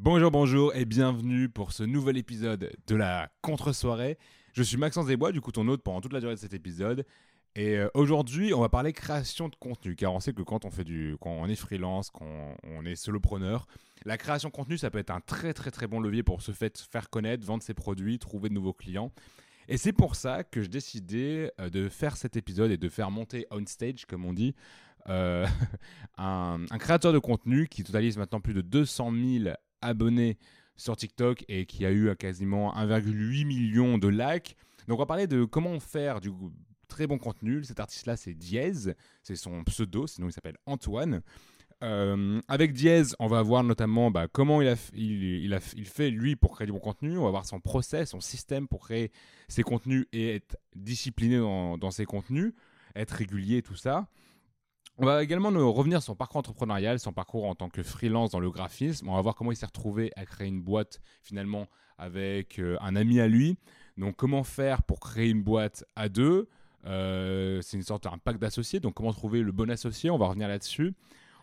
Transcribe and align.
Bonjour, 0.00 0.30
bonjour 0.30 0.76
et 0.76 0.84
bienvenue 0.84 1.48
pour 1.48 1.72
ce 1.72 1.82
nouvel 1.82 2.16
épisode 2.18 2.70
de 2.86 2.94
la 2.94 3.32
contre-soirée. 3.42 4.16
Je 4.52 4.62
suis 4.62 4.76
Maxence 4.76 5.06
Desbois, 5.06 5.32
du 5.32 5.40
coup 5.40 5.50
ton 5.50 5.66
hôte 5.66 5.82
pendant 5.82 6.00
toute 6.00 6.12
la 6.12 6.20
durée 6.20 6.36
de 6.36 6.38
cet 6.38 6.54
épisode. 6.54 7.04
Et 7.56 7.76
euh, 7.76 7.88
aujourd'hui, 7.94 8.54
on 8.54 8.60
va 8.60 8.68
parler 8.68 8.92
création 8.92 9.48
de 9.48 9.56
contenu, 9.56 9.96
car 9.96 10.14
on 10.14 10.20
sait 10.20 10.32
que 10.32 10.42
quand 10.42 10.64
on 10.64 10.70
fait 10.70 10.84
du, 10.84 11.16
quand 11.20 11.32
on 11.32 11.48
est 11.48 11.56
freelance, 11.56 12.10
quand 12.10 12.54
on 12.62 12.86
est 12.86 12.94
solopreneur, 12.94 13.66
la 14.04 14.16
création 14.16 14.50
de 14.50 14.54
contenu, 14.54 14.78
ça 14.78 14.88
peut 14.88 15.00
être 15.00 15.10
un 15.10 15.18
très 15.18 15.52
très 15.52 15.72
très 15.72 15.88
bon 15.88 15.98
levier 15.98 16.22
pour 16.22 16.42
se 16.42 16.52
faire 16.52 17.10
connaître, 17.10 17.44
vendre 17.44 17.64
ses 17.64 17.74
produits, 17.74 18.20
trouver 18.20 18.50
de 18.50 18.54
nouveaux 18.54 18.74
clients. 18.74 19.10
Et 19.66 19.78
c'est 19.78 19.92
pour 19.92 20.14
ça 20.14 20.44
que 20.44 20.62
j'ai 20.62 20.68
décidé 20.68 21.50
euh, 21.58 21.70
de 21.70 21.88
faire 21.88 22.16
cet 22.16 22.36
épisode 22.36 22.70
et 22.70 22.76
de 22.76 22.88
faire 22.88 23.10
monter 23.10 23.48
on 23.50 23.66
stage, 23.66 24.06
comme 24.06 24.24
on 24.24 24.32
dit, 24.32 24.54
euh, 25.08 25.44
un, 26.18 26.60
un 26.70 26.78
créateur 26.78 27.12
de 27.12 27.18
contenu 27.18 27.66
qui 27.66 27.82
totalise 27.82 28.16
maintenant 28.16 28.40
plus 28.40 28.54
de 28.54 28.60
200 28.60 29.12
000 29.42 29.54
abonnés 29.80 30.38
sur 30.76 30.96
TikTok 30.96 31.44
et 31.48 31.66
qui 31.66 31.84
a 31.84 31.90
eu 31.90 32.08
euh, 32.08 32.14
quasiment 32.14 32.74
1,8 32.74 33.44
million 33.44 33.98
de 33.98 34.08
likes. 34.08 34.56
Donc 34.86 34.98
on 34.98 35.02
va 35.02 35.06
parler 35.06 35.26
de 35.26 35.44
comment 35.44 35.78
faire 35.80 36.20
du 36.20 36.30
très 36.88 37.06
bon 37.06 37.18
contenu. 37.18 37.62
Cet 37.64 37.80
artiste-là, 37.80 38.16
c'est 38.16 38.34
Diez, 38.34 38.94
c'est 39.22 39.36
son 39.36 39.62
pseudo, 39.64 40.06
sinon 40.06 40.28
il 40.28 40.32
s'appelle 40.32 40.56
Antoine. 40.66 41.20
Euh, 41.84 42.40
avec 42.48 42.72
Diez, 42.72 43.02
on 43.20 43.28
va 43.28 43.42
voir 43.42 43.62
notamment 43.62 44.10
bah, 44.10 44.26
comment 44.26 44.60
il 44.62 44.76
fait 45.84 46.10
lui 46.10 46.34
pour 46.34 46.54
créer 46.54 46.66
du 46.66 46.72
bon 46.72 46.80
contenu. 46.80 47.18
On 47.18 47.24
va 47.24 47.30
voir 47.30 47.44
son 47.44 47.60
process, 47.60 48.10
son 48.10 48.20
système 48.20 48.66
pour 48.66 48.80
créer 48.86 49.12
ses 49.48 49.62
contenus 49.62 50.06
et 50.12 50.36
être 50.36 50.56
discipliné 50.74 51.38
dans, 51.38 51.78
dans 51.78 51.90
ses 51.90 52.04
contenus, 52.04 52.52
être 52.96 53.12
régulier, 53.12 53.62
tout 53.62 53.76
ça. 53.76 54.08
On 55.00 55.06
va 55.06 55.22
également 55.22 55.52
nous 55.52 55.72
revenir 55.72 56.02
sur 56.02 56.06
son 56.06 56.16
parcours 56.16 56.40
entrepreneurial, 56.40 56.98
son 56.98 57.12
parcours 57.12 57.44
en 57.44 57.54
tant 57.54 57.68
que 57.68 57.84
freelance 57.84 58.32
dans 58.32 58.40
le 58.40 58.50
graphisme. 58.50 59.08
On 59.08 59.14
va 59.14 59.20
voir 59.20 59.36
comment 59.36 59.52
il 59.52 59.56
s'est 59.56 59.64
retrouvé 59.64 60.10
à 60.16 60.26
créer 60.26 60.48
une 60.48 60.60
boîte 60.60 61.00
finalement 61.22 61.68
avec 61.98 62.58
euh, 62.58 62.76
un 62.80 62.96
ami 62.96 63.20
à 63.20 63.28
lui. 63.28 63.56
Donc 63.96 64.16
comment 64.16 64.42
faire 64.42 64.82
pour 64.82 64.98
créer 64.98 65.30
une 65.30 65.44
boîte 65.44 65.84
à 65.94 66.08
deux? 66.08 66.48
Euh, 66.84 67.62
c'est 67.62 67.76
une 67.76 67.84
sorte 67.84 68.02
d'un 68.02 68.18
pack 68.18 68.40
d'associés. 68.40 68.80
Donc 68.80 68.94
comment 68.94 69.12
trouver 69.12 69.42
le 69.42 69.52
bon 69.52 69.70
associé? 69.70 70.10
On 70.10 70.18
va 70.18 70.26
revenir 70.26 70.48
là-dessus. 70.48 70.92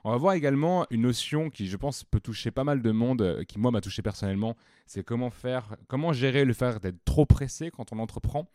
On 0.03 0.11
va 0.11 0.17
voir 0.17 0.33
également 0.33 0.85
une 0.89 1.03
notion 1.03 1.49
qui, 1.49 1.67
je 1.67 1.77
pense, 1.77 2.03
peut 2.03 2.19
toucher 2.19 2.51
pas 2.51 2.65
mal 2.65 2.81
de 2.81 2.91
monde, 2.91 3.21
euh, 3.21 3.45
qui 3.45 3.57
moi 3.57 3.71
m'a 3.71 3.79
touché 3.79 4.01
personnellement. 4.01 4.57
C'est 4.85 5.05
comment 5.05 5.29
faire, 5.29 5.77
comment 5.87 6.11
gérer 6.11 6.43
le 6.43 6.51
fait 6.51 6.81
d'être 6.81 7.05
trop 7.05 7.25
pressé 7.25 7.71
quand 7.71 7.93
on 7.93 7.99
entreprend? 7.99 8.49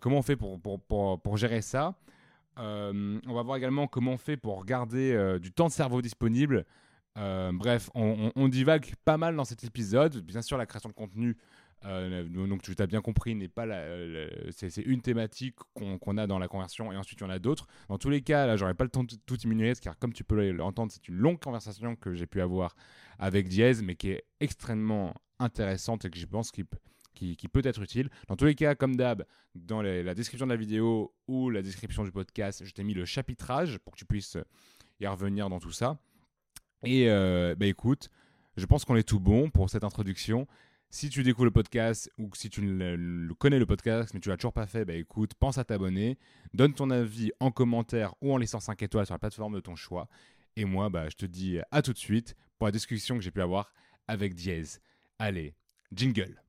Comment 0.00 0.18
on 0.18 0.22
fait 0.22 0.36
pour, 0.36 0.60
pour, 0.60 0.80
pour, 0.80 1.20
pour 1.20 1.36
gérer 1.36 1.60
ça? 1.60 1.96
Euh, 2.58 3.20
on 3.26 3.34
va 3.34 3.42
voir 3.42 3.56
également 3.56 3.86
comment 3.86 4.12
on 4.12 4.18
fait 4.18 4.36
pour 4.36 4.64
garder 4.64 5.12
euh, 5.12 5.38
du 5.38 5.52
temps 5.52 5.68
de 5.68 5.72
cerveau 5.72 6.02
disponible. 6.02 6.64
Euh, 7.18 7.52
bref, 7.52 7.90
on, 7.94 8.48
divague 8.48 8.94
pas 9.04 9.16
mal 9.16 9.36
dans 9.36 9.44
cet 9.44 9.64
épisode. 9.64 10.18
Bien 10.18 10.42
sûr, 10.42 10.56
la 10.56 10.66
création 10.66 10.88
de 10.88 10.94
contenu, 10.94 11.36
donc 11.84 12.62
tu 12.62 12.74
t'as 12.74 12.86
bien 12.86 13.02
compris, 13.02 13.34
n'est 13.34 13.48
pas 13.48 13.66
c'est, 14.50 14.78
une 14.78 15.02
thématique 15.02 15.56
qu'on, 15.74 16.16
a 16.16 16.26
dans 16.26 16.38
la 16.38 16.48
conversion 16.48 16.90
et 16.90 16.96
ensuite 16.96 17.20
il 17.20 17.24
y 17.24 17.26
en 17.26 17.30
a 17.30 17.38
d'autres. 17.38 17.66
Dans 17.88 17.98
tous 17.98 18.08
les 18.08 18.22
cas, 18.22 18.46
là, 18.46 18.56
j'aurais 18.56 18.74
pas 18.74 18.84
le 18.84 18.90
temps 18.90 19.04
de 19.04 19.14
tout 19.26 19.36
diminuer 19.36 19.74
car 19.74 19.98
comme 19.98 20.14
tu 20.14 20.24
peux 20.24 20.52
l'entendre, 20.52 20.90
c'est 20.90 21.06
une 21.08 21.16
longue 21.16 21.38
conversation 21.38 21.96
que 21.96 22.14
j'ai 22.14 22.26
pu 22.26 22.40
avoir 22.40 22.74
avec 23.18 23.48
Diez, 23.48 23.74
mais 23.82 23.94
qui 23.94 24.10
est 24.10 24.24
extrêmement 24.40 25.12
intéressante 25.38 26.06
et 26.06 26.10
que 26.10 26.18
je 26.18 26.26
pense 26.26 26.50
qu'il, 26.50 26.64
qui, 27.14 27.36
peut 27.48 27.62
être 27.64 27.80
utile. 27.82 28.10
Dans 28.28 28.36
tous 28.36 28.44
les 28.44 28.54
cas, 28.54 28.74
comme 28.74 28.96
d'hab, 28.96 29.24
dans 29.54 29.82
la 29.82 30.14
description 30.14 30.46
de 30.46 30.52
la 30.52 30.56
vidéo 30.56 31.14
ou 31.28 31.50
la 31.50 31.62
description 31.62 32.04
du 32.04 32.12
podcast, 32.12 32.64
je 32.64 32.72
t'ai 32.72 32.84
mis 32.84 32.94
le 32.94 33.04
chapitrage 33.04 33.78
pour 33.78 33.92
que 33.92 33.98
tu 33.98 34.04
puisses 34.04 34.36
y 35.00 35.06
revenir 35.06 35.48
dans 35.48 35.60
tout 35.60 35.72
ça. 35.72 35.98
Et 36.84 37.08
euh, 37.08 37.54
bah 37.56 37.66
écoute, 37.66 38.10
je 38.56 38.66
pense 38.66 38.84
qu'on 38.84 38.96
est 38.96 39.08
tout 39.08 39.20
bon 39.20 39.50
pour 39.50 39.70
cette 39.70 39.84
introduction. 39.84 40.46
Si 40.90 41.08
tu 41.08 41.22
découvres 41.22 41.46
le 41.46 41.50
podcast 41.50 42.10
ou 42.18 42.28
si 42.34 42.50
tu 42.50 42.60
connais 43.38 43.58
le 43.58 43.66
podcast 43.66 44.12
mais 44.12 44.20
tu 44.20 44.28
l'as 44.28 44.36
toujours 44.36 44.52
pas 44.52 44.66
fait, 44.66 44.84
bah 44.84 44.94
écoute, 44.94 45.32
pense 45.34 45.56
à 45.56 45.64
t'abonner, 45.64 46.18
donne 46.52 46.74
ton 46.74 46.90
avis 46.90 47.30
en 47.40 47.50
commentaire 47.50 48.14
ou 48.20 48.32
en 48.32 48.36
laissant 48.36 48.60
5 48.60 48.82
étoiles 48.82 49.06
sur 49.06 49.14
la 49.14 49.18
plateforme 49.18 49.54
de 49.54 49.60
ton 49.60 49.74
choix. 49.74 50.08
Et 50.56 50.66
moi, 50.66 50.90
bah, 50.90 51.08
je 51.08 51.16
te 51.16 51.24
dis 51.24 51.58
à 51.70 51.80
tout 51.80 51.94
de 51.94 51.98
suite 51.98 52.36
pour 52.58 52.66
la 52.66 52.72
discussion 52.72 53.16
que 53.16 53.22
j'ai 53.22 53.30
pu 53.30 53.40
avoir 53.40 53.72
avec 54.06 54.34
Diez. 54.34 54.64
Allez, 55.18 55.54
jingle. 55.94 56.42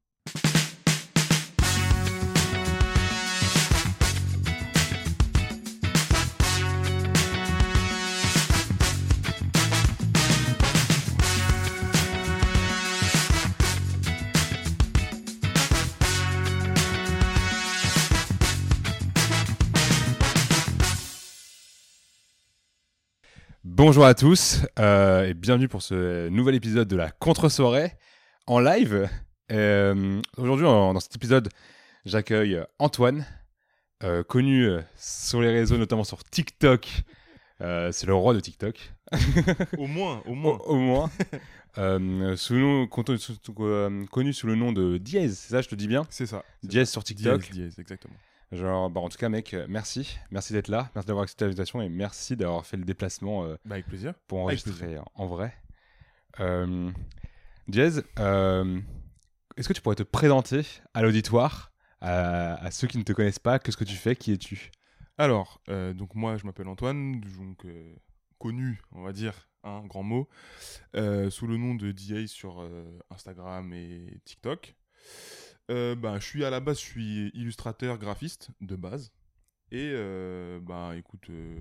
Bonjour 23.75 24.05
à 24.05 24.13
tous 24.13 24.59
euh, 24.79 25.25
et 25.29 25.33
bienvenue 25.33 25.67
pour 25.67 25.81
ce 25.81 26.29
nouvel 26.29 26.53
épisode 26.55 26.87
de 26.87 26.95
la 26.95 27.09
contre-soirée 27.09 27.93
en 28.45 28.59
live. 28.59 29.09
Euh, 29.51 30.21
Aujourd'hui, 30.37 30.65
dans 30.65 30.99
cet 30.99 31.15
épisode, 31.15 31.49
j'accueille 32.05 32.61
Antoine, 32.77 33.25
euh, 34.03 34.23
connu 34.23 34.69
sur 34.95 35.41
les 35.41 35.49
réseaux, 35.51 35.77
notamment 35.77 36.03
sur 36.03 36.23
TikTok. 36.23 36.87
C'est 37.59 38.05
le 38.05 38.13
roi 38.13 38.33
de 38.33 38.41
TikTok, 38.41 38.93
Au 39.77 39.87
moins, 39.87 40.21
au 40.25 40.35
moins. 40.35 40.57
au 40.65 40.75
moins. 40.75 41.09
Sous 42.35 42.55
nom- 42.55 42.87
connu, 42.87 43.17
sous- 43.17 43.37
connu 44.11 44.33
sous 44.33 44.47
le 44.47 44.55
nom 44.55 44.71
de 44.73 44.97
Diez, 44.97 45.29
c'est 45.29 45.49
ça, 45.51 45.61
je 45.61 45.69
te 45.69 45.75
dis 45.75 45.87
bien? 45.87 46.05
C'est 46.09 46.25
ça. 46.25 46.43
Diez 46.61 46.85
sur 46.85 47.03
TikTok. 47.03 47.49
Exactement. 47.79 48.13
Genre, 48.53 48.89
bah, 48.89 49.01
en 49.01 49.09
tout 49.09 49.17
cas, 49.17 49.29
mec, 49.29 49.53
euh, 49.53 49.65
merci. 49.67 50.17
Merci 50.29 50.53
d'être 50.53 50.67
là. 50.67 50.91
Merci 50.93 51.07
d'avoir 51.07 51.23
accepté 51.23 51.45
l'invitation 51.45 51.81
et 51.81 51.89
merci 51.89 52.35
d'avoir 52.35 52.65
fait 52.65 52.77
le 52.77 52.85
déplacement 52.85 53.43
euh, 53.45 53.55
Bah, 53.65 53.75
avec 53.75 53.87
plaisir. 53.87 54.13
pour 54.27 54.39
enregistrer 54.39 54.97
en 55.15 55.25
vrai. 55.27 55.53
Euh, 56.39 56.91
euh, 58.19 58.81
est-ce 59.57 59.67
que 59.67 59.73
tu 59.73 59.81
pourrais 59.81 59.95
te 59.95 60.03
présenter 60.03 60.61
à 60.93 61.01
l'auditoire, 61.01 61.71
à, 62.01 62.55
à 62.63 62.71
ceux 62.71 62.87
qui 62.87 62.97
ne 62.97 63.03
te 63.03 63.13
connaissent 63.13 63.39
pas? 63.39 63.57
Qu'est-ce 63.59 63.77
que 63.77 63.83
tu 63.83 63.95
fais? 63.95 64.15
Qui 64.15 64.33
es-tu? 64.33 64.71
Alors, 65.17 65.61
donc 65.67 66.15
moi, 66.15 66.37
je 66.37 66.45
m'appelle 66.45 66.67
Antoine, 66.67 67.21
donc 67.21 67.65
connu, 68.39 68.81
on 68.91 69.03
va 69.03 69.13
dire, 69.13 69.47
un 69.63 69.85
grand 69.85 70.03
mot, 70.03 70.27
sous 70.95 71.47
le 71.47 71.57
nom 71.57 71.75
de 71.75 71.91
DA 71.91 72.25
sur 72.27 72.67
Instagram 73.11 73.71
et 73.73 74.19
TikTok. 74.25 74.75
Euh, 75.71 75.95
bah, 75.95 76.19
je 76.19 76.25
suis 76.25 76.43
à 76.43 76.49
la 76.49 76.59
base, 76.59 76.79
je 76.79 76.85
suis 76.85 77.29
illustrateur, 77.33 77.97
graphiste 77.97 78.49
de 78.61 78.75
base. 78.75 79.11
Et 79.71 79.89
euh, 79.93 80.59
bah 80.61 80.93
écoute, 80.97 81.29
euh, 81.31 81.55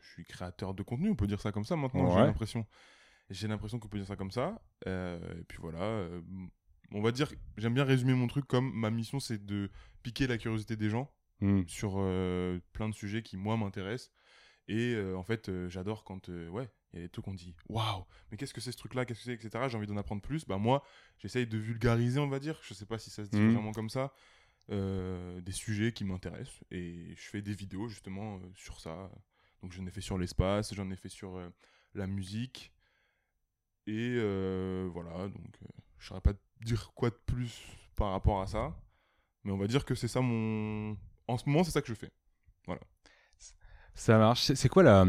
je 0.00 0.08
suis 0.10 0.24
créateur 0.24 0.74
de 0.74 0.82
contenu, 0.82 1.10
on 1.10 1.14
peut 1.14 1.28
dire 1.28 1.40
ça 1.40 1.52
comme 1.52 1.64
ça 1.64 1.76
maintenant, 1.76 2.10
j'ai 2.10 2.16
l'impression. 2.26 2.66
J'ai 3.30 3.46
l'impression 3.48 3.78
qu'on 3.78 3.88
peut 3.88 3.98
dire 3.98 4.06
ça 4.08 4.16
comme 4.16 4.32
ça. 4.32 4.60
Euh, 4.88 5.18
et 5.38 5.44
puis 5.44 5.58
voilà, 5.60 5.80
euh, 5.82 6.20
on 6.90 7.00
va 7.00 7.12
dire, 7.12 7.30
j'aime 7.56 7.74
bien 7.74 7.84
résumer 7.84 8.12
mon 8.14 8.26
truc 8.26 8.46
comme 8.46 8.72
ma 8.74 8.90
mission 8.90 9.20
c'est 9.20 9.44
de 9.44 9.70
piquer 10.02 10.26
la 10.26 10.36
curiosité 10.38 10.76
des 10.76 10.90
gens 10.90 11.12
Hmm. 11.40 11.62
sur 11.66 11.94
plein 12.72 12.88
de 12.88 12.94
sujets 12.94 13.22
qui 13.22 13.36
moi 13.36 13.56
m'intéressent. 13.56 14.12
Et 14.68 14.96
en 15.16 15.24
fait, 15.24 15.50
j'adore 15.68 16.04
quand 16.04 16.28
ouais, 16.28 16.70
il 16.94 17.00
y 17.00 17.04
a 17.04 17.06
des 17.06 17.10
trucs 17.10 17.24
qu'on 17.24 17.34
dit 17.34 17.54
waouh, 17.68 18.04
mais 18.30 18.36
qu'est-ce 18.36 18.54
que 18.54 18.60
c'est 18.60 18.72
ce 18.72 18.76
truc-là, 18.78 19.04
qu'est-ce 19.04 19.20
que 19.20 19.24
c'est, 19.24 19.34
etc. 19.46 19.66
J'ai 19.68 19.76
envie 19.76 19.86
d'en 19.86 19.96
apprendre 19.96 20.22
plus. 20.22 20.44
Bah 20.46 20.58
moi, 20.58 20.82
j'essaye 21.18 21.46
de 21.46 21.58
vulgariser, 21.58 22.18
on 22.20 22.28
va 22.28 22.38
dire. 22.40 22.58
Je 22.62 22.72
sais 22.74 22.86
pas 22.86 22.98
si 22.98 23.10
ça 23.10 23.24
se 23.24 23.30
dit 23.30 23.38
Mhm. 23.38 23.52
vraiment 23.54 23.72
comme 23.72 23.90
ça. 23.90 24.12
euh, 24.70 25.42
des 25.42 25.52
sujets 25.52 25.92
qui 25.92 26.04
m'intéressent 26.04 26.64
et 26.70 27.14
je 27.16 27.28
fais 27.28 27.42
des 27.42 27.52
vidéos 27.52 27.86
justement 27.88 28.36
euh, 28.38 28.40
sur 28.54 28.80
ça. 28.80 29.10
Donc 29.60 29.72
j'en 29.72 29.84
ai 29.84 29.90
fait 29.90 30.00
sur 30.00 30.16
l'espace, 30.16 30.72
j'en 30.72 30.90
ai 30.90 30.96
fait 30.96 31.10
sur 31.10 31.36
euh, 31.36 31.50
la 31.92 32.06
musique 32.06 32.72
et 33.86 34.16
voilà. 34.86 35.28
Donc 35.28 35.58
je 35.98 36.06
saurais 36.06 36.22
pas 36.22 36.32
dire 36.62 36.92
quoi 36.94 37.10
de 37.10 37.18
plus 37.26 37.62
par 37.96 38.12
rapport 38.12 38.40
à 38.40 38.46
ça, 38.46 38.74
mais 39.44 39.52
on 39.52 39.58
va 39.58 39.66
dire 39.66 39.84
que 39.84 39.94
c'est 39.94 40.08
ça 40.08 40.20
mon. 40.22 40.96
En 41.28 41.36
ce 41.36 41.46
moment, 41.48 41.62
c'est 41.64 41.70
ça 41.70 41.82
que 41.82 41.88
je 41.88 41.94
fais. 41.94 42.10
Ça 43.94 44.18
marche. 44.18 44.52
C'est 44.54 44.68
quoi 44.68 44.82
la- 44.82 45.06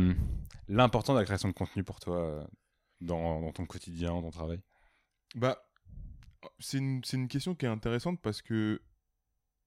l'important 0.67 1.13
de 1.13 1.19
la 1.19 1.25
création 1.25 1.49
de 1.49 1.53
contenu 1.53 1.83
pour 1.83 1.99
toi 1.99 2.17
euh, 2.17 2.43
dans, 3.01 3.41
dans 3.41 3.51
ton 3.51 3.65
quotidien, 3.65 4.09
dans 4.09 4.21
ton 4.21 4.31
travail? 4.31 4.61
Bah, 5.35 5.57
c'est 6.59 6.77
une, 6.77 7.03
c'est 7.03 7.17
une 7.17 7.27
question 7.27 7.55
qui 7.55 7.65
est 7.65 7.69
intéressante 7.69 8.21
parce 8.21 8.41
que 8.41 8.81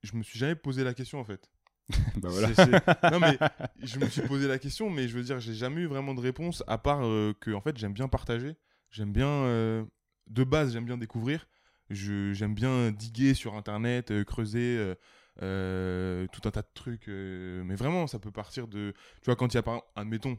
je 0.03 0.17
me 0.17 0.23
suis 0.23 0.38
jamais 0.38 0.55
posé 0.55 0.85
la 0.85 0.94
question 0.94 1.19
en 1.20 1.25
fait. 1.25 1.50
Bah 2.17 2.29
voilà. 2.31 2.53
C'est- 2.55 2.65
c'est- 2.73 3.11
Non 3.11 3.19
mais 3.20 3.38
je 3.82 3.99
me 3.99 4.09
suis 4.09 4.23
posé 4.23 4.47
la 4.47 4.59
question, 4.59 4.91
mais 4.91 5.09
je 5.09 5.17
veux 5.17 5.23
dire, 5.23 5.41
j'ai 5.41 5.55
jamais 5.55 5.82
eu 5.82 5.87
vraiment 5.87 6.14
de 6.14 6.21
réponse 6.21 6.62
à 6.67 6.79
part 6.79 7.05
euh, 7.05 7.35
que 7.41 7.50
en 7.53 7.61
fait 7.61 7.76
j'aime 7.79 7.93
bien 7.94 8.09
partager, 8.09 8.56
j'aime 8.91 9.12
bien 9.12 9.29
euh, 9.29 9.85
de 10.29 10.44
base 10.44 10.73
j'aime 10.73 10.85
bien 10.85 10.99
découvrir, 10.99 11.49
je 11.91 12.32
j'aime 12.35 12.55
bien 12.55 12.91
diguer 12.93 13.35
sur 13.35 13.55
internet, 13.55 14.11
euh, 14.11 14.25
creuser 14.25 14.94
euh, 15.43 16.26
tout 16.32 16.40
un 16.46 16.50
tas 16.50 16.62
de 16.62 16.69
trucs, 16.75 17.08
euh, 17.08 17.62
mais 17.64 17.75
vraiment 17.76 18.06
ça 18.06 18.19
peut 18.19 18.32
partir 18.32 18.67
de, 18.69 18.93
tu 19.20 19.26
vois 19.26 19.37
quand 19.37 19.52
il 19.52 19.56
y 19.56 19.58
a 19.58 19.62
par 19.62 19.82
admettons, 19.94 20.38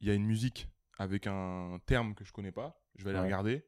il 0.00 0.08
y 0.08 0.10
a 0.10 0.14
une 0.14 0.26
musique 0.26 0.68
avec 0.98 1.26
un 1.26 1.78
terme 1.86 2.14
que 2.14 2.24
je 2.24 2.32
connais 2.32 2.52
pas, 2.52 2.80
je 2.96 3.04
vais 3.04 3.10
aller 3.10 3.18
Ouais. 3.20 3.24
regarder 3.26 3.64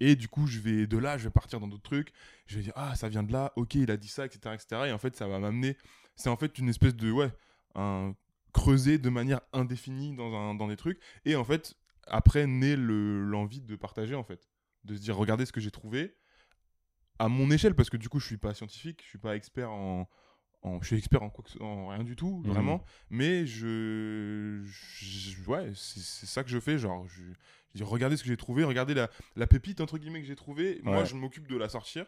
Et 0.00 0.16
du 0.16 0.28
coup, 0.28 0.46
je 0.46 0.60
vais 0.60 0.86
de 0.86 0.96
là, 0.98 1.18
je 1.18 1.24
vais 1.24 1.30
partir 1.30 1.60
dans 1.60 1.68
d'autres 1.68 1.82
trucs. 1.82 2.12
Je 2.46 2.56
vais 2.56 2.62
dire, 2.62 2.72
ah, 2.74 2.94
ça 2.96 3.08
vient 3.08 3.22
de 3.22 3.32
là, 3.32 3.52
ok, 3.56 3.74
il 3.74 3.90
a 3.90 3.96
dit 3.98 4.08
ça, 4.08 4.24
etc. 4.24 4.54
etc. 4.54 4.82
Et 4.86 4.92
en 4.92 4.98
fait, 4.98 5.14
ça 5.14 5.28
va 5.28 5.38
m'amener. 5.38 5.76
C'est 6.16 6.30
en 6.30 6.36
fait 6.36 6.58
une 6.58 6.68
espèce 6.70 6.94
de. 6.96 7.10
Ouais, 7.10 7.30
un 7.74 8.14
creuser 8.52 8.98
de 8.98 9.10
manière 9.10 9.40
indéfinie 9.52 10.14
dans, 10.16 10.34
un, 10.34 10.54
dans 10.54 10.68
des 10.68 10.76
trucs. 10.76 10.98
Et 11.26 11.36
en 11.36 11.44
fait, 11.44 11.74
après, 12.06 12.46
naît 12.46 12.76
l'envie 12.76 13.60
de 13.60 13.76
partager, 13.76 14.14
en 14.14 14.24
fait. 14.24 14.48
De 14.84 14.94
se 14.94 15.00
dire, 15.00 15.16
regardez 15.16 15.44
ce 15.44 15.52
que 15.52 15.60
j'ai 15.60 15.70
trouvé 15.70 16.16
à 17.20 17.28
mon 17.28 17.50
échelle, 17.50 17.74
parce 17.74 17.90
que 17.90 17.96
du 17.96 18.08
coup, 18.08 18.18
je 18.20 18.26
suis 18.26 18.36
pas 18.38 18.54
scientifique, 18.54 19.00
je 19.04 19.08
suis 19.08 19.18
pas 19.18 19.36
expert 19.36 19.70
en. 19.70 20.08
en 20.62 20.80
je 20.82 20.86
suis 20.88 20.96
expert 20.96 21.22
en, 21.22 21.30
quoi 21.30 21.44
que- 21.44 21.62
en 21.62 21.88
rien 21.88 22.02
du 22.04 22.16
tout, 22.16 22.42
Mhm. 22.44 22.52
vraiment. 22.52 22.84
Mais 23.10 23.46
je. 23.46 24.60
je- 24.64 25.40
ouais, 25.48 25.70
c'est 25.74 26.00
c'est 26.00 26.26
ça 26.26 26.42
que 26.44 26.50
je 26.50 26.58
fais. 26.60 26.78
Genre, 26.78 27.06
je, 27.08 27.22
je 27.22 27.76
dis, 27.78 27.82
regardez 27.82 28.16
ce 28.16 28.22
que 28.24 28.28
j'ai 28.28 28.36
trouvé, 28.36 28.64
regardez 28.64 28.94
la, 28.94 29.08
la 29.36 29.46
pépite, 29.46 29.80
entre 29.80 29.96
guillemets, 29.98 30.20
que 30.20 30.26
j'ai 30.26 30.36
trouvée. 30.36 30.80
Moi, 30.82 31.04
je 31.04 31.14
m'occupe 31.14 31.46
de 31.48 31.56
la 31.56 31.68
sortir. 31.68 32.06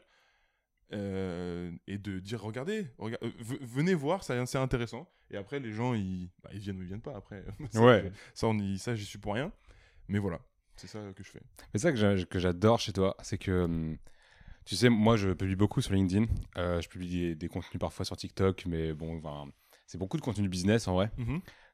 euh, 0.93 1.71
et 1.87 1.97
de 1.97 2.19
dire, 2.19 2.43
regardez, 2.43 2.87
rega- 2.99 3.17
euh, 3.23 3.31
venez 3.63 3.95
voir, 3.95 4.23
ça- 4.25 4.45
c'est 4.45 4.59
intéressant. 4.59 5.09
Et 5.31 5.39
après, 5.39 5.59
les 5.59 5.73
gens, 5.73 5.95
ils, 5.95 6.29
bah, 6.43 6.51
ils 6.53 6.59
viennent 6.59 6.77
ou 6.79 6.83
ils 6.83 6.89
viennent 6.89 7.01
pas. 7.01 7.17
Après, 7.17 7.45
ça, 7.73 7.81
Ouais. 7.83 8.13
ça, 8.35 8.47
on 8.47 8.59
y- 8.59 8.79
ça, 8.79 8.95
j'y 8.95 9.07
suis 9.07 9.19
pour 9.19 9.33
rien. 9.35 9.51
Mais 10.09 10.19
voilà, 10.19 10.41
c'est 10.77 10.89
ça 10.89 11.01
que 11.17 11.23
je 11.23 11.31
fais. 11.31 11.41
Mais 11.73 11.81
ça 11.81 11.93
que 11.93 12.39
j'adore 12.39 12.79
chez 12.79 12.93
toi, 12.93 13.17
c'est 13.23 13.39
que 13.39 13.65
hum, 13.65 13.97
tu 14.65 14.77
sais, 14.77 14.89
moi 14.89 15.17
je 15.17 15.31
publie 15.31 15.57
beaucoup 15.57 15.81
sur 15.81 15.93
LinkedIn. 15.95 16.27
Euh, 16.57 16.81
je 16.81 16.89
publie 16.89 17.09
des, 17.09 17.35
des 17.35 17.49
contenus 17.49 17.79
parfois 17.81 18.05
sur 18.05 18.17
TikTok, 18.17 18.65
mais 18.67 18.93
bon, 18.93 19.21
c'est 19.87 19.99
beaucoup 19.99 20.17
de 20.17 20.23
contenu 20.23 20.49
business 20.49 20.89
en 20.89 20.95
vrai 20.95 21.11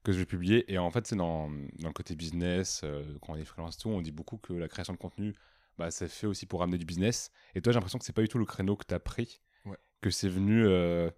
que 0.04 0.12
je 0.12 0.18
vais 0.18 0.26
publier. 0.26 0.70
Et 0.72 0.78
en 0.78 0.90
fait, 0.90 1.06
c'est 1.06 1.16
dans, 1.16 1.50
dans 1.50 1.88
le 1.88 1.92
côté 1.92 2.14
business, 2.16 2.82
euh, 2.84 3.02
quand 3.20 3.34
on 3.34 3.36
est 3.36 3.44
freelance, 3.44 3.76
tout, 3.78 3.88
on 3.90 4.00
dit 4.00 4.12
beaucoup 4.12 4.38
que 4.38 4.52
la 4.52 4.68
création 4.68 4.92
de 4.92 4.98
contenu, 4.98 5.34
bah, 5.76 5.90
c'est 5.90 6.08
fait 6.08 6.26
aussi 6.26 6.46
pour 6.46 6.60
ramener 6.60 6.78
du 6.78 6.84
business. 6.86 7.30
Et 7.54 7.60
toi, 7.60 7.72
j'ai 7.72 7.76
l'impression 7.76 7.98
que 7.98 8.04
c'est 8.04 8.12
pas 8.14 8.22
du 8.22 8.28
tout 8.28 8.38
le 8.38 8.44
créneau 8.46 8.76
que 8.76 8.84
tu 8.86 8.94
as 8.94 9.00
pris, 9.00 9.40
Ouais. 9.64 9.76
que 10.00 10.10
c'est 10.10 10.28
venu 10.28 10.64
euh, 10.66 11.10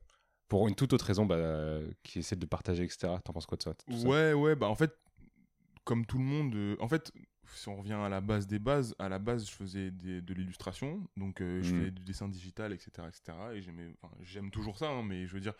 pour 0.49 0.67
une 0.67 0.75
toute 0.75 0.93
autre 0.93 1.05
raison, 1.05 1.25
bah, 1.25 1.79
qui 2.03 2.19
est 2.19 2.23
celle 2.23 2.39
de 2.41 2.47
partager, 2.47 2.83
etc. 2.85 3.15
T'en 3.25 3.33
penses 3.33 3.47
quoi 3.47 3.57
de 3.57 3.63
ça, 3.63 3.75
tout 3.75 3.97
ça? 3.97 4.09
Ouais, 4.09 4.33
ouais, 4.33 4.57
bah 4.57 4.69
en 4.69 4.75
fait, 4.75 4.93
comme 5.85 6.05
tout 6.05 6.19
le 6.19 6.25
monde, 6.25 6.55
euh, 6.55 6.77
en 6.81 6.89
fait, 6.89 7.13
si 7.55 7.69
on 7.69 7.77
revient 7.77 7.93
à 7.95 8.09
la 8.09 8.21
base 8.21 8.47
des 8.47 8.59
bases, 8.59 8.95
à 8.99 9.09
la 9.09 9.19
base, 9.19 9.47
je 9.49 9.53
faisais 9.53 9.91
des- 9.91 10.21
de 10.23 10.35
l'illustration, 10.35 11.07
donc 11.17 11.41
euh, 11.41 11.63
je 11.63 11.75
Mhm. 11.75 11.85
fais 11.85 11.91
du 11.91 12.05
dessin 12.05 12.29
digital, 12.29 12.73
etc., 12.73 12.91
etc. 13.09 13.39
Et 13.55 13.63
j'aimais, 13.63 13.95
enfin, 14.03 14.15
j'aime 14.23 14.51
toujours 14.51 14.79
ça, 14.79 14.89
hein, 14.91 15.03
mais 15.03 15.27
je 15.27 15.33
veux 15.35 15.41
dire, 15.41 15.55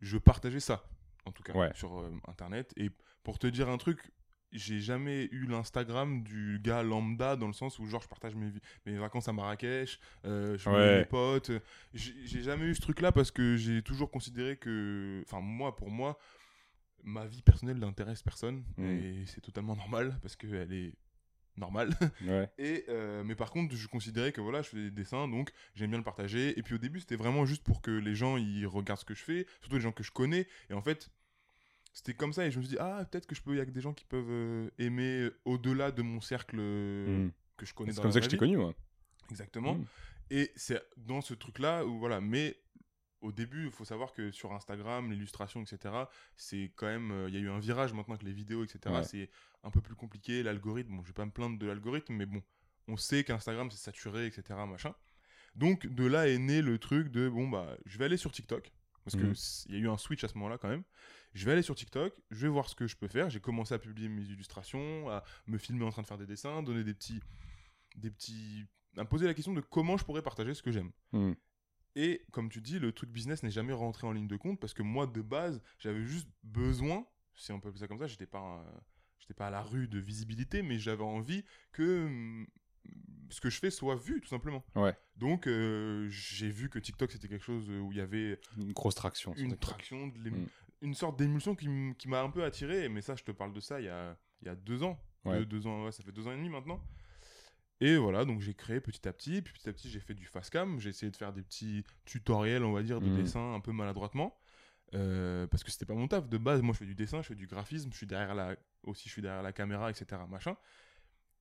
je 0.00 0.18
partageais 0.18 0.60
ça, 0.60 0.84
en 1.26 1.32
tout 1.32 1.42
cas, 1.42 1.52
Ouais. 1.54 1.70
sur 1.74 1.98
euh, 2.00 2.10
Internet. 2.28 2.72
Et 2.76 2.90
pour 3.22 3.38
te 3.38 3.46
dire 3.46 3.68
un 3.68 3.76
truc, 3.78 4.10
j'ai 4.52 4.80
jamais 4.80 5.28
eu 5.30 5.46
l'Instagram 5.46 6.22
du 6.24 6.58
gars 6.60 6.82
lambda 6.82 7.36
dans 7.36 7.46
le 7.46 7.52
sens 7.52 7.78
où 7.78 7.86
genre 7.86 8.02
je 8.02 8.08
partage 8.08 8.34
mes, 8.34 8.50
mes 8.84 8.98
vacances 8.98 9.28
à 9.28 9.32
Marrakech, 9.32 10.00
euh, 10.24 10.58
je 10.58 10.68
Ouais. 10.68 10.98
mes 10.98 11.04
potes. 11.04 11.52
J'ai 11.94 12.14
j'ai 12.26 12.42
jamais 12.42 12.64
eu 12.64 12.74
ce 12.74 12.80
truc-là 12.80 13.12
parce 13.12 13.30
que 13.30 13.56
j'ai 13.56 13.80
toujours 13.82 14.10
considéré 14.10 14.56
que, 14.56 15.22
enfin 15.24 15.40
moi 15.40 15.76
pour 15.76 15.88
moi, 15.90 16.18
ma 17.04 17.26
vie 17.26 17.42
personnelle 17.42 17.78
n'intéresse 17.78 18.22
personne 18.22 18.64
Mm. 18.76 18.84
et 18.84 19.24
c'est 19.26 19.40
totalement 19.40 19.76
normal 19.88 20.18
parce 20.20 20.34
qu'elle 20.34 20.72
est 20.72 20.94
normale. 21.56 21.90
Ouais. 22.26 22.48
Et 22.58 22.84
euh, 22.88 23.22
mais 23.24 23.34
par 23.34 23.50
contre, 23.50 23.74
je 23.74 23.88
considérais 23.88 24.32
que 24.32 24.40
voilà, 24.40 24.62
je 24.62 24.68
faisais 24.68 24.82
des 24.84 24.90
dessins, 24.90 25.28
donc 25.28 25.50
j'aime 25.74 25.90
bien 25.90 25.98
le 25.98 26.04
partager. 26.04 26.58
Et 26.58 26.62
puis 26.62 26.74
au 26.74 26.78
début, 26.78 27.00
c'était 27.00 27.16
vraiment 27.16 27.46
juste 27.46 27.62
pour 27.62 27.82
que 27.82 27.90
les 27.90 28.14
gens 28.14 28.36
ils 28.36 28.66
regardent 28.66 29.00
ce 29.00 29.04
que 29.04 29.14
je 29.14 29.22
fais, 29.22 29.46
surtout 29.60 29.76
les 29.76 29.82
gens 29.82 29.92
que 29.92 30.02
je 30.02 30.10
connais. 30.12 30.46
Et 30.68 30.74
en 30.74 30.82
fait, 30.82 31.10
c'était 31.92 32.14
comme 32.14 32.32
ça. 32.32 32.46
Et 32.46 32.50
je 32.50 32.58
me 32.58 32.62
suis 32.62 32.74
dit 32.74 32.80
ah 32.80 33.04
peut-être 33.10 33.26
que 33.26 33.34
je 33.34 33.42
peux, 33.42 33.52
il 33.52 33.58
y 33.58 33.60
a 33.60 33.66
que 33.66 33.70
des 33.70 33.80
gens 33.80 33.92
qui 33.92 34.04
peuvent 34.04 34.30
euh, 34.30 34.70
aimer 34.78 35.28
au-delà 35.44 35.90
de 35.90 36.02
mon 36.02 36.20
cercle 36.20 36.56
euh, 36.58 37.26
Mm. 37.26 37.30
que 37.56 37.66
je 37.66 37.74
connais. 37.74 37.92
C'est 37.92 38.02
comme 38.02 38.12
ça 38.12 38.20
que 38.20 38.24
je 38.24 38.30
t'ai 38.30 38.36
connu, 38.36 38.56
moi. 38.56 38.74
Exactement. 39.30 39.74
Mm. 39.74 39.84
Et 40.30 40.52
c'est 40.54 40.80
dans 40.96 41.20
ce 41.20 41.34
truc-là 41.34 41.84
où 41.84 41.98
voilà, 41.98 42.20
mais 42.20 42.56
au 43.20 43.32
début, 43.32 43.66
il 43.66 43.70
faut 43.70 43.84
savoir 43.84 44.12
que 44.12 44.30
sur 44.30 44.52
Instagram, 44.52 45.10
l'illustration, 45.10 45.62
etc., 45.62 45.94
c'est 46.36 46.72
quand 46.76 46.86
même, 46.86 47.10
euh, 47.10 47.28
il 47.28 47.34
y 47.34 47.36
a 47.38 47.40
eu 47.40 47.50
un 47.50 47.58
virage 47.58 47.92
maintenant 47.92 48.16
que 48.16 48.24
les 48.24 48.32
vidéos, 48.32 48.64
etc., 48.64 48.94
Ouais. 48.94 49.04
c'est 49.04 49.30
un 49.62 49.70
peu 49.70 49.80
plus 49.80 49.94
compliqué. 49.94 50.42
L'algorithme, 50.42 50.96
bon, 50.96 51.02
je 51.02 51.08
vais 51.08 51.12
pas 51.14 51.26
me 51.26 51.30
plaindre 51.30 51.58
de 51.58 51.66
l'algorithme, 51.66 52.14
mais 52.14 52.26
bon, 52.26 52.42
on 52.88 52.96
sait 52.96 53.22
qu'Instagram 53.24 53.70
c'est 53.70 53.78
saturé, 53.78 54.26
etc., 54.26 54.58
machin. 54.66 54.94
Donc 55.54 55.86
de 55.86 56.06
là 56.06 56.28
est 56.28 56.38
né 56.38 56.62
le 56.62 56.78
truc 56.78 57.08
de 57.08 57.28
bon 57.28 57.48
bah, 57.48 57.76
je 57.84 57.98
vais 57.98 58.04
aller 58.04 58.16
sur 58.16 58.30
TikTok 58.30 58.72
parce 59.04 59.16
que 59.16 59.26
Mhm. 59.26 59.72
y 59.74 59.76
a 59.76 59.78
eu 59.80 59.88
un 59.88 59.96
switch 59.96 60.22
à 60.24 60.28
ce 60.28 60.34
moment-là 60.34 60.58
quand 60.58 60.68
même. 60.68 60.84
Je 61.34 61.44
vais 61.44 61.52
aller 61.52 61.62
sur 61.62 61.74
TikTok, 61.74 62.14
je 62.30 62.36
vais 62.42 62.48
voir 62.48 62.68
ce 62.68 62.74
que 62.76 62.86
je 62.86 62.96
peux 62.96 63.08
faire. 63.08 63.28
J'ai 63.30 63.40
commencé 63.40 63.74
à 63.74 63.78
publier 63.78 64.08
mes 64.08 64.22
illustrations, 64.22 65.08
à 65.10 65.24
me 65.46 65.58
filmer 65.58 65.84
en 65.84 65.90
train 65.90 66.02
de 66.02 66.06
faire 66.06 66.18
des 66.18 66.26
dessins, 66.26 66.62
donner 66.62 66.84
des 66.84 66.94
petits, 66.94 67.20
des 67.96 68.10
petits, 68.10 68.64
à 68.96 69.02
me 69.02 69.08
poser 69.08 69.26
la 69.26 69.34
question 69.34 69.52
de 69.52 69.60
comment 69.60 69.96
je 69.96 70.04
pourrais 70.04 70.22
partager 70.22 70.54
ce 70.54 70.62
que 70.62 70.70
j'aime. 70.72 70.90
Mm. 71.12 71.32
Et 71.96 72.22
comme 72.32 72.48
tu 72.50 72.60
dis, 72.60 72.78
le 72.78 72.92
truc 72.92 73.10
business 73.10 73.42
n'est 73.42 73.50
jamais 73.50 73.72
rentré 73.72 74.06
en 74.06 74.12
ligne 74.12 74.28
de 74.28 74.36
compte 74.36 74.60
parce 74.60 74.74
que 74.74 74.82
moi, 74.82 75.06
de 75.06 75.22
base, 75.22 75.60
j'avais 75.78 76.04
juste 76.04 76.28
besoin, 76.44 77.06
si 77.34 77.52
on 77.52 77.60
peut 77.60 77.68
appeler 77.68 77.80
ça 77.80 77.88
comme 77.88 77.98
ça, 77.98 78.06
j'étais 78.06 78.26
pas, 78.26 78.38
un- 78.38 78.80
j'étais 79.18 79.34
pas 79.34 79.48
à 79.48 79.50
la 79.50 79.62
rue 79.62 79.88
de 79.88 79.98
visibilité, 79.98 80.62
mais 80.62 80.78
j'avais 80.78 81.02
envie 81.04 81.44
que 81.72 82.06
hum, 82.06 82.46
ce 83.28 83.40
que 83.40 83.50
je 83.50 83.58
fais 83.60 83.70
soit 83.70 83.94
vu, 83.96 84.20
tout 84.20 84.28
simplement. 84.28 84.64
Ouais. 84.74 84.96
Donc, 85.16 85.46
euh, 85.46 86.08
j'ai 86.10 86.50
vu 86.50 86.68
que 86.68 86.78
TikTok, 86.78 87.12
c'était 87.12 87.28
quelque 87.28 87.44
chose 87.44 87.68
où 87.70 87.92
il 87.92 87.98
y 87.98 88.00
avait 88.00 88.40
Une 88.56 88.72
grosse 88.72 88.94
traction. 88.96 89.34
une 89.34 89.56
traction, 89.56 90.08
de 90.08 90.30
Mm. 90.30 90.46
une 90.82 90.94
sorte 90.94 91.18
d'émulsion 91.18 91.54
qui, 91.54 91.68
m'a 92.08 92.22
un 92.22 92.30
peu 92.30 92.42
attiré. 92.44 92.88
Mais 92.88 93.02
ça, 93.02 93.14
je 93.16 93.22
te 93.22 93.30
parle 93.30 93.52
de 93.52 93.60
ça 93.60 93.80
il 93.80 93.84
y 93.86 93.88
a, 93.88 94.16
il 94.42 94.46
y 94.46 94.48
a 94.48 94.56
deux 94.56 94.82
ans. 94.82 94.98
Ouais. 95.24 95.38
Deux, 95.40 95.46
deux 95.46 95.66
ans 95.66 95.84
ouais, 95.84 95.92
ça 95.92 96.02
fait 96.02 96.12
deux 96.12 96.26
ans 96.26 96.32
et 96.32 96.36
demi 96.36 96.48
maintenant. 96.48 96.82
Et 97.80 97.96
voilà, 97.96 98.24
donc 98.26 98.40
j'ai 98.40 98.52
créé 98.54 98.80
petit 98.80 99.08
à 99.08 99.12
petit. 99.12 99.40
Puis 99.42 99.54
petit 99.54 99.68
à 99.68 99.72
petit, 99.72 99.88
j'ai 99.88 100.00
fait 100.00 100.14
du 100.14 100.26
fast 100.26 100.50
cam. 100.50 100.78
J'ai 100.80 100.90
essayé 100.90 101.10
de 101.10 101.16
faire 101.16 101.32
des 101.32 101.42
petits 101.42 101.84
tutoriels, 102.04 102.64
on 102.64 102.72
va 102.72 102.82
dire, 102.82 103.00
de 103.00 103.08
Mhm. 103.08 103.16
dessin 103.16 103.54
un 103.54 103.60
peu 103.60 103.72
maladroitement. 103.72 104.38
Euh, 104.94 105.46
parce 105.46 105.62
que 105.64 105.70
c'était 105.70 105.86
pas 105.86 105.94
mon 105.94 106.08
taf. 106.08 106.28
De 106.28 106.36
base, 106.36 106.60
moi, 106.62 106.72
je 106.74 106.78
fais 106.80 106.84
du 106.84 106.94
dessin, 106.94 107.22
je 107.22 107.28
fais 107.28 107.34
du 107.34 107.46
graphisme. 107.46 107.90
Je 107.92 107.96
suis 107.96 108.06
derrière 108.06 108.34
la, 108.34 108.56
aussi, 108.82 109.08
je 109.08 109.12
suis 109.14 109.22
derrière 109.22 109.42
la 109.42 109.52
caméra, 109.52 109.88
etc. 109.90 110.20
Machin. 110.28 110.56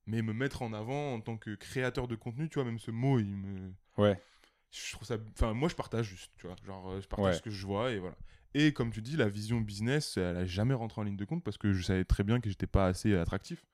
Mais 0.06 0.22
me 0.22 0.34
mettre 0.34 0.62
en 0.62 0.72
avant 0.74 1.14
en 1.16 1.20
tant 1.22 1.38
que 1.38 1.56
créateur 1.56 2.08
de 2.08 2.16
contenu, 2.16 2.48
tu 2.50 2.56
vois, 2.56 2.64
même 2.66 2.80
ce 2.80 2.92
mot, 2.92 3.20
il 3.20 3.36
me 3.36 3.72
Ouais. 3.98 4.20
je 4.72 4.94
trouve 4.94 5.06
ça 5.08 5.18
enfin 5.34 5.54
moi 5.54 5.68
je 5.68 5.76
partage 5.76 6.06
juste 6.08 6.32
tu 6.38 6.46
vois 6.48 6.56
genre 6.66 6.90
euh, 6.92 7.02
je 7.02 7.08
partage 7.08 7.26
Ouais. 7.34 7.38
ce 7.38 7.42
que 7.42 7.50
je 7.50 7.66
vois 7.66 7.92
et 7.92 7.98
voilà 8.00 8.16
et 8.54 8.72
comme 8.72 8.92
tu 8.92 9.02
dis 9.02 9.18
la 9.18 9.28
vision 9.28 9.60
business 9.60 10.16
elle 10.16 10.38
a 10.38 10.46
jamais 10.46 10.76
rentré 10.76 11.02
en 11.02 11.04
ligne 11.04 11.18
de 11.18 11.26
compte 11.26 11.44
parce 11.44 11.58
que 11.58 11.74
je 11.74 11.82
savais 11.82 12.06
très 12.06 12.24
bien 12.24 12.40
que 12.40 12.50
j'étais 12.50 12.68
pas 12.68 12.86
assez 12.86 13.16
attractif 13.16 13.66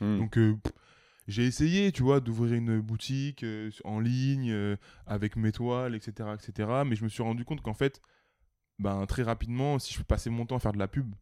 Mm. 0.00 0.18
donc 0.18 0.36
euh, 0.38 0.54
pff, 0.62 0.72
j'ai 1.26 1.44
essayé 1.46 1.90
tu 1.92 2.02
vois 2.02 2.20
d'ouvrir 2.20 2.54
une 2.54 2.80
boutique 2.80 3.42
euh, 3.44 3.70
en 3.84 3.98
ligne 4.00 4.50
euh, 4.50 4.76
avec 5.06 5.36
mes 5.36 5.52
toiles 5.52 5.94
etc 5.94 6.30
etc 6.34 6.82
mais 6.86 6.96
je 6.96 7.04
me 7.04 7.08
suis 7.08 7.22
rendu 7.22 7.44
compte 7.44 7.60
qu'en 7.62 7.74
fait 7.74 8.00
ben 8.78 9.06
très 9.06 9.22
rapidement 9.22 9.78
si 9.78 9.94
je 9.94 10.02
passais 10.02 10.30
mon 10.30 10.44
temps 10.46 10.56
à 10.56 10.60
faire 10.60 10.72
de 10.72 10.78
la 10.78 10.88
pub 10.88 11.14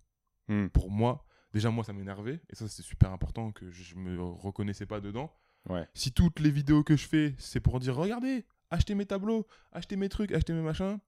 Mm. 0.49 0.67
pour 0.71 0.91
moi 0.91 1.25
déjà 1.55 1.71
moi 1.71 1.85
ça 1.85 1.93
m'énervait 1.93 2.41
et 2.51 2.57
ça 2.57 2.67
c'est 2.67 2.83
super 2.83 3.13
important 3.13 3.53
que 3.53 3.71
je 3.71 3.95
me 3.95 4.21
reconnaissais 4.21 4.87
pas 4.87 5.01
dedans 5.01 5.33
Ouais. 5.71 5.87
si 5.95 6.11
toutes 6.11 6.41
les 6.41 6.51
vidéos 6.51 6.83
que 6.83 6.97
je 6.97 7.07
fais, 7.07 7.37
c'est 7.39 7.61
pour 7.61 7.79
dire 7.79 7.95
regardez, 7.95 8.45
achetez 8.71 8.97
mes 8.97 9.07
tableaux, 9.07 9.47
achetez 9.71 9.95
mes 9.95 10.09
trucs, 10.09 10.33
achetez 10.33 10.53
mes 10.53 10.61
machins, 10.63 10.99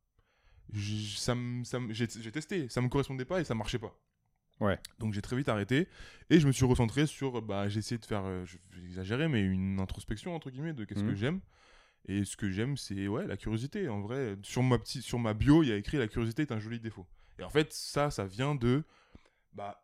j'ai 0.73 2.07
j'ai 2.21 2.33
testé, 2.33 2.69
ça 2.69 2.81
me 2.81 2.89
correspondait 2.89 3.25
pas 3.25 3.41
et 3.41 3.45
ça 3.45 3.55
marchait 3.57 3.81
pas. 3.81 3.99
Ouais. 4.61 4.79
Donc 4.99 5.13
j'ai 5.13 5.23
très 5.23 5.37
vite 5.37 5.49
arrêté 5.49 5.89
et 6.31 6.39
je 6.41 6.47
me 6.47 6.53
suis 6.53 6.65
recentré 6.65 7.07
sur, 7.07 7.43
bah, 7.43 7.69
j'ai 7.69 7.81
essayé 7.81 7.99
de 7.99 8.05
faire, 8.07 8.25
euh, 8.25 8.45
je 8.47 8.57
vais 8.73 8.87
exagérer, 8.87 9.29
mais 9.29 9.43
une 9.43 9.81
introspection 9.81 10.35
entre 10.35 10.51
guillemets 10.51 10.73
de 10.73 10.85
qu'est-ce 10.85 11.03
Mhm. 11.03 11.11
que 11.11 11.15
j'aime. 11.17 11.41
Et 12.07 12.25
ce 12.25 12.37
que 12.37 12.51
j'aime, 12.51 12.77
c'est 12.77 13.09
ouais, 13.09 13.27
la 13.27 13.37
curiosité. 13.37 13.89
En 13.89 14.01
vrai, 14.01 14.37
sur 14.43 14.63
ma, 14.63 14.79
petite, 14.79 15.03
sur 15.03 15.19
ma 15.19 15.33
bio, 15.35 15.63
il 15.63 15.71
y 15.71 15.73
a 15.73 15.77
écrit 15.77 15.97
la 15.97 16.07
curiosité 16.09 16.43
est 16.43 16.53
un 16.53 16.59
joli 16.61 16.79
défaut. 16.79 17.07
Et 17.39 17.43
en 17.43 17.49
fait, 17.51 17.73
ça, 17.73 18.11
ça 18.11 18.27
vient 18.27 18.55
de 18.55 18.85
bah, 19.55 19.83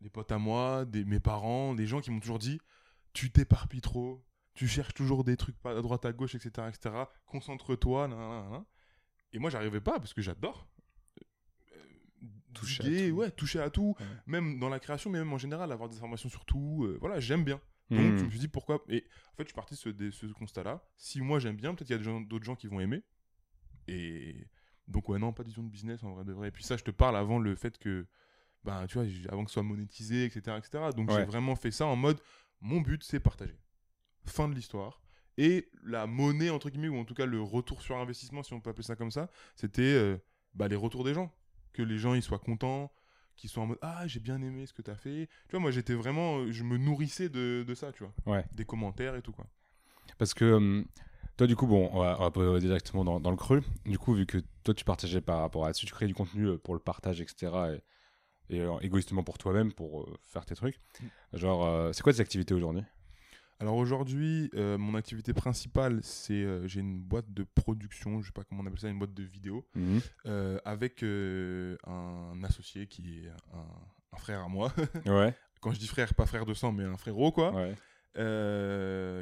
des 0.00 0.08
potes 0.10 0.32
à 0.32 0.38
moi, 0.38 0.84
des, 0.84 1.04
mes 1.04 1.20
parents, 1.20 1.74
des 1.74 1.86
gens 1.86 2.00
qui 2.00 2.10
m'ont 2.10 2.20
toujours 2.20 2.38
dit 2.38 2.58
tu 3.12 3.30
t'éparpilles 3.30 3.82
trop, 3.82 4.24
tu 4.54 4.66
cherches 4.66 4.94
toujours 4.94 5.22
des 5.24 5.36
trucs 5.36 5.54
à 5.64 5.74
droite 5.82 6.04
à 6.06 6.12
gauche, 6.12 6.34
etc. 6.34 6.66
etc. 6.68 6.94
Concentre-toi. 7.26 8.64
Et 9.34 9.38
moi, 9.38 9.50
j'arrivais 9.50 9.80
pas 9.82 9.98
parce 10.00 10.14
que 10.14 10.22
j'adore. 10.22 10.66
Toucher 12.52 12.82
à 12.82 12.86
diguer, 12.86 13.08
tout. 13.10 13.16
ouais, 13.16 13.30
toucher 13.30 13.60
à 13.60 13.70
tout, 13.70 13.94
Ouais. 13.98 14.06
même 14.26 14.58
dans 14.58 14.68
la 14.68 14.78
création, 14.80 15.10
mais 15.10 15.18
même 15.18 15.32
en 15.32 15.38
général, 15.38 15.70
avoir 15.72 15.88
des 15.88 15.96
informations 15.96 16.28
sur 16.28 16.44
tout. 16.44 16.84
euh, 16.84 16.96
voilà, 17.00 17.20
j'aime 17.20 17.44
bien. 17.44 17.60
Donc 17.90 18.14
Mm. 18.14 18.18
je 18.18 18.24
me 18.24 18.30
suis 18.30 18.38
dit 18.38 18.48
pourquoi. 18.48 18.82
Et 18.88 19.04
en 19.32 19.36
fait, 19.36 19.42
je 19.44 19.48
suis 19.48 19.54
parti 19.54 19.74
de 19.74 19.78
ce, 19.78 19.88
de 19.90 20.10
ce 20.10 20.26
constat-là. 20.26 20.82
Si 20.96 21.20
moi 21.20 21.38
j'aime 21.40 21.56
bien, 21.56 21.74
peut-être 21.74 21.88
qu'il 21.88 21.96
y 21.96 22.08
a 22.16 22.20
d'autres 22.24 22.44
gens 22.44 22.54
qui 22.56 22.66
vont 22.66 22.80
aimer. 22.80 23.02
Et 23.88 24.46
donc, 24.88 25.08
ouais, 25.08 25.18
non, 25.18 25.32
pas 25.32 25.42
de 25.42 25.48
vision 25.48 25.62
de 25.62 25.68
business 25.68 26.02
en 26.02 26.12
vrai 26.14 26.24
de 26.24 26.32
vrai. 26.32 26.48
Et 26.48 26.50
puis 26.50 26.64
ça, 26.64 26.76
je 26.76 26.84
te 26.84 26.90
parle 26.90 27.16
avant 27.16 27.38
le 27.38 27.54
fait 27.54 27.78
que, 27.78 28.06
ben, 28.64 28.86
tu 28.86 28.98
vois, 28.98 29.06
avant 29.30 29.44
que 29.44 29.50
ce 29.50 29.54
soit 29.54 29.62
monétisé, 29.62 30.24
etc. 30.24 30.56
etc. 30.58 30.84
Donc 30.96 31.10
Ouais. 31.10 31.16
j'ai 31.20 31.24
vraiment 31.24 31.56
fait 31.56 31.70
ça 31.70 31.86
en 31.86 31.96
mode 31.96 32.20
mon 32.60 32.80
but, 32.80 33.02
c'est 33.02 33.20
partager. 33.20 33.58
Fin 34.24 34.48
de 34.48 34.54
l'histoire. 34.54 35.02
Et 35.36 35.68
la 35.82 36.06
monnaie, 36.06 36.50
entre 36.50 36.70
guillemets, 36.70 36.88
ou 36.88 36.96
en 36.96 37.04
tout 37.04 37.14
cas 37.14 37.26
le 37.26 37.40
retour 37.42 37.82
sur 37.82 37.96
investissement, 37.96 38.42
si 38.42 38.52
on 38.52 38.60
peut 38.60 38.70
appeler 38.70 38.84
ça 38.84 38.96
comme 38.96 39.10
ça, 39.10 39.30
c'était 39.56 39.82
euh, 39.82 40.16
bah, 40.54 40.68
les 40.68 40.76
retours 40.76 41.04
des 41.04 41.14
gens. 41.14 41.34
Que 41.72 41.82
les 41.82 41.98
gens 41.98 42.14
ils 42.14 42.22
soient 42.22 42.38
contents, 42.38 42.92
qu'ils 43.36 43.50
soient 43.50 43.62
en 43.62 43.66
mode 43.66 43.78
Ah, 43.82 44.06
j'ai 44.06 44.20
bien 44.20 44.40
aimé 44.42 44.66
ce 44.66 44.72
que 44.72 44.82
tu 44.82 44.90
as 44.90 44.96
fait. 44.96 45.28
Tu 45.48 45.52
vois, 45.52 45.60
moi 45.60 45.70
j'étais 45.70 45.94
vraiment. 45.94 46.50
Je 46.50 46.64
me 46.64 46.76
nourrissais 46.76 47.28
de, 47.28 47.64
de 47.66 47.74
ça, 47.74 47.92
tu 47.92 48.04
vois. 48.04 48.12
Ouais. 48.26 48.44
Des 48.52 48.64
commentaires 48.64 49.14
et 49.14 49.22
tout, 49.22 49.32
quoi. 49.32 49.46
Parce 50.18 50.34
que 50.34 50.52
hum, 50.52 50.84
toi, 51.36 51.46
du 51.46 51.56
coup, 51.56 51.66
bon, 51.66 51.88
on 51.92 52.00
va, 52.00 52.18
on 52.20 52.52
va 52.52 52.60
directement 52.60 53.04
dans, 53.04 53.18
dans 53.18 53.30
le 53.30 53.36
creux. 53.36 53.62
Du 53.86 53.98
coup, 53.98 54.14
vu 54.14 54.26
que 54.26 54.38
toi, 54.64 54.74
tu 54.74 54.84
partageais 54.84 55.20
par 55.20 55.40
rapport 55.40 55.64
à 55.64 55.68
là-dessus, 55.68 55.86
tu 55.86 55.92
crées 55.92 56.06
du 56.06 56.14
contenu 56.14 56.46
euh, 56.46 56.58
pour 56.58 56.74
le 56.74 56.80
partage, 56.80 57.20
etc. 57.20 57.52
Et, 58.50 58.56
et, 58.56 58.60
euh, 58.60 58.78
égoïstement 58.80 59.22
pour 59.22 59.38
toi-même, 59.38 59.72
pour 59.72 60.02
euh, 60.02 60.18
faire 60.22 60.44
tes 60.44 60.54
trucs. 60.54 60.78
Genre, 61.32 61.64
euh, 61.66 61.92
c'est 61.92 62.02
quoi 62.02 62.12
tes 62.12 62.20
activités 62.20 62.54
aujourd'hui? 62.54 62.82
Alors 63.62 63.76
aujourd'hui, 63.76 64.50
euh, 64.56 64.76
mon 64.76 64.96
activité 64.96 65.32
principale, 65.32 66.00
c'est 66.02 66.32
euh, 66.42 66.66
j'ai 66.66 66.80
une 66.80 66.98
boîte 66.98 67.32
de 67.32 67.44
production, 67.44 68.20
je 68.20 68.26
sais 68.26 68.32
pas 68.32 68.42
comment 68.42 68.64
on 68.64 68.66
appelle 68.66 68.80
ça, 68.80 68.88
une 68.88 68.98
boîte 68.98 69.14
de 69.14 69.22
vidéo, 69.22 69.64
euh, 70.26 70.58
avec 70.64 71.04
un 71.04 72.42
associé 72.42 72.88
qui 72.88 73.20
est 73.20 73.28
un, 73.54 73.64
un 74.14 74.16
frère 74.16 74.40
à 74.40 74.48
moi. 74.48 74.72
Ouais, 75.06 75.32
Quand 75.60 75.70
je 75.70 75.78
dis 75.78 75.86
frère, 75.86 76.12
pas 76.12 76.26
frère 76.26 76.44
de 76.44 76.54
sang, 76.54 76.72
mais 76.72 76.82
un 76.82 76.96
frérot, 76.96 77.30
quoi. 77.30 77.52
ouais. 77.54 77.76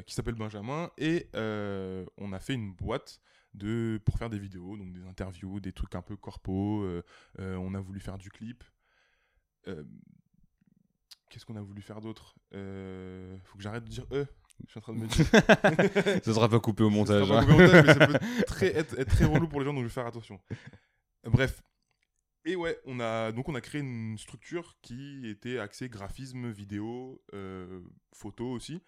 qui 0.07 0.13
s'appelle 0.15 0.33
Benjamin. 0.33 0.89
Et 0.97 1.27
on 2.17 2.33
a 2.33 2.39
fait 2.39 2.55
une 2.55 2.73
boîte 2.73 3.21
de, 3.53 4.01
pour 4.05 4.17
faire 4.17 4.31
des 4.31 4.39
vidéos, 4.39 4.75
donc 4.75 4.91
des 4.91 5.05
interviews, 5.05 5.59
des 5.59 5.71
trucs 5.71 5.93
un 5.93 6.01
peu 6.01 6.15
corpo. 6.15 6.83
on 7.37 7.73
a 7.75 7.79
voulu 7.79 7.99
faire 7.99 8.17
du 8.17 8.31
clip. 8.31 8.63
Qu'est-ce 11.31 11.45
qu'on 11.45 11.55
a 11.55 11.61
voulu 11.61 11.81
faire 11.81 12.01
d'autre 12.01 12.35
Euh, 12.53 13.37
Faut 13.45 13.57
que 13.57 13.63
j'arrête 13.63 13.85
de 13.85 13.89
dire 13.89 14.05
euh. 14.11 14.25
Je 14.65 14.69
suis 14.69 14.77
en 14.77 14.81
train 14.81 14.93
de 14.93 14.99
me 14.99 15.07
dire. 15.07 15.25
Ça 16.23 16.33
sera 16.33 16.49
pas 16.49 16.59
coupé 16.59 16.83
au 16.83 16.89
Ça 16.89 16.95
montage. 16.95 17.25
sera 17.27 17.39
pas 17.39 17.45
coupé 17.45 17.63
au 17.63 17.67
montage, 17.67 17.85
mais 17.85 17.93
ça 17.93 18.07
peut 18.07 18.43
très, 18.45 18.67
être, 18.75 18.99
être 18.99 19.09
très 19.09 19.25
relou 19.25 19.47
pour 19.47 19.59
les 19.61 19.65
gens, 19.65 19.73
donc 19.73 19.81
je 19.83 19.87
vais 19.87 19.93
faire 19.93 20.05
attention. 20.05 20.39
Bref. 21.23 21.63
Et 22.43 22.55
ouais, 22.55 22.77
on 22.85 22.99
a, 22.99 23.31
donc 23.31 23.47
on 23.49 23.55
a 23.55 23.61
créé 23.61 23.81
une 23.81 24.17
structure 24.17 24.75
qui 24.81 25.27
était 25.27 25.57
axée 25.57 25.89
graphisme, 25.89 26.49
vidéo, 26.51 27.23
euh, 27.33 27.81
photo 28.13 28.49
aussi. 28.51 28.81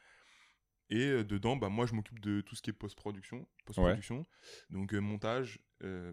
Et 0.90 1.08
euh, 1.08 1.24
dedans, 1.24 1.56
bah, 1.56 1.70
moi, 1.70 1.86
je 1.86 1.94
m'occupe 1.96 2.20
de 2.20 2.42
tout 2.42 2.56
ce 2.56 2.62
qui 2.62 2.70
est 2.70 2.74
post-production. 2.74 3.48
Post-production. 3.66 4.26
Donc 4.70 4.94
euh, 4.94 5.00
montage, 5.00 5.60
euh, 5.84 6.12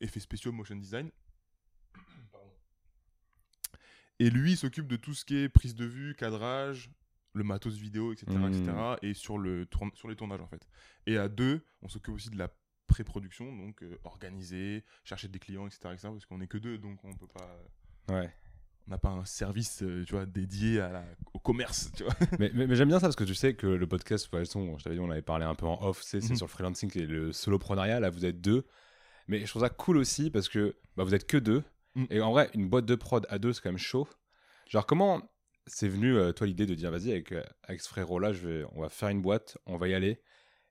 effets 0.00 0.20
spéciaux, 0.20 0.52
motion 0.52 0.76
design. 0.76 1.10
Et 4.18 4.30
lui, 4.30 4.52
il 4.52 4.56
s'occupe 4.56 4.86
de 4.86 4.96
tout 4.96 5.14
ce 5.14 5.24
qui 5.24 5.36
est 5.36 5.48
prise 5.48 5.74
de 5.74 5.84
vue, 5.84 6.14
cadrage, 6.14 6.90
le 7.34 7.44
matos 7.44 7.74
vidéo, 7.76 8.12
etc. 8.12 8.26
Etc. 8.48 8.72
et 9.02 9.12
sur, 9.14 9.36
le 9.38 9.66
sur 9.94 10.08
les 10.08 10.16
tournages, 10.16 10.40
en 10.40 10.46
fait. 10.46 10.66
Et 11.06 11.18
à 11.18 11.28
deux, 11.28 11.60
on 11.82 11.88
s'occupe 11.88 12.14
aussi 12.14 12.30
de 12.30 12.38
la 12.38 12.48
pré-production, 12.86 13.54
donc 13.54 13.82
euh, 13.82 13.98
organiser, 14.04 14.84
chercher 15.04 15.28
des 15.28 15.38
clients, 15.38 15.66
etc. 15.66 15.80
etc. 15.92 16.08
parce 16.12 16.24
qu'on 16.24 16.38
n'est 16.38 16.46
que 16.46 16.56
deux, 16.58 16.78
donc 16.78 16.98
on 17.04 17.12
peut 17.14 17.26
pas... 17.26 17.62
Ouais. 18.14 18.32
On 18.86 18.92
n'a 18.92 18.98
pas 18.98 19.08
un 19.10 19.24
service, 19.24 19.82
euh, 19.82 20.04
tu 20.06 20.12
vois, 20.14 20.24
dédié 20.26 20.78
à 20.80 20.92
la- 20.92 21.04
au 21.34 21.40
commerce, 21.40 21.90
tu 21.96 22.04
vois. 22.04 22.14
mais 22.38 22.52
mais, 22.54 22.68
mais 22.68 22.76
j'aime 22.76 22.86
bien 22.88 23.00
ça 23.00 23.08
parce 23.08 23.16
que 23.16 23.24
tu 23.24 23.34
sais 23.34 23.54
que 23.54 23.66
le 23.66 23.86
podcast, 23.88 24.26
de 24.26 24.30
toute 24.30 24.38
façon, 24.46 24.78
je 24.78 24.84
t'avais 24.84 24.94
dit, 24.94 25.00
on 25.02 25.10
avait 25.10 25.22
parlé 25.22 25.44
un 25.44 25.56
peu 25.56 25.66
en 25.66 25.82
off, 25.82 26.00
c'est 26.02 26.22
Mhm. 26.30 26.36
sur 26.36 26.46
le 26.46 26.50
freelancing 26.50 26.96
et 26.96 27.04
le 27.04 27.32
soloprenariat. 27.32 27.98
Là, 27.98 28.10
vous 28.10 28.24
êtes 28.24 28.40
deux. 28.40 28.64
Mais 29.26 29.40
je 29.40 29.46
trouve 29.46 29.62
ça 29.62 29.70
cool 29.70 29.96
aussi 29.96 30.30
parce 30.30 30.48
que 30.48 30.76
bah, 30.96 31.02
vous 31.02 31.14
êtes 31.16 31.26
que 31.26 31.36
deux. 31.36 31.64
Mhm. 31.96 32.06
Et 32.10 32.20
en 32.20 32.30
vrai, 32.30 32.50
une 32.54 32.68
boîte 32.68 32.86
de 32.86 32.94
prod 32.94 33.26
à 33.28 33.38
deux, 33.38 33.52
c'est 33.52 33.60
quand 33.62 33.70
même 33.70 33.78
chaud. 33.78 34.06
Genre, 34.68 34.86
comment 34.86 35.22
c'est 35.66 35.88
venu, 35.88 36.14
euh, 36.16 36.32
toi, 36.32 36.46
l'idée 36.46 36.66
de 36.66 36.74
dire, 36.74 36.90
vas-y, 36.92 37.10
avec, 37.10 37.32
euh, 37.32 37.42
avec 37.64 37.80
ce 37.80 37.88
frérot-là, 37.88 38.32
je 38.32 38.46
vais, 38.46 38.64
on 38.74 38.80
va 38.82 38.88
faire 38.88 39.08
une 39.08 39.22
boîte, 39.22 39.58
on 39.66 39.76
va 39.76 39.88
y 39.88 39.94
aller. 39.94 40.20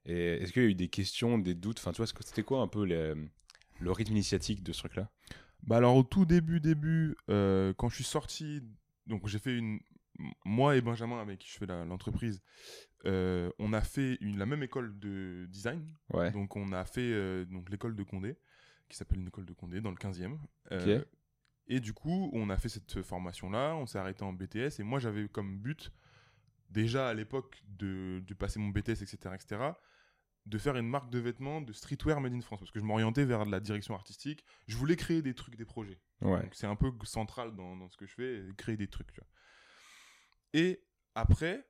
Et 0.06 0.34
est-ce 0.36 0.52
qu'il 0.52 0.62
y 0.62 0.66
a 0.66 0.68
eu 0.68 0.74
des 0.74 0.88
questions, 0.88 1.36
des 1.38 1.54
doutes? 1.54 1.78
Enfin, 1.80 1.92
tu 1.92 1.98
vois, 1.98 2.06
c'était 2.06 2.42
quoi 2.44 2.60
un 2.62 2.68
peu 2.68 2.84
les- 2.84 3.14
le 3.80 3.92
rythme 3.92 4.12
initiatique 4.12 4.62
de 4.62 4.72
ce 4.72 4.78
truc-là? 4.80 5.10
Bah 5.62 5.78
alors 5.78 5.96
au 5.96 6.02
tout 6.04 6.24
début, 6.24 6.60
début, 6.60 7.16
euh, 7.28 7.74
quand 7.76 7.88
je 7.88 7.96
suis 7.96 8.04
sorti, 8.04 8.62
donc 9.06 9.26
j'ai 9.26 9.38
fait 9.40 9.56
une, 9.56 9.80
moi 10.44 10.76
et 10.76 10.80
Benjamin 10.80 11.20
avec 11.20 11.40
qui 11.40 11.48
je 11.50 11.56
fais 11.58 11.66
l'entreprise, 11.66 12.40
euh, 13.04 13.50
on 13.58 13.72
a 13.72 13.80
fait 13.80 14.16
une, 14.20 14.38
la 14.38 14.46
même 14.46 14.62
école 14.62 14.96
de 14.98 15.46
design, 15.48 15.84
Ouais. 16.10 16.30
donc 16.30 16.54
on 16.56 16.72
a 16.72 16.84
fait 16.84 17.44
donc 17.46 17.68
l'école 17.70 17.96
de 17.96 18.02
Condé, 18.04 18.36
qui 18.88 18.96
s'appelle 18.96 19.18
une 19.18 19.26
école 19.28 19.44
de 19.46 19.52
Condé 19.54 19.80
dans 19.80 19.90
le 19.90 19.96
15e. 19.96 20.38
Euh, 20.72 21.00
Ok. 21.00 21.06
Et 21.68 21.80
du 21.80 21.92
coup, 21.92 22.30
on 22.32 22.48
a 22.50 22.56
fait 22.56 22.68
cette 22.68 23.02
formation-là, 23.02 23.74
on 23.74 23.86
s'est 23.86 23.98
arrêté 23.98 24.22
en 24.22 24.32
BTS, 24.32 24.78
et 24.78 24.82
moi 24.82 24.98
j'avais 24.98 25.28
comme 25.28 25.58
but, 25.58 25.92
déjà 26.70 27.08
à 27.08 27.14
l'époque 27.14 27.62
de, 27.68 28.22
de 28.24 28.34
passer 28.34 28.58
mon 28.58 28.68
BTS, 28.68 29.02
etc., 29.02 29.16
etc., 29.34 29.72
de 30.46 30.58
faire 30.58 30.76
une 30.76 30.86
marque 30.88 31.10
de 31.10 31.18
vêtements 31.18 31.60
de 31.60 31.72
streetwear 31.72 32.20
made 32.20 32.32
in 32.32 32.40
France, 32.40 32.60
parce 32.60 32.70
que 32.70 32.78
je 32.78 32.84
m'orientais 32.84 33.24
vers 33.24 33.44
la 33.44 33.58
direction 33.58 33.94
artistique. 33.94 34.44
Je 34.68 34.76
voulais 34.76 34.94
créer 34.94 35.20
des 35.20 35.34
trucs, 35.34 35.56
des 35.56 35.64
projets. 35.64 36.00
Ouais. 36.20 36.40
Donc 36.40 36.54
c'est 36.54 36.68
un 36.68 36.76
peu 36.76 36.92
central 37.02 37.56
dans, 37.56 37.76
dans 37.76 37.88
ce 37.88 37.96
que 37.96 38.06
je 38.06 38.14
fais, 38.14 38.44
créer 38.56 38.76
des 38.76 38.86
trucs. 38.86 39.12
tu 39.12 39.20
vois. 39.20 39.28
Et 40.52 40.86
après, 41.16 41.68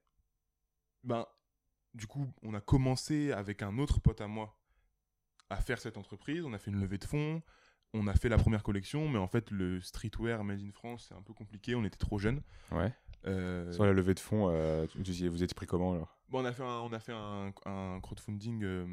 ben, 1.04 1.26
du 1.94 2.06
coup, 2.06 2.30
on 2.42 2.52
a 2.52 2.60
commencé 2.60 3.32
avec 3.32 3.62
un 3.62 3.78
autre 3.78 3.98
pote 4.00 4.20
à 4.20 4.26
moi 4.26 4.60
à 5.48 5.56
faire 5.56 5.78
cette 5.78 5.96
entreprise. 5.96 6.44
On 6.44 6.52
a 6.52 6.58
fait 6.58 6.70
une 6.70 6.80
levée 6.80 6.98
de 6.98 7.04
fonds, 7.04 7.42
on 7.98 8.06
a 8.06 8.14
fait 8.14 8.28
la 8.28 8.38
première 8.38 8.62
collection, 8.62 9.08
mais 9.08 9.18
en 9.18 9.26
fait, 9.28 9.50
le 9.50 9.80
streetwear 9.80 10.44
made 10.44 10.60
in 10.60 10.70
France, 10.72 11.06
c'est 11.08 11.14
un 11.14 11.22
peu 11.22 11.32
compliqué. 11.32 11.74
On 11.74 11.84
était 11.84 11.96
trop 11.96 12.18
jeunes. 12.18 12.42
Ouais. 12.72 12.92
Euh, 13.26 13.72
Sur 13.72 13.84
la 13.86 13.92
levée 13.92 14.14
de 14.14 14.20
fonds, 14.20 14.48
euh, 14.50 14.86
vous 14.94 15.42
êtes 15.42 15.54
pris 15.54 15.66
comment 15.66 15.92
alors? 15.94 16.16
Bon, 16.28 16.42
on 16.42 16.44
a 16.44 16.52
fait 16.52 16.62
un, 16.62 16.80
on 16.80 16.92
a 16.92 17.00
fait 17.00 17.12
un, 17.12 17.52
un 17.64 18.00
crowdfunding 18.00 18.62
euh, 18.64 18.86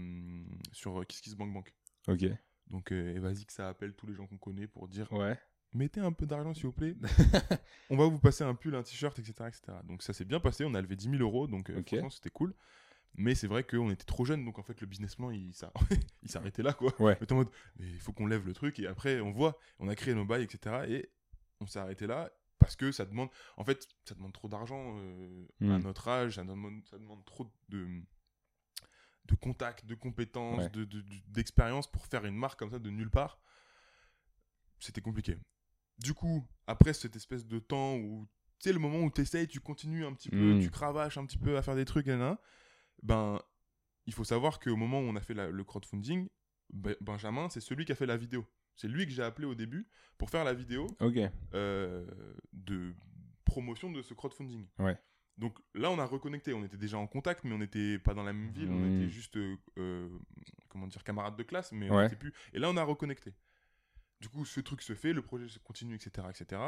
sur 0.71 1.05
KissKissBankBank. 1.05 1.73
Ok. 2.07 2.25
Donc, 2.69 2.91
euh, 2.91 3.15
et 3.15 3.19
vas-y 3.19 3.45
que 3.45 3.53
ça 3.53 3.69
appelle 3.69 3.93
tous 3.93 4.07
les 4.07 4.15
gens 4.15 4.25
qu'on 4.25 4.37
connaît 4.37 4.67
pour 4.67 4.87
dire 4.87 5.11
Ouais. 5.11 5.37
mettez 5.73 5.99
un 5.99 6.11
peu 6.11 6.25
d'argent 6.25 6.53
s'il 6.53 6.65
vous 6.65 6.71
plaît. 6.71 6.95
on 7.89 7.97
va 7.97 8.05
vous 8.05 8.19
passer 8.19 8.43
un 8.43 8.55
pull, 8.55 8.73
un 8.75 8.83
t-shirt, 8.83 9.17
etc., 9.19 9.33
etc. 9.47 9.77
Donc 9.85 10.01
ça 10.01 10.13
s'est 10.13 10.25
bien 10.25 10.39
passé, 10.39 10.65
on 10.65 10.73
a 10.73 10.81
levé 10.81 10.95
10 10.95 11.09
000 11.11 11.21
euros, 11.21 11.47
donc 11.47 11.69
euh, 11.69 11.83
franchement 11.85 12.09
c'était 12.09 12.29
cool. 12.31 12.53
Mais 13.15 13.35
c'est 13.35 13.47
vrai 13.47 13.63
qu'on 13.63 13.91
était 13.91 14.05
trop 14.05 14.25
jeunes, 14.25 14.43
donc 14.43 14.57
en 14.59 14.63
fait 14.63 14.81
le 14.81 14.87
business 14.87 15.15
plan 15.15 15.29
il, 15.29 15.51
il 16.23 16.29
s'arrêtait 16.29 16.63
là 16.63 16.73
quoi. 16.73 16.93
Ouais. 16.99 17.17
En 17.31 17.35
mode, 17.35 17.49
mais 17.77 17.85
il 17.87 17.99
faut 17.99 18.11
qu'on 18.13 18.25
lève 18.27 18.45
le 18.45 18.53
truc 18.53 18.79
et 18.79 18.87
après 18.87 19.19
on 19.21 19.31
voit, 19.31 19.57
on 19.79 19.87
a 19.87 19.95
créé 19.95 20.13
nos 20.15 20.25
bails, 20.25 20.43
etc. 20.43 20.85
Et 20.89 21.09
on 21.59 21.67
s'est 21.67 21.79
arrêté 21.79 22.07
là 22.07 22.31
parce 22.59 22.75
que 22.75 22.91
ça 22.93 23.05
demande, 23.05 23.29
en 23.57 23.63
fait, 23.65 23.87
ça 24.05 24.15
demande 24.15 24.31
trop 24.33 24.47
d'argent 24.47 24.95
euh, 24.97 25.45
à 25.61 25.63
Hmm. 25.65 25.83
notre 25.83 26.07
âge, 26.07 26.35
ça 26.35 26.43
demande, 26.43 26.81
ça 26.89 26.97
demande 26.97 27.23
trop 27.25 27.51
de 27.69 28.01
de 29.25 29.35
contacts, 29.35 29.85
de 29.85 29.95
compétences, 29.95 30.59
Ouais. 30.63 30.69
de- 30.71 30.83
de- 30.83 30.99
de- 31.01 31.21
d'expérience 31.29 31.89
pour 31.89 32.05
faire 32.07 32.25
une 32.25 32.35
marque 32.35 32.59
comme 32.59 32.71
ça 32.71 32.79
de 32.79 32.89
nulle 32.89 33.09
part. 33.09 33.39
C'était 34.79 35.01
compliqué. 35.01 35.37
Du 35.99 36.13
coup, 36.13 36.45
après 36.67 36.93
cette 36.93 37.15
espèce 37.15 37.45
de 37.45 37.59
temps 37.59 37.95
où, 37.95 38.27
tu 38.59 38.69
sais, 38.69 38.73
le 38.73 38.79
moment 38.79 38.99
où 38.99 39.09
tu 39.11 39.21
essayes, 39.21 39.47
tu 39.47 39.59
continues 39.61 40.05
un 40.05 40.13
petit 40.13 40.29
peu, 40.29 40.55
Mm. 40.55 40.61
tu 40.61 40.69
cravaches 40.71 41.17
un 41.17 41.25
petit 41.25 41.37
peu 41.37 41.57
à 41.57 41.61
faire 41.61 41.75
des 41.75 41.85
trucs, 41.85 42.05
nanana, 42.07 42.37
ben, 43.03 43.39
il 44.07 44.13
faut 44.13 44.23
savoir 44.23 44.59
qu'au 44.59 44.75
moment 44.75 44.99
où 44.99 45.03
on 45.03 45.15
a 45.15 45.21
fait 45.21 45.33
la- 45.35 45.49
le 45.51 45.63
crowdfunding, 45.63 46.27
Be- 46.73 46.97
Benjamin, 47.01 47.49
c'est 47.49 47.61
celui 47.61 47.85
qui 47.85 47.91
a 47.91 47.95
fait 47.95 48.05
la 48.07 48.17
vidéo. 48.17 48.45
C'est 48.75 48.87
lui 48.87 49.05
que 49.05 49.11
j'ai 49.11 49.21
appelé 49.21 49.45
au 49.45 49.53
début 49.53 49.87
pour 50.17 50.29
faire 50.31 50.43
la 50.43 50.53
vidéo 50.55 50.87
euh, 51.53 52.05
de 52.53 52.95
promotion 53.45 53.91
de 53.91 54.01
ce 54.01 54.13
crowdfunding. 54.15 54.67
Ouais. 54.79 54.97
Donc 55.37 55.59
là, 55.75 55.91
on 55.91 55.99
a 55.99 56.05
reconnecté. 56.05 56.53
On 56.53 56.63
était 56.63 56.77
déjà 56.77 56.97
en 56.97 57.05
contact, 57.07 57.43
mais 57.43 57.53
on 57.53 57.59
n'était 57.59 57.99
pas 57.99 58.13
dans 58.13 58.23
la 58.23 58.33
même 58.33 58.49
ville. 58.51 58.69
On 58.71 58.97
était 58.97 59.09
juste, 59.09 59.35
euh, 59.37 59.57
euh, 59.77 60.09
comment 60.69 60.87
dire, 60.87 61.03
camarades 61.03 61.35
de 61.35 61.43
classe, 61.43 61.71
mais 61.71 61.89
Ouais. 61.89 61.95
on 62.03 62.05
était 62.07 62.15
plus. 62.15 62.33
Et 62.53 62.59
là, 62.59 62.69
on 62.69 62.77
a 62.77 62.83
reconnecté. 62.83 63.33
Du 64.21 64.29
coup, 64.29 64.45
ce 64.45 64.59
truc 64.61 64.81
se 64.81 64.95
fait, 64.95 65.11
le 65.13 65.21
projet 65.21 65.47
se 65.49 65.59
continue, 65.59 65.95
etc., 65.95 66.27
etc. 66.29 66.61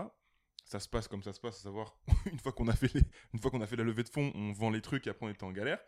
Ça 0.66 0.80
se 0.80 0.90
passe 0.90 1.08
comme 1.08 1.22
ça 1.24 1.32
se 1.32 1.40
passe, 1.40 1.60
à 1.60 1.64
savoir 1.64 1.98
une 2.32 2.40
fois 2.40 2.52
qu'on 2.52 2.68
a 2.68 2.76
fait 2.76 2.94
les- 2.94 3.04
une 3.34 3.40
fois 3.40 3.50
qu'on 3.52 3.62
a 3.62 3.68
fait 3.68 3.76
la 3.76 3.84
levée 3.84 4.04
de 4.04 4.10
fonds, 4.10 4.32
on 4.36 4.52
vend 4.52 4.70
les 4.72 4.82
trucs 4.82 5.06
et 5.08 5.10
après 5.12 5.26
on 5.26 5.30
était 5.30 5.44
en 5.44 5.52
galère. 5.52 5.80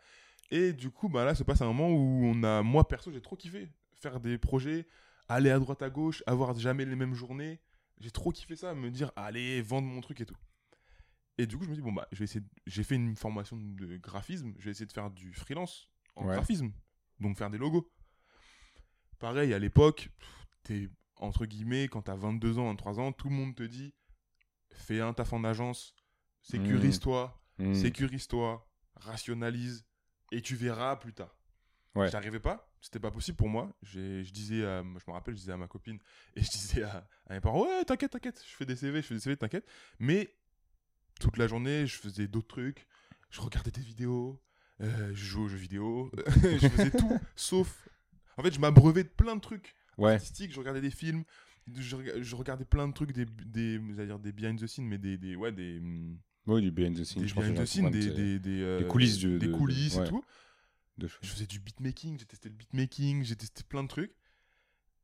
Et 0.50 0.72
du 0.72 0.90
coup, 0.90 1.08
bah 1.08 1.24
là, 1.24 1.34
se 1.34 1.42
passe 1.42 1.60
un 1.62 1.66
moment 1.66 1.90
où 1.90 2.24
on 2.24 2.42
a, 2.42 2.62
moi 2.62 2.86
perso, 2.88 3.12
j'ai 3.12 3.20
trop 3.20 3.36
kiffé 3.36 3.70
faire 3.94 4.20
des 4.20 4.38
projets, 4.38 4.86
aller 5.28 5.50
à 5.50 5.58
droite 5.58 5.82
à 5.82 5.90
gauche, 5.90 6.22
avoir 6.26 6.56
jamais 6.58 6.84
les 6.84 6.94
mêmes 6.96 7.14
journées. 7.14 7.60
J'ai 7.98 8.10
trop 8.12 8.30
kiffé 8.30 8.54
ça, 8.56 8.74
me 8.74 8.90
dire 8.90 9.10
allez 9.16 9.60
vendre 9.60 9.88
mon 9.88 10.00
truc 10.00 10.20
et 10.20 10.26
tout. 10.26 10.36
Et 11.36 11.46
du 11.46 11.56
coup, 11.58 11.64
je 11.64 11.70
me 11.70 11.74
dis 11.74 11.80
bon 11.82 11.92
bah, 11.92 12.06
je 12.12 12.18
vais 12.18 12.24
essayer. 12.24 12.40
de- 12.40 12.48
J'ai 12.66 12.84
fait 12.84 12.94
une 12.94 13.16
formation 13.16 13.56
de 13.56 13.96
graphisme, 13.96 14.54
je 14.58 14.64
vais 14.66 14.70
essayer 14.70 14.86
de 14.86 14.92
faire 14.92 15.10
du 15.10 15.32
freelance 15.34 15.90
en 16.16 16.26
Ouais. 16.26 16.34
graphisme, 16.34 16.70
donc 17.20 17.36
faire 17.36 17.50
des 17.50 17.58
logos. 17.58 17.90
Pareil, 19.18 19.52
à 19.52 19.58
l'époque, 19.58 20.10
t'es 20.62 20.88
entre 21.16 21.44
guillemets 21.46 21.88
quand 21.88 22.02
t'as 22.02 22.14
22 22.14 22.58
ans, 22.58 22.66
23 22.66 23.00
ans, 23.00 23.12
tout 23.12 23.28
le 23.28 23.34
monde 23.34 23.54
te 23.56 23.64
dit 23.64 23.92
fais 24.70 25.00
un 25.00 25.12
taf 25.12 25.32
en 25.32 25.42
agence, 25.44 25.94
sécurise-toi, 26.42 27.34
Hmm. 27.58 27.74
sécurise-toi, 27.74 28.64
rationalise 28.94 29.84
et 30.32 30.40
tu 30.42 30.56
verras 30.56 30.96
plus 30.96 31.12
tard. 31.12 31.34
Ouais. 31.94 32.10
J'arrivais 32.10 32.38
pas, 32.40 32.70
c'était 32.80 33.00
pas 33.00 33.10
possible 33.10 33.36
pour 33.36 33.48
moi. 33.48 33.76
J'ai- 33.82 34.22
Je 34.22 34.32
disais, 34.32 34.64
à- 34.64 34.82
je 34.82 35.04
me 35.08 35.12
rappelle, 35.12 35.34
je 35.34 35.40
disais 35.40 35.52
à 35.52 35.56
ma 35.56 35.66
copine 35.68 35.98
et 36.36 36.42
je 36.42 36.48
disais 36.50 36.82
à, 36.82 37.08
à 37.28 37.34
mes 37.34 37.40
parents, 37.40 37.62
ouais, 37.62 37.84
t'inquiète, 37.84 38.12
t'inquiète, 38.12 38.42
je 38.48 38.54
fais 38.54 38.66
des 38.66 38.76
CV, 38.76 39.02
je 39.02 39.06
fais 39.06 39.14
des 39.14 39.20
CV, 39.20 39.36
t'inquiète. 39.36 39.66
Mais 39.98 40.34
toute 41.20 41.36
la 41.36 41.46
journée, 41.48 41.86
je 41.86 41.96
faisais 41.98 42.28
d'autres 42.28 42.46
trucs, 42.48 42.86
je 43.30 43.40
regardais 43.40 43.70
des 43.72 43.80
vidéos, 43.80 44.40
euh, 44.80 45.08
je 45.14 45.24
jouais 45.24 45.44
aux 45.44 45.48
jeux 45.48 45.56
vidéo, 45.56 46.10
je 46.60 46.68
faisais 46.68 46.90
tout 46.92 47.18
sauf. 47.34 47.88
En 48.36 48.42
fait, 48.42 48.52
je 48.54 48.60
m'abreuvais 48.60 49.02
de 49.02 49.08
plein 49.08 49.34
de 49.34 49.40
trucs 49.40 49.74
Ouais. 49.96 50.12
artistiques, 50.12 50.52
je 50.52 50.58
regardais 50.60 50.80
des 50.80 50.92
films, 50.92 51.24
je, 51.74 51.96
rega- 51.96 52.22
je 52.22 52.36
regardais 52.36 52.64
plein 52.64 52.86
de 52.86 52.92
trucs, 52.92 53.10
des, 53.10 53.24
des, 53.24 53.78
dire 53.80 54.20
des 54.20 54.30
behind 54.30 54.60
the 54.60 54.68
scenes, 54.68 54.86
mais 54.86 54.98
des, 54.98 55.18
des, 55.18 55.34
ouais, 55.34 55.50
des, 55.50 55.78
hum, 55.80 56.16
Oui, 56.48 56.62
du 56.62 56.70
behind 56.72 56.98
the 56.98 57.04
scenes. 57.04 57.22
des 57.24 57.32
behind 57.32 57.56
the 57.56 57.64
scenes, 57.66 57.90
euh, 57.94 58.84
coulisses 58.88 59.18
du- 59.18 59.38
des 59.38 59.46
de- 59.46 59.52
de- 59.52 59.56
coulisses 59.56 59.94
ouais. 59.96 60.04
et 60.06 60.08
tout. 60.08 60.24
Je 60.98 61.06
faisais 61.28 61.46
du 61.46 61.60
beatmaking, 61.60 62.18
j'ai 62.18 62.24
testé 62.24 62.48
le 62.48 62.54
beatmaking, 62.56 63.22
j'ai 63.22 63.36
testé 63.36 63.62
plein 63.62 63.84
de 63.84 63.88
trucs. 63.88 64.12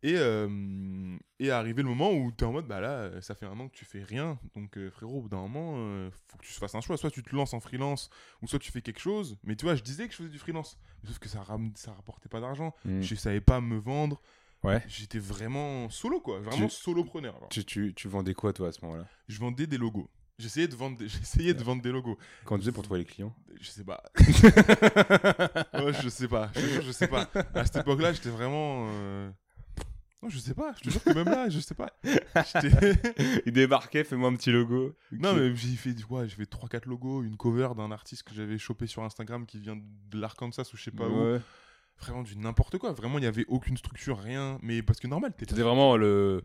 Et, 0.02 0.16
euh, 0.18 1.16
et 1.38 1.50
arrivé 1.50 1.82
le 1.82 1.88
moment 1.88 2.12
où 2.12 2.30
tu 2.30 2.44
es 2.44 2.46
en 2.46 2.52
mode, 2.52 2.66
bah 2.66 2.78
là, 2.80 2.90
euh, 2.90 3.20
ça 3.22 3.34
fait 3.34 3.46
un 3.46 3.58
an 3.58 3.68
que 3.68 3.74
tu 3.74 3.86
fais 3.86 4.02
rien. 4.02 4.38
Donc, 4.54 4.76
euh, 4.76 4.90
frérot, 4.90 5.18
au 5.18 5.22
bout 5.22 5.28
d'un 5.30 5.38
moment, 5.40 5.76
euh, 5.78 6.10
faut 6.28 6.36
que 6.36 6.44
tu 6.44 6.52
fasses 6.52 6.74
un 6.74 6.82
choix. 6.82 6.98
Soit 6.98 7.10
tu 7.10 7.22
te 7.22 7.34
lances 7.34 7.54
en 7.54 7.60
freelance, 7.60 8.10
ou 8.42 8.46
soit 8.46 8.58
tu 8.58 8.70
fais 8.70 8.82
quelque 8.82 9.00
chose. 9.00 9.38
Mais 9.44 9.56
tu 9.56 9.64
vois, 9.64 9.76
je 9.76 9.82
disais 9.82 10.06
que 10.06 10.12
je 10.12 10.18
faisais 10.18 10.28
du 10.28 10.38
freelance. 10.38 10.76
Sauf 11.06 11.18
que 11.18 11.28
ça, 11.30 11.42
ram- 11.42 11.72
ça 11.74 11.92
rapportait 11.94 12.28
pas 12.28 12.40
d'argent. 12.40 12.74
Mm. 12.84 13.00
Je 13.00 13.14
savais 13.14 13.40
pas 13.40 13.62
me 13.62 13.78
vendre. 13.78 14.20
Ouais. 14.62 14.82
J'étais 14.88 15.18
vraiment 15.18 15.88
solo, 15.88 16.20
quoi. 16.20 16.38
Vraiment 16.40 16.68
solopreneur. 16.68 17.38
Tu, 17.50 17.64
tu, 17.64 17.94
tu 17.94 18.08
vendais 18.08 18.34
quoi, 18.34 18.52
toi, 18.52 18.68
à 18.68 18.72
ce 18.72 18.84
moment-là? 18.84 19.06
Je 19.28 19.38
vendais 19.38 19.66
des 19.66 19.78
logos. 19.78 20.10
J'essayais 20.38 20.66
de 20.68 20.74
vendre 20.74 20.96
des, 20.96 21.08
j'essayais 21.08 21.54
de 21.54 21.62
vendre 21.62 21.82
des 21.82 21.92
logos. 21.92 22.18
Quand 22.44 22.56
tu 22.56 22.62
faisais 22.62 22.72
pour 22.72 22.82
trouver 22.82 23.00
les 23.00 23.04
clients? 23.06 23.34
Je 23.60 23.68
sais 23.70 23.84
pas. 23.84 24.02
Ouais, 25.74 25.92
je 26.02 26.08
sais 26.08 26.28
pas. 26.28 26.50
Je 26.54 26.80
je 26.82 26.92
sais 26.92 27.08
pas. 27.08 27.28
À 27.54 27.64
cette 27.64 27.76
époque-là, 27.76 28.12
j'étais 28.12 28.30
vraiment. 28.30 28.88
euh, 28.92 29.30
Non, 30.22 30.28
je 30.28 30.38
sais 30.38 30.54
pas. 30.54 30.72
Je 30.78 30.80
te 30.82 30.90
jure 30.90 31.02
que 31.04 31.10
même 31.12 31.26
là, 31.28 31.48
je 31.48 31.60
sais 31.60 31.74
pas. 31.74 31.92
Il 33.46 33.52
débarquait, 33.52 34.04
fais-moi 34.04 34.28
un 34.30 34.34
petit 34.36 34.50
logo. 34.50 34.94
non, 35.12 35.34
mais 35.34 35.54
j'ai 35.54 35.68
fait, 35.76 35.94
ouais, 36.10 36.28
j'ai 36.28 36.36
fait 36.36 36.50
3-4 36.50 36.88
logos, 36.88 37.22
une 37.22 37.36
cover 37.36 37.68
d'un 37.76 37.90
artiste 37.92 38.22
que 38.24 38.34
j'avais 38.34 38.58
chopé 38.58 38.86
sur 38.86 39.02
Instagram 39.02 39.46
qui 39.46 39.58
vient 39.60 39.76
de 39.76 40.18
l'Arkansas 40.20 40.64
ou 40.72 40.76
je 40.76 40.82
sais 40.84 40.90
pas 40.90 41.06
où. 41.08 41.32
Ouais. 41.32 41.40
Vraiment 41.98 42.22
du 42.22 42.36
n'importe 42.36 42.78
quoi. 42.78 42.92
Vraiment, 42.92 43.18
il 43.18 43.24
y 43.24 43.28
avait 43.28 43.44
aucune 43.48 43.76
structure, 43.76 44.18
rien. 44.18 44.58
Mais 44.62 44.82
parce 44.82 44.98
que 44.98 45.06
normal, 45.06 45.32
t'étais 45.32 45.50
C'était 45.52 45.62
vraiment 45.62 45.96
le, 45.96 46.42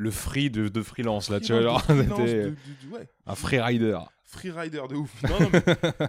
le 0.00 0.10
free 0.12 0.48
de, 0.48 0.68
de 0.68 0.82
freelance, 0.82 1.28
là, 1.28 1.40
tu 1.40 1.52
vois. 1.52 1.60
Genre, 1.62 1.82
c'était 1.86 2.52
ouais. 2.90 3.08
un 3.26 3.34
free 3.34 3.58
rider. 3.60 3.98
Freerider 4.22 4.82
de 4.88 4.94
ouf. 4.94 5.22
Non, 5.24 5.40
non, 5.40 5.50
mais 5.52 5.60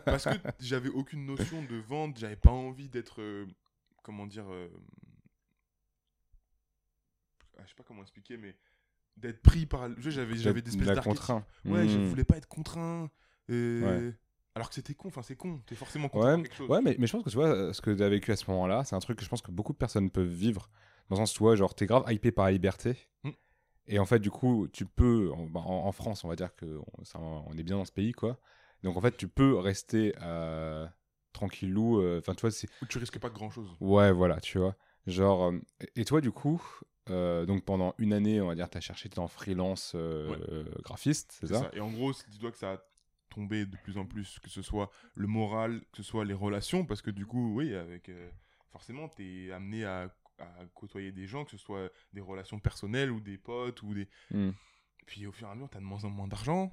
parce 0.06 0.26
que 0.26 0.30
j'avais 0.60 0.90
aucune 0.90 1.26
notion 1.26 1.64
de 1.64 1.78
vente, 1.78 2.18
j'avais 2.18 2.36
pas 2.36 2.52
envie 2.52 2.88
d'être. 2.90 3.22
euh, 3.22 3.46
comment 4.04 4.28
dire. 4.28 4.46
euh, 4.52 4.68
ah, 7.58 7.62
je 7.64 7.70
sais 7.70 7.76
pas 7.76 7.84
comment 7.84 8.02
expliquer, 8.02 8.38
mais 8.38 8.56
d'être 9.18 9.42
pris 9.42 9.66
par. 9.66 9.90
J'avais, 10.00 10.38
j'avais 10.38 10.62
des 10.62 10.70
espèces 10.72 10.86
d'archétypes. 10.88 11.10
contraint. 11.10 11.46
Ouais, 11.66 11.88
je 11.88 11.98
Mm. 11.98 12.08
voulais 12.10 12.24
pas 12.24 12.38
être 12.38 12.48
contraint. 12.48 13.10
euh, 13.50 14.10
Ouais. 14.10 14.14
Alors 14.56 14.68
que 14.70 14.76
c'était 14.76 14.94
con, 14.96 15.08
enfin 15.08 15.22
c'est 15.22 15.36
con, 15.38 15.62
t'es 15.66 15.76
forcément 15.76 16.10
contraint 16.10 16.32
Ouais, 16.32 16.36
par 16.36 16.44
quelque 16.44 16.56
chose. 16.58 16.70
ouais 16.70 16.82
mais, 16.82 16.96
mais 17.00 17.08
je 17.08 17.12
pense 17.14 17.24
que 17.24 17.30
tu 17.30 17.36
vois, 17.38 17.74
ce 17.74 17.82
que 17.82 17.92
tu 17.92 18.04
as 18.04 18.10
vécu 18.10 18.32
à 18.32 18.36
ce 18.36 18.50
moment-là, 18.52 18.84
c'est 18.84 18.96
un 18.96 19.00
truc 19.00 19.18
que 19.18 19.24
je 19.24 19.30
pense 19.30 19.42
que 19.42 19.52
beaucoup 19.52 19.72
de 19.74 19.78
personnes 19.78 20.10
peuvent 20.10 20.28
vivre. 20.28 20.70
Dans 21.10 21.16
le 21.16 21.22
sens, 21.22 21.32
tu 21.34 21.40
vois, 21.40 21.56
genre, 21.56 21.74
t'es 21.74 21.86
grave 21.86 22.04
hypé 22.12 22.32
par 22.32 22.46
la 22.46 22.52
liberté. 22.52 22.98
Mm. 23.24 23.30
Et 23.90 24.00
en 24.00 24.06
fait, 24.06 24.20
du 24.20 24.30
coup, 24.32 24.68
tu 24.72 24.86
peux, 24.86 25.32
en, 25.34 25.46
bah, 25.48 25.62
en- 25.66 25.92
France, 25.92 26.24
on 26.24 26.28
va 26.30 26.36
dire 26.36 26.56
qu'on 26.56 26.84
on 27.16 27.58
est 27.58 27.64
bien 27.64 27.76
dans 27.78 27.86
ce 27.86 27.92
pays, 27.92 28.14
quoi. 28.14 28.40
Donc 28.84 28.96
en 28.96 29.02
fait, 29.02 29.18
tu 29.18 29.28
peux 29.28 29.58
rester 29.58 30.14
euh, 30.22 30.88
tranquillou. 31.34 32.00
euh, 32.00 32.20
Enfin, 32.20 32.34
tu 32.36 32.42
vois, 32.42 32.52
c'est. 32.52 32.70
Tu 32.88 32.98
risques 32.98 33.20
pas 33.20 33.30
grand 33.30 33.50
chose. 33.50 33.70
Ouais, 33.82 34.12
voilà, 34.12 34.40
tu 34.40 34.60
vois. 34.60 34.76
Genre. 35.08 35.46
euh, 35.52 35.60
et 35.96 36.06
toi, 36.06 36.22
du 36.22 36.32
coup, 36.32 36.62
euh, 37.10 37.46
donc 37.46 37.66
pendant 37.66 37.96
une 37.98 38.14
année, 38.14 38.40
on 38.42 38.48
va 38.48 38.56
dire, 38.56 38.70
t'as 38.70 38.80
cherché, 38.80 39.10
t'es 39.10 39.20
en 39.20 39.28
freelance 39.28 39.94
euh, 39.96 40.30
Ouais. 40.30 40.82
graphiste, 40.84 41.36
c'est 41.40 41.48
ça, 41.48 41.56
ça. 41.62 41.72
Et 41.74 41.80
en 41.80 41.92
gros, 41.92 42.14
dis-toi 42.28 42.52
que 42.52 42.58
ça 42.58 42.74
a 42.74 42.78
tombé 43.30 43.66
de 43.66 43.76
plus 43.78 43.98
en 43.98 44.06
plus, 44.06 44.40
que 44.40 44.50
ce 44.50 44.62
soit 44.62 44.90
le 45.16 45.28
moral, 45.28 45.82
que 45.92 45.98
ce 45.98 46.04
soit 46.04 46.26
les 46.26 46.34
relations, 46.34 46.86
parce 46.86 47.02
que 47.02 47.12
du 47.12 47.26
coup, 47.26 47.54
oui, 47.56 47.74
avec 47.76 48.10
euh, 48.10 48.30
forcément, 48.72 49.08
t'es 49.08 49.52
amené 49.52 49.84
à, 49.86 50.10
à 50.40 50.66
côtoyer 50.74 51.12
des 51.12 51.28
gens, 51.28 51.46
que 51.46 51.52
ce 51.52 51.58
soit 51.58 51.90
des 52.14 52.22
relations 52.22 52.60
personnelles 52.60 53.12
ou 53.12 53.20
des 53.20 53.38
potes 53.38 53.82
ou 53.84 53.94
des. 53.94 54.08
Mm. 54.32 54.52
Puis 55.06 55.26
au 55.28 55.32
fur 55.32 55.48
et 55.48 55.52
à 55.52 55.56
mesure, 55.56 55.70
t'as 55.70 55.80
de 55.80 55.84
moins 55.86 56.04
en 56.06 56.10
moins 56.10 56.28
d'argent, 56.28 56.72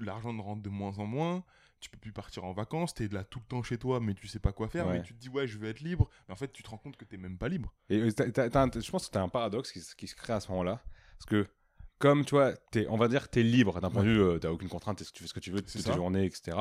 l'argent 0.00 0.32
ne 0.32 0.40
rentre 0.40 0.62
de 0.62 0.70
moins 0.70 0.98
en 0.98 1.06
moins. 1.06 1.44
Tu 1.80 1.90
peux 1.90 1.98
plus 1.98 2.12
partir 2.12 2.44
en 2.44 2.52
vacances, 2.54 2.94
t'es 2.94 3.08
là 3.08 3.24
tout 3.24 3.40
le 3.40 3.44
temps 3.46 3.62
chez 3.62 3.76
toi, 3.76 4.00
mais 4.00 4.14
tu 4.14 4.26
sais 4.26 4.38
pas 4.38 4.52
quoi 4.52 4.68
faire. 4.68 4.86
Ouais. 4.86 4.94
Mais 4.94 5.02
tu 5.02 5.12
te 5.14 5.18
dis, 5.20 5.28
ouais, 5.28 5.46
je 5.46 5.58
vais 5.58 5.68
être 5.68 5.80
libre. 5.80 6.08
Mais 6.28 6.32
en 6.32 6.36
fait, 6.36 6.50
tu 6.50 6.62
te 6.62 6.70
rends 6.70 6.78
compte 6.78 6.96
que 6.96 7.04
t'es 7.04 7.18
même 7.18 7.36
pas 7.36 7.48
libre. 7.48 7.74
Et 7.90 7.98
euh, 8.00 8.10
t'as- 8.10 8.30
t'as- 8.30 8.48
t'as 8.48 8.80
je 8.80 8.90
pense 8.90 9.06
que 9.06 9.12
tu 9.12 9.18
as 9.18 9.22
un 9.22 9.28
paradoxe 9.28 9.70
qui, 9.70 9.80
se- 9.80 9.94
qui 9.94 10.06
se 10.06 10.14
crée 10.14 10.32
à 10.32 10.40
ce 10.40 10.50
moment-là. 10.52 10.82
Parce 11.18 11.26
que, 11.26 11.46
comme 11.98 12.24
tu 12.24 12.30
vois, 12.30 12.54
es, 12.74 12.86
on 12.88 12.96
va 12.96 13.08
dire 13.08 13.26
que 13.26 13.32
tu 13.34 13.40
es 13.40 13.42
libre 13.42 13.80
d'un 13.82 13.90
point 13.90 14.02
de 14.02 14.08
Ouais. 14.08 14.14
vue, 14.14 14.20
euh, 14.22 14.38
t'as 14.38 14.48
aucune 14.50 14.68
contrainte, 14.70 14.98
tu 15.12 15.22
fais 15.22 15.28
ce 15.28 15.34
que 15.34 15.40
tu 15.40 15.50
veux 15.50 15.60
C'est 15.66 15.82
tes 15.82 15.92
journées, 15.92 16.24
etc. 16.24 16.56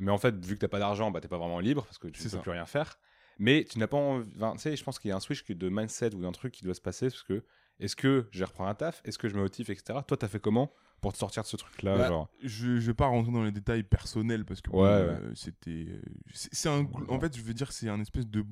Mais 0.00 0.10
en 0.10 0.18
fait, 0.18 0.34
vu 0.44 0.54
que 0.54 0.60
t'as 0.60 0.68
pas 0.68 0.78
d'argent, 0.80 1.10
bah, 1.12 1.20
t'es 1.20 1.28
pas 1.28 1.38
vraiment 1.38 1.60
libre 1.60 1.84
parce 1.84 1.98
que 1.98 2.08
tu 2.08 2.20
C'est 2.20 2.30
peux 2.30 2.36
ça. 2.36 2.42
plus 2.42 2.50
rien 2.50 2.66
faire. 2.66 2.98
Mais 3.40 3.64
tu 3.68 3.78
n'as 3.78 3.86
pas 3.88 3.96
envie. 3.96 4.28
enfin, 4.36 4.52
tu 4.52 4.58
sais, 4.60 4.76
je 4.76 4.84
pense 4.84 4.98
qu'il 5.00 5.08
y 5.08 5.12
a 5.12 5.16
un 5.16 5.20
switch 5.20 5.44
de 5.50 5.68
mindset 5.68 6.14
ou 6.14 6.20
d'un 6.22 6.30
truc 6.32 6.52
qui 6.52 6.62
doit 6.62 6.74
se 6.74 6.80
passer 6.80 7.08
parce 7.08 7.22
que 7.24 7.42
est-ce 7.80 7.96
que 7.96 8.28
je 8.30 8.44
reprends 8.44 8.66
un 8.68 8.74
taf? 8.74 9.00
Est-ce 9.04 9.18
que 9.18 9.28
je 9.28 9.34
me 9.34 9.40
motive, 9.40 9.70
etc. 9.70 9.98
Toi, 10.06 10.16
t'as 10.16 10.28
fait 10.28 10.38
comment 10.40 10.70
pour 11.00 11.12
te 11.14 11.18
sortir 11.18 11.42
de 11.42 11.48
ce 11.48 11.56
truc-là 11.56 11.96
Bah, 11.96 12.08
genre? 12.08 12.28
Je, 12.42 12.78
je 12.78 12.86
vais 12.88 12.94
pas 12.94 13.06
rentrer 13.06 13.32
dans 13.32 13.42
les 13.42 13.50
détails 13.52 13.82
personnels 13.82 14.44
parce 14.44 14.60
que 14.60 14.70
Ouais, 14.70 14.86
euh, 14.86 15.34
c'était. 15.34 15.86
euh, 15.88 16.02
c'est 16.34 16.68
un. 16.68 16.86
En 17.08 17.18
fait, 17.18 17.34
je 17.36 17.40
veux 17.42 17.54
dire, 17.54 17.72
c'est 17.72 17.88
un 17.88 18.00
espèce 18.00 18.26
de 18.28 18.44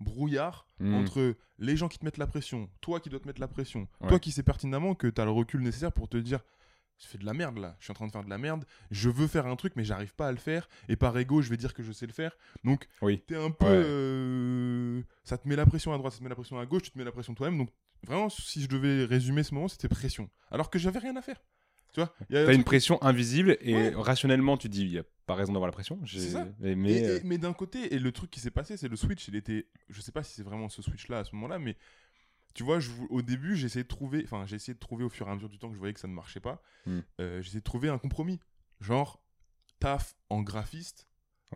brouillard 0.00 0.66
Hmm. 0.80 0.94
entre 0.94 1.36
les 1.60 1.76
gens 1.76 1.86
qui 1.88 1.98
te 2.00 2.04
mettent 2.04 2.18
la 2.18 2.26
pression, 2.26 2.68
toi 2.80 2.98
qui 2.98 3.08
dois 3.08 3.20
te 3.20 3.28
mettre 3.28 3.40
la 3.40 3.46
pression, 3.46 3.86
Ouais. 4.00 4.08
toi 4.08 4.18
qui 4.18 4.32
sais 4.32 4.42
pertinemment 4.42 4.94
que 4.96 5.06
tu 5.06 5.20
as 5.20 5.24
le 5.24 5.30
recul 5.30 5.60
nécessaire 5.62 5.92
pour 5.92 6.08
te 6.08 6.16
dire 6.16 6.40
je 6.98 7.06
fais 7.06 7.18
de 7.18 7.24
la 7.24 7.34
merde 7.34 7.58
là, 7.58 7.76
je 7.78 7.84
suis 7.84 7.90
en 7.90 7.94
train 7.94 8.06
de 8.06 8.12
faire 8.12 8.24
de 8.24 8.30
la 8.30 8.38
merde, 8.38 8.64
je 8.90 9.10
veux 9.10 9.26
faire 9.26 9.46
un 9.46 9.56
truc 9.56 9.74
mais 9.76 9.84
j'arrive 9.84 10.14
pas 10.14 10.28
à 10.28 10.32
le 10.32 10.38
faire 10.38 10.68
et 10.88 10.96
par 10.96 11.16
ego 11.18 11.42
je 11.42 11.50
vais 11.50 11.56
dire 11.56 11.74
que 11.74 11.82
je 11.82 11.92
sais 11.92 12.06
le 12.06 12.12
faire. 12.12 12.36
Donc 12.62 12.86
Oui. 13.02 13.22
t'es 13.26 13.36
un 13.36 13.50
peu 13.50 13.66
Ouais. 13.66 13.72
euh, 13.74 15.02
ça 15.24 15.38
te 15.38 15.48
met 15.48 15.56
la 15.56 15.66
pression 15.66 15.92
à 15.92 15.98
droite, 15.98 16.12
ça 16.12 16.18
te 16.18 16.22
met 16.24 16.28
la 16.30 16.34
pression 16.34 16.58
à 16.58 16.66
gauche, 16.66 16.82
tu 16.82 16.90
te 16.90 16.98
mets 16.98 17.04
la 17.04 17.12
pression 17.12 17.34
toi-même. 17.34 17.58
Donc 17.58 17.70
vraiment 18.06 18.28
si 18.28 18.62
je 18.62 18.68
devais 18.68 19.04
résumer 19.04 19.42
ce 19.42 19.54
moment, 19.54 19.68
c'était 19.68 19.88
pression 19.88 20.30
alors 20.50 20.70
que 20.70 20.78
j'avais 20.78 20.98
rien 20.98 21.16
à 21.16 21.22
faire. 21.22 21.42
Tu 21.92 22.00
vois 22.00 22.12
a 22.32 22.38
un 22.40 22.46
T'as 22.46 22.54
une 22.54 22.64
pression 22.64 23.00
invisible 23.04 23.56
et 23.60 23.74
Ouais. 23.74 23.92
rationnellement, 23.94 24.56
tu 24.56 24.68
dis, 24.68 24.82
il 24.82 24.90
n'y 24.90 24.98
a 24.98 25.04
pas 25.26 25.36
raison 25.36 25.52
d'avoir 25.52 25.68
la 25.68 25.72
pression. 25.72 26.00
Ça. 26.06 26.44
Mais, 26.58 27.08
euh, 27.08 27.20
mais 27.22 27.38
d'un 27.38 27.52
côté, 27.52 27.94
et 27.94 28.00
le 28.00 28.10
truc 28.10 28.32
qui 28.32 28.40
s'est 28.40 28.50
passé, 28.50 28.76
c'est 28.76 28.88
le 28.88 28.96
switch. 28.96 29.28
Il 29.28 29.36
était, 29.36 29.68
je 29.88 30.00
sais 30.00 30.10
pas 30.10 30.24
si 30.24 30.34
c'est 30.34 30.42
vraiment 30.42 30.68
ce 30.68 30.82
switch-là 30.82 31.20
à 31.20 31.24
ce 31.24 31.32
moment-là, 31.36 31.60
mais 31.60 31.76
tu 32.54 32.62
vois, 32.62 32.80
je, 32.80 32.90
au 33.10 33.20
début, 33.22 33.56
j'ai 33.56 33.66
essayé 33.66 33.82
de 33.82 33.88
trouver, 33.88 34.22
enfin, 34.24 34.46
j'ai 34.46 34.56
essayé 34.56 34.74
de 34.74 34.78
trouver 34.78 35.04
au 35.04 35.08
fur 35.08 35.26
et 35.28 35.30
à 35.30 35.34
mesure 35.34 35.48
du 35.48 35.58
temps 35.58 35.68
que 35.68 35.74
je 35.74 35.78
voyais 35.78 35.92
que 35.94 36.00
ça 36.00 36.08
ne 36.08 36.12
marchait 36.14 36.40
pas. 36.40 36.62
Hmm. 36.86 37.00
euh, 37.20 37.42
j'ai 37.42 37.48
essayé 37.48 37.60
de 37.60 37.64
trouver 37.64 37.88
un 37.88 37.98
compromis, 37.98 38.40
genre 38.80 39.20
taf 39.80 40.14
en 40.30 40.42
graphiste 40.42 41.06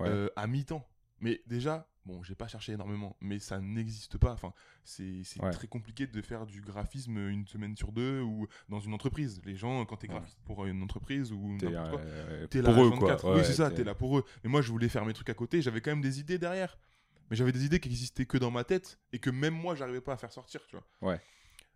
ouais. 0.00 0.08
euh, 0.08 0.28
à 0.36 0.46
mi-temps. 0.46 0.86
Mais 1.20 1.42
déjà, 1.46 1.88
bon, 2.06 2.22
j'ai 2.22 2.34
pas 2.36 2.46
cherché 2.46 2.72
énormément, 2.72 3.16
mais 3.20 3.38
ça 3.40 3.60
n'existe 3.60 4.18
pas. 4.18 4.32
Enfin, 4.32 4.52
c'est 4.84 5.22
Ouais. 5.42 5.50
très 5.50 5.66
compliqué 5.66 6.06
de 6.06 6.22
faire 6.22 6.46
du 6.46 6.60
graphisme 6.60 7.16
une 7.28 7.46
semaine 7.46 7.76
sur 7.76 7.90
deux 7.92 8.20
ou 8.22 8.46
dans 8.68 8.78
une 8.80 8.94
entreprise. 8.94 9.40
Les 9.44 9.56
gens, 9.56 9.84
quand 9.84 9.96
t'es 9.96 10.06
Ouais. 10.08 10.14
graphiste 10.14 10.38
pour 10.44 10.64
une 10.66 10.80
entreprise 10.82 11.32
ou 11.32 11.56
T'es, 11.58 11.70
n'importe 11.70 11.90
quoi, 11.90 12.00
euh, 12.00 12.46
T'es 12.46 12.62
pour 12.62 12.72
là, 12.72 12.82
eux, 12.82 12.88
24. 12.90 13.20
quoi. 13.22 13.36
oui, 13.36 13.42
c'est 13.44 13.52
ça, 13.54 13.70
t'es 13.70 13.82
là 13.84 13.94
pour 13.96 14.18
eux. 14.18 14.24
Mais 14.44 14.50
moi, 14.50 14.62
je 14.62 14.70
voulais 14.70 14.88
faire 14.88 15.04
mes 15.04 15.12
trucs 15.12 15.28
à 15.30 15.34
côté. 15.34 15.60
J'avais 15.60 15.80
quand 15.80 15.90
même 15.90 16.00
des 16.00 16.20
idées 16.20 16.38
derrière. 16.38 16.78
Mais 17.30 17.36
j'avais 17.36 17.52
des 17.52 17.64
idées 17.64 17.80
qui 17.80 17.88
existaient 17.88 18.26
que 18.26 18.38
dans 18.38 18.50
ma 18.50 18.64
tête 18.64 18.98
et 19.12 19.18
que 19.18 19.30
même 19.30 19.54
moi, 19.54 19.74
j'arrivais 19.74 20.00
pas 20.00 20.14
à 20.14 20.16
faire 20.16 20.32
sortir, 20.32 20.60
tu 20.66 20.76
vois. 20.76 21.10
Ouais. 21.12 21.20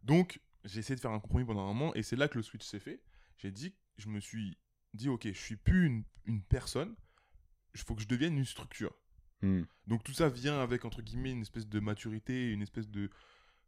Donc, 0.02 0.40
j'ai 0.64 0.80
essayé 0.80 0.96
de 0.96 1.00
faire 1.00 1.10
un 1.10 1.20
compromis 1.20 1.44
pendant 1.44 1.62
un 1.62 1.72
moment 1.74 1.94
et 1.94 2.02
c'est 2.02 2.16
là 2.16 2.28
que 2.28 2.36
le 2.36 2.42
switch 2.42 2.64
s'est 2.64 2.80
fait. 2.80 3.02
J'ai 3.36 3.50
dit, 3.50 3.74
je 3.98 4.08
me 4.08 4.20
suis 4.20 4.56
dit, 4.94 5.08
ok, 5.08 5.26
je 5.26 5.38
suis 5.38 5.56
plus 5.56 5.86
une, 5.86 6.04
une 6.26 6.42
personne. 6.42 6.94
Il 7.74 7.80
faut 7.80 7.94
que 7.94 8.02
je 8.02 8.08
devienne 8.08 8.36
une 8.36 8.44
structure. 8.44 8.94
Hmm. 9.42 9.62
Donc 9.86 10.04
tout 10.04 10.12
ça 10.12 10.28
vient 10.28 10.60
avec 10.60 10.84
entre 10.84 11.02
guillemets 11.02 11.32
une 11.32 11.42
espèce 11.42 11.66
de 11.66 11.80
maturité, 11.80 12.50
une 12.50 12.62
espèce 12.62 12.88
de, 12.88 13.10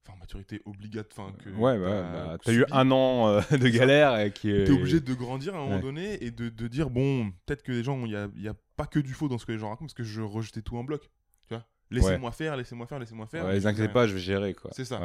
enfin 0.06 0.16
maturité 0.18 0.62
obligate, 0.66 1.12
enfin 1.16 1.32
que. 1.32 1.50
Ouais, 1.50 1.78
bah, 1.78 2.38
t'as 2.42 2.52
bah, 2.52 2.56
eu 2.56 2.64
un 2.70 2.90
an 2.92 3.28
euh, 3.28 3.40
de 3.50 3.68
galère 3.68 4.18
et 4.20 4.32
qui 4.32 4.50
est. 4.50 4.64
T'es 4.64 4.72
obligé 4.72 5.00
de 5.00 5.14
grandir 5.14 5.54
à 5.56 5.58
un 5.58 5.64
moment 5.64 5.80
donné 5.80 6.22
et 6.22 6.30
de, 6.30 6.48
de 6.48 6.68
dire 6.68 6.90
bon, 6.90 7.32
peut-être 7.44 7.64
que 7.64 7.72
les 7.72 7.82
gens, 7.82 8.04
il 8.04 8.10
n'y 8.10 8.16
a, 8.16 8.28
y 8.36 8.48
a 8.48 8.54
pas 8.76 8.86
que 8.86 9.00
du 9.00 9.14
faux 9.14 9.28
dans 9.28 9.38
ce 9.38 9.46
que 9.46 9.52
les 9.52 9.58
gens 9.58 9.68
racontent 9.68 9.86
parce 9.86 9.94
que 9.94 10.04
je 10.04 10.22
rejetais 10.22 10.62
tout 10.62 10.76
en 10.76 10.84
bloc. 10.84 11.10
Tu 11.48 11.54
vois 11.54 11.66
Laissez-moi 11.90 12.32
faire, 12.32 12.56
laissez-moi 12.56 12.86
faire, 12.86 12.98
laissez-moi 12.98 13.26
faire. 13.26 13.44
Ouais, 13.44 13.58
les 13.58 13.66
rien. 13.68 13.88
pas, 13.88 14.06
je 14.06 14.14
vais 14.14 14.20
gérer 14.20 14.54
quoi. 14.54 14.70
C'est 14.74 14.84
ça, 14.84 14.98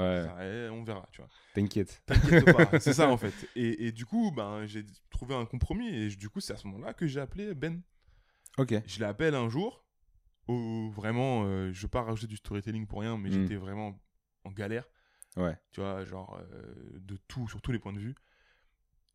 et 0.43 0.69
on 0.69 0.83
verra, 0.83 1.07
tu 1.11 1.21
vois. 1.21 1.29
T'inquiète. 1.53 2.01
T'inquiète 2.05 2.45
pas, 2.55 2.79
c'est 2.79 2.93
ça 2.93 3.09
en 3.09 3.17
fait. 3.17 3.33
Et, 3.55 3.87
et 3.87 3.91
du 3.91 4.05
coup, 4.05 4.31
ben, 4.31 4.65
j'ai 4.65 4.85
trouvé 5.09 5.35
un 5.35 5.45
compromis 5.45 5.89
et 5.89 6.09
du 6.09 6.29
coup, 6.29 6.39
c'est 6.39 6.53
à 6.53 6.57
ce 6.57 6.67
moment-là 6.67 6.93
que 6.93 7.05
j'ai 7.07 7.19
appelé 7.19 7.53
Ben. 7.53 7.81
Ok. 8.57 8.73
Je 8.85 8.99
l'appelle 8.99 9.35
un 9.35 9.49
jour 9.49 9.85
où 10.47 10.89
vraiment, 10.91 11.43
euh, 11.45 11.71
je 11.73 11.81
veux 11.83 11.87
pas 11.89 12.01
rajouter 12.01 12.27
du 12.27 12.37
storytelling 12.37 12.87
pour 12.87 13.01
rien, 13.01 13.17
mais 13.17 13.29
Mm. 13.29 13.33
j'étais 13.33 13.55
vraiment 13.55 14.01
en 14.45 14.51
galère. 14.51 14.85
Ouais. 15.37 15.55
Tu 15.71 15.79
vois, 15.81 16.03
genre 16.05 16.39
euh, 16.41 16.73
de 16.99 17.17
tout, 17.27 17.47
sur 17.47 17.61
tous 17.61 17.71
les 17.71 17.77
points 17.79 17.93
de 17.93 17.99
vue. 17.99 18.15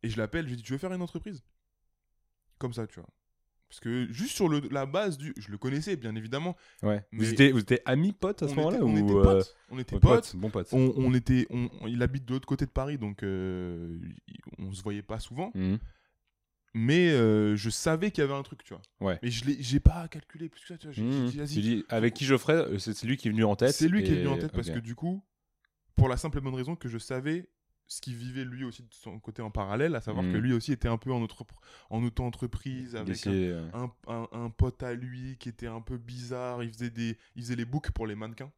Et 0.01 0.09
je 0.09 0.17
l'appelle, 0.17 0.45
je 0.45 0.49
lui 0.51 0.55
dis, 0.57 0.63
tu 0.63 0.71
veux 0.71 0.77
faire 0.77 0.93
une 0.93 1.01
entreprise? 1.01 1.43
Comme 2.57 2.73
ça, 2.73 2.87
tu 2.87 2.99
vois. 2.99 3.09
Parce 3.67 3.79
que 3.79 4.07
juste 4.11 4.35
sur 4.35 4.47
le, 4.47 4.61
la 4.71 4.85
base 4.85 5.17
du. 5.17 5.33
Je 5.37 5.49
le 5.51 5.57
connaissais, 5.57 5.95
bien 5.95 6.15
évidemment. 6.15 6.55
Ouais. 6.83 7.03
Vous, 7.11 7.27
étiez, 7.33 7.51
vous 7.51 7.59
étiez 7.59 7.79
amis 7.85 8.13
potes 8.13 8.43
à 8.43 8.47
ce 8.47 8.53
moment-là 8.55 8.77
était, 8.77 8.85
on 8.85 8.95
était 8.95 9.13
euh, 9.13 9.23
potes. 9.23 9.55
On 9.69 9.79
était 9.79 9.99
potes. 9.99 10.35
Bon 10.35 10.49
pote. 10.49 10.67
On, 10.71 10.93
on 10.95 11.13
était, 11.13 11.47
on, 11.49 11.69
il 11.87 12.01
habite 12.03 12.25
de 12.25 12.33
l'autre 12.33 12.47
côté 12.47 12.65
de 12.65 12.71
Paris, 12.71 12.97
donc 12.97 13.23
euh, 13.23 13.97
on 14.59 14.71
se 14.71 14.83
voyait 14.83 15.01
pas 15.01 15.19
souvent. 15.19 15.51
Mhm. 15.55 15.79
Mais 16.77 17.09
euh, 17.09 17.55
je 17.55 17.69
savais 17.69 18.11
qu'il 18.11 18.21
y 18.21 18.25
avait 18.25 18.33
un 18.33 18.43
truc, 18.43 18.63
tu 18.63 18.73
vois. 18.73 18.81
Ouais. 18.99 19.17
Mais 19.23 19.31
je 19.31 19.45
l'ai, 19.45 19.79
pas 19.79 20.07
calculé 20.09 20.49
plus 20.49 20.61
que 20.61 20.67
ça, 20.67 20.77
tu 20.77 20.87
vois. 20.87 20.93
J'ai- 20.93 21.01
j'ai 21.31 21.39
Mhm. 21.39 21.45
dit, 21.45 21.61
dis, 21.61 21.85
avec 21.89 22.13
qui 22.13 22.25
je 22.25 22.37
ferai 22.37 22.53
euh, 22.53 22.77
C'est 22.79 23.05
lui 23.05 23.15
qui 23.17 23.29
est 23.29 23.31
venu 23.31 23.45
en 23.45 23.55
tête. 23.55 23.71
C'est 23.73 23.87
lui 23.87 24.03
qui 24.03 24.11
est 24.11 24.15
venu 24.17 24.27
en 24.27 24.37
tête 24.37 24.51
parce 24.51 24.69
que 24.69 24.79
du 24.79 24.93
coup, 24.93 25.23
pour 25.95 26.09
la 26.09 26.17
simple 26.17 26.37
et 26.37 26.41
bonne 26.41 26.53
raison 26.55 26.75
que 26.75 26.89
je 26.89 26.97
savais 26.97 27.49
ce 27.87 28.01
qu'il 28.01 28.15
vivait 28.15 28.45
lui 28.45 28.63
aussi 28.63 28.81
de 28.83 28.87
son 28.93 29.19
côté 29.19 29.41
en 29.41 29.51
parallèle, 29.51 29.93
à 29.95 30.01
savoir 30.01 30.25
que 30.33 30.37
lui 30.37 30.53
aussi 30.53 30.71
était 30.71 30.87
un 30.87 30.97
peu 30.97 31.11
en, 31.11 31.21
autre, 31.21 31.45
en 31.89 32.03
auto-entreprise 32.03 32.95
avec 32.95 33.15
un, 33.29 33.31
un, 33.73 33.91
un- 34.07 34.27
un 34.31 34.49
pote 34.49 34.81
à 34.83 34.93
lui 34.93 35.37
qui 35.37 35.49
était 35.49 35.67
un 35.67 35.81
peu 35.81 35.97
bizarre. 35.97 36.63
Il 36.63 36.71
faisait, 36.71 36.89
des, 36.89 37.17
il 37.35 37.43
faisait 37.43 37.55
les 37.55 37.65
books 37.65 37.91
pour 37.91 38.07
les 38.07 38.15
mannequins 38.15 38.51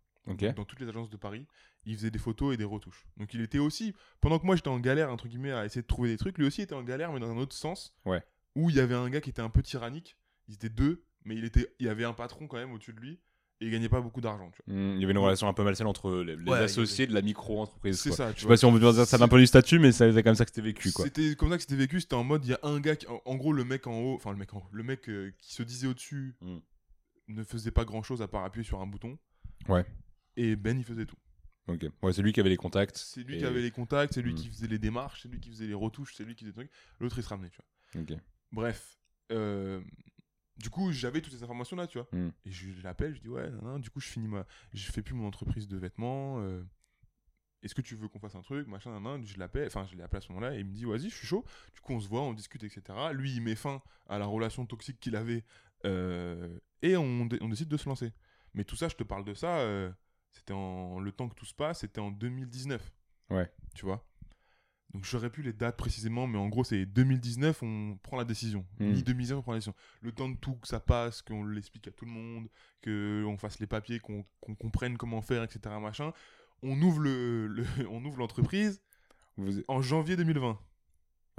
dans 0.53 0.65
toutes 0.65 0.79
les 0.79 0.87
agences 0.87 1.09
de 1.09 1.17
Paris. 1.17 1.45
Il 1.85 1.95
faisait 1.95 2.11
des 2.11 2.19
photos 2.19 2.53
et 2.53 2.57
des 2.57 2.63
retouches. 2.65 3.05
Donc 3.17 3.33
il 3.33 3.41
était 3.41 3.59
aussi, 3.59 3.93
pendant 4.21 4.39
que 4.39 4.45
moi 4.45 4.55
j'étais 4.55 4.67
en 4.69 4.79
galère, 4.79 5.11
entre 5.11 5.27
guillemets, 5.27 5.51
à 5.53 5.65
essayer 5.65 5.81
de 5.81 5.87
trouver 5.87 6.09
des 6.09 6.17
trucs, 6.17 6.37
lui 6.37 6.45
aussi 6.45 6.61
était 6.61 6.75
en 6.75 6.83
galère, 6.83 7.11
mais 7.13 7.19
dans 7.19 7.31
un 7.31 7.37
autre 7.37 7.55
sens. 7.55 7.95
Ouais. 8.05 8.21
Où 8.55 8.69
il 8.69 8.75
y 8.75 8.79
avait 8.79 8.95
un 8.95 9.09
gars 9.09 9.21
qui 9.21 9.29
était 9.29 9.41
un 9.41 9.49
peu 9.49 9.61
tyrannique. 9.61 10.17
Ils 10.47 10.55
étaient 10.55 10.69
deux, 10.69 11.03
mais 11.23 11.35
il, 11.35 11.43
était, 11.45 11.73
il 11.79 11.85
y 11.85 11.89
avait 11.89 12.03
un 12.05 12.13
patron 12.13 12.47
quand 12.47 12.57
même 12.57 12.71
au-dessus 12.71 12.93
de 12.93 12.99
lui. 12.99 13.19
Et 13.59 13.65
il 13.65 13.71
gagnait 13.71 13.89
pas 13.89 14.01
beaucoup 14.01 14.21
d'argent. 14.21 14.51
tu 14.51 14.61
vois. 14.67 14.75
Hmm, 14.75 14.95
Il 14.97 15.01
y 15.01 15.03
avait 15.03 15.13
une 15.13 15.17
relation 15.17 15.47
un 15.47 15.53
peu 15.53 15.63
malsaine 15.63 15.87
entre 15.87 16.21
les, 16.23 16.35
les 16.35 16.43
Ouais, 16.51 16.59
associés 16.59 17.07
de 17.07 17.13
la 17.13 17.23
micro-entreprise. 17.23 17.99
C'est 17.99 18.11
ça. 18.11 18.29
Je 18.29 18.33
tu 18.35 18.39
sais 18.41 18.45
vois. 18.45 18.53
pas 18.53 18.57
si 18.57 18.65
on 18.65 18.71
veut 18.71 18.79
dire 18.79 18.93
ça 18.93 19.05
C'est- 19.07 19.17
d'un 19.17 19.27
de 19.27 19.35
vue 19.35 19.47
statut, 19.47 19.79
mais 19.79 19.91
c'est 19.91 20.21
comme 20.23 20.35
ça 20.35 20.45
que 20.45 20.51
c'était 20.51 20.61
vécu. 20.61 20.91
Quoi. 20.91 21.05
C'était 21.05 21.35
comme 21.35 21.49
ça 21.49 21.55
que 21.57 21.63
c'était 21.63 21.75
vécu. 21.75 21.99
C'était 21.99 22.13
en 22.15 22.23
mode, 22.23 22.45
il 22.45 22.51
y 22.51 22.53
a 22.53 22.59
un 22.61 22.79
gars, 22.79 22.95
qui- 22.95 23.07
en, 23.07 23.19
en 23.25 23.35
gros, 23.35 23.53
le 23.53 23.63
mec 23.63 23.87
en 23.87 23.99
haut, 23.99 24.13
enfin 24.15 24.31
le 24.31 24.37
mec 24.37 24.53
en 24.53 24.59
haut, 24.59 24.69
le 24.71 24.83
mec 24.83 25.09
euh, 25.09 25.31
qui 25.39 25.53
se 25.55 25.63
disait 25.63 25.87
au-dessus 25.87 26.35
Mm. 26.41 26.57
ne 27.29 27.43
faisait 27.43 27.71
pas 27.71 27.83
grand-chose 27.83 28.21
à 28.21 28.27
part 28.27 28.43
appuyer 28.45 28.63
sur 28.63 28.79
un 28.79 28.85
bouton. 28.87 29.17
Ouais. 29.67 29.85
Et 30.35 30.55
Ben, 30.55 30.77
il 30.77 30.83
faisait 30.85 31.05
tout. 31.07 31.17
Ok. 31.67 31.83
Ouais, 32.03 32.13
c'est 32.13 32.21
lui 32.21 32.33
qui 32.33 32.39
avait 32.39 32.49
les 32.49 32.57
contacts. 32.57 32.95
C'est 32.97 33.23
lui 33.23 33.35
Et- 33.35 33.39
qui 33.39 33.45
avait 33.45 33.61
les 33.61 33.71
contacts, 33.71 34.13
c'est 34.13 34.21
lui 34.21 34.33
Mm. 34.33 34.35
qui 34.35 34.49
faisait 34.49 34.67
les 34.67 34.77
démarches, 34.79 35.23
c'est 35.23 35.29
lui 35.29 35.39
qui 35.39 35.49
faisait 35.49 35.65
les 35.67 35.73
retouches, 35.73 36.13
c'est 36.15 36.23
lui 36.23 36.35
qui 36.35 36.45
faisait 36.45 36.51
des 36.53 36.67
trucs. 36.67 36.71
L'autre, 36.99 37.17
il 37.17 37.23
se 37.23 37.29
ramenait, 37.29 37.49
tu 37.49 37.57
vois. 37.93 38.01
Ok. 38.03 38.13
Bref. 38.51 38.93
euh, 39.31 39.81
du 40.57 40.69
coup, 40.69 40.91
j'avais 40.91 41.21
toutes 41.21 41.33
ces 41.33 41.43
informations-là, 41.43 41.87
tu 41.87 41.99
vois. 41.99 42.07
Mm. 42.11 42.29
Et 42.45 42.51
je 42.51 42.81
l'appelle, 42.83 43.15
je 43.15 43.21
dis, 43.21 43.29
ouais, 43.29 43.49
nan, 43.49 43.63
nan, 43.63 43.81
du 43.81 43.89
coup, 43.89 43.99
je 43.99 44.07
finis 44.07 44.27
ma. 44.27 44.45
Je 44.73 44.91
fais 44.91 45.01
plus 45.01 45.13
mon 45.13 45.27
entreprise 45.27 45.67
de 45.67 45.77
vêtements. 45.77 46.39
euh, 46.39 46.63
Est-ce 47.63 47.75
que 47.75 47.81
tu 47.81 47.95
veux 47.95 48.07
qu'on 48.07 48.19
fasse 48.19 48.35
un 48.35 48.41
truc 48.41 48.67
Machin, 48.67 48.99
nan. 48.99 49.25
Je 49.25 49.37
l'appelle, 49.37 49.67
enfin, 49.67 49.85
je 49.85 49.95
l'ai 49.95 50.03
appelé 50.03 50.17
à 50.17 50.21
ce 50.21 50.29
moment-là 50.31 50.55
et 50.55 50.59
il 50.59 50.65
me 50.65 50.71
dit, 50.71 50.85
vas-y, 50.85 51.09
je 51.09 51.15
suis 51.15 51.27
chaud. 51.27 51.45
Du 51.73 51.81
coup, 51.81 51.93
on 51.93 51.99
se 51.99 52.07
voit, 52.07 52.21
on 52.21 52.33
discute, 52.33 52.63
etc. 52.63 52.81
Lui, 53.13 53.35
il 53.35 53.41
met 53.41 53.55
fin 53.55 53.81
à 54.07 54.17
la 54.17 54.25
relation 54.25 54.65
toxique 54.65 54.99
qu'il 54.99 55.15
avait 55.15 55.43
euh, 55.85 56.59
et 56.81 56.97
on 56.97 57.25
décide 57.25 57.69
de 57.69 57.77
se 57.77 57.87
lancer. 57.87 58.13
Mais 58.53 58.63
tout 58.63 58.75
ça, 58.75 58.87
je 58.87 58.95
te 58.95 59.03
parle 59.03 59.23
de 59.25 59.33
ça, 59.35 59.59
euh, 59.59 59.91
c'était 60.31 60.53
en. 60.53 60.99
Le 60.99 61.11
temps 61.11 61.29
que 61.29 61.35
tout 61.35 61.45
se 61.45 61.53
passe, 61.53 61.79
c'était 61.81 62.01
en 62.01 62.09
2019. 62.11 62.91
Ouais. 63.29 63.51
Tu 63.75 63.85
vois? 63.85 64.03
Donc 64.93 65.03
j'aurais 65.05 65.29
plus 65.29 65.43
les 65.43 65.53
dates 65.53 65.75
précisément, 65.77 66.27
mais 66.27 66.37
en 66.37 66.47
gros 66.47 66.63
c'est 66.63 66.85
2019 66.85 67.61
on 67.63 67.97
prend 68.03 68.17
la 68.17 68.23
décision. 68.23 68.65
Mm. 68.79 68.85
Mi 68.91 69.03
2019 69.03 69.39
on 69.39 69.41
prend 69.41 69.51
la 69.51 69.57
décision. 69.57 69.75
Le 70.01 70.11
temps 70.11 70.29
de 70.29 70.37
tout 70.37 70.55
que 70.55 70.67
ça 70.67 70.79
passe, 70.79 71.21
qu'on 71.21 71.43
l'explique 71.45 71.87
à 71.87 71.91
tout 71.91 72.05
le 72.05 72.11
monde, 72.11 72.47
que 72.81 73.23
on 73.27 73.37
fasse 73.37 73.59
les 73.59 73.67
papiers, 73.67 73.99
qu'on 73.99 74.25
qu'on 74.39 74.55
comprenne 74.55 74.97
comment 74.97 75.21
faire, 75.21 75.43
etc. 75.43 75.75
Machin. 75.81 76.13
On 76.63 76.81
ouvre 76.81 77.01
le, 77.01 77.47
le- 77.47 77.65
on 77.89 78.03
ouvre 78.05 78.17
l'entreprise 78.17 78.81
Vous- 79.37 79.61
en 79.67 79.81
janvier 79.81 80.15
2020. 80.15 80.57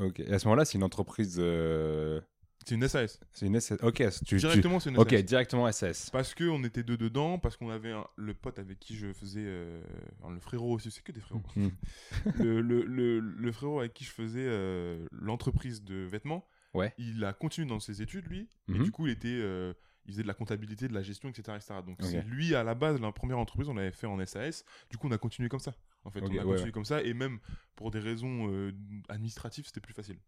Ok. 0.01 0.21
Et 0.21 0.33
à 0.33 0.39
ce 0.39 0.47
moment-là, 0.47 0.65
c'est 0.65 0.79
une 0.79 0.85
entreprise. 0.85 1.37
euh, 1.41 2.21
C'est 2.67 2.75
une 2.75 2.87
SAS. 2.87 3.19
C'est 3.33 3.47
une 3.47 3.59
SS. 3.59 3.79
Ok. 3.83 4.03
tu- 4.27 4.37
Directement 4.37 4.79
c'est 4.81 4.91
une 4.91 4.99
Ok, 4.99 5.11
SAS. 5.11 5.25
directement 5.25 5.67
SS. 5.69 6.11
Parce 6.11 6.35
que 6.35 6.45
on 6.45 6.63
était 6.65 6.83
deux 6.83 6.97
dedans, 6.99 7.39
parce 7.39 7.57
qu'on 7.57 7.71
avait 7.71 7.93
un- 7.93 8.07
le 8.17 8.35
pote 8.35 8.59
avec 8.59 8.79
qui 8.79 8.95
je 8.97 9.13
faisais, 9.13 9.45
euh, 9.45 9.81
le 10.29 10.39
frérot 10.41 10.75
aussi, 10.75 10.91
c'est 10.91 11.03
que 11.03 11.13
des 11.13 11.21
frérots. 11.21 11.43
Hmm. 11.57 11.69
le, 12.37 12.61
le, 12.61 12.83
le, 12.85 13.21
le 13.21 13.53
frérot 13.53 13.81
avec 13.81 13.95
qui 13.95 14.05
je 14.05 14.11
faisais 14.11 14.45
euh, 14.47 15.07
l'entreprise 15.13 15.83
de 15.83 15.95
vêtements, 16.05 16.47
Ouais. 16.75 16.93
il 16.99 17.25
a 17.25 17.33
continué 17.33 17.67
dans 17.67 17.81
ses 17.81 18.03
études, 18.03 18.27
lui. 18.27 18.49
Et 18.69 18.73
Mhm. 18.73 18.83
du 18.85 18.91
coup, 18.91 19.07
il, 19.07 19.13
était, 19.13 19.29
euh, 19.29 19.73
il 20.05 20.13
faisait 20.13 20.23
de 20.23 20.29
la 20.29 20.35
comptabilité, 20.35 20.89
de 20.89 20.93
la 20.95 21.03
gestion, 21.03 21.31
etc. 21.31 21.57
etc. 21.57 21.75
Donc, 21.87 21.97
Ok. 22.03 22.07
c'est 22.11 22.23
lui, 22.23 22.55
à 22.55 22.63
la 22.65 22.75
base, 22.75 23.01
la 23.01 23.11
première 23.13 23.39
entreprise, 23.39 23.69
on 23.71 23.75
l'avait 23.75 23.93
fait 23.93 24.07
en 24.07 24.19
SAS. 24.27 24.65
Du 24.91 24.99
coup, 24.99 25.09
on 25.09 25.13
a 25.13 25.19
continué 25.19 25.49
comme 25.49 25.59
ça. 25.61 25.75
En 26.05 26.11
fait, 26.11 26.21
Ok, 26.21 26.29
on 26.31 26.33
a 26.33 26.37
ouais, 26.37 26.43
continué 26.45 26.65
ouais. 26.65 26.71
comme 26.73 26.85
ça. 26.85 27.03
Et 27.03 27.15
même 27.15 27.39
pour 27.77 27.91
des 27.91 27.99
raisons 27.99 28.49
euh, 28.53 28.73
administratives, 29.09 29.65
c'était 29.67 29.81
plus 29.81 29.95
facile. 29.95 30.19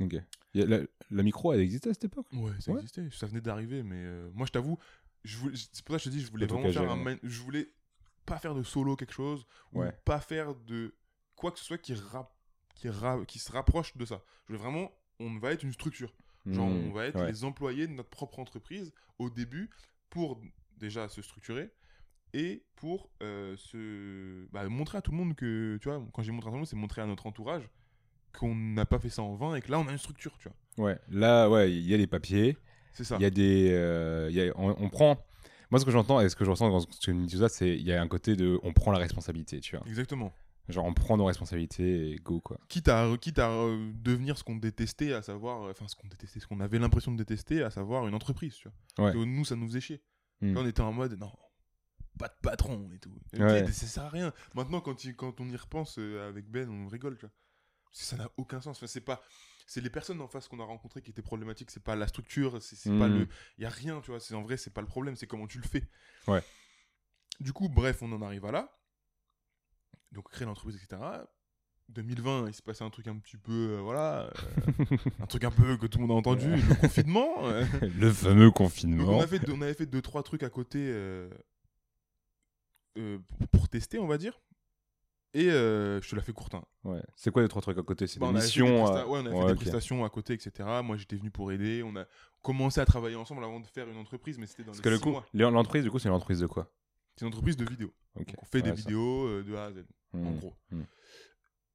Ok. 0.00 0.14
Il 0.54 0.60
y 0.60 0.64
a 0.64 0.66
La, 0.66 0.80
la 1.10 1.22
micro, 1.22 1.52
elle 1.52 1.60
existait 1.60 1.90
à 1.90 1.94
cette 1.94 2.04
époque? 2.04 2.26
Ouais, 2.32 2.52
ça 2.60 2.72
Ouais. 2.72 2.78
existait. 2.78 3.08
Ça 3.10 3.26
venait 3.26 3.40
d'arriver. 3.40 3.82
Mais 3.82 3.96
euh, 4.04 4.30
moi, 4.34 4.46
je 4.46 4.52
t'avoue, 4.52 4.78
je 5.24 5.36
voulais- 5.38 5.56
c'est 5.56 5.84
pour 5.84 5.94
ça 5.94 5.98
que 5.98 6.04
je 6.04 6.10
te 6.10 6.14
dis, 6.14 6.22
je 6.22 6.30
voulais 6.30 6.46
vraiment 6.46 6.70
faire 6.70 6.90
un. 6.90 7.16
Je 7.22 7.40
voulais 7.42 7.68
pas 8.24 8.38
faire 8.38 8.54
de 8.54 8.62
solo 8.62 8.96
quelque 8.96 9.12
chose. 9.14 9.46
Ou 9.72 9.82
pas 10.04 10.20
faire 10.20 10.54
de 10.54 10.94
quoi 11.34 11.50
que 11.52 11.58
ce 11.58 11.64
soit 11.64 11.78
qui, 11.78 11.94
rap- 11.94 12.34
qui, 12.74 12.88
ra- 12.88 13.24
qui 13.26 13.38
se 13.38 13.52
rapproche 13.52 13.96
de 13.96 14.04
ça. 14.04 14.22
Je 14.44 14.52
voulais 14.52 14.58
vraiment. 14.62 14.90
On 15.18 15.38
va 15.38 15.52
être 15.52 15.62
une 15.62 15.72
structure. 15.72 16.14
Genre, 16.46 16.68
Hmm, 16.68 16.88
on 16.88 16.92
va 16.92 17.06
être 17.06 17.18
ouais. 17.18 17.26
les 17.28 17.42
employés 17.44 17.86
de 17.88 17.92
notre 17.92 18.10
propre 18.10 18.38
entreprise 18.38 18.92
au 19.18 19.30
début 19.30 19.68
pour 20.10 20.40
déjà 20.76 21.08
se 21.08 21.20
structurer 21.22 21.72
et 22.34 22.64
pour 22.76 23.10
euh, 23.22 23.56
se 23.56 24.46
bah, 24.52 24.68
montrer 24.68 24.98
à 24.98 25.02
tout 25.02 25.10
le 25.10 25.16
monde 25.16 25.34
que, 25.34 25.76
tu 25.80 25.88
vois, 25.88 26.06
quand 26.12 26.22
j'ai 26.22 26.30
montré 26.32 26.48
à 26.48 26.50
tout 26.50 26.54
le 26.54 26.58
monde, 26.58 26.66
c'est 26.68 26.76
montrer 26.76 27.00
à 27.02 27.06
notre 27.06 27.26
entourage 27.26 27.68
qu'on 28.38 28.54
n'a 28.54 28.84
pas 28.86 28.98
fait 28.98 29.08
ça 29.10 29.22
en 29.22 29.34
vain 29.34 29.54
et 29.56 29.60
que 29.60 29.70
là, 29.70 29.78
on 29.78 29.86
a 29.88 29.92
une 29.92 29.98
structure, 29.98 30.36
tu 30.38 30.48
vois. 30.76 30.86
Ouais. 30.90 30.98
Là, 31.10 31.48
ouais, 31.50 31.72
il 31.72 31.86
y 31.86 31.94
a 31.94 31.96
les 31.96 32.06
papiers. 32.06 32.56
C'est 32.92 33.04
ça. 33.04 33.16
Il 33.18 33.22
y 33.22 33.26
a 33.26 33.30
des. 33.30 33.70
euh, 33.72 34.28
y 34.30 34.40
a- 34.40 34.52
on, 34.56 34.74
on 34.78 34.88
prend. 34.88 35.18
Moi, 35.70 35.80
ce 35.80 35.84
que 35.84 35.90
j'entends 35.90 36.20
et 36.20 36.28
ce 36.28 36.36
que 36.36 36.44
je 36.44 36.50
ressens 36.50 36.70
quand 36.70 36.88
tu 37.00 37.12
me 37.12 37.26
dis 37.26 37.38
ça, 37.38 37.48
c'est 37.48 37.70
il 37.76 37.82
y 37.82 37.92
a 37.92 38.00
un 38.00 38.08
côté 38.08 38.36
de. 38.36 38.58
On 38.62 38.72
prend 38.72 38.92
la 38.92 38.98
responsabilité, 38.98 39.60
tu 39.60 39.76
vois. 39.76 39.86
Exactement. 39.86 40.32
Genre, 40.68 40.84
on 40.84 40.94
prend 40.94 41.16
nos 41.16 41.24
responsabilités 41.26 42.10
et 42.12 42.16
go, 42.16 42.40
quoi. 42.40 42.58
Quitte 42.68 42.88
à, 42.88 43.08
quitte 43.20 43.38
à 43.38 43.50
euh, 43.50 43.92
devenir 44.02 44.36
ce 44.36 44.42
qu'on 44.44 44.56
détestait, 44.56 45.12
à 45.12 45.22
savoir, 45.22 45.62
euh, 45.64 45.70
enfin, 45.70 45.86
ce 45.88 45.94
qu'on 45.94 46.08
détestait, 46.08 46.40
ce 46.40 46.46
qu'on 46.48 46.58
avait 46.60 46.78
l'impression 46.80 47.12
de 47.12 47.16
détester, 47.18 47.62
à 47.62 47.70
savoir 47.70 48.08
une 48.08 48.14
entreprise, 48.14 48.54
tu 48.56 48.68
vois. 48.68 48.72
Ouais. 49.06 49.12
Parce 49.12 49.24
que 49.24 49.28
nous, 49.28 49.44
ça 49.44 49.54
nous 49.54 49.66
faisait 49.68 49.80
chier. 49.80 50.02
Hmm. 50.40 50.54
Là, 50.54 50.60
on 50.62 50.66
était 50.66 50.80
en 50.80 50.92
mode, 50.92 51.16
non, 51.20 51.30
pas 52.18 52.28
de 52.28 52.34
patron 52.42 52.88
et 52.94 52.98
tout. 52.98 53.12
Ouais. 53.38 53.64
Ça 53.70 53.86
sert 53.86 54.02
à 54.04 54.08
rien. 54.08 54.32
Maintenant, 54.54 54.80
quand, 54.80 55.04
il- 55.04 55.14
quand 55.14 55.40
on 55.40 55.48
y 55.48 55.56
repense 55.56 55.96
euh, 55.98 56.28
avec 56.28 56.50
Ben, 56.50 56.68
on 56.68 56.88
rigole, 56.88 57.16
tu 57.16 57.26
vois. 57.26 57.32
Ça 57.92 58.16
n'a 58.16 58.30
aucun 58.36 58.60
sens. 58.60 58.76
Enfin, 58.76 58.86
c'est 58.86 59.00
pas. 59.00 59.22
C'est 59.66 59.80
les 59.80 59.90
personnes 59.90 60.20
en 60.20 60.28
face 60.28 60.46
qu'on 60.46 60.60
a 60.60 60.64
rencontrées 60.64 61.02
qui 61.02 61.10
étaient 61.10 61.22
problématiques. 61.22 61.70
C'est 61.70 61.82
pas 61.82 61.96
la 61.96 62.06
structure. 62.06 62.62
C'est 62.62 62.96
pas 62.98 63.08
le. 63.08 63.28
Il 63.58 63.62
y 63.62 63.66
a 63.66 63.70
rien, 63.70 64.00
tu 64.00 64.10
vois. 64.10 64.20
C'est 64.20 64.34
en 64.34 64.42
vrai, 64.42 64.56
c'est 64.56 64.72
pas 64.72 64.80
le 64.80 64.86
problème. 64.86 65.16
C'est 65.16 65.26
comment 65.26 65.46
tu 65.46 65.58
le 65.58 65.66
fais. 65.66 65.88
Ouais. 66.28 66.42
Du 67.40 67.52
coup, 67.52 67.68
bref, 67.68 68.02
on 68.02 68.12
en 68.12 68.22
arrive 68.22 68.44
à 68.46 68.52
là. 68.52 68.78
Donc, 70.12 70.30
créer 70.30 70.46
l'entreprise, 70.46 70.76
etc. 70.76 70.96
2020, 71.88 72.48
il 72.48 72.54
s'est 72.54 72.62
passé 72.62 72.82
un 72.82 72.90
truc 72.90 73.06
un 73.06 73.16
petit 73.16 73.36
peu, 73.36 73.76
euh, 73.76 73.80
voilà, 73.80 74.24
euh, 74.24 74.96
un 75.20 75.26
truc 75.26 75.44
un 75.44 75.50
peu 75.50 75.76
que 75.76 75.86
tout 75.86 75.98
le 75.98 76.06
monde 76.06 76.16
a 76.16 76.18
entendu, 76.18 76.56
le 76.56 76.74
confinement. 76.80 77.46
euh. 77.46 77.64
le 77.98 78.12
fameux 78.12 78.46
Donc 78.46 78.56
confinement. 78.56 79.18
on, 79.18 79.20
avait 79.20 79.74
fait 79.74 79.86
deux 79.86 80.02
trois 80.02 80.22
trucs 80.22 80.42
à 80.42 80.50
côté 80.50 80.92
pour 83.52 83.68
tester, 83.68 83.98
on 83.98 84.06
va 84.06 84.18
dire. 84.18 84.40
Et 85.38 85.50
euh, 85.50 86.00
je 86.00 86.08
te 86.08 86.16
la 86.16 86.22
fais 86.22 86.32
courte. 86.32 86.54
hein. 86.54 86.64
Ouais. 86.84 87.02
C'est 87.14 87.30
quoi 87.30 87.42
les 87.42 87.48
trois 87.48 87.60
trucs 87.60 87.76
à 87.76 87.82
côté? 87.82 88.06
C'est 88.06 88.18
Bah, 88.18 88.28
des 88.28 88.34
missions. 88.34 88.84
presta- 88.86 89.00
euh, 89.02 89.06
ouais, 89.06 89.18
on 89.18 89.24
ouais, 89.24 89.40
fait 89.46 89.46
des 89.52 89.54
prestations 89.56 90.02
à 90.04 90.08
côté, 90.08 90.32
etc. 90.32 90.80
Moi, 90.82 90.96
j'étais 90.96 91.16
venu 91.16 91.30
pour 91.30 91.52
aider. 91.52 91.82
On 91.84 91.94
a 91.96 92.06
commencé 92.40 92.80
à 92.80 92.86
travailler 92.86 93.16
ensemble 93.16 93.44
avant 93.44 93.60
de 93.60 93.66
faire 93.66 93.86
une 93.88 93.98
entreprise, 93.98 94.38
mais 94.38 94.46
c'était 94.46 94.62
dans 94.62 94.68
Parce 94.68 94.78
les 94.78 94.84
que 94.84 94.88
le 94.88 94.98
coup, 94.98 95.10
mois. 95.10 95.26
l'entreprise, 95.34 95.82
du 95.84 95.90
coup, 95.90 95.98
c'est 95.98 96.08
une 96.08 96.14
entreprise 96.14 96.40
de 96.40 96.46
quoi? 96.46 96.72
C'est 97.16 97.26
une 97.26 97.28
entreprise 97.28 97.56
de 97.58 97.66
vidéos. 97.68 97.92
On 98.14 98.44
fait 98.46 98.62
des 98.62 98.70
ça. 98.70 98.74
vidéos 98.76 99.26
euh, 99.26 99.42
de 99.44 99.54
A 99.56 99.64
à 99.66 99.72
Z, 99.72 99.84
en 100.14 100.18
Hmm. 100.18 100.38
gros. 100.38 100.54
Hmm. 100.70 100.82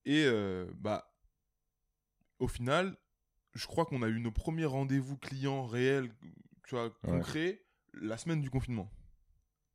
Et 0.05 0.23
euh, 0.25 0.65
bah, 0.79 1.13
au 2.39 2.47
final, 2.47 2.97
je 3.53 3.67
crois 3.67 3.85
qu'on 3.85 4.01
a 4.01 4.07
eu 4.07 4.19
nos 4.19 4.31
premiers 4.31 4.65
rendez-vous 4.65 5.17
clients 5.17 5.67
réels, 5.67 6.09
tu 6.67 6.73
vois, 6.73 6.89
concrets, 7.03 7.61
la 7.93 8.17
semaine 8.17 8.41
du 8.41 8.49
confinement. 8.49 8.89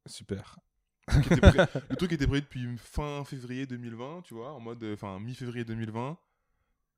Super. 0.06 0.58
Le 1.08 1.20
truc 1.22 1.32
était 1.32 1.40
prêt- 1.48 1.82
le 1.90 1.96
truc 1.96 2.12
était 2.12 2.26
prêt 2.26 2.40
depuis 2.40 2.66
fin 2.78 3.24
février 3.24 3.66
2020, 3.66 4.22
tu 4.22 4.34
vois, 4.34 4.52
en 4.52 4.60
mode, 4.60 4.82
euh, 4.82 4.94
enfin, 4.94 5.18
mi-février 5.20 5.64
2020. 5.64 6.18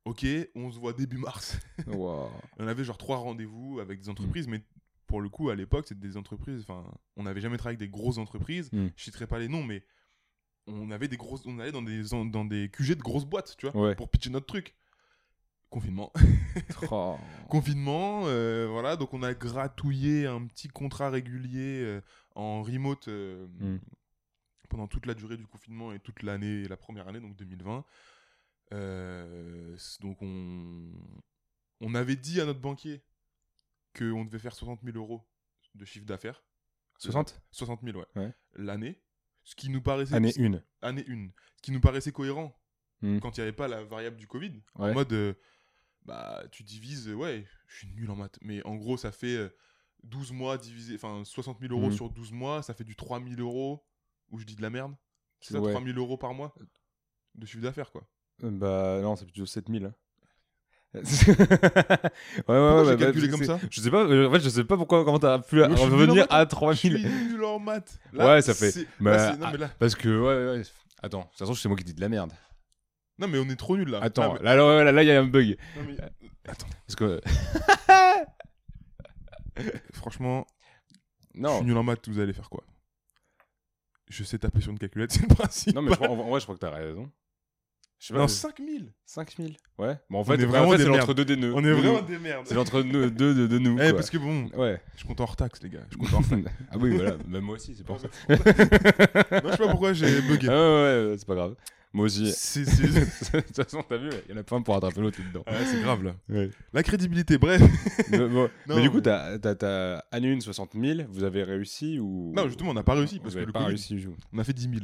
Ok, 0.04 0.24
on 0.54 0.70
se 0.72 0.78
voit 0.78 0.92
début 0.94 1.18
mars. 1.18 1.58
Wow. 1.86 2.30
on 2.58 2.66
avait 2.66 2.84
genre 2.84 2.96
trois 2.98 3.18
rendez-vous 3.18 3.80
avec 3.80 4.00
des 4.00 4.08
entreprises, 4.08 4.48
mais 4.48 4.62
pour 5.06 5.20
le 5.20 5.28
coup, 5.28 5.50
à 5.50 5.54
l'époque, 5.54 5.86
c'était 5.88 6.06
des 6.06 6.16
entreprises, 6.16 6.62
enfin, 6.62 6.84
on 7.16 7.24
n'avait 7.24 7.40
jamais 7.40 7.56
travaillé 7.58 7.76
avec 7.76 7.90
des 7.90 7.92
grosses 7.92 8.18
entreprises. 8.18 8.70
Mm. 8.72 8.88
Je 8.96 9.02
citerai 9.04 9.26
pas 9.26 9.38
les 9.38 9.48
noms, 9.48 9.62
mais 9.64 9.84
on 10.66 10.90
avait 10.90 11.08
des 11.08 11.16
grosses, 11.16 11.44
on 11.46 11.58
allait 11.58 11.72
dans 11.72 11.82
des, 11.82 12.02
dans 12.30 12.44
des 12.44 12.70
QG 12.70 12.94
de 12.94 13.02
grosses 13.02 13.24
boîtes, 13.26 13.54
tu 13.58 13.68
vois, 13.68 13.76
Ouais. 13.88 13.94
pour 13.94 14.08
pitcher 14.10 14.30
notre 14.30 14.46
truc. 14.46 14.74
Confinement. 15.70 16.12
Oh. 16.90 17.16
Confinement, 17.48 18.22
euh, 18.26 18.66
voilà, 18.70 18.96
donc 18.96 19.14
on 19.14 19.22
a 19.22 19.32
gratouillé 19.34 20.26
un 20.26 20.44
petit 20.46 20.66
contrat 20.68 21.08
régulier 21.10 21.80
euh, 21.84 22.00
en 22.34 22.62
remote 22.62 23.06
euh, 23.08 23.46
Mm. 23.60 23.78
Pendant 24.68 24.86
toute 24.88 25.06
la 25.06 25.14
durée 25.14 25.36
du 25.36 25.46
confinement 25.46 25.92
et 25.92 26.00
toute 26.00 26.22
l'année, 26.22 26.66
la 26.68 26.76
première 26.76 27.08
année, 27.08 27.20
donc 27.20 27.36
2020. 27.36 27.84
Euh, 28.72 29.76
donc 30.00 30.20
on, 30.20 30.92
on 31.80 31.94
avait 31.94 32.16
dit 32.16 32.40
à 32.40 32.44
notre 32.44 32.60
banquier 32.60 33.02
qu'on 33.96 34.24
devait 34.24 34.38
faire 34.38 34.54
60 34.54 34.80
000 34.84 34.96
euros 34.96 35.26
de 35.74 35.84
chiffre 35.84 36.06
d'affaires. 36.06 36.42
60 36.98 37.40
60 37.52 37.80
000, 37.82 37.98
ouais. 37.98 38.06
Ouais. 38.16 38.34
L'année. 38.54 39.00
Ce 39.44 39.54
qui 39.54 39.70
nous 39.70 39.80
paraissait. 39.80 40.14
Année 40.14 40.32
1. 40.38 40.60
année 40.82 41.04
une. 41.06 41.32
Ce 41.56 41.62
qui 41.62 41.72
nous 41.72 41.80
paraissait 41.80 42.12
cohérent 42.12 42.54
Mm. 43.00 43.20
quand 43.20 43.36
il 43.36 43.40
n'y 43.40 43.42
avait 43.42 43.52
pas 43.56 43.68
la 43.68 43.84
variable 43.84 44.16
du 44.16 44.26
Covid. 44.26 44.60
Ouais. 44.74 44.90
En 44.90 44.92
mode, 44.92 45.12
euh, 45.12 45.32
bah, 46.02 46.42
tu 46.50 46.64
divises, 46.64 47.08
euh, 47.08 47.14
ouais, 47.14 47.46
je 47.68 47.76
suis 47.76 47.86
nul 47.94 48.10
en 48.10 48.16
maths, 48.16 48.40
mais 48.42 48.60
en 48.66 48.74
gros, 48.74 48.96
ça 48.96 49.12
fait 49.12 49.36
euh, 49.36 49.56
12 50.02 50.32
mois 50.32 50.58
divisé, 50.58 50.96
enfin 50.96 51.22
60 51.24 51.60
000 51.60 51.72
euros 51.72 51.90
Mhm. 51.90 51.92
sur 51.92 52.10
12 52.10 52.32
mois, 52.32 52.60
ça 52.60 52.74
fait 52.74 52.82
du 52.82 52.96
3 52.96 53.22
000 53.22 53.40
euros, 53.40 53.86
ou 54.30 54.38
je 54.38 54.44
dis 54.44 54.56
de 54.56 54.62
la 54.62 54.70
merde. 54.70 54.94
C'est 55.40 55.54
ça, 55.54 55.60
Ouais. 55.60 55.72
3 55.72 55.84
000 55.84 55.98
euros 55.98 56.16
par 56.16 56.34
mois 56.34 56.54
de 57.34 57.46
chiffre 57.46 57.62
d'affaires, 57.62 57.90
quoi. 57.92 58.02
Euh, 58.44 58.50
Bah 58.50 59.00
non, 59.02 59.16
c'est 59.16 59.24
plutôt 59.24 59.46
7000. 59.46 59.86
hein. 59.86 59.94
ouais, 60.94 61.02
ouais, 61.04 61.06
ouais, 62.48 62.84
j'ai 62.86 62.96
bah, 62.96 62.96
calculé 62.96 63.28
comme 63.28 63.44
ça 63.44 63.58
Je 63.70 63.78
sais 63.80 63.90
pas, 63.90 64.04
euh, 64.04 64.26
en 64.26 64.32
fait, 64.32 64.40
je 64.40 64.48
sais 64.48 64.64
pas 64.64 64.76
pourquoi, 64.78 65.04
comment 65.04 65.18
t'as 65.18 65.38
pu 65.38 65.56
nul 65.56 65.64
revenir 65.74 66.26
à 66.30 66.44
Je 66.44 66.48
suis 66.76 66.88
3000. 66.88 67.28
nul 67.28 67.44
en 67.44 67.58
maths. 67.58 67.98
Ouais, 68.14 68.40
ça 68.40 68.54
fait- 68.54 68.86
Bah, 68.98 69.16
là, 69.16 69.36
non, 69.36 69.46
ah, 69.46 69.50
mais 69.52 69.58
là- 69.58 69.70
Parce 69.78 69.94
que, 69.94 70.08
ouais, 70.08 70.58
ouais. 70.58 70.62
Attends, 71.02 71.20
de 71.20 71.24
toute 71.26 71.38
façon, 71.38 71.54
c'est 71.54 71.68
moi 71.68 71.76
qui 71.76 71.84
dis 71.84 71.92
de 71.94 72.00
la 72.00 72.08
merde. 72.08 72.32
non, 73.18 73.28
mais 73.28 73.38
on 73.38 73.48
est 73.50 73.56
trop 73.56 73.76
nuls 73.76 73.90
là. 73.90 73.98
Attends, 74.02 74.34
Là, 74.36 74.56
là, 74.56 74.56
là, 74.56 74.84
là, 74.84 74.92
là, 74.92 75.02
il 75.02 75.06
y 75.06 75.12
a 75.12 75.20
un 75.20 75.26
bug. 75.26 75.58
non, 75.76 75.82
mais- 75.86 75.96
Attends. 76.50 76.66
Parce 76.86 76.96
que. 76.96 77.20
Franchement, 79.92 80.46
je 81.34 81.46
suis 81.48 81.64
nul 81.64 81.76
en 81.76 81.82
maths, 81.82 82.08
vous 82.08 82.20
allez 82.20 82.32
faire 82.32 82.48
quoi? 82.48 82.64
Je 84.10 84.24
sais 84.24 84.38
taper 84.38 84.60
sur 84.60 84.72
une 84.72 84.78
calculette, 84.78 85.12
c'est 85.12 85.28
le 85.28 85.34
principe. 85.34 85.74
non 85.74 85.82
mais 85.82 85.90
je 85.90 85.96
crois- 85.96 86.08
en 86.10 86.18
en 86.18 86.28
vrai, 86.30 86.40
je 86.40 86.44
crois 86.46 86.54
que 86.56 86.60
t'as 86.60 86.70
raison. 86.70 87.10
Je 88.00 88.06
sais 88.06 88.12
pas. 88.14 88.20
Non, 88.20 88.26
mais- 88.26 88.28
5000 88.32 88.92
5000 89.06 89.56
Ouais. 89.78 89.96
Bon, 90.08 90.20
en 90.20 90.24
fait, 90.24 90.34
est 90.40 90.44
en 90.44 90.48
vraiment 90.48 90.70
fait, 90.70 90.76
des 90.78 90.84
c'est 90.84 90.88
merdes. 90.90 91.00
l'entre-deux 91.00 91.24
des 91.24 91.36
nœuds. 91.36 91.52
On 91.54 91.64
est 91.64 91.72
vraiment 91.72 92.00
des 92.02 92.18
merdes. 92.18 92.46
C'est 92.46 92.54
l'entre-deux 92.54 93.10
deux 93.10 93.34
de, 93.34 93.46
de 93.48 93.58
nous. 93.58 93.74
Eh, 93.80 93.86
quoi. 93.88 93.94
parce 93.94 94.10
que 94.10 94.18
bon, 94.18 94.46
Ouais. 94.56 94.80
je 94.96 95.04
compte 95.04 95.20
hors 95.20 95.34
taxe, 95.34 95.60
les 95.64 95.68
gars. 95.68 95.80
Je 95.90 95.96
compte 95.96 96.10
taxe. 96.28 96.28
ah 96.70 96.76
oui, 96.78 96.94
voilà. 96.94 97.16
Même 97.26 97.42
moi 97.42 97.56
aussi, 97.56 97.74
c'est 97.74 97.84
pour 97.84 97.98
ça. 97.98 98.06
non, 98.28 98.36
je 98.38 99.50
sais 99.50 99.56
pas 99.56 99.68
pourquoi 99.68 99.92
j'ai 99.94 100.20
bugué. 100.22 100.46
Ah 100.50 100.52
ouais, 100.52 101.08
ouais, 101.10 101.14
c'est 101.18 101.26
pas 101.26 101.34
grave. 101.34 101.56
Moi 101.94 102.04
aussi. 102.06 102.24
De 102.54 103.40
toute 103.40 103.56
façon, 103.56 103.82
t'as 103.88 103.96
vu, 103.96 104.10
il 104.28 104.32
y 104.32 104.34
en 104.34 104.40
a 104.40 104.42
pas 104.42 104.56
un 104.56 104.62
pour 104.62 104.74
rattraper 104.74 105.00
l'autre 105.00 105.18
dedans. 105.26 105.42
Ah, 105.46 105.64
c'est 105.64 105.80
grave 105.80 106.04
là. 106.04 106.14
Ouais. 106.28 106.50
La 106.72 106.82
crédibilité, 106.82 107.38
bref. 107.38 107.62
mais, 108.10 108.18
bon, 108.18 108.50
Non, 108.68 108.76
mais 108.76 108.82
du 108.82 108.90
coup, 108.90 109.00
mais- 109.04 109.38
t'as 109.54 109.98
annulé 110.12 110.34
une 110.34 110.40
60 110.42 110.72
000, 110.74 111.08
vous 111.08 111.24
avez 111.24 111.42
réussi 111.44 111.98
ou. 111.98 112.32
Non, 112.36 112.46
justement, 112.46 112.70
on 112.70 112.74
n'a 112.74 112.82
pas 112.82 112.94
réussi 112.94 113.18
parce 113.18 113.30
Vous 113.30 113.36
que 113.36 113.38
avez 113.38 113.46
le 113.46 113.52
pas 113.52 113.60
Covid- 113.60 113.66
réussi. 113.68 113.98
je- 113.98 114.08
On 114.32 114.38
a 114.38 114.44
fait 114.44 114.52
10 114.52 114.68
000. 114.70 114.74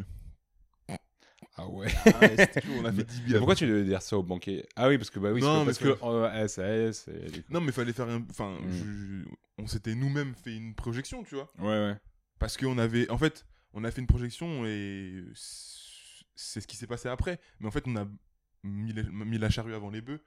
Ah 1.57 1.69
ouais. 1.69 1.89
chaud, 1.89 2.73
on 2.81 2.85
a 2.85 2.93
fait 2.93 3.05
10 3.05 3.15
000. 3.17 3.23
Mais 3.29 3.37
pourquoi 3.39 3.55
tu 3.55 3.67
devais 3.67 3.85
dire 3.85 4.03
ça 4.03 4.19
au 4.19 4.23
banquier 4.25 4.67
Ah 4.75 4.89
oui, 4.89 4.99
parce 4.99 5.11
que 5.11 5.21
bah 5.21 5.31
oui, 5.31 5.41
Non, 5.41 5.65
parce 5.65 5.81
mais 5.81 5.87
que, 5.91 5.93
parce 5.95 6.01
que 6.01 6.05
en 6.05 6.49
SAS. 6.49 7.09
et 7.09 7.31
du 7.31 7.43
coup- 7.43 7.53
Non, 7.53 7.61
mais 7.61 7.71
fallait 7.71 7.93
faire 7.93 8.09
un. 8.09 8.25
Enfin, 8.31 8.57
Mm. 8.61 8.71
je- 8.73 9.29
on 9.59 9.67
s'était 9.69 9.95
nous-mêmes 9.95 10.35
fait 10.43 10.57
une 10.57 10.75
projection, 10.75 11.23
tu 11.23 11.37
vois. 11.37 11.49
Ouais, 11.61 11.67
ouais. 11.91 11.97
Parce 12.41 12.57
qu'on 12.57 12.77
avait. 12.79 13.09
En 13.11 13.19
fait, 13.19 13.47
on 13.73 13.85
a 13.85 13.91
fait 13.93 14.01
une 14.01 14.09
projection 14.09 14.65
et 14.67 15.23
c'est 16.35 16.61
ce 16.61 16.67
qui 16.67 16.77
s'est 16.77 16.87
passé 16.87 17.09
après. 17.09 17.39
Mais 17.61 17.67
en 17.67 17.71
fait, 17.71 17.85
on 17.87 17.97
a 17.97 18.07
mis, 18.63 18.93
les- 18.93 19.03
mis 19.05 19.39
la 19.39 19.51
charrue 19.51 19.75
avant 19.75 19.91
les 19.91 20.01
bœufs 20.01 20.21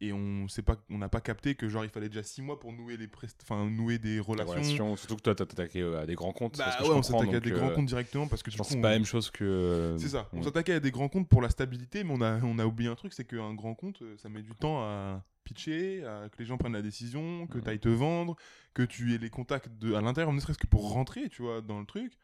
et 0.00 0.12
on 0.12 0.48
sait 0.48 0.62
pas, 0.62 0.76
on 0.90 0.98
n'a 0.98 1.08
pas 1.08 1.20
capté 1.20 1.54
que 1.54 1.68
genre 1.68 1.84
il 1.84 1.88
fallait 1.90 2.08
déjà 2.08 2.22
6 2.24 2.42
mois 2.42 2.58
pour 2.58 2.72
nouer 2.72 2.96
les 2.96 3.08
enfin 3.42 3.70
nouer 3.70 3.98
des 3.98 4.16
La 4.16 4.22
relations. 4.22 4.52
relation, 4.52 4.96
surtout 4.96 5.16
que 5.16 5.22
toi, 5.22 5.34
t'as 5.36 5.44
attaqué 5.44 5.80
euh, 5.80 6.00
à 6.00 6.04
des 6.06 6.16
grands 6.16 6.32
comptes. 6.32 6.58
Bah 6.58 6.76
ouais, 6.82 6.88
on 6.90 7.02
s'attaquait 7.02 7.36
à 7.36 7.40
des 7.40 7.50
donc, 7.50 7.58
grands 7.60 7.70
euh, 7.70 7.74
comptes 7.74 7.86
directement 7.86 8.26
parce 8.26 8.42
que 8.42 8.50
Je 8.50 8.56
du 8.56 8.58
pense 8.58 8.66
coup, 8.68 8.72
c'est 8.72 8.78
on- 8.78 8.82
pas 8.82 8.90
la 8.90 8.96
même 8.96 9.06
chose 9.06 9.30
que. 9.30 9.44
euh, 9.44 9.96
C'est 9.98 10.08
ça. 10.08 10.28
On 10.32 10.38
ouais. 10.38 10.42
s'attaquait 10.44 10.74
à 10.74 10.80
des 10.80 10.90
grands 10.90 11.08
comptes 11.08 11.28
pour 11.28 11.40
la 11.40 11.48
stabilité, 11.48 12.02
mais 12.04 12.12
on 12.12 12.20
a, 12.22 12.40
on 12.42 12.58
a 12.58 12.66
oublié 12.66 12.90
un 12.90 12.96
truc, 12.96 13.12
c'est 13.12 13.24
qu'un 13.24 13.54
grand 13.54 13.74
compte, 13.76 14.02
euh, 14.02 14.16
ça 14.18 14.28
met 14.28 14.42
du 14.42 14.54
temps 14.56 14.82
à 14.82 15.24
pitcher, 15.44 16.04
à 16.04 16.28
que 16.28 16.38
les 16.38 16.44
gens 16.44 16.58
prennent 16.58 16.72
la 16.72 16.82
décision, 16.82 17.46
que 17.46 17.58
tu 17.58 17.68
ailles 17.70 17.78
te 17.78 17.88
vendre, 17.88 18.34
que 18.74 18.82
tu 18.82 19.14
aies 19.14 19.18
les 19.18 19.30
contacts 19.30 19.68
de, 19.78 19.94
à 19.94 20.00
l'intérieur, 20.00 20.32
ne 20.32 20.40
serait-ce 20.40 20.58
que 20.58 20.66
pour 20.66 20.90
rentrer, 20.90 21.28
tu 21.28 21.42
vois, 21.42 21.60
dans 21.62 21.78
le 21.78 21.86
truc. 21.86 22.18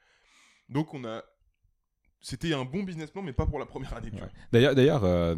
Donc 0.68 0.92
on 0.92 1.04
a... 1.04 1.22
C'était 2.20 2.52
un 2.52 2.64
bon 2.64 2.82
business 2.82 3.10
plan, 3.10 3.22
mais 3.22 3.32
pas 3.32 3.46
pour 3.46 3.58
la 3.58 3.66
première 3.66 3.94
année. 3.94 4.10
Ouais. 4.12 4.28
D'ailleurs, 4.52 4.74
d'ailleurs, 4.74 5.04
euh, 5.04 5.34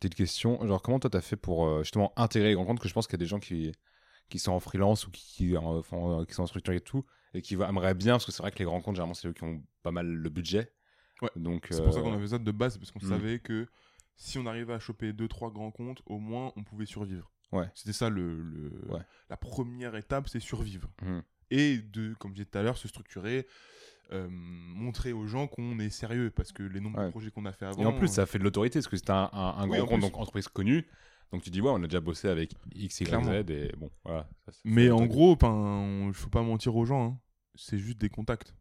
petite 0.00 0.14
question, 0.14 0.66
genre 0.66 0.80
comment 0.80 0.98
toi 0.98 1.10
t'as 1.10 1.20
fait 1.20 1.36
pour 1.36 1.66
euh, 1.66 1.82
justement 1.82 2.12
intégrer 2.16 2.48
les 2.48 2.54
grands 2.54 2.64
comptes 2.64 2.80
que 2.80 2.88
je 2.88 2.94
pense 2.94 3.06
qu'il 3.06 3.14
y 3.14 3.20
a 3.20 3.24
des 3.24 3.26
gens 3.26 3.40
qui 3.40 3.72
qui 4.30 4.38
sont 4.38 4.52
en 4.52 4.60
freelance 4.60 5.06
ou 5.06 5.10
qui 5.10 5.26
qui, 5.26 5.56
euh, 5.56 5.82
font, 5.82 6.20
euh, 6.20 6.24
qui 6.24 6.32
sont 6.32 6.42
en 6.44 6.46
structure 6.46 6.72
et 6.72 6.80
tout 6.80 7.04
et 7.34 7.42
qui 7.42 7.54
aimeraient 7.54 7.94
bien 7.94 8.14
parce 8.14 8.24
que 8.24 8.32
c'est 8.32 8.42
vrai 8.42 8.50
que 8.50 8.58
les 8.58 8.64
grands 8.64 8.80
comptes 8.80 8.94
généralement 8.96 9.12
c'est 9.14 9.28
eux 9.28 9.32
qui 9.34 9.44
ont 9.44 9.62
pas 9.82 9.90
mal 9.90 10.06
le 10.06 10.28
budget. 10.30 10.72
Ouais. 11.20 11.28
Donc 11.36 11.66
C'est 11.70 11.82
pour 11.82 11.92
ça 11.92 12.00
qu'on 12.00 12.14
avait 12.14 12.28
ça 12.28 12.38
de 12.38 12.50
base, 12.50 12.78
parce 12.78 12.90
qu'on 12.90 13.04
Mhm. 13.04 13.08
savait 13.10 13.38
que 13.40 13.68
si 14.16 14.38
on 14.38 14.46
arrivait 14.46 14.72
à 14.72 14.78
choper 14.78 15.12
2-3 15.12 15.52
grands 15.52 15.70
comptes, 15.70 16.00
au 16.06 16.18
moins 16.18 16.52
on 16.56 16.64
pouvait 16.64 16.86
survivre. 16.86 17.30
Ouais. 17.52 17.66
C'était 17.74 17.92
ça 17.92 18.08
le, 18.08 18.42
le- 18.42 18.86
Ouais. 18.88 19.00
la 19.28 19.36
première 19.36 19.94
étape, 19.96 20.28
c'est 20.28 20.40
survivre. 20.40 20.88
Mhm. 21.02 21.22
Et 21.50 21.76
de, 21.78 22.14
comme 22.14 22.30
je 22.30 22.36
disais 22.36 22.46
tout 22.46 22.58
à 22.58 22.62
l'heure, 22.62 22.78
se 22.78 22.88
structurer, 22.88 23.46
euh, 24.12 24.28
montrer 24.30 25.12
aux 25.12 25.26
gens 25.26 25.46
qu'on 25.46 25.78
est 25.78 25.90
sérieux, 25.90 26.30
parce 26.30 26.52
que 26.52 26.62
les 26.62 26.80
nombres 26.80 26.98
Ouais. 26.98 27.06
de 27.06 27.10
projets 27.10 27.30
qu'on 27.30 27.44
a 27.46 27.52
fait 27.52 27.66
avant. 27.66 27.82
Et 27.82 27.86
en 27.86 27.92
plus, 27.92 28.08
euh, 28.10 28.12
ça 28.12 28.26
fait 28.26 28.38
de 28.38 28.44
l'autorité 28.44 28.78
parce 28.78 28.88
que 28.88 28.96
c'est 28.96 29.10
un, 29.10 29.30
un, 29.32 29.54
un 29.58 29.68
Oui, 29.68 29.78
grand 29.78 29.86
compte, 29.86 30.00
donc 30.00 30.16
entreprise 30.18 30.48
connue. 30.48 30.86
Donc 31.32 31.42
tu 31.42 31.50
dis, 31.50 31.60
ouais, 31.62 31.70
on 31.70 31.76
a 31.82 31.86
déjà 31.86 32.00
bossé 32.00 32.28
avec 32.28 32.54
X, 32.74 33.00
Y, 33.00 33.04
Clairement. 33.06 33.32
Z 33.32 33.50
et 33.50 33.72
bon, 33.78 33.90
voilà. 34.04 34.28
ça, 34.48 34.52
Mais 34.64 34.90
en 34.90 35.06
gros, 35.06 35.36
il 35.40 36.06
ne 36.08 36.12
faut 36.12 36.28
pas 36.28 36.42
mentir 36.42 36.76
aux 36.76 36.84
gens. 36.84 37.06
hein. 37.12 37.18
C'est 37.54 37.78
juste 37.78 37.98
des 37.98 38.08
contacts. 38.10 38.54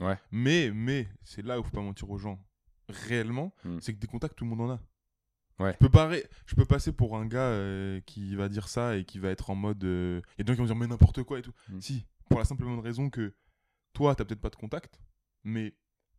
Ouais. 0.00 0.18
Mais, 0.32 0.70
mais 0.74 1.08
c'est 1.22 1.44
là 1.44 1.56
où 1.58 1.62
il 1.62 1.64
faut 1.64 1.70
pas 1.76 1.80
mentir 1.82 2.10
aux 2.10 2.18
gens. 2.18 2.44
Réellement, 2.88 3.52
Hmm. 3.64 3.78
c'est 3.80 3.92
que 3.94 3.98
des 3.98 4.06
contacts, 4.06 4.36
tout 4.36 4.44
le 4.44 4.50
monde 4.50 4.60
en 4.62 4.70
a. 4.74 4.80
Ouais. 5.58 5.72
Je 5.72 5.78
peux, 5.78 5.88
parler, 5.88 6.22
je 6.46 6.54
peux 6.54 6.66
passer 6.66 6.92
pour 6.92 7.16
un 7.16 7.26
gars 7.26 7.38
euh, 7.48 8.00
qui 8.06 8.36
va 8.36 8.48
dire 8.48 8.68
ça 8.68 8.96
et 8.96 9.04
qui 9.04 9.18
va 9.18 9.30
être 9.30 9.48
en 9.50 9.54
mode. 9.54 9.82
euh, 9.84 10.20
Il 10.36 10.40
y 10.40 10.42
a 10.42 10.44
des 10.44 10.52
gens 10.52 10.54
qui 10.56 10.60
vont 10.60 10.66
dire 10.66 10.76
mais 10.76 10.86
n'importe 10.86 11.22
quoi 11.22 11.38
et 11.38 11.42
tout. 11.42 11.52
Hmm. 11.70 11.80
Si, 11.80 12.04
pour 12.28 12.38
la 12.38 12.44
simple 12.44 12.64
bonne 12.64 12.78
raison 12.80 13.08
que 13.08 13.34
toi, 13.96 14.14
t'as 14.14 14.24
peut-être 14.24 14.40
pas 14.42 14.50
de 14.50 14.56
contact, 14.56 15.00
mais 15.42 15.74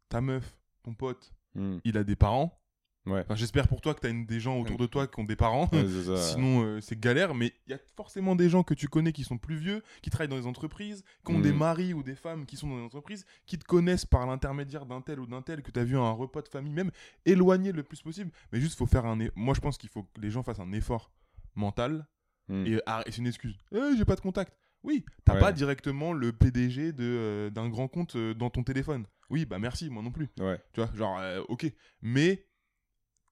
ta 0.10 0.20
meuf, 0.22 0.58
ton 0.84 0.94
pote, 0.96 1.32
Hmm. 1.56 1.78
il 1.86 1.98
a 1.98 2.04
des 2.04 2.16
parents. 2.16 2.60
Ouais. 3.08 3.22
Enfin, 3.22 3.36
J'espère 3.36 3.68
pour 3.68 3.80
toi 3.82 3.94
que 3.96 4.02
tu 4.02 4.08
as 4.08 4.12
des 4.14 4.40
gens 4.40 4.60
autour 4.60 4.78
de 4.78 4.86
toi 4.86 5.08
qui 5.08 5.20
ont 5.20 5.24
des 5.24 5.36
parents. 5.38 5.70
Ouais. 5.74 6.18
Sinon, 6.18 6.64
euh, 6.64 6.82
c'est 6.82 7.00
galère, 7.00 7.34
mais 7.36 7.54
il 7.66 7.72
y 7.72 7.74
a 7.74 7.80
forcément 7.96 8.36
des 8.36 8.50
gens 8.50 8.64
que 8.64 8.74
tu 8.74 8.88
connais 8.90 9.12
qui 9.14 9.24
sont 9.24 9.38
plus 9.38 9.56
vieux, 9.58 9.82
qui 10.02 10.10
travaillent 10.10 10.28
dans 10.28 10.38
des 10.40 10.46
entreprises, 10.46 11.04
qui 11.26 11.32
ont 11.32 11.40
Mm. 11.40 11.42
des 11.44 11.54
maris 11.54 11.94
ou 11.94 12.04
des 12.04 12.16
femmes 12.16 12.46
qui 12.46 12.58
sont 12.58 12.68
dans 12.68 12.78
des 12.78 12.84
entreprises, 12.84 13.26
qui 13.46 13.58
te 13.58 13.64
connaissent 13.64 14.06
par 14.06 14.26
l'intermédiaire 14.28 14.86
d'un 14.86 15.02
tel 15.02 15.20
ou 15.20 15.26
d'un 15.26 15.42
tel, 15.42 15.62
que 15.64 15.72
tu 15.72 15.80
as 15.80 15.84
vu 15.86 15.96
à 15.98 16.02
un 16.02 16.12
repas 16.12 16.42
de 16.42 16.48
famille, 16.50 16.74
même 16.74 16.92
éloigné 17.26 17.72
le 17.72 17.84
plus 17.84 18.02
possible. 18.02 18.30
Mais 18.52 18.60
juste, 18.60 18.78
faut 18.78 18.86
faire 18.88 19.06
un. 19.06 19.18
Moi, 19.36 19.54
je 19.56 19.62
pense 19.62 19.78
qu'il 19.78 19.90
faut 19.90 20.04
que 20.04 20.20
les 20.22 20.30
gens 20.32 20.44
fassent 20.44 20.60
un 20.60 20.72
effort 20.74 21.12
mental 21.56 22.08
Hmm. 22.50 22.66
et, 22.66 22.82
ah, 22.86 23.04
et 23.06 23.12
c'est 23.12 23.18
une 23.18 23.28
excuse. 23.28 23.58
Eh, 23.74 23.98
j'ai 23.98 24.06
pas 24.06 24.16
de 24.16 24.22
contact. 24.22 24.54
Oui, 24.88 25.06
t'as 25.26 25.34
Ouais. 25.36 25.40
pas 25.40 25.52
directement 25.52 26.14
le 26.14 26.32
PDG 26.34 26.94
de, 26.94 27.04
euh, 27.04 27.50
d'un 27.52 27.68
grand 27.70 27.88
compte 27.88 28.16
euh, 28.16 28.34
dans 28.34 28.50
ton 28.50 28.64
téléphone. 28.64 29.06
Oui, 29.30 29.46
bah 29.46 29.60
merci, 29.60 29.90
moi 29.90 30.02
non 30.02 30.12
plus. 30.12 30.30
Ouais. 30.40 30.60
Tu 30.74 30.80
vois, 30.82 30.90
genre, 30.96 31.20
euh, 31.20 31.44
ok. 31.50 31.72
Mais 32.02 32.48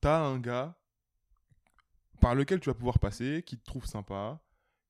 t'as 0.02 0.20
un 0.20 0.38
gars 0.40 0.78
par 2.20 2.36
lequel 2.36 2.60
tu 2.60 2.70
vas 2.70 2.74
pouvoir 2.76 3.00
passer, 3.00 3.42
qui 3.46 3.58
te 3.58 3.64
trouve 3.66 3.86
sympa, 3.86 4.42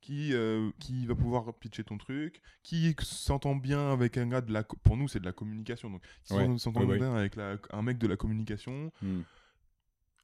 qui, 0.01 0.34
qui 0.80 1.06
va 1.08 1.15
pouvoir 1.15 1.54
pitcher 1.60 1.84
ton 1.84 1.97
truc, 1.97 2.41
qui 2.63 2.95
s'entend 3.01 3.56
bien 3.56 3.91
avec 3.91 4.17
un 4.17 4.28
gars 4.28 4.41
de 4.41 4.51
la... 4.54 4.63
co- 4.63 4.78
Pour 4.78 4.97
nous, 4.97 5.08
c'est 5.08 5.19
de 5.19 5.25
la 5.25 5.34
communication. 5.34 5.89
Donc, 5.89 6.04
qui 6.23 6.34
Ouais. 6.34 6.58
s'entend 6.60 6.86
bien 6.86 7.15
avec 7.15 7.36
la- 7.36 7.58
un 7.71 7.82
mec 7.82 7.97
de 7.97 8.08
la 8.08 8.15
communication. 8.15 8.91
Hmm. 9.01 9.21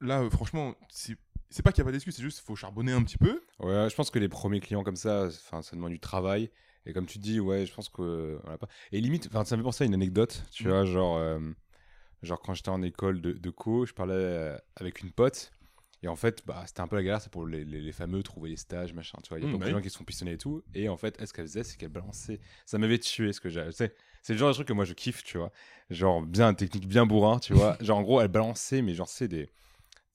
Là, 0.01 0.27
franchement, 0.30 0.75
c'est 0.89 1.17
c'est 1.52 1.64
pas 1.64 1.72
qu'il 1.72 1.84
n'y 1.84 1.88
a 1.88 1.90
pas 1.90 1.92
d'excuse, 1.92 2.16
c'est 2.16 2.22
juste 2.24 2.38
qu'il 2.40 2.46
faut 2.46 2.56
charbonner 2.56 2.92
un 2.94 3.04
petit 3.04 3.18
peu. 3.18 3.42
Ouais, 3.60 3.90
je 3.90 3.96
pense 3.96 4.10
que 4.10 4.20
les 4.20 4.30
premiers 4.30 4.60
clients 4.60 4.84
comme 4.84 4.96
ça, 4.96 5.30
ça 5.30 5.62
demande 5.74 5.92
du 5.92 6.00
travail. 6.00 6.50
Et 6.86 6.94
comme 6.94 7.06
tu 7.06 7.20
dis, 7.20 7.40
ouais, 7.40 7.66
je 7.66 7.74
pense 7.74 7.90
que 7.90 8.40
on 8.44 8.50
a 8.52 8.58
pas. 8.58 8.68
Et 8.92 9.00
limite, 9.02 9.32
ça 9.32 9.40
me 9.40 9.46
fait 9.46 9.58
penser 9.64 9.84
à 9.84 9.88
une 9.88 9.94
anecdote. 9.94 10.44
Tu 10.52 10.64
Mm. 10.64 10.70
vois, 10.70 10.86
genre, 10.86 11.18
euh, 11.18 11.40
genre 12.24 12.42
quand 12.42 12.54
j'étais 12.54 12.70
en 12.70 12.82
école 12.82 13.22
de, 13.22 13.34
de 13.34 13.50
co, 13.50 13.86
je 13.86 13.94
parlais 13.94 14.14
euh, 14.16 14.58
avec 14.76 15.02
une 15.02 15.12
pote. 15.12 15.52
Et 16.04 16.08
en 16.08 16.16
fait, 16.16 16.42
bah, 16.48 16.64
c'était 16.66 16.82
un 16.82 16.88
peu 16.88 16.96
la 16.96 17.04
galère, 17.04 17.22
c'est 17.22 17.32
pour 17.32 17.46
les, 17.46 17.64
les, 17.64 17.80
les 17.80 17.92
fameux 17.92 18.24
trouver 18.24 18.50
les 18.50 18.58
stages, 18.58 18.94
machin. 18.94 19.20
Tu 19.22 19.30
vois, 19.30 19.38
il 19.40 19.44
y 19.44 19.46
a 19.46 19.48
Mm, 19.48 19.52
beaucoup 19.52 19.60
bah 19.60 19.66
de 19.68 19.72
oui. 19.72 19.78
gens 19.78 19.84
qui 19.84 19.90
se 19.92 19.98
sont 19.98 20.04
pistonnés 20.04 20.32
et 20.34 20.38
tout. 20.40 20.64
Et 20.74 20.90
en 20.90 20.98
fait, 20.98 21.24
ce 21.24 21.32
qu'elle 21.32 21.46
faisait, 21.46 21.64
c'est 21.64 21.78
qu'elle 21.78 21.90
balançait. 21.90 22.40
Ça 22.66 22.80
m'avait 22.80 22.98
tué 22.98 23.34
ce 23.34 23.40
que 23.40 23.50
sais, 23.72 23.94
C'est 24.24 24.34
le 24.34 24.40
genre 24.40 24.50
de 24.50 24.56
truc 24.56 24.68
que 24.68 24.74
moi 24.74 24.86
je 24.86 24.94
kiffe, 24.94 25.24
tu 25.24 25.38
vois. 25.38 25.52
Genre, 25.92 26.24
bien 26.24 26.56
technique, 26.56 26.88
bien 26.88 27.06
bourrin, 27.06 27.38
tu 27.38 27.54
vois. 27.54 27.78
genre, 27.82 28.00
en 28.00 28.02
gros, 28.02 28.20
elle 28.20 28.30
balançait, 28.30 28.82
mais 28.82 28.96
genre, 28.96 29.10
c'est 29.10 29.28
des. 29.28 29.52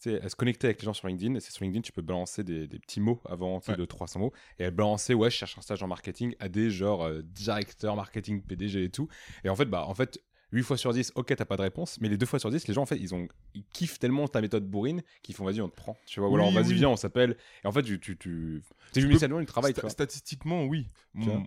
Elle 0.04 0.28
se 0.30 0.36
connectait 0.36 0.66
avec 0.66 0.80
les 0.80 0.84
gens 0.84 0.92
sur 0.92 1.08
LinkedIn, 1.08 1.34
et 1.34 1.40
c'est 1.40 1.52
sur 1.52 1.64
LinkedIn, 1.64 1.82
tu 1.82 1.92
peux 1.92 2.02
balancer 2.02 2.44
des, 2.44 2.66
des 2.68 2.78
petits 2.78 3.00
mots 3.00 3.20
avant 3.24 3.60
Ouais. 3.66 3.76
de 3.76 3.84
300 3.84 4.20
mots. 4.20 4.32
Et 4.58 4.64
elle 4.64 4.70
balançait, 4.74 5.14
ouais, 5.14 5.30
je 5.30 5.36
cherche 5.36 5.56
un 5.58 5.62
stage 5.62 5.82
en 5.82 5.88
marketing 5.88 6.34
à 6.38 6.48
des 6.48 6.70
genre 6.70 7.04
euh, 7.04 7.22
directeurs 7.22 7.96
marketing, 7.96 8.42
PDG 8.42 8.84
et 8.84 8.90
tout. 8.90 9.08
Et 9.44 9.48
en 9.48 9.56
fait, 9.56 9.64
bah, 9.64 9.86
en 9.86 9.94
fait, 9.94 10.22
8 10.52 10.62
fois 10.62 10.76
sur 10.76 10.92
10, 10.92 11.12
ok, 11.16 11.34
t'as 11.34 11.44
pas 11.44 11.56
de 11.56 11.62
réponse, 11.62 11.98
mais 12.00 12.08
les 12.08 12.16
2 12.18 12.26
fois 12.26 12.38
sur 12.38 12.50
10, 12.50 12.68
les 12.68 12.74
gens, 12.74 12.82
en 12.82 12.86
fait, 12.86 12.98
ils, 12.98 13.14
ont, 13.14 13.26
ils 13.54 13.64
kiffent 13.64 13.98
tellement 13.98 14.28
ta 14.28 14.40
méthode 14.40 14.64
bourrine 14.68 15.02
qu'ils 15.22 15.34
font, 15.34 15.44
vas-y, 15.44 15.60
on 15.60 15.68
te 15.68 15.74
prend, 15.74 15.96
tu 16.06 16.20
vois. 16.20 16.28
Ou 16.28 16.34
Oui, 16.34 16.40
alors, 16.40 16.52
vas-y, 16.52 16.68
oui. 16.68 16.74
viens, 16.74 16.90
on 16.90 16.96
s'appelle. 16.96 17.36
Et 17.64 17.66
en 17.66 17.72
fait, 17.72 17.82
tu. 17.82 17.98
tu, 17.98 18.16
tu... 18.16 18.62
Tu 18.92 19.00
du 19.00 19.06
peux- 19.06 19.10
initialement 19.10 19.40
du 19.40 19.46
travail, 19.46 19.72
tu 19.72 19.78
Sta- 19.78 19.82
vois. 19.82 19.90
Statistiquement, 19.90 20.64
oui. 20.64 20.86
Mon- 21.14 21.44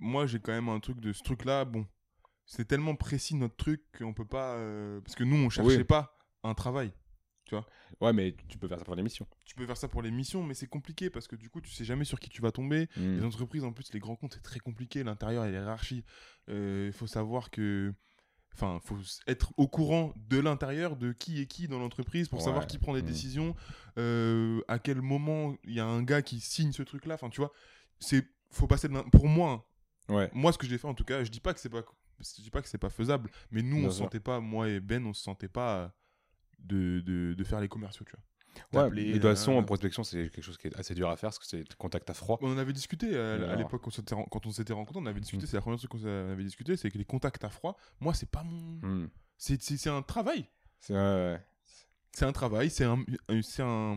moi, 0.00 0.26
j'ai 0.26 0.40
quand 0.40 0.52
même 0.52 0.68
un 0.68 0.80
truc 0.80 0.98
de 1.00 1.12
ce 1.12 1.22
truc-là. 1.22 1.64
Bon, 1.64 1.86
c'est 2.46 2.66
tellement 2.66 2.96
précis 2.96 3.34
notre 3.36 3.56
truc 3.56 3.82
qu'on 3.96 4.14
peut 4.14 4.24
pas. 4.24 4.54
euh, 4.54 5.00
Parce 5.02 5.14
que 5.14 5.22
nous, 5.24 5.36
on 5.36 5.50
cherchait 5.50 5.76
Oui. 5.76 5.84
pas 5.84 6.16
un 6.42 6.54
travail. 6.54 6.90
Ouais, 8.00 8.12
mais 8.12 8.34
tu 8.48 8.58
peux 8.58 8.68
faire 8.68 8.78
ça 8.78 8.84
pour 8.84 8.94
l'émission. 8.94 9.26
Tu 9.44 9.54
peux 9.54 9.66
faire 9.66 9.76
ça 9.76 9.88
pour 9.88 10.02
les 10.02 10.10
missions, 10.10 10.42
mais 10.42 10.54
c'est 10.54 10.66
compliqué 10.66 11.10
parce 11.10 11.26
que 11.28 11.36
du 11.36 11.50
coup, 11.50 11.60
tu 11.60 11.70
sais 11.70 11.84
jamais 11.84 12.04
sur 12.04 12.18
qui 12.20 12.30
tu 12.30 12.40
vas 12.42 12.50
tomber. 12.52 12.88
Mm. 12.96 13.16
Les 13.18 13.24
entreprises, 13.24 13.64
en 13.64 13.72
plus, 13.72 13.92
les 13.92 13.98
grands 14.00 14.16
comptes, 14.16 14.34
c'est 14.34 14.42
très 14.42 14.60
compliqué. 14.60 15.02
L'intérieur 15.04 15.44
et 15.44 15.52
hiérarchie. 15.52 16.04
Il 16.48 16.92
faut 16.92 17.06
savoir 17.06 17.50
que. 17.50 17.92
Enfin, 18.54 18.80
faut 18.82 18.98
s- 18.98 19.20
être 19.28 19.52
au 19.56 19.68
courant 19.68 20.12
de 20.28 20.38
l'intérieur 20.40 20.96
de 20.96 21.12
qui 21.12 21.40
est 21.40 21.46
qui 21.46 21.68
dans 21.68 21.78
l'entreprise 21.78 22.28
pour 22.28 22.40
savoir 22.42 22.66
qui 22.66 22.78
prend 22.78 22.94
des 22.94 23.02
Mm. 23.02 23.06
décisions, 23.06 23.54
euh, 23.98 24.60
à 24.66 24.78
quel 24.80 25.00
moment 25.02 25.54
il 25.64 25.74
y 25.74 25.80
a 25.80 25.86
un 25.86 26.02
gars 26.02 26.20
qui 26.22 26.40
signe 26.40 26.72
ce 26.72 26.82
truc-là. 26.82 27.14
Enfin, 27.14 27.30
tu 27.30 27.40
vois, 27.40 27.52
c'est 28.00 28.26
faut 28.50 28.66
passer 28.66 28.88
de 28.88 28.94
pour 29.10 29.28
moi. 29.28 29.64
hein, 30.08 30.14
Ouais. 30.14 30.28
moi 30.32 30.52
ce 30.52 30.58
que 30.58 30.66
j'ai 30.66 30.76
fait 30.78 30.88
en 30.88 30.94
tout 30.94 31.04
cas 31.04 31.22
je 31.22 31.30
dis 31.30 31.38
pas 31.38 31.54
que 31.54 31.60
c'est 31.60 31.68
pas 31.68 31.82
je 32.18 32.42
dis 32.42 32.50
pas 32.50 32.60
que 32.62 32.68
c'est 32.68 32.78
pas 32.78 32.90
faisable 32.90 33.30
mais 33.52 33.62
nous 33.62 33.76
Bien 33.78 33.86
on 33.86 33.90
se 33.92 33.98
sentait 33.98 34.18
pas 34.18 34.40
moi 34.40 34.68
et 34.68 34.80
Ben 34.80 35.06
on 35.06 35.12
se 35.14 35.22
sentait 35.22 35.46
pas 35.46 35.94
de, 36.64 37.00
de, 37.00 37.34
de 37.34 37.44
faire 37.44 37.60
les 37.60 37.68
commerciaux 37.68 38.04
tu 38.06 38.12
vois 38.12 38.20
Ouais, 38.72 38.88
T'appeler, 38.88 39.02
mais 39.04 39.08
de 39.10 39.18
toute 39.18 39.22
façon, 39.30 39.52
euh, 39.52 39.58
en 39.58 39.62
prospection, 39.62 40.02
c'est 40.02 40.28
quelque 40.28 40.42
chose 40.42 40.58
qui 40.58 40.66
est 40.66 40.76
assez 40.76 40.92
dur 40.94 41.08
à 41.08 41.16
faire 41.16 41.28
parce 41.30 41.38
que 41.38 41.46
c'est 41.46 41.72
contact 41.76 42.10
à 42.10 42.14
froid. 42.14 42.36
On 42.42 42.52
en 42.52 42.58
avait 42.58 42.72
discuté 42.72 43.06
euh, 43.14 43.50
à 43.52 43.54
l'époque 43.56 43.82
quand, 43.82 44.46
on 44.46 44.50
s'était 44.50 44.72
rencontrés, 44.72 45.00
on 45.00 45.06
avait 45.06 45.20
discuté, 45.20 45.44
Mm. 45.44 45.46
c'est 45.46 45.56
la 45.56 45.60
première 45.60 45.78
chose 45.78 45.88
qu'on 45.88 46.04
avait 46.04 46.42
discuté, 46.42 46.76
c'est 46.76 46.90
que 46.90 46.98
les 46.98 47.04
contacts 47.04 47.44
à 47.44 47.48
froid, 47.48 47.76
moi 48.00 48.12
c'est 48.12 48.28
pas 48.28 48.42
mon... 48.42 48.80
Hmm. 48.86 49.08
C'est 49.38 49.62
c'est- 49.62 49.76
c'est 49.76 49.88
un 49.88 50.02
travail. 50.02 50.46
C'est 50.80 50.94
un 52.24 52.32
travail, 52.32 52.70
c'est 52.70 52.84
un, 52.84 52.98
un- 53.28 53.42
c'est 53.42 53.62
un, 53.62 53.96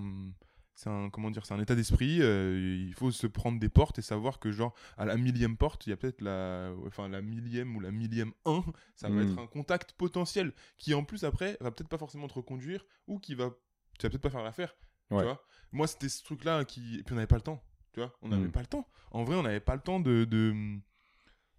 c'est 0.76 0.90
un, 0.90 1.10
comment 1.10 1.30
dire, 1.32 1.46
c'est 1.46 1.54
un 1.54 1.60
état 1.60 1.76
d'esprit. 1.76 2.20
euh, 2.22 2.78
il 2.88 2.94
faut 2.96 3.12
se 3.12 3.28
prendre 3.28 3.60
des 3.60 3.70
portes 3.70 4.00
et 4.00 4.02
savoir 4.02 4.40
que 4.40 4.52
genre 4.52 4.74
à 4.98 5.06
la 5.06 5.18
millième 5.18 5.56
porte, 5.58 5.86
il 5.88 5.92
y 5.92 5.94
a 5.94 5.98
peut-être 5.98 6.22
la, 6.22 6.74
enfin 6.88 7.08
la 7.10 7.22
millième 7.22 7.76
ou 7.76 7.80
la 7.80 7.92
millième 7.92 8.32
1, 8.46 8.64
ça 8.96 9.10
va 9.10 9.16
Mm. 9.24 9.30
être 9.32 9.40
un 9.40 9.48
contact 9.48 9.94
potentiel 9.94 10.52
qui 10.78 10.94
en 10.94 11.04
plus 11.04 11.24
après 11.26 11.58
va 11.62 11.72
peut-être 11.72 11.90
pas 11.90 11.98
forcément 11.98 12.28
te 12.28 12.34
reconduire 12.34 12.86
ou 13.08 13.20
qui 13.20 13.36
va, 13.36 13.52
tu 14.00 14.06
vas 14.06 14.10
peut-être 14.10 14.22
pas 14.22 14.30
faire 14.32 14.44
l'affaire. 14.44 14.76
Ouais. 15.12 15.20
Tu 15.20 15.24
vois 15.26 15.44
Moi 15.72 15.88
c'était 15.88 16.10
ce 16.10 16.24
truc-là 16.24 16.66
qui, 16.66 16.96
et 17.00 17.04
puis 17.04 17.14
on 17.14 17.16
n'avait 17.16 17.28
pas 17.28 17.36
le 17.36 17.42
temps. 17.42 17.64
Tu 17.94 18.00
vois 18.00 18.12
On 18.24 18.30
n'avait 18.30 18.48
Mm. 18.48 18.52
pas 18.52 18.62
le 18.62 18.68
temps. 18.68 18.88
En 19.12 19.24
vrai, 19.24 19.36
on 19.36 19.44
n'avait 19.44 19.60
pas 19.60 19.76
le 19.76 19.82
temps 19.82 20.00
de, 20.00 20.24
de 20.26 20.54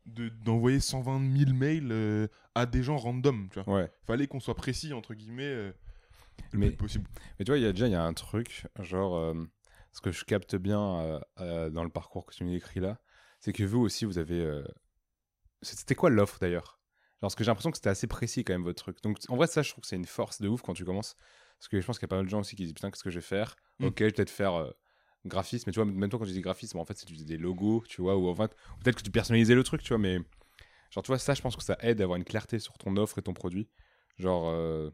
de- 0.06 0.28
d'envoyer 0.28 0.80
120 0.80 1.34
000 1.38 1.52
mails 1.54 1.88
euh, 1.90 2.26
à 2.54 2.66
des 2.66 2.82
gens 2.82 2.96
random, 2.98 3.48
tu 3.50 3.60
vois. 3.62 3.74
Ouais. 3.82 3.90
Fallait 4.06 4.26
qu'on 4.26 4.40
soit 4.40 4.54
précis 4.54 4.92
entre 4.92 5.14
guillemets 5.14 5.44
euh, 5.44 5.72
le 6.52 6.58
Mais- 6.58 6.68
plus 6.68 6.76
possible. 6.76 7.08
Mais 7.38 7.44
tu 7.44 7.50
vois, 7.50 7.58
il 7.58 7.62
y 7.62 7.66
a 7.66 7.72
déjà 7.72 7.86
il 7.86 7.92
y 7.92 7.96
a 7.96 8.02
un 8.04 8.12
truc, 8.14 8.66
genre, 8.80 9.16
euh, 9.16 9.34
ce 9.92 10.00
que 10.00 10.10
je 10.12 10.24
capte 10.24 10.56
bien 10.56 11.00
euh, 11.00 11.20
euh, 11.40 11.70
dans 11.70 11.84
le 11.84 11.90
parcours 11.90 12.26
que 12.26 12.34
tu 12.34 12.44
nous 12.44 12.52
décris 12.52 12.80
là, 12.80 12.98
c'est 13.40 13.52
que 13.52 13.62
vous 13.64 13.80
aussi, 13.80 14.04
vous 14.04 14.18
avez. 14.18 14.62
C'était 15.62 15.94
quoi 15.94 16.10
l'offre 16.10 16.38
d'ailleurs? 16.40 16.78
Parce 17.20 17.34
que 17.34 17.42
j'ai 17.42 17.50
l'impression 17.50 17.70
que 17.70 17.78
c'était 17.78 17.88
assez 17.90 18.06
précis 18.06 18.44
quand 18.44 18.52
même 18.52 18.64
votre 18.64 18.82
truc. 18.82 19.02
Donc, 19.02 19.18
en 19.28 19.36
vrai, 19.36 19.46
ça, 19.46 19.62
je 19.62 19.70
trouve 19.70 19.82
que 19.82 19.88
c'est 19.88 19.96
une 19.96 20.04
force 20.04 20.42
de 20.42 20.48
ouf 20.48 20.60
quand 20.60 20.74
tu 20.74 20.84
commences. 20.84 21.16
Parce 21.58 21.68
que 21.68 21.80
je 21.80 21.86
pense 21.86 21.98
qu'il 21.98 22.04
y 22.04 22.08
a 22.08 22.08
pas 22.08 22.16
mal 22.16 22.26
de 22.26 22.30
gens 22.30 22.40
aussi 22.40 22.54
qui 22.56 22.64
disent 22.64 22.74
Putain, 22.74 22.90
qu'est-ce 22.90 23.02
que 23.04 23.10
je 23.10 23.18
vais 23.18 23.24
faire? 23.24 23.56
Mm. 23.78 23.86
Ok, 23.86 23.94
je 24.00 24.04
vais 24.04 24.12
peut-être 24.12 24.30
faire 24.30 24.72
graphisme. 25.24 25.64
Mais 25.66 25.72
tu 25.72 25.80
vois, 25.80 25.90
même 25.90 26.10
toi, 26.10 26.18
quand 26.18 26.26
tu 26.26 26.32
dis 26.32 26.42
graphisme, 26.42 26.78
en 26.78 26.84
fait, 26.84 26.98
c'est 26.98 27.06
tu 27.06 27.14
faisais 27.14 27.24
des 27.24 27.38
logos, 27.38 27.82
tu 27.88 28.02
vois, 28.02 28.16
ou 28.16 28.28
en 28.28 28.34
fait, 28.34 28.54
peut-être 28.82 28.96
que 28.96 29.02
tu 29.02 29.10
personnalisais 29.10 29.54
le 29.54 29.62
truc, 29.62 29.82
tu 29.82 29.88
vois, 29.88 29.98
mais. 29.98 30.18
Genre, 30.90 31.02
tu 31.02 31.08
vois, 31.08 31.18
ça, 31.18 31.34
je 31.34 31.40
pense 31.42 31.56
que 31.56 31.62
ça 31.62 31.76
aide 31.80 32.00
à 32.00 32.04
avoir 32.04 32.16
une 32.18 32.24
clarté 32.24 32.58
sur 32.58 32.76
ton 32.78 32.96
offre 32.96 33.18
et 33.18 33.22
ton 33.22 33.32
produit. 33.32 33.68
Genre. 34.18 34.48
euh, 34.48 34.90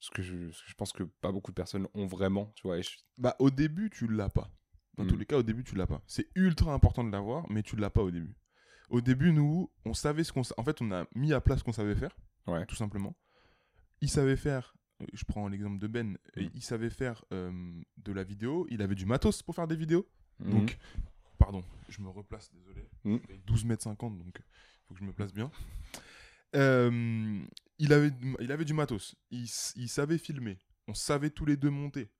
ce 0.00 0.10
que, 0.10 0.22
je, 0.22 0.50
ce 0.50 0.62
que 0.64 0.70
je 0.70 0.74
pense 0.74 0.92
que 0.92 1.02
pas 1.04 1.30
beaucoup 1.30 1.50
de 1.52 1.54
personnes 1.54 1.86
ont 1.94 2.06
vraiment, 2.06 2.52
tu 2.56 2.62
vois. 2.66 2.78
et 2.78 2.82
je- 2.82 2.98
Bah, 3.18 3.36
au 3.38 3.50
début, 3.50 3.90
tu 3.90 4.08
l'as 4.08 4.28
pas. 4.30 4.50
Dans 4.96 5.04
Mm. 5.04 5.08
tous 5.08 5.16
les 5.16 5.26
cas, 5.26 5.36
au 5.38 5.42
début, 5.42 5.62
tu 5.62 5.74
l'as 5.76 5.86
pas. 5.86 6.02
C'est 6.06 6.28
ultra 6.34 6.72
important 6.74 7.04
de 7.04 7.10
l'avoir, 7.12 7.48
mais 7.50 7.62
tu 7.62 7.76
l'as 7.76 7.90
pas 7.90 8.02
au 8.02 8.10
début. 8.10 8.34
Au 8.88 9.00
début, 9.00 9.32
nous, 9.32 9.70
on 9.84 9.94
savait 9.94 10.24
ce 10.24 10.32
qu'on. 10.32 10.42
En 10.56 10.64
fait, 10.64 10.82
on 10.82 10.90
a 10.90 11.06
mis 11.14 11.32
à 11.32 11.40
place 11.40 11.60
ce 11.60 11.64
qu'on 11.64 11.72
savait 11.72 11.94
faire, 11.94 12.16
Ouais. 12.48 12.66
tout 12.66 12.74
simplement. 12.74 13.14
Il 14.00 14.08
savait 14.10 14.36
faire. 14.36 14.74
euh, 15.02 15.06
Je 15.12 15.24
prends 15.24 15.46
l'exemple 15.48 15.78
de 15.78 15.86
Ben. 15.86 16.16
Mm. 16.36 16.48
Il 16.54 16.62
savait 16.62 16.90
faire 16.90 17.24
euh, 17.32 17.52
de 17.98 18.12
la 18.12 18.24
vidéo. 18.24 18.66
Il 18.70 18.82
avait 18.82 18.94
du 18.96 19.06
matos 19.06 19.42
pour 19.42 19.54
faire 19.54 19.68
des 19.68 19.76
vidéos. 19.76 20.06
Mhm. 20.40 20.50
Donc, 20.50 20.78
pardon, 21.38 21.62
je 21.88 22.00
me 22.02 22.08
replace, 22.08 22.50
désolé. 22.52 22.88
Mm. 23.04 23.16
Je 23.22 23.26
fais 23.26 23.38
12 23.46 23.64
mètres 23.64 23.82
50, 23.84 24.18
donc 24.18 24.38
il 24.40 24.86
faut 24.88 24.94
que 24.94 25.00
je 25.00 25.04
me 25.04 25.12
place 25.12 25.32
bien. 25.32 25.50
Euh, 26.56 27.40
il, 27.80 27.92
avait, 27.92 28.12
il 28.40 28.52
avait 28.52 28.64
du 28.64 28.74
matos. 28.74 29.16
Il, 29.30 29.48
savait 29.48 30.18
filmer. 30.18 30.58
On 30.86 30.94
savait 30.94 31.30
tous 31.30 31.46
les 31.46 31.56
deux 31.56 31.70
monter. 31.70 32.10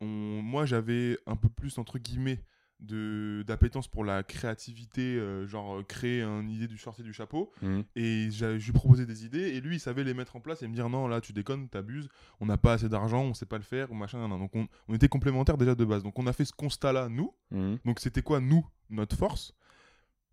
On, 0.00 0.06
moi, 0.06 0.66
j'avais 0.66 1.18
un 1.26 1.34
peu 1.34 1.48
plus, 1.48 1.78
entre 1.78 1.98
guillemets, 1.98 2.44
de 2.78 3.42
d'appétence 3.44 3.88
pour 3.88 4.04
la 4.04 4.22
créativité, 4.22 5.16
euh, 5.16 5.48
genre 5.48 5.78
euh, 5.78 5.82
créer 5.82 6.22
une 6.22 6.48
idée 6.48 6.68
du 6.68 6.78
sortir 6.78 7.04
du 7.04 7.12
chapeau. 7.12 7.50
Mhm. 7.62 7.84
Et 7.96 8.28
je 8.30 8.46
lui 8.64 8.72
proposais 8.72 9.06
des 9.06 9.24
idées, 9.24 9.48
et 9.48 9.60
lui, 9.60 9.76
il 9.76 9.80
savait 9.80 10.04
les 10.04 10.14
mettre 10.14 10.36
en 10.36 10.40
place 10.40 10.62
et 10.62 10.68
me 10.68 10.74
dire 10.74 10.88
non, 10.88 11.08
là, 11.08 11.20
tu 11.20 11.32
déconnes, 11.32 11.68
t'abuses, 11.68 12.08
on 12.38 12.46
n'a 12.46 12.56
pas 12.56 12.74
assez 12.74 12.88
d'argent, 12.88 13.22
on 13.22 13.34
sait 13.34 13.46
pas 13.46 13.56
le 13.56 13.64
faire, 13.64 13.90
ou 13.90 13.94
machin. 13.94 14.18
nan, 14.18 14.30
nan. 14.30 14.38
Donc, 14.38 14.54
on, 14.54 14.68
on 14.86 14.94
était 14.94 15.08
complémentaires 15.08 15.58
déjà 15.58 15.74
de 15.74 15.84
base. 15.84 16.04
Donc, 16.04 16.18
on 16.18 16.26
a 16.28 16.32
fait 16.32 16.44
ce 16.44 16.52
constat-là, 16.52 17.08
nous. 17.08 17.34
Mhm. 17.50 17.78
Donc 17.84 17.98
c'était 17.98 18.22
quoi, 18.22 18.40
nous, 18.40 18.64
notre 18.90 19.16
force? 19.16 19.54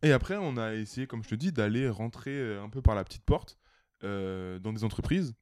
Et 0.04 0.12
après, 0.12 0.36
on 0.36 0.58
a 0.58 0.76
essayé, 0.76 1.08
comme 1.08 1.24
je 1.24 1.30
te 1.30 1.36
dis, 1.36 1.52
d'aller 1.52 1.90
rentrer 1.90 2.32
euh, 2.32 2.62
un 2.62 2.70
peu 2.70 2.82
par 2.82 2.94
la 2.94 3.04
petite 3.04 3.24
porte 3.24 3.58
euh, 4.04 4.60
dans 4.60 4.74
des 4.74 4.84
entreprises. 4.84 5.34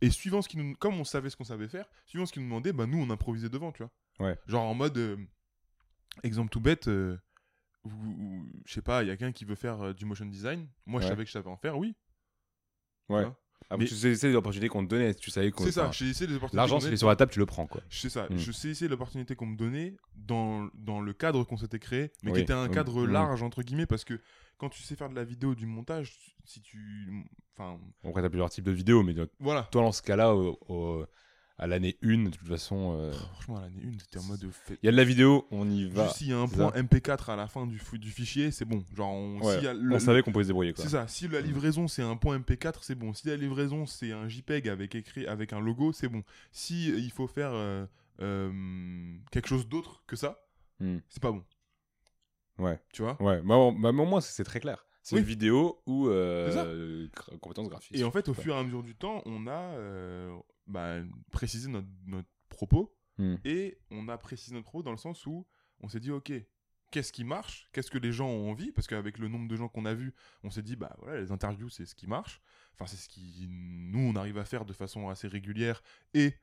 Et 0.00 0.10
suivant 0.10 0.42
ce 0.42 0.48
qui 0.48 0.56
nous... 0.56 0.74
Comme 0.76 0.94
on 1.00 1.04
savait 1.04 1.28
ce 1.30 1.36
qu'on 1.36 1.44
savait 1.44 1.68
faire, 1.68 1.86
suivant 2.06 2.24
ce 2.26 2.32
qu'ils 2.32 2.42
nous 2.42 2.48
demandaient, 2.48 2.72
bah, 2.72 2.86
nous, 2.86 2.98
on 2.98 3.10
improvisait 3.10 3.48
devant, 3.48 3.72
tu 3.72 3.82
vois. 3.82 3.90
Ouais. 4.26 4.38
Genre 4.46 4.64
en 4.64 4.74
mode... 4.74 4.96
euh, 4.96 5.16
exemple 6.22 6.50
tout 6.50 6.60
bête, 6.60 6.88
euh, 6.88 7.16
je 8.64 8.72
sais 8.74 8.82
pas, 8.82 9.02
il 9.02 9.08
y 9.08 9.10
a 9.10 9.16
quelqu'un 9.16 9.32
qui 9.32 9.44
veut 9.44 9.54
faire 9.54 9.94
du 9.94 10.04
motion 10.04 10.26
design. 10.26 10.68
Moi, 10.86 11.00
je 11.00 11.06
Ouais. 11.06 11.10
savais 11.10 11.24
que 11.24 11.28
je 11.28 11.32
savais 11.32 11.48
en 11.50 11.56
faire, 11.56 11.78
oui. 11.78 11.94
Ouais. 13.08 13.26
Ah, 13.70 13.76
Mais- 13.76 13.84
tu 13.84 13.94
sais, 13.94 14.14
c'est 14.14 14.32
l'opportunité 14.32 14.68
qu'on 14.68 14.82
te 14.84 14.88
donnait, 14.88 15.14
tu 15.14 15.30
savais 15.30 15.50
qu'on. 15.50 15.64
C'est 15.64 15.72
ça, 15.72 15.90
j'ai 15.92 16.06
essayé 16.08 16.26
les 16.26 16.36
opportunités. 16.36 16.56
L'argent, 16.56 16.80
s'il 16.80 16.92
est 16.92 16.96
sur 16.96 17.08
la 17.08 17.16
table, 17.16 17.30
tu 17.30 17.38
le 17.38 17.44
prends, 17.46 17.66
quoi. 17.66 17.82
C'est 17.90 18.08
ça, 18.08 18.26
Mm. 18.30 18.38
je 18.38 18.50
saisissais 18.52 18.88
l'opportunité 18.88 19.34
qu'on 19.36 19.44
me 19.46 19.56
donnait 19.56 19.94
dans, 20.16 20.68
dans 20.74 21.00
le 21.02 21.12
cadre 21.12 21.44
qu'on 21.44 21.58
s'était 21.58 21.78
créé, 21.78 22.10
mais 22.22 22.30
Oui, 22.30 22.38
qui 22.38 22.42
était 22.44 22.54
un 22.54 22.68
cadre 22.68 23.06
mm. 23.06 23.10
large, 23.12 23.42
entre 23.42 23.62
guillemets, 23.62 23.84
parce 23.86 24.04
que 24.04 24.18
quand 24.56 24.70
tu 24.70 24.82
sais 24.82 24.96
faire 24.96 25.10
de 25.10 25.14
la 25.14 25.24
vidéo, 25.24 25.54
du 25.54 25.66
montage, 25.66 26.16
si 26.44 26.62
tu. 26.62 27.26
Enfin, 27.56 27.78
Après, 28.04 28.22
t'as 28.22 28.30
plusieurs 28.30 28.48
types 28.50 28.64
de 28.64 28.72
vidéos, 28.72 29.02
mais 29.02 29.14
voilà. 29.38 29.68
toi, 29.70 29.82
dans 29.82 29.92
ce 29.92 30.00
cas-là, 30.02 30.34
au- 30.34 30.58
au- 30.68 31.04
à 31.58 31.66
l'année 31.66 31.98
1, 32.02 32.24
de 32.24 32.30
toute 32.30 32.46
façon, 32.46 32.96
euh, 32.98 33.12
Franchement, 33.12 33.56
à 33.56 33.62
l'année 33.62 33.82
1, 33.84 33.98
c'était 33.98 34.18
en 34.18 34.22
mode. 34.24 34.48
il 34.70 34.76
y 34.82 34.88
a 34.88 34.92
de 34.92 34.96
la 34.96 35.04
vidéo, 35.04 35.46
on 35.50 35.68
y 35.68 35.86
va. 35.88 36.08
S'il 36.10 36.28
y 36.28 36.32
a 36.32 36.38
un 36.38 36.46
point 36.46 36.70
ça. 36.72 36.80
MP4 36.82 37.30
à 37.30 37.36
la 37.36 37.48
fin 37.48 37.66
du, 37.66 37.80
du 37.94 38.10
fichier, 38.10 38.50
c'est 38.52 38.64
bon. 38.64 38.84
Genre, 38.96 39.10
on, 39.12 39.40
Ouais, 39.40 39.54
s'il 39.56 39.64
y 39.64 39.66
a 39.66 39.74
le- 39.74 39.94
on 39.96 39.98
savait 39.98 40.22
qu'on 40.22 40.30
pouvait 40.32 40.44
se 40.44 40.48
débrouiller. 40.48 40.72
C'est 40.76 40.88
ça. 40.90 41.08
Si 41.08 41.26
la 41.28 41.40
livraison 41.40 41.88
c'est 41.88 42.02
un 42.02 42.16
point 42.16 42.38
MP4, 42.38 42.78
c'est 42.82 42.94
bon. 42.94 43.12
Si 43.12 43.26
la 43.26 43.36
livraison 43.36 43.86
c'est 43.86 44.12
un 44.12 44.28
JPEG 44.28 44.68
avec 44.68 44.94
écrit 44.94 45.26
avec 45.26 45.52
un 45.52 45.60
logo, 45.60 45.92
c'est 45.92 46.08
bon. 46.08 46.22
Si 46.52 46.92
euh, 46.92 46.98
il 46.98 47.10
faut 47.10 47.26
faire 47.26 47.50
euh, 47.52 47.84
euh, 48.20 48.52
quelque 49.32 49.48
chose 49.48 49.68
d'autre 49.68 50.02
que 50.06 50.16
ça, 50.16 50.40
Mm. 50.80 50.98
c'est 51.08 51.20
pas 51.22 51.32
bon. 51.32 51.42
Ouais. 52.58 52.78
Tu 52.92 53.02
vois? 53.02 53.20
Ouais, 53.20 53.40
bah, 53.42 53.56
au- 53.56 53.72
bah, 53.72 53.88
au 53.88 53.92
moins, 53.92 54.20
c'est 54.20 54.44
très 54.44 54.60
clair. 54.60 54.84
C'est 55.02 55.16
Oui. 55.16 55.22
vidéo 55.22 55.80
ou 55.86 56.08
compétences 57.40 57.68
graphiques. 57.68 57.96
Et 57.96 58.04
en 58.04 58.10
fait, 58.10 58.28
au 58.28 58.34
fur 58.34 58.54
et 58.54 58.58
à 58.58 58.62
mesure 58.62 58.82
du 58.82 58.94
temps, 58.94 59.22
on 59.26 59.46
a 59.46 59.72
bah, 60.68 61.00
précisé 61.32 61.68
notre, 61.68 61.88
notre 62.06 62.28
propos 62.48 62.94
Mm. 63.18 63.34
et 63.44 63.78
on 63.90 64.08
a 64.08 64.16
précisé 64.16 64.54
notre 64.54 64.66
propos 64.66 64.82
dans 64.84 64.92
le 64.92 64.96
sens 64.96 65.26
où 65.26 65.44
on 65.80 65.88
s'est 65.88 66.00
dit, 66.00 66.10
ok, 66.10 66.32
qu'est-ce 66.90 67.12
qui 67.12 67.24
marche? 67.24 67.68
Qu'est-ce 67.72 67.90
que 67.90 67.98
les 67.98 68.12
gens 68.12 68.28
ont 68.28 68.50
envie? 68.50 68.70
Parce 68.72 68.86
qu'avec 68.86 69.18
le 69.18 69.28
nombre 69.28 69.48
de 69.48 69.56
gens 69.56 69.68
qu'on 69.68 69.84
a 69.84 69.94
vus, 69.94 70.14
on 70.44 70.50
s'est 70.50 70.62
dit, 70.62 70.76
bah 70.76 70.94
voilà, 71.00 71.20
les 71.20 71.32
interviews, 71.32 71.68
c'est 71.68 71.84
ce 71.84 71.94
qui 71.94 72.06
marche. 72.06 72.40
Enfin, 72.74 72.86
c'est 72.86 72.96
ce 72.96 73.08
qui, 73.08 73.46
nous, 73.50 73.98
on 73.98 74.14
arrive 74.14 74.38
à 74.38 74.44
faire 74.44 74.64
de 74.64 74.72
façon 74.72 75.08
assez 75.08 75.26
régulière 75.26 75.82
et 76.14 76.34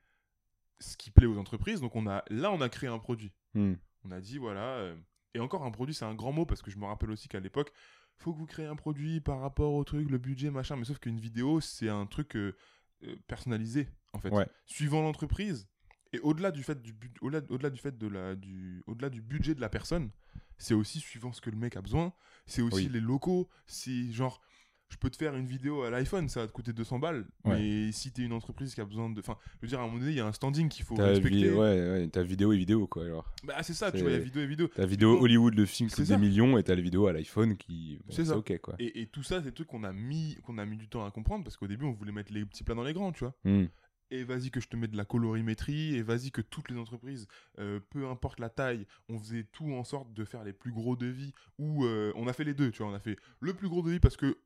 ce 0.79 0.97
qui 0.97 1.11
plaît 1.11 1.27
aux 1.27 1.37
entreprises. 1.37 1.79
Donc, 1.79 1.95
on 1.95 2.07
a, 2.07 2.23
là, 2.29 2.51
on 2.51 2.59
a 2.59 2.67
créé 2.69 2.89
un 2.89 2.99
produit. 2.99 3.31
Mm. 3.53 3.75
On 4.03 4.11
a 4.11 4.19
dit, 4.19 4.37
voilà. 4.37 4.75
euh, 4.79 4.95
et 5.33 5.39
encore, 5.39 5.63
un 5.63 5.71
produit, 5.71 5.95
c'est 5.95 6.05
un 6.05 6.15
grand 6.15 6.33
mot 6.33 6.45
parce 6.45 6.61
que 6.61 6.71
je 6.71 6.77
me 6.77 6.85
rappelle 6.85 7.11
aussi 7.11 7.29
qu'à 7.29 7.39
l'époque, 7.39 7.71
faut 8.17 8.33
que 8.33 8.37
vous 8.37 8.45
créez 8.45 8.65
un 8.65 8.75
produit 8.75 9.21
par 9.21 9.39
rapport 9.39 9.73
au 9.73 9.83
truc, 9.85 10.09
le 10.09 10.17
budget, 10.17 10.51
machin. 10.51 10.75
Mais 10.75 10.85
sauf 10.85 10.99
qu'une 10.99 11.19
vidéo, 11.19 11.61
c'est 11.61 11.89
un 11.89 12.05
truc 12.05 12.35
euh, 12.35 12.55
euh, 13.03 13.15
personnalisé, 13.27 13.87
en 14.15 14.19
fait. 14.19 14.29
Ouais. 14.29 14.47
Suivant 14.65 15.01
l'entreprise. 15.01 15.67
Et 16.13 16.19
au-delà 16.19 16.51
du 16.51 16.63
fait 16.63 16.81
du 16.81 16.95
au-delà, 17.21 17.69
du 17.69 17.79
fait 17.79 17.97
de 17.97 18.07
la 18.07 18.35
du 18.35 18.81
au-delà 18.87 19.09
du 19.09 19.21
budget 19.21 19.53
de 19.55 19.61
la 19.61 19.69
personne, 19.69 20.11
c'est 20.57 20.73
aussi 20.73 20.99
suivant 20.99 21.33
ce 21.33 21.41
que 21.41 21.49
le 21.49 21.57
mec 21.57 21.75
a 21.75 21.81
besoin, 21.81 22.13
c'est 22.45 22.61
aussi 22.61 22.85
Oui. 22.85 22.89
les 22.91 23.01
locaux, 23.01 23.49
c'est 23.65 24.11
genre 24.11 24.41
je 24.87 24.97
peux 24.97 25.09
te 25.09 25.17
faire 25.17 25.35
une 25.35 25.47
vidéo 25.47 25.81
à 25.81 25.89
l'iPhone, 25.89 26.29
ça 26.29 26.41
va 26.41 26.47
te 26.47 26.51
coûter 26.53 26.71
200 26.71 26.99
balles, 26.99 27.25
Ouais. 27.43 27.57
mais 27.59 27.91
si 27.91 28.11
t'es 28.13 28.21
une 28.21 28.33
entreprise 28.33 28.75
qui 28.75 28.81
a 28.81 28.85
besoin 28.85 29.09
de 29.09 29.19
enfin, 29.19 29.35
je 29.55 29.61
veux 29.63 29.67
dire 29.67 29.79
à 29.79 29.81
un 29.83 29.87
moment 29.87 29.97
donné, 29.97 30.11
il 30.11 30.17
y 30.17 30.19
a 30.21 30.27
un 30.27 30.31
standing 30.31 30.69
qu'il 30.69 30.85
faut 30.85 30.95
T'as 30.95 31.07
respecter. 31.07 31.49
ouais, 31.49 31.57
ouais, 31.57 32.07
t'as 32.07 32.21
vidéo 32.21 32.53
et 32.53 32.57
vidéo, 32.57 32.85
quoi. 32.87 33.03
Alors. 33.03 33.33
Bah 33.43 33.61
c'est 33.63 33.73
ça, 33.73 33.91
tu 33.91 33.97
vois, 34.01 34.11
il 34.11 34.13
y 34.13 34.15
a 34.15 34.19
vidéo 34.19 34.43
et 34.43 34.47
vidéo. 34.47 34.69
T'as 34.73 34.85
vidéo 34.85 35.19
Hollywood, 35.19 35.55
le 35.55 35.65
film 35.65 35.89
coûte 35.89 36.05
des 36.05 36.17
millions, 36.17 36.57
et 36.59 36.63
t'as 36.63 36.75
la 36.75 36.81
vidéo 36.81 37.07
à 37.07 37.13
l'iPhone 37.13 37.57
qui. 37.57 37.97
bon, 38.05 38.13
C'est 38.13 38.25
ça. 38.25 38.37
ok, 38.37 38.57
quoi. 38.61 38.75
Et, 38.79 39.01
et 39.01 39.07
tout 39.07 39.23
ça, 39.23 39.39
c'est 39.39 39.45
des 39.45 39.51
trucs 39.53 39.67
qu'on 39.67 39.83
a 39.83 39.91
mis 39.91 40.37
qu'on 40.43 40.59
a 40.59 40.65
mis 40.65 40.77
du 40.77 40.87
temps 40.87 41.03
à 41.03 41.09
comprendre 41.11 41.43
parce 41.43 41.57
qu'au 41.57 41.67
début, 41.67 41.85
on 41.85 41.91
voulait 41.93 42.13
mettre 42.13 42.31
les 42.31 42.45
petits 42.45 42.63
plats 42.63 42.75
dans 42.75 42.83
les 42.83 42.93
grands, 42.93 43.11
tu 43.11 43.25
vois. 43.25 43.35
Mm. 43.43 43.65
Et 44.11 44.23
vas-y 44.23 44.51
que 44.51 44.59
je 44.59 44.67
te 44.67 44.75
mets 44.75 44.87
de 44.87 44.97
la 44.97 45.05
colorimétrie, 45.05 45.95
et 45.95 46.01
vas-y 46.03 46.31
que 46.31 46.41
toutes 46.41 46.69
les 46.69 46.77
entreprises, 46.77 47.27
euh, 47.59 47.79
peu 47.89 48.07
importe 48.07 48.39
la 48.39 48.49
taille, 48.49 48.85
on 49.09 49.17
faisait 49.19 49.43
tout 49.51 49.71
en 49.73 49.83
sorte 49.83 50.13
de 50.13 50.25
faire 50.25 50.43
les 50.43 50.53
plus 50.53 50.71
gros 50.71 50.95
devis, 50.95 51.33
ou 51.57 51.85
euh, 51.85 52.11
on 52.15 52.27
a 52.27 52.33
fait 52.33 52.43
les 52.43 52.53
deux, 52.53 52.71
tu 52.71 52.83
vois, 52.83 52.91
on 52.91 52.95
a 52.95 52.99
fait 52.99 53.17
le 53.39 53.53
plus 53.53 53.67
gros 53.69 53.81
devis 53.81 53.99
parce 53.99 54.17
que 54.17 54.37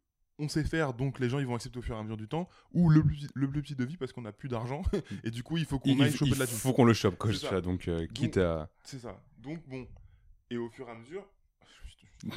on 0.41 0.47
sait 0.47 0.63
faire, 0.63 0.93
donc 0.93 1.19
les 1.19 1.27
gens 1.27 1.39
ils 1.39 1.45
vont 1.45 1.55
accepter 1.55 1.79
au 1.79 1.81
fur 1.81 1.95
et 1.95 1.99
à 1.99 2.03
mesure 2.03 2.15
du 2.15 2.29
temps, 2.29 2.47
ou 2.73 2.89
le 2.89 3.03
plus, 3.03 3.27
le 3.33 3.49
plus 3.49 3.61
petit 3.61 3.75
devis 3.75 3.97
parce 3.97 4.13
qu'on 4.13 4.21
n'a 4.21 4.31
plus 4.31 4.47
d'argent, 4.47 4.81
et 5.25 5.31
du 5.31 5.43
coup 5.43 5.57
il 5.57 5.65
faut 5.65 5.79
qu'on 5.79 5.89
Il, 5.89 6.01
aille 6.01 6.11
il- 6.11 6.15
choper 6.17 6.31
il 6.31 6.35
de 6.35 6.39
la 6.39 6.47
thune. 6.47 6.57
faut 6.57 6.71
qu'on 6.73 6.85
le 6.85 6.93
chope, 6.93 7.17
quoi. 7.17 7.29
C'est 7.31 7.39
tu 7.39 7.45
ça. 7.45 7.49
vois, 7.49 7.61
Donc, 7.61 7.87
euh, 7.89 8.07
quitte 8.07 8.37
à. 8.37 8.69
C'est 8.83 8.99
ça. 8.99 9.21
Donc 9.37 9.67
bon, 9.67 9.85
et 10.49 10.57
au 10.57 10.69
fur 10.69 10.87
et 10.87 10.91
à 10.91 10.95
mesure, 10.95 11.27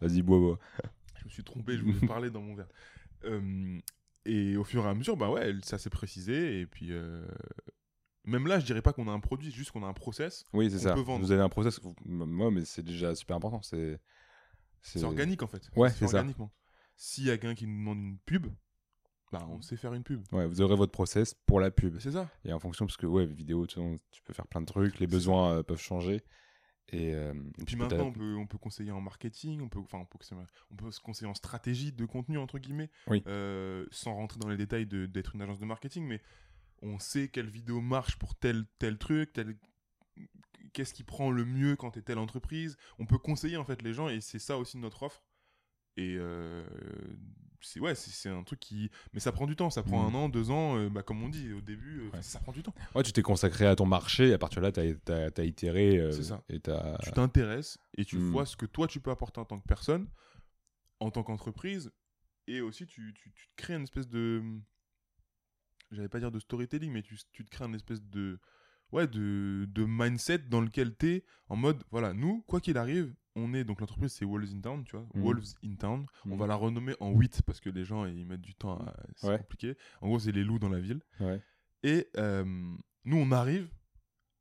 Vas-y, 0.00 0.22
bois, 0.22 0.38
bois. 0.38 0.58
je 1.18 1.24
me 1.24 1.30
suis 1.30 1.44
trompé, 1.44 1.76
je 1.76 1.82
voulais 1.84 2.06
parler 2.06 2.30
dans 2.30 2.40
mon 2.42 2.54
verre. 2.54 2.68
Euh, 3.24 3.78
et 4.24 4.56
au 4.56 4.64
fur 4.64 4.84
et 4.84 4.88
à 4.88 4.94
mesure, 4.94 5.16
bah 5.16 5.30
ouais, 5.30 5.52
ça 5.62 5.78
s'est 5.78 5.90
précisé, 5.90 6.60
et 6.60 6.66
puis... 6.66 6.88
euh, 6.92 7.26
Même 8.24 8.46
là, 8.46 8.58
je 8.58 8.64
dirais 8.64 8.82
pas 8.82 8.92
qu'on 8.92 9.06
a 9.08 9.12
un 9.12 9.20
produit, 9.20 9.50
c'est 9.50 9.56
juste 9.56 9.70
qu'on 9.70 9.84
a 9.84 9.86
un 9.86 9.92
process. 9.92 10.44
Oui, 10.52 10.70
c'est 10.70 10.78
ça. 10.78 10.94
peut 10.94 11.00
vendre. 11.00 11.24
Vous 11.24 11.32
avez 11.32 11.42
un 11.42 11.48
process. 11.50 11.78
vous- 11.82 11.94
Moi, 12.06 12.50
mais 12.50 12.64
c'est 12.64 12.82
déjà 12.82 13.14
super 13.14 13.36
important. 13.36 13.60
C'est. 13.62 14.00
Organique 15.02 15.42
en 15.42 15.46
fait. 15.46 15.70
Ouais, 15.76 15.90
c'est 15.90 16.06
ça. 16.08 16.18
organiquement. 16.18 16.50
S'il 16.96 17.24
y 17.24 17.30
a 17.30 17.38
quelqu'un 17.38 17.54
qui 17.54 17.66
nous 17.66 17.76
demande 17.78 17.98
une 17.98 18.18
pub, 18.18 18.46
bah, 19.32 19.46
on 19.50 19.60
sait 19.62 19.76
faire 19.76 19.94
une 19.94 20.04
pub. 20.04 20.22
Ouais, 20.32 20.46
vous 20.46 20.60
aurez 20.60 20.76
votre 20.76 20.92
process 20.92 21.34
pour 21.46 21.58
la 21.60 21.70
pub. 21.70 21.98
C'est 21.98 22.12
ça. 22.12 22.28
Et 22.44 22.52
en 22.52 22.58
fonction, 22.60 22.86
parce 22.86 22.96
que 22.96 23.06
ouais, 23.06 23.26
vidéo, 23.26 23.66
tu 23.66 23.78
peux 24.24 24.32
faire 24.32 24.46
plein 24.46 24.60
de 24.60 24.66
trucs, 24.66 25.00
les 25.00 25.06
besoins 25.06 25.56
euh, 25.58 25.62
peuvent 25.62 25.80
changer. 25.80 26.22
Et, 26.90 27.14
euh, 27.14 27.32
Et 27.58 27.64
puis 27.64 27.76
maintenant, 27.76 28.06
on 28.06 28.12
peut, 28.12 28.36
on 28.36 28.46
peut 28.46 28.58
conseiller 28.58 28.92
en 28.92 29.00
marketing, 29.00 29.60
on 29.62 29.68
peut, 29.68 29.80
enfin, 29.80 29.98
on 29.98 30.04
peut, 30.04 30.18
conseiller- 30.18 30.40
on 30.70 30.76
peut 30.76 30.90
se 30.90 31.00
conseiller 31.00 31.28
en 31.30 31.34
stratégie 31.34 31.92
de 31.92 32.04
contenu, 32.04 32.38
entre 32.38 32.58
guillemets, 32.58 32.90
Oui. 33.08 33.22
euh, 33.26 33.86
sans 33.90 34.14
rentrer 34.14 34.38
dans 34.38 34.48
les 34.48 34.56
détails 34.56 34.86
d'être 34.86 35.34
une 35.34 35.42
agence 35.42 35.58
de 35.60 35.64
marketing, 35.66 36.04
mais 36.06 36.20
on 36.82 36.98
sait 36.98 37.28
quelle 37.28 37.48
vidéo 37.48 37.80
marche 37.80 38.16
pour 38.16 38.34
tel, 38.36 38.64
tel 38.78 38.98
truc, 38.98 39.32
tel... 39.32 39.56
qu'est-ce 40.74 40.92
qui 40.92 41.04
prend 41.04 41.30
le 41.30 41.44
mieux 41.44 41.74
quand 41.76 41.92
tu 41.92 42.00
es 42.00 42.02
telle 42.02 42.18
entreprise. 42.18 42.76
On 42.98 43.06
peut 43.06 43.18
conseiller 43.18 43.56
en 43.56 43.64
fait 43.64 43.80
les 43.82 43.94
gens 43.94 44.08
et 44.08 44.20
c'est 44.20 44.38
ça 44.38 44.58
aussi 44.58 44.76
notre 44.76 45.04
offre. 45.04 45.24
Et 45.96 46.16
euh, 46.18 46.66
c'est 47.64 47.80
ouais, 47.80 47.94
c'est 47.94 48.28
un 48.28 48.42
truc 48.44 48.60
qui. 48.60 48.90
Mais 49.12 49.20
ça 49.20 49.32
prend 49.32 49.46
du 49.46 49.56
temps, 49.56 49.70
ça 49.70 49.82
prend 49.82 50.08
Mhm. 50.08 50.14
un 50.14 50.18
an, 50.18 50.28
deux 50.28 50.50
ans, 50.50 50.76
euh, 50.78 50.88
bah, 50.88 51.02
comme 51.02 51.22
on 51.22 51.28
dit 51.28 51.52
au 51.52 51.60
début, 51.60 52.00
euh, 52.02 52.10
Ouais. 52.10 52.22
ça 52.22 52.38
prend 52.40 52.52
du 52.52 52.62
temps. 52.62 52.74
Ouais, 52.94 53.02
tu 53.02 53.12
t'es 53.12 53.22
consacré 53.22 53.66
à 53.66 53.74
ton 53.74 53.86
marché, 53.86 54.28
et 54.28 54.32
à 54.34 54.38
partir 54.38 54.60
de 54.62 54.66
là, 54.66 54.72
tu 54.72 55.40
as, 55.40 55.44
itéré. 55.44 55.98
euh, 55.98 56.12
C'est 56.12 56.22
ça. 56.24 56.42
Et 56.48 56.60
tu 56.60 57.10
t'intéresses 57.12 57.78
et 57.96 58.04
tu 58.04 58.16
Hmm. 58.16 58.30
vois 58.30 58.46
ce 58.46 58.56
que 58.56 58.66
toi 58.66 58.86
tu 58.86 59.00
peux 59.00 59.10
apporter 59.10 59.40
en 59.40 59.44
tant 59.44 59.58
que 59.58 59.66
personne, 59.66 60.08
en 61.00 61.10
tant 61.10 61.22
qu'entreprise, 61.22 61.90
et 62.46 62.60
aussi 62.60 62.86
tu, 62.86 63.12
tu, 63.14 63.32
tu 63.32 63.48
te 63.48 63.52
crées 63.56 63.74
une 63.74 63.82
espèce 63.84 64.08
de. 64.08 64.42
J'allais 65.90 66.08
pas 66.08 66.18
dire 66.18 66.30
de 66.32 66.38
storytelling, 66.40 66.90
mais 66.92 67.02
tu, 67.02 67.16
tu 67.32 67.44
te 67.44 67.50
crées 67.50 67.64
une 67.66 67.74
espèce 67.74 68.02
de. 68.02 68.40
Ouais, 68.94 69.06
de, 69.06 69.66
de 69.68 69.84
mindset 69.86 70.38
dans 70.38 70.60
lequel 70.60 70.96
tu 70.96 71.08
es 71.10 71.24
en 71.48 71.56
mode 71.56 71.82
voilà, 71.90 72.12
nous, 72.12 72.42
quoi 72.46 72.60
qu'il 72.60 72.78
arrive, 72.78 73.12
on 73.36 73.52
est. 73.54 73.64
Donc 73.64 73.80
l'entreprise 73.80 74.12
c'est 74.12 74.24
Wolves 74.24 74.52
in 74.54 74.60
Town, 74.60 74.84
tu 74.84 74.96
vois, 74.96 75.06
Mhm. 75.14 75.22
Wolves 75.22 75.54
in 75.64 75.74
Town. 75.74 76.06
On 76.26 76.30
Mhm. 76.30 76.38
va 76.38 76.46
la 76.46 76.54
renommer 76.54 76.94
en 77.00 77.10
8 77.12 77.42
parce 77.42 77.60
que 77.60 77.70
les 77.70 77.84
gens 77.84 78.04
ils 78.06 78.24
mettent 78.26 78.40
du 78.40 78.54
temps 78.54 78.78
à. 78.78 78.94
C'est 79.16 79.26
Ouais. 79.28 79.38
compliqué. 79.38 79.76
En 80.00 80.06
gros, 80.08 80.18
c'est 80.18 80.32
les 80.32 80.44
loups 80.44 80.58
dans 80.60 80.68
la 80.68 80.80
ville. 80.80 81.00
Ouais. 81.20 81.40
Et 81.82 82.08
euh, 82.16 82.44
nous, 83.04 83.16
on 83.16 83.30
arrive, 83.32 83.68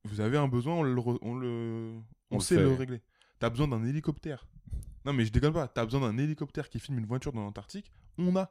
vous 0.05 0.21
avez 0.21 0.37
un 0.37 0.47
besoin, 0.47 0.75
on 0.75 0.83
le, 0.83 0.95
re- 1.01 1.19
on 1.21 1.35
le, 1.35 1.99
on 2.31 2.39
sait 2.39 2.55
fait. 2.55 2.61
le 2.61 2.73
régler. 2.73 3.01
T'as 3.39 3.49
besoin 3.49 3.67
d'un 3.67 3.83
hélicoptère. 3.83 4.47
Non, 5.05 5.11
mais 5.13 5.25
je 5.25 5.31
déconne 5.33 5.51
pas. 5.53 5.67
T'as 5.67 5.83
besoin 5.83 5.99
d'un 6.01 6.17
hélicoptère 6.17 6.69
qui 6.69 6.79
filme 6.79 6.99
une 6.99 7.05
voiture 7.05 7.33
dans 7.33 7.41
l'Antarctique. 7.41 7.91
On 8.17 8.35
a. 8.37 8.49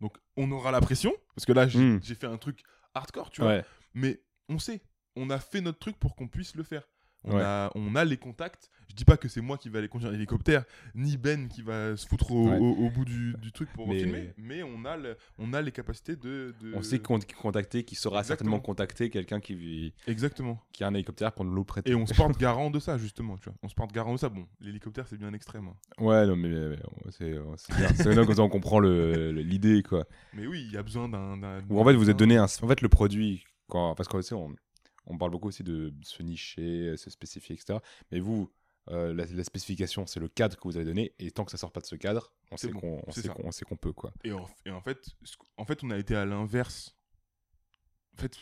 Donc, 0.00 0.16
on 0.36 0.50
aura 0.52 0.70
la 0.70 0.80
pression. 0.80 1.12
Parce 1.34 1.46
que 1.46 1.52
là, 1.52 1.66
j'ai 1.66 1.78
Mm. 1.80 2.00
fait 2.02 2.26
un 2.26 2.36
truc 2.36 2.62
hardcore, 2.94 3.30
tu 3.30 3.40
vois. 3.40 3.50
Ouais. 3.50 3.64
Mais 3.94 4.20
on 4.48 4.58
sait. 4.58 4.82
On 5.16 5.28
a 5.30 5.38
fait 5.38 5.60
notre 5.60 5.78
truc 5.78 5.98
pour 5.98 6.16
qu'on 6.16 6.28
puisse 6.28 6.54
le 6.54 6.62
faire. 6.62 6.82
On, 7.24 7.36
Ouais. 7.36 7.42
a, 7.42 7.70
on 7.76 7.94
a 7.94 8.04
les 8.04 8.16
contacts. 8.16 8.68
Je 8.88 8.96
dis 8.96 9.04
pas 9.04 9.16
que 9.16 9.28
c'est 9.28 9.40
moi 9.40 9.56
qui 9.56 9.68
vais 9.68 9.78
aller 9.78 9.86
conduire 9.88 10.10
l'hélicoptère, 10.10 10.64
ni 10.96 11.16
Ben 11.16 11.46
qui 11.48 11.62
va 11.62 11.96
se 11.96 12.04
foutre 12.04 12.32
au, 12.32 12.48
Ouais. 12.48 12.58
au- 12.58 12.86
au 12.86 12.90
bout 12.90 13.04
du, 13.04 13.34
du 13.40 13.52
truc 13.52 13.72
pour 13.74 13.86
Mais- 13.86 14.00
filmer. 14.00 14.34
Mais 14.36 14.64
on 14.64 14.84
a, 14.84 14.96
le- 14.96 15.16
on 15.38 15.52
a 15.52 15.62
les 15.62 15.70
capacités 15.70 16.16
de. 16.16 16.52
de- 16.60 16.74
On 16.74 16.82
sait 16.82 16.98
con- 16.98 17.20
contacter, 17.40 17.84
qui 17.84 17.94
saura 17.94 18.24
certainement 18.24 18.58
contacter 18.58 19.08
quelqu'un 19.08 19.38
qui, 19.38 19.94
Exactement. 20.08 20.60
qui 20.72 20.82
a 20.82 20.88
un 20.88 20.94
hélicoptère 20.94 21.30
pour 21.32 21.44
nous 21.44 21.54
le 21.54 21.62
prêter. 21.62 21.92
Et 21.92 21.94
on 21.94 22.06
se 22.06 22.12
porte 22.14 22.36
garant 22.40 22.70
de 22.70 22.80
ça, 22.80 22.98
justement, 22.98 23.36
tu 23.38 23.44
vois. 23.44 23.54
On 23.62 23.68
se 23.68 23.74
porte 23.76 23.92
garant 23.92 24.14
de 24.14 24.18
ça. 24.18 24.28
Bon, 24.28 24.44
l'hélicoptère, 24.60 25.06
c'est 25.06 25.16
bien 25.16 25.28
un 25.28 25.32
extrême. 25.34 25.68
hein. 25.68 25.76
Ouais, 26.04 26.26
non, 26.26 26.34
mais, 26.34 26.48
mais, 26.48 26.76
c'est 27.10 27.36
c'est 27.56 27.76
bien. 27.76 28.34
Ça 28.34 28.42
on 28.42 28.48
comprend 28.48 28.80
l'idée, 28.80 29.84
quoi. 29.84 30.06
Mais 30.34 30.46
oui, 30.48 30.64
il 30.66 30.72
y 30.72 30.76
a 30.76 30.82
besoin 30.82 31.08
d'un... 31.08 31.62
Ou 31.70 31.80
en 31.80 31.84
fait, 31.84 31.94
vous 31.94 32.10
êtes 32.10 32.16
donné 32.16 32.36
un. 32.36 32.44
En 32.44 32.68
fait, 32.68 32.80
le 32.80 32.88
produit, 32.88 33.44
quand, 33.72 33.94
parce 33.94 34.06
qu'on 34.06 34.20
on, 34.36 34.54
on 35.06 35.16
parle 35.16 35.30
beaucoup 35.30 35.48
aussi 35.48 35.62
de 35.62 35.94
se 36.02 36.22
nicher, 36.22 36.94
se 36.98 37.08
spécifier, 37.08 37.54
etc. 37.54 37.78
Mais 38.10 38.20
vous, 38.20 38.52
euh, 38.90 39.14
la, 39.14 39.24
la 39.24 39.44
spécification, 39.44 40.06
c'est 40.06 40.20
le 40.20 40.28
cadre 40.28 40.56
que 40.56 40.62
vous 40.64 40.76
avez 40.76 40.84
donné. 40.84 41.14
Et 41.18 41.30
tant 41.30 41.46
que 41.46 41.50
ça 41.50 41.56
sort 41.56 41.72
pas 41.72 41.80
de 41.80 41.86
ce 41.86 41.96
cadre, 41.96 42.34
on 42.50 42.58
sait 42.58 42.68
bon, 42.68 42.80
qu'on 42.80 43.02
on 43.44 43.50
sait 43.50 43.64
qu'on 43.64 43.76
peut, 43.76 43.94
quoi. 43.94 44.12
Et 44.24 44.32
en, 44.32 44.46
et 44.66 44.70
en 44.70 44.82
fait, 44.82 45.08
en 45.56 45.64
fait, 45.64 45.82
on 45.84 45.90
a 45.90 45.96
été 45.96 46.14
à 46.14 46.26
l'inverse. 46.26 46.94
En 48.14 48.20
fait, 48.20 48.36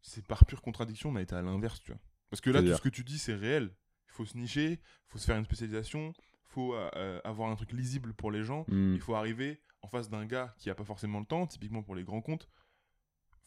c'est 0.00 0.26
par 0.26 0.46
pure 0.46 0.62
contradiction, 0.62 1.10
on 1.10 1.16
a 1.16 1.22
été 1.22 1.34
à 1.34 1.42
l'inverse, 1.42 1.82
tu 1.82 1.92
vois. 1.92 2.00
Parce 2.30 2.40
que 2.40 2.48
là, 2.48 2.62
tout 2.62 2.74
ce 2.74 2.80
que 2.80 2.88
tu 2.88 3.04
dis, 3.04 3.18
c'est 3.18 3.34
réel. 3.34 3.74
Il 4.08 4.12
faut 4.12 4.24
se 4.24 4.36
nicher, 4.36 4.72
il 4.72 5.08
faut 5.08 5.18
se 5.18 5.26
faire 5.26 5.36
une 5.36 5.44
spécialisation, 5.44 6.14
il 6.16 6.52
faut 6.52 6.74
euh, 6.74 6.90
euh, 6.96 7.20
avoir 7.22 7.50
un 7.50 7.56
truc 7.56 7.72
lisible 7.72 8.14
pour 8.14 8.30
les 8.30 8.44
gens. 8.44 8.64
Hmm. 8.68 8.94
Il 8.94 9.00
faut 9.00 9.14
arriver 9.14 9.60
en 9.82 9.88
face 9.88 10.08
d'un 10.08 10.24
gars 10.24 10.54
qui 10.56 10.70
a 10.70 10.74
pas 10.74 10.84
forcément 10.84 11.20
le 11.20 11.26
temps, 11.26 11.46
typiquement 11.46 11.82
pour 11.82 11.94
les 11.94 12.04
grands 12.04 12.22
comptes. 12.22 12.48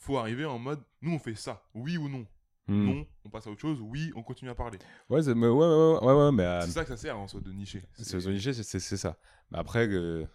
Faut 0.01 0.17
arriver 0.17 0.45
en 0.45 0.59
mode, 0.59 0.83
nous 1.01 1.13
on 1.13 1.19
fait 1.19 1.35
ça, 1.35 1.63
oui 1.73 1.97
ou 1.97 2.09
non 2.09 2.25
Hmm. 2.67 2.85
Non, 2.85 3.07
on 3.25 3.29
passe 3.29 3.47
à 3.47 3.49
autre 3.51 3.59
chose, 3.59 3.79
oui, 3.81 4.11
on 4.15 4.21
continue 4.21 4.49
à 4.51 4.55
parler. 4.55 4.77
Ouais, 5.09 5.23
c'est- 5.23 5.33
mais 5.33 5.47
ouais, 5.47 5.97
ouais, 5.99 6.13
ouais, 6.13 6.31
mais 6.31 6.43
euh, 6.43 6.61
C'est 6.61 6.71
ça 6.71 6.83
que 6.83 6.89
ça 6.89 6.95
sert 6.95 7.17
en 7.17 7.27
soi 7.27 7.41
de 7.41 7.51
nicher. 7.51 7.81
c'est 7.93 8.23
nicher, 8.27 8.53
c'est- 8.53 8.79
ça. 8.97 9.17
Mais 9.49 9.57
après, 9.57 9.87
euh, 9.87 10.25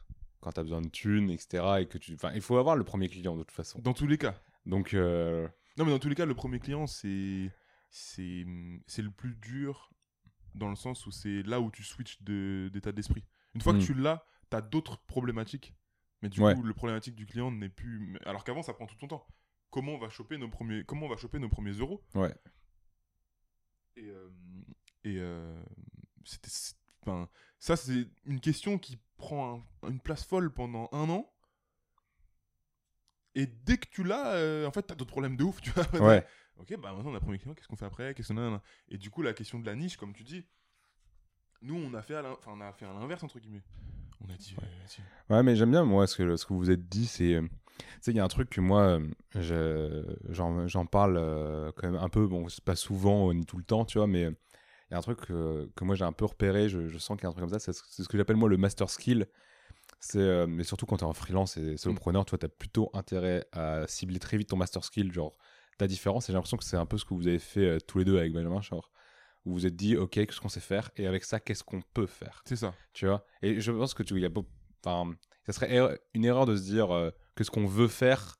quand 0.40 0.50
tu 0.52 0.58
as 0.60 0.64
besoin 0.64 0.82
de 0.82 0.88
thunes, 0.88 1.30
etc., 1.30 1.64
et 1.80 1.86
que 1.86 1.98
tu. 1.98 2.12
Enfin, 2.14 2.32
il 2.34 2.40
faut 2.42 2.56
avoir 2.56 2.74
le 2.76 2.82
premier 2.84 3.08
client 3.08 3.36
de 3.36 3.42
toute 3.44 3.52
façon. 3.52 3.78
Dans 3.78 3.94
tous 3.94 4.08
les 4.08 4.18
cas. 4.18 4.34
Donc, 4.66 4.92
euh, 4.92 5.46
Non, 5.78 5.84
mais 5.84 5.92
dans 5.92 6.00
tous 6.00 6.08
les 6.08 6.16
cas, 6.16 6.26
le 6.26 6.34
premier 6.34 6.58
client, 6.58 6.86
c'est 6.88 7.50
c'est 7.90 8.44
c'est 8.88 9.02
le 9.02 9.10
plus 9.12 9.34
dur 9.36 9.92
dans 10.54 10.68
le 10.68 10.76
sens 10.76 11.06
où 11.06 11.12
c'est 11.12 11.42
là 11.44 11.60
où 11.60 11.70
tu 11.70 11.84
switches 11.84 12.22
de- 12.22 12.68
d'état 12.72 12.90
d'esprit. 12.92 13.24
Une 13.54 13.60
fois 13.60 13.72
Mm. 13.72 13.78
que 13.78 13.84
tu 13.84 13.94
l'as, 13.94 14.26
tu 14.50 14.56
as 14.56 14.60
d'autres 14.62 14.98
problématiques. 15.06 15.74
Mais 16.22 16.28
du 16.28 16.40
Ouais. 16.40 16.54
coup, 16.54 16.62
le 16.64 16.74
problématique 16.74 17.14
du 17.14 17.24
client 17.24 17.50
n'est 17.52 17.68
plus. 17.68 18.18
Alors 18.26 18.42
qu'avant, 18.42 18.62
ça 18.62 18.74
prend 18.74 18.86
tout 18.86 18.96
ton 18.96 19.06
temps. 19.06 19.26
Comment 19.76 19.92
on 19.92 19.98
va 19.98 20.08
choper 20.08 20.38
nos 20.38 20.48
premiers, 20.48 20.84
comment 20.84 21.04
on 21.04 21.08
va 21.10 21.18
choper 21.18 21.38
nos 21.38 21.50
premiers 21.50 21.72
euros 21.72 22.02
Ouais. 22.14 22.34
Et, 23.96 24.08
euh, 24.08 24.30
et 25.04 25.16
euh, 25.18 25.62
c'était. 26.24 26.48
Enfin, 27.02 27.28
ça, 27.58 27.76
c'est 27.76 28.08
une 28.24 28.40
question 28.40 28.78
qui 28.78 28.98
prend 29.18 29.62
un- 29.82 29.88
une 29.90 30.00
place 30.00 30.24
folle 30.24 30.50
pendant 30.50 30.88
un 30.92 31.10
an. 31.10 31.30
Et 33.34 33.44
dès 33.46 33.76
que 33.76 33.86
tu 33.90 34.02
l'as, 34.02 34.32
euh, 34.36 34.64
en 34.66 34.70
fait, 34.70 34.80
t'as 34.80 34.94
d'autres 34.94 35.10
problèmes 35.10 35.36
de 35.36 35.44
ouf, 35.44 35.60
tu 35.60 35.68
vois. 35.72 35.84
ouais. 36.00 36.26
Ok, 36.58 36.74
bah 36.80 36.94
maintenant 36.94 37.10
on 37.10 37.14
a 37.14 37.20
premier 37.20 37.36
client, 37.36 37.52
qu'est-ce 37.52 37.68
qu'on 37.68 37.76
fait 37.76 37.84
après 37.84 38.14
Qu'est-ce 38.14 38.32
qu'on 38.32 38.54
a 38.54 38.62
Et 38.88 38.96
du 38.96 39.10
coup, 39.10 39.20
la 39.20 39.34
question 39.34 39.58
de 39.60 39.66
la 39.66 39.74
niche, 39.76 39.98
comme 39.98 40.14
tu 40.14 40.24
dis, 40.24 40.42
nous 41.60 41.74
on 41.74 41.92
a 41.92 42.00
fait 42.00 42.14
à 42.16 42.22
on 42.46 42.62
a 42.62 42.72
fait 42.72 42.86
à 42.86 42.94
l'inverse 42.94 43.22
entre 43.22 43.38
guillemets. 43.40 43.62
On 44.22 44.30
a 44.32 44.36
dit, 44.38 44.54
vas-y. 44.54 45.34
Ouais, 45.34 45.42
mais 45.42 45.54
j'aime 45.54 45.70
bien, 45.72 45.84
moi, 45.84 46.06
ce 46.06 46.16
que, 46.16 46.34
ce 46.34 46.46
que 46.46 46.54
vous 46.54 46.60
vous 46.60 46.70
êtes 46.70 46.88
dit, 46.88 47.06
c'est... 47.06 47.38
euh, 47.80 47.84
Tu 47.96 47.98
sais, 48.02 48.10
il 48.12 48.16
y 48.16 48.20
a 48.20 48.24
un 48.24 48.28
truc 48.28 48.50
que 48.50 48.60
moi, 48.60 48.98
euh, 48.98 49.06
je- 49.34 50.16
j'en 50.66 50.86
parle 50.86 51.16
euh, 51.18 51.72
quand 51.76 51.90
même 51.90 52.00
un 52.00 52.08
peu, 52.08 52.26
bon, 52.26 52.48
c'est 52.48 52.64
pas 52.64 52.76
souvent 52.76 53.30
euh, 53.30 53.34
ni 53.34 53.44
tout 53.46 53.56
le 53.58 53.64
temps, 53.64 53.84
tu 53.84 53.98
vois, 53.98 54.06
mais 54.06 54.24
euh, 54.24 54.30
il 54.90 54.92
y 54.92 54.94
a 54.94 54.98
un 54.98 55.02
truc 55.02 55.20
que, 55.26 55.68
que 55.74 55.84
moi 55.84 55.94
j'ai 55.96 56.04
un 56.04 56.12
peu 56.12 56.24
repéré, 56.26 56.68
je, 56.68 56.88
je 56.88 56.98
sens 56.98 57.16
qu'il 57.16 57.24
y 57.24 57.26
a 57.26 57.30
un 57.30 57.32
truc 57.32 57.44
comme 57.48 57.58
ça, 57.58 57.72
c'est 57.72 57.72
ce 58.02 58.08
que 58.08 58.16
j'appelle 58.18 58.36
moi 58.36 58.48
le 58.48 58.56
master 58.56 58.88
skill. 58.90 59.26
C'est, 60.00 60.18
euh, 60.20 60.46
mais 60.46 60.64
surtout 60.64 60.86
quand 60.86 60.98
tu 60.98 61.04
es 61.04 61.06
en 61.06 61.12
freelance 61.12 61.56
et 61.56 61.76
solopreneur, 61.76 62.24
toi, 62.24 62.38
tu 62.38 62.46
as 62.46 62.48
plutôt 62.48 62.90
intérêt 62.94 63.46
à 63.52 63.86
cibler 63.88 64.18
très 64.18 64.36
vite 64.36 64.48
ton 64.50 64.56
master 64.56 64.84
skill, 64.84 65.12
genre 65.12 65.36
ta 65.78 65.86
différence. 65.86 66.24
Et 66.28 66.32
j'ai 66.32 66.34
l'impression 66.34 66.56
que 66.58 66.64
c'est 66.64 66.76
un 66.76 66.86
peu 66.86 66.98
ce 66.98 67.04
que 67.04 67.14
vous 67.14 67.26
avez 67.26 67.38
fait 67.38 67.66
euh, 67.66 67.78
tous 67.86 67.98
les 67.98 68.04
deux 68.04 68.18
avec 68.18 68.32
Benjamin, 68.32 68.60
genre, 68.60 68.90
où 69.44 69.50
vous 69.50 69.54
vous 69.56 69.66
êtes 69.66 69.76
dit, 69.76 69.96
ok, 69.96 70.10
qu'est-ce 70.12 70.40
qu'on 70.40 70.48
sait 70.48 70.60
faire? 70.60 70.90
Et 70.96 71.06
avec 71.06 71.24
ça, 71.24 71.40
qu'est-ce 71.40 71.64
qu'on 71.64 71.82
peut 71.94 72.06
faire? 72.06 72.42
C'est 72.46 72.56
ça. 72.56 72.74
tu 72.92 73.06
vois? 73.06 73.24
Et 73.42 73.60
je 73.60 73.72
pense 73.72 73.94
que 73.94 74.02
tu 74.02 74.14
il 74.16 74.22
y 74.22 74.26
a 74.26 74.28
beau- 74.28 74.46
enfin 74.84 75.12
ça 75.46 75.52
serait 75.52 75.72
er- 75.74 75.98
une 76.14 76.24
erreur 76.24 76.44
de 76.46 76.56
se 76.56 76.62
dire 76.64 76.90
euh, 76.94 77.10
que 77.34 77.44
ce 77.44 77.50
qu'on 77.50 77.66
veut 77.66 77.88
faire 77.88 78.36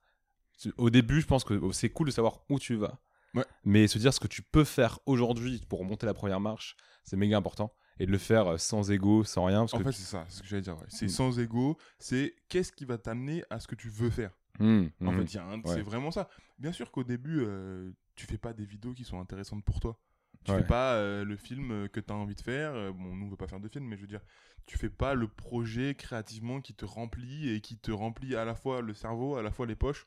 au 0.79 0.91
début 0.91 1.21
je 1.21 1.27
pense 1.27 1.45
que 1.45 1.55
oh, 1.55 1.73
c'est 1.73 1.91
cool 1.91 2.07
de 2.07 2.13
savoir 2.13 2.41
où 2.51 2.59
tu 2.59 2.75
vas 2.77 2.99
Ouais. 3.35 3.45
mais 3.65 3.87
se 3.87 3.99
dire 3.99 4.15
ce 4.15 4.21
que 4.21 4.29
tu 4.29 4.41
peux 4.43 4.65
faire 4.65 4.99
aujourd'hui 5.05 5.61
pour 5.69 5.85
monter 5.85 6.07
la 6.07 6.15
première 6.15 6.41
marche 6.41 6.75
c'est 7.05 7.17
méga 7.19 7.37
important 7.37 7.71
et 7.99 8.07
de 8.07 8.11
le 8.11 8.17
faire 8.19 8.47
euh, 8.53 8.57
sans 8.57 8.91
ego 8.91 9.25
sans 9.25 9.45
rien 9.45 9.61
parce 9.61 9.75
En 9.75 9.79
que 9.79 9.85
fait, 9.85 9.93
c'est 9.93 10.03
ça, 10.05 10.25
c'est 10.29 10.39
ce 10.39 10.43
que 10.43 10.49
j'allais 10.49 10.63
dire. 10.63 10.77
ouais. 10.79 10.87
C'est 10.89 11.07
Mm. 11.07 11.11
sans 11.11 11.39
ego, 11.39 11.77
c'est 11.99 12.35
qu'est-ce 12.49 12.73
qui 12.73 12.85
va 12.87 12.97
t'amener 12.99 13.43
à 13.51 13.59
ce 13.61 13.67
que 13.67 13.75
tu 13.75 13.89
veux 13.91 14.11
faire? 14.11 14.33
Mmh, 14.59 14.87
En 15.03 15.13
mmh. 15.13 15.27
fait, 15.27 15.39
Ouais. 15.39 15.61
c'est 15.75 15.83
vraiment 15.83 16.11
ça. 16.11 16.29
Bien 16.59 16.73
sûr 16.73 16.91
qu'au 16.91 17.05
début, 17.05 17.43
euh, 17.47 17.91
tu 18.15 18.27
fais 18.27 18.39
pas 18.39 18.53
des 18.55 18.65
vidéos 18.65 18.93
qui 18.95 19.05
sont 19.05 19.21
intéressantes 19.21 19.65
pour 19.65 19.81
toi. 19.81 19.99
Tu 20.47 20.53
Ouais. 20.53 20.59
fais 20.63 20.67
pas 20.67 20.95
euh, 20.95 21.25
le 21.25 21.37
film 21.37 21.71
euh, 21.73 21.89
que 21.89 22.01
tu 22.01 22.13
as 22.13 22.17
envie 22.17 22.35
de 22.35 22.41
faire. 22.41 22.73
Euh, 22.75 22.93
bon, 22.93 23.15
nous, 23.17 23.27
on 23.27 23.29
veut 23.29 23.37
pas 23.37 23.49
faire 23.49 23.61
de 23.61 23.69
film, 23.69 23.85
mais 23.87 23.97
je 23.97 24.03
veux 24.03 24.07
dire, 24.07 24.21
tu 24.67 24.79
fais 24.79 24.89
pas 24.91 25.15
le 25.15 25.29
projet 25.29 25.95
créativement 25.95 26.61
qui 26.61 26.73
te 26.75 26.85
remplit 26.85 27.51
et 27.51 27.61
qui 27.61 27.77
te 27.79 27.91
remplit 27.91 28.37
à 28.37 28.45
la 28.45 28.55
fois 28.55 28.81
le 28.81 28.95
cerveau, 28.95 29.37
à 29.37 29.43
la 29.43 29.51
fois 29.51 29.67
les 29.67 29.77
poches 29.77 30.07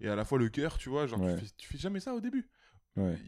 et 0.00 0.08
à 0.08 0.14
la 0.16 0.24
fois 0.24 0.38
le 0.38 0.48
cœur, 0.48 0.78
tu 0.78 0.88
vois. 0.88 1.06
Genre, 1.06 1.20
Ouais. 1.20 1.34
tu, 1.36 1.44
fais, 1.44 1.50
tu 1.56 1.68
fais 1.68 1.78
jamais 1.78 2.00
ça 2.00 2.14
au 2.14 2.20
début. 2.20 2.48
Ouais. 2.96 3.18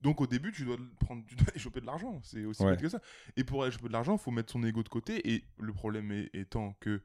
Donc, 0.00 0.20
au 0.20 0.26
début, 0.26 0.52
tu 0.52 0.64
dois, 0.64 0.76
prendre, 1.00 1.24
tu 1.26 1.34
dois 1.34 1.48
aller 1.48 1.58
choper 1.58 1.80
de 1.80 1.86
l'argent. 1.86 2.20
C'est 2.22 2.44
aussi 2.44 2.64
bête 2.64 2.80
que 2.80 2.88
ça. 2.88 3.00
Et 3.36 3.42
pour 3.44 3.62
aller 3.62 3.72
choper 3.72 3.88
de 3.88 3.92
l'argent, 3.92 4.12
il 4.14 4.18
faut 4.20 4.30
mettre 4.30 4.52
son 4.52 4.62
ego 4.62 4.82
de 4.82 4.88
côté. 4.88 5.32
Et 5.32 5.44
le 5.58 5.72
problème 5.72 6.12
est- 6.12 6.30
étant 6.34 6.74
que 6.80 7.02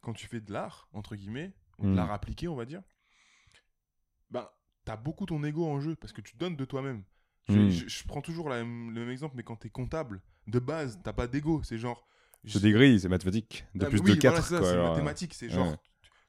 quand 0.00 0.12
tu 0.14 0.26
fais 0.26 0.40
de 0.40 0.52
l'art, 0.52 0.88
entre 0.92 1.16
guillemets, 1.16 1.52
ou 1.78 1.84
de 1.86 1.90
Mm. 1.90 1.96
l'art 1.96 2.12
appliqué, 2.12 2.46
on 2.48 2.54
va 2.56 2.64
dire, 2.64 2.82
ben, 4.30 4.48
t'as 4.84 4.96
beaucoup 4.96 5.26
ton 5.26 5.42
ego 5.44 5.66
en 5.66 5.80
jeu 5.80 5.96
parce 5.96 6.12
que 6.12 6.20
tu 6.20 6.36
donnes 6.36 6.56
de 6.56 6.64
toi-même. 6.64 7.02
Je, 7.48 7.58
Mm. 7.58 7.70
je- 7.70 7.88
je 7.88 8.04
prends 8.04 8.20
toujours 8.20 8.48
la 8.48 8.58
même- 8.58 8.90
le 8.92 9.00
même 9.00 9.10
exemple, 9.10 9.34
mais 9.36 9.42
quand 9.42 9.56
t'es 9.56 9.70
comptable, 9.70 10.20
de 10.46 10.58
base, 10.58 11.00
t'as 11.02 11.12
pas 11.12 11.26
d'ego. 11.26 11.62
C'est 11.62 11.78
genre. 11.78 12.06
je 12.44 12.58
dégrille 12.58 12.98
c'est 12.98 13.08
mathématique 13.08 13.66
de 13.74 13.84
Ah, 13.84 13.88
plus 13.90 14.00
oui, 14.00 14.14
de 14.14 14.20
4 14.20 14.32
voilà, 14.32 14.64
c'est 14.64 14.70
c'est 14.70 14.76
euh, 14.78 14.88
mathématique. 14.88 15.34
C'est 15.34 15.50
genre, 15.50 15.68
ouais. 15.72 15.76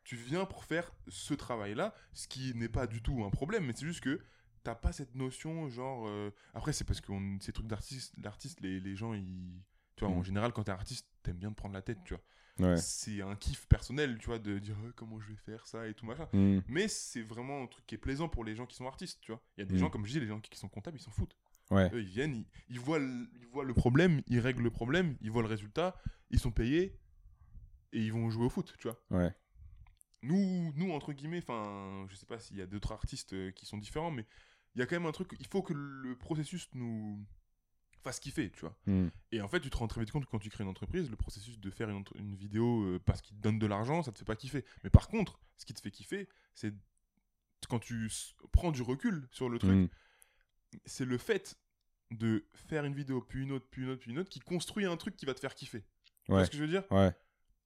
tu, 0.03 0.15
viens 0.17 0.43
pour 0.45 0.65
faire 0.65 0.91
ce 1.07 1.33
travail-là, 1.33 1.93
ce 2.13 2.27
qui 2.27 2.53
n'est 2.55 2.67
pas 2.69 2.85
du 2.87 3.01
tout 3.01 3.23
un 3.23 3.29
problème, 3.29 3.65
mais 3.65 3.73
c'est 3.75 3.85
juste 3.85 4.01
que 4.01 4.19
t'as 4.63 4.75
pas 4.75 4.91
cette 4.91 5.15
notion, 5.15 5.69
genre. 5.69 6.07
euh, 6.07 6.31
Après, 6.53 6.73
c'est 6.73 6.83
parce 6.83 6.99
que 7.01 7.11
on- 7.13 7.39
ces 7.39 7.53
trucs 7.53 7.67
d'artiste, 7.67 8.13
les, 8.61 8.79
les 8.79 8.95
gens, 8.95 9.13
ils. 9.13 9.61
Tu 9.95 10.05
vois, 10.05 10.13
en 10.13 10.19
Mm. 10.19 10.23
général, 10.25 10.51
quand 10.53 10.63
t'es 10.63 10.71
artiste, 10.71 11.07
t'aimes 11.23 11.37
bien 11.37 11.49
te 11.51 11.55
prendre 11.55 11.73
la 11.75 11.81
tête, 11.81 11.99
tu 12.03 12.13
vois. 12.13 12.23
Ouais. 12.63 12.77
c'est 12.77 13.21
un 13.21 13.35
kiff 13.35 13.67
personnel, 13.67 14.17
tu 14.19 14.27
vois, 14.27 14.39
de 14.39 14.59
dire 14.59 14.75
euh, 14.85 14.91
comment 14.95 15.19
je 15.19 15.27
vais 15.29 15.35
faire 15.35 15.65
ça 15.67 15.87
et 15.87 15.93
tout 15.93 16.05
machin. 16.05 16.27
Hmm. 16.33 16.59
Mais 16.67 16.87
c'est 16.87 17.21
vraiment 17.21 17.63
un 17.63 17.67
truc 17.67 17.85
qui 17.87 17.95
est 17.95 17.97
plaisant 17.97 18.29
pour 18.29 18.43
les 18.43 18.55
gens 18.55 18.65
qui 18.65 18.75
sont 18.75 18.87
artistes, 18.87 19.19
tu 19.21 19.31
vois. 19.31 19.41
Il 19.57 19.61
y 19.61 19.63
a 19.63 19.65
des 19.65 19.75
Mm. 19.75 19.79
gens, 19.79 19.89
comme 19.89 20.05
je 20.05 20.11
dis, 20.11 20.19
les 20.19 20.27
gens 20.27 20.39
qui 20.39 20.57
sont 20.59 20.69
comptables, 20.69 20.97
ils 20.97 21.01
s'en 21.03 21.11
foutent. 21.11 21.35
Ouais. 21.69 21.89
Eux, 21.93 22.01
ils 22.01 22.07
viennent, 22.09 22.35
ils, 22.35 22.45
ils 22.69 22.79
voient 22.79 22.99
le, 22.99 23.29
ils 23.39 23.47
voient 23.47 23.63
le 23.63 23.73
problème, 23.73 24.21
ils 24.27 24.39
règlent 24.39 24.63
le 24.63 24.69
problème, 24.71 25.15
ils 25.21 25.31
voient 25.31 25.41
le 25.41 25.47
résultat, 25.47 25.95
ils 26.29 26.39
sont 26.39 26.51
payés 26.51 26.99
et 27.93 27.99
ils 28.03 28.11
vont 28.11 28.29
jouer 28.29 28.45
au 28.45 28.49
foot, 28.49 28.73
tu 28.77 28.87
vois. 28.89 28.99
Ouais. 29.09 29.33
Nous, 30.23 30.71
nous 30.75 30.91
entre 30.91 31.13
guillemets, 31.13 31.39
enfin, 31.41 32.05
je 32.09 32.15
sais 32.15 32.25
pas 32.25 32.39
s'il 32.39 32.57
y 32.57 32.61
a 32.61 32.67
d'autres 32.67 32.91
artistes 32.91 33.33
euh, 33.33 33.51
qui 33.51 33.65
sont 33.65 33.77
différents, 33.77 34.11
mais 34.11 34.25
il 34.75 34.79
y 34.79 34.81
a 34.81 34.85
quand 34.85 34.95
même 34.95 35.07
un 35.07 35.11
truc, 35.11 35.31
il 35.39 35.47
faut 35.47 35.61
que 35.63 35.73
le 35.73 36.15
processus 36.17 36.69
nous 36.73 37.25
fasse 38.01 38.19
kiffer, 38.19 38.49
tu 38.51 38.61
vois. 38.61 38.75
Hmm. 38.85 39.09
Et 39.31 39.41
en 39.41 39.47
fait, 39.47 39.59
tu 39.59 39.69
te 39.69 39.77
rends 39.77 39.87
très 39.87 40.01
vite 40.01 40.11
compte 40.11 40.25
que 40.25 40.31
quand 40.31 40.39
tu 40.39 40.49
crées 40.49 40.63
une 40.63 40.69
entreprise, 40.69 41.09
le 41.09 41.15
processus 41.15 41.59
de 41.59 41.69
faire 41.69 41.89
une, 41.89 42.35
vidéo 42.35 42.83
euh, 42.83 42.99
parce 43.05 43.21
qu'il 43.21 43.35
te 43.35 43.41
donne 43.41 43.59
de 43.59 43.67
l'argent, 43.67 44.03
ça 44.03 44.11
te 44.11 44.17
fait 44.17 44.25
pas 44.25 44.35
kiffer. 44.35 44.65
Mais 44.83 44.89
par 44.89 45.07
contre, 45.07 45.39
ce 45.57 45.65
qui 45.65 45.73
te 45.73 45.81
fait 45.81 45.91
kiffer, 45.91 46.27
c'est 46.55 46.73
quand 47.69 47.79
tu 47.79 48.09
prends 48.51 48.71
du 48.71 48.81
recul 48.81 49.27
sur 49.31 49.49
le 49.49 49.59
truc, 49.59 49.71
Hmm. 49.71 49.87
c'est 50.85 51.05
le 51.05 51.17
fait 51.17 51.57
de 52.11 52.45
faire 52.53 52.83
une 52.85 52.93
vidéo, 52.93 53.21
puis 53.21 53.43
une 53.43 53.51
autre, 53.51 53.67
puis 53.69 53.83
une 53.83 53.89
autre, 53.89 54.01
puis 54.01 54.11
une 54.11 54.19
autre, 54.19 54.29
qui 54.29 54.39
construit 54.39 54.85
un 54.85 54.97
truc 54.97 55.15
qui 55.15 55.25
va 55.25 55.33
te 55.33 55.39
faire 55.39 55.55
kiffer. 55.55 55.83
Tu 56.23 56.31
vois 56.31 56.39
Ouais. 56.39 56.45
ce 56.45 56.51
que 56.51 56.57
je 56.57 56.61
veux 56.63 56.67
dire? 56.69 56.83
Ouais. 56.91 57.11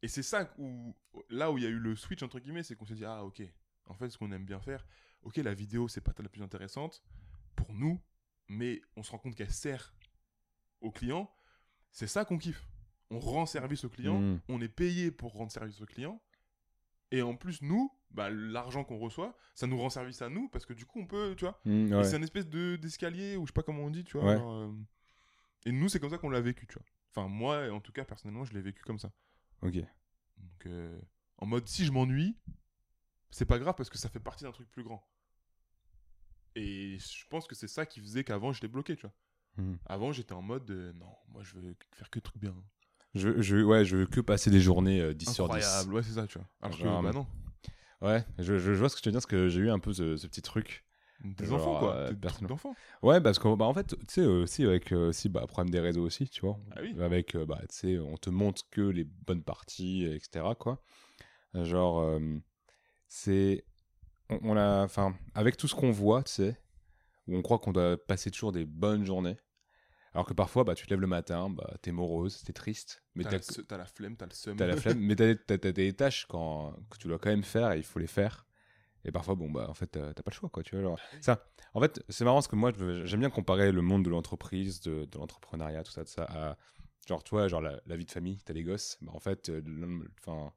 Et 0.02 0.08
c'est 0.08 0.22
ça 0.24 0.54
où, 0.58 0.96
là 1.30 1.52
où 1.52 1.58
il 1.58 1.64
y 1.64 1.68
a 1.68 1.70
eu 1.70 1.80
le 1.80 1.96
switch, 1.96 2.22
entre 2.22 2.40
guillemets, 2.40 2.62
c'est 2.64 2.76
qu'on 2.76 2.86
s'est 2.86 2.94
dit, 2.96 3.06
ah 3.06 3.24
ok, 3.24 3.42
en 3.86 3.96
fait, 3.96 4.10
ce 4.10 4.18
qu'on 4.18 4.32
aime 4.32 4.46
bien 4.46 4.60
faire, 4.60 4.86
ok, 5.24 5.38
la 5.38 5.54
vidéo, 5.54 5.88
c'est 5.88 6.02
pas 6.02 6.14
la 6.20 6.30
plus 6.30 6.44
intéressante 6.44 7.02
pour 7.56 7.74
nous, 7.74 8.00
mais 8.48 8.82
on 8.96 9.02
se 9.04 9.12
rend 9.12 9.18
compte 9.18 9.36
qu'elle 9.36 9.52
sert 9.52 9.94
au 10.86 10.92
client. 10.92 11.30
C'est 11.92 12.08
ça 12.08 12.26
qu'on 12.26 12.38
kiffe. 12.38 12.68
On 13.12 13.20
rend 13.20 13.46
service 13.46 13.84
au 13.84 13.90
client, 13.90 14.20
Hmm. 14.20 14.40
on 14.50 14.62
est 14.62 14.68
payé 14.70 15.12
pour 15.12 15.34
rendre 15.34 15.52
service 15.52 15.80
au 15.82 15.86
client. 15.86 16.22
Et 17.12 17.22
en 17.22 17.36
plus, 17.36 17.62
nous, 17.62 17.92
bah, 18.12 18.30
l'argent 18.32 18.84
qu'on 18.84 18.98
reçoit, 18.98 19.38
ça 19.54 19.68
nous 19.68 19.78
rend 19.78 19.90
service 19.90 20.22
à 20.22 20.30
nous 20.30 20.50
parce 20.50 20.66
que 20.66 20.74
du 20.74 20.86
coup, 20.86 21.00
on 21.00 21.06
peut, 21.06 21.36
tu 21.38 21.46
vois. 21.46 21.60
Ouais. 21.66 22.04
c'est 22.04 22.16
un 22.16 22.22
espèce 22.24 22.48
de 22.48 22.76
d'escalier 22.78 23.38
ou 23.38 23.46
je 23.46 23.52
sais 23.52 23.54
pas 23.54 23.62
comment 23.64 23.84
on 23.84 23.90
dit, 23.92 24.04
tu 24.04 24.18
vois. 24.18 24.26
Ouais. 24.36 24.42
euh, 24.42 24.72
Et 25.68 25.72
nous, 25.72 25.88
c'est 25.90 26.00
comme 26.00 26.10
ça 26.10 26.18
qu'on 26.18 26.30
l'a 26.30 26.42
vécu, 26.42 26.66
tu 26.68 26.74
vois. 26.76 26.86
Enfin, 27.12 27.28
moi, 27.28 27.70
en 27.72 27.80
tout 27.80 27.92
cas, 27.92 28.04
personnellement, 28.06 28.44
je 28.44 28.54
l'ai 28.54 28.62
vécu 28.62 28.82
comme 28.84 29.00
ça. 29.00 29.12
Ok. 29.62 29.76
Donc, 29.76 30.66
euh, 30.66 31.00
en 31.38 31.46
mode, 31.46 31.68
si 31.68 31.86
je 31.86 31.92
m'ennuie, 31.92 32.36
c'est 33.30 33.46
pas 33.46 33.60
grave 33.60 33.76
parce 33.78 33.90
que 33.90 33.98
ça 33.98 34.10
fait 34.10 34.20
partie 34.20 34.44
d'un 34.44 34.52
truc 34.52 34.70
plus 34.72 34.84
grand. 34.84 35.08
Et 36.56 36.98
je 37.00 37.26
pense 37.28 37.48
que 37.48 37.56
c'est 37.56 37.68
ça 37.68 37.86
qui 37.86 38.00
faisait 38.00 38.24
qu'avant, 38.24 38.52
j'étais 38.54 38.68
bloqué, 38.68 38.96
tu 38.96 39.02
vois. 39.02 39.14
Hmm. 39.58 39.76
Avant, 39.86 40.12
j'étais 40.12 40.34
en 40.34 40.42
mode, 40.42 40.70
euh, 40.70 40.92
non, 40.94 41.12
moi, 41.30 41.42
je 41.44 41.56
veux 41.56 41.76
faire 41.94 42.10
que 42.10 42.20
des 42.20 42.24
trucs 42.24 42.42
bien. 42.42 42.54
Je, 43.14 43.42
je, 43.42 43.58
ouais, 43.58 43.86
je 43.86 43.98
veux 43.98 44.06
que 44.06 44.20
passer 44.20 44.50
des 44.50 44.60
journées 44.60 45.00
euh, 45.00 45.14
10 45.14 45.34
sur 45.34 45.48
10. 45.48 45.56
Incroyable, 45.56 45.94
ouais, 45.94 46.04
c'est 46.04 46.14
ça, 46.14 46.28
tu 46.28 46.38
vois. 46.38 46.48
Alors 46.62 46.78
que, 46.78 46.84
Genre, 46.84 47.02
bah 47.02 47.12
non. 47.14 47.26
Ouais, 48.02 48.26
je, 48.40 48.58
je, 48.58 48.72
vois 48.74 48.90
ce 48.90 48.98
que 48.98 49.02
tu 49.02 49.08
veux 49.08 49.12
dire, 49.14 49.20
parce 49.20 49.26
que 49.26 49.48
j'ai 49.48 49.62
eu 49.62 49.70
un 49.70 49.80
peu 49.80 49.94
ce, 49.94 50.18
ce 50.18 50.28
petit 50.28 50.42
truc. 50.42 50.84
Des 51.24 51.46
Genre, 51.46 51.56
enfants, 51.62 51.80
quoi. 51.80 51.96
euh, 51.96 52.12
Des 52.12 52.46
d'enfants. 52.46 52.76
Ouais, 53.02 53.22
parce 53.22 53.40
que, 53.40 53.56
bah, 53.56 53.64
en 53.66 53.74
fait, 53.74 53.88
tu 53.88 54.06
sais, 54.10 54.26
aussi, 54.26 54.66
avec 54.66 54.92
euh, 54.92 55.10
aussi, 55.10 55.30
bah, 55.30 55.46
problème 55.48 55.72
des 55.72 55.80
réseaux 55.80 56.04
aussi, 56.04 56.28
tu 56.28 56.42
vois. 56.42 56.60
Ah 56.76 56.80
oui. 56.82 56.94
Avec, 57.00 57.36
euh, 57.36 57.46
bah, 57.46 57.62
tu 57.70 57.76
sais, 57.76 57.98
on 58.00 58.18
te 58.18 58.30
montre 58.30 58.64
que 58.70 58.82
les 58.82 59.06
bonnes 59.06 59.44
parties, 59.44 60.04
etc., 60.04 60.46
quoi. 60.60 60.84
Genre, 61.54 62.02
euh, 62.02 62.20
c'est. 63.08 63.64
On, 64.30 64.40
on 64.44 64.58
a. 64.58 64.84
Enfin, 64.84 65.16
avec 65.34 65.56
tout 65.56 65.70
ce 65.70 65.76
qu'on 65.76 65.92
voit, 65.92 66.22
tu 66.24 66.34
sais, 66.34 66.60
où 67.28 67.36
on 67.38 67.42
croit 67.42 67.60
qu'on 67.60 67.72
doit 67.72 67.96
passer 68.06 68.30
toujours 68.30 68.52
des 68.52 68.66
bonnes 68.66 69.06
journées. 69.06 69.38
Alors 70.16 70.26
que 70.26 70.34
parfois, 70.34 70.64
bah, 70.64 70.76
tu 70.76 70.86
te 70.86 70.92
lèves 70.92 71.02
le 71.02 71.08
matin, 71.08 71.50
bah, 71.50 71.74
t'es 71.82 71.92
morose, 71.92 72.42
t'es 72.44 72.54
triste, 72.54 73.04
mais 73.16 73.26
T'as 73.26 73.32
la, 73.32 73.78
la 73.78 73.86
flemme, 73.86 74.16
t'as 74.16 74.26
le 74.26 74.32
seum. 74.34 74.56
T'as 74.56 74.66
la 74.66 74.78
flemme, 74.78 74.98
mais 75.02 75.14
t'as, 75.14 75.36
t'as- 75.36 75.58
t'as 75.58 75.74
des 75.74 75.92
tâches 75.92 76.26
quand, 76.30 76.74
que 76.90 76.98
tu 76.98 77.10
dois 77.10 77.20
quand 77.20 77.30
même 77.30 77.44
faire 77.44 77.74
et 77.74 77.78
il 77.80 77.84
faut 77.84 78.00
les 78.00 78.08
faire. 78.08 78.46
Et 79.04 79.12
parfois, 79.12 79.36
bon, 79.36 79.52
bah, 79.52 79.66
en 79.70 79.74
fait, 79.74 79.88
t'as 79.88 80.14
pas 80.14 80.32
le 80.32 80.34
choix, 80.34 80.48
quoi, 80.48 80.64
tu 80.64 80.76
vois. 80.76 80.84
genre. 80.84 81.00
ça, 81.20 81.44
en 81.74 81.82
fait, 81.82 82.02
c'est 82.08 82.24
marrant 82.24 82.38
parce 82.38 82.48
que 82.48 82.56
moi, 82.56 82.72
j'aime 83.04 83.20
bien 83.20 83.30
comparer 83.30 83.74
le 83.74 83.82
monde 83.82 84.06
de 84.06 84.10
l'entreprise, 84.10 84.80
de, 84.80 85.04
de 85.04 85.18
l'entrepreneuriat, 85.18 85.84
tout 85.84 85.92
ça, 85.92 86.04
de 86.04 86.08
ça, 86.08 86.24
à, 86.24 86.58
genre, 87.10 87.22
tu 87.22 87.32
vois, 87.32 87.50
genre 87.50 87.62
la, 87.62 87.82
la 87.86 87.98
vie 87.98 88.06
de 88.06 88.12
famille, 88.12 88.38
t'as 88.46 88.54
des 88.54 88.64
gosses, 88.64 88.98
bah, 89.02 89.12
en 89.14 89.20
fait, 89.20 89.50
euh, 89.50 89.62
enfin, 90.26 90.54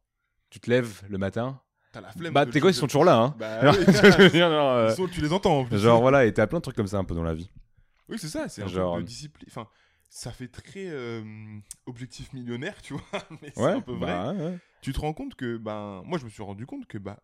tu 0.50 0.60
te 0.60 0.70
lèves 0.70 1.02
le 1.08 1.18
matin, 1.18 1.60
T'as 1.90 2.00
la 2.00 2.12
flemme. 2.12 2.32
bah, 2.32 2.46
tes 2.46 2.60
gosses, 2.60 2.76
ils 2.76 2.78
sont 2.78 2.86
toujours 2.86 3.04
là, 3.04 3.18
hein. 3.18 3.34
Bah, 3.36 3.72
oui. 3.76 3.84
tu 3.86 4.30
dire, 4.30 4.50
genre, 4.50 4.72
euh, 4.76 4.94
tu 5.10 5.20
les 5.20 5.32
entends 5.32 5.58
en 5.58 5.64
plus. 5.64 5.78
genre, 5.78 6.00
voilà, 6.00 6.26
et 6.26 6.32
t'as 6.32 6.46
plein 6.46 6.58
de 6.60 6.62
trucs 6.62 6.76
comme 6.76 6.86
ça 6.86 6.98
un 6.98 7.04
peu 7.04 7.16
dans 7.16 7.24
la 7.24 7.34
vie. 7.34 7.50
Oui, 8.08 8.18
c'est 8.18 8.28
ça, 8.28 8.48
c'est 8.48 8.62
un 8.62 8.66
Genre- 8.68 8.96
de 8.98 9.02
discipline. 9.02 9.46
Enfin, 9.50 9.68
ça 10.10 10.32
fait 10.32 10.48
très 10.48 10.86
euh, 10.88 11.22
objectif 11.86 12.32
millionnaire, 12.32 12.80
tu 12.82 12.94
vois, 12.94 13.02
mais 13.42 13.52
c'est 13.54 13.60
Ouais, 13.60 13.72
un 13.72 13.80
peu 13.80 13.92
vrai. 13.92 14.06
bah, 14.06 14.32
ouais. 14.34 14.58
Tu 14.80 14.92
te 14.92 15.00
rends 15.00 15.12
compte 15.12 15.34
que, 15.34 15.56
ben, 15.58 16.02
moi, 16.04 16.18
je 16.18 16.24
me 16.24 16.30
suis 16.30 16.42
rendu 16.42 16.64
compte 16.66 16.86
que, 16.86 16.98
bah, 16.98 17.22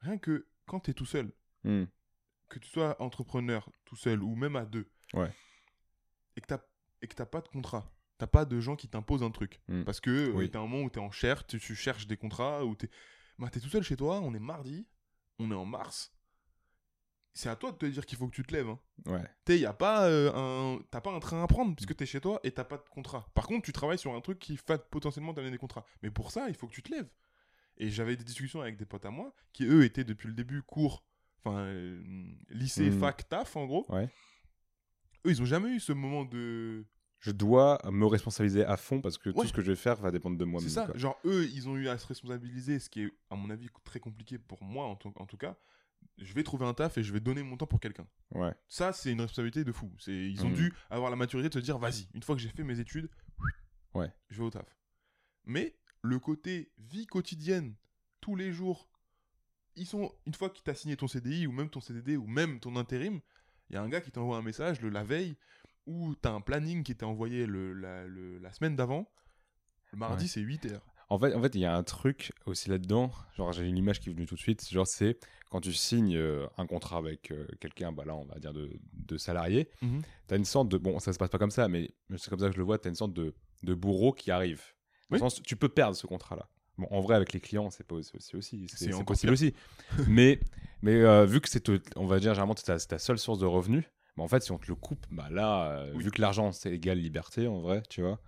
rien 0.00 0.18
que 0.18 0.46
quand 0.66 0.80
t'es 0.80 0.94
tout 0.94 1.06
seul, 1.06 1.32
Hmm. 1.64 1.84
que 2.48 2.58
tu 2.58 2.68
sois 2.70 3.00
entrepreneur 3.02 3.68
tout 3.84 3.96
seul 3.96 4.22
ou 4.22 4.34
même 4.34 4.56
à 4.56 4.64
deux, 4.64 4.90
Ouais. 5.14 5.30
et 6.36 6.40
que 6.40 6.46
t'as 6.46 6.60
et 7.02 7.06
que 7.08 7.14
t'as 7.14 7.26
pas 7.26 7.40
de 7.40 7.48
contrat, 7.48 7.90
t'as 8.18 8.26
pas 8.26 8.44
de 8.44 8.60
gens 8.60 8.76
qui 8.76 8.86
t'imposent 8.88 9.22
un 9.22 9.30
truc, 9.30 9.60
Mm. 9.68 9.84
parce 9.84 10.00
que 10.00 10.10
euh, 10.10 10.32
Oui. 10.34 10.50
t'as 10.50 10.58
un 10.58 10.66
moment 10.66 10.82
où 10.84 10.90
t'es 10.90 11.00
en 11.00 11.10
cher, 11.10 11.46
tu, 11.46 11.58
tu 11.58 11.74
cherches 11.74 12.06
des 12.06 12.16
contrats, 12.18 12.64
ou 12.64 12.74
t'es, 12.76 12.88
bah, 13.38 13.48
t'es 13.50 13.58
tout 13.60 13.68
seul 13.70 13.82
chez 13.82 13.96
toi, 13.96 14.20
on 14.20 14.32
est 14.34 14.38
mardi, 14.40 14.86
on 15.38 15.50
est 15.50 15.54
en 15.54 15.64
mars, 15.64 16.12
c'est 17.32 17.48
à 17.48 17.56
toi 17.56 17.70
de 17.72 17.76
te 17.76 17.86
dire 17.86 18.04
qu'il 18.06 18.18
faut 18.18 18.26
que 18.28 18.34
tu 18.34 18.42
te 18.42 18.52
lèves. 18.52 18.68
Hein. 18.68 18.78
Ouais. 19.06 19.22
T'es, 19.44 19.58
y 19.58 19.66
a 19.66 19.72
pas 19.72 20.06
euh, 20.08 20.32
un, 20.34 20.80
t'as 20.90 21.00
pas 21.00 21.10
un 21.12 21.20
train 21.20 21.42
à 21.42 21.46
prendre 21.46 21.74
puisque 21.76 21.94
t'es 21.96 22.06
chez 22.06 22.20
toi 22.20 22.40
et 22.42 22.50
t'as 22.50 22.64
pas 22.64 22.76
de 22.76 22.88
contrat. 22.90 23.26
Par 23.34 23.46
contre, 23.46 23.64
tu 23.64 23.72
travailles 23.72 23.98
sur 23.98 24.14
un 24.14 24.20
truc 24.20 24.38
qui 24.38 24.58
va 24.68 24.78
potentiellement 24.78 25.32
t'amener 25.32 25.52
des 25.52 25.58
contrats. 25.58 25.84
Mais 26.02 26.10
pour 26.10 26.30
ça, 26.32 26.48
il 26.48 26.54
faut 26.54 26.66
que 26.66 26.72
tu 26.74 26.82
te 26.82 26.90
lèves. 26.92 27.08
Et 27.78 27.88
j'avais 27.88 28.16
des 28.16 28.24
discussions 28.24 28.60
avec 28.60 28.76
des 28.76 28.84
potes 28.84 29.06
à 29.06 29.10
moi 29.10 29.32
qui 29.52 29.64
eux 29.64 29.84
étaient 29.84 30.04
depuis 30.04 30.26
le 30.28 30.34
début 30.34 30.62
cours, 30.62 31.04
enfin 31.42 31.60
euh, 31.60 32.02
lycée, 32.50 32.90
Mhm. 32.90 32.98
fac, 33.00 33.28
taf 33.28 33.56
en 33.56 33.64
gros. 33.66 33.86
Ouais. 33.88 34.08
Eux, 35.26 35.30
ils 35.30 35.40
ont 35.42 35.46
jamais 35.46 35.70
eu 35.70 35.80
ce 35.80 35.92
moment 35.92 36.24
de. 36.24 36.84
Je 37.20 37.30
dois 37.30 37.78
me 37.90 38.06
responsabiliser 38.06 38.64
à 38.64 38.76
fond 38.76 39.00
parce 39.02 39.18
que 39.18 39.28
Ouais. 39.30 39.34
tout 39.42 39.46
ce 39.48 39.52
que 39.52 39.60
je 39.62 39.70
vais 39.70 39.76
faire 39.76 39.96
va 39.96 40.10
dépendre 40.10 40.36
de 40.38 40.44
moi. 40.44 40.60
C'est 40.62 40.70
ça. 40.70 40.88
Genre 40.94 41.18
eux, 41.26 41.44
ils 41.52 41.68
ont 41.68 41.76
eu 41.76 41.88
à 41.88 41.96
se 41.98 42.06
responsabiliser, 42.06 42.78
ce 42.78 42.88
qui 42.90 43.02
est 43.02 43.12
à 43.30 43.36
mon 43.36 43.50
avis 43.50 43.68
très 43.84 44.00
compliqué 44.00 44.38
pour 44.38 44.62
moi 44.64 44.86
en 44.86 44.96
tout 44.96 45.36
cas. 45.38 45.56
Je 46.18 46.34
vais 46.34 46.42
trouver 46.42 46.66
un 46.66 46.74
taf 46.74 46.98
et 46.98 47.02
je 47.02 47.12
vais 47.12 47.20
donner 47.20 47.42
mon 47.42 47.56
temps 47.56 47.66
pour 47.66 47.80
quelqu'un. 47.80 48.06
Ouais. 48.32 48.52
Ça, 48.68 48.92
c'est 48.92 49.10
une 49.12 49.20
responsabilité 49.22 49.64
de 49.64 49.72
fou. 49.72 49.90
C'est, 49.98 50.12
ils 50.12 50.44
ont 50.44 50.48
Mhm. 50.50 50.54
dû 50.54 50.74
avoir 50.90 51.10
la 51.10 51.16
maturité 51.16 51.48
de 51.48 51.54
se 51.54 51.58
dire, 51.60 51.78
vas-y, 51.78 52.08
une 52.14 52.22
fois 52.22 52.34
que 52.36 52.42
j'ai 52.42 52.50
fait 52.50 52.62
mes 52.64 52.78
études, 52.78 53.08
Ouais. 53.94 54.12
je 54.28 54.38
vais 54.38 54.44
au 54.44 54.50
taf. 54.50 54.66
Mais 55.44 55.76
le 56.02 56.18
côté 56.18 56.72
vie 56.78 57.06
quotidienne, 57.06 57.74
tous 58.20 58.36
les 58.36 58.52
jours, 58.52 58.88
ils 59.76 59.86
sont, 59.86 60.14
une 60.26 60.34
fois 60.34 60.50
qu'il 60.50 60.62
t'a 60.62 60.74
signé 60.74 60.96
ton 60.96 61.08
CDI 61.08 61.46
ou 61.46 61.52
même 61.52 61.70
ton 61.70 61.80
CDD 61.80 62.16
ou 62.16 62.26
même 62.26 62.60
ton 62.60 62.76
intérim, 62.76 63.20
il 63.70 63.74
y 63.74 63.76
a 63.76 63.82
un 63.82 63.88
gars 63.88 64.00
qui 64.02 64.10
t'envoie 64.10 64.36
un 64.36 64.42
message 64.42 64.80
le, 64.82 64.90
la 64.90 65.04
veille 65.04 65.36
où 65.86 66.14
t'as 66.16 66.32
un 66.32 66.40
planning 66.42 66.82
qui 66.82 66.92
était 66.92 67.04
envoyé 67.04 67.46
le, 67.46 67.72
la, 67.72 68.06
le- 68.06 68.38
la 68.38 68.52
semaine 68.52 68.76
d'avant. 68.76 69.10
Le 69.92 69.98
mardi, 69.98 70.24
Ouais. 70.24 70.28
c'est 70.28 70.40
8 70.40 70.66
heures. 70.66 70.89
En 71.10 71.18
fait, 71.18 71.34
en 71.34 71.42
fait, 71.42 71.54
il 71.56 71.60
y 71.60 71.64
a 71.64 71.76
un 71.76 71.82
truc 71.82 72.32
aussi 72.46 72.70
là-dedans. 72.70 73.10
Genre, 73.36 73.52
j'ai 73.52 73.66
une 73.66 73.76
image 73.76 73.98
qui 74.00 74.10
est 74.10 74.12
venue 74.12 74.26
tout 74.26 74.36
de 74.36 74.40
suite. 74.40 74.68
Genre, 74.70 74.86
c'est 74.86 75.18
quand 75.50 75.60
tu 75.60 75.72
signes 75.72 76.16
euh, 76.16 76.46
un 76.56 76.66
contrat 76.66 76.98
avec 76.98 77.32
euh, 77.32 77.46
quelqu'un, 77.58 77.90
bah 77.90 78.04
là, 78.06 78.14
on 78.14 78.24
va 78.24 78.38
dire 78.38 78.52
de, 78.52 78.70
de 78.92 79.18
salarié. 79.18 79.68
Mhm. 79.82 80.02
T'as 80.28 80.36
une 80.36 80.44
sorte 80.44 80.68
de. 80.68 80.78
Bon, 80.78 80.98
ça 81.00 81.12
se 81.12 81.18
passe 81.18 81.30
pas 81.30 81.38
comme 81.38 81.50
ça, 81.50 81.66
mais 81.68 81.90
c'est 82.16 82.30
comme 82.30 82.38
ça 82.38 82.46
que 82.46 82.52
je 82.52 82.58
le 82.58 82.64
vois. 82.64 82.78
T'as 82.78 82.90
une 82.90 82.94
sorte 82.94 83.12
de, 83.12 83.34
de 83.64 83.74
bourreau 83.74 84.12
qui 84.12 84.30
arrive. 84.30 84.62
Dans 85.10 85.16
le 85.16 85.22
Oui. 85.22 85.30
sens, 85.30 85.42
tu 85.42 85.56
peux 85.56 85.68
perdre 85.68 85.96
ce 85.96 86.06
contrat-là. 86.06 86.48
Bon, 86.78 86.86
en 86.92 87.00
vrai, 87.00 87.16
avec 87.16 87.32
les 87.32 87.40
clients, 87.40 87.68
c'est 87.70 87.90
aussi, 87.90 88.16
aussi 88.36 88.66
C'est 88.68 89.04
possible 89.04 89.32
aussi. 89.32 89.52
mais 90.06 90.38
mais 90.82 90.94
euh, 91.02 91.26
vu 91.26 91.40
que 91.40 91.48
c'est, 91.50 91.68
on 91.96 92.06
va 92.06 92.20
dire, 92.20 92.32
généralement, 92.34 92.54
c'est 92.56 92.86
ta, 92.86 92.98
seule 93.00 93.18
source 93.18 93.40
de 93.40 93.46
revenus. 93.46 93.84
bah, 94.16 94.22
en 94.22 94.28
fait, 94.28 94.42
si 94.44 94.52
on 94.52 94.58
te 94.58 94.68
le 94.68 94.76
coupe, 94.76 95.04
bah 95.10 95.26
là, 95.30 95.84
Oui. 95.94 96.04
vu 96.04 96.10
que 96.12 96.20
l'argent 96.22 96.52
c'est 96.52 96.72
égal 96.72 96.98
liberté, 96.98 97.48
en 97.48 97.60
vrai, 97.60 97.82
tu 97.90 98.00
vois, 98.02 98.20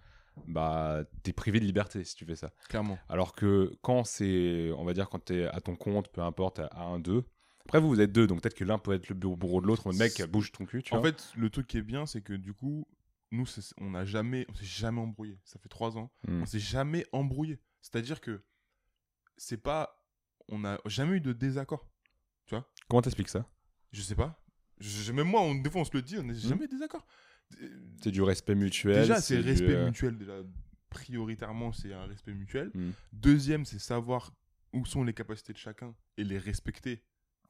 bah 0.47 1.05
t'es 1.23 1.33
privé 1.33 1.61
de 1.61 1.65
liberté 1.65 2.05
si 2.05 2.15
tu 2.15 2.25
fais 2.25 2.37
ça. 2.37 2.53
Clairement. 2.69 2.99
Alors 3.09 3.35
que 3.35 3.77
quand 3.83 4.05
c'est, 4.05 4.71
on 4.77 4.85
va 4.85 4.93
dire, 4.95 5.09
quand 5.09 5.19
t'es 5.25 5.47
à 5.47 5.61
ton 5.61 5.77
compte, 5.77 6.09
peu 6.09 6.21
importe, 6.23 6.59
à 6.61 6.83
un, 6.83 6.99
deux. 6.99 7.25
Après, 7.65 7.81
vous, 7.81 7.89
vous 7.89 8.01
êtes 8.01 8.13
deux, 8.13 8.27
donc 8.27 8.43
peut-être 8.43 8.55
que 8.57 8.65
l'un 8.65 8.79
peut 8.79 8.93
être 8.93 9.09
le 9.09 9.15
bureau, 9.15 9.37
bourreau 9.37 9.61
de 9.61 9.67
l'autre. 9.67 9.91
Le 9.93 9.97
mec, 9.97 10.21
bouge 10.29 10.51
ton 10.53 10.65
cul, 10.67 10.83
tu 10.83 10.95
En 10.95 11.01
vois. 11.01 11.09
fait, 11.13 11.31
le 11.37 11.49
truc 11.49 11.67
qui 11.69 11.79
est 11.79 11.83
bien, 11.83 12.07
c'est 12.07 12.21
que 12.23 12.33
du 12.33 12.53
coup, 12.55 12.87
nous, 13.31 13.47
on 13.79 13.91
n'a 13.91 14.05
jamais, 14.05 14.47
on 14.51 14.55
s'est 14.55 14.65
jamais 14.65 15.01
embrouillé. 15.01 15.39
Ça 15.45 15.59
fait 15.61 15.69
trois 15.69 15.97
ans. 15.97 16.11
Hmm. 16.27 16.43
on 16.43 16.47
s'est 16.47 16.59
jamais 16.59 17.07
embrouillé. 17.13 17.61
C'est-à-dire 17.81 18.21
que 18.21 18.43
c'est 19.37 19.57
pas, 19.63 20.05
on 20.49 20.59
n'a 20.61 20.79
jamais 20.87 21.17
eu 21.17 21.21
de 21.21 21.33
désaccord. 21.33 21.89
Comment 22.89 23.01
t'expliques 23.03 23.29
ça? 23.31 23.47
Je 23.93 24.03
sais 24.03 24.15
pas. 24.17 24.43
Je, 24.79 25.13
même 25.13 25.29
moi, 25.29 25.41
on, 25.41 25.55
des 25.55 25.71
fois, 25.71 25.81
on 25.83 25.85
se 25.85 25.91
le 25.95 26.03
dit, 26.03 26.19
on 26.19 26.23
n'est 26.25 26.35
Hmm. 26.35 26.49
jamais 26.49 26.67
désaccord. 26.69 27.07
C'est 28.03 28.11
du 28.11 28.23
respect 28.23 28.55
mutuel. 28.55 29.01
Déjà, 29.03 29.21
c'est 29.21 29.39
du, 29.43 29.49
respect 29.49 29.75
euh, 29.75 29.87
mutuel. 29.87 30.17
Déjà, 30.19 30.39
prioritairement, 30.91 31.73
c'est 31.73 31.93
un 31.93 32.07
respect 32.07 32.35
mutuel. 32.35 32.71
hmm. 32.75 32.91
Deuxième, 33.13 33.65
c'est 33.65 33.79
savoir 33.79 34.33
où 34.73 34.85
sont 34.87 35.05
les 35.05 35.13
capacités 35.15 35.53
de 35.53 35.59
chacun 35.59 35.95
et 36.17 36.25
les 36.25 36.39
respecter. 36.39 37.03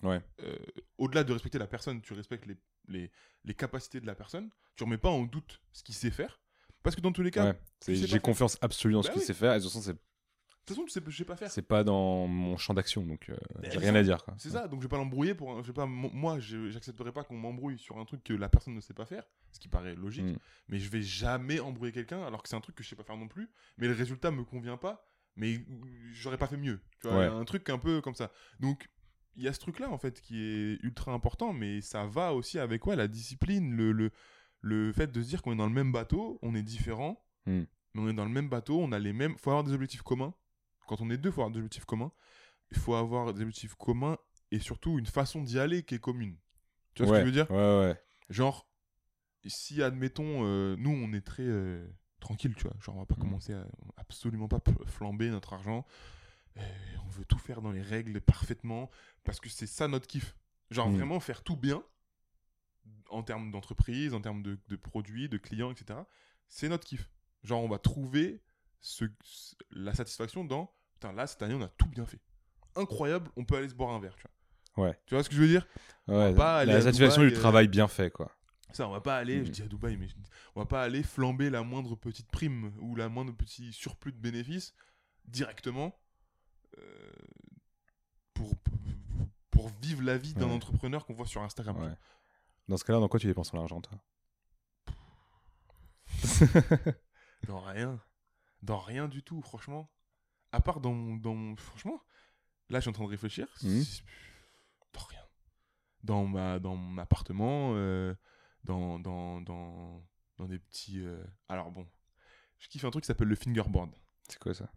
Ouais. 0.03 0.21
Euh, 0.43 0.57
Au-delà 0.99 1.25
de 1.25 1.33
respecter 1.33 1.59
la 1.59 1.67
personne, 1.67 2.01
tu 2.03 2.13
respectes 2.13 2.47
les, 2.47 2.57
les, 2.89 3.11
les 3.45 3.55
capacités 3.55 4.01
de 4.01 4.07
la 4.07 4.15
personne. 4.15 4.51
Tu 4.77 4.85
remets 4.85 4.99
pas 4.99 5.11
en 5.11 5.23
doute 5.25 5.61
ce 5.73 5.83
qu'il 5.83 5.95
sait 5.95 6.11
faire. 6.11 6.41
Parce 6.83 6.97
que 6.97 7.01
dans 7.01 7.13
tous 7.13 7.23
les 7.23 7.31
cas, 7.31 7.55
Ouais. 7.87 7.95
J'ai 7.95 8.19
confiance 8.21 8.59
absolue 8.61 8.95
dans 8.95 9.03
ce 9.03 9.09
Bah 9.09 9.13
qu'il 9.15 9.21
oui. 9.23 9.27
sait 9.27 9.35
faire. 9.35 9.53
Et 9.55 9.59
de 9.59 9.63
toute 9.63 9.73
façon, 9.73 9.83
c'est 9.83 9.97
toute 10.67 10.77
façon, 10.77 10.85
tu 10.85 10.91
sais, 10.93 11.01
je 11.07 11.17
sais 11.17 11.25
pas 11.25 11.37
faire. 11.37 11.51
C'est 11.51 11.63
pas 11.67 11.83
dans 11.85 12.27
mon 12.27 12.57
champ 12.57 12.73
d'action, 12.75 13.05
donc 13.05 13.29
euh, 13.31 13.37
j'ai 13.63 13.79
rien 13.79 13.93
ça. 13.93 13.99
à 13.99 14.03
dire. 14.03 14.25
Quoi. 14.25 14.35
C'est 14.39 14.51
ça, 14.51 14.69
donc 14.69 14.81
je 14.81 14.87
vais 14.87 14.91
pas 14.91 14.97
l'embrouiller 14.97 15.35
pour. 15.35 15.61
Je 15.63 15.67
vais 15.69 15.73
pas, 15.73 15.87
mo- 15.87 16.11
moi, 16.13 16.39
je- 16.39 16.71
j'accepterai 16.71 17.11
pas 17.13 17.25
qu'on 17.25 17.37
m'embrouille 17.37 17.79
sur 17.79 17.99
un 17.99 18.05
truc 18.05 18.23
que 18.23 18.33
la 18.35 18.49
personne 18.49 18.75
ne 18.75 18.81
sait 18.81 18.95
pas 18.95 19.05
faire, 19.07 19.25
ce 19.51 19.59
qui 19.61 19.69
paraît 19.69 19.95
logique. 19.95 20.25
Mm. 20.25 20.37
Mais 20.69 20.79
je 20.79 20.89
vais 20.91 21.03
jamais 21.03 21.59
embrouiller 21.61 21.93
quelqu'un 21.93 22.23
alors 22.25 22.43
que 22.43 22.49
c'est 22.49 22.57
un 22.57 22.61
truc 22.61 22.77
que 22.77 22.83
je 22.85 22.89
sais 22.89 22.97
pas 22.97 23.05
faire 23.05 23.17
non 23.17 23.29
plus. 23.29 23.51
Mais 23.79 23.89
le 23.89 23.95
résultat 23.95 24.31
me 24.31 24.45
convient 24.45 24.77
pas. 24.77 25.07
Mais 25.35 25.65
j'aurais 26.13 26.37
pas 26.39 26.47
fait 26.47 26.59
mieux. 26.59 26.81
Tu 27.01 27.09
vois, 27.09 27.19
Ouais. 27.19 27.25
un 27.27 27.45
truc 27.45 27.69
un 27.71 27.79
peu 27.79 28.01
comme 28.03 28.15
ça. 28.15 28.31
Donc 28.61 28.89
il 29.35 29.43
y 29.43 29.49
a 29.49 29.53
ce 29.55 29.59
truc 29.61 29.79
là 29.79 29.89
en 29.91 29.97
fait 29.97 30.21
qui 30.21 30.43
est 30.43 30.79
ultra 30.83 31.11
important, 31.13 31.55
mais 31.55 31.81
ça 31.81 32.05
va 32.05 32.35
aussi 32.35 32.59
avec 32.59 32.87
ouais, 32.87 32.97
la 32.97 33.09
discipline, 33.09 33.75
le, 33.75 33.93
le, 33.93 34.11
le 34.61 34.93
fait 34.93 35.11
de 35.11 35.23
se 35.23 35.29
dire 35.29 35.41
qu'on 35.41 35.55
est 35.55 35.57
dans 35.57 35.67
le 35.67 35.73
même 35.73 35.91
bateau, 35.91 36.39
on 36.43 36.55
est 36.55 36.63
différent, 36.63 37.25
Mm. 37.47 37.63
mais 37.95 38.01
on 38.03 38.09
est 38.11 38.13
dans 38.15 38.27
le 38.27 38.31
même 38.31 38.49
bateau, 38.51 38.79
on 38.79 38.93
a 38.93 38.99
les 38.99 39.13
mêmes. 39.15 39.35
faut 39.39 39.49
avoir 39.51 39.65
des 39.65 39.73
objectifs 39.73 40.03
communs. 40.03 40.35
Quand 40.95 41.01
on 41.01 41.09
est 41.09 41.17
deux, 41.17 41.31
il 41.31 41.33
faut 41.33 41.41
avoir 41.41 41.51
des 41.53 41.59
objectifs 41.61 41.87
communs. 41.87 42.13
Il 42.71 42.77
faut 42.77 42.95
avoir 42.95 43.33
des 43.33 43.41
objectifs 43.41 43.75
communs 43.77 44.19
et 44.51 44.59
surtout 44.59 44.99
une 44.99 45.07
façon 45.07 45.43
d'y 45.43 45.59
aller 45.59 45.83
qui 45.85 45.95
est 45.95 45.99
commune. 45.99 46.37
Tu 46.95 47.03
vois 47.03 47.13
ouais. 47.13 47.19
ce 47.21 47.25
que 47.25 47.31
je 47.31 47.35
veux 47.35 47.45
dire 47.45 47.51
Ouais, 47.51 47.87
ouais. 47.89 48.03
Genre, 48.29 48.69
si 49.47 49.83
admettons, 49.83 50.45
euh, 50.45 50.77
nous 50.79 50.91
on 50.91 51.15
est 51.15 51.23
très 51.23 51.45
euh, 51.47 51.87
tranquille, 52.21 52.55
tu 52.55 52.65
vois, 52.65 52.77
genre 52.81 52.97
on 52.97 53.01
va 53.01 53.07
pas 53.07 53.15
Mm. 53.17 53.21
commencer 53.21 53.55
à 53.55 53.67
absolument 53.97 54.49
pas 54.49 54.61
flamber 54.87 55.31
notre 55.31 55.55
argent. 55.55 55.87
Euh, 56.59 56.61
on 57.07 57.09
veut 57.09 57.25
tout 57.25 57.39
faire 57.39 57.63
dans 57.63 57.73
les 57.73 57.81
règles 57.81 58.21
parfaitement 58.21 58.91
parce 59.25 59.41
que 59.41 59.49
c'est 59.49 59.67
ça 59.67 59.89
notre 59.89 60.07
kiff. 60.07 60.37
Genre 60.71 60.91
Mm. 60.91 60.97
vraiment 60.97 61.21
faire 61.21 61.43
tout 61.43 61.57
bien 61.57 61.83
en 63.09 63.23
termes 63.23 63.51
d'entreprise, 63.51 64.13
en 64.13 64.21
termes 64.21 64.43
de, 64.43 64.59
de 64.69 64.77
produits, 64.77 65.31
de 65.31 65.39
clients, 65.39 65.71
etc. 65.71 66.01
C'est 66.49 66.69
notre 66.69 66.85
kiff. 66.87 67.09
Genre 67.45 67.63
on 67.63 67.69
va 67.69 67.79
trouver 67.79 68.43
ce- 68.83 69.07
la 69.71 69.95
satisfaction 69.95 70.45
dans 70.45 70.71
putain 71.03 71.13
là 71.15 71.27
cette 71.27 71.43
année 71.43 71.55
on 71.55 71.63
a 71.63 71.69
tout 71.69 71.89
bien 71.89 72.07
fait. 72.07 72.21
Incroyable, 72.77 73.31
on 73.37 73.45
peut 73.45 73.57
aller 73.57 73.69
se 73.69 73.75
boire 73.75 73.91
un 73.91 73.99
verre, 74.01 74.15
tu 74.17 74.25
vois. 74.77 74.87
Ouais. 74.87 74.99
Tu 75.05 75.15
vois 75.15 75.23
ce 75.23 75.29
que 75.29 75.35
je 75.35 75.41
veux 75.43 75.49
dire? 75.49 75.67
Ouais, 76.09 76.33
pas 76.35 76.61
aller 76.61 76.73
la 76.73 76.81
satisfaction 76.81 77.21
Dubaï, 77.21 77.33
du 77.33 77.37
euh, 77.37 77.41
travail 77.41 77.69
bien 77.69 77.87
fait, 77.89 78.11
quoi. 78.11 78.31
Ça, 78.73 78.89
on 78.89 78.93
va 78.93 79.03
pas 79.03 79.19
aller, 79.19 79.39
je 79.41 79.49
Mhm. 79.49 79.49
dis 79.51 79.63
à 79.63 79.67
Dubaï, 79.67 79.97
mais 79.99 80.07
on 80.55 80.61
va 80.61 80.67
pas 80.67 80.83
aller 80.83 81.03
flamber 81.03 81.51
la 81.51 81.63
moindre 81.63 81.95
petite 81.97 82.31
prime 82.31 82.73
ou 82.81 82.97
la 82.97 83.11
moindre 83.11 83.35
petit 83.35 83.73
surplus 83.75 84.13
de 84.13 84.17
bénéfices 84.19 84.75
directement 85.27 85.95
euh, 86.79 87.13
pour, 88.33 88.57
pour, 88.57 88.79
pour 89.51 89.69
vivre 89.83 90.03
la 90.03 90.17
vie 90.17 90.33
d'un 90.33 90.47
Ouais. 90.47 90.55
entrepreneur 90.55 91.05
qu'on 91.05 91.13
voit 91.15 91.27
sur 91.27 91.43
Instagram. 91.43 91.77
Ouais. 91.83 91.93
Dans 92.69 92.79
ce 92.79 92.85
cas-là, 92.85 93.01
dans 93.01 93.09
quoi 93.09 93.21
tu 93.21 93.27
dépenses 93.27 93.51
ton 93.51 93.61
argent, 93.61 93.83
toi? 93.83 93.99
Dans 97.47 97.61
rien. 97.61 98.01
Dans 98.63 98.79
rien 98.79 99.09
du 99.09 99.23
tout, 99.23 99.43
franchement. 99.43 99.91
À 100.53 100.61
part 100.61 100.81
dans 100.81 100.93
mon. 100.93 101.17
Dans 101.17 101.35
mon- 101.35 101.57
franchement, 101.57 102.01
là, 102.71 102.79
je 102.79 102.83
suis 102.83 102.91
en 102.91 102.93
train 102.93 103.05
de 103.05 103.09
réfléchir. 103.11 103.47
Mhm. 103.63 103.83
c'est- 103.83 104.03
Dans 104.93 105.01
rien. 105.05 105.21
Dans, 106.03 106.27
ma, 106.27 106.59
dans 106.59 106.77
mon 106.77 106.99
appartement, 106.99 107.73
euh, 107.75 108.15
dans, 108.65 108.99
dans, 108.99 109.41
dans, 109.41 110.03
dans 110.37 110.47
des 110.47 110.59
petits. 110.59 111.01
euh, 111.01 111.23
Alors 111.49 111.71
bon, 111.71 111.87
je 112.59 112.69
kiffe 112.69 112.85
un 112.85 112.91
truc 112.91 113.05
qui 113.05 113.07
s'appelle 113.09 113.29
le 113.29 113.35
fingerboard. 113.37 113.91
C'est 114.29 114.39
quoi 114.39 114.53
ça? 114.55 114.71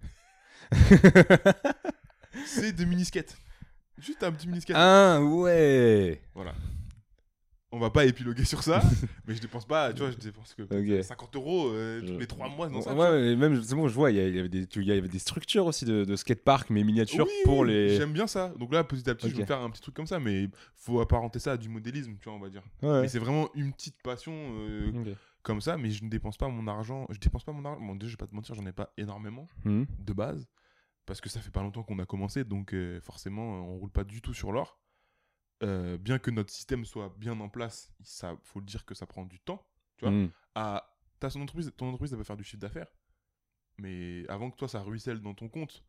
C'est 2.45 2.71
des 2.73 2.85
mini-skates. 2.85 3.37
Juste 3.97 4.23
un 4.23 4.31
petit 4.31 4.47
mini-skate. 4.47 4.75
Ah 4.77 5.21
ouais 5.21 6.21
Voilà. 6.33 6.53
On 7.75 7.79
va 7.79 7.89
pas 7.89 8.05
épiloguer 8.05 8.45
sur 8.45 8.63
ça, 8.63 8.81
mais 9.27 9.35
je 9.35 9.41
dépense 9.41 9.65
pas, 9.65 9.91
tu 9.91 9.99
vois, 9.99 10.09
je 10.09 10.15
dépense 10.15 10.53
que 10.53 10.61
Ok. 10.63 11.03
50 11.03 11.35
euros 11.35 11.67
euh, 11.73 11.99
tous 11.99 12.17
les 12.17 12.25
3 12.25 12.47
mois 12.47 12.69
dans 12.69 12.79
ça. 12.81 12.93
Ouais, 12.95 13.11
mais 13.11 13.35
même, 13.35 13.61
c'est 13.61 13.75
bon, 13.75 13.89
je 13.89 13.93
vois, 13.93 14.11
il 14.11 14.17
y, 14.17 14.39
avait 14.39 14.47
des, 14.47 14.65
tu- 14.65 14.79
il 14.81 14.87
y 14.87 14.93
avait 14.93 15.09
des 15.09 15.19
structures 15.19 15.65
aussi 15.65 15.83
de, 15.83 16.05
de 16.05 16.15
skatepark, 16.15 16.69
mais 16.69 16.85
miniatures 16.85 17.25
Oui, 17.25 17.33
pour 17.43 17.59
oui, 17.59 17.67
les. 17.67 17.97
J'aime 17.97 18.13
bien 18.13 18.27
ça. 18.27 18.53
Donc 18.57 18.71
là, 18.73 18.85
petit 18.85 19.09
à 19.09 19.13
petit, 19.13 19.29
je 19.29 19.35
vais 19.35 19.45
faire 19.45 19.59
un 19.59 19.69
petit 19.69 19.81
truc 19.81 19.93
comme 19.93 20.07
ça, 20.07 20.21
mais 20.21 20.47
faut 20.75 21.01
apparenter 21.01 21.39
ça 21.39 21.51
à 21.51 21.57
du 21.57 21.67
modélisme, 21.67 22.15
tu 22.21 22.29
vois, 22.29 22.37
on 22.37 22.41
va 22.41 22.47
dire. 22.49 22.63
Ouais. 22.81 23.01
Mais 23.01 23.07
c'est 23.09 23.19
vraiment 23.19 23.49
une 23.55 23.73
petite 23.73 24.01
passion 24.01 24.31
euh, 24.33 25.13
comme 25.43 25.59
ça, 25.59 25.75
mais 25.77 25.91
je 25.91 26.01
ne 26.05 26.09
dépense 26.09 26.37
pas 26.37 26.47
mon 26.47 26.67
argent. 26.67 27.07
Je 27.09 27.19
dépense 27.19 27.43
pas 27.43 27.51
mon 27.51 27.65
argent. 27.65 27.93
Déjà, 27.95 28.07
je 28.07 28.13
vais 28.13 28.17
pas 28.17 28.27
te 28.27 28.35
mentir, 28.35 28.55
j'en 28.55 28.65
ai 28.65 28.71
pas 28.71 28.93
énormément 28.97 29.49
Mhm. 29.65 29.85
de 29.99 30.13
base, 30.13 30.47
parce 31.05 31.19
que 31.19 31.27
ça 31.29 31.41
fait 31.41 31.51
pas 31.51 31.61
longtemps 31.61 31.83
qu'on 31.83 31.99
a 31.99 32.05
commencé, 32.05 32.45
donc 32.45 32.73
euh, 32.73 33.01
forcément, 33.01 33.43
on 33.67 33.77
roule 33.79 33.91
pas 33.91 34.05
du 34.05 34.21
tout 34.21 34.33
sur 34.33 34.53
l'or. 34.53 34.79
Euh, 35.63 35.97
bien 35.97 36.19
que 36.19 36.31
notre 36.31 36.51
système 36.51 36.83
soit 36.85 37.13
bien 37.17 37.39
en 37.39 37.47
place, 37.49 37.93
ça 38.03 38.37
faut 38.43 38.59
le 38.59 38.65
dire 38.65 38.85
que 38.85 38.93
ça 38.93 39.05
prend 39.05 39.23
du 39.25 39.39
temps. 39.39 39.65
Tu 39.97 40.03
vois, 40.05 40.11
Mhm. 40.11 40.31
à 40.55 40.91
son 41.29 41.41
entreprise, 41.41 41.71
ton 41.77 41.87
entreprise, 41.87 42.11
elle 42.11 42.19
va 42.19 42.23
faire 42.25 42.37
du 42.37 42.43
chiffre 42.43 42.59
d'affaires, 42.61 42.91
mais 43.77 44.27
avant 44.29 44.51
que 44.51 44.57
toi 44.57 44.67
ça 44.67 44.81
ruisselle 44.81 45.21
dans 45.21 45.33
ton 45.33 45.49
compte 45.49 45.83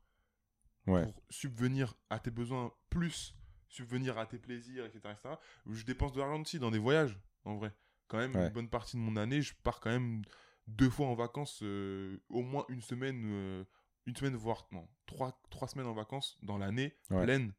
Ouais. 0.87 1.03
pour 1.03 1.23
subvenir 1.31 1.95
à 2.11 2.19
tes 2.21 2.31
besoins 2.31 2.73
plus 2.91 3.35
subvenir 3.69 4.17
à 4.19 4.27
tes 4.27 4.39
plaisirs, 4.39 4.85
etc., 4.87 5.01
etc., 5.13 5.35
je 5.69 5.85
dépense 5.85 6.13
de 6.13 6.21
l'argent 6.21 6.41
aussi 6.41 6.59
dans 6.61 6.71
des 6.71 6.79
voyages, 6.79 7.19
en 7.45 7.57
vrai. 7.57 7.75
Quand 8.07 8.19
même, 8.19 8.35
Ouais. 8.37 8.47
une 8.47 8.53
bonne 8.53 8.71
partie 8.71 8.97
de 8.97 9.03
mon 9.03 9.17
année, 9.17 9.43
je 9.43 9.53
pars 9.65 9.81
quand 9.81 9.91
même 9.91 10.23
deux 10.69 10.89
fois 10.89 11.09
en 11.09 11.15
vacances, 11.17 11.61
euh, 11.65 12.23
au 12.29 12.43
moins 12.43 12.65
une 12.69 12.81
semaine, 12.81 13.23
euh, 13.27 13.65
une 14.07 14.15
semaine, 14.17 14.37
voire 14.37 14.69
non, 14.71 14.89
trois, 15.07 15.39
trois 15.51 15.67
semaines 15.69 15.89
en 15.89 15.93
vacances 15.95 16.39
dans 16.43 16.57
l'année, 16.57 16.97
Ouais. 17.11 17.25
pleine, 17.25 17.53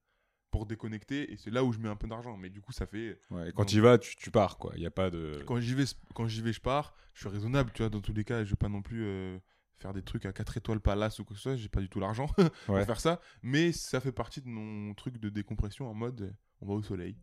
pour 0.58 0.66
déconnecter, 0.66 1.32
et 1.32 1.38
c'est 1.38 1.52
là 1.52 1.64
où 1.64 1.72
je 1.72 1.80
mets 1.80 1.90
un 1.90 1.96
peu 1.96 2.08
d'argent. 2.08 2.36
Mais 2.38 2.50
du 2.50 2.62
coup, 2.62 2.72
ça 2.72 2.86
fait 2.88 3.20
Ouais, 3.30 3.50
et 3.50 3.52
quand 3.52 3.66
tu 3.66 3.78
y 3.78 3.80
vas, 3.80 3.98
tu, 3.98 4.16
tu 4.16 4.32
pars, 4.32 4.58
quoi. 4.58 4.72
Il 4.76 4.80
n'y 4.80 4.86
a 4.88 4.92
pas 4.92 5.10
de. 5.10 5.44
quand 5.46 5.60
j'y 5.60 5.74
vais, 5.76 5.86
quand 6.16 6.28
j'y 6.28 6.42
vais, 6.42 6.54
je 6.54 6.62
pars. 6.62 6.96
Je 7.14 7.22
suis 7.22 7.30
raisonnable, 7.30 7.72
tu 7.74 7.82
vois. 7.84 7.90
Dans 7.90 8.02
tous 8.02 8.14
les 8.14 8.24
cas, 8.24 8.44
je 8.44 8.50
vais 8.52 8.56
pas 8.56 8.70
non 8.70 8.82
plus 8.82 9.04
euh, 9.06 9.38
faire 9.80 9.94
des 9.94 10.02
trucs 10.04 10.26
à 10.26 10.34
4 10.34 10.58
étoiles 10.58 10.80
palace 10.80 11.20
ou 11.20 11.26
quoi 11.26 11.34
que 11.36 11.40
ce 11.40 11.44
soit. 11.50 11.56
J'ai 11.56 11.70
pas 11.70 11.82
du 11.82 11.90
tout 11.90 12.00
l'argent 12.00 12.28
pour 12.66 12.76
Ouais. 12.76 12.86
faire 12.86 13.00
ça. 13.00 13.20
Mais 13.44 13.72
ça 13.72 14.00
fait 14.00 14.12
partie 14.12 14.42
de 14.42 14.48
mon 14.48 14.94
truc 14.96 15.18
de 15.20 15.30
décompression 15.30 15.90
en 15.90 15.94
mode 15.94 16.36
on 16.62 16.68
va 16.68 16.74
au 16.74 16.82
soleil. 16.84 17.16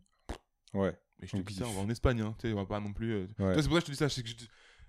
Ouais. 0.73 0.97
Et 1.21 1.27
je 1.27 1.37
te 1.37 1.41
dis 1.41 1.53
ça, 1.55 1.65
on 1.67 1.73
va 1.73 1.81
en 1.81 1.89
Espagne. 1.89 2.21
Hein, 2.21 2.35
tu 2.39 2.47
sais, 2.47 2.53
on 2.53 2.57
va 2.57 2.65
pas 2.65 2.79
non 2.79 2.91
plus. 2.93 3.11
euh, 3.13 3.27
Ouais. 3.39 3.61
C'est 3.61 3.67
pour 3.69 3.77
ça 3.77 3.79
que 3.79 3.79
je 3.81 3.85
te 3.85 3.91
dis 3.91 3.97
ça. 3.97 4.09
C'est 4.09 4.21
que 4.23 4.29
je, 4.29 4.35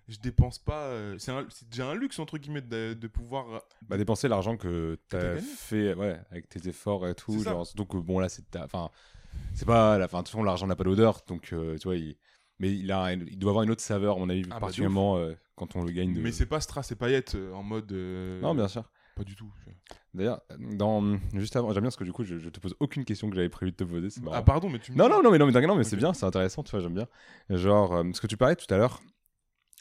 je 0.09 0.19
dépense 0.19 0.59
pas. 0.59 0.85
euh, 0.87 1.17
c'est 1.19 1.69
déjà 1.69 1.89
un 1.91 1.95
luxe 1.95 2.19
entre 2.19 2.39
guillemets 2.39 2.61
de, 2.63 2.95
de 2.95 3.09
pouvoir. 3.09 3.55
euh, 3.55 3.59
Bah, 3.89 3.97
dépenser 3.97 4.29
l'argent 4.29 4.57
que 4.57 4.99
t'as 5.09 5.37
fait 5.39 5.95
ouais, 5.95 6.21
avec 6.31 6.49
tes 6.49 6.69
efforts 6.69 7.07
et 7.09 7.15
tout. 7.15 7.43
Genre, 7.43 7.67
donc, 7.75 7.95
euh, 7.95 8.01
bon, 8.01 8.19
là, 8.19 8.29
c'est. 8.29 8.45
Enfin, 8.57 8.91
c'est 9.55 9.67
pas. 9.67 9.99
la- 9.99 10.05
Enfin, 10.07 10.19
de 10.19 10.23
toute 10.23 10.33
façon, 10.33 10.43
l'argent 10.45 10.67
n'a 10.67 10.77
pas 10.77 10.85
d'odeur. 10.85 11.21
Donc, 11.27 11.53
euh, 11.53 11.77
tu 11.79 11.85
vois, 11.89 11.97
il. 11.97 12.17
Mais 12.59 12.73
il, 12.75 12.91
a, 12.91 13.13
il 13.13 13.39
doit 13.39 13.51
avoir 13.51 13.65
une 13.65 13.71
autre 13.71 13.83
saveur, 13.83 14.17
à 14.17 14.19
mon 14.19 14.31
avis, 14.31 14.43
Ah 14.47 14.55
bah, 14.55 14.61
particulièrement 14.61 15.19
euh, 15.19 15.35
quand 15.57 15.77
on 15.77 15.83
le 15.85 15.91
gagne. 15.93 16.15
De... 16.15 16.21
Mais 16.23 16.33
c'est 16.33 16.47
pas 16.47 16.61
strass 16.61 16.91
et 16.91 16.97
paillettes 16.97 17.37
en 17.53 17.63
mode. 17.63 17.93
Non, 17.93 18.55
bien 18.55 18.67
sûr. 18.69 18.85
Pas 19.15 19.25
du 19.25 19.35
tout. 19.37 19.51
D'ailleurs, 20.15 20.41
dans... 20.59 21.19
juste 21.35 21.57
avant, 21.57 21.69
j'aime 21.73 21.83
bien 21.83 21.89
parce 21.89 21.97
que 21.97 22.05
du 22.05 22.13
coup, 22.13 22.25
je, 22.25 22.39
je 22.39 22.49
te 22.49 22.59
pose 22.61 22.75
aucune 22.81 23.05
question 23.05 23.29
que 23.29 23.37
j'avais 23.37 23.49
prévu 23.51 23.73
de 23.73 23.77
te 23.77 23.85
poser. 23.85 24.09
Ah, 24.33 24.43
pardon, 24.43 24.71
mais 24.71 24.79
tu 24.79 24.93
me 24.93 24.97
Non, 24.97 25.09
non, 25.11 25.23
non, 25.23 25.31
mais 25.31 25.37
non, 25.39 25.47
mais 25.47 25.67
non, 25.67 25.77
mais 25.77 25.85
c'est 25.85 25.97
bien, 25.97 26.15
c'est 26.15 26.25
intéressant, 26.25 26.63
tu 26.63 26.71
vois, 26.71 26.81
j'aime 26.81 26.95
bien. 26.95 27.07
Genre, 27.51 27.95
euh, 27.97 28.05
ce 28.15 28.21
que 28.23 28.27
tu 28.27 28.37
parlais 28.39 28.57
tout 28.57 28.73
à 28.73 28.79
l'heure, 28.79 29.03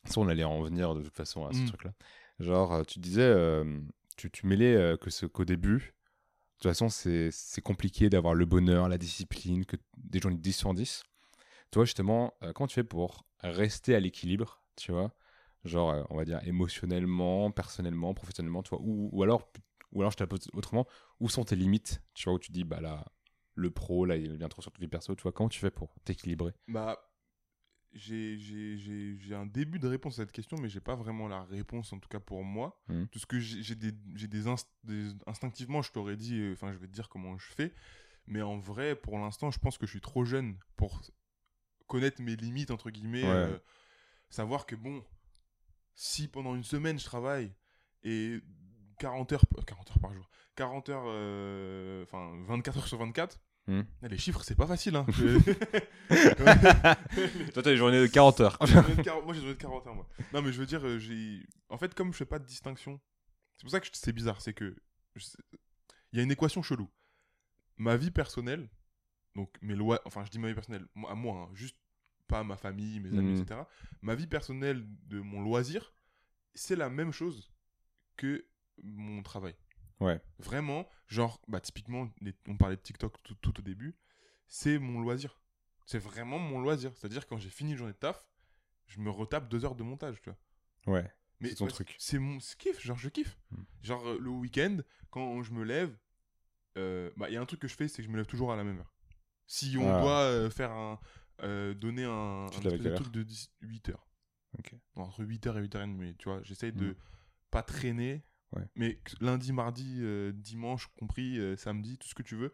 ça, 0.06 0.20
on 0.22 0.28
allait 0.28 0.44
en 0.44 0.62
venir 0.62 0.96
de 0.96 1.02
toute 1.04 1.16
façon 1.16 1.46
à 1.46 1.54
ce 1.54 1.64
Mm. 1.64 1.68
truc-là. 1.68 1.94
Genre, 2.40 2.74
euh, 2.74 2.84
tu 2.84 3.00
disais, 3.00 3.22
euh, 3.24 3.80
tu, 4.18 4.30
tu 4.32 4.46
mêlais 4.48 4.76
euh, 4.76 4.98
que 4.98 5.10
ce- 5.10 5.26
qu'au 5.26 5.46
début, 5.46 5.78
de 5.78 6.60
toute 6.60 6.72
façon, 6.72 6.90
c'est 6.90 7.30
c'est 7.32 7.62
compliqué 7.62 8.10
d'avoir 8.10 8.34
le 8.36 8.46
bonheur, 8.46 8.90
la 8.90 8.98
discipline, 8.98 9.66
que 9.66 9.78
des 9.98 10.20
gens 10.20 10.32
de 10.32 10.38
10 10.38 10.54
sur 10.54 10.74
10. 10.74 11.04
Toi, 11.72 11.86
justement, 11.86 12.34
euh, 12.44 12.54
comment 12.54 12.68
tu 12.68 12.76
fais 12.76 12.84
pour 12.84 13.26
rester 13.42 13.96
à 13.96 14.00
l'équilibre, 14.00 14.62
tu 14.76 14.92
vois? 14.92 15.14
Genre, 15.66 16.06
on 16.12 16.18
va 16.18 16.26
dire 16.26 16.40
émotionnellement, 16.48 17.52
personnellement, 17.52 18.14
professionnellement, 18.14 18.64
tu 18.64 18.70
vois? 18.70 18.82
Ou, 18.82 19.10
ou 19.12 19.24
alors, 19.24 19.52
ou 19.94 20.02
alors, 20.02 20.12
je 20.12 20.18
te 20.18 20.24
la 20.24 20.28
pose 20.28 20.48
autrement, 20.54 20.88
où 21.20 21.30
sont 21.30 21.44
tes 21.46 21.56
limites, 21.56 22.02
tu 22.14 22.26
vois, 22.26 22.34
où 22.36 22.40
tu 22.40 22.52
dis, 22.52 22.64
bah 22.64 22.82
là, 22.82 23.06
le 23.56 23.72
pro, 23.72 24.06
là, 24.06 24.16
il 24.18 24.36
vient 24.38 24.50
trop 24.50 24.62
sur 24.62 24.72
ta 24.72 24.80
vie 24.80 24.88
perso, 24.88 25.16
tu 25.16 25.24
vois, 25.24 25.32
comment 25.32 25.50
tu 25.50 25.60
fais 25.60 25.72
pour 25.72 25.96
t'équilibrer? 26.06 26.54
Bah, 26.68 26.98
j'ai- 27.96 29.34
un 29.34 29.46
début 29.46 29.80
de 29.80 29.88
réponse 29.88 30.14
à 30.20 30.24
cette 30.24 30.32
question, 30.32 30.58
mais 30.58 30.70
j'ai 30.70 30.80
pas 30.82 30.96
vraiment 30.96 31.28
la 31.28 31.44
réponse, 31.44 31.92
en 31.94 32.00
tout 32.00 32.10
cas 32.10 32.20
pour 32.20 32.44
moi. 32.44 32.80
Mhm. 32.90 33.08
Tout 33.08 33.20
ce 33.20 33.26
que 33.26 33.40
j'ai 33.40 33.76
des, 33.76 33.92
des, 33.92 34.46
inst- 34.48 34.68
des- 34.84 35.12
instinctivement, 35.26 35.82
je 35.82 35.92
t'aurais 35.92 36.18
dit, 36.18 36.40
euh, 36.40 36.54
enfin, 36.54 36.72
je 36.74 36.78
vais 36.78 36.88
te 36.88 36.92
dire 36.94 37.10
comment 37.10 37.38
je 37.38 37.48
fais, 37.54 37.74
mais 38.28 38.42
en 38.42 38.58
vrai, 38.58 38.96
pour 38.96 39.18
l'instant, 39.18 39.50
je 39.52 39.60
pense 39.60 39.78
que 39.78 39.86
je 39.86 39.92
suis 39.92 40.02
trop 40.02 40.26
jeune 40.26 40.58
pour 40.76 41.02
connaître 41.88 42.22
mes 42.22 42.36
limites 42.36 42.72
entre 42.72 42.90
guillemets, 42.90 43.24
Ouais. 43.24 43.30
euh, 43.30 43.60
savoir 44.30 44.66
que 44.66 44.76
bon, 44.76 45.04
si 45.94 46.28
pendant 46.28 46.56
une 46.56 46.64
semaine 46.64 47.00
je 47.00 47.06
travaille 47.06 47.54
et 48.04 48.40
40 49.00 49.32
heures, 49.34 49.44
euh, 49.58 49.62
40 49.62 49.92
heures 49.92 50.00
par 50.00 50.14
jour, 50.14 50.30
40 50.56 50.90
heures, 50.90 51.04
euh, 51.06 52.04
enfin 52.04 52.34
24 52.48 52.78
heures 52.80 52.88
sur 52.88 52.98
24. 52.98 53.40
Hmm. 53.68 53.82
eh, 54.04 54.08
Les 54.10 54.18
chiffres, 54.18 54.44
c'est 54.44 54.56
pas 54.56 54.68
facile. 54.68 54.96
Hein. 54.96 55.06
Toi, 56.08 56.16
t'as 57.54 57.62
des 57.64 57.78
journées 57.78 58.00
de 58.02 58.08
40 58.08 58.40
heures. 58.42 58.58
J'ai 58.66 58.74
une 58.76 58.82
journée 58.82 58.96
de 58.96 59.02
40 59.04 59.26
moi 59.26 59.34
j'ai 59.34 59.40
une 59.40 59.46
journée 59.46 59.58
de 59.58 59.62
40 59.62 59.88
heures 59.88 59.96
moi. 59.96 60.08
Non 60.34 60.42
mais 60.42 60.52
je 60.52 60.60
veux 60.60 60.66
dire 60.66 60.86
euh, 60.86 61.00
j'ai 61.00 61.46
en 61.70 61.78
fait 61.78 61.94
comme 61.94 62.12
je 62.14 62.18
fais 62.18 62.26
pas 62.26 62.40
de 62.40 62.46
distinction. 62.46 63.00
C'est 63.58 63.62
pour 63.64 63.72
ça 63.72 63.80
que 63.80 63.86
je- 63.88 63.92
c'est 63.94 64.12
bizarre, 64.14 64.42
c'est 64.42 64.54
que 64.54 64.76
je 65.16 65.26
il 66.12 66.18
y 66.18 66.20
a 66.20 66.24
une 66.24 66.32
équation 66.32 66.62
chelou. 66.62 66.90
Ma 67.78 67.98
vie 67.98 68.12
personnelle 68.12 68.70
donc 69.36 69.50
mes 69.62 69.76
lois 69.76 70.00
enfin 70.06 70.24
je 70.26 70.32
dis 70.32 70.40
ma 70.40 70.48
vie 70.48 70.54
personnelle 70.54 70.86
à 71.10 71.16
moi 71.16 71.48
hein, 71.50 71.56
juste 71.56 71.78
pas 72.28 72.40
à 72.40 72.44
ma 72.44 72.58
famille, 72.58 73.00
mes 73.00 73.18
amis 73.18 73.34
Mhm. 73.34 73.42
etc. 73.42 73.62
Ma 74.02 74.16
vie 74.16 74.28
personnelle 74.28 74.86
de 75.08 75.20
mon 75.22 75.42
loisir, 75.42 75.94
c'est 76.54 76.76
la 76.76 76.90
même 76.90 77.12
chose 77.12 77.52
que 78.18 78.46
mon 78.84 79.22
travail. 79.24 79.56
Ouais. 80.00 80.22
Vraiment, 80.40 80.88
genre, 81.08 81.40
bah, 81.48 81.60
typiquement, 81.62 82.10
les- 82.22 82.36
on 82.48 82.58
parlait 82.58 82.76
de 82.76 82.82
TikTok 82.82 83.22
tout, 83.24 83.36
tout 83.36 83.60
au 83.60 83.62
début, 83.64 83.96
c'est 84.48 84.78
mon 84.80 85.00
loisir. 85.02 85.40
C'est 85.86 86.00
vraiment 86.00 86.40
mon 86.40 86.60
loisir. 86.60 86.92
C'est-à-dire, 86.96 87.28
quand 87.28 87.38
j'ai 87.38 87.50
fini 87.50 87.72
une 87.72 87.78
journée 87.78 87.94
de 87.94 87.98
taf, 87.98 88.28
je 88.88 89.00
me 89.00 89.10
retape 89.10 89.48
deux 89.50 89.64
heures 89.66 89.76
de 89.76 89.84
montage, 89.84 90.22
tu 90.22 90.30
vois. 90.30 90.94
Ouais. 90.96 91.12
Mais 91.40 91.50
C'est 91.50 91.56
ton 91.56 91.68
truc. 91.68 91.96
C'est 92.00 92.20
mon 92.20 92.38
kiff, 92.40 92.80
genre 92.82 92.98
je 92.98 93.10
kiffe. 93.10 93.38
Mm. 93.52 93.62
Genre 93.84 94.08
euh, 94.08 94.18
le 94.20 94.30
week-end, 94.30 94.78
quand 95.10 95.44
je 95.44 95.52
me 95.54 95.64
lève, 95.64 95.96
euh, 96.78 97.12
bah 97.18 97.30
il 97.30 97.34
y 97.34 97.38
a 97.38 97.42
un 97.42 97.46
truc 97.46 97.60
que 97.62 97.68
je 97.68 97.76
fais, 97.76 97.88
c'est 97.88 97.98
que 97.98 98.04
je 98.04 98.10
me 98.10 98.18
lève 98.18 98.26
toujours 98.26 98.52
à 98.54 98.56
la 98.56 98.64
même 98.64 98.80
heure. 98.80 98.94
Si 99.48 99.76
on 99.78 99.88
Ah. 99.94 100.02
doit 100.02 100.20
euh, 100.22 100.50
faire 100.50 100.72
un 100.72 101.00
euh, 101.44 101.74
donner 101.74 102.06
un, 102.06 102.48
Tu 102.52 102.60
un 102.66 102.72
de 102.72 102.94
truc 102.96 103.12
de 103.12 103.22
10 103.24 103.52
8 103.62 103.90
heures. 103.90 104.08
Ok. 104.58 104.74
Entre 104.96 105.24
8h 105.26 105.58
et 105.58 105.62
8h30, 105.68 106.16
tu 106.18 106.30
vois, 106.30 106.42
j'essaye 106.44 106.72
de 106.72 106.92
Mm. 106.92 106.96
pas 107.52 107.62
traîner. 107.64 108.24
Ouais. 108.56 108.64
Mais 108.76 109.00
lundi, 109.22 109.52
mardi, 109.54 110.00
euh, 110.02 110.32
dimanche, 110.34 110.88
compris, 110.98 111.40
euh, 111.40 111.56
samedi, 111.56 111.98
tout 111.98 112.08
ce 112.08 112.16
que 112.16 112.24
tu 112.24 112.36
veux. 112.36 112.54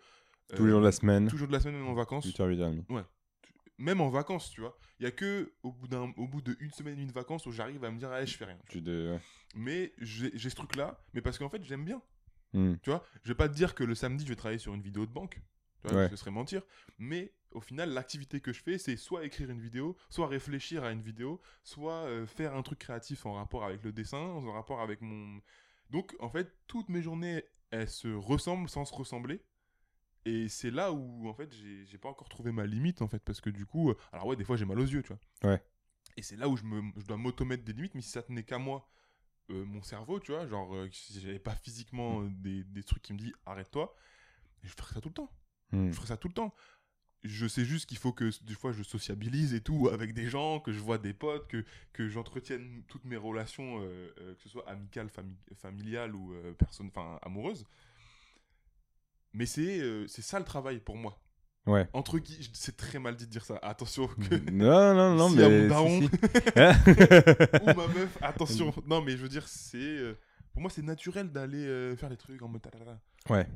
Tous 0.56 0.66
les 0.66 0.72
jours 0.72 0.82
de 0.82 0.86
la 0.86 0.92
semaine, 0.92 1.28
Toujours 1.28 1.48
de 1.48 1.54
la 1.54 1.60
semaine, 1.60 1.78
même 1.78 1.88
en 1.88 1.94
vacances. 1.94 2.26
8h, 2.26 2.84
8h30. 2.90 3.06
Même 3.78 4.02
en 4.02 4.10
vacances, 4.10 4.52
tu 4.52 4.62
vois. 4.62 4.78
Il 5.00 5.04
y 5.04 5.08
a 5.08 5.12
que 5.12 5.54
au 5.64 5.72
bout 5.72 5.88
d'un 5.88 6.14
au 6.18 6.28
bout 6.28 6.42
de 6.42 6.56
une 6.60 6.72
semaine, 6.72 7.00
une 7.00 7.12
vacance 7.12 7.46
où 7.48 7.52
j'arrive 7.52 7.84
à 7.84 7.90
me 7.90 7.98
dire, 7.98 8.12
allez, 8.12 8.28
je 8.28 8.38
fais 8.38 8.46
rien. 8.46 8.60
Tu 8.70 8.82
de... 8.82 9.14
ouais. 9.14 9.22
Mais 9.56 9.94
j'ai 9.98 10.50
ce 10.50 10.56
truc-là, 10.56 11.04
mais 11.14 11.22
parce 11.22 11.38
qu'en 11.40 11.50
fait, 11.50 11.64
j'aime 11.64 11.86
bien. 11.86 12.02
Hmm. 12.54 12.76
Tu 12.84 12.90
vois, 12.90 13.04
je 13.24 13.30
vais 13.30 13.36
pas 13.36 13.48
te 13.48 13.54
dire 13.56 13.74
que 13.74 13.84
le 13.84 13.96
samedi, 13.96 14.24
je 14.24 14.30
vais 14.30 14.36
travailler 14.36 14.60
sur 14.60 14.74
une 14.74 14.82
vidéo 14.82 15.06
de 15.06 15.12
banque. 15.12 15.42
Tu 15.84 15.94
vois, 15.94 16.04
Ouais. 16.04 16.10
Ce 16.10 16.16
serait 16.16 16.32
mentir. 16.32 16.62
Mais 17.00 17.34
au 17.52 17.62
final, 17.62 17.90
l'activité 17.90 18.40
que 18.40 18.54
je 18.54 18.62
fais, 18.62 18.78
c'est 18.78 18.96
soit 18.96 19.26
écrire 19.26 19.50
une 19.50 19.60
vidéo, 19.60 19.98
soit 20.10 20.28
réfléchir 20.28 20.84
à 20.84 20.92
une 20.92 21.02
vidéo, 21.02 21.42
soit 21.64 22.06
euh, 22.06 22.26
faire 22.26 22.56
un 22.56 22.62
truc 22.62 22.80
créatif 22.80 23.26
en 23.26 23.34
rapport 23.34 23.64
avec 23.64 23.84
le 23.84 23.92
dessin, 23.92 24.18
en 24.18 24.52
rapport 24.52 24.82
avec 24.82 25.02
mon. 25.02 25.42
Donc, 25.92 26.16
en 26.20 26.30
fait, 26.30 26.52
toutes 26.68 26.90
mes 26.90 27.02
journées, 27.02 27.44
elles 27.70 27.90
se 27.90 28.08
ressemblent 28.08 28.70
sans 28.70 28.86
se 28.86 28.94
ressembler. 28.94 29.44
Et 30.26 30.50
c'est 30.50 30.72
là 30.72 30.92
où, 30.92 31.28
en 31.28 31.34
fait, 31.34 31.54
j'ai 31.54 31.98
pas 31.98 32.10
encore 32.10 32.30
trouvé 32.30 32.52
ma 32.52 32.66
limite, 32.66 33.02
en 33.02 33.08
fait, 33.08 33.24
parce 33.24 33.42
que 33.42 33.50
du 33.50 33.66
coup, 33.66 33.92
euh, 33.92 33.98
alors 34.12 34.28
ouais, 34.28 34.36
des 34.36 34.44
fois 34.44 34.56
j'ai 34.56 34.66
mal 34.66 34.80
aux 34.80 34.86
yeux, 34.86 35.02
tu 35.02 35.14
vois. 35.14 35.52
Ouais. 35.52 35.64
Et 36.18 36.22
c'est 36.22 36.36
là 36.36 36.48
où 36.48 36.58
je, 36.58 36.64
me, 36.64 36.82
je 36.98 37.06
dois 37.06 37.18
m'automettre 37.18 37.64
des 37.64 37.74
limites, 37.74 37.96
mais 37.96 38.02
si 38.02 38.10
ça 38.10 38.22
tenait 38.22 38.44
qu'à 38.44 38.58
moi, 38.58 38.88
euh, 39.50 39.66
mon 39.66 39.82
cerveau, 39.82 40.20
tu 40.20 40.32
vois, 40.32 40.48
genre, 40.48 40.74
euh, 40.76 40.90
si 40.92 41.20
j'avais 41.20 41.40
pas 41.40 41.56
physiquement 41.56 42.22
euh, 42.22 42.30
des, 42.30 42.64
des 42.64 42.84
trucs 42.84 43.02
qui 43.02 43.14
me 43.14 43.18
disent 43.18 43.34
arrête-toi, 43.46 43.96
je 44.64 44.70
ferais 44.70 44.94
ça 44.94 45.02
tout 45.02 45.10
le 45.10 45.16
temps. 45.16 45.32
Hmm. 45.72 45.90
Je 45.90 45.96
ferais 45.96 46.08
ça 46.08 46.18
tout 46.18 46.28
le 46.28 46.34
temps. 46.34 46.54
Je 47.24 47.46
sais 47.48 47.66
juste 47.66 47.86
qu'il 47.88 48.00
faut 48.00 48.12
que 48.12 48.32
des 48.44 48.56
fois 48.56 48.72
je 48.72 48.82
sociabilise 48.82 49.54
et 49.54 49.62
tout 49.62 49.90
avec 49.90 50.14
des 50.14 50.28
gens, 50.28 50.60
que 50.60 50.72
je 50.74 50.80
vois 50.80 50.98
des 50.98 51.14
potes, 51.14 51.48
que, 51.48 51.64
que 51.94 52.10
j'entretienne 52.10 52.82
toutes 52.88 53.06
mes 53.06 53.16
relations, 53.16 53.80
euh, 53.82 54.12
euh, 54.20 54.34
que 54.36 54.42
ce 54.42 54.50
soit 54.50 54.68
amicales, 54.68 55.08
fami- 55.08 55.56
familiales 55.56 56.16
ou 56.16 56.34
euh, 56.34 56.54
personne, 56.54 56.88
enfin 56.88 57.20
amoureuses. 57.22 57.66
Mais 59.34 59.46
c'est 59.46 59.80
euh, 59.82 60.08
c'est 60.08 60.22
ça 60.22 60.40
le 60.40 60.46
travail 60.46 60.80
pour 60.80 60.98
moi. 60.98 61.22
Ouais. 61.68 61.88
Entre 61.94 62.18
qui, 62.18 62.50
c'est 62.54 62.76
très 62.76 62.98
mal 62.98 63.16
dit 63.16 63.28
de 63.28 63.30
dire 63.32 63.46
ça. 63.46 63.60
Attention 63.62 64.08
que 64.08 64.36
Non, 64.52 64.96
non, 64.96 65.16
non, 65.16 65.30
S'il 65.34 65.40
y 65.42 65.44
a 65.44 65.50
mais. 65.50 65.62
mon 65.62 65.68
daron. 65.70 66.02
si, 66.02 66.08
si. 66.08 66.14
ou 67.62 67.66
ma 67.68 67.88
meuf, 67.88 68.18
attention. 68.22 68.74
Non 68.88 69.02
mais 69.04 69.12
je 69.12 69.18
veux 69.18 69.30
dire, 69.30 69.48
c'est 69.48 70.16
pour 70.54 70.62
moi 70.64 70.72
c'est 70.72 70.82
naturel 70.82 71.32
d'aller 71.32 71.96
faire 71.98 72.10
des 72.10 72.18
trucs 72.18 72.42
en 72.42 72.48
mode. 72.48 72.68
Ouais. 73.30 73.48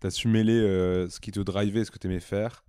T'as 0.00 0.10
su 0.10 0.26
mêler 0.28 0.58
ce 1.08 1.20
qui 1.20 1.30
te 1.30 1.38
drivait, 1.40 1.84
ce 1.84 1.90
que 1.92 1.98
t'aimais 1.98 2.18
faire, 2.20 2.64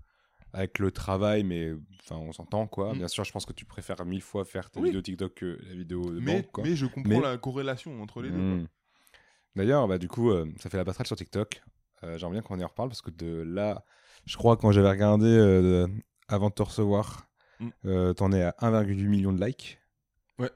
avec 0.56 0.80
le 0.80 0.89
travail, 0.91 1.43
mais 1.43 1.74
enfin, 2.01 2.16
on 2.16 2.32
s'entend 2.32 2.66
quoi. 2.68 2.93
Mm. 2.93 2.97
Bien 2.99 3.08
sûr, 3.08 3.24
je 3.26 3.32
pense 3.32 3.45
que 3.45 3.53
tu 3.53 3.66
préfères 3.66 4.03
mille 4.06 4.22
fois 4.22 4.45
faire 4.45 4.70
ta 4.72 4.80
Oui. 4.80 4.88
vidéo 4.88 5.01
TikTok 5.01 5.34
que 5.34 5.60
la 5.68 5.76
vidéo 5.76 6.12
de 6.12 6.20
Mais, 6.20 6.41
banque, 6.41 6.51
quoi. 6.51 6.64
mais 6.64 6.76
je 6.76 6.86
comprends 6.86 7.10
Mais- 7.10 7.22
la 7.22 7.38
corrélation 7.38 8.01
entre 8.01 8.22
les 8.22 8.30
deux. 8.32 8.38
Mm. 8.38 8.68
D'ailleurs, 9.56 9.88
bah, 9.88 9.97
du 9.97 10.08
coup, 10.08 10.32
euh, 10.32 10.45
ça 10.58 10.70
fait 10.70 10.78
la 10.78 10.86
passerelle 10.86 11.08
sur 11.08 11.16
TikTok. 11.16 11.62
Euh, 12.03 12.18
J'aimerais 12.18 12.34
bien 12.36 12.41
qu'on 12.41 12.60
y 12.60 12.64
reparle 12.64 12.89
parce 12.89 13.01
que 13.01 13.10
de 13.12 13.41
là, 13.45 13.84
je 14.26 14.36
crois 14.38 14.58
quand 14.58 14.72
j'avais 14.72 14.89
regardé 14.89 15.28
euh, 15.28 15.88
avant 16.28 16.49
de 16.49 16.53
te 16.56 16.64
recevoir, 16.64 17.28
Mm. 17.60 17.70
euh, 17.86 18.14
t'en 18.14 18.32
es 18.34 18.41
à 18.43 18.53
1,8 18.60 19.08
million 19.08 19.32
de 19.32 19.43
likes. 19.45 19.80
Ouais. 20.39 20.51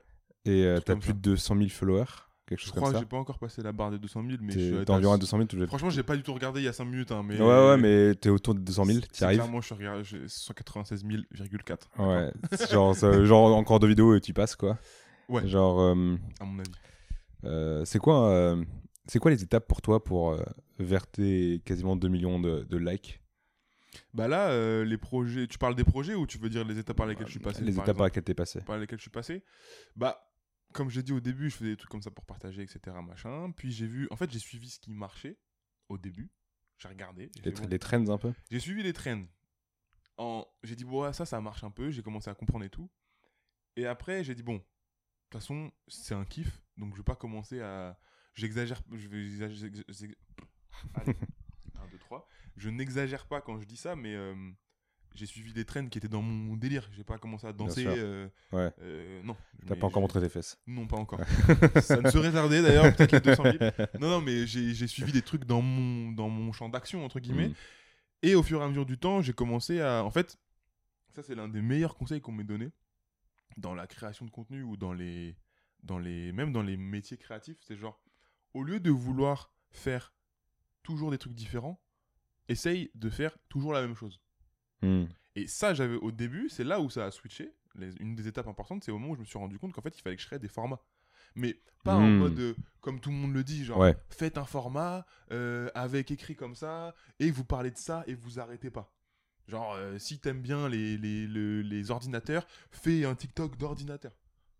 Et 0.45 0.65
t'as 0.85 0.95
plus 0.95 1.07
ça. 1.07 1.13
de 1.13 1.19
200 1.19 1.55
000 1.57 1.69
followers, 1.69 2.05
quelque 2.49 2.61
Je 2.65 2.69
crois 2.71 2.81
comme 2.81 2.93
que 2.93 2.99
j'ai 2.99 3.05
pas 3.05 3.17
encore 3.17 3.39
passé 3.39 3.61
la 3.61 3.71
barre 3.71 3.91
des 3.91 3.99
200 3.99 4.23
000, 4.27 4.37
mais 4.41 4.51
je 4.53 4.57
T'es 4.57 4.75
suis 4.77 4.85
t'es 4.85 4.91
environ 4.91 5.13
à 5.13 5.17
200 5.17 5.37
000. 5.37 5.47
tu 5.47 5.55
devais- 5.55 5.67
Franchement, 5.67 5.89
j'ai 5.89 6.03
pas 6.03 6.15
du 6.17 6.23
tout 6.23 6.33
regardé 6.33 6.59
il 6.59 6.63
y 6.63 6.67
a 6.67 6.73
5 6.73 6.85
minutes, 6.85 7.11
hein, 7.11 7.21
mais. 7.23 7.39
Ouais, 7.39 7.45
ouais, 7.47 7.77
mais 7.77 8.15
t'es 8.15 8.29
autour 8.29 8.55
de 8.55 8.59
200 8.59 8.85
000, 8.85 8.99
C'est- 9.01 9.07
t'y 9.07 9.23
arrives. 9.23 9.39
Clairement, 9.39 9.61
je 9.61 9.65
suis 9.67 9.75
regardé, 9.75 10.03
j'ai 10.03 10.27
196 10.27 11.03
000,4. 11.05 11.89
Ouais, 11.97 12.31
genre, 12.69 12.95
ça- 12.95 13.23
genre 13.25 13.55
encore 13.55 13.79
deux 13.79 13.87
vidéos 13.87 14.15
et 14.15 14.21
tu 14.21 14.33
passes 14.33 14.55
quoi. 14.55 14.77
Ouais. 15.29 15.47
Genre, 15.47 15.79
euh, 15.79 16.15
À 16.39 16.45
mon 16.45 16.59
avis. 16.59 16.71
euh, 17.45 17.85
c'est 17.85 17.99
quoi, 17.99 18.29
euh, 18.29 18.63
c'est 19.05 19.19
quoi 19.19 19.31
les 19.31 19.43
étapes 19.43 19.67
pour 19.67 19.81
toi 19.81 20.03
pour 20.03 20.35
vers 20.79 21.05
tes 21.07 21.61
quasiment 21.65 21.95
2 21.95 22.07
millions 22.07 22.39
de, 22.39 22.63
de 22.69 22.77
likes? 22.77 23.21
Bah 24.13 24.27
là, 24.27 24.49
euh, 24.49 24.85
les 24.85 24.97
projets. 24.97 25.47
Tu 25.47 25.57
parles 25.57 25.75
des 25.75 25.83
projets 25.83 26.13
ou 26.13 26.25
tu 26.27 26.37
veux 26.37 26.49
dire 26.49 26.63
les 26.63 26.77
étapes 26.77 26.95
par 26.97 27.07
lesquelles 27.07 27.25
je 27.25 27.31
suis 27.31 27.39
passé 27.39 27.63
Les 27.63 27.73
étapes 27.77 27.97
par 27.97 28.05
lesquelles 28.05 28.23
t'es 28.23 28.33
passé. 28.35 28.61
par 28.61 28.77
lesquelles 28.77 28.99
je 28.99 29.03
suis 29.03 29.09
passé? 29.11 29.43
Bah, 29.95 30.28
comme 30.73 30.89
j'ai 30.89 31.03
dit 31.03 31.13
au 31.13 31.19
début, 31.19 31.49
je 31.49 31.55
faisais 31.55 31.71
des 31.71 31.77
trucs 31.77 31.89
comme 31.89 32.01
ça 32.01 32.11
pour 32.11 32.25
partager, 32.25 32.61
etc. 32.61 32.95
Machin. 33.03 33.51
Puis 33.51 33.71
j'ai 33.71 33.87
vu. 33.87 34.07
En 34.11 34.15
fait, 34.15 34.31
j'ai 34.31 34.39
suivi 34.39 34.69
ce 34.69 34.79
qui 34.79 34.91
marchait 34.91 35.37
au 35.87 35.97
début. 35.97 36.31
J'ai 36.77 36.87
regardé. 36.87 37.29
Les, 37.35 37.41
fait, 37.41 37.51
tr- 37.51 37.61
bon. 37.61 37.67
les 37.67 37.79
trends 37.79 38.07
un 38.09 38.17
peu 38.17 38.33
J'ai 38.49 38.59
suivi 38.59 38.83
les 38.83 38.93
trends. 38.93 39.25
En... 40.17 40.45
J'ai 40.63 40.75
dit, 40.75 40.85
bon, 40.85 41.03
ouais, 41.03 41.13
ça, 41.13 41.25
ça 41.25 41.41
marche 41.41 41.63
un 41.63 41.71
peu. 41.71 41.91
J'ai 41.91 42.03
commencé 42.03 42.29
à 42.29 42.35
comprendre 42.35 42.65
et 42.65 42.69
tout. 42.69 42.89
Et 43.75 43.85
après, 43.85 44.23
j'ai 44.23 44.35
dit, 44.35 44.43
bon, 44.43 44.55
de 44.55 44.59
toute 45.29 45.41
façon, 45.41 45.71
c'est 45.87 46.13
un 46.13 46.25
kiff. 46.25 46.61
Donc, 46.77 46.93
je 46.93 46.99
vais 46.99 47.03
pas 47.03 47.15
commencer 47.15 47.61
à. 47.61 47.99
J'exagère. 48.35 48.81
Je 48.91 49.07
vais. 49.07 50.15
Allez. 50.95 51.15
1, 51.75 51.87
2, 51.87 51.97
3. 51.97 52.27
Je 52.55 52.69
n'exagère 52.69 53.27
pas 53.27 53.41
quand 53.41 53.59
je 53.59 53.65
dis 53.65 53.77
ça, 53.77 53.95
mais 53.95 54.13
euh, 54.15 54.35
j'ai 55.15 55.25
suivi 55.25 55.51
des 55.53 55.65
trends 55.65 55.87
qui 55.87 55.97
étaient 55.97 56.07
dans 56.07 56.21
mon 56.21 56.55
délire. 56.55 56.89
J'ai 56.95 57.03
pas 57.03 57.17
commencé 57.17 57.45
à 57.47 57.53
danser. 57.53 57.85
euh, 57.87 58.27
Ouais. 58.51 58.71
euh, 58.81 59.21
non. 59.23 59.35
T'as 59.67 59.75
pas 59.75 59.87
encore 59.87 60.01
montré 60.01 60.21
tes 60.21 60.29
fesses. 60.29 60.57
Non, 60.67 60.87
pas 60.87 60.97
encore. 60.97 61.19
ça 61.81 61.99
ne 62.01 62.09
serait 62.09 62.31
tardé 62.31 62.61
d'ailleurs, 62.61 62.95
peut-être 62.95 63.11
les 63.11 63.19
200 63.19 63.43
000. 63.43 63.55
Non, 63.99 64.09
non, 64.09 64.21
mais 64.21 64.45
j'ai 64.47 64.73
j'ai 64.73 64.87
suivi 64.87 65.11
des 65.11 65.21
trucs 65.21 65.45
dans 65.45 65.61
mon, 65.61 66.11
dans 66.11 66.29
mon 66.29 66.51
champ 66.53 66.69
d'action, 66.69 67.03
entre 67.03 67.19
guillemets. 67.19 67.49
Mm. 67.49 67.53
Et 68.23 68.35
au 68.35 68.43
fur 68.43 68.61
et 68.61 68.63
à 68.63 68.67
mesure 68.67 68.85
du 68.85 68.97
temps, 68.97 69.21
j'ai 69.21 69.33
commencé 69.33 69.81
à. 69.81 70.03
En 70.03 70.11
fait, 70.11 70.37
ça, 71.15 71.23
c'est 71.23 71.35
l'un 71.35 71.47
des 71.47 71.61
meilleurs 71.61 71.95
conseils 71.95 72.21
qu'on 72.21 72.31
m'ait 72.31 72.43
donné 72.43 72.69
dans 73.57 73.73
la 73.73 73.87
création 73.87 74.25
de 74.25 74.31
contenu 74.31 74.63
ou 74.63 74.77
dans 74.77 74.93
les. 74.93 75.35
Dans 75.83 75.97
les 75.97 76.31
même 76.33 76.51
dans 76.51 76.61
les 76.63 76.75
métiers 76.77 77.17
créatifs. 77.17 77.57
C'est 77.61 77.77
genre, 77.77 78.01
au 78.53 78.63
lieu 78.63 78.79
de 78.79 78.91
vouloir 78.91 79.51
faire 79.71 80.13
toujours 80.83 81.11
des 81.11 81.17
trucs 81.17 81.33
différents, 81.33 81.81
essaye 82.49 82.91
de 82.95 83.09
faire 83.09 83.37
toujours 83.47 83.71
la 83.73 83.81
même 83.81 83.95
chose. 83.95 84.19
Mm. 84.81 85.05
Et 85.35 85.47
ça, 85.47 85.73
j'avais 85.73 85.95
au 85.95 86.11
début, 86.11 86.49
c'est 86.49 86.63
là 86.63 86.79
où 86.79 86.89
ça 86.89 87.05
a 87.05 87.11
switché. 87.11 87.53
Les- 87.75 87.93
une 87.99 88.15
des 88.15 88.27
étapes 88.27 88.47
importantes, 88.47 88.83
c'est 88.83 88.91
au 88.91 88.97
moment 88.97 89.13
où 89.13 89.15
je 89.15 89.21
me 89.21 89.25
suis 89.25 89.37
rendu 89.37 89.57
compte 89.59 89.73
qu'en 89.73 89.81
fait, 89.81 89.95
il 89.97 90.01
fallait 90.01 90.15
que 90.15 90.21
je 90.21 90.27
crée 90.27 90.39
des 90.39 90.47
formats. 90.47 90.81
Mais 91.35 91.59
pas 91.83 91.95
en 91.95 92.01
Hmm. 92.07 92.17
mode, 92.17 92.39
euh, 92.39 92.55
comme 92.81 92.99
tout 92.99 93.09
le 93.11 93.15
monde 93.15 93.33
le 93.33 93.43
dit, 93.43 93.63
genre, 93.63 93.77
Ouais. 93.79 93.95
faites 94.09 94.37
un 94.37 94.45
format 94.45 95.05
euh, 95.31 95.69
avec 95.75 96.09
écrit 96.11 96.35
comme 96.35 96.55
ça, 96.55 96.95
et 97.19 97.29
vous 97.29 97.45
parlez 97.45 97.69
de 97.71 97.77
ça, 97.77 98.03
et 98.07 98.15
vous 98.15 98.39
arrêtez 98.39 98.71
pas. 98.71 98.91
Genre, 99.47 99.73
euh, 99.75 99.97
si 99.99 100.19
t'aimes 100.19 100.41
bien 100.41 100.67
les, 100.67 100.97
les, 100.97 101.27
le- 101.27 101.61
les 101.61 101.91
ordinateurs, 101.91 102.45
fais 102.71 103.05
un 103.05 103.13
TikTok 103.15 103.57
d'ordinateur. 103.57 104.11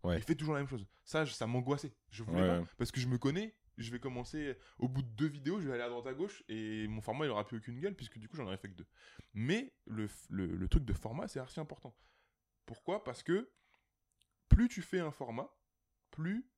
Ouais. 0.04 0.18
Et 0.18 0.20
fais 0.20 0.34
toujours 0.36 0.54
la 0.54 0.60
même 0.60 0.68
chose. 0.68 0.86
Ça, 1.04 1.24
je- 1.24 1.32
ça 1.32 1.46
m'angoissait. 1.46 1.92
Je 2.10 2.22
voulais 2.22 2.40
Ouais, 2.40 2.60
pas. 2.60 2.66
Parce 2.78 2.90
que 2.92 3.00
je 3.00 3.06
me 3.08 3.18
connais, 3.18 3.52
je 3.82 3.90
vais 3.90 4.00
commencer, 4.00 4.56
au 4.78 4.88
bout 4.88 5.02
de 5.02 5.08
deux 5.08 5.26
vidéos, 5.28 5.60
je 5.60 5.68
vais 5.68 5.74
aller 5.74 5.82
à 5.82 5.88
droite 5.88 6.06
à 6.06 6.14
gauche, 6.14 6.42
et 6.48 6.86
mon 6.88 7.00
format, 7.00 7.24
il 7.26 7.30
aura 7.30 7.46
plus 7.46 7.58
aucune 7.58 7.80
gueule, 7.80 7.94
puisque 7.94 8.18
du 8.18 8.28
coup, 8.28 8.36
j'en 8.36 8.44
aurais 8.46 8.56
fait 8.58 8.68
que 8.70 8.74
deux. 8.76 8.86
Mais 9.34 9.74
le, 9.86 10.06
f- 10.06 10.26
le, 10.30 10.46
le 10.46 10.68
truc 10.68 10.84
de 10.84 10.92
format, 10.92 11.28
c'est 11.28 11.40
archi 11.40 11.60
important. 11.60 11.96
Pourquoi? 12.66 13.02
Parce 13.04 13.22
que 13.22 13.50
plus 14.48 14.68
tu 14.68 14.82
fais 14.82 15.00
un 15.00 15.10
format, 15.10 15.50
plus 16.10 16.48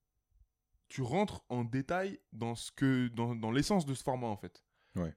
tu 0.88 1.00
rentres 1.02 1.44
en 1.48 1.64
détail 1.64 2.20
dans 2.32 2.54
ce 2.54 2.70
que 2.72 3.08
dans, 3.08 3.34
dans 3.34 3.50
l'essence 3.50 3.86
de 3.86 3.94
ce 3.94 4.02
format 4.02 4.26
en 4.26 4.36
fait. 4.36 4.62
Ouais. 4.94 5.14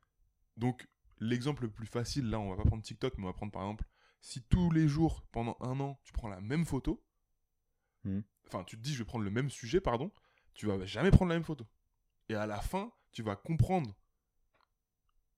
Donc 0.56 0.88
l'exemple 1.20 1.64
le 1.64 1.72
plus 1.72 1.88
facile 1.88 2.30
là, 2.30 2.40
on 2.40 2.50
va 2.50 2.56
pas 2.56 2.64
prendre 2.68 2.84
TikTok, 2.84 3.18
mais 3.18 3.24
on 3.26 3.28
va 3.28 3.34
prendre 3.34 3.52
par 3.52 3.64
exemple 3.64 3.86
si 4.22 4.42
tous 4.44 4.72
les 4.72 4.88
jours 4.88 5.26
pendant 5.34 5.58
un 5.60 5.78
an 5.82 6.00
tu 6.04 6.14
prends 6.14 6.30
la 6.30 6.40
même 6.42 6.66
photo, 6.66 7.06
Mhm. 8.06 8.24
enfin 8.48 8.64
tu 8.64 8.78
te 8.78 8.82
dis 8.82 8.94
je 8.94 9.00
vais 9.00 9.06
prendre 9.06 9.26
le 9.26 9.32
même 9.32 9.50
sujet 9.50 9.82
pardon, 9.82 10.12
tu 10.54 10.66
vas 10.68 10.86
jamais 10.86 11.12
prendre 11.12 11.30
la 11.30 11.36
même 11.36 11.44
photo. 11.44 11.66
Et 12.30 12.36
à 12.36 12.46
la 12.46 12.60
fin, 12.62 12.92
tu 13.12 13.22
vas 13.24 13.36
comprendre 13.36 13.96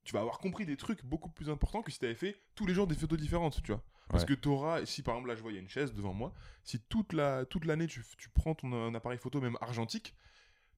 tu 0.03 0.13
vas 0.13 0.21
avoir 0.21 0.39
compris 0.39 0.65
des 0.65 0.77
trucs 0.77 1.03
beaucoup 1.03 1.29
plus 1.29 1.49
importants 1.49 1.81
que 1.81 1.91
si 1.91 1.99
tu 1.99 2.05
avais 2.05 2.15
fait 2.15 2.41
tous 2.55 2.65
les 2.65 2.73
jours 2.73 2.87
des 2.87 2.95
photos 2.95 3.19
différentes, 3.19 3.61
tu 3.61 3.73
vois. 3.73 3.83
Parce 4.07 4.23
Ouais. 4.23 4.27
que 4.29 4.33
tu 4.35 4.47
auras, 4.47 4.85
si 4.85 5.03
par 5.03 5.15
exemple 5.15 5.27
là 5.27 5.35
je 5.35 5.41
vois 5.41 5.51
il 5.51 5.55
y 5.55 5.57
a 5.57 5.61
une 5.61 5.67
chaise 5.67 5.91
devant 5.93 6.13
moi, 6.13 6.33
si 6.63 6.79
toute 6.79 7.11
la 7.11 7.45
toute 7.45 7.65
l'année 7.65 7.87
tu, 7.87 8.01
tu 8.17 8.29
prends 8.29 8.55
ton 8.55 8.95
appareil 8.95 9.17
photo 9.19 9.41
même 9.41 9.57
argentique, 9.59 10.15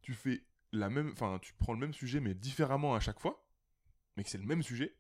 tu 0.02 0.16
fais 0.16 0.44
la 0.72 0.90
même, 0.90 1.12
enfin 1.12 1.38
tu 1.44 1.54
prends 1.54 1.74
le 1.74 1.80
même 1.80 1.94
sujet 1.94 2.20
mais 2.22 2.34
différemment 2.34 2.96
à 2.96 3.00
chaque 3.00 3.20
fois, 3.20 3.46
mais 4.18 4.24
que 4.24 4.32
c'est 4.32 4.40
le 4.40 4.46
même 4.48 4.64
sujet, 4.64 4.96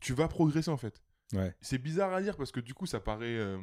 tu 0.00 0.12
vas 0.12 0.26
progresser 0.26 0.70
en 0.70 0.76
fait. 0.76 1.04
Ouais. 1.34 1.54
C'est 1.60 1.78
bizarre 1.78 2.12
à 2.12 2.20
dire 2.20 2.36
parce 2.36 2.50
que 2.50 2.58
du 2.58 2.74
coup 2.74 2.86
ça 2.86 2.98
paraît, 2.98 3.36
euh, 3.36 3.60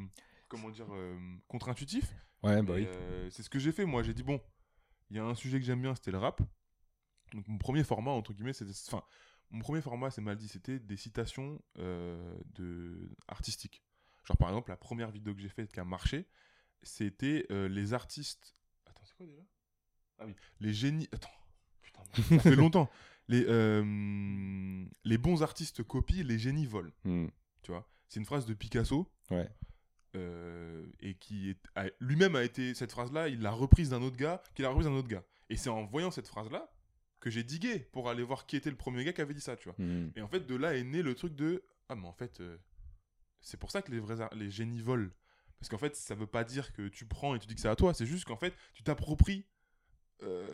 comment 0.48 0.70
dire, 0.70 0.88
euh, 0.94 1.20
contre-intuitif. 1.50 2.06
Ouais, 2.42 2.62
bah 2.64 2.76
oui. 2.76 2.86
euh, 2.88 3.30
c'est 3.32 3.44
ce 3.44 3.50
que 3.50 3.60
j'ai 3.60 3.74
fait 3.74 3.84
moi. 3.84 4.02
J'ai 4.02 4.14
dit 4.14 4.24
bon, 4.24 4.42
il 5.10 5.18
y 5.18 5.20
a 5.20 5.24
un 5.24 5.36
sujet 5.36 5.60
que 5.60 5.66
j'aime 5.66 5.82
bien, 5.82 5.96
c'était 5.96 6.12
le 6.12 6.18
rap. 6.18 6.42
Donc 7.34 7.48
mon 7.48 7.58
premier 7.58 7.84
format, 7.84 8.12
entre 8.12 8.34
guillemets, 8.34 8.54
c'était... 8.54 8.74
Enfin, 8.88 9.04
mon 9.52 9.60
premier 9.60 9.82
format, 9.82 10.12
c'est 10.12 10.22
mal 10.22 10.38
dit, 10.38 10.48
c'était 10.48 10.80
des 10.80 10.98
citations 10.98 11.62
euh, 11.78 12.38
de... 12.54 13.12
artistiques. 13.28 13.84
Genre 14.26 14.38
par 14.38 14.50
exemple, 14.50 14.70
la 14.70 14.78
première 14.78 15.12
vidéo 15.12 15.34
que 15.34 15.42
j'ai 15.42 15.50
faite 15.50 15.72
qui 15.72 15.80
a 15.80 15.86
marché, 15.86 16.28
c'était 16.84 17.46
euh, 17.52 17.68
les 17.68 17.94
artistes... 17.94 18.56
Attends, 18.86 19.04
c'est 19.06 19.16
quoi 19.16 19.26
déjà? 19.26 19.42
Ah 20.20 20.26
oui, 20.26 20.36
les 20.60 20.74
génies... 20.74 21.08
Attends, 21.12 21.30
putain, 21.82 22.04
ça 22.14 22.40
fait 22.40 22.56
longtemps. 22.56 22.90
Les, 23.28 23.46
euh, 23.48 24.86
les 25.04 25.18
bons 25.18 25.44
artistes 25.44 25.84
copient, 25.84 26.24
les 26.24 26.40
génies 26.40 26.66
volent. 26.66 26.92
Hmm. 27.04 27.28
Tu 27.62 27.72
vois 27.72 27.88
C'est 28.08 28.20
une 28.20 28.26
phrase 28.26 28.46
de 28.46 28.54
Picasso. 28.54 29.12
Ouais. 29.30 29.50
Euh, 30.16 30.86
et 31.02 31.16
qui 31.16 31.56
a- 31.76 31.86
lui-même 32.00 32.36
a 32.36 32.44
été 32.44 32.74
cette 32.74 32.92
phrase-là, 32.92 33.28
il 33.28 33.42
l'a 33.42 33.52
reprise 33.52 33.90
d'un 33.92 34.02
autre 34.02 34.18
gars, 34.18 34.42
qui 34.56 34.62
l'a 34.62 34.70
reprise 34.70 34.88
d'un 34.88 34.94
autre 34.94 35.08
gars. 35.08 35.24
Et 35.50 35.58
c'est 35.58 35.70
en 35.70 35.86
voyant 35.86 36.12
cette 36.12 36.28
phrase-là 36.28 36.72
que 37.20 37.30
j'ai 37.30 37.44
digué 37.44 37.80
pour 37.92 38.10
aller 38.10 38.24
voir 38.24 38.46
qui 38.46 38.56
était 38.56 38.70
le 38.70 38.76
premier 38.78 39.04
gars 39.04 39.14
qui 39.14 39.22
avait 39.22 39.34
dit 39.34 39.42
ça, 39.42 39.56
tu 39.58 39.70
vois. 39.70 39.76
Hmm. 39.78 40.12
Et 40.16 40.22
en 40.22 40.28
fait, 40.28 40.42
de 40.46 40.56
là 40.56 40.76
est 40.76 40.84
né 40.84 41.02
le 41.02 41.16
truc 41.16 41.36
de 41.36 41.64
ah 41.90 41.96
mais 41.96 42.08
en 42.08 42.14
fait, 42.14 42.40
euh, 42.40 42.58
c'est 43.42 43.58
pour 43.58 43.72
ça 43.72 43.82
que 43.82 43.92
les 43.92 44.00
vrais 44.00 44.16
les 44.36 44.50
génies 44.52 44.82
volent, 44.82 45.10
parce 45.60 45.70
qu'en 45.70 45.78
fait, 45.78 45.96
ça 45.96 46.16
veut 46.16 46.28
pas 46.28 46.44
dire 46.44 46.72
que 46.74 46.88
tu 46.88 47.06
prends 47.06 47.36
et 47.36 47.40
tu 47.40 47.48
dis 47.48 47.56
que 47.56 47.62
c'est 47.62 47.68
à 47.68 47.76
toi, 47.76 47.94
c'est 47.94 48.06
juste 48.06 48.26
qu'en 48.26 48.38
fait, 48.38 48.54
tu 48.74 48.84
t'appropries. 48.84 49.46
euh, 50.24 50.48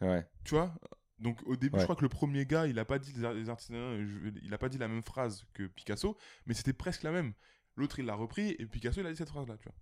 vrai. 0.00 0.28
tu 0.44 0.54
vois 0.54 0.74
donc 1.18 1.40
au 1.46 1.56
début 1.56 1.76
Ouais. 1.76 1.80
je 1.80 1.84
crois 1.86 1.96
que 1.96 2.02
le 2.02 2.10
premier 2.10 2.44
gars 2.44 2.66
il 2.66 2.78
a 2.78 2.84
pas 2.84 2.98
dit 2.98 3.14
les, 3.14 3.48
artisans 3.48 4.30
il 4.42 4.52
a 4.52 4.58
pas 4.58 4.68
dit 4.68 4.76
la 4.76 4.86
même 4.88 5.02
phrase 5.02 5.46
que 5.54 5.66
Picasso 5.66 6.14
mais 6.44 6.52
c'était 6.52 6.74
presque 6.74 7.02
la 7.04 7.10
même 7.12 7.32
l'autre 7.76 7.98
il 7.98 8.06
l'a 8.06 8.14
repris 8.14 8.56
et 8.58 8.66
Picasso 8.66 9.00
il 9.00 9.06
a 9.06 9.10
dit 9.10 9.16
cette 9.16 9.28
phrase 9.28 9.46
là 9.48 9.56
tu 9.58 9.64
vois 9.64 9.76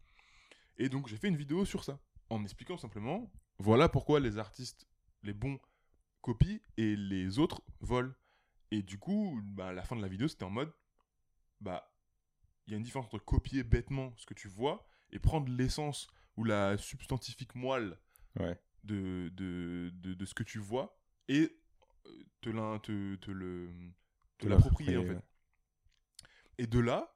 et 0.76 0.88
donc 0.88 1.08
j'ai 1.08 1.16
fait 1.16 1.28
une 1.28 1.36
vidéo 1.36 1.64
sur 1.64 1.84
ça 1.84 1.98
en 2.30 2.42
expliquant 2.42 2.76
simplement 2.76 3.32
voilà 3.58 3.88
pourquoi 3.88 4.20
les 4.20 4.38
artistes 4.38 4.86
les 5.22 5.32
bons 5.32 5.58
copient 6.20 6.58
et 6.76 6.96
les 6.96 7.38
autres 7.38 7.62
volent 7.80 8.12
et 8.70 8.82
du 8.82 8.98
coup 8.98 9.40
bah, 9.44 9.68
à 9.68 9.72
la 9.72 9.82
fin 9.84 9.94
de 9.96 10.02
la 10.02 10.08
vidéo 10.08 10.26
c'était 10.28 10.44
en 10.44 10.50
mode 10.50 10.72
bah 11.60 11.90
il 12.66 12.72
y 12.72 12.74
a 12.74 12.76
une 12.78 12.82
différence 12.82 13.06
entre 13.06 13.18
copier 13.18 13.62
bêtement 13.62 14.12
ce 14.16 14.26
que 14.26 14.34
tu 14.34 14.48
vois 14.48 14.86
et 15.10 15.18
prendre 15.18 15.50
l'essence 15.52 16.08
ou 16.36 16.44
la 16.44 16.76
substantifique 16.76 17.54
moelle 17.54 17.98
Ouais. 18.36 18.58
de, 18.82 19.30
de, 19.34 19.90
de, 19.94 20.14
de 20.14 20.24
ce 20.24 20.34
que 20.34 20.42
tu 20.42 20.58
vois 20.58 20.98
et 21.28 21.56
euh, 22.06 22.24
te, 22.40 22.50
te, 22.78 23.14
te 23.14 23.30
le 23.30 23.70
te 24.38 24.48
l'approprier 24.48 24.96
en 24.96 25.04
fait. 25.04 25.22
Et 26.58 26.66
de 26.66 26.80
là, 26.80 27.13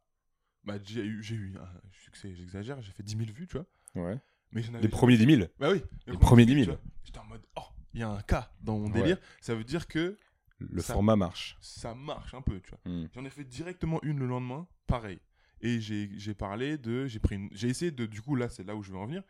bah, 0.64 0.76
j'ai 0.84 1.04
eu, 1.04 1.22
j'ai 1.22 1.34
eu 1.36 1.54
un 1.56 1.80
succès, 1.92 2.34
j'exagère, 2.34 2.80
j'ai 2.82 2.92
fait 2.92 3.02
10 3.02 3.16
000 3.16 3.30
vues, 3.32 3.46
tu 3.46 3.56
vois. 3.58 3.66
Ouais. 4.04 4.18
Mais 4.52 4.62
j'en 4.62 4.74
avais 4.74 4.82
Les 4.82 4.88
premiers 4.88 5.16
10 5.16 5.26
000. 5.36 5.48
Bah 5.58 5.70
oui, 5.70 5.82
les 6.06 6.16
premiers 6.16 6.46
10 6.46 6.52
000. 6.52 6.64
tu 6.64 6.70
vois. 6.70 6.80
J'étais 7.04 7.18
en 7.18 7.24
mode, 7.24 7.44
oh, 7.56 7.62
il 7.94 8.00
y 8.00 8.02
a 8.02 8.08
un 8.10 8.22
cas 8.22 8.52
dans 8.60 8.78
mon 8.78 8.86
Ouais. 8.92 9.00
délire. 9.00 9.18
Ça 9.40 9.54
veut 9.54 9.64
dire 9.64 9.86
que 9.88 10.16
Le 10.58 10.80
Ça- 10.82 10.92
format 10.94 11.14
marche. 11.16 11.56
ça 11.60 11.94
marche 11.94 12.34
un 12.34 12.42
peu, 12.42 12.60
tu 12.60 12.70
vois. 12.70 12.80
Hmm. 12.84 13.06
J'en 13.14 13.24
ai 13.24 13.30
fait 13.30 13.44
directement 13.44 14.00
une 14.02 14.18
le 14.18 14.26
lendemain, 14.26 14.66
pareil. 14.86 15.20
Et 15.60 15.80
j'ai 15.80 16.10
j'ai 16.18 16.34
parlé 16.34 16.78
de. 16.78 17.06
J'ai 17.06 17.18
pris 17.20 17.36
une- 17.36 17.48
J'ai 17.52 17.68
essayé 17.68 17.90
de. 17.92 18.06
Du 18.06 18.22
coup, 18.22 18.34
là, 18.36 18.48
c'est 18.48 18.64
là 18.64 18.74
où 18.74 18.82
je 18.82 18.90
veux 18.90 18.98
en 18.98 19.06
venir. 19.06 19.22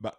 Bah. 0.00 0.16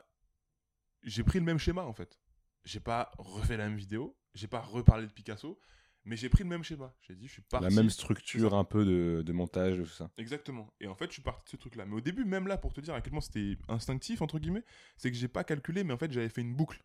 J'ai 1.03 1.23
pris 1.23 1.39
le 1.39 1.45
même 1.45 1.57
schéma, 1.57 1.83
en 1.83 1.93
fait. 1.93 2.19
J'ai 2.65 2.79
pas 2.79 3.11
refait 3.17 3.57
la 3.57 3.67
même 3.67 3.77
vidéo. 3.77 4.17
J'ai 4.33 4.47
pas 4.47 4.59
reparlé 4.61 5.05
de 5.07 5.11
Picasso. 5.11 5.59
Mais 6.05 6.17
j'ai 6.17 6.27
pris 6.29 6.43
le 6.43 6.49
même 6.49 6.63
schéma. 6.63 6.93
J'ai 7.01 7.15
dit, 7.15 7.27
je 7.27 7.33
suis 7.33 7.41
parti. 7.41 7.63
La 7.63 7.73
même 7.73 7.89
structure 7.89 8.53
un 8.55 8.65
peu 8.65 8.83
de, 8.85 9.21
de 9.21 9.31
montage, 9.33 9.77
tout 9.77 9.85
ça. 9.85 10.11
Exactement. 10.17 10.73
Et 10.81 10.87
en 10.87 10.95
fait, 10.95 11.07
je 11.07 11.13
suis 11.13 11.21
parti 11.21 11.45
de 11.45 11.49
ce 11.51 11.55
truc-là. 11.57 11.85
Mais 11.85 11.95
au 11.95 12.01
début, 12.01 12.25
même 12.25 12.47
là, 12.47 12.57
pour 12.57 12.73
te 12.73 12.81
dire 12.81 12.93
à 12.93 13.01
quel 13.01 13.11
point 13.11 13.21
c'était 13.21 13.57
instinctif, 13.69 14.21
entre 14.21 14.37
guillemets, 14.39 14.65
c'est 14.97 15.09
que 15.11 15.17
j'ai 15.17 15.29
pas 15.29 15.43
calculé, 15.45 15.83
mais 15.85 15.93
en 15.93 15.97
fait, 15.97 16.11
j'avais 16.11 16.27
fait 16.29 16.41
une 16.41 16.55
boucle 16.55 16.83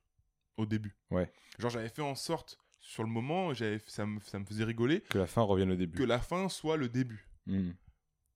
au 0.57 0.67
début. 0.67 0.97
Ouais. 1.11 1.31
Genre, 1.59 1.71
j'avais 1.71 1.89
fait 1.89 2.03
en 2.03 2.15
sorte, 2.15 2.59
sur 2.81 3.03
le 3.03 3.09
moment, 3.11 3.53
j'avais, 3.55 3.81
ça, 3.87 4.07
me, 4.07 4.21
ça 4.21 4.39
me 4.39 4.45
faisait 4.45 4.65
rigoler, 4.65 5.01
Que 5.01 5.19
la 5.19 5.27
fin 5.27 5.43
revienne 5.43 5.73
au 5.73 5.77
début. 5.77 5.99
que 5.99 6.05
la 6.05 6.21
fin 6.21 6.49
soit 6.49 6.77
le 6.77 6.89
début. 6.89 7.29
Hmm. 7.47 7.71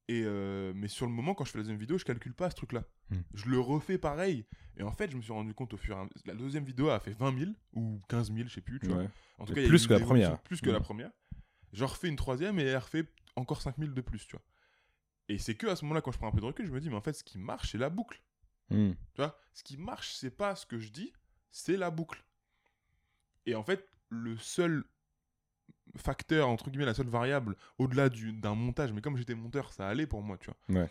Et 0.09 0.23
euh, 0.25 0.73
mais 0.75 0.89
sur 0.89 1.07
le 1.07 1.13
moment, 1.13 1.33
quand 1.35 1.45
je 1.45 1.53
fais 1.53 1.59
la 1.59 1.63
deuxième 1.63 1.79
vidéo, 1.79 1.97
je 1.97 2.05
calcule 2.05 2.35
pas 2.35 2.51
ce 2.51 2.57
truc-là. 2.57 2.85
Hmm. 3.13 3.23
Je 3.35 3.49
le 3.49 3.59
refais 3.61 3.99
pareil. 3.99 4.45
Et 4.77 4.83
en 4.83 4.91
fait, 4.93 5.11
je 5.11 5.17
me 5.17 5.23
suis 5.23 5.33
rendu 5.33 5.53
compte 5.55 5.75
au 5.75 5.77
fur 5.77 5.97
et 5.97 6.01
à 6.01 6.05
mesure. 6.05 6.17
La 6.25 6.35
deuxième 6.35 6.65
vidéo 6.65 6.89
a 6.89 6.99
fait 6.99 7.13
20 7.13 7.39
000 7.39 7.51
ou 7.75 8.01
15 8.09 8.33
000, 8.33 8.49
je 8.49 8.55
sais 8.55 8.61
plus. 8.61 8.81
Tu 8.81 8.87
vois. 8.87 9.05
En 9.39 9.45
tout 9.45 9.53
cas, 9.55 9.67
plus 9.67 9.87
que 9.87 9.93
la 9.95 10.01
première. 10.01 10.27
évolution, 10.29 10.43
Plus 10.45 10.61
que 10.61 10.71
la 10.71 10.81
première. 10.81 11.11
Je 11.73 11.85
refais 11.85 12.09
une 12.09 12.17
troisième 12.17 12.59
et 12.59 12.65
elle 12.65 12.77
refait 12.79 13.05
encore 13.37 13.61
5 13.63 13.77
000 13.79 13.93
de 13.93 14.01
plus, 14.01 14.27
tu 14.27 14.37
vois. 14.37 14.45
Et 15.29 15.39
c'est 15.39 15.55
que 15.55 15.67
à 15.67 15.77
ce 15.77 15.85
moment-là, 15.85 16.01
quand 16.01 16.13
je 16.13 16.19
prends 16.19 16.29
un 16.29 16.33
peu 16.33 16.41
de 16.41 16.45
recul, 16.47 16.67
je 16.67 16.73
me 16.73 16.81
dis, 16.81 16.89
mais 16.91 16.97
en 16.97 17.01
fait, 17.03 17.13
ce 17.13 17.23
qui 17.25 17.39
marche, 17.39 17.73
c'est 17.73 17.79
la 17.79 17.91
boucle. 17.91 18.23
Hmm. 18.71 18.93
Tu 19.15 19.17
vois, 19.19 19.39
ce 19.53 19.63
qui 19.63 19.77
marche, 19.77 20.13
c'est 20.15 20.31
pas 20.31 20.55
ce 20.57 20.65
que 20.67 20.79
je 20.79 20.91
dis, 20.91 21.13
c'est 21.51 21.77
la 21.77 21.91
boucle. 21.91 22.25
Et 23.47 23.55
en 23.55 23.63
fait, 23.63 23.89
le 24.09 24.37
seul 24.39 24.85
facteur, 25.97 26.49
entre 26.49 26.71
guillemets, 26.71 26.87
la 26.87 26.95
seule 26.95 27.09
variable, 27.09 27.57
au-delà 27.79 28.09
du- 28.09 28.33
d'un 28.33 28.55
montage, 28.55 28.93
mais 28.93 29.01
comme 29.03 29.17
j'étais 29.17 29.35
monteur, 29.35 29.73
ça 29.73 29.89
allait 29.89 30.07
pour 30.07 30.23
moi, 30.23 30.39
tu 30.39 30.51
vois. 30.51 30.81
Ouais. 30.83 30.91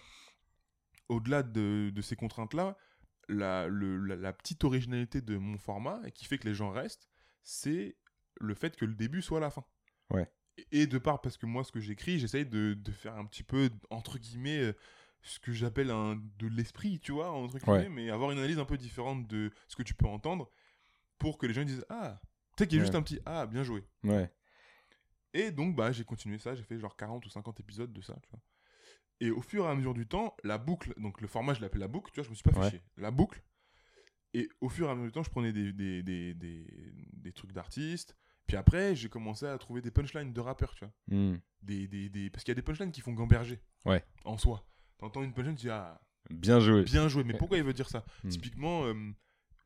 Au-delà 1.11 1.43
de, 1.43 1.91
de 1.93 2.01
ces 2.01 2.15
contraintes-là, 2.15 2.77
la, 3.27 3.67
le- 3.67 3.97
la, 3.97 4.15
la 4.15 4.33
petite 4.33 4.63
originalité 4.63 5.21
de 5.21 5.37
mon 5.37 5.57
format, 5.57 5.99
et 6.05 6.11
qui 6.11 6.25
fait 6.25 6.37
que 6.37 6.47
les 6.47 6.53
gens 6.55 6.71
restent, 6.71 7.09
c'est 7.43 7.97
le 8.39 8.53
fait 8.53 8.75
que 8.75 8.85
le 8.85 8.93
début 8.95 9.21
soit 9.21 9.39
la 9.39 9.49
fin. 9.49 9.65
Ouais. 10.09 10.31
Et, 10.57 10.81
et 10.81 10.87
de 10.87 10.97
part, 10.97 11.21
parce 11.21 11.37
que 11.37 11.45
moi, 11.45 11.63
ce 11.63 11.71
que 11.71 11.79
j'écris, 11.79 12.17
j'essaye 12.19 12.45
de, 12.45 12.73
de 12.73 12.91
faire 12.91 13.15
un 13.15 13.25
petit 13.25 13.43
peu, 13.43 13.69
entre 13.89 14.17
guillemets, 14.19 14.59
euh, 14.59 14.73
ce 15.21 15.39
que 15.39 15.51
j'appelle 15.51 15.91
un, 15.91 16.15
de 16.39 16.47
l'esprit, 16.47 16.99
tu 16.99 17.11
vois, 17.11 17.31
entre 17.31 17.59
guillemets, 17.59 17.77
Ouais. 17.83 17.89
mais 17.89 18.09
avoir 18.09 18.31
une 18.31 18.37
analyse 18.39 18.57
un 18.59 18.65
peu 18.65 18.77
différente 18.77 19.27
de 19.27 19.51
ce 19.67 19.75
que 19.75 19.83
tu 19.83 19.93
peux 19.93 20.07
entendre 20.07 20.49
pour 21.19 21.37
que 21.37 21.45
les 21.45 21.53
gens 21.53 21.63
disent 21.63 21.85
Ah, 21.89 22.19
tu 22.57 22.63
sais 22.63 22.67
qu'il 22.67 22.77
y 22.77 22.81
a 22.81 22.83
juste 22.83 22.95
un 22.95 23.01
petit 23.03 23.19
Ah, 23.25 23.45
bien 23.45 23.63
joué. 23.63 23.83
Ouais. 24.03 24.31
Et 25.33 25.51
donc, 25.51 25.75
bah, 25.75 25.91
j'ai 25.91 26.03
continué 26.03 26.37
ça, 26.39 26.55
j'ai 26.55 26.63
fait 26.63 26.79
genre 26.79 26.95
40 26.97 27.25
ou 27.25 27.29
50 27.29 27.59
épisodes 27.59 27.93
de 27.93 28.01
ça, 28.01 28.15
tu 28.23 28.29
vois. 28.31 28.39
Et 29.21 29.31
au 29.31 29.41
fur 29.41 29.65
et 29.65 29.69
à 29.69 29.75
mesure 29.75 29.93
du 29.93 30.05
temps, 30.07 30.35
la 30.43 30.57
boucle, 30.57 30.93
donc 30.99 31.21
le 31.21 31.27
format, 31.27 31.53
je 31.53 31.61
l'appelle 31.61 31.79
la 31.81 31.87
boucle, 31.87 32.11
tu 32.11 32.19
vois, 32.19 32.25
je 32.25 32.29
me 32.31 32.35
suis 32.35 32.43
pas 32.43 32.57
Ouais. 32.59 32.65
fiché. 32.71 32.81
La 32.97 33.11
boucle. 33.11 33.41
Et 34.33 34.49
au 34.61 34.67
fur 34.69 34.87
et 34.87 34.91
à 34.91 34.95
mesure 34.95 35.05
du 35.07 35.11
temps, 35.13 35.23
je 35.23 35.29
prenais 35.29 35.53
des, 35.53 35.71
des, 35.73 36.01
des, 36.03 36.33
des, 36.33 36.65
des 37.13 37.31
trucs 37.31 37.51
d'artistes. 37.53 38.17
Puis 38.47 38.57
après, 38.57 38.95
j'ai 38.95 39.09
commencé 39.09 39.45
à 39.45 39.57
trouver 39.57 39.81
des 39.81 39.91
punchlines 39.91 40.33
de 40.33 40.39
rappeurs, 40.41 40.73
tu 40.75 40.83
vois. 40.85 40.93
Hmm. 41.07 41.37
Des, 41.61 41.87
des, 41.87 42.09
des... 42.09 42.29
Parce 42.29 42.43
qu'il 42.43 42.51
y 42.51 42.53
a 42.53 42.55
des 42.55 42.61
punchlines 42.63 42.91
qui 42.91 43.01
font 43.01 43.13
gamberger. 43.13 43.61
Ouais. 43.85 44.03
En 44.25 44.37
soi. 44.37 44.65
T'entends 44.97 45.21
une 45.23 45.33
punchline, 45.33 45.55
tu 45.55 45.63
dis, 45.67 45.69
ah, 45.69 46.01
Bien 46.29 46.59
joué. 46.59 46.83
bien 46.83 47.07
joué. 47.07 47.23
Mais 47.23 47.33
pourquoi 47.37 47.57
il 47.57 47.63
veut 47.63 47.73
dire 47.73 47.89
ça? 47.89 48.03
Hmm. 48.23 48.29
Typiquement, 48.29 48.85
euh, 48.85 49.11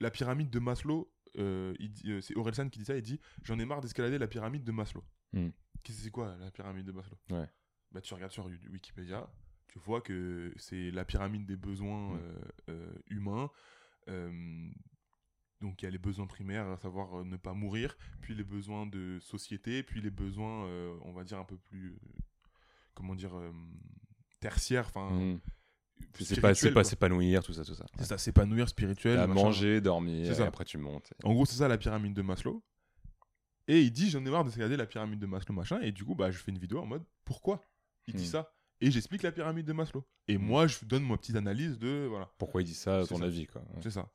la 0.02 0.12
pyramide 0.12 0.50
de 0.50 0.60
Maslow, 0.60 1.12
euh, 1.38 1.74
euh, 2.06 2.22
c'est 2.22 2.36
Orelsan 2.36 2.70
qui 2.70 2.80
dit 2.80 2.86
ça, 2.86 2.96
il 2.96 3.02
dit 3.02 3.20
J'en 3.44 3.58
ai 3.60 3.66
marre 3.66 3.82
d'escalader 3.82 4.18
la 4.18 4.28
pyramide 4.28 4.64
de 4.64 4.72
Maslow. 4.72 5.04
Hmm. 5.34 5.50
Qu'est-ce 5.84 5.98
que 6.00 6.04
c'est 6.04 6.12
quoi 6.12 6.36
la 6.38 6.52
pyramide 6.52 6.86
de 6.86 6.92
Maslow? 6.92 7.18
Ouais. 7.30 7.48
Bah, 7.92 8.02
tu 8.02 8.14
regardes 8.14 8.32
sur 8.34 8.46
Wikipédia, 8.72 9.30
tu 9.76 9.80
vois 9.86 10.02
que 10.02 10.54
c'est 10.58 10.90
la 10.92 11.04
pyramide 11.06 11.46
des 11.46 11.58
besoins 11.58 12.14
Hmm. 12.14 12.20
euh, 12.20 12.42
euh, 12.70 12.94
humains. 13.10 13.50
Euh, 14.08 14.70
donc 15.62 15.82
il 15.82 15.86
y 15.86 15.88
a 15.88 15.92
les 15.92 15.98
besoins 15.98 16.28
primaires, 16.28 16.68
à 16.68 16.78
savoir 16.78 17.24
ne 17.26 17.38
pas 17.38 17.54
mourir, 17.54 17.98
puis 18.22 18.36
les 18.36 18.44
besoins 18.44 18.86
de 18.88 19.20
société, 19.20 19.84
puis 19.84 20.02
les 20.02 20.12
besoins, 20.12 20.66
euh, 20.68 20.96
on 21.04 21.12
va 21.14 21.24
dire, 21.24 21.38
un 21.40 21.44
peu 21.46 21.58
plus. 21.58 21.92
euh, 21.92 21.98
comment 22.94 23.16
dire 23.16 23.36
euh, 23.38 23.52
tertiaires, 24.40 24.88
enfin. 24.88 25.12
Hmm. 25.12 25.40
C'est 26.20 26.40
pas, 26.42 26.54
c'est 26.54 26.72
pas 26.74 26.84
s'épanouir, 26.84 27.42
tout 27.44 27.54
ça, 27.54 27.64
tout 27.64 27.74
ça. 27.76 27.86
C'est 27.98 28.06
ça, 28.06 28.18
s'épanouir 28.18 28.68
spirituel. 28.70 29.18
À 29.20 29.28
manger, 29.28 29.80
dormir, 29.82 30.26
C'est 30.28 30.32
et 30.34 30.36
ça. 30.36 30.46
après 30.48 30.66
tu 30.66 30.78
montes. 30.78 31.14
En 31.24 31.34
gros, 31.34 31.46
c'est 31.46 31.56
ça 31.58 31.68
la 31.68 31.78
pyramide 31.78 32.14
de 32.14 32.22
Maslow. 32.22 32.64
Et 33.68 33.82
il 33.82 33.92
dit 33.92 34.10
j'en 34.10 34.24
ai 34.26 34.30
marre 34.30 34.44
de 34.46 34.52
regarder 34.52 34.78
la 34.78 34.86
pyramide 34.86 35.20
de 35.20 35.26
Maslow 35.26 35.56
machin 35.56 35.80
et 35.82 35.92
du 35.92 36.06
coup 36.06 36.14
bah 36.14 36.30
je 36.32 36.38
fais 36.38 36.52
une 36.52 36.60
vidéo 36.60 36.80
en 36.80 36.86
mode 36.86 37.04
pourquoi? 37.24 37.62
Il 38.08 38.14
dit 38.14 38.24
Hmm. 38.24 38.28
ça 38.28 38.54
et 38.82 38.92
j'explique 38.92 39.24
la 39.24 39.32
pyramide 39.32 39.66
de 39.66 39.74
Maslow. 39.74 40.06
Et 40.28 40.38
Hmm. 40.38 40.42
moi 40.46 40.68
je 40.68 40.84
donne 40.86 41.04
ma 41.06 41.18
petite 41.18 41.36
analyse 41.36 41.78
de 41.80 42.06
voilà 42.10 42.30
Pourquoi 42.38 42.62
il 42.62 42.66
dit 42.66 42.74
ça, 42.74 43.00
à 43.00 43.04
C'est 43.04 43.10
ton 43.10 43.20
ça. 43.20 43.26
avis, 43.26 43.48
quoi. 43.48 43.62
Ouais. 43.62 43.80
c'est 43.82 43.92
ça. 43.92 44.10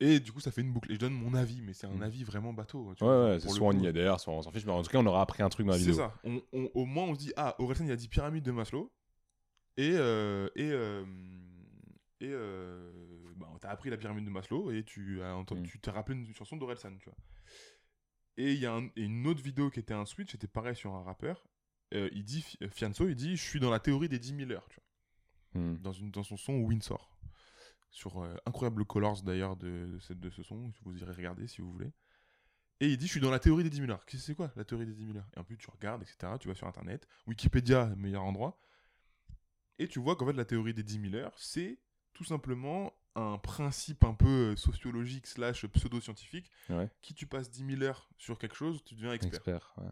Et 0.00 0.18
du 0.20 0.32
coup 0.32 0.40
ça 0.40 0.50
fait 0.50 0.60
une 0.60 0.72
boucle 0.72 0.90
et 0.90 0.94
je 0.94 1.00
donne 1.00 1.12
mon 1.14 1.34
avis 1.34 1.60
mais 1.62 1.72
c'est 1.72 1.86
un 1.86 1.94
Hmm. 1.96 2.02
avis 2.02 2.24
vraiment 2.24 2.52
bateau. 2.52 2.94
tu 2.96 3.04
Ouais, 3.04 3.08
vois, 3.10 3.24
ouais, 3.30 3.40
c'est 3.40 3.48
soit 3.48 3.68
on 3.68 3.78
y 3.80 3.86
adhère, 3.86 4.18
soit 4.20 4.32
on 4.34 4.42
s'en 4.42 4.50
fiche, 4.50 4.66
mais 4.66 4.72
en 4.72 4.82
tout 4.82 4.90
cas, 4.90 4.98
on 4.98 5.06
aura 5.06 5.22
appris 5.22 5.42
un 5.42 5.48
truc 5.48 5.66
dans 5.66 5.72
la 5.72 5.78
C'est 5.78 5.84
vidéo. 5.86 5.96
ça. 6.02 6.14
On- 6.24 6.42
on- 6.52 6.70
au 6.74 6.84
moins 6.84 7.04
on 7.04 7.14
se 7.14 7.20
dit 7.20 7.32
ah 7.36 7.54
Orelsan 7.60 7.84
il 7.86 7.92
a 7.92 7.96
dit 7.96 8.08
pyramide 8.08 8.44
de 8.44 8.50
Maslow 8.52 8.92
et 9.76 9.92
euh, 9.94 10.48
et 10.56 10.70
euh, 10.72 11.04
et 12.20 12.28
euh, 12.30 12.92
bah, 13.36 13.48
t'as 13.60 13.70
appris 13.70 13.90
la 13.90 13.96
pyramide 13.96 14.24
de 14.24 14.30
Maslow 14.30 14.70
et 14.72 14.82
tu 14.84 15.20
as 15.22 15.34
entendu, 15.36 15.62
Mm. 15.62 15.66
tu 15.66 15.78
t'es 15.80 15.90
rappelé 15.90 16.18
une 16.18 16.34
chanson 16.34 16.56
d'Orelsan 16.56 16.96
tu 16.98 17.04
vois. 17.06 17.16
Et 18.36 18.52
il 18.52 18.58
y 18.58 18.66
a 18.66 18.74
un- 18.74 18.86
et 18.96 19.02
une 19.02 19.26
autre 19.28 19.42
vidéo 19.42 19.70
qui 19.70 19.78
était 19.78 19.94
un 19.94 20.06
switch, 20.06 20.32
c'était 20.32 20.48
pareil 20.48 20.74
sur 20.74 20.92
un 20.92 21.02
rappeur. 21.04 21.44
Euh, 21.94 22.08
il 22.12 22.24
dit 22.24 22.42
Fi- 22.42 22.58
Fianso, 22.70 23.08
il 23.08 23.14
dit 23.14 23.36
je 23.36 23.42
suis 23.42 23.60
dans 23.60 23.70
la 23.70 23.78
théorie 23.80 24.08
des 24.08 24.18
10 24.18 24.36
000 24.36 24.50
heures, 24.50 24.68
tu 24.68 24.76
vois, 24.80 25.62
Hmm. 25.62 25.78
dans 25.78 25.92
une 25.92 26.10
dans 26.10 26.24
son 26.24 26.36
son 26.36 26.54
Windsor. 26.60 27.10
Sur 27.90 28.22
euh, 28.24 28.34
Incroyable 28.46 28.84
Colors 28.84 29.22
d'ailleurs 29.22 29.56
de, 29.56 29.86
de, 29.92 29.98
cette- 30.00 30.18
de 30.18 30.28
ce 30.30 30.42
son, 30.42 30.72
vous 30.82 30.96
irez 30.98 31.12
regarder 31.12 31.46
si 31.46 31.60
vous 31.60 31.70
voulez. 31.70 31.92
Et 32.80 32.88
il 32.88 32.96
dit, 32.96 33.06
je 33.06 33.12
suis 33.12 33.20
dans 33.20 33.30
la 33.30 33.38
théorie 33.38 33.62
des 33.62 33.70
10 33.70 33.76
000 33.78 33.90
heures. 33.92 34.04
C'est 34.08 34.34
quoi 34.34 34.52
la 34.56 34.64
théorie 34.64 34.84
des 34.86 34.94
10 34.94 35.06
000 35.06 35.18
heures? 35.18 35.28
Et 35.36 35.38
en 35.38 35.44
plus, 35.44 35.56
tu 35.56 35.70
regardes, 35.70 36.02
etc. 36.02 36.32
Tu 36.40 36.48
vas 36.48 36.54
sur 36.56 36.66
Internet. 36.66 37.06
Wikipédia, 37.28 37.86
meilleur 37.96 38.24
endroit. 38.24 38.58
Et 39.78 39.86
tu 39.86 40.00
vois 40.00 40.16
qu'en 40.16 40.26
fait, 40.26 40.32
la 40.32 40.44
théorie 40.44 40.74
des 40.74 40.82
10 40.82 41.00
000 41.10 41.14
heures, 41.14 41.38
c'est 41.38 41.78
tout 42.14 42.24
simplement 42.24 42.92
un 43.14 43.38
principe 43.38 44.02
un 44.02 44.14
peu 44.14 44.52
euh, 44.52 44.56
sociologique 44.56 45.28
slash 45.28 45.64
pseudo-scientifique. 45.66 46.50
Ouais. 46.68 46.90
Qui 47.00 47.14
tu 47.14 47.28
passes 47.28 47.48
10 47.48 47.64
000 47.76 47.82
heures 47.82 48.10
sur 48.18 48.38
quelque 48.38 48.56
chose, 48.56 48.82
tu 48.84 48.96
deviens 48.96 49.12
expert. 49.12 49.34
Expert. 49.36 49.72
ouais. 49.78 49.90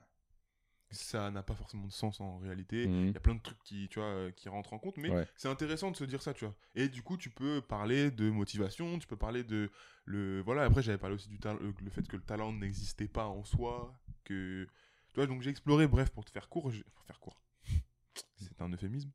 Ça 0.92 1.30
n'a 1.30 1.42
pas 1.42 1.54
forcément 1.54 1.86
de 1.86 1.92
sens 1.92 2.20
en 2.20 2.38
réalité. 2.38 2.86
Mhm. 2.86 3.08
Il 3.08 3.12
y 3.14 3.16
a 3.16 3.20
plein 3.20 3.34
de 3.34 3.40
trucs 3.40 3.58
qui, 3.62 3.88
tu 3.88 3.98
vois, 3.98 4.08
euh, 4.08 4.30
qui 4.30 4.48
rentrent 4.48 4.72
en 4.72 4.78
compte, 4.78 4.96
mais 4.98 5.10
Ouais. 5.10 5.26
c'est 5.36 5.48
intéressant 5.48 5.90
de 5.90 5.96
se 5.96 6.04
dire 6.04 6.22
ça, 6.22 6.34
tu 6.34 6.44
vois. 6.44 6.54
Et 6.74 6.88
du 6.88 7.02
coup, 7.02 7.16
tu 7.16 7.30
peux 7.30 7.60
parler 7.60 8.10
de 8.10 8.30
motivation, 8.30 8.98
tu 8.98 9.06
peux 9.06 9.16
parler 9.16 9.42
de 9.44 9.70
le, 10.04 10.40
voilà. 10.42 10.64
Après, 10.64 10.82
j'avais 10.82 10.98
parlé 10.98 11.14
aussi 11.16 11.28
du 11.28 11.38
le 11.42 11.90
fait 11.90 12.06
que 12.06 12.16
le 12.16 12.22
talent 12.22 12.52
n'existait 12.52 13.08
pas 13.08 13.26
en 13.26 13.42
soi, 13.44 13.98
que, 14.24 14.66
tu 15.12 15.14
vois. 15.16 15.26
Donc 15.26 15.42
j'ai 15.42 15.50
exploré, 15.50 15.86
bref, 15.86 16.10
pour 16.10 16.24
te 16.24 16.30
faire 16.30 16.48
court, 16.48 16.70
pour 16.94 17.04
faire 17.04 17.20
court, 17.20 17.42
c'est 18.36 18.60
un 18.60 18.70
euphémisme. 18.72 19.10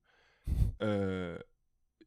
Euh, 0.82 1.38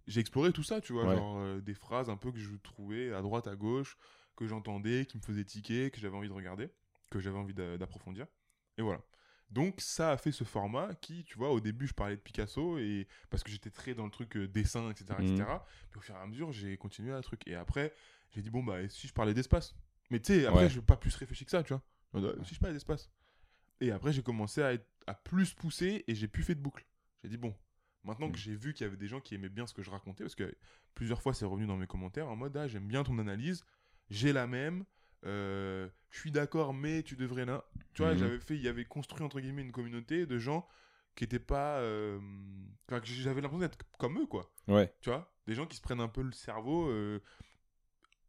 j'ai 0.07 0.21
exploré 0.21 0.53
tout 0.53 0.63
ça, 0.63 0.81
tu 0.81 0.93
vois, 0.93 1.07
Ouais. 1.07 1.17
genre 1.17 1.39
euh, 1.39 1.61
des 1.61 1.75
phrases 1.75 2.11
un 2.11 2.17
peu 2.17 2.33
que 2.33 2.39
je 2.39 2.57
trouvais 2.57 3.13
à 3.13 3.23
droite, 3.23 3.47
à 3.47 3.57
gauche, 3.57 3.97
que 4.37 4.47
j'entendais, 4.47 5.07
qui 5.07 5.19
me 5.19 5.23
faisaient 5.23 5.45
tiquer, 5.45 5.91
que 5.91 6.01
j'avais 6.01 6.17
envie 6.17 6.29
de 6.29 6.33
regarder, 6.33 6.71
que 7.11 7.21
j'avais 7.21 7.39
envie 7.39 7.55
d'a- 7.55 7.77
d'approfondir. 7.79 8.27
Et 8.79 8.83
voilà. 8.83 9.01
Donc 9.51 9.81
ça 9.81 10.13
a 10.13 10.17
fait 10.17 10.31
ce 10.33 10.45
format 10.45 10.95
qui, 10.95 11.25
tu 11.25 11.37
vois, 11.37 11.51
au 11.51 11.59
début 11.61 11.87
je 11.87 11.93
parlais 11.95 12.17
de 12.17 12.21
Picasso 12.21 12.79
et 12.79 13.09
parce 13.31 13.43
que 13.43 13.51
j'étais 13.51 13.71
très 13.71 13.95
dans 13.95 14.05
le 14.05 14.11
truc 14.11 14.37
euh, 14.37 14.47
dessin, 14.47 14.91
etc., 14.91 15.07
etc. 15.21 15.35
Mhm. 15.39 15.59
Puis 15.91 15.99
au 15.99 16.01
fur 16.03 16.15
et 16.15 16.19
à 16.19 16.27
mesure 16.27 16.53
j'ai 16.53 16.77
continué 16.77 17.13
à 17.13 17.21
truc. 17.21 17.47
Et 17.49 17.55
après 17.57 17.93
j'ai 18.31 18.43
dit 18.43 18.51
bon 18.51 18.63
bah 18.63 18.81
et 18.81 18.89
si 18.89 19.09
je 19.09 19.13
parlais 19.13 19.35
d'espace. 19.35 19.75
Mais 20.11 20.21
tu 20.21 20.33
sais 20.35 20.47
après 20.47 20.65
Ouais. 20.65 20.69
je 20.71 20.79
pas 20.81 20.97
plus 20.97 21.15
réfléchi 21.17 21.45
que 21.45 21.51
ça, 21.51 21.63
tu 21.65 21.73
vois. 21.75 22.35
Si 22.45 22.55
je 22.55 22.61
parlais 22.61 22.75
d'espace. 22.75 23.11
Et 23.81 23.91
après 23.91 24.13
j'ai 24.13 24.23
commencé 24.23 24.63
à, 24.63 24.73
être- 24.75 24.87
à 25.07 25.15
plus 25.15 25.53
pousser 25.55 26.05
et 26.07 26.15
j'ai 26.15 26.29
plus 26.29 26.43
fait 26.45 26.55
de 26.55 26.61
boucle. 26.61 26.87
J'ai 27.25 27.29
dit 27.31 27.37
bon. 27.37 27.55
Maintenant 28.05 28.27
Mhm. 28.29 28.33
que 28.33 28.39
j'ai 28.39 28.55
vu 28.55 28.73
qu'il 28.73 28.85
y 28.85 28.89
avait 28.89 28.97
des 28.97 29.09
gens 29.09 29.21
qui 29.21 29.35
aimaient 29.35 29.49
bien 29.51 29.67
ce 29.67 29.75
que 29.75 29.83
je 29.83 29.91
racontais, 29.91 30.25
parce 30.25 30.35
que 30.37 30.55
plusieurs 30.95 31.21
fois 31.21 31.35
c'est 31.35 31.45
revenu 31.45 31.67
dans 31.67 31.77
mes 31.77 31.87
commentaires 31.87 32.29
en 32.29 32.37
mode 32.37 32.57
ah 32.57 32.67
j'aime 32.69 32.87
bien 32.87 33.03
ton 33.05 33.19
analyse, 33.19 33.63
j'ai 34.09 34.33
la 34.33 34.47
même, 34.47 34.85
euh, 35.27 35.89
je 36.11 36.19
suis 36.21 36.31
d'accord 36.31 36.73
mais 36.75 37.03
tu 37.03 37.17
devrais 37.17 37.45
là. 37.45 37.65
Tu 37.95 38.03
vois 38.03 38.13
Mhm. 38.13 38.19
j'avais 38.19 38.39
fait, 38.41 38.55
il 38.57 38.63
y 38.63 38.69
avait 38.69 38.85
construit 38.85 39.23
entre 39.25 39.41
guillemets 39.41 39.63
une 39.63 39.73
communauté 39.73 40.27
de 40.27 40.39
gens 40.39 40.67
qui 41.17 41.25
étaient 41.25 41.39
pas, 41.41 41.79
euh, 41.81 42.19
enfin, 42.89 43.01
j'avais 43.05 43.41
l'impression 43.41 43.59
d'être 43.61 43.79
comme 43.99 44.19
eux 44.21 44.27
quoi. 44.27 44.51
Ouais. 44.69 44.95
Tu 45.01 45.11
vois, 45.11 45.33
des 45.47 45.55
gens 45.55 45.67
qui 45.67 45.77
se 45.77 45.83
prennent 45.83 46.01
un 46.01 46.09
peu 46.09 46.23
le 46.23 46.33
cerveau 46.33 46.89
euh, 46.89 47.21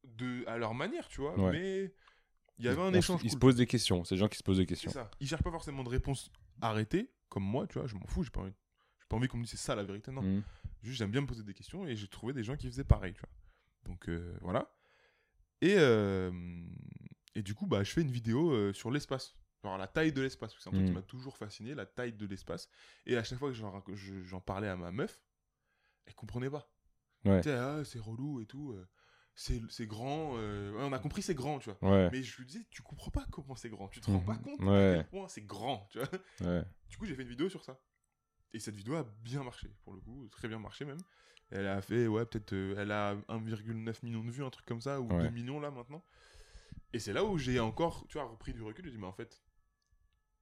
de 0.04 0.44
à 0.48 0.58
leur 0.58 0.74
manière, 0.74 1.08
tu 1.08 1.22
vois. 1.22 1.38
Ouais. 1.40 1.52
Mais 1.52 1.94
il 2.58 2.66
y 2.66 2.68
avait 2.68 2.82
un 2.82 2.86
On 2.90 2.94
échange. 2.94 3.22
Ils 3.24 3.32
se 3.32 3.38
posent 3.38 3.56
des 3.56 3.68
questions. 3.68 4.04
C'est 4.04 4.16
des 4.16 4.20
gens 4.20 4.28
qui 4.28 4.38
se 4.38 4.44
posent 4.44 4.58
des 4.58 4.64
C'est 4.64 4.68
questions. 4.68 4.92
ça. 4.92 5.10
Ils 5.20 5.28
cherchent 5.28 5.44
pas 5.44 5.52
forcément 5.52 5.84
de 5.84 5.90
réponse 5.90 6.32
arrêtée 6.62 7.12
comme 7.30 7.44
moi, 7.44 7.68
tu 7.68 7.78
vois. 7.80 7.88
Je 7.88 7.96
m'en 7.96 8.06
fous, 8.08 8.24
j'ai 8.24 8.30
pas 8.32 8.42
envie. 8.42 8.54
J'ai 9.00 9.06
pas 9.08 9.16
envie 9.16 9.28
qu'on 9.28 9.38
me 9.38 9.44
dise 9.44 9.52
c'est 9.52 9.58
ça 9.58 9.76
la 9.76 9.84
vérité, 9.84 10.12
non. 10.12 10.22
Mhm. 10.22 10.44
Juste, 10.82 10.98
j'aime 10.98 11.12
bien 11.12 11.22
me 11.22 11.28
poser 11.28 11.44
des 11.44 11.54
questions 11.54 11.86
et 11.88 11.96
j'ai 11.96 12.08
trouvé 12.08 12.34
des 12.34 12.44
gens 12.44 12.56
qui 12.58 12.68
faisaient 12.68 12.84
pareil, 12.84 13.14
tu 13.14 13.22
vois. 13.22 13.30
Donc 13.86 14.10
voilà. 14.42 14.72
Et, 15.62 15.76
euh, 15.78 16.32
et 17.36 17.42
du 17.44 17.54
coup, 17.54 17.68
bah, 17.68 17.84
je 17.84 17.92
fais 17.92 18.02
une 18.02 18.12
vidéo 18.12 18.52
euh, 18.52 18.74
sur 18.74 18.92
l'espace. 18.92 19.36
Genre 19.64 19.78
la 19.78 19.88
taille 19.88 20.12
de 20.12 20.22
l'espace. 20.22 20.56
C'est 20.60 20.70
un 20.70 20.72
truc 20.72 20.86
qui 20.86 20.90
Mhm. 20.92 20.96
m'a 20.98 21.02
toujours 21.04 21.38
fasciné, 21.38 21.76
la 21.76 21.86
taille 21.86 22.14
de 22.14 22.26
l'espace. 22.26 22.68
Et 23.06 23.16
à 23.16 23.24
chaque 23.24 23.38
fois 23.38 23.50
que 23.50 23.54
j'en 23.56 23.72
rac- 23.72 23.94
je- 23.94 24.24
j'en 24.24 24.42
parlais 24.42 24.68
à 24.68 24.76
ma 24.76 24.92
meuf, 24.92 25.22
elle 26.08 26.16
comprenait 26.16 26.50
pas. 26.50 26.68
Ouais. 27.26 27.48
Ah, 27.48 27.84
c'est 27.86 28.00
relou 28.00 28.42
et 28.42 28.48
tout. 28.48 28.72
euh, 28.72 28.88
c'est 29.36 29.62
c'est 29.70 29.86
grand. 29.88 30.32
on 30.34 30.92
a 30.94 31.00
compris, 31.00 31.22
c'est 31.22 31.36
grand, 31.36 31.60
tu 31.60 31.70
vois. 31.72 31.90
Ouais. 31.90 32.10
Mais 32.12 32.22
je 32.24 32.36
lui 32.38 32.46
disais, 32.46 32.66
tu 32.72 32.82
comprends 32.82 33.12
pas 33.12 33.26
comment 33.32 33.56
c'est 33.56 33.70
grand. 33.70 33.88
Tu 33.88 34.02
te 34.02 34.08
rends 34.08 34.20
Mhm. 34.20 34.26
pas 34.26 34.38
compte 34.38 34.60
Ouais. 34.62 34.90
à 34.90 34.96
quel 34.96 35.08
point 35.10 35.28
c'est 35.28 35.42
grand, 35.46 35.88
tu 35.92 36.00
vois. 36.00 36.64
Du 36.90 36.98
coup, 36.98 37.06
j'ai 37.06 37.14
fait 37.16 37.22
une 37.22 37.30
vidéo 37.30 37.48
sur 37.48 37.64
ça. 37.64 37.80
Et 38.54 38.60
cette 38.60 38.76
vidéo 38.76 38.96
a 38.96 39.04
bien 39.22 39.44
marché, 39.44 39.70
pour 39.84 39.94
le 39.94 40.02
coup, 40.02 40.28
très 40.32 40.48
bien 40.48 40.60
marché 40.60 40.84
même. 40.86 41.00
Elle 41.52 41.68
a 41.68 41.82
fait, 41.82 42.08
ouais, 42.08 42.26
peut-être, 42.26 42.54
euh, 42.54 42.76
elle 42.78 42.92
a 42.92 43.16
1,9 43.28 44.04
million 44.04 44.24
de 44.24 44.32
vues, 44.32 44.44
un 44.44 44.50
truc 44.50 44.66
comme 44.66 44.82
ça, 44.82 45.02
ou 45.02 45.08
Ouais. 45.12 45.24
2 45.24 45.30
millions 45.30 45.60
là 45.60 45.70
maintenant. 45.70 46.04
Et 46.94 47.00
c'est 47.00 47.14
là 47.14 47.24
où 47.26 47.38
j'ai 47.38 47.60
encore, 47.60 48.06
tu 48.08 48.18
vois, 48.18 48.28
repris 48.28 48.54
du 48.54 48.62
recul. 48.62 48.86
J'ai 48.86 48.92
dit, 48.92 48.98
mais 48.98 49.08
en 49.08 49.14
fait, 49.14 49.42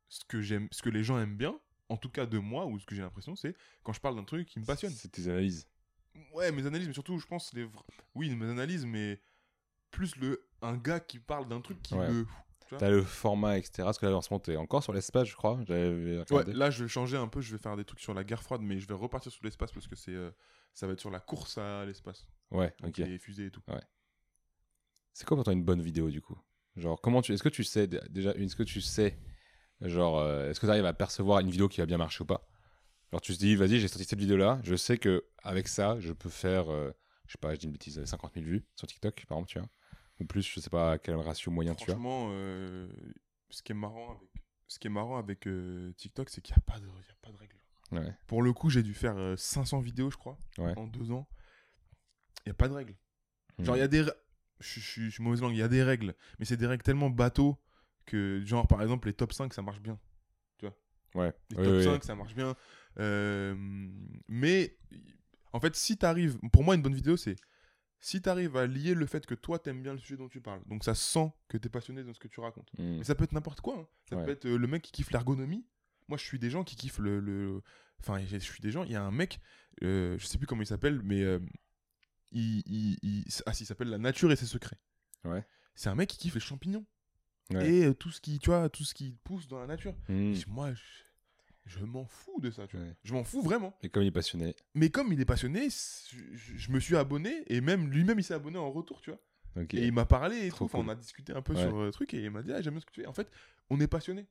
ce 0.07 0.23
que 0.25 0.41
j'aime, 0.41 0.67
ce 0.71 0.81
que 0.81 0.89
les 0.89 1.03
gens 1.03 1.19
aiment 1.19 1.37
bien, 1.37 1.59
en 1.89 1.97
tout 1.97 2.09
cas 2.09 2.25
de 2.25 2.37
moi, 2.37 2.65
ou 2.65 2.79
ce 2.79 2.85
que 2.85 2.95
j'ai 2.95 3.01
l'impression, 3.01 3.35
c'est 3.35 3.55
quand 3.83 3.93
je 3.93 3.99
parle 3.99 4.15
d'un 4.15 4.23
truc 4.23 4.47
qui 4.47 4.59
me 4.59 4.65
passionne. 4.65 4.91
C'est 4.91 5.09
tes 5.09 5.27
analyses. 5.27 5.67
Ouais, 6.33 6.51
mes 6.51 6.65
analyses, 6.65 6.87
mais 6.87 6.93
surtout, 6.93 7.17
je 7.19 7.25
pense, 7.27 7.53
les 7.53 7.67
oui, 8.15 8.35
mes 8.35 8.49
analyses, 8.49 8.85
mais 8.85 9.19
plus 9.91 10.15
le 10.17 10.47
un 10.61 10.77
gars 10.77 10.99
qui 10.99 11.19
parle 11.19 11.47
d'un 11.47 11.61
truc 11.61 11.81
qui 11.81 11.95
Ouais. 11.95 12.07
me. 12.09 12.25
T'as 12.77 12.89
le 12.89 13.03
format, 13.03 13.57
etc. 13.57 13.83
Parce 13.85 13.97
que 13.97 14.05
ce 14.05 14.11
moment, 14.29 14.39
t'es 14.39 14.55
encore 14.57 14.83
sur 14.83 14.93
l'espace, 14.93 15.27
je 15.27 15.35
crois. 15.35 15.59
J'avais 15.67 16.23
Ouais, 16.31 16.43
là, 16.53 16.69
je 16.69 16.83
vais 16.83 16.89
changer 16.89 17.17
un 17.17 17.27
peu. 17.27 17.41
Je 17.41 17.51
vais 17.51 17.61
faire 17.61 17.75
des 17.75 17.85
trucs 17.85 17.99
sur 17.99 18.13
la 18.13 18.23
guerre 18.23 18.43
froide, 18.43 18.61
mais 18.61 18.79
je 18.79 18.87
vais 18.87 18.93
repartir 18.93 19.31
sur 19.31 19.43
l'espace 19.43 19.71
parce 19.71 19.87
que 19.87 19.95
c'est, 19.95 20.13
euh, 20.13 20.31
ça 20.73 20.87
va 20.87 20.93
être 20.93 20.99
sur 20.99 21.11
la 21.11 21.19
course 21.19 21.57
à 21.57 21.85
l'espace. 21.85 22.27
Ouais, 22.51 22.73
Donc, 22.81 22.97
ok. 22.99 23.05
les 23.07 23.17
fusées 23.17 23.47
et 23.47 23.51
tout. 23.51 23.61
C'est 25.13 25.27
quoi 25.27 25.35
pour 25.35 25.43
toi 25.43 25.53
une 25.53 25.63
bonne 25.63 25.81
vidéo 25.81 26.09
du 26.09 26.21
coup? 26.21 26.37
Genre, 26.75 26.99
comment 27.01 27.21
tu. 27.21 27.33
Est-ce 27.33 27.43
que 27.43 27.49
tu 27.49 27.63
sais 27.63 27.87
dé- 27.87 27.99
déjà, 28.09 28.31
est-ce 28.31 28.55
que 28.55 28.63
tu 28.63 28.79
sais, 28.79 29.17
genre, 29.81 30.19
euh, 30.19 30.49
est-ce 30.49 30.59
que 30.59 30.65
tu 30.65 30.71
arrives 30.71 30.85
à 30.85 30.93
percevoir 30.93 31.39
une 31.39 31.49
vidéo 31.49 31.67
qui 31.67 31.81
va 31.81 31.85
bien 31.85 31.97
marcher 31.97 32.21
ou 32.21 32.25
pas? 32.25 32.47
Genre, 33.11 33.21
tu 33.21 33.33
te 33.33 33.39
dis, 33.39 33.55
vas-y, 33.55 33.79
j'ai 33.79 33.87
sorti 33.87 34.05
cette 34.05 34.19
vidéo-là, 34.19 34.59
je 34.63 34.75
sais 34.75 34.97
que 34.97 35.25
avec 35.43 35.67
ça, 35.67 35.99
je 35.99 36.13
peux 36.13 36.29
faire, 36.29 36.71
euh, 36.71 36.91
je 37.25 37.33
sais 37.33 37.37
pas, 37.39 37.53
je 37.55 37.59
dis 37.59 37.65
une 37.65 37.71
bêtise, 37.71 38.03
50 38.05 38.33
000 38.35 38.45
vues 38.45 38.65
sur 38.75 38.87
TikTok, 38.87 39.25
par 39.27 39.39
exemple, 39.39 39.51
tu 39.51 39.59
vois. 39.59 39.67
Ou 40.19 40.25
plus, 40.25 40.41
je 40.41 40.59
sais 40.59 40.69
pas 40.69 40.97
quel 40.97 41.15
ratio 41.15 41.51
moyen 41.51 41.75
tu 41.75 41.83
as. 41.83 41.93
Franchement, 41.93 42.29
euh, 42.31 42.87
ce 43.49 43.61
qui 43.63 43.71
est 43.71 43.75
marrant 43.75 44.11
avec, 44.11 44.29
ce 44.67 44.79
qui 44.79 44.87
est 44.87 44.91
marrant 44.91 45.17
avec 45.17 45.47
euh, 45.47 45.93
TikTok, 45.93 46.29
c'est 46.29 46.41
qu'il 46.41 46.53
n'y 46.55 46.61
a 46.61 46.65
pas 46.73 46.79
de, 46.79 46.85
il 46.87 47.07
y 47.07 47.11
a 47.11 47.15
pas 47.21 47.31
de 47.31 47.37
règles. 47.37 47.55
Ouais. 47.91 48.13
Pour 48.27 48.41
le 48.43 48.53
coup, 48.53 48.69
j'ai 48.69 48.83
dû 48.83 48.93
faire 48.93 49.17
euh, 49.17 49.35
500 49.35 49.79
vidéos, 49.79 50.11
je 50.11 50.17
crois, 50.17 50.37
Ouais. 50.57 50.77
en 50.77 50.87
deux 50.87 51.11
ans. 51.11 51.27
Il 52.45 52.49
n'y 52.49 52.51
a 52.51 52.55
pas 52.55 52.67
de 52.67 52.73
règles. 52.73 52.95
Genre, 53.59 53.75
il 53.75 53.79
y 53.79 53.83
a 53.83 53.87
des. 53.87 54.05
Je 54.59 54.79
suis 54.79 55.23
mauvaise 55.23 55.41
langue, 55.41 55.53
il 55.53 55.59
y 55.59 55.63
a 55.63 55.67
des 55.67 55.83
règles. 55.83 56.13
Mais 56.37 56.45
c'est 56.45 56.57
des 56.57 56.67
règles 56.67 56.83
tellement 56.83 57.09
bateaux 57.09 57.57
que, 58.05 58.41
genre, 58.45 58.67
par 58.67 58.81
exemple, 58.81 59.07
les 59.07 59.13
top 59.13 59.33
5, 59.33 59.53
ça 59.53 59.61
marche 59.61 59.79
bien. 59.81 59.99
Ouais. 61.15 61.33
Les 61.49 61.57
Oui, 61.57 61.63
top 61.63 61.73
oui, 61.77 61.83
5, 61.85 62.03
ça 62.03 62.13
marche 62.13 62.35
bien. 62.35 62.55
Euh, 62.99 63.55
mais, 64.27 64.77
en 65.53 65.59
fait, 65.59 65.75
si 65.75 65.97
t'arrives. 65.97 66.37
Pour 66.53 66.63
moi, 66.63 66.75
une 66.75 66.83
bonne 66.83 66.93
vidéo, 66.93 67.17
c'est. 67.17 67.35
Si 68.01 68.21
t'arrives 68.21 68.55
à 68.55 68.65
lier 68.65 68.93
le 68.93 69.05
fait 69.05 69.25
que 69.25 69.35
toi, 69.35 69.59
t'aimes 69.59 69.81
bien 69.83 69.91
le 69.93 69.99
sujet 69.99 70.15
dont 70.17 70.29
tu 70.29 70.39
parles, 70.39 70.61
donc 70.67 70.83
ça 70.85 70.95
sent 70.95 71.31
que 71.49 71.57
t'es 71.57 71.67
passionné 71.69 72.03
dans 72.03 72.13
ce 72.13 72.19
que 72.19 72.29
tu 72.29 72.39
racontes. 72.39 72.69
Hmm. 72.77 72.97
Mais 72.99 73.03
ça 73.03 73.13
peut 73.15 73.25
être 73.25 73.33
n'importe 73.33 73.59
quoi. 73.61 73.77
hein. 73.77 73.87
Ça 74.09 74.15
Ouais. 74.15 74.23
peut 74.25 74.31
être 74.31 74.45
euh, 74.45 74.57
le 74.57 74.67
mec 74.67 74.81
qui 74.83 74.91
kiffe 74.91 75.11
l'ergonomie. 75.11 75.65
Moi, 76.07 76.17
je 76.17 76.23
suis 76.23 76.39
des 76.39 76.49
gens 76.49 76.63
qui 76.63 76.75
kiffent 76.75 76.99
le. 76.99 77.19
le- 77.19 77.61
Enfin, 77.99 78.19
je 78.25 78.37
suis 78.37 78.61
des 78.61 78.71
gens. 78.71 78.83
Il 78.85 78.91
y 78.91 78.95
a 78.95 79.03
un 79.03 79.11
mec, 79.11 79.41
euh, 79.83 80.17
je 80.17 80.25
sais 80.25 80.37
plus 80.37 80.47
comment 80.47 80.61
il 80.61 80.65
s'appelle, 80.67 81.01
mais. 81.03 81.21
euh, 81.23 81.39
il, 82.31 82.63
il, 82.65 82.97
il- 83.01 83.25
Ah, 83.45 83.53
si, 83.53 83.63
il 83.63 83.65
s'appelle 83.65 83.89
La 83.89 83.97
nature 83.97 84.31
et 84.31 84.35
ses 84.37 84.45
secrets. 84.45 84.79
Ouais. 85.25 85.45
C'est 85.75 85.89
un 85.89 85.95
mec 85.95 86.09
qui 86.09 86.17
kiffe 86.17 86.35
les 86.35 86.39
champignons. 86.39 86.85
Ouais. 87.51 87.69
Et 87.69 87.85
euh, 87.85 87.93
tout 87.93 88.11
ce 88.11 88.21
qui, 88.21 88.39
tu 88.39 88.49
vois, 88.49 88.69
tout 88.69 88.83
ce 88.85 88.93
qui 88.93 89.17
pousse 89.23 89.47
dans 89.47 89.59
la 89.59 89.67
nature. 89.67 89.93
Hmm. 90.07 90.33
Moi, 90.47 90.73
je, 90.73 90.81
je 91.69 91.85
m'en 91.85 92.05
fous 92.05 92.39
de 92.41 92.49
ça, 92.51 92.67
tu 92.67 92.75
vois. 92.77 92.85
Ouais. 92.85 92.95
Je 93.03 93.13
m'en 93.13 93.23
fous 93.23 93.41
vraiment. 93.41 93.73
Et 93.83 93.89
comme 93.89 94.03
il 94.03 94.07
est 94.07 94.11
passionné. 94.11 94.55
Mais 94.73 94.89
comme 94.89 95.13
il 95.13 95.21
est 95.21 95.25
passionné, 95.25 95.67
je, 95.69 96.17
je 96.57 96.71
me 96.71 96.79
suis 96.79 96.95
abonné 96.97 97.43
et 97.47 97.61
même 97.61 97.89
lui-même 97.89 98.19
il 98.19 98.23
s'est 98.23 98.33
abonné 98.33 98.57
en 98.57 98.71
retour, 98.71 99.01
tu 99.01 99.11
vois. 99.11 99.19
Ok. 99.63 99.73
Et 99.75 99.85
il 99.85 99.93
m'a 99.93 100.05
parlé 100.05 100.45
et 100.45 100.49
Trop 100.49 100.65
tout. 100.67 100.75
Enfin, 100.75 100.85
on 100.85 100.89
a 100.89 100.95
discuté 100.95 101.33
un 101.33 101.41
peu 101.41 101.53
Ouais. 101.53 101.61
sur 101.67 101.79
le 101.81 101.91
truc 101.91 102.13
et 102.13 102.23
il 102.23 102.31
m'a 102.31 102.41
dit 102.41 102.51
ah, 102.53 102.61
j'aime 102.61 102.73
bien 102.73 102.81
ce 102.81 102.85
que 102.85 102.91
tu 102.91 103.01
fais. 103.01 103.07
En 103.07 103.13
fait, 103.13 103.29
on 103.69 103.79
est 103.79 103.87
passionné. 103.87 104.27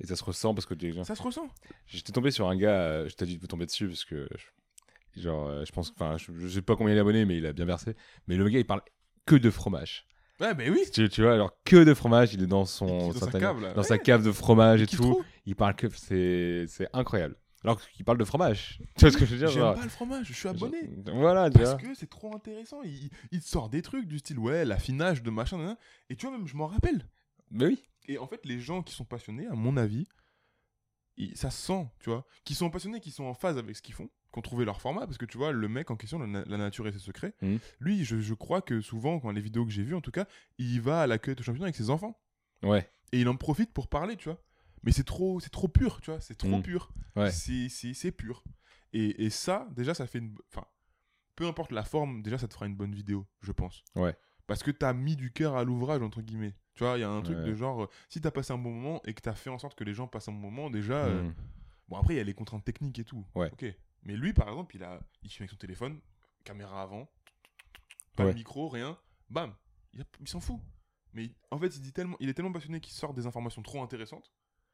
Et 0.00 0.06
ça 0.06 0.16
se 0.16 0.24
ressent 0.24 0.54
parce 0.54 0.66
que 0.66 0.74
tu 0.74 0.92
Ça 1.04 1.14
se 1.14 1.22
ressent. 1.22 1.48
J'étais 1.86 2.12
tombé 2.12 2.30
sur 2.30 2.48
un 2.48 2.56
gars, 2.56 2.80
euh, 2.80 3.08
je 3.08 3.14
t'ai 3.14 3.26
dit 3.26 3.38
de 3.38 3.46
tomber 3.46 3.66
dessus 3.66 3.86
parce 3.88 4.04
que, 4.04 4.28
je- 5.14 5.20
genre, 5.20 5.46
euh, 5.48 5.64
je 5.64 5.72
pense, 5.72 5.90
enfin, 5.94 6.16
je, 6.16 6.32
je 6.32 6.48
sais 6.48 6.62
pas 6.62 6.74
combien 6.76 6.94
il 6.94 6.96
est 6.96 7.00
abonné, 7.00 7.24
mais 7.26 7.36
il 7.36 7.44
a 7.46 7.52
bien 7.52 7.66
versé. 7.66 7.94
Mais 8.26 8.36
le 8.36 8.48
gars, 8.48 8.58
il 8.58 8.66
parle 8.66 8.82
que 9.26 9.34
de 9.36 9.50
fromage. 9.50 10.06
Ouais, 10.40 10.54
mais 10.54 10.70
oui. 10.70 10.80
Tu, 10.92 11.08
tu 11.08 11.22
vois, 11.22 11.34
alors 11.34 11.52
que 11.64 11.84
de 11.84 11.94
fromage, 11.94 12.32
il 12.34 12.42
est 12.42 12.46
dans 12.46 12.64
son, 12.64 13.08
Dans 13.08 13.12
sa 13.12 13.30
cave, 13.38 13.60
là. 13.60 13.72
dans 13.74 13.82
Ouais. 13.82 13.86
sa 13.86 13.98
cave 13.98 14.24
de 14.24 14.32
fromage 14.32 14.80
et 14.82 14.86
tout. 14.86 15.22
Il 15.46 15.54
parle 15.56 15.74
que, 15.76 15.88
c'est, 15.90 16.64
c'est 16.68 16.88
incroyable. 16.92 17.36
Alors 17.62 17.78
qu'il 17.90 18.04
parle 18.06 18.16
de 18.18 18.24
fromage. 18.24 18.80
Tu 18.96 19.02
vois 19.02 19.10
ce 19.10 19.18
que 19.18 19.26
je 19.26 19.32
veux 19.32 19.38
dire 19.38 19.48
J'aime 19.48 19.62
genre, 19.62 19.74
pas 19.74 19.82
le 19.82 19.90
fromage, 19.90 20.26
je 20.26 20.32
suis 20.32 20.48
abonné. 20.48 20.78
Voilà, 21.12 21.50
Parce 21.50 21.74
que 21.74 21.94
c'est 21.94 22.08
trop 22.08 22.34
intéressant. 22.34 22.80
Il, 22.82 23.10
il 23.32 23.40
te 23.42 23.46
sort 23.46 23.68
des 23.68 23.82
trucs 23.82 24.06
du 24.06 24.18
style, 24.18 24.38
ouais, 24.38 24.64
l'affinage 24.64 25.22
de 25.22 25.30
machin, 25.30 25.76
et 26.08 26.16
tu 26.16 26.26
vois, 26.26 26.36
même, 26.38 26.46
je 26.46 26.56
m'en 26.56 26.66
rappelle. 26.68 27.06
Mais 27.50 27.66
oui. 27.66 27.82
Et 28.08 28.16
en 28.16 28.26
fait, 28.26 28.40
les 28.46 28.60
gens 28.60 28.82
qui 28.82 28.94
sont 28.94 29.04
passionnés, 29.04 29.46
à 29.46 29.54
mon 29.54 29.76
avis, 29.76 30.08
ils- 31.18 31.36
ça 31.36 31.50
se 31.50 31.66
sent, 31.66 31.86
tu 32.00 32.08
vois. 32.10 32.24
Qui 32.44 32.54
sont 32.54 32.70
passionnés, 32.70 33.00
qui 33.00 33.10
sont 33.10 33.24
en 33.24 33.34
phase 33.34 33.58
avec 33.58 33.76
ce 33.76 33.82
qu'ils 33.82 33.94
font, 33.94 34.08
qui 34.32 34.38
ont 34.38 34.42
trouvé 34.42 34.64
leur 34.64 34.80
format, 34.80 35.06
parce 35.06 35.18
que 35.18 35.24
tu 35.26 35.36
vois, 35.38 35.50
le 35.52 35.68
mec 35.68 35.90
en 35.90 35.96
question, 35.96 36.18
la, 36.18 36.26
na- 36.26 36.44
la 36.46 36.56
nature 36.56 36.86
et 36.86 36.92
ses 36.92 36.98
secrets, 36.98 37.34
Mhm. 37.42 37.58
lui, 37.80 38.04
je, 38.04 38.20
je 38.20 38.34
crois 38.34 38.62
que 38.62 38.80
souvent, 38.80 39.18
quand 39.20 39.30
les 39.32 39.40
vidéos 39.40 39.64
que 39.64 39.72
j'ai 39.72 39.82
vues, 39.82 39.94
en 39.96 40.00
tout 40.00 40.12
cas, 40.12 40.26
il 40.58 40.80
va 40.80 41.02
à 41.02 41.06
la 41.06 41.18
cueillette 41.18 41.40
au 41.40 41.42
champignon 41.42 41.64
avec 41.64 41.76
ses 41.76 41.90
enfants. 41.90 42.16
Ouais. 42.62 42.88
Et 43.12 43.20
il 43.20 43.28
en 43.28 43.36
profite 43.36 43.72
pour 43.72 43.88
parler, 43.88 44.16
tu 44.16 44.28
vois. 44.28 44.40
Mais 44.82 44.92
c'est 44.92 45.04
trop, 45.04 45.40
c'est 45.40 45.50
trop 45.50 45.68
pur, 45.68 46.00
tu 46.00 46.10
vois. 46.10 46.20
C'est 46.20 46.36
trop 46.36 46.48
Mhm. 46.56 46.62
pur. 46.62 46.92
Ouais. 47.16 47.30
C'est, 47.30 48.12
pur. 48.12 48.44
Et, 48.92 49.24
et 49.24 49.30
ça, 49.30 49.68
déjà, 49.72 49.94
ça 49.94 50.06
fait 50.06 50.18
une. 50.20 50.34
Enfin, 50.52 50.64
peu 51.36 51.46
importe 51.46 51.72
la 51.72 51.82
forme, 51.84 52.22
déjà, 52.22 52.38
ça 52.38 52.46
te 52.48 52.54
fera 52.54 52.66
une 52.66 52.76
bonne 52.76 52.94
vidéo, 52.94 53.26
je 53.40 53.52
pense. 53.52 53.82
Ouais. 53.96 54.14
Parce 54.46 54.62
que 54.62 54.70
t'as 54.70 54.92
mis 54.92 55.16
du 55.16 55.32
cœur 55.32 55.56
à 55.56 55.64
l'ouvrage, 55.64 56.02
entre 56.02 56.22
guillemets. 56.22 56.54
Tu 56.74 56.84
vois, 56.84 56.96
il 56.98 57.00
y 57.00 57.04
a 57.04 57.10
un 57.10 57.22
truc 57.22 57.36
Ouais. 57.38 57.44
de 57.44 57.54
genre, 57.54 57.82
euh, 57.84 57.88
si 58.08 58.20
t'as 58.20 58.30
passé 58.30 58.52
un 58.52 58.58
bon 58.58 58.70
moment 58.72 59.00
et 59.04 59.12
que 59.14 59.20
t'as 59.20 59.34
fait 59.34 59.50
en 59.50 59.58
sorte 59.58 59.76
que 59.76 59.84
les 59.84 59.92
gens 59.94 60.06
passent 60.08 60.28
un 60.28 60.32
bon 60.32 60.38
moment, 60.50 60.70
déjà. 60.70 60.94
euh, 61.04 61.22
Hmm. 61.24 61.34
bon, 61.88 61.96
après, 61.98 62.14
il 62.14 62.16
y 62.16 62.20
a 62.20 62.24
les 62.24 62.34
contraintes 62.34 62.64
techniques 62.64 62.98
et 62.98 63.04
tout. 63.04 63.24
Ouais. 63.34 63.50
Ok. 63.52 63.64
Mais 64.02 64.16
lui, 64.16 64.32
par 64.32 64.48
exemple, 64.48 64.74
il, 64.76 64.82
a, 64.84 65.00
il 65.22 65.30
filme 65.30 65.42
avec 65.44 65.50
son 65.50 65.56
téléphone, 65.56 66.00
caméra 66.44 66.82
avant. 66.82 67.10
pas 68.16 68.24
Ouais. 68.24 68.30
de 68.32 68.36
micro, 68.38 68.68
rien. 68.68 68.98
Bam, 69.28 69.54
il, 69.94 70.28
s'en 70.28 70.40
fout. 70.40 70.60
Mais 71.12 71.24
il- 71.26 71.34
en 71.50 71.58
fait, 71.58 71.76
il, 71.76 71.80
dit 71.82 71.92
tellement, 71.92 72.16
il 72.20 72.28
est 72.28 72.34
tellement 72.34 72.52
passionné 72.52 72.80
qu'il 72.80 72.92
sort 72.94 73.14
des 73.14 73.26
informations 73.26 73.62
trop 73.62 73.82
intéressantes. 73.82 74.32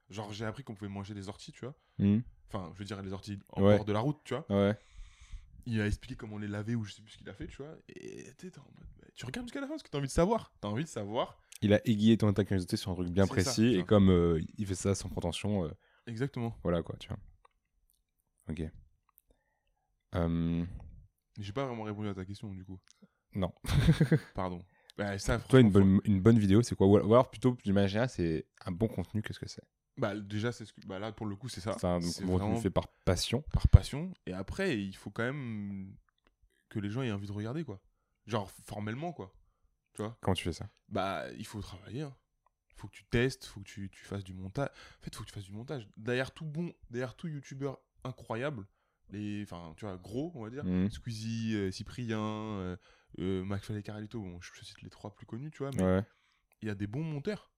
Genre, 0.09 0.33
j'ai 0.33 0.45
appris 0.45 0.63
qu'on 0.65 0.75
pouvait 0.75 0.91
manger 0.91 1.15
des 1.15 1.29
orties, 1.29 1.53
tu 1.53 1.65
vois. 1.65 1.75
Hmm. 1.99 2.21
Enfin, 2.49 2.71
je 2.75 2.79
veux 2.79 2.85
dire, 2.85 3.03
les 3.03 3.13
orties 3.13 3.39
en 3.51 3.63
Ouais. 3.63 3.77
bord 3.77 3.85
de 3.85 3.93
la 3.93 4.01
route, 4.01 4.19
tu 4.25 4.35
vois. 4.35 4.47
Ouais. 4.49 4.79
Il 5.67 5.81
a 5.81 5.87
expliqué 5.87 6.15
comment 6.15 6.39
les 6.39 6.47
laver 6.47 6.77
ou 6.77 6.85
je 6.85 6.93
sais 6.93 7.03
plus 7.03 7.11
ce 7.13 7.19
qu'il 7.19 7.29
a 7.29 7.35
fait, 7.35 7.49
tu 7.49 7.57
vois. 7.57 7.77
Et 7.89 8.33
tu 8.39 8.47
sais, 8.47 8.51
t'es 8.53 8.59
en 8.61 8.65
mode, 8.79 8.87
bah, 9.01 9.09
tu 9.15 9.27
regardes 9.27 9.47
jusqu'à 9.49 9.61
la 9.61 9.67
fin 9.67 9.73
parce 9.73 9.83
que 9.83 9.91
t'as 9.91 9.99
envie 9.99 10.07
de 10.07 10.13
savoir. 10.13 10.53
T'as 10.61 10.69
envie 10.69 10.85
de 10.85 10.89
savoir. 10.89 11.41
Il 11.61 11.75
a 11.75 11.81
aiguillé 11.89 12.17
ton 12.17 12.33
ta 12.33 12.45
curiosité 12.45 12.77
sur 12.77 12.93
un 12.93 12.95
truc 12.95 13.09
bien 13.09 13.25
ça, 13.27 13.33
précis 13.33 13.75
et 13.75 13.85
comme 13.85 14.11
euh, 14.11 14.41
il 14.59 14.67
fait 14.67 14.75
ça 14.77 14.95
sans 14.95 15.09
prétention, 15.09 15.65
euh, 15.65 15.71
Exactement. 16.07 16.57
voilà 16.63 16.83
quoi, 16.83 16.97
tu 16.99 17.09
vois. 17.09 17.19
Ok. 18.49 18.63
Euh, 20.15 20.65
j'ai 21.39 21.53
pas 21.53 21.67
vraiment 21.67 21.83
répondu 21.83 22.09
à 22.09 22.15
ta 22.15 22.25
question, 22.25 22.53
du 22.55 22.65
coup. 22.65 22.81
non. 23.35 23.53
Pardon. 24.35 24.65
Bah, 24.97 25.19
ça, 25.19 25.39
Toi, 25.39 25.61
une 25.61 25.71
bonne, 25.71 26.01
une 26.05 26.21
bonne 26.23 26.39
vidéo, 26.39 26.63
c'est 26.63 26.75
quoi? 26.75 26.87
Ou 26.87 26.97
alors 26.97 27.31
plutôt, 27.31 27.57
manière 27.67 27.89
générale, 27.89 28.09
c'est 28.09 28.47
un 28.65 28.73
bon 28.73 28.89
contenu, 28.89 29.21
qu'est-ce 29.23 29.39
que 29.41 29.49
c'est? 29.49 29.63
Bah, 29.99 30.15
déjà, 30.15 30.53
c'est 30.53 30.65
ce 30.65 30.73
que. 30.73 30.81
Bah, 30.87 30.99
là, 30.99 31.13
pour 31.13 31.27
le 31.27 31.37
coup, 31.37 31.49
c'est 31.49 31.61
ça. 31.61 31.77
C'est 31.79 31.87
un 31.87 32.01
contenu 32.27 32.61
fait 32.61 32.71
par 32.71 32.89
passion. 33.05 33.43
par 33.53 33.69
passion. 33.69 34.13
Et 34.27 34.33
après, 34.33 34.79
il 34.79 34.95
faut 34.97 35.11
quand 35.11 35.25
même 35.25 35.95
que 36.71 36.79
les 36.79 36.91
gens 36.91 37.03
aient 37.03 37.13
envie 37.13 37.27
de 37.27 37.33
regarder, 37.33 37.65
quoi. 37.65 37.81
Genre, 38.27 38.51
formellement, 38.65 39.13
quoi. 39.13 39.33
Tu 39.95 40.03
vois? 40.03 40.17
Comment 40.21 40.35
tu 40.35 40.45
fais 40.45 40.53
ça? 40.53 40.69
Bah, 40.89 41.25
il 41.39 41.47
faut 41.47 41.61
travailler. 41.61 42.03
hein. 42.03 42.17
Il 42.71 42.81
faut 42.81 42.89
que 42.89 42.95
tu 42.95 43.05
testes, 43.05 43.45
il 43.47 43.49
faut 43.49 43.61
que 43.61 43.65
tu, 43.69 43.89
tu 43.91 44.05
fasses 44.05 44.25
du 44.25 44.35
montage. 44.35 44.69
En 44.69 45.03
fait, 45.03 45.11
il 45.11 45.17
faut 45.17 45.23
que 45.25 45.29
tu 45.29 45.35
fasses 45.35 45.45
du 45.45 45.53
montage. 45.53 45.89
Derrière 45.97 46.31
tout 46.33 46.45
bon, 46.45 46.73
derrière 46.91 47.15
tout 47.17 47.27
youtubeur 47.29 47.79
incroyable, 48.05 48.67
les, 49.11 49.43
enfin, 49.45 49.75
tu 49.77 49.85
vois, 49.85 49.97
gros, 49.97 50.33
on 50.35 50.43
va 50.45 50.51
dire, 50.51 50.65
Mhm. 50.65 50.91
Squeezie, 50.91 51.55
euh, 51.55 51.71
Cyprien, 51.71 52.19
euh, 52.21 52.77
euh, 53.21 53.45
McFly 53.45 53.79
et 53.79 53.83
Carlito, 53.83 54.21
bon, 54.21 54.41
je, 54.41 54.51
je 54.55 54.65
cite 54.65 54.83
les 54.83 54.91
trois 54.91 55.15
plus 55.15 55.27
connus, 55.27 55.51
tu 55.51 55.59
vois, 55.59 55.71
mais 55.75 55.83
Ouais. 55.83 56.03
il 56.63 56.69
y 56.69 56.71
a 56.71 56.75
des 56.75 56.87
bons 56.87 57.03
monteurs. 57.05 57.51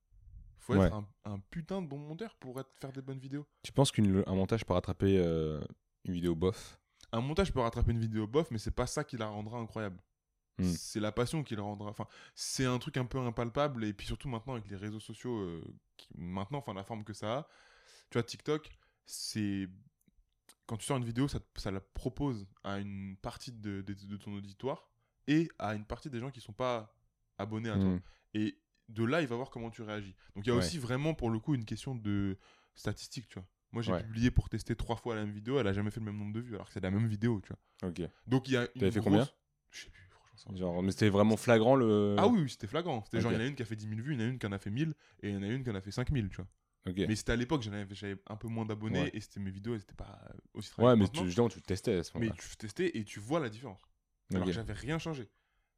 faut 0.61 0.75
Ouais. 0.75 0.87
être 0.87 0.93
un, 0.95 1.09
un 1.25 1.39
putain 1.39 1.81
de 1.81 1.87
bon 1.87 1.99
monteur 1.99 2.35
pour 2.37 2.61
être, 2.61 2.69
faire 2.79 2.93
des 2.93 3.01
bonnes 3.01 3.19
vidéos. 3.21 3.47
Tu 3.63 3.73
penses 3.73 3.91
qu'un 3.91 4.03
montage 4.35 4.67
peut 4.67 4.75
rattraper 4.75 5.17
euh, 5.19 5.63
une 6.05 6.13
vidéo 6.13 6.35
bof? 6.35 6.79
Un 7.13 7.23
montage 7.23 7.53
peut 7.55 7.61
rattraper 7.61 7.93
une 7.93 8.01
vidéo 8.01 8.27
bof, 8.27 8.51
mais 8.51 8.59
c'est 8.59 8.71
pas 8.75 8.87
ça 8.87 9.03
qui 9.03 9.17
la 9.17 9.29
rendra 9.29 9.59
incroyable. 9.59 9.99
Hmm. 10.59 10.65
C'est 10.65 11.01
la 11.01 11.11
passion 11.13 11.43
qui 11.43 11.57
la 11.57 11.63
rendra. 11.63 11.89
Enfin, 11.89 12.07
c'est 12.35 12.67
un 12.67 12.79
truc 12.79 12.99
un 12.99 13.07
peu 13.07 13.17
impalpable, 13.19 13.85
et 13.85 13.95
puis 13.95 14.07
surtout 14.07 14.29
maintenant 14.29 14.55
avec 14.55 14.69
les 14.69 14.77
réseaux 14.77 15.01
sociaux, 15.01 15.39
euh, 15.39 15.65
qui, 15.97 16.09
maintenant, 16.19 16.59
enfin, 16.59 16.75
la 16.75 16.85
forme 16.85 17.03
que 17.05 17.15
ça 17.15 17.39
a. 17.39 17.49
Tu 18.11 18.19
vois, 18.19 18.23
TikTok, 18.25 18.69
c'est. 19.07 19.69
Quand 20.69 20.77
tu 20.77 20.87
sors 20.87 20.97
une 20.99 21.05
vidéo, 21.05 21.27
ça, 21.29 21.71
la 21.73 21.81
propose 21.81 22.47
à 22.63 22.79
une 22.79 23.17
partie 23.17 23.51
de, 23.51 23.81
de- 23.81 23.95
de 23.95 24.17
ton 24.17 24.33
auditoire 24.35 24.89
et 25.27 25.49
à 25.59 25.75
une 25.75 25.85
partie 25.85 26.11
des 26.11 26.21
gens 26.21 26.31
qui 26.31 26.41
sont 26.41 26.53
pas 26.53 26.95
abonnés 27.39 27.71
à 27.71 27.75
toi. 27.77 27.85
Mhm. 27.89 28.01
Et 28.35 28.57
de 28.89 29.03
là, 29.05 29.21
il 29.23 29.27
va 29.29 29.35
voir 29.37 29.51
comment 29.51 29.71
tu 29.71 29.83
réagis. 29.83 30.15
Donc 30.37 30.47
il 30.47 30.51
y 30.51 30.53
a 30.53 30.55
Ouais. 30.55 30.61
aussi 30.61 30.79
vraiment 30.79 31.15
pour 31.15 31.31
le 31.31 31.39
coup 31.41 31.55
une 31.55 31.65
question 31.65 31.95
de 31.97 32.39
statistique, 32.75 33.27
tu 33.29 33.35
vois. 33.41 33.49
Moi 33.73 33.83
j'ai 33.83 33.93
Ouais. 33.93 34.03
publié 34.03 34.31
pour 34.31 34.49
tester 34.49 34.77
trois 34.77 34.97
fois 34.97 35.15
la 35.15 35.25
même 35.25 35.35
vidéo, 35.35 35.59
elle 35.59 35.67
a 35.67 35.73
jamais 35.73 35.91
fait 35.91 36.01
le 36.01 36.07
même 36.07 36.17
nombre 36.19 36.33
de 36.35 36.41
vues, 36.41 36.55
alors 36.55 36.67
que 36.69 36.73
c'est 36.75 36.81
la 36.81 36.91
même 36.91 37.07
vidéo, 37.09 37.41
tu 37.43 37.49
vois. 37.49 37.89
Ok. 37.91 38.01
Donc 38.27 38.49
il 38.49 38.53
y 38.53 38.57
a 38.57 38.63
une 38.63 38.69
T'avais 38.81 38.91
fait 38.93 39.01
grosse- 39.01 39.05
combien? 39.11 39.29
Je 39.71 39.83
sais 39.85 39.91
plus. 39.91 40.05
Genre, 40.55 40.83
mais 40.85 40.93
c'était 40.93 41.09
vraiment 41.09 41.37
flagrant 41.37 41.75
le. 41.75 42.15
Ah 42.17 42.29
oui, 42.29 42.43
oui, 42.43 42.49
c'était 42.51 42.69
flagrant. 42.69 43.03
C'était 43.05 43.21
genre, 43.21 43.33
il 43.33 43.35
y 43.35 43.39
en 43.39 43.41
a 43.41 43.47
une 43.47 43.57
qui 43.57 43.63
a 43.63 43.67
fait 43.67 43.75
10 43.75 43.89
000 43.89 44.01
vues, 44.01 44.15
il 44.15 44.21
y 44.21 44.23
en 44.23 44.27
a 44.27 44.29
une 44.31 44.39
qui 44.39 44.47
en 44.47 44.53
a 44.53 44.59
fait 44.59 44.71
1000, 44.71 44.95
et 45.23 45.31
il 45.31 45.35
y 45.35 45.37
en 45.37 45.43
a 45.43 45.47
une 45.49 45.65
qui 45.65 45.71
en 45.71 45.75
a 45.75 45.81
fait 45.81 45.91
5000, 45.91 46.29
tu 46.29 46.37
vois. 46.37 46.47
Mais 46.97 47.17
c'était 47.17 47.33
à 47.33 47.37
l'époque, 47.37 47.63
j'avais 47.63 48.17
un 48.27 48.37
peu 48.37 48.49
moins 48.49 48.65
d'abonnés, 48.67 49.03
Ouais. 49.03 49.11
et 49.15 49.21
c'était 49.21 49.41
mes 49.41 49.51
vidéos, 49.51 49.75
elles 49.75 49.81
étaient 49.83 49.95
pas 49.95 50.21
aussi 50.55 50.69
Ouais, 50.71 50.73
travaillées 50.75 51.01
mais 51.03 51.09
que 51.09 51.13
tu, 51.19 51.25
justement, 51.27 51.49
tu 51.49 51.61
testais 51.63 51.95
à 51.97 52.03
ce 52.05 52.13
Mais 52.15 52.27
moment-là. 52.27 52.43
tu 52.51 52.57
testais 52.57 52.91
et 52.95 53.05
tu 53.05 53.21
vois 53.21 53.41
la 53.41 53.49
différence. 53.49 53.81
Alors 54.31 54.43
Ok. 54.43 54.49
que 54.49 54.53
j'avais 54.55 54.73
rien 54.75 54.99
changé. 54.99 55.29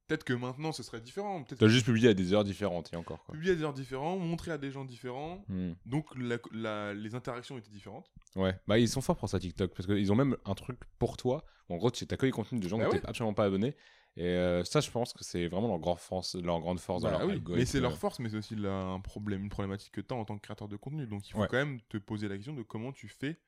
Peut-être 0.07 0.25
que 0.25 0.33
maintenant 0.33 0.73
ce 0.73 0.83
serait 0.83 1.01
différent. 1.01 1.45
T'as 1.45 1.55
que 1.55 1.69
juste 1.69 1.87
publié 1.87 2.09
à 2.09 2.15
des 2.15 2.33
heures 2.33 2.43
différentes 2.43 2.93
et 2.93 2.97
encore 2.97 3.23
quoi. 3.25 3.33
publier 3.33 3.53
à 3.53 3.55
des 3.55 3.63
heures 3.63 3.73
différentes, 3.73 4.19
montrer 4.21 4.51
à 4.51 4.59
des 4.59 4.73
gens 4.73 4.85
différents. 4.85 5.45
Hmm. 5.47 5.75
Donc 5.87 6.07
la- 6.19 6.39
la- 6.51 6.93
les 6.95 7.15
interactions 7.15 7.57
étaient 7.59 7.71
différentes. 7.71 8.11
Ouais, 8.35 8.59
bah 8.67 8.77
ils 8.81 8.89
sont 8.89 9.01
forts 9.03 9.17
pour 9.17 9.29
ça 9.29 9.39
TikTok 9.39 9.73
parce 9.73 9.87
qu'ils 9.87 10.11
ont 10.11 10.17
même 10.17 10.37
un 10.45 10.55
truc 10.55 10.81
pour 10.99 11.17
toi. 11.17 11.45
En 11.69 11.77
gros, 11.77 11.93
tu 11.93 12.05
que 12.07 12.27
les 12.27 12.33
contenus 12.33 12.61
de 12.61 12.69
gens 12.69 12.77
Bah 12.79 12.87
qui 12.87 12.89
ouais. 12.91 12.95
n'étaient 12.97 13.09
absolument 13.09 13.35
pas 13.35 13.45
abonnés. 13.45 13.77
Et 14.17 14.25
euh, 14.25 14.65
ça, 14.65 14.81
je 14.81 14.91
pense 14.91 15.13
que 15.13 15.23
c'est 15.25 15.47
vraiment 15.49 15.69
leur, 15.69 15.79
grand 15.79 15.97
force, 15.97 16.35
leur 16.35 16.61
grande 16.61 16.81
force 16.81 17.03
dans 17.03 17.11
Bah 17.11 17.19
leur 17.19 17.27
oui, 17.29 17.35
algorithme. 17.35 17.61
mais 17.61 17.65
c'est 17.67 17.81
leur 17.81 17.97
force, 17.97 18.19
mais 18.19 18.29
c'est 18.29 18.37
aussi 18.37 18.57
là, 18.57 18.73
un 18.73 19.01
problème, 19.01 19.43
une 19.43 19.49
problématique 19.49 19.93
que 19.93 20.01
tu 20.01 20.13
as 20.13 20.17
en 20.17 20.25
tant 20.25 20.37
que 20.37 20.43
créateur 20.43 20.69
de 20.69 20.77
contenu. 20.77 21.07
Donc 21.07 21.29
il 21.29 21.33
faut 21.33 21.41
Ouais. 21.41 21.49
quand 21.49 21.57
même 21.59 21.81
te 21.89 21.97
poser 21.97 22.29
la 22.29 22.37
question 22.37 22.55
de 22.55 22.63
comment 22.63 22.93
tu 22.93 23.09
fais 23.09 23.41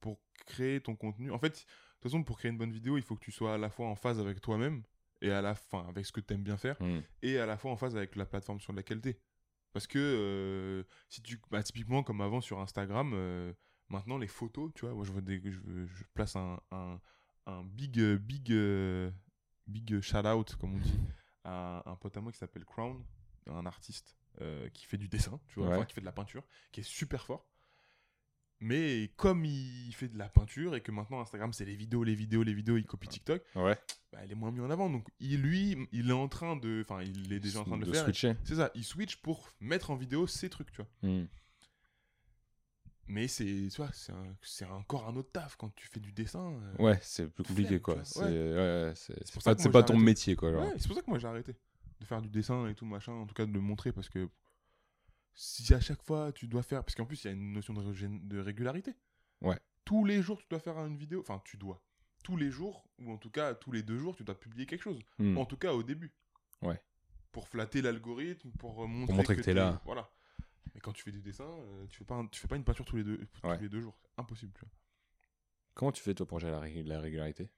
pour 0.00 0.20
créer 0.46 0.80
ton 0.80 0.94
contenu. 0.94 1.30
En 1.30 1.38
fait, 1.38 1.48
de 1.48 1.54
toute 1.54 2.02
façon, 2.02 2.22
pour 2.22 2.38
créer 2.38 2.50
une 2.50 2.58
bonne 2.58 2.72
vidéo, 2.72 2.96
il 2.98 3.02
faut 3.02 3.16
que 3.16 3.24
tu 3.24 3.32
sois 3.32 3.54
à 3.54 3.58
la 3.58 3.70
fois 3.70 3.86
en 3.88 3.94
phase 3.96 4.20
avec 4.20 4.40
toi-même 4.42 4.82
et 5.22 5.30
à 5.30 5.40
la 5.40 5.54
fin 5.54 5.86
avec 5.88 6.04
ce 6.04 6.12
que 6.12 6.20
tu 6.20 6.34
aimes 6.34 6.42
bien 6.44 6.58
faire 6.58 6.76
Hmm. 6.80 7.00
et 7.22 7.38
à 7.38 7.46
la 7.46 7.56
fois 7.56 7.70
en 7.72 7.76
phase 7.76 7.96
avec 7.96 8.14
la 8.14 8.26
plateforme 8.26 8.60
sur 8.60 8.72
laquelle 8.74 9.00
tu 9.00 9.08
es. 9.10 9.18
Parce 9.72 9.86
que 9.86 9.98
euh, 9.98 10.84
si 11.08 11.22
tu 11.22 11.40
bah, 11.50 11.62
typiquement 11.62 12.02
comme 12.02 12.20
avant 12.20 12.40
sur 12.42 12.60
Instagram, 12.60 13.12
euh, 13.14 13.52
maintenant 13.88 14.18
les 14.18 14.28
photos, 14.28 14.70
tu 14.74 14.84
vois, 14.84 14.94
moi 14.94 15.04
je 15.04 15.12
vois 15.12 15.22
des, 15.22 15.40
je, 15.42 15.58
je 15.86 16.04
place 16.12 16.36
un, 16.36 16.60
un, 16.70 17.00
un 17.46 17.64
big 17.64 17.98
euh, 17.98 18.18
big 18.18 18.52
euh, 18.52 19.10
big 19.66 20.00
shout 20.00 20.26
out 20.26 20.56
comme 20.56 20.74
on 20.74 20.78
dit 20.78 21.00
à 21.44 21.82
un 21.86 21.96
pote 21.96 22.16
à 22.16 22.20
moi 22.20 22.32
qui 22.32 22.38
s'appelle 22.38 22.64
Crown, 22.64 23.02
un 23.46 23.66
artiste 23.66 24.16
euh, 24.40 24.68
qui 24.70 24.86
fait 24.86 24.96
du 24.96 25.08
dessin, 25.08 25.38
tu 25.48 25.60
vois, 25.60 25.68
Ouais. 25.68 25.76
enfin, 25.76 25.84
qui 25.84 25.94
fait 25.94 26.00
de 26.00 26.06
la 26.06 26.12
peinture, 26.12 26.42
qui 26.72 26.80
est 26.80 26.84
super 26.84 27.24
fort. 27.24 27.46
Mais 28.60 29.10
comme 29.16 29.44
il 29.44 29.92
fait 29.92 30.08
de 30.08 30.16
la 30.16 30.28
peinture 30.28 30.74
et 30.74 30.80
que 30.80 30.90
maintenant 30.90 31.20
Instagram 31.20 31.52
c'est 31.52 31.64
les 31.66 31.76
vidéos, 31.76 32.02
les 32.02 32.14
vidéos, 32.14 32.42
les 32.42 32.54
vidéos, 32.54 32.76
il 32.78 32.86
copie 32.86 33.08
TikTok, 33.08 33.42
Ouais, 33.56 33.76
bah, 34.12 34.20
il 34.24 34.32
est 34.32 34.34
moins 34.34 34.52
mis 34.52 34.60
en 34.60 34.70
avant. 34.70 34.88
Donc 34.88 35.06
il, 35.20 35.42
lui, 35.42 35.76
il 35.92 36.08
est 36.08 36.14
en 36.14 36.28
train 36.28 36.56
de, 36.56 36.80
enfin 36.80 37.02
il 37.02 37.32
est 37.32 37.40
déjà 37.40 37.60
en 37.60 37.64
train 37.64 37.76
de, 37.76 37.84
le 37.84 37.92
faire. 37.92 38.04
switcher. 38.04 38.34
C'est 38.44 38.54
ça, 38.54 38.70
il 38.74 38.84
switch 38.84 39.16
pour 39.16 39.50
mettre 39.60 39.90
en 39.90 39.96
vidéo 39.96 40.26
ses 40.26 40.48
trucs, 40.48 40.72
tu 40.72 40.82
vois. 40.82 40.88
Hmm. 41.02 41.26
Mais 43.06 43.28
c'est, 43.28 43.44
tu 43.44 43.76
vois, 43.76 43.90
c'est, 44.40 44.64
encore 44.64 45.06
un 45.06 45.16
autre 45.16 45.30
taf 45.30 45.56
quand 45.56 45.74
tu 45.74 45.86
fais 45.88 46.00
du 46.00 46.12
dessin. 46.12 46.52
euh, 46.52 46.82
Ouais, 46.82 46.98
c'est 47.02 47.28
plus 47.28 47.44
compliqué 47.44 47.80
quoi. 47.80 48.02
C'est 48.04 48.20
ouais. 48.20 48.28
ouais, 48.28 48.94
pour 49.32 49.42
pas, 49.42 49.54
que 49.54 49.62
ton 49.62 49.72
arrêté. 49.74 49.94
métier 49.98 50.36
quoi. 50.36 50.50
Ouais, 50.50 50.72
c'est 50.78 50.86
pour 50.86 50.96
ça 50.96 51.02
que 51.02 51.10
moi 51.10 51.18
j'ai 51.18 51.28
arrêté 51.28 51.54
de 52.00 52.06
faire 52.06 52.22
du 52.22 52.28
dessin 52.28 52.68
et 52.68 52.74
tout 52.74 52.86
machin, 52.86 53.12
en 53.12 53.26
tout 53.26 53.34
cas 53.34 53.46
de 53.46 53.52
le 53.52 53.60
montrer 53.60 53.92
parce 53.92 54.08
que 54.08 54.28
si 55.34 55.74
à 55.74 55.80
chaque 55.80 56.02
fois 56.02 56.32
tu 56.32 56.46
dois 56.46 56.62
faire, 56.62 56.84
parce 56.84 56.94
qu'en 56.94 57.06
plus 57.06 57.24
il 57.24 57.26
y 57.26 57.30
a 57.30 57.32
une 57.32 57.52
notion 57.52 57.74
de, 57.74 58.38
régularité. 58.38 58.94
Ouais. 59.40 59.58
Tous 59.84 60.04
les 60.04 60.22
jours 60.22 60.38
tu 60.40 60.46
dois 60.48 60.60
faire 60.60 60.78
une 60.78 60.96
vidéo, 60.96 61.20
enfin 61.20 61.42
tu 61.44 61.56
dois. 61.56 61.82
Tous 62.22 62.36
les 62.36 62.50
jours, 62.50 62.88
ou 62.98 63.12
en 63.12 63.18
tout 63.18 63.30
cas 63.30 63.54
tous 63.54 63.72
les 63.72 63.82
deux 63.82 63.98
jours, 63.98 64.16
tu 64.16 64.24
dois 64.24 64.38
publier 64.38 64.66
quelque 64.66 64.82
chose. 64.82 65.00
Hmm. 65.18 65.36
En 65.36 65.44
tout 65.44 65.56
cas 65.56 65.72
au 65.72 65.82
début. 65.82 66.12
Ouais. 66.62 66.80
Pour 67.32 67.48
flatter 67.48 67.82
l'algorithme, 67.82 68.50
pour 68.52 68.82
euh, 68.82 68.86
montrer, 68.86 69.16
montrer 69.16 69.36
que 69.36 69.42
t'es 69.42 69.54
là. 69.54 69.82
Voilà. 69.84 70.08
Mais 70.74 70.80
quand 70.80 70.92
tu 70.92 71.02
fais 71.02 71.12
du 71.12 71.20
dessin, 71.20 71.44
euh, 71.44 71.86
tu 71.88 71.98
fais 71.98 72.04
pas 72.04 72.14
un- 72.16 72.26
tu 72.26 72.40
fais 72.40 72.48
pas 72.48 72.56
une 72.56 72.64
peinture 72.64 72.84
tous 72.84 72.96
les 72.96 73.04
deux 73.04 73.18
Ouais. 73.42 73.56
tous 73.56 73.62
les 73.62 73.68
deux 73.68 73.80
jours, 73.80 73.96
c'est 74.00 74.10
impossible. 74.16 74.52
Tu 74.54 74.60
vois. 74.60 74.70
Comment 75.74 75.92
tu 75.92 76.02
fais 76.02 76.14
toi 76.14 76.26
pour 76.26 76.38
gérer 76.40 76.52
la, 76.52 76.60
ré- 76.60 76.82
la 76.82 77.00
régularité? 77.00 77.50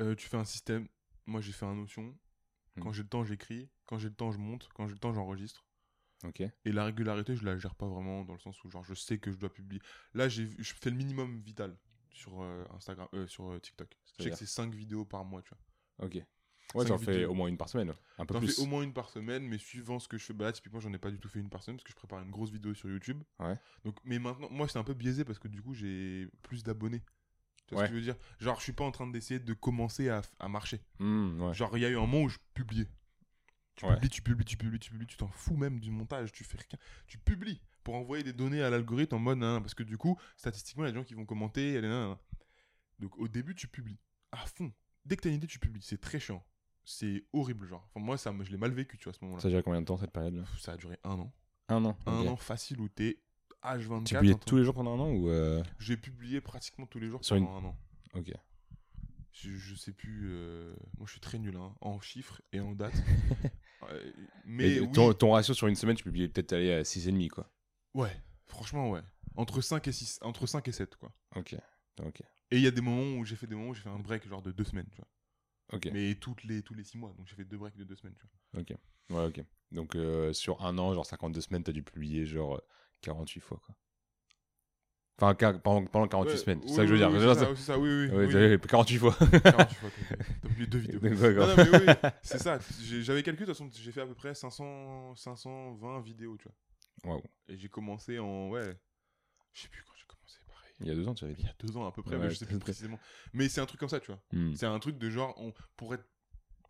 Euh, 0.00 0.14
tu 0.14 0.26
fais 0.28 0.36
un 0.36 0.44
système. 0.44 0.88
Moi 1.26 1.40
j'ai 1.40 1.52
fait 1.52 1.66
un 1.66 1.74
Notion. 1.74 2.16
Quand 2.80 2.90
Hmm. 2.90 2.92
j'ai 2.94 3.02
le 3.02 3.08
temps, 3.08 3.24
j'écris. 3.24 3.68
Quand 3.84 3.98
j'ai 3.98 4.08
le 4.08 4.14
temps, 4.14 4.32
je 4.32 4.38
monte. 4.38 4.68
Quand 4.74 4.86
j'ai 4.86 4.94
le 4.94 4.98
temps, 4.98 5.12
j'enregistre. 5.12 5.66
Ok. 6.24 6.40
Et 6.40 6.72
la 6.72 6.84
régularité, 6.84 7.34
je 7.36 7.44
la 7.44 7.58
gère 7.58 7.74
pas 7.74 7.86
vraiment 7.86 8.24
dans 8.24 8.32
le 8.32 8.38
sens 8.38 8.62
où 8.64 8.70
genre 8.70 8.84
je 8.84 8.94
sais 8.94 9.18
que 9.18 9.30
je 9.32 9.36
dois 9.36 9.52
publier. 9.52 9.82
Là, 10.14 10.28
j'ai 10.28 10.48
je 10.58 10.72
fais 10.74 10.90
le 10.90 10.96
minimum 10.96 11.40
vital 11.40 11.76
sur 12.10 12.42
euh, 12.42 12.64
Instagram, 12.70 13.08
euh, 13.14 13.26
sur 13.26 13.50
euh, 13.50 13.58
TikTok. 13.58 13.98
Je 14.18 14.22
sais 14.24 14.30
que 14.30 14.36
c'est 14.36 14.46
5 14.46 14.72
vidéos 14.74 15.04
par 15.04 15.24
mois, 15.24 15.42
tu 15.42 15.50
vois. 15.50 16.06
Ok. 16.06 16.24
Ouais, 16.74 16.86
j'en 16.86 16.98
fais 16.98 17.24
au 17.24 17.34
moins 17.34 17.48
une 17.48 17.56
par 17.56 17.68
semaine. 17.68 17.92
Un 18.18 18.26
peu 18.26 18.34
J'en 18.34 18.40
plus. 18.40 18.54
fais 18.56 18.62
au 18.62 18.66
moins 18.66 18.82
une 18.82 18.92
par 18.92 19.10
semaine, 19.10 19.46
mais 19.46 19.58
suivant 19.58 19.98
ce 19.98 20.08
que 20.08 20.18
je 20.18 20.24
fais, 20.24 20.32
bah 20.32 20.46
là, 20.46 20.52
typiquement, 20.52 20.80
j'en 20.80 20.92
ai 20.92 20.98
pas 20.98 21.10
du 21.10 21.18
tout 21.18 21.28
fait 21.28 21.40
une 21.40 21.48
par 21.50 21.62
semaine 21.62 21.76
parce 21.76 21.84
que 21.84 21.90
je 21.90 21.96
prépare 21.96 22.20
une 22.22 22.30
grosse 22.30 22.50
vidéo 22.50 22.74
sur 22.74 22.88
YouTube. 22.88 23.22
Ouais. 23.38 23.56
Donc, 23.84 23.96
mais 24.04 24.18
maintenant, 24.18 24.48
moi, 24.50 24.68
c'est 24.68 24.78
un 24.78 24.84
peu 24.84 24.94
biaisé 24.94 25.24
parce 25.24 25.38
que 25.38 25.48
du 25.48 25.60
coup, 25.62 25.74
j'ai 25.74 26.28
plus 26.42 26.62
d'abonnés. 26.62 27.02
Tu 27.66 27.74
Ouais. 27.74 27.80
vois 27.80 27.86
ce 27.86 27.90
que 27.92 27.96
je 27.96 28.00
veux 28.00 28.04
dire? 28.12 28.16
Genre, 28.40 28.56
je 28.58 28.62
suis 28.64 28.72
pas 28.72 28.84
en 28.84 28.90
train 28.90 29.06
d'essayer 29.06 29.40
de 29.40 29.54
commencer 29.54 30.08
à, 30.08 30.22
à 30.38 30.48
marcher. 30.48 30.80
Hmm, 30.98 31.40
ouais. 31.40 31.54
Genre, 31.54 31.76
il 31.76 31.80
y 31.80 31.86
a 31.86 31.90
eu 31.90 31.96
un 31.96 32.00
moment 32.00 32.22
où 32.22 32.28
je 32.28 32.38
publiais. 32.54 32.88
Tu 33.76 33.86
Ouais. 33.86 33.94
publies, 33.94 34.10
tu 34.10 34.22
publies, 34.22 34.44
tu 34.44 34.56
publies, 34.58 34.78
tu 34.78 34.90
publies, 34.90 35.06
tu 35.06 35.16
t'en 35.16 35.28
fous 35.28 35.56
même 35.56 35.80
du 35.80 35.90
montage, 35.90 36.30
tu 36.32 36.44
fais 36.44 36.58
rien. 36.58 36.78
Tu 37.06 37.16
publies 37.18 37.62
pour 37.84 37.94
envoyer 37.94 38.22
des 38.22 38.32
données 38.34 38.62
à 38.62 38.68
l'algorithme 38.70 39.14
en 39.14 39.18
mode, 39.18 39.38
nan, 39.38 39.60
parce 39.62 39.74
que 39.74 39.82
du 39.82 39.96
coup, 39.96 40.18
statistiquement, 40.36 40.84
il 40.84 40.88
y 40.88 40.90
a 40.90 40.92
des 40.92 40.98
gens 40.98 41.04
qui 41.04 41.14
vont 41.14 41.24
commenter. 41.24 41.80
nan. 41.80 42.16
Donc 42.98 43.16
au 43.18 43.26
début, 43.28 43.54
tu 43.54 43.66
publies 43.68 43.98
à 44.30 44.38
fond. 44.46 44.70
Dès 45.04 45.16
que 45.16 45.22
tu 45.22 45.28
as 45.28 45.30
une 45.30 45.38
idée, 45.38 45.46
tu 45.46 45.58
publies. 45.58 45.82
C'est 45.82 46.00
très 46.00 46.20
chiant. 46.20 46.44
C'est 46.84 47.24
horrible, 47.32 47.66
genre. 47.66 47.86
Enfin, 47.94 48.04
moi, 48.04 48.16
ça, 48.18 48.34
je 48.42 48.50
l'ai 48.50 48.56
mal 48.58 48.72
vécu, 48.72 48.98
tu 48.98 49.04
vois, 49.04 49.12
à 49.12 49.14
ce 49.18 49.24
moment-là. 49.24 49.40
Ça 49.42 49.48
a 49.48 49.50
duré 49.50 49.62
combien 49.62 49.80
de 49.80 49.86
temps 49.86 49.96
cette 49.98 50.10
période 50.12 50.44
Ça 50.58 50.72
a 50.72 50.76
duré 50.76 50.98
un 51.04 51.18
an. 51.18 51.32
Un 51.68 51.84
an. 51.84 51.96
Un 52.06 52.26
an 52.26 52.36
facile 52.36 52.80
où 52.80 52.88
t'es 52.88 53.20
H24. 53.62 54.04
Tu 54.04 54.14
train- 54.14 54.34
tous 54.46 54.56
les 54.56 54.64
jours 54.64 54.74
pendant 54.74 54.94
un 54.96 55.00
an 55.00 55.10
ou 55.10 55.28
euh, 55.28 55.62
J'ai 55.78 55.96
publié 55.96 56.40
pratiquement 56.40 56.86
tous 56.86 56.98
les 56.98 57.08
jours 57.08 57.24
Sur 57.24 57.36
une- 57.36 57.46
pendant 57.46 57.58
un 57.66 57.70
an. 57.70 57.76
Ok. 58.14 58.32
Je, 59.32 59.50
je 59.50 59.74
sais 59.74 59.92
plus. 59.92 60.28
euh, 60.30 60.74
Moi, 60.98 61.06
je 61.06 61.12
suis 61.12 61.20
très 61.20 61.38
nul 61.38 61.56
hein, 61.56 61.74
en 61.80 62.00
chiffres 62.00 62.42
et 62.52 62.60
en 62.60 62.72
dates. 62.74 62.92
Euh, 63.90 64.12
mais 64.44 64.78
oui, 64.78 64.92
ton, 64.92 65.12
ton 65.12 65.32
ratio 65.32 65.54
sur 65.54 65.66
une 65.66 65.74
semaine, 65.74 65.96
tu 65.96 66.04
publiais 66.04 66.28
peut-être 66.28 66.52
aller 66.52 66.72
à 66.72 66.82
6,5 66.84 67.26
quoi. 67.30 67.52
ouais, 67.94 68.16
franchement, 68.46 68.90
ouais. 68.92 69.00
Entre 69.34 69.60
5 69.60 69.88
et 69.88 69.92
6, 69.92 70.20
entre 70.22 70.46
5 70.46 70.68
et 70.68 70.72
7, 70.72 70.94
quoi. 70.94 71.12
Ok. 71.34 71.56
Ok. 72.00 72.20
Et 72.52 72.58
il 72.58 72.62
y 72.62 72.68
a 72.68 72.70
des 72.70 72.80
moments 72.80 73.18
où 73.18 73.24
j'ai 73.24 73.34
fait 73.34 73.48
des 73.48 73.56
moments 73.56 73.70
où 73.70 73.74
j'ai 73.74 73.82
fait 73.82 73.88
un 73.88 73.98
break 73.98 74.28
genre 74.28 74.40
de 74.40 74.52
deux 74.52 74.62
semaines, 74.62 74.86
tu 74.92 74.98
vois. 74.98 75.08
Mais 75.92 76.14
toutes 76.16 76.44
les, 76.44 76.62
tous 76.62 76.74
les 76.74 76.84
6 76.84 76.98
mois. 76.98 77.14
Donc 77.16 77.26
j'ai 77.28 77.34
fait 77.36 77.44
deux 77.44 77.56
breaks 77.58 77.76
de 77.76 77.84
deux 77.84 77.96
semaines. 77.96 78.14
Tu 78.18 78.26
vois. 78.52 78.60
Ok. 78.62 78.74
Ouais, 79.10 79.26
ok. 79.26 79.44
Donc 79.72 79.96
euh, 79.96 80.32
sur 80.32 80.62
un 80.64 80.76
an, 80.78 80.92
genre 80.94 81.06
52 81.06 81.40
semaines, 81.40 81.64
t'as 81.64 81.72
dû 81.72 81.82
publier 81.82 82.26
genre 82.26 82.56
euh, 82.56 82.60
48 83.02 83.40
fois, 83.40 83.60
quoi. 83.64 83.74
Enfin, 85.20 85.34
pendant, 85.62 85.84
pendant 85.86 86.08
48 86.08 86.30
Ouais, 86.32 86.36
semaines, 86.36 86.60
c'est 86.62 86.68
oui, 86.70 86.74
ça 86.74 86.82
que 86.82 86.88
je 86.88 86.92
veux 86.94 86.98
dire. 86.98 87.10
oui, 87.10 87.18
c'est 87.20 87.34
ça, 87.62 87.78
oui, 87.78 87.88
oui. 87.88 88.08
ça- 88.08 88.16
ouais, 88.16 88.26
oui. 88.26 88.58
t'as- 88.60 88.68
48 88.68 88.98
fois. 88.98 89.14
48 89.14 89.74
fois, 89.76 89.90
t'as 90.42 90.48
publié 90.48 90.66
deux 90.66 90.78
vidéos. 90.78 91.00
Non, 91.00 91.46
non, 91.46 91.54
mais 91.56 91.78
oui, 91.78 92.10
c'est 92.22 92.38
ça. 92.38 92.58
J'avais 92.82 93.22
calculé, 93.22 93.46
de 93.46 93.52
toute 93.52 93.58
façon, 93.58 93.70
j'ai 93.72 93.92
fait 93.92 94.00
à 94.00 94.06
peu 94.06 94.14
près 94.14 94.34
500, 94.34 95.14
520 95.14 96.00
vidéos, 96.00 96.36
tu 96.38 96.48
vois. 97.04 97.20
Et 97.48 97.56
j'ai 97.56 97.68
commencé 97.68 98.18
en. 98.18 98.48
Ouais. 98.50 98.74
Je 99.52 99.62
sais 99.62 99.68
plus 99.68 99.82
quand 99.84 99.92
j'ai 99.96 100.06
commencé. 100.06 100.38
Il 100.82 100.88
y 100.88 100.90
a 100.90 100.94
deux 100.94 101.08
ans, 101.08 101.14
tu 101.14 101.24
avais 101.24 101.34
Il 101.38 101.44
y 101.44 101.48
a 101.48 101.54
deux 101.58 101.76
ans 101.76 101.86
à 101.86 101.92
peu 101.92 102.02
près, 102.02 102.16
Ouais, 102.16 102.22
mais 102.22 102.30
je 102.30 102.34
sais 102.36 102.46
plus 102.46 102.58
précisément. 102.58 102.98
Mais 103.32 103.48
c'est 103.48 103.60
un 103.60 103.66
truc 103.66 103.80
comme 103.80 103.88
ça, 103.88 104.00
tu 104.00 104.08
vois. 104.08 104.20
Hmm. 104.32 104.54
C'est 104.54 104.66
un 104.66 104.78
truc 104.78 104.98
de 104.98 105.08
genre, 105.10 105.34
on, 105.38 105.52
pour 105.76 105.94
être 105.94 106.06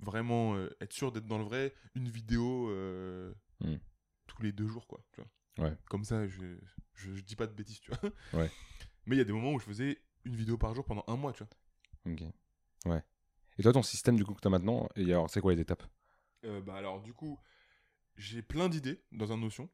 vraiment 0.01 0.55
euh, 0.57 0.69
être 0.81 0.93
sûr 0.93 1.13
d'être 1.13 1.27
dans 1.27 1.39
le 1.39 1.45
vrai, 1.45 1.75
une 1.95 2.09
vidéo 2.09 2.69
euh, 2.71 3.33
Hmm. 3.61 3.77
tous 4.27 4.43
les 4.43 4.51
deux 4.53 4.67
jours, 4.67 4.87
quoi. 4.89 5.05
Tu 5.13 5.21
vois. 5.21 5.69
Ouais. 5.69 5.77
Comme 5.89 6.05
ça, 6.05 6.27
je, 6.27 6.57
je, 6.95 7.15
je 7.15 7.23
dis 7.23 7.37
pas 7.37 7.47
de 7.47 7.53
bêtises, 7.53 7.81
tu 7.81 7.91
vois. 7.93 8.01
Ouais. 8.33 8.51
Mais 9.07 9.17
il 9.17 9.19
y 9.19 9.23
a 9.23 9.25
des 9.25 9.33
moments 9.33 9.53
où 9.53 9.59
je 9.61 9.65
faisais 9.65 10.01
une 10.25 10.35
vidéo 10.37 10.57
par 10.59 10.75
jour 10.75 10.85
pendant 10.85 11.05
un 11.09 11.17
mois, 11.17 11.33
tu 11.33 11.45
vois. 11.45 12.13
Ok. 12.13 12.23
Ouais. 12.87 13.03
Et 13.59 13.63
toi, 13.63 13.73
ton 13.73 13.83
système 13.83 14.17
du 14.17 14.25
coup 14.25 14.35
que 14.35 14.41
t'as 14.41 14.49
maintenant, 14.49 14.89
et 14.97 15.05
alors 15.13 15.29
c'est 15.31 15.41
quoi 15.41 15.53
les 15.55 15.61
étapes? 15.61 15.83
Euh, 16.45 16.61
bah 16.61 16.75
alors, 16.75 17.01
du 17.03 17.13
coup, 17.13 17.39
j'ai 18.17 18.43
plein 18.43 18.69
d'idées 18.69 19.03
dans 19.13 19.33
un 19.33 19.37
Notion. 19.37 19.69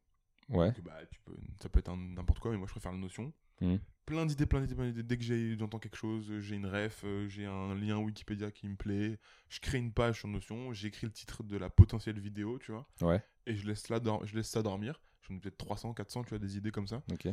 Ouais. 0.49 0.73
que, 0.73 0.81
bah, 0.81 0.99
tu 1.11 1.21
peux, 1.21 1.37
ça 1.63 1.69
peut 1.69 1.79
être 1.79 1.95
n'importe 1.95 2.39
quoi, 2.41 2.51
mais 2.51 2.57
moi 2.57 2.67
je 2.67 2.73
préfère 2.73 2.93
la 2.93 2.99
notion. 2.99 3.33
Mhm. 3.61 3.79
Plein 4.07 4.25
d'idées, 4.25 4.47
plein 4.47 4.61
d'idées, 4.63 4.75
plein 4.75 4.87
d'idées. 4.87 5.03
Dès 5.03 5.19
que 5.19 5.57
j'entends 5.59 5.79
quelque 5.79 5.97
chose, 5.97 6.31
euh, 6.31 6.41
j'ai 6.41 6.57
une 6.57 6.67
ref, 6.67 7.03
euh, 7.05 7.29
j'ai 7.29 7.45
un 7.45 7.75
lien 7.75 7.99
Wikipédia 7.99 8.51
qui 8.51 8.67
me 8.69 8.75
plaît, 8.77 9.19
je 9.51 9.61
crée 9.61 9.77
une 9.79 9.93
page 9.93 10.21
sur 10.21 10.29
Notion, 10.29 10.73
j'écris 10.73 11.07
le 11.07 11.13
titre 11.13 11.43
de 11.43 11.57
la 11.59 11.69
potentielle 11.69 12.19
vidéo, 12.19 12.59
tu 12.59 12.73
vois, 12.73 12.89
Ouais. 13.03 13.23
et 13.47 13.55
je 13.55 13.67
laisse, 13.67 13.89
là 13.91 14.01
je 14.25 14.35
laisse 14.35 14.49
ça 14.49 14.63
dormir. 14.63 15.01
J'en 15.29 15.35
ai 15.35 15.39
peut-être 15.41 15.59
300, 15.59 15.93
400, 15.93 16.23
tu 16.25 16.31
vois, 16.31 16.39
des 16.39 16.57
idées 16.57 16.71
comme 16.71 16.87
ça, 16.87 17.03
Ok. 17.13 17.29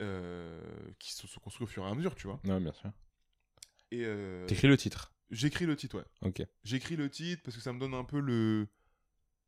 euh, 0.00 0.60
qui 0.98 1.12
se 1.14 1.26
sont 1.26 1.40
construites 1.40 1.68
au 1.68 1.72
fur 1.72 1.84
et 1.84 1.90
à 1.90 1.94
mesure, 1.94 2.14
tu 2.14 2.26
vois. 2.28 2.40
Ouais, 2.44 2.60
bien 2.60 2.72
sûr. 2.72 2.92
Et 3.90 4.04
euh, 4.04 4.46
T'écris 4.46 4.68
le 4.68 4.76
titre. 4.76 5.12
j'écris 5.30 5.66
le 5.66 5.74
titre, 5.76 5.98
ouais. 5.98 6.04
Ok. 6.28 6.42
J'écris 6.62 6.96
le 6.96 7.10
titre 7.10 7.42
parce 7.44 7.56
que 7.56 7.62
ça 7.62 7.72
me 7.72 7.78
donne 7.80 7.94
un 7.94 8.04
peu 8.04 8.20
le. 8.20 8.68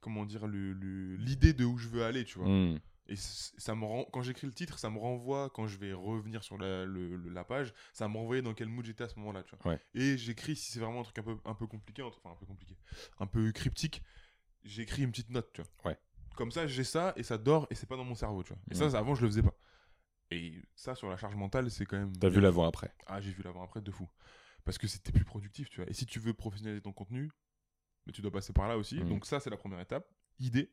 Comment 0.00 0.24
dire, 0.24 0.46
le- 0.46 0.72
le- 0.72 1.16
l'idée 1.16 1.52
de 1.52 1.64
où 1.64 1.78
je 1.78 1.88
veux 1.88 2.04
aller, 2.04 2.24
tu 2.24 2.38
vois. 2.38 2.48
Hmm. 2.48 2.78
Et 3.08 3.14
ça 3.16 3.74
me 3.74 3.84
rend, 3.84 4.04
quand 4.12 4.22
j'écris 4.22 4.46
le 4.48 4.52
titre, 4.52 4.78
ça 4.78 4.90
me 4.90 4.98
renvoie, 4.98 5.48
quand 5.50 5.66
je 5.68 5.76
vais 5.78 5.92
revenir 5.92 6.42
sur 6.42 6.58
la, 6.58 6.84
le- 6.84 7.16
la 7.28 7.44
page, 7.44 7.72
ça 7.92 8.08
me 8.08 8.16
renvoie 8.16 8.40
dans 8.42 8.52
quel 8.54 8.68
mood 8.68 8.84
j'étais 8.84 9.04
à 9.04 9.08
ce 9.08 9.16
moment-là, 9.20 9.42
tu 9.44 9.54
vois. 9.56 9.72
Ouais. 9.74 9.80
Et 9.94 10.18
j'écris, 10.18 10.56
si 10.56 10.72
c'est 10.72 10.80
vraiment 10.80 11.00
un 11.00 11.04
truc 11.04 11.18
un 11.18 11.22
peu, 11.22 11.36
un 11.44 11.54
peu 11.54 11.66
compliqué, 11.66 12.02
enfin 12.02 12.30
un 12.30 12.34
peu 12.34 12.46
compliqué, 12.46 12.76
un 13.20 13.26
peu 13.26 13.52
cryptique, 13.52 14.02
j'écris 14.64 15.02
une 15.04 15.10
petite 15.12 15.30
note, 15.30 15.52
tu 15.52 15.62
vois. 15.62 15.90
Ouais. 15.92 15.98
Comme 16.34 16.50
ça, 16.50 16.66
j'ai 16.66 16.84
ça 16.84 17.12
et 17.16 17.22
ça 17.22 17.38
dort 17.38 17.66
et 17.70 17.74
c'est 17.76 17.86
pas 17.86 17.96
dans 17.96 18.04
mon 18.04 18.14
cerveau, 18.16 18.42
tu 18.42 18.52
vois. 18.52 18.62
Et 18.70 18.76
Ouais. 18.76 18.90
ça, 18.90 18.98
avant, 18.98 19.14
je 19.14 19.22
le 19.22 19.28
faisais 19.28 19.42
pas. 19.42 19.54
Et 20.32 20.60
ça, 20.74 20.96
sur 20.96 21.08
la 21.08 21.16
charge 21.16 21.36
mentale, 21.36 21.70
c'est 21.70 21.86
quand 21.86 21.96
même. 21.98 22.12
T'as 22.16 22.28
vu 22.28 22.40
l'avant 22.40 22.66
après. 22.66 22.92
Ah, 23.06 23.20
j'ai 23.20 23.30
vu 23.30 23.42
l'avant-après 23.44 23.80
de 23.80 23.90
fou. 23.92 24.08
Parce 24.64 24.78
que 24.78 24.88
c'était 24.88 25.12
plus 25.12 25.24
productif, 25.24 25.70
tu 25.70 25.80
vois. 25.80 25.88
Et 25.88 25.94
si 25.94 26.04
tu 26.06 26.18
veux 26.18 26.34
professionnaliser 26.34 26.82
ton 26.82 26.92
contenu, 26.92 27.30
mais 28.04 28.12
tu 28.12 28.20
dois 28.20 28.32
passer 28.32 28.52
par 28.52 28.66
là 28.66 28.76
aussi. 28.76 28.96
Mhm. 28.98 29.08
Donc 29.08 29.26
ça, 29.26 29.38
c'est 29.38 29.50
la 29.50 29.56
première 29.56 29.78
étape. 29.78 30.12
Idée. 30.40 30.72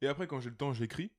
Et 0.00 0.06
après, 0.06 0.28
quand 0.28 0.38
j'ai 0.38 0.50
le 0.50 0.56
temps, 0.56 0.72
j'écris. 0.72 1.10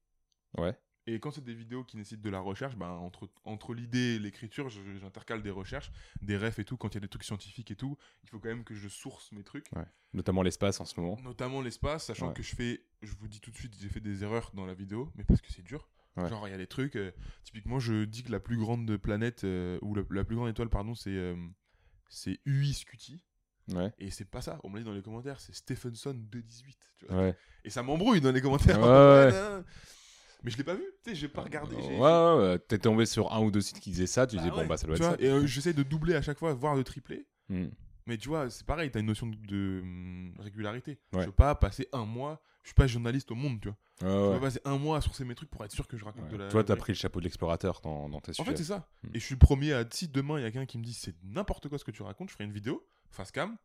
Ouais. 0.57 0.77
Et 1.07 1.19
quand 1.19 1.29
c'est 1.29 1.43
des 1.43 1.53
vidéos 1.53 1.83
qui 1.83 1.97
nécessitent 1.97 2.23
de 2.23 2.29
la 2.31 2.39
recherche, 2.39 2.75
ben, 2.75 2.89
entre, 2.89 3.29
entre 3.43 3.75
l'idée 3.75 4.15
et 4.15 4.19
l'écriture, 4.19 4.69
j'intercale 4.69 5.43
des 5.43 5.51
recherches, 5.51 5.91
des 6.23 6.35
refs 6.35 6.57
et 6.57 6.65
tout. 6.65 6.77
Quand 6.77 6.89
il 6.89 6.93
y 6.95 6.97
a 6.97 7.01
des 7.01 7.07
trucs 7.07 7.23
scientifiques 7.23 7.69
et 7.69 7.75
tout, 7.75 7.95
il 8.23 8.29
faut 8.29 8.39
quand 8.39 8.49
même 8.49 8.63
que 8.63 8.73
je 8.73 8.87
source 8.87 9.31
mes 9.31 9.43
trucs. 9.43 9.67
Notamment 10.13 10.41
l'espace 10.41 10.79
en 10.79 10.85
ce 10.85 10.99
moment. 10.99 11.19
Notamment 11.23 11.61
l'espace, 11.61 12.05
sachant 12.05 12.29
Ouais. 12.29 12.33
que 12.33 12.41
je 12.41 12.55
fais, 12.55 12.81
je 13.03 13.13
vous 13.19 13.27
dis 13.27 13.39
tout 13.39 13.51
de 13.51 13.55
suite, 13.55 13.75
j'ai 13.79 13.87
fait 13.89 13.99
des 13.99 14.23
erreurs 14.23 14.49
dans 14.55 14.65
la 14.65 14.73
vidéo, 14.73 15.11
mais 15.15 15.23
parce 15.23 15.41
que 15.41 15.51
c'est 15.51 15.61
dur. 15.61 15.87
Ouais. 16.17 16.27
Genre, 16.27 16.47
il 16.47 16.51
y 16.51 16.53
a 16.55 16.57
des 16.57 16.65
trucs, 16.65 16.95
euh, 16.95 17.11
typiquement, 17.43 17.77
je 17.77 18.05
dis 18.05 18.23
que 18.23 18.31
la 18.31 18.39
plus 18.39 18.57
grande 18.57 18.97
planète, 18.97 19.43
euh, 19.43 19.77
ou 19.83 19.93
la, 19.93 20.01
la 20.09 20.23
plus 20.23 20.35
grande 20.37 20.49
étoile, 20.49 20.69
pardon, 20.69 20.95
c'est 20.95 21.09
euh, 21.15 21.35
c'est 22.09 22.39
UI 22.45 22.73
Scuti. 22.73 23.21
Ouais. 23.73 23.91
Et 23.99 24.09
c'est 24.09 24.25
pas 24.25 24.41
ça, 24.41 24.59
on 24.63 24.69
me 24.69 24.75
l'a 24.75 24.79
dit 24.81 24.85
dans 24.85 24.93
les 24.95 25.01
commentaires, 25.03 25.39
c'est 25.39 25.53
Stephenson 25.53 26.13
218. 26.15 26.77
Tu 26.97 27.05
vois. 27.05 27.15
Ouais. 27.17 27.37
Et 27.63 27.69
ça 27.69 27.83
m'embrouille 27.83 28.21
dans 28.21 28.31
les 28.31 28.41
commentaires. 28.41 28.79
Ouais, 28.79 29.31
ouais. 29.31 29.61
Mais 30.45 30.51
je 30.51 30.57
l'ai 30.57 30.63
pas 30.63 30.75
vu, 30.75 30.83
tu 31.03 31.09
sais, 31.09 31.15
j'ai 31.15 31.27
pas 31.27 31.41
regardé. 31.41 31.75
Ouais, 31.75 31.81
j'ai- 31.81 31.97
ouais, 31.97 32.35
ouais. 32.37 32.59
T'es 32.59 32.77
tombé 32.77 33.05
sur 33.05 33.33
un 33.33 33.41
ou 33.41 33.51
deux 33.51 33.61
sites 33.61 33.79
qui 33.79 33.89
disaient 33.89 34.05
ça, 34.07 34.27
tu 34.27 34.35
Bah 34.35 34.41
disais, 34.43 34.51
bon, 34.51 34.59
ouais, 34.61 34.67
bah, 34.67 34.77
ça 34.77 34.85
doit 34.87 34.95
tu 34.95 35.01
être 35.01 35.07
vois, 35.09 35.17
ça. 35.17 35.23
Et 35.23 35.29
euh, 35.29 35.45
j'essaie 35.47 35.73
de 35.73 35.83
doubler 35.83 36.13
à 36.15 36.21
chaque 36.21 36.37
fois, 36.39 36.53
voire 36.53 36.77
de 36.77 36.83
tripler. 36.83 37.25
Hmm. 37.49 37.65
Mais 38.05 38.17
tu 38.17 38.27
vois, 38.29 38.49
c'est 38.51 38.65
pareil, 38.65 38.91
t'as 38.91 38.99
une 38.99 39.07
notion 39.07 39.25
de, 39.27 39.35
de, 39.35 39.79
hum, 39.81 40.33
régularité. 40.39 40.99
Ouais. 41.13 41.21
Je 41.21 41.25
veux 41.25 41.31
pas 41.31 41.55
passer 41.55 41.87
un 41.91 42.05
mois, 42.05 42.41
je 42.61 42.67
suis 42.69 42.75
pas 42.75 42.85
journaliste 42.85 43.31
au 43.31 43.35
monde, 43.35 43.59
tu 43.59 43.67
vois. 43.69 43.77
Ouais, 44.01 44.07
Je 44.07 44.15
veux 44.15 44.27
ouais. 44.29 44.35
pas 44.35 44.41
passer 44.41 44.59
un 44.65 44.77
mois 44.77 44.97
à 44.97 45.01
sourcer 45.01 45.25
mes 45.25 45.33
trucs 45.33 45.49
pour 45.49 45.65
être 45.65 45.71
sûr 45.71 45.87
que 45.87 45.97
je 45.97 46.05
raconte 46.05 46.25
Ouais. 46.25 46.29
de 46.29 46.37
la. 46.37 46.47
Toi, 46.49 46.63
t'as 46.63 46.75
pris 46.75 46.93
le 46.93 46.97
chapeau 46.97 47.19
de 47.19 47.23
l'explorateur 47.23 47.81
dans, 47.81 48.07
dans 48.09 48.21
tes 48.21 48.31
En 48.31 48.33
sujets. 48.35 48.51
fait, 48.51 48.57
c'est 48.57 48.63
ça. 48.65 48.87
Hmm. 49.03 49.09
Et 49.15 49.19
je 49.19 49.25
suis 49.25 49.33
le 49.33 49.39
premier 49.39 49.73
à. 49.73 49.83
Si 49.89 50.07
demain 50.07 50.37
il 50.37 50.43
y 50.43 50.45
a 50.45 50.51
quelqu'un 50.51 50.67
qui 50.67 50.77
me 50.77 50.83
dit 50.83 50.93
c'est 50.93 51.15
n'importe 51.23 51.67
quoi 51.69 51.79
ce 51.79 51.83
que 51.83 51.91
tu 51.91 52.03
racontes, 52.03 52.29
je 52.29 52.33
ferai 52.33 52.43
une 52.43 52.51
vidéo, 52.53 52.85
face 53.09 53.31
cam. 53.31 53.57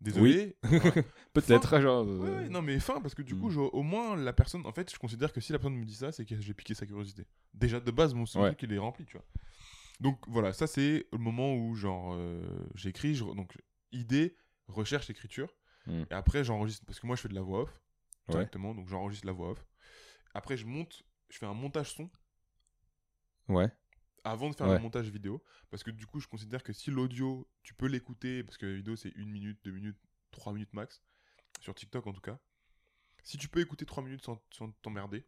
Désolé. 0.00 0.56
Peut-être, 1.32 1.80
genre. 1.80 2.06
ouais, 2.06 2.12
euh, 2.12 2.42
ouais, 2.42 2.48
non, 2.48 2.62
mais 2.62 2.78
fin, 2.80 3.00
parce 3.00 3.14
que 3.14 3.22
du 3.22 3.34
Hmm. 3.34 3.40
coup, 3.40 3.50
je- 3.50 3.60
au 3.60 3.82
moins, 3.82 4.14
la 4.16 4.32
personne. 4.32 4.64
En 4.66 4.72
fait, 4.72 4.92
je 4.92 4.98
considère 4.98 5.32
que 5.32 5.40
si 5.40 5.52
la 5.52 5.58
personne 5.58 5.76
me 5.76 5.84
dit 5.84 5.94
ça, 5.94 6.12
c'est 6.12 6.24
que 6.26 6.38
j'ai 6.40 6.54
piqué 6.54 6.74
sa 6.74 6.86
curiosité. 6.86 7.26
Déjà, 7.54 7.80
de 7.80 7.90
base, 7.90 8.12
mon 8.14 8.24
truc, 8.24 8.62
il 8.62 8.72
est 8.72 8.78
rempli, 8.78 9.04
tu 9.06 9.16
vois. 9.16 9.26
Donc, 10.00 10.18
voilà, 10.28 10.52
ça, 10.52 10.66
c'est 10.66 11.06
le 11.12 11.18
moment 11.18 11.54
où, 11.54 11.74
genre, 11.74 12.12
euh, 12.14 12.42
j'écris. 12.74 13.14
je- 13.14 13.24
Donc, 13.24 13.56
idée, 13.92 14.36
recherche, 14.68 15.08
écriture. 15.08 15.48
Hmm. 15.86 16.02
Et 16.10 16.14
après, 16.14 16.44
j'enregistre. 16.44 16.84
Parce 16.84 17.00
que 17.00 17.06
moi, 17.06 17.16
je 17.16 17.22
fais 17.22 17.28
de 17.28 17.34
la 17.34 17.40
voix 17.42 17.62
off 17.62 17.70
Ouais. 18.28 18.34
directement. 18.34 18.74
Donc, 18.74 18.88
j'enregistre 18.88 19.26
la 19.26 19.32
voix 19.32 19.50
off. 19.52 19.64
Après, 20.34 20.56
je 20.58 20.66
monte. 20.66 21.02
Je 21.30 21.38
fais 21.38 21.46
un 21.46 21.54
montage 21.54 21.92
son 21.94 22.10
Ouais. 23.48 23.68
Avant 24.26 24.50
de 24.50 24.54
faire 24.56 24.66
Ouais. 24.68 24.76
le 24.76 24.82
montage 24.82 25.08
vidéo. 25.10 25.42
Parce 25.70 25.82
que 25.82 25.90
du 25.90 26.06
coup, 26.06 26.20
je 26.20 26.26
considère 26.28 26.62
que 26.62 26.72
si 26.72 26.90
l'audio, 26.90 27.48
tu 27.62 27.74
peux 27.74 27.86
l'écouter, 27.86 28.42
parce 28.44 28.58
que 28.58 28.66
la 28.66 28.74
vidéo, 28.74 28.96
c'est 28.96 29.10
une 29.16 29.30
minute, 29.30 29.58
deux 29.64 29.70
minutes, 29.72 29.98
trois 30.30 30.52
minutes 30.52 30.72
max, 30.74 31.02
sur 31.60 31.74
TikTok 31.74 32.06
en 32.06 32.12
tout 32.12 32.20
cas. 32.20 32.38
Si 33.22 33.38
tu 33.38 33.48
peux 33.48 33.60
écouter 33.60 33.86
trois 33.86 34.02
minutes 34.02 34.22
sans 34.24 34.40
sans 34.50 34.70
t'emmerder, 34.82 35.26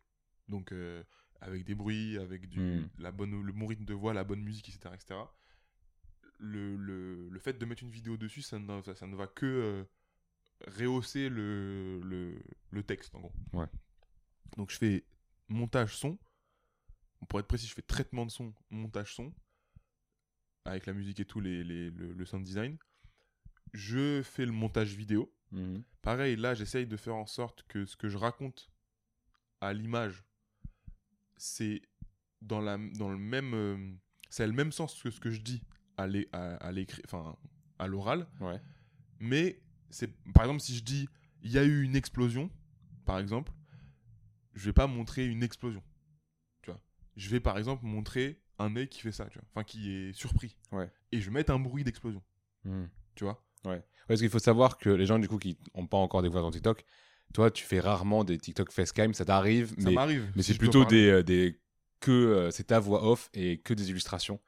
donc 0.49 0.73
euh, 0.73 1.03
avec 1.41 1.65
des 1.65 1.75
bruits, 1.75 2.19
avec 2.19 2.49
du, 2.49 2.61
Hmm. 2.61 2.89
la 2.99 3.13
bonne, 3.13 3.43
le 3.43 3.53
bon 3.53 3.67
rythme 3.67 3.85
de 3.85 3.95
voix, 3.95 4.13
la 4.15 4.25
bonne 4.25 4.43
musique, 4.43 4.69
etc., 4.69 4.91
etc., 4.95 5.21
le, 6.39 6.77
le, 6.77 7.29
le 7.29 7.39
fait 7.41 7.55
de 7.59 7.65
mettre 7.67 7.83
une 7.83 7.91
vidéo 7.91 8.17
dessus, 8.17 8.43
ça 8.43 8.59
ne, 8.59 8.83
ça, 8.83 8.95
ça 8.95 9.07
ne 9.07 9.17
va 9.17 9.27
que 9.27 9.47
euh, 9.47 9.85
rehausser 10.79 11.29
le, 11.29 12.01
le, 12.03 12.41
le 12.71 12.83
texte, 12.83 13.15
en 13.15 13.21
gros. 13.21 13.33
Ouais. 13.53 13.67
Donc 14.57 14.71
je 14.71 14.79
fais 14.79 15.05
montage 15.49 15.97
son. 15.97 16.19
Pour 17.29 17.41
être 17.41 17.47
précis, 17.49 17.67
je 17.67 17.75
fais 17.75 17.83
traitement 17.83 18.25
de 18.27 18.31
son, 18.31 18.55
montage 18.71 19.15
son, 19.15 19.33
avec 20.65 20.87
la 20.87 20.93
musique 20.93 21.21
et 21.21 21.25
tout, 21.25 21.41
les, 21.41 21.65
les- 21.65 21.91
le, 21.91 22.13
le 22.13 22.25
sound 22.25 22.45
design. 22.45 22.77
Je 23.73 24.23
fais 24.23 24.47
le 24.47 24.53
montage 24.53 24.95
vidéo. 24.95 25.33
Mhm. 25.51 25.83
Pareil, 26.03 26.37
là, 26.37 26.55
j'essaye 26.55 26.87
de 26.87 26.97
faire 26.97 27.15
en 27.17 27.27
sorte 27.27 27.65
que 27.69 27.85
ce 27.87 27.97
que 27.97 28.09
je 28.09 28.17
raconte 28.17 28.71
à 29.61 29.73
l'image, 29.73 30.25
c'est 31.37 31.83
dans, 32.43 32.61
la, 32.61 32.79
dans 32.97 33.11
le 33.11 33.19
même, 33.19 33.55
euh, 33.55 33.93
c'est 34.31 34.47
le 34.47 34.53
même 34.53 34.73
sens 34.73 35.01
que 35.03 35.11
ce 35.11 35.21
que 35.21 35.31
je 35.31 35.41
dis 35.41 35.63
à 35.97 36.07
enfin 37.05 37.37
l'oral, 37.87 38.29
Ouais. 38.41 38.61
mais 39.19 39.61
c'est 39.91 40.07
par 40.33 40.45
exemple 40.45 40.61
si 40.61 40.77
je 40.77 40.85
dis 40.85 41.09
il 41.43 41.51
y 41.51 41.59
a 41.59 41.65
eu 41.65 41.83
une 41.83 41.97
explosion, 41.97 42.49
par 43.05 43.19
exemple, 43.19 43.53
je 44.55 44.65
vais 44.67 44.73
pas 44.73 44.87
montrer 44.87 45.27
une 45.27 45.43
explosion. 45.43 45.83
Je 47.19 47.29
vais 47.29 47.41
par 47.41 47.59
exemple 47.59 47.85
montrer 47.85 48.41
un 48.59 48.75
œil 48.77 48.89
qui 48.89 49.01
fait 49.03 49.13
ça, 49.13 49.27
tu 49.27 49.39
vois, 49.39 49.47
enfin 49.53 49.63
qui 49.65 49.93
est 49.93 50.13
surpris, 50.15 50.57
Ouais. 50.73 50.91
et 51.13 51.21
je 51.21 51.27
vais 51.27 51.33
mettre 51.35 51.53
un 51.53 51.59
bruit 51.59 51.85
d'explosion, 51.85 52.23
Mhm. 52.65 52.89
tu 53.15 53.25
vois? 53.25 53.45
Ouais, 53.67 53.83
parce 54.07 54.21
qu'il 54.21 54.31
faut 54.31 54.39
savoir 54.39 54.79
que 54.79 54.89
les 54.89 55.05
gens 55.05 55.19
du 55.19 55.29
coup 55.29 55.39
qui 55.39 55.59
n'ont 55.75 55.87
pas 55.87 55.99
encore 55.99 56.23
découvert 56.23 56.43
ton 56.43 56.51
TikTok, 56.51 56.85
toi 57.35 57.51
tu 57.51 57.65
fais 57.65 57.81
rarement 57.81 58.25
des 58.25 58.39
TikTok 58.39 58.73
facecam, 58.73 59.13
ça 59.15 59.25
t'arrive, 59.27 59.75
Ça 59.79 59.91
mais, 59.91 59.95
m'arrive. 59.95 60.33
mais 60.35 60.43
si 60.43 60.53
c'est 60.53 60.59
plutôt 60.59 60.85
des, 60.87 61.09
euh, 61.11 61.23
des 61.23 61.61
que 62.01 62.11
euh, 62.13 62.51
c'est 62.51 62.65
ta 62.65 62.79
voix 62.81 63.05
off 63.05 63.29
et 63.35 63.59
que 63.59 63.75
des 63.75 63.91
illustrations. 63.91 64.41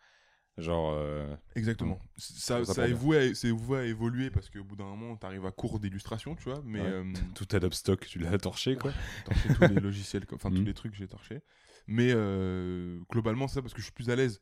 Genre, 0.59 0.92
euh, 0.94 1.34
Exactement. 1.56 1.98
Ça, 2.16 2.64
Ça 2.64 2.74
ça, 2.74 2.86
voué 2.88 3.30
à, 3.30 3.34
c'est 3.34 3.51
voué 3.51 3.78
à 3.78 3.84
évoluer 3.84 4.30
parce 4.30 4.51
qu'au 4.51 4.62
bout 4.62 4.76
d'un 4.76 4.84
moment, 4.84 5.16
tu 5.16 5.24
arrives 5.26 5.47
à 5.47 5.51
court 5.51 5.80
d'illustration, 5.80 6.36
tu 6.36 6.44
vois. 6.44 6.62
Mais 6.64 6.80
Ouais. 6.80 6.86
euh, 6.86 7.05
tout 7.34 7.48
Adobe 7.52 7.72
Stock, 7.72 8.06
tu 8.06 8.18
l'as 8.18 8.36
torché 8.38 8.76
quoi. 8.76 8.92
torché 9.24 9.48
tous 9.55 9.66
les 9.66 9.80
logiciels, 9.80 10.24
enfin 10.32 10.51
tous 10.51 10.56
Mhm. 10.59 10.64
les 10.66 10.74
trucs, 10.74 10.94
j'ai 10.94 11.09
torché. 11.09 11.40
Mais 11.86 12.11
euh, 12.15 12.98
globalement, 13.11 13.48
c'est 13.48 13.57
ça 13.57 13.62
parce 13.62 13.74
que 13.74 13.81
je 13.81 13.85
suis 13.85 13.93
plus 13.93 14.11
à 14.11 14.16
l'aise. 14.16 14.40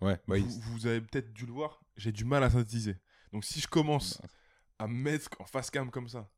Ouais, 0.00 0.20
bah, 0.26 0.36
il- 0.38 0.44
vous, 0.44 0.60
vous 0.72 0.86
avez 0.86 1.00
peut-être 1.00 1.32
dû 1.32 1.46
le 1.46 1.52
voir, 1.52 1.80
j'ai 1.96 2.12
du 2.12 2.24
mal 2.24 2.42
à 2.42 2.50
synthétiser. 2.50 2.96
Donc 3.32 3.44
si 3.44 3.60
je 3.60 3.68
commence 3.68 4.20
à 4.78 4.86
me 4.88 4.94
mettre 4.94 5.28
en 5.40 5.44
face 5.44 5.70
cam 5.70 5.90
comme 5.90 6.08
ça 6.08 6.28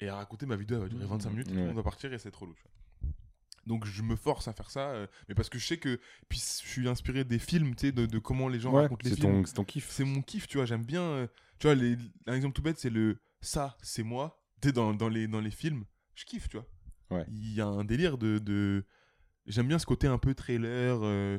et 0.00 0.08
à 0.08 0.16
raconter 0.16 0.46
ma 0.46 0.56
vidéo, 0.56 0.76
elle 0.76 0.82
va 0.84 0.88
durer 0.88 1.06
25 1.06 1.30
minutes, 1.30 1.48
et 1.48 1.50
tout 1.52 1.56
le 1.56 1.66
monde 1.68 1.76
va 1.76 1.82
partir 1.82 2.12
et 2.12 2.18
c'est 2.18 2.30
trop 2.30 2.46
lourd. 2.46 2.56
Donc 3.66 3.84
je 3.84 4.02
me 4.02 4.16
force 4.16 4.48
à 4.48 4.52
faire 4.52 4.70
ça, 4.70 4.90
euh, 4.90 5.06
mais 5.28 5.34
parce 5.34 5.48
que 5.50 5.58
je 5.58 5.66
sais 5.66 5.78
que 5.78 6.00
puis 6.28 6.38
je 6.38 6.66
suis 6.68 6.88
inspiré 6.88 7.24
des 7.24 7.38
films, 7.38 7.74
tu 7.74 7.86
sais, 7.88 7.92
de, 7.92 8.06
de 8.06 8.18
comment 8.18 8.48
les 8.48 8.60
gens 8.60 8.72
ouais, 8.72 8.82
racontent 8.82 9.02
les 9.04 9.14
films. 9.16 9.44
c'est 9.46 9.54
ton 9.54 9.64
kiff. 9.64 9.90
C'est 9.90 10.04
mon 10.04 10.22
kiff, 10.22 10.46
tu 10.46 10.56
vois. 10.56 10.64
J'aime 10.66 10.84
bien. 10.84 11.02
euh, 11.02 11.26
Tu 11.58 11.66
vois, 11.66 11.74
les, 11.74 11.96
un 12.26 12.34
exemple 12.34 12.54
tout 12.54 12.62
bête, 12.62 12.78
c'est 12.78 12.88
le 12.90 13.18
ça, 13.42 13.76
c'est 13.82 14.02
moi. 14.02 14.42
Tu 14.62 14.68
sais, 14.68 14.72
dans, 14.72 14.94
dans, 14.94 15.08
les, 15.10 15.26
dans 15.28 15.40
les 15.40 15.50
films, 15.50 15.84
je 16.14 16.24
kiffe, 16.24 16.48
tu 16.48 16.56
vois. 16.56 16.66
Ouais. 17.10 17.26
Il 17.30 17.52
y 17.52 17.60
a 17.60 17.66
un 17.66 17.84
délire 17.84 18.16
de. 18.16 18.38
de... 18.38 18.86
J'aime 19.48 19.66
bien 19.68 19.78
ce 19.78 19.86
côté 19.86 20.06
un 20.06 20.18
peu 20.18 20.34
trailer, 20.34 20.98
euh, 21.02 21.38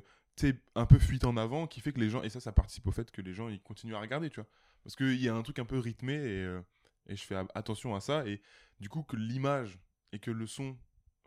un 0.75 0.85
peu 0.85 0.99
fuite 0.99 1.25
en 1.25 1.37
avant, 1.37 1.67
qui 1.67 1.79
fait 1.81 1.91
que 1.93 1.99
les 1.99 2.09
gens. 2.09 2.21
Et 2.23 2.29
ça, 2.29 2.39
ça 2.39 2.51
participe 2.51 2.85
au 2.87 2.91
fait 2.91 3.11
que 3.11 3.21
les 3.21 3.33
gens 3.33 3.49
ils 3.49 3.61
continuent 3.61 3.95
à 3.95 3.99
regarder, 3.99 4.29
tu 4.29 4.39
vois. 4.39 4.49
Parce 4.83 4.95
qu'il 4.95 5.19
y 5.21 5.27
a 5.29 5.35
un 5.35 5.41
truc 5.43 5.59
un 5.59 5.65
peu 5.65 5.77
rythmé 5.79 6.13
et, 6.13 6.43
euh, 6.43 6.61
et 7.07 7.15
je 7.15 7.23
fais 7.23 7.35
attention 7.55 7.95
à 7.95 7.99
ça. 8.01 8.25
Et 8.27 8.41
du 8.79 8.89
coup, 8.89 9.03
que 9.03 9.15
l'image 9.15 9.79
et 10.11 10.19
que 10.19 10.31
le 10.31 10.47
son 10.47 10.77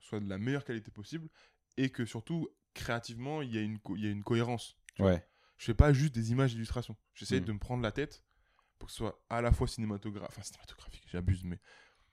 soient 0.00 0.20
de 0.20 0.28
la 0.28 0.38
meilleure 0.38 0.64
qualité 0.64 0.90
possible 0.90 1.28
et 1.76 1.90
que 1.90 2.04
surtout, 2.04 2.48
créativement, 2.74 3.42
il 3.42 3.54
y, 3.54 3.58
a 3.58 3.60
une 3.60 3.78
co- 3.78 3.96
y 3.96 4.06
a 4.06 4.10
une 4.10 4.24
cohérence. 4.24 4.76
Ouais. 4.98 5.24
Je 5.58 5.66
fais 5.66 5.74
pas 5.74 5.92
juste 5.92 6.14
des 6.14 6.32
images 6.32 6.52
d'illustration. 6.52 6.96
J'essaie 7.14 7.40
Mm. 7.40 7.44
de 7.44 7.52
me 7.52 7.58
prendre 7.58 7.82
la 7.82 7.92
tête 7.92 8.24
pour 8.78 8.86
que 8.88 8.92
ce 8.92 8.98
soit 8.98 9.22
à 9.30 9.40
la 9.42 9.52
fois 9.52 9.68
cinématographique, 9.68 10.30
enfin 10.32 10.42
cinématographique, 10.42 11.04
j'abuse, 11.12 11.44
mais 11.44 11.60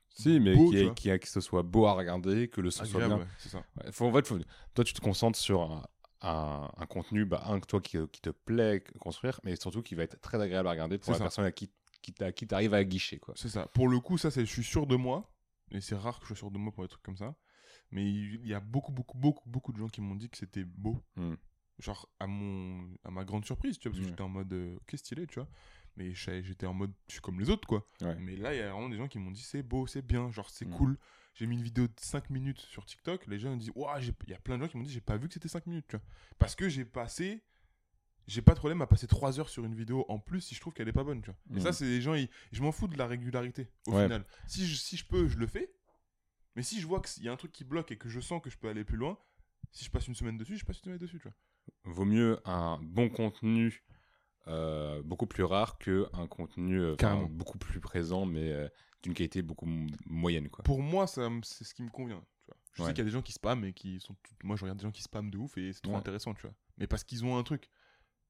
Si, 0.10 0.40
mais 0.40 0.56
beau, 0.56 0.70
qui, 0.70 0.78
est- 0.78 0.94
qui, 0.96 1.12
a- 1.12 1.20
que 1.20 1.28
ce 1.28 1.40
soit 1.42 1.64
beau 1.64 1.86
à 1.86 1.94
regarder, 1.94 2.48
que 2.50 2.62
le 2.62 2.72
son 2.72 2.86
soit 2.86 3.06
bien. 3.08 3.18
ouais, 3.20 3.26
ça. 3.38 3.60
Ouais, 3.84 3.92
faut- 3.92 4.06
en 4.08 4.14
fait, 4.14 4.28
faut- 4.28 4.40
toi, 4.74 4.84
tu 4.84 4.94
te 4.94 5.00
concentres 5.02 5.38
sur 5.40 5.62
un, 5.62 5.84
un- 6.22 6.70
un 6.76 6.86
contenu, 6.86 7.26
bah, 7.26 7.44
un 7.46 7.60
que 7.60 7.68
toi 7.68 7.80
qui, 7.82 7.98
qui 8.12 8.22
te 8.22 8.30
plaît 8.32 8.84
construire, 9.00 9.40
mais 9.44 9.56
surtout 9.56 9.82
qui 9.82 9.96
va 9.96 10.04
être 10.04 10.20
très 10.20 10.42
agréable 10.42 10.68
à 10.68 10.72
regarder 10.72 10.98
pour 10.98 11.12
la 11.12 11.18
ça. 11.20 11.24
personne 11.24 11.46
à 11.46 11.52
qui, 11.52 11.72
qui 12.02 12.14
t'a- 12.14 12.32
qui 12.32 12.48
t'arrive 12.48 12.74
à 12.74 12.84
guicher. 12.84 13.20
Quoi. 13.20 13.34
C'est 13.38 13.50
ça. 13.50 13.68
Pour 13.74 13.88
le 13.88 14.00
coup, 14.00 14.18
ça, 14.18 14.30
je 14.30 14.42
suis 14.44 14.64
sûr 14.64 14.86
de 14.88 14.96
moi. 14.96 15.32
Et 15.72 15.82
c'est 15.82 15.96
rare 15.96 16.20
que 16.20 16.24
je 16.26 16.30
sois 16.30 16.36
sûr 16.38 16.52
de 16.52 16.58
moi 16.58 16.72
pour 16.74 16.84
des 16.84 16.90
trucs 16.90 17.04
comme 17.04 17.18
ça. 17.18 17.36
Mais 17.92 18.04
il 18.10 18.46
y 18.48 18.54
a 18.54 18.60
beaucoup, 18.60 18.92
beaucoup, 18.92 19.18
beaucoup, 19.18 19.48
beaucoup 19.50 19.72
de 19.72 19.78
gens 19.78 19.88
qui 19.88 20.02
m'ont 20.02 20.16
dit 20.16 20.30
que 20.30 20.38
c'était 20.38 20.64
beau. 20.64 20.98
Mm. 21.16 21.36
Genre, 21.80 22.10
à, 22.20 22.28
mon, 22.28 22.90
à 23.06 23.12
ma 23.12 23.24
grande 23.24 23.46
surprise, 23.46 23.78
tu 23.80 23.88
vois, 23.88 23.92
parce 23.94 24.00
que 24.00 24.06
Ouais. 24.06 24.10
j'étais 24.12 24.22
en 24.24 24.30
mode, 24.30 24.52
euh, 24.52 24.76
ok, 24.78 24.98
stylé, 24.98 25.26
tu 25.28 25.36
vois. 25.40 25.48
Mais 25.98 26.14
j'étais 26.14 26.66
en 26.66 26.74
mode, 26.74 26.94
je 27.08 27.14
suis 27.14 27.22
comme 27.22 27.40
les 27.40 27.50
autres, 27.50 27.68
quoi. 27.68 27.86
Ouais. 28.02 28.16
Mais 28.20 28.36
là, 28.36 28.54
il 28.54 28.58
y 28.58 28.62
a 28.62 28.72
vraiment 28.72 28.90
des 28.90 28.98
gens 28.98 29.08
qui 29.08 29.20
m'ont 29.20 29.32
dit, 29.32 29.42
c'est 29.42 29.64
beau, 29.64 29.86
c'est 29.88 30.02
bien, 30.02 30.32
genre, 30.32 30.50
c'est 30.50 30.66
Mm. 30.66 30.72
cool. 30.76 30.98
J'ai 31.36 31.46
mis 31.48 31.56
une 31.56 31.64
vidéo 31.64 31.88
de 31.88 31.94
5 31.98 32.30
minutes 32.30 32.60
sur 32.60 32.86
TikTok. 32.86 33.28
Les 33.28 33.40
gens 33.40 33.52
me 33.54 33.60
disent, 33.60 33.72
Ouah, 33.76 34.00
il 34.02 34.14
y 34.30 34.34
a 34.34 34.40
plein 34.40 34.58
de 34.58 34.64
gens 34.64 34.70
qui 34.70 34.78
m'ont 34.78 34.84
dit, 34.84 34.92
j'ai 34.92 35.02
pas 35.02 35.18
vu 35.18 35.28
que 35.28 35.34
c'était 35.34 35.48
5 35.48 35.66
minutes, 35.68 35.86
tu 35.88 35.96
vois. 35.98 36.06
Parce 36.38 36.56
que 36.56 36.68
j'ai 36.70 36.86
passé. 36.86 37.42
J'ai 38.28 38.42
pas 38.44 38.54
de 38.54 38.60
problème 38.60 38.82
à 38.82 38.88
passer 38.88 39.08
3 39.08 39.40
heures 39.40 39.50
sur 39.50 39.66
une 39.66 39.74
vidéo 39.74 40.06
en 40.08 40.20
plus 40.20 40.42
si 40.42 40.54
je 40.54 40.60
trouve 40.62 40.74
qu'elle 40.74 40.88
est 40.88 40.94
pas 40.94 41.04
bonne, 41.04 41.22
tu 41.22 41.32
vois. 41.32 41.40
Et 41.52 41.60
Mm. 41.60 41.62
ça, 41.62 41.74
c'est 41.74 41.86
les 41.86 42.02
gens, 42.02 42.14
ils- 42.14 42.30
je 42.52 42.62
m'en 42.62 42.72
fous 42.72 42.88
de 42.88 42.96
la 42.98 43.08
régularité 43.08 43.70
au 43.88 43.94
Ouais. 43.94 44.04
final. 44.04 44.24
Si 44.46 44.68
je, 44.68 44.76
si 44.76 44.98
je 44.98 45.06
peux, 45.06 45.28
je 45.28 45.38
le 45.38 45.48
fais. 45.48 45.74
Mais 46.56 46.62
si 46.62 46.80
je 46.80 46.86
vois 46.88 47.02
qu'il 47.02 47.24
y 47.24 47.30
a 47.30 47.32
un 47.32 47.38
truc 47.38 47.52
qui 47.52 47.64
bloque 47.64 47.92
et 47.92 47.98
que 47.98 48.08
je 48.10 48.20
sens 48.20 48.42
que 48.42 48.50
je 48.52 48.58
peux 48.58 48.68
aller 48.70 48.84
plus 48.84 48.98
loin, 48.98 49.18
si 49.72 49.84
je 49.86 49.90
passe 49.90 50.08
une 50.08 50.16
semaine 50.16 50.38
dessus, 50.38 50.58
je 50.58 50.66
passe 50.66 50.78
une 50.78 50.84
semaine 50.86 50.98
dessus, 51.00 51.18
tu 51.20 51.24
vois. 51.24 51.34
Vaut 51.86 52.06
mieux 52.06 52.40
un 52.46 52.80
bon 52.84 53.10
contenu 53.10 53.82
euh, 54.50 55.02
beaucoup 55.04 55.28
plus 55.28 55.44
rare 55.44 55.78
qu'un 55.78 56.28
contenu 56.30 56.80
euh, 56.80 56.96
Carrément. 56.96 57.28
beaucoup 57.30 57.58
plus 57.58 57.80
présent, 57.80 58.26
mais 58.26 58.52
euh, 58.52 58.68
d'une 59.04 59.14
qualité 59.14 59.42
beaucoup 59.42 59.68
moyenne. 60.06 60.50
Quoi. 60.50 60.64
Pour 60.64 60.82
moi, 60.82 61.08
ça 61.08 61.30
c'est 61.44 61.64
ce 61.64 61.74
qui 61.74 61.84
me 61.84 61.90
convient. 61.90 62.20
Tu 62.46 62.52
vois. 62.52 62.58
Je 62.74 62.82
Ouais. 62.82 62.88
sais 62.88 62.94
qu'il 62.94 63.00
y 63.00 63.02
a 63.02 63.06
des 63.06 63.12
gens 63.12 63.22
qui 63.22 63.32
spamment 63.34 63.66
et 63.66 63.74
qui 63.74 64.00
sont. 64.00 64.14
tout- 64.16 64.34
Moi, 64.44 64.56
je 64.56 64.64
regarde 64.64 64.78
des 64.80 64.84
gens 64.84 64.92
qui 64.92 65.02
spamment 65.04 65.30
de 65.30 65.38
ouf 65.38 65.58
et 65.58 65.72
c'est 65.74 65.82
trop 65.82 65.94
Ouais. 65.94 65.98
intéressant, 66.00 66.34
tu 66.34 66.42
vois. 66.44 66.54
Mais 66.78 66.88
parce 66.88 67.04
qu'ils 67.04 67.24
ont 67.26 67.38
un 67.38 67.44
truc. 67.44 67.70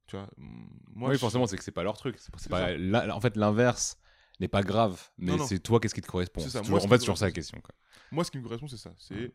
Tu 0.08 0.16
vois. 0.16 0.30
Moi, 0.38 1.10
oui, 1.10 1.16
je- 1.16 1.20
forcément, 1.20 1.46
c'est 1.48 1.58
que 1.58 1.64
c'est 1.64 1.72
pas 1.72 1.84
leur 1.84 1.98
truc. 1.98 2.18
C'est 2.20 2.50
pas, 2.50 2.76
la- 2.76 3.16
en 3.16 3.22
fait, 3.22 3.36
l'inverse 3.38 3.98
n'est 4.40 4.48
pas 4.48 4.64
grave, 4.64 5.10
mais 5.18 5.32
Non, 5.32 5.38
non. 5.38 5.46
c'est 5.46 5.60
toi, 5.60 5.80
qu'est-ce 5.80 5.94
qui 5.94 6.02
te 6.02 6.08
correspond? 6.08 6.42
C'est 6.42 6.50
ça. 6.50 6.60
Moi, 6.60 6.66
toujours- 6.66 6.82
ce 6.82 6.86
en 6.86 6.90
fait, 6.90 6.96
c'est 6.96 7.00
toujours 7.02 7.18
ça 7.18 7.26
la 7.26 7.32
question. 7.32 7.60
Quoi. 7.62 7.76
Moi, 8.12 8.24
ce 8.24 8.32
qui 8.32 8.38
me 8.40 8.44
correspond, 8.44 8.68
c'est 8.68 8.78
ça. 8.78 8.94
C'est 8.98 9.34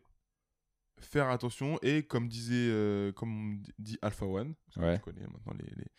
faire 0.99 1.29
attention 1.29 1.77
et 1.81 2.03
comme 2.03 2.27
disait, 2.27 2.69
euh, 2.69 3.11
comme 3.11 3.61
dit 3.79 3.97
Alpha 4.01 4.25
One, 4.25 4.55
Ouais. 4.77 4.95
tu 4.97 5.01
connais 5.03 5.27
maintenant 5.27 5.53
les, 5.59 5.65
les- 5.75 5.91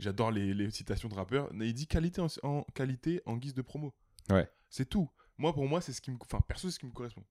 j'adore 0.00 0.30
les, 0.30 0.52
les 0.54 0.70
citations 0.70 1.08
de 1.08 1.14
rappeurs, 1.14 1.48
il 1.52 1.72
dit 1.74 1.86
qualité 1.86 2.20
en, 2.20 2.26
en- 2.42 2.62
qualité 2.74 3.22
en 3.26 3.36
guise 3.36 3.54
de 3.54 3.62
promo. 3.62 3.94
Ouais. 4.30 4.48
C'est 4.68 4.88
tout. 4.88 5.10
Moi, 5.38 5.52
pour 5.54 5.66
moi, 5.68 5.80
c'est 5.80 5.92
ce 5.92 6.00
qui 6.00 6.10
me, 6.10 6.16
enfin, 6.20 6.40
perso, 6.40 6.68
c'est 6.68 6.74
ce 6.74 6.78
qui 6.78 6.86
me 6.86 6.92
correspond. 6.92 7.24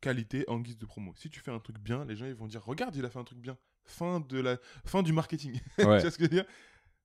Qualité 0.00 0.44
en 0.48 0.58
guise 0.60 0.78
de 0.78 0.86
promo. 0.86 1.12
Si 1.16 1.30
tu 1.30 1.40
fais 1.40 1.50
un 1.50 1.60
truc 1.60 1.78
bien, 1.78 2.04
les 2.04 2.16
gens 2.16 2.26
ils 2.26 2.34
vont 2.34 2.46
dire, 2.46 2.64
regarde, 2.64 2.94
il 2.96 3.04
a 3.04 3.10
fait 3.10 3.18
un 3.18 3.24
truc 3.24 3.38
bien. 3.38 3.56
Fin 3.84 4.20
de 4.20 4.40
la, 4.40 4.58
fin 4.84 5.02
du 5.02 5.12
marketing. 5.12 5.52
tu 5.78 5.84
Ouais. 5.86 6.00
vois 6.00 6.10
ce 6.10 6.16
que 6.18 6.24
je 6.24 6.30
veux 6.30 6.34
dire? 6.36 6.44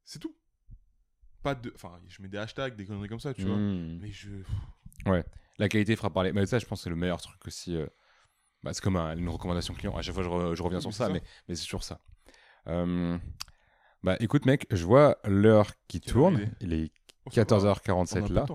C'est 0.06 0.20
tout. 0.20 0.36
Pas 1.44 1.54
de, 1.56 1.72
enfin, 1.76 2.00
je 2.08 2.22
mets 2.22 2.28
des 2.28 2.38
hashtags, 2.38 2.76
des 2.76 2.86
conneries 2.86 3.08
comme 3.10 3.20
ça, 3.20 3.34
tu 3.34 3.44
vois. 3.44 3.56
Mm. 3.58 4.00
Mais 4.02 4.12
je, 4.12 4.30
La 5.60 5.70
qualité 5.70 5.96
fera 5.96 6.12
parler. 6.12 6.34
Mais 6.34 6.46
ça, 6.46 6.60
je 6.60 6.66
pense 6.66 6.80
que 6.80 6.84
c'est 6.86 6.90
le 6.90 6.96
meilleur 6.96 7.22
truc 7.22 7.46
aussi. 7.46 7.76
euh, 7.76 7.88
bah, 8.64 8.74
c'est 8.74 8.82
comme 8.82 8.96
un- 8.98 9.16
une 9.16 9.30
recommandation 9.30 9.74
client. 9.74 9.96
À 9.96 10.02
chaque 10.02 10.16
fois, 10.16 10.24
je, 10.24 10.30
re- 10.30 10.56
je 10.56 10.64
reviens 10.64 10.80
Oui, 10.80 10.84
sur 10.84 10.94
ça, 10.94 11.10
mais, 11.10 11.22
mais 11.48 11.56
c'est 11.56 11.64
toujours 11.66 11.84
ça. 11.84 12.02
Euh, 12.68 13.18
bah, 14.08 14.18
écoute, 14.20 14.46
mec, 14.46 14.66
je 14.72 14.86
vois 14.86 15.18
l'heure 15.26 15.72
qui 15.88 16.00
tourne. 16.02 16.50
il 16.62 16.74
est 16.74 16.78
Il 16.78 16.84
est 16.84 16.92
oh, 17.26 17.30
ça 17.32 17.44
va. 17.44 17.58
On 17.62 17.66
a 17.68 17.72
un 17.72 17.74
14h47 17.74 18.22
peu 18.24 18.30
de 18.30 18.34
là. 18.34 18.46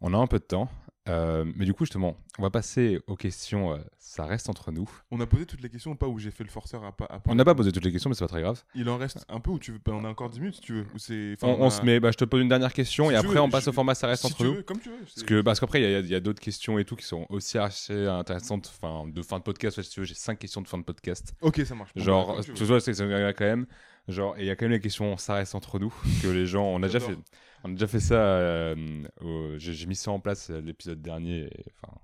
On 0.00 0.14
a 0.14 0.18
un 0.18 0.26
peu 0.26 0.38
de 0.38 0.44
temps. 0.44 0.68
Euh, 1.08 1.44
mais 1.56 1.64
du 1.64 1.74
coup, 1.74 1.84
justement, 1.84 2.16
on 2.38 2.42
va 2.42 2.50
passer 2.50 3.00
aux 3.08 3.16
questions. 3.16 3.72
euh, 3.72 3.78
ça 3.98 4.24
reste 4.24 4.48
entre 4.48 4.70
nous. 4.70 4.88
On 5.10 5.18
a 5.20 5.26
posé 5.26 5.46
toutes 5.46 5.60
les 5.60 5.68
questions, 5.68 5.96
pas 5.96 6.06
où 6.06 6.18
j'ai 6.20 6.30
fait 6.30 6.44
le 6.44 6.50
forceur 6.50 6.84
à 6.84 6.92
pas. 6.92 7.06
à 7.06 7.20
On 7.26 7.34
n'a 7.34 7.44
pas 7.44 7.56
posé 7.56 7.72
toutes 7.72 7.84
les 7.84 7.90
questions, 7.90 8.08
mais 8.08 8.14
c'est 8.14 8.22
pas 8.24 8.28
très 8.28 8.42
grave. 8.42 8.62
Il 8.76 8.88
en 8.88 8.98
reste 8.98 9.24
un 9.28 9.40
peu 9.40 9.50
où 9.50 9.58
tu 9.58 9.72
veux. 9.72 9.80
On 9.88 10.04
a 10.04 10.08
encore 10.08 10.30
10 10.30 10.38
minutes 10.38 10.54
si 10.56 10.60
tu 10.60 10.74
veux. 10.74 10.82
Ou. 10.82 10.98
On, 11.42 11.66
a- 11.66 11.70
se 11.70 11.82
met. 11.82 11.98
Bah, 11.98 12.12
je 12.12 12.16
te 12.18 12.24
pose 12.24 12.40
une 12.40 12.48
dernière 12.48 12.72
question 12.72 13.08
Si 13.08 13.14
et 13.14 13.16
après, 13.16 13.34
veux, 13.34 13.40
on 13.40 13.50
passe 13.50 13.64
je- 13.64 13.70
au 13.70 13.72
format. 13.72 13.96
Ça 13.96 14.06
reste 14.06 14.20
si 14.22 14.26
entre 14.28 14.36
tu 14.36 14.44
nous. 14.44 14.54
veux, 14.54 14.62
comme 14.62 14.78
tu 14.78 14.90
veux. 14.90 14.98
Parce 14.98 15.22
que 15.24 15.40
parce 15.40 15.58
qu'après 15.58 15.80
il 15.82 15.90
y 15.90 15.94
a, 15.94 16.00
y 16.00 16.14
a 16.14 16.20
d'autres 16.20 16.40
questions 16.40 16.78
et 16.78 16.84
tout 16.84 16.94
qui 16.94 17.04
sont 17.04 17.26
aussi 17.30 17.58
assez 17.58 18.06
intéressantes 18.06 18.72
enfin 18.80 19.08
de 19.08 19.22
fin 19.22 19.38
de 19.38 19.42
podcast 19.42 19.82
si 19.82 19.90
tu 19.90 20.00
veux 20.00 20.06
j'ai 20.06 20.14
cinq 20.14 20.38
questions 20.38 20.60
de 20.62 20.68
fin 20.68 20.78
de 20.78 20.84
podcast 20.84 21.34
Ok, 21.40 21.62
ça 21.66 21.74
marche. 21.74 21.90
Bah, 21.96 22.02
genre 22.02 22.40
tu 22.44 22.64
vois 22.64 22.80
c'est 22.80 23.00
a 23.00 23.32
quand 23.32 23.44
même 23.44 23.66
genre 24.08 24.36
et 24.36 24.40
il 24.42 24.46
y 24.46 24.50
a 24.50 24.56
quand 24.56 24.64
même 24.64 24.72
les 24.72 24.80
questions 24.80 25.16
ça 25.16 25.34
reste 25.34 25.54
entre 25.54 25.78
nous 25.78 25.94
que 26.22 26.28
les 26.28 26.46
gens 26.46 26.64
on 26.64 26.82
a 26.82 26.86
déjà 26.86 27.00
fait 27.00 27.16
on 27.64 27.68
a 27.70 27.72
déjà 27.72 27.86
fait 27.86 28.00
ça 28.00 28.14
euh, 28.16 29.02
au- 29.20 29.58
j'ai 29.58 29.72
j'ai 29.74 29.86
mis 29.86 29.94
ça 29.96 30.10
en 30.10 30.20
place 30.20 30.50
euh, 30.50 30.60
l'épisode 30.60 31.00
dernier 31.00 31.44
et, 31.44 31.64
enfin 31.82 31.94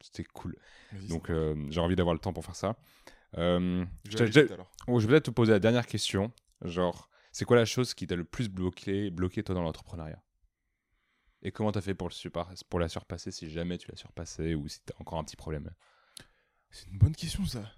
c'était 0.00 0.24
cool. 0.24 0.56
Vas-y, 0.92 1.08
donc 1.08 1.30
euh, 1.30 1.54
j'ai 1.70 1.80
envie 1.80 1.96
d'avoir 1.96 2.14
le 2.14 2.20
temps 2.20 2.32
pour 2.32 2.44
faire 2.44 2.56
ça. 2.56 2.76
Euh, 3.38 3.84
je 4.04 4.10
je 4.10 4.18
vais 4.18 4.22
aller 4.24 4.32
je- 4.32 4.40
vite, 4.40 4.52
alors. 4.52 4.70
oh, 4.88 5.00
je 5.00 5.06
vais 5.06 5.12
peut-être 5.14 5.26
te 5.26 5.30
poser 5.30 5.52
la 5.52 5.58
dernière 5.60 5.86
question. 5.86 6.32
Genre 6.64 7.08
c'est 7.32 7.44
quoi 7.44 7.56
la 7.56 7.64
chose 7.64 7.94
qui 7.94 8.06
t'a 8.06 8.16
le 8.16 8.24
plus 8.24 8.48
bloqué 8.48 9.10
bloqué 9.10 9.42
toi 9.42 9.54
dans 9.54 9.62
l'entrepreneuriat? 9.62 10.22
Et 11.42 11.52
comment 11.52 11.72
t'as 11.72 11.82
fait 11.82 11.94
pour, 11.94 12.08
le 12.08 12.14
super- 12.14 12.48
pour 12.70 12.80
la 12.80 12.88
surpasser 12.88 13.30
si 13.30 13.50
jamais 13.50 13.76
tu 13.76 13.90
l'as 13.90 13.96
surpassé 13.98 14.54
ou 14.54 14.66
si 14.68 14.80
t'as 14.80 14.94
encore 14.98 15.18
un 15.18 15.24
petit 15.24 15.36
problème? 15.36 15.70
C'est 16.70 16.88
une 16.88 16.98
bonne 16.98 17.14
question, 17.14 17.44
ça. 17.46 17.70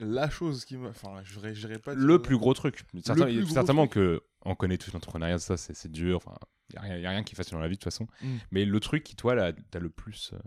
La 0.00 0.28
chose 0.30 0.64
qui 0.64 0.76
m'a. 0.76 0.88
Enfin, 0.88 1.20
je 1.24 1.38
dirais 1.50 1.78
pas. 1.78 1.94
Le 1.94 2.20
plus 2.20 2.36
gros 2.36 2.54
truc. 2.54 2.84
Certain- 3.04 3.24
plus 3.26 3.42
gros 3.44 3.54
certainement 3.54 3.86
truc. 3.86 3.94
que 3.94 4.22
on 4.44 4.54
connaît 4.54 4.78
tous 4.78 4.92
l'entrepreneuriat, 4.92 5.38
ça 5.38 5.56
c'est 5.56 5.90
dur. 5.90 6.16
Enfin, 6.18 6.34
il 6.70 6.72
n'y 6.72 6.78
a, 6.78 6.80
rien- 6.82 6.98
y 6.98 7.06
a 7.06 7.10
rien 7.10 7.22
qui 7.22 7.34
est 7.34 7.36
facile 7.36 7.52
dans 7.54 7.60
la 7.60 7.68
vie 7.68 7.74
de 7.76 7.80
toute 7.80 7.84
façon. 7.92 8.06
Mm. 8.22 8.36
Mais 8.50 8.64
le 8.64 8.80
truc 8.80 9.02
qui, 9.04 9.16
toi, 9.16 9.34
là, 9.34 9.52
t'as 9.70 9.78
le 9.78 9.88
plus. 9.90 10.32
euh, 10.34 10.38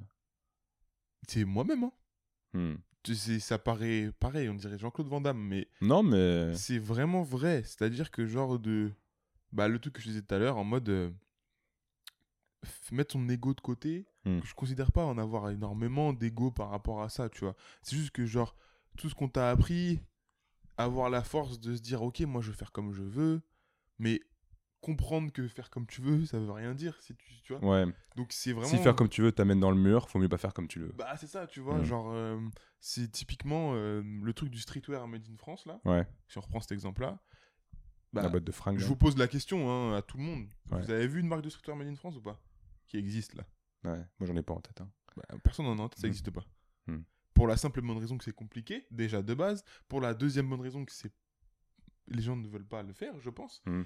C'est 1.27 1.45
moi-même, 1.45 1.83
hein. 1.85 1.91
hmm. 2.53 2.75
Ça 3.39 3.57
paraît 3.57 4.11
pareil, 4.19 4.49
on 4.49 4.53
dirait 4.55 4.77
Jean-Claude 4.77 5.07
Van 5.07 5.21
Damme, 5.21 5.39
mais 5.41 5.67
Non, 5.81 6.03
mais. 6.03 6.53
c'est 6.55 6.77
vraiment 6.79 7.23
vrai. 7.23 7.63
C'est-à-dire 7.63 8.11
que, 8.11 8.25
genre, 8.25 8.59
de. 8.59 8.91
Bah, 9.51 9.67
le 9.67 9.79
truc 9.79 9.93
que 9.95 10.01
je 10.01 10.07
disais 10.09 10.21
tout 10.21 10.35
à 10.35 10.37
l'heure, 10.37 10.57
en 10.57 10.63
mode. 10.63 10.89
euh, 10.89 11.09
mettre 12.91 13.13
son 13.13 13.27
ego 13.29 13.53
de 13.53 13.61
côté. 13.61 14.05
Hmm. 14.25 14.39
Je 14.43 14.53
considère 14.53 14.91
pas 14.91 15.05
en 15.05 15.17
avoir 15.17 15.49
énormément 15.49 16.11
d'ego 16.13 16.51
par 16.51 16.69
rapport 16.69 17.01
à 17.01 17.09
ça, 17.09 17.29
tu 17.29 17.39
vois. 17.45 17.55
C'est 17.81 17.95
juste 17.95 18.11
que, 18.11 18.25
genre, 18.25 18.55
tout 18.99 19.09
ce 19.09 19.15
qu'on 19.15 19.29
t'a 19.29 19.49
appris, 19.49 19.99
avoir 20.77 21.09
la 21.09 21.23
force 21.23 21.59
de 21.59 21.75
se 21.75 21.81
dire, 21.81 22.01
ok, 22.03 22.19
moi 22.21 22.41
je 22.41 22.51
vais 22.51 22.57
faire 22.57 22.71
comme 22.71 22.91
je 22.93 23.01
veux, 23.03 23.41
mais 23.97 24.21
comprendre 24.81 25.31
que 25.31 25.47
faire 25.47 25.69
comme 25.69 25.87
tu 25.87 26.01
veux, 26.01 26.25
ça 26.25 26.39
veut 26.39 26.51
rien 26.51 26.73
dire, 26.75 27.01
si 27.01 27.15
tu, 27.15 27.41
tu 27.43 27.53
vois. 27.55 27.63
Ouais. 27.85 27.93
Donc 28.15 28.31
c'est 28.31 28.53
vraiment. 28.53 28.67
Si 28.69 28.77
faire 28.77 28.95
comme 28.95 29.09
tu 29.09 29.21
veux 29.21 29.31
t'amène 29.31 29.59
dans 29.59 29.71
le 29.71 29.77
mur, 29.77 30.09
faut 30.09 30.19
mieux 30.19 30.29
pas 30.29 30.37
faire 30.37 30.53
comme 30.53 30.67
tu 30.67 30.79
le 30.79 30.87
veux. 30.87 30.93
Bah, 30.93 31.15
c'est 31.17 31.27
ça, 31.27 31.47
tu 31.47 31.59
vois. 31.61 31.79
Mm. 31.79 31.83
Genre, 31.85 32.11
euh, 32.11 32.39
c'est 32.79 33.09
typiquement 33.11 33.71
euh, 33.73 34.01
le 34.03 34.33
truc 34.33 34.49
du 34.49 34.59
streetwear 34.59 35.07
made 35.07 35.25
in 35.29 35.37
France, 35.37 35.65
là. 35.65 35.79
Ouais. 35.85 36.05
Si 36.27 36.37
on 36.37 36.41
reprend 36.41 36.59
cet 36.59 36.71
exemple-là. 36.73 37.19
Bah, 38.11 38.23
la 38.23 38.29
boîte 38.29 38.43
de 38.43 38.51
fringues. 38.51 38.77
je 38.79 38.83
là. 38.83 38.87
vous 38.87 38.95
pose 38.95 39.17
la 39.17 39.27
question 39.27 39.69
hein, 39.69 39.95
à 39.95 40.01
tout 40.01 40.17
le 40.17 40.23
monde. 40.23 40.47
Ouais. 40.71 40.81
Vous 40.81 40.89
avez 40.91 41.07
vu 41.07 41.19
une 41.19 41.27
marque 41.27 41.43
de 41.43 41.49
streetwear 41.49 41.77
made 41.77 41.87
in 41.87 41.95
France 41.95 42.15
ou 42.17 42.21
pas? 42.21 42.39
Qui 42.87 42.97
existe 42.97 43.35
là? 43.35 43.43
Ouais. 43.83 43.97
Moi, 44.19 44.27
j'en 44.27 44.35
ai 44.35 44.41
pas 44.43 44.53
en 44.53 44.61
tête. 44.61 44.81
hein. 44.81 44.89
Bah, 45.15 45.23
Personne 45.43 45.65
n'en 45.65 45.77
a 45.77 45.81
en 45.83 45.89
tête, 45.89 45.99
ça 45.99 46.07
Mm. 46.07 46.09
n'existe 46.09 46.31
pas. 46.31 46.43
Mm. 46.87 46.97
Pour 47.39 47.47
la 47.47 47.55
simple 47.55 47.79
bonne 47.81 47.97
raison 47.97 48.17
que 48.17 48.25
c'est 48.25 48.35
compliqué, 48.35 48.85
déjà 48.91 49.21
de 49.21 49.33
base. 49.33 49.63
Pour 49.87 50.01
la 50.01 50.13
deuxième 50.13 50.49
bonne 50.49 50.59
raison 50.59 50.83
que 50.83 50.91
c'est. 50.91 51.13
Les 52.07 52.21
gens 52.21 52.35
ne 52.35 52.45
veulent 52.49 52.67
pas 52.67 52.83
le 52.83 52.91
faire, 52.91 53.17
je 53.21 53.29
pense. 53.29 53.61
Mm. 53.65 53.83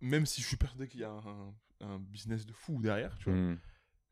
Même 0.00 0.24
si 0.24 0.40
je 0.40 0.46
suis 0.46 0.56
persuadé 0.56 0.88
qu'il 0.88 1.00
y 1.00 1.04
a 1.04 1.10
un, 1.10 1.54
un 1.80 1.98
business 1.98 2.46
de 2.46 2.54
fou 2.54 2.80
derrière, 2.80 3.18
tu 3.18 3.24
vois. 3.28 3.38
Hmm. 3.38 3.58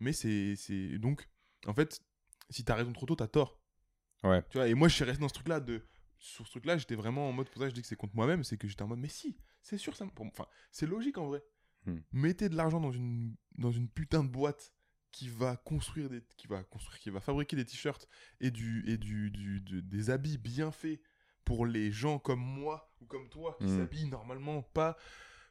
Mais 0.01 0.13
c'est. 0.13 0.55
c'est- 0.57 0.99
Donc, 0.99 1.27
en 1.67 1.73
fait, 1.73 1.99
si 2.51 2.63
t'as 2.63 2.75
raison 2.75 2.93
trop 2.93 3.07
tôt, 3.07 3.17
t'as 3.17 3.27
tort. 3.27 3.59
Ouais. 4.23 4.43
Tu 4.51 4.59
vois, 4.59 4.69
et 4.69 4.75
moi, 4.75 4.89
je 4.89 4.97
suis 4.97 5.05
resté 5.05 5.23
dans 5.23 5.29
ce 5.29 5.35
truc-là 5.35 5.61
de. 5.61 5.87
Sur 6.19 6.45
ce 6.47 6.51
truc-là, 6.51 6.77
j'étais 6.77 6.95
vraiment 6.95 7.27
en 7.31 7.33
mode. 7.33 7.49
Pour 7.49 7.63
ça, 7.63 7.71
je 7.71 7.75
dis 7.75 7.81
que 7.81 7.89
c'est 7.89 7.97
contre 7.97 8.15
moi-même. 8.17 8.45
C'est 8.45 8.59
que 8.59 8.69
j'étais 8.69 8.83
en 8.83 8.89
mode, 8.89 8.99
mais 8.99 9.09
si, 9.09 9.35
c'est 9.63 9.79
sûr, 9.79 9.97
ça. 9.97 10.07
Enfin, 10.19 10.47
c'est 10.71 10.87
logique 10.87 11.17
en 11.17 11.29
vrai. 11.29 11.43
Hmm. 11.87 12.01
Mettez 12.13 12.51
de 12.51 12.55
l'argent 12.55 12.81
dans 12.81 12.93
une, 12.93 13.35
dans 13.57 13.73
une 13.73 13.89
putain 13.89 14.23
de 14.25 14.29
boîte 14.29 14.74
qui 15.15 15.29
va 15.29 15.57
construire 15.57 16.11
des. 16.11 16.21
Qui 16.37 16.49
va 16.49 16.65
construire. 16.65 16.99
Qui 16.99 17.11
va 17.11 17.21
fabriquer 17.21 17.55
des 17.55 17.65
t-shirts 17.65 18.09
et, 18.41 18.51
du, 18.51 18.83
et 18.91 18.99
du, 18.99 19.31
du- 19.31 19.61
de- 19.61 19.81
des 19.81 20.11
habits 20.11 20.39
bien 20.39 20.73
faits 20.73 21.01
pour 21.45 21.67
les 21.67 21.93
gens 21.93 22.19
comme 22.19 22.41
moi 22.41 22.93
ou 23.01 23.07
comme 23.07 23.29
toi 23.29 23.55
qui 23.61 23.67
Hmm. 23.67 23.79
s'habillent 23.79 24.09
normalement 24.09 24.63
pas 24.63 24.97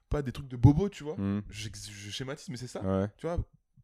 pas 0.09 0.21
des 0.21 0.31
trucs 0.31 0.49
de 0.49 0.57
bobo, 0.57 0.89
tu 0.89 1.03
vois. 1.03 1.15
Hmm. 1.17 1.41
Je, 1.49 1.69
je 1.73 2.11
schématise, 2.11 2.49
mais 2.49 2.57
c'est 2.57 2.67
ça. 2.67 2.81
Ouais. 2.83 3.07
Tu 3.17 3.25
vois, 3.25 3.37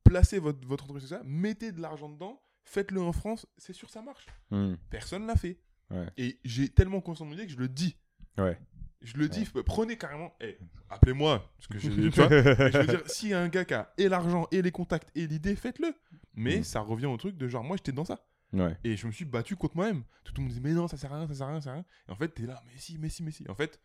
placez 0.03 0.37
votre, 0.39 0.67
votre 0.67 0.83
entreprise 0.83 1.07
comme 1.09 1.17
ça, 1.19 1.23
mettez 1.25 1.71
de 1.71 1.81
l'argent 1.81 2.09
dedans, 2.09 2.43
faites-le 2.65 3.01
en 3.01 3.13
France, 3.13 3.47
c'est 3.57 3.73
sûr 3.73 3.89
ça 3.89 4.01
marche. 4.01 4.27
Hmm. 4.51 4.75
Personne 4.89 5.25
l'a 5.25 5.35
fait. 5.35 5.59
Ouais. 5.89 6.07
Et 6.17 6.39
j'ai 6.43 6.69
tellement 6.69 6.99
conscience 7.01 7.27
de 7.27 7.33
mon 7.33 7.39
idée 7.39 7.47
que 7.47 7.53
je 7.53 7.57
le 7.57 7.69
dis. 7.69 7.95
Ouais. 8.37 8.59
Je 9.01 9.15
le 9.17 9.29
dis, 9.29 9.47
prenez 9.65 9.97
carrément. 9.97 10.33
eh, 10.41 10.57
appelez-moi. 10.89 11.49
Parce 11.57 11.67
que 11.67 11.79
j'ai- 11.79 11.89
tu 11.89 12.09
vois, 12.09 12.27
je 12.29 12.77
veux 12.79 12.87
dire, 12.87 13.09
s'il 13.09 13.29
y 13.29 13.33
a 13.33 13.39
un 13.41 13.47
gars 13.47 13.63
qui 13.65 13.73
a 13.73 13.93
et 13.97 14.09
l'argent, 14.09 14.47
et 14.51 14.61
les 14.61 14.71
contacts, 14.71 15.09
et 15.15 15.25
l'idée, 15.27 15.55
faites-le. 15.55 15.93
Mais 16.33 16.59
Mm. 16.59 16.63
ça 16.63 16.81
revient 16.81 17.05
au 17.05 17.15
truc 17.17 17.37
de 17.37 17.47
genre, 17.47 17.63
moi 17.63 17.77
j'étais 17.77 17.91
dans 17.93 18.05
ça. 18.05 18.25
Ouais. 18.51 18.75
Et 18.83 18.97
je 18.97 19.05
me 19.07 19.11
suis 19.11 19.25
battu 19.25 19.55
contre 19.55 19.75
moi-même. 19.77 20.03
Tout 20.25 20.33
le 20.35 20.41
monde 20.41 20.49
disait, 20.49 20.61
mais 20.61 20.73
non, 20.73 20.87
ça 20.87 20.97
sert 20.97 21.13
à 21.13 21.17
rien, 21.19 21.27
ça 21.27 21.33
sert 21.35 21.47
à 21.47 21.49
rien, 21.51 21.59
ça 21.61 21.65
sert 21.65 21.71
à 21.71 21.75
rien. 21.75 21.85
Et 22.07 22.11
en 22.11 22.15
fait, 22.15 22.29
t'es 22.29 22.43
là, 22.45 22.61
mais 22.65 22.73
si, 22.77 22.97
mais 22.97 23.09
si, 23.09 23.23
mais 23.23 23.31
si. 23.31 23.45
En 23.49 23.55
fait, 23.55 23.79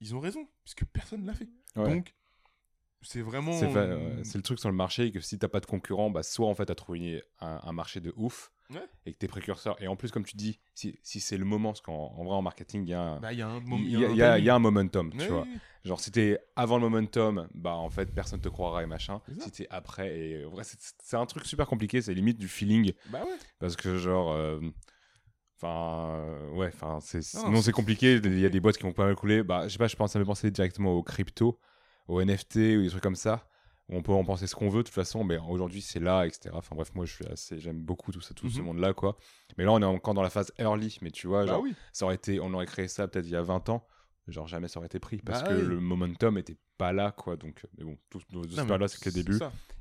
ils 0.00 0.14
ont 0.14 0.20
raison, 0.20 0.46
puisque 0.62 0.84
personne 0.84 1.24
l'a 1.26 1.34
fait. 1.34 1.48
Ouais. 1.76 1.88
Donc, 1.88 2.14
c'est 3.04 3.20
vraiment. 3.22 3.52
C'est 3.52 3.66
ouais, 3.66 4.20
c'est 4.24 4.36
le 4.38 4.42
truc 4.42 4.58
sur 4.58 4.68
le 4.70 4.74
marché 4.76 5.12
que 5.12 5.20
si 5.20 5.38
t'as 5.38 5.48
pas 5.48 5.60
de 5.60 5.66
concurrent, 5.66 6.10
bah 6.10 6.22
soit 6.22 6.48
en 6.48 6.54
fait 6.54 6.66
t'as 6.66 6.74
trouvé 6.74 7.22
un, 7.40 7.60
un 7.62 7.72
marché 7.72 8.00
de 8.00 8.12
ouf 8.16 8.50
Ouais. 8.70 8.80
et 9.04 9.12
que 9.12 9.18
t'es 9.18 9.28
précurseur. 9.28 9.76
Et 9.82 9.88
en 9.88 9.94
plus, 9.94 10.10
comme 10.10 10.24
tu 10.24 10.36
dis, 10.38 10.58
si, 10.74 10.98
si 11.02 11.20
c'est 11.20 11.36
le 11.36 11.44
moment, 11.44 11.68
parce 11.72 11.82
qu'en 11.82 11.92
en 12.16 12.24
vrai 12.24 12.34
en 12.34 12.40
marketing, 12.40 12.82
il 12.84 12.88
y 12.88 12.94
a 12.94 13.00
un, 13.02 13.20
Bah, 13.20 13.32
il 13.32 13.38
y 13.38 13.42
a 13.42 13.46
un 13.48 13.58
il 13.58 13.68
moment. 13.68 13.82
y 13.86 14.04
a, 14.04 14.08
il 14.08 14.16
y 14.16 14.22
a- 14.22 14.38
il 14.38 14.44
y 14.44 14.48
a 14.48 14.54
un 14.54 14.58
momentum, 14.58 15.10
tu 15.12 15.18
Ouais, 15.18 15.28
vois. 15.28 15.46
Genre 15.84 16.00
si 16.00 16.10
t'es 16.10 16.38
avant 16.56 16.76
le 16.78 16.82
momentum, 16.88 17.46
bah 17.54 17.74
en 17.76 17.90
fait 17.90 18.06
personne 18.14 18.40
te 18.40 18.48
croira 18.48 18.82
et 18.82 18.86
machin. 18.86 19.20
Si 19.38 19.50
t'es 19.50 19.66
après, 19.68 20.18
et 20.18 20.44
en 20.46 20.50
vrai 20.50 20.64
c'est 20.64 20.78
c'est 21.02 21.16
un 21.18 21.26
truc 21.26 21.44
super 21.44 21.66
compliqué, 21.66 22.00
c'est 22.00 22.14
limite 22.14 22.38
du 22.38 22.48
feeling 22.48 22.92
Bah 23.10 23.22
ouais. 23.22 23.36
parce 23.58 23.76
que 23.76 23.96
genre. 23.98 24.32
euh, 24.32 24.58
Enfin, 25.56 26.10
euh, 26.16 26.50
ouais, 26.52 26.66
enfin, 26.74 26.98
c'est, 27.00 27.18
Non, 27.34 27.44
sinon 27.46 27.62
c'est- 27.62 27.72
compliqué. 27.72 28.14
Il 28.22 28.40
y 28.40 28.44
a 28.44 28.48
des 28.48 28.60
boîtes 28.60 28.76
qui 28.76 28.82
vont 28.82 28.92
pas 28.92 29.04
mal 29.06 29.14
couler. 29.14 29.42
Bah, 29.42 29.66
je 29.68 29.72
sais 29.72 29.78
pas, 29.78 29.86
je 29.86 29.96
pense, 29.96 30.12
ça 30.12 30.18
me 30.18 30.24
penser 30.24 30.50
directement 30.50 30.92
aux 30.92 31.02
crypto, 31.02 31.58
aux 32.08 32.20
NFT 32.20 32.56
ou 32.78 32.82
des 32.82 32.88
trucs 32.90 33.02
comme 33.02 33.16
ça. 33.16 33.46
où 33.88 33.96
On 33.96 34.02
peut 34.02 34.12
en 34.12 34.24
penser 34.24 34.46
ce 34.46 34.54
qu'on 34.54 34.68
veut, 34.70 34.78
de 34.82 34.86
toute 34.88 34.94
façon, 34.94 35.24
mais 35.24 35.36
aujourd'hui 35.38 35.82
c'est 35.82 36.00
là, 36.00 36.26
etc. 36.26 36.50
Enfin 36.54 36.74
bref, 36.74 36.94
moi 36.94 37.04
je 37.04 37.12
suis 37.12 37.26
assez, 37.26 37.58
j'aime 37.60 37.80
beaucoup 37.82 38.12
tout 38.12 38.20
ça, 38.22 38.32
tout 38.34 38.48
ce 38.48 38.60
Mhm. 38.60 38.66
monde-là, 38.66 38.94
quoi. 38.94 39.16
Mais 39.58 39.64
là, 39.64 39.72
on 39.72 39.80
est 39.82 39.84
encore 39.84 40.14
dans 40.14 40.22
la 40.22 40.30
phase 40.30 40.52
early, 40.58 40.96
mais 41.02 41.10
tu 41.10 41.26
vois, 41.26 41.44
Bah 41.44 41.52
genre, 41.52 41.60
oui. 41.62 41.74
ça 41.92 42.06
aurait 42.06 42.14
été, 42.14 42.40
on 42.40 42.52
aurait 42.54 42.66
créé 42.66 42.88
ça 42.88 43.06
peut-être 43.08 43.26
il 43.26 43.32
y 43.32 43.36
a 43.36 43.42
20 43.42 43.68
ans, 43.68 43.86
genre 44.26 44.46
jamais 44.46 44.68
ça 44.68 44.78
aurait 44.80 44.86
été 44.86 44.98
pris 44.98 45.18
parce 45.18 45.42
Bah 45.42 45.48
que 45.48 45.54
oui. 45.54 45.66
le 45.66 45.80
momentum 45.80 46.38
était 46.38 46.56
pas 46.78 46.92
là, 46.94 47.12
quoi. 47.12 47.36
Donc, 47.36 47.60
euh, 47.64 47.68
mais 47.78 47.84
bon, 47.84 47.96
tout, 48.08 48.18
histoires 48.18 48.66
mais 48.66 48.78
là, 48.78 48.88
c'est 48.88 48.98
que 49.00 49.10
le 49.10 49.22
début. 49.22 49.36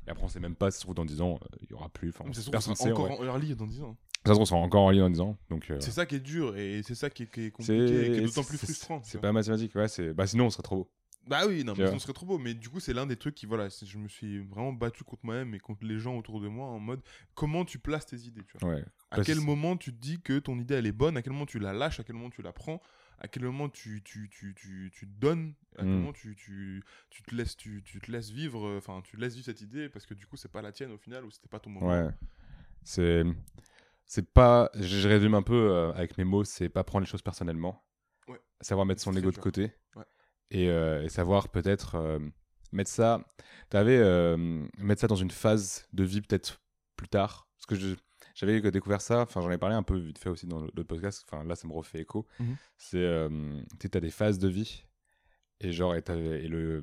Et 0.06 0.10
après, 0.12 0.24
on 0.26 0.28
sait 0.28 0.42
même 0.42 0.56
pas, 0.56 0.70
si 0.70 0.78
se 0.80 0.84
trouve 0.84 0.96
dans 0.96 1.06
10 1.06 1.22
ans, 1.22 1.40
euh, 1.42 1.58
il 1.62 1.70
y 1.72 1.74
aura 1.74 1.88
plus. 1.90 2.10
Enfin, 2.10 2.26
personne 2.52 2.76
sait. 2.76 2.92
encore 2.92 3.10
en 3.20 3.24
early 3.24 3.56
dans 3.56 3.66
10 3.68 3.82
ans. 3.84 3.96
Ça 4.26 4.30
se 4.30 4.32
trouve, 4.32 4.42
on 4.42 4.46
sera 4.46 4.60
encore 4.60 4.82
en 4.84 4.90
ligne 4.90 5.02
dans 5.02 5.10
10 5.10 5.22
ans. 5.22 5.38
Donc, 5.50 5.72
euh, 5.72 5.78
C'est 5.80 5.92
ça 5.92 6.06
qui 6.06 6.16
est 6.16 6.20
dur 6.20 6.56
et 6.58 6.82
c'est 6.84 6.96
ça 6.96 7.10
qui 7.10 7.24
est, 7.24 7.28
qui 7.32 7.46
est 7.46 7.52
compliqué 7.52 8.06
et 8.08 8.12
qui 8.12 8.18
est 8.20 8.22
d'autant 8.26 8.44
plus 8.44 8.58
frustrant. 8.58 9.02
C'est 9.04 9.20
pas 9.22 9.32
mathématique, 9.32 9.74
ouais. 9.76 9.88
c'est- 9.88 10.14
Bah, 10.14 10.28
sinon, 10.28 10.46
on 10.46 10.50
serait 10.50 10.64
trop 10.64 10.76
beau. 10.76 10.92
Bah 11.26 11.48
oui, 11.48 11.64
non, 11.64 11.74
mais 11.76 11.88
ce 11.92 12.00
serait 12.00 12.14
trop 12.14 12.26
beau. 12.26 12.38
Mais 12.38 12.54
du 12.54 12.70
coup, 12.70 12.80
c'est 12.80 12.94
l'un 12.94 13.06
des 13.06 13.16
trucs 13.16 13.36
qui, 13.36 13.46
voilà, 13.46 13.70
je 13.70 13.98
me 13.98 14.08
suis 14.08 14.40
vraiment 14.40 14.74
battu 14.74 15.04
contre 15.04 15.26
moi-même 15.26 15.54
et 15.56 15.60
contre 15.60 15.86
les 15.86 15.98
gens 15.98 16.18
autour 16.18 16.42
de 16.42 16.48
moi 16.48 16.68
en 16.68 16.80
mode 16.80 17.02
comment 17.34 17.64
tu 17.66 17.80
places 17.80 18.06
tes 18.08 18.18
idées, 18.18 18.44
tu 18.44 18.58
vois? 18.58 18.76
Ouais. 18.76 18.86
À 19.12 19.22
quel 19.22 19.40
moment 19.40 19.78
tu 19.78 19.94
te 19.94 20.00
dis 20.00 20.22
que 20.22 20.40
ton 20.40 20.60
idée 20.60 20.74
elle 20.74 20.88
est 20.88 20.92
bonne, 20.92 21.16
à 21.18 21.22
quel 21.22 21.34
moment 21.34 21.46
tu 21.46 21.60
la 21.60 21.72
lâches, 21.72 22.00
à 22.00 22.04
quel 22.04 22.16
moment 22.16 22.30
tu 22.32 22.42
la 22.42 22.52
prends, 22.52 22.82
à 23.20 23.28
quel 23.28 23.44
moment 23.44 23.70
tu, 23.70 24.02
tu, 24.04 24.28
tu, 24.30 24.56
tu, 24.56 24.92
tu 24.92 25.08
te 25.08 25.20
donnes, 25.20 25.54
à 25.78 25.84
quel 25.84 25.88
Mm. 25.88 25.98
moment 26.00 26.14
tu, 26.14 26.36
tu, 26.36 26.84
tu, 27.12 27.22
te 27.22 27.36
laisses, 27.36 27.56
tu, 27.56 27.84
tu 27.84 28.00
te 28.00 28.12
laisses 28.12 28.32
vivre, 28.32 28.68
euh, 28.68 28.78
enfin 28.80 29.02
tu 29.04 29.16
laisses 29.16 29.36
vivre 29.36 29.46
cette 29.46 29.62
idée 29.62 29.88
parce 29.88 30.06
que 30.08 30.16
du 30.16 30.26
coup 30.26 30.36
c'est 30.36 30.52
pas 30.52 30.62
la 30.64 30.72
tienne 30.72 30.92
au 30.92 30.98
final 30.98 31.24
ou 31.26 31.32
c'était 31.32 31.48
pas 31.48 31.60
ton 31.60 31.70
moment? 31.70 31.88
Ouais. 31.88 32.10
C'est. 32.84 33.24
C'est 34.06 34.28
pas. 34.34 34.70
Je 34.74 35.08
résume 35.08 35.36
un 35.36 35.44
peu 35.44 35.72
euh, 35.72 35.94
avec 35.94 36.18
mes 36.18 36.24
mots, 36.26 36.44
c'est 36.44 36.70
pas 36.70 36.84
prendre 36.84 37.06
les 37.06 37.10
choses 37.10 37.22
personnellement. 37.22 37.86
Ouais. 38.28 38.42
Savoir 38.62 38.86
mettre 38.86 39.02
son 39.02 39.16
ego 39.16 39.32
de 39.32 39.38
côté. 39.38 39.72
Ouais. 39.96 40.04
Et, 40.54 40.70
euh, 40.70 41.04
et 41.04 41.10
savoir 41.10 41.50
peut-être 41.50 41.96
euh, 41.96 42.20
mettre 42.72 42.90
ça. 42.92 43.26
T'avais. 43.70 43.98
euh, 43.98 44.38
mettre 44.78 45.02
ça 45.02 45.08
dans 45.08 45.16
une 45.16 45.32
phase 45.32 45.88
de 45.94 46.04
vie 46.04 46.22
peut-être 46.22 46.62
plus 46.96 47.08
tard? 47.10 47.48
Parce 47.58 47.66
que 47.66 47.76
je. 47.76 47.96
J'avais 48.36 48.62
découvert 48.72 49.00
ça, 49.02 49.22
enfin 49.22 49.42
j'en 49.42 49.52
ai 49.52 49.60
parlé 49.60 49.76
un 49.76 49.84
peu 49.84 49.96
vite 49.96 50.18
fait 50.18 50.30
aussi 50.30 50.48
dans 50.48 50.62
d'autres 50.62 50.82
podcasts, 50.88 51.24
enfin 51.30 51.44
là 51.44 51.56
ça 51.56 51.68
me 51.68 51.74
refait 51.74 52.00
écho. 52.00 52.26
Mhm. 52.40 52.56
C'est, 52.78 52.98
euh, 52.98 53.62
tu 53.80 53.88
as 53.94 54.00
des 54.00 54.10
phases 54.10 54.40
de 54.40 54.48
vie, 54.48 54.86
et 55.60 55.72
genre, 55.72 55.94
et, 55.96 56.00
et 56.10 56.48
le, 56.48 56.82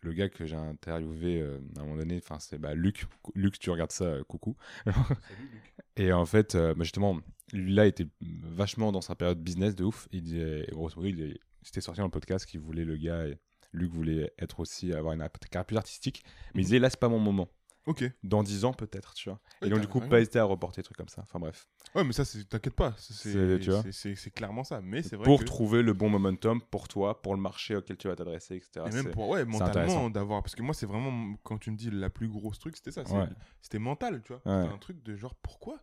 le 0.00 0.12
gars 0.12 0.28
que 0.28 0.46
j'ai 0.46 0.54
interviewé 0.54 1.40
euh, 1.40 1.58
à 1.76 1.80
un 1.80 1.84
moment 1.84 1.96
donné, 1.96 2.18
enfin 2.22 2.38
c'est 2.38 2.56
bah, 2.56 2.74
Luc, 2.76 3.06
Luc 3.34 3.58
tu 3.58 3.70
regardes 3.70 3.90
ça, 3.90 4.04
euh, 4.04 4.22
coucou. 4.22 4.56
Salut, 4.84 5.48
Luc. 5.52 5.74
Et 5.96 6.12
en 6.12 6.24
fait, 6.24 6.56
bah, 6.56 6.74
justement, 6.84 7.18
lui 7.52 7.74
là 7.74 7.86
était 7.86 8.06
vachement 8.20 8.92
dans 8.92 9.00
sa 9.00 9.16
période 9.16 9.42
business 9.42 9.74
de 9.74 9.82
ouf. 9.84 10.06
Il 10.12 10.22
disait, 10.22 10.66
grosso 10.70 10.94
modo, 10.96 11.08
il 11.08 11.20
est- 11.20 11.40
c'était 11.62 11.80
sorti 11.80 11.98
dans 11.98 12.06
le 12.06 12.10
podcast 12.10 12.46
qu'il 12.46 12.60
voulait, 12.60 12.84
le 12.84 12.96
gars, 12.96 13.26
et 13.26 13.38
Luc 13.72 13.90
voulait 13.92 14.32
être 14.38 14.60
aussi, 14.60 14.92
avoir 14.92 15.14
une 15.14 15.26
carrière 15.50 15.64
plus 15.66 15.76
artistique. 15.76 16.22
Mais 16.54 16.60
il 16.62 16.64
Mhm. 16.64 16.64
disait, 16.64 16.78
là, 16.78 16.90
c'est 16.90 17.00
pas 17.00 17.08
mon 17.08 17.18
moment. 17.18 17.48
Ok. 17.86 18.04
Dans 18.22 18.44
10 18.44 18.64
ans, 18.64 18.72
peut-être, 18.72 19.12
tu 19.14 19.28
vois. 19.28 19.40
Et 19.60 19.68
donc, 19.68 19.80
du 19.80 19.88
coup, 19.88 19.98
pas 20.00 20.20
hésiter 20.20 20.38
à 20.38 20.44
reporter 20.44 20.76
des 20.80 20.84
trucs 20.84 20.96
comme 20.96 21.08
ça. 21.08 21.22
Enfin, 21.22 21.40
bref. 21.40 21.66
Ouais, 21.96 22.04
mais 22.04 22.12
ça, 22.12 22.22
t'inquiète 22.48 22.76
pas. 22.76 22.94
c'est- 22.96 24.30
clairement 24.30 24.62
ça. 24.62 24.80
Mais 24.80 25.02
c'est 25.02 25.16
vrai 25.16 25.24
Pour 25.24 25.40
que... 25.40 25.44
trouver 25.44 25.82
le 25.82 25.92
bon 25.92 26.08
momentum 26.08 26.60
pour 26.70 26.86
toi, 26.86 27.20
pour 27.22 27.34
le 27.34 27.40
marché 27.40 27.74
auquel 27.74 27.96
tu 27.96 28.06
vas 28.06 28.14
t'adresser, 28.14 28.54
etc. 28.54 28.86
Et 28.86 28.94
même 28.94 29.10
pour, 29.10 29.28
ouais, 29.30 29.44
mentalement, 29.44 30.10
d'avoir. 30.10 30.42
Parce 30.44 30.54
que 30.54 30.62
moi, 30.62 30.74
c'est 30.74 30.86
vraiment, 30.86 31.34
quand 31.42 31.58
tu 31.58 31.72
me 31.72 31.76
dis 31.76 31.90
la 31.90 32.08
plus 32.08 32.28
grosse 32.28 32.60
truc, 32.60 32.76
c'était 32.76 32.92
ça. 32.92 33.02
Ouais. 33.02 33.26
C'était 33.60 33.80
mental, 33.80 34.22
tu 34.22 34.32
vois. 34.32 34.42
Ouais. 34.46 34.62
C'était 34.62 34.74
un 34.74 34.78
truc 34.78 35.02
de 35.02 35.16
genre, 35.16 35.34
pourquoi 35.34 35.80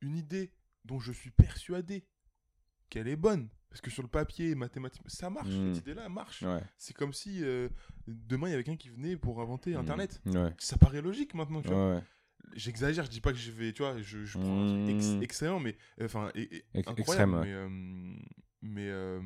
une 0.00 0.16
idée 0.16 0.52
dont 0.86 1.00
je 1.00 1.12
suis 1.12 1.30
persuadé 1.30 2.06
qu'elle 2.88 3.08
est 3.08 3.16
bonne, 3.16 3.50
parce 3.72 3.80
que 3.80 3.90
sur 3.90 4.02
le 4.02 4.08
papier, 4.08 4.54
mathématiquement, 4.54 5.08
ça 5.08 5.30
marche, 5.30 5.48
Mm. 5.48 5.74
cette 5.74 5.82
idée-là 5.84 6.08
marche. 6.10 6.42
Ouais. 6.42 6.62
C'est 6.76 6.94
comme 6.94 7.12
si 7.14 7.42
euh, 7.42 7.70
demain, 8.06 8.48
il 8.48 8.50
y 8.50 8.54
avait 8.54 8.64
quelqu'un 8.64 8.76
qui 8.78 8.90
venait 8.90 9.16
pour 9.16 9.40
inventer 9.40 9.74
Internet. 9.74 10.20
Mm. 10.26 10.36
Ouais. 10.36 10.54
Ça 10.58 10.76
paraît 10.76 11.00
logique 11.00 11.32
maintenant, 11.34 11.62
tu 11.62 11.68
vois. 11.68 11.94
Ouais. 11.94 12.02
J'exagère, 12.54 13.04
je 13.06 13.10
dis 13.10 13.20
pas 13.22 13.32
que 13.32 13.38
je 13.38 13.50
vais, 13.50 13.72
tu 13.72 13.82
vois, 13.82 14.00
je, 14.02 14.24
je 14.24 14.38
prends 14.38 14.62
un 14.62 14.84
truc 14.84 14.96
ex- 14.96 15.22
excellent, 15.22 15.58
mais 15.58 15.76
euh, 16.00 16.04
enfin, 16.04 16.30
incroyable, 16.74 17.40
mais, 17.40 17.52
euh, 17.52 17.68
mais 18.60 18.88
euh, 18.90 19.20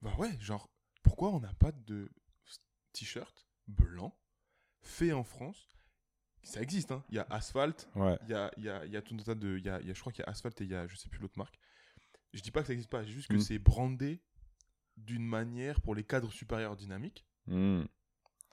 bah 0.00 0.14
ouais, 0.18 0.30
genre, 0.38 0.70
pourquoi 1.02 1.30
on 1.30 1.40
n'a 1.40 1.54
pas 1.54 1.72
de 1.72 2.10
t-shirt 2.92 3.48
blanc 3.66 4.16
fait 4.82 5.12
en 5.12 5.24
France? 5.24 5.68
Ça 6.42 6.60
existe, 6.60 6.92
hein. 6.92 7.02
Il 7.08 7.16
y 7.16 7.18
a 7.18 7.26
Asphalt, 7.30 7.88
Ouais. 7.96 8.18
il 8.24 8.28
y 8.30 8.34
a, 8.34 8.50
y, 8.58 8.68
a, 8.68 8.84
y 8.84 8.96
a 8.98 9.02
tout 9.02 9.14
un 9.18 9.22
tas 9.22 9.34
de, 9.34 9.58
y 9.58 9.68
a- 9.70 9.80
je 9.82 9.98
crois 9.98 10.12
qu'il 10.12 10.22
y 10.24 10.28
a 10.28 10.30
Asphalt 10.30 10.60
et 10.60 10.64
il 10.64 10.70
y 10.70 10.74
a, 10.74 10.86
je 10.86 10.94
sais 10.94 11.08
plus 11.08 11.18
l'autre 11.20 11.38
marque. 11.38 11.58
Je 12.34 12.42
dis 12.42 12.50
pas 12.50 12.60
que 12.60 12.66
ça 12.66 12.72
existe 12.74 12.90
pas, 12.90 13.04
juste 13.04 13.28
que 13.28 13.36
Mm. 13.36 13.40
c'est 13.40 13.58
brandé 13.58 14.20
d'une 14.96 15.24
manière 15.24 15.80
pour 15.80 15.94
les 15.94 16.04
cadres 16.04 16.30
supérieurs 16.32 16.76
dynamiques. 16.76 17.24
Mm. 17.46 17.82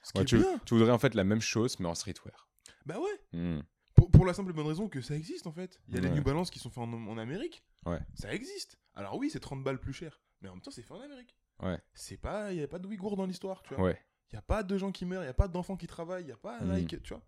Ce 0.03 0.12
qui 0.14 0.18
Ouais, 0.20 0.24
est 0.24 0.26
tu, 0.26 0.38
bien. 0.38 0.60
tu 0.66 0.74
voudrais 0.76 0.91
en 0.91 0.98
fait 0.99 1.14
la 1.16 1.24
même 1.24 1.41
chose, 1.41 1.80
mais 1.80 1.88
en 1.88 1.95
streetwear. 1.95 2.48
Bah 2.86 2.98
ouais. 2.99 3.22
Mm. 3.40 3.62
Pour, 3.95 4.10
pour 4.10 4.26
la 4.26 4.34
simple 4.34 4.52
et 4.52 4.53
bonne 4.53 4.68
raison 4.68 4.88
que 4.88 5.02
ça 5.02 5.16
existe 5.16 5.45
en 5.48 5.52
fait. 5.52 5.80
Il 5.88 5.95
y 5.95 5.98
a 5.98 6.02
les 6.02 6.08
Ouais. 6.10 6.16
New 6.16 6.24
Balance 6.24 6.49
qui 6.49 6.60
sont 6.60 6.70
faits 6.70 6.84
en, 6.84 6.94
en 6.94 7.18
Amérique. 7.18 7.64
Ouais. 7.86 7.99
Ça 8.16 8.34
existe. 8.34 8.78
Alors 8.95 9.18
oui, 9.18 9.30
c'est 9.30 9.40
30 9.40 9.64
balles 9.64 9.80
plus 9.80 9.94
cher. 9.94 10.22
Mais 10.41 10.49
en 10.49 10.53
même 10.53 10.62
temps, 10.62 10.72
c'est 10.72 10.82
fait 10.82 10.94
en 10.94 11.02
Amérique. 11.02 11.36
Ouais. 11.60 11.80
C'est 11.94 12.18
pas, 12.18 12.52
il 12.52 12.58
n'y 12.58 12.64
a 12.64 12.68
pas 12.68 12.80
de 12.80 12.88
Ouïghours 12.88 13.16
dans 13.18 13.26
l'histoire, 13.28 13.62
tu 13.62 13.76
vois. 13.76 13.84
Ouais. 13.84 14.02
Il 14.32 14.36
n'y 14.36 14.40
a 14.40 14.44
pas 14.44 14.64
de 14.64 14.78
gens 14.78 14.91
qui 14.91 15.06
meurent, 15.06 15.22
il 15.22 15.26
n'y 15.26 15.30
a 15.32 15.34
pas 15.36 15.48
d'enfants 15.48 15.76
qui 15.78 15.86
travaillent, 15.88 16.24
il 16.24 16.28
n'y 16.28 16.32
a 16.32 16.38
pas 16.38 16.60
like, 16.62 17.02
tu 17.03 17.14
vois. 17.14 17.24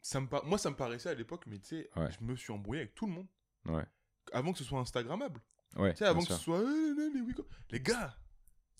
Ça 0.00 0.20
me 0.20 0.26
par- 0.28 0.44
Moi, 0.44 0.58
ça 0.58 0.70
me 0.70 0.76
paraissait 0.76 1.08
à 1.10 1.14
l'époque, 1.14 1.44
mais 1.46 1.58
tu 1.58 1.66
sais, 1.68 1.90
Ouais. 1.96 2.10
je 2.12 2.24
me 2.24 2.34
suis 2.36 2.52
embrouillé 2.52 2.82
avec 2.82 2.94
tout 2.94 3.06
le 3.06 3.12
monde. 3.12 3.26
Ouais. 3.66 3.84
Avant 4.32 4.52
que 4.52 4.58
ce 4.58 4.64
soit 4.64 4.80
Instagrammable. 4.80 5.40
Ouais. 5.76 5.92
Tu 5.92 5.98
sais, 5.98 6.04
avant 6.06 6.20
que 6.22 6.32
ce 6.32 6.40
soit 6.40 6.60
euh, 6.60 6.94
les 7.70 7.80
gars, 7.80 8.16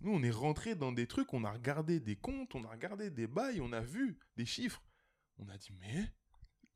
nous, 0.00 0.12
on 0.12 0.22
est 0.22 0.30
rentré 0.30 0.74
dans 0.74 0.92
des 0.92 1.06
trucs, 1.06 1.32
on 1.32 1.44
a 1.44 1.50
regardé 1.50 2.00
des 2.00 2.16
comptes, 2.16 2.54
on 2.54 2.64
a 2.64 2.70
regardé 2.70 3.10
des 3.10 3.26
bails, 3.26 3.60
on 3.60 3.72
a 3.72 3.80
vu 3.80 4.18
des 4.36 4.46
chiffres. 4.46 4.82
On 5.38 5.48
a 5.48 5.56
dit, 5.56 5.70
mais 5.80 6.12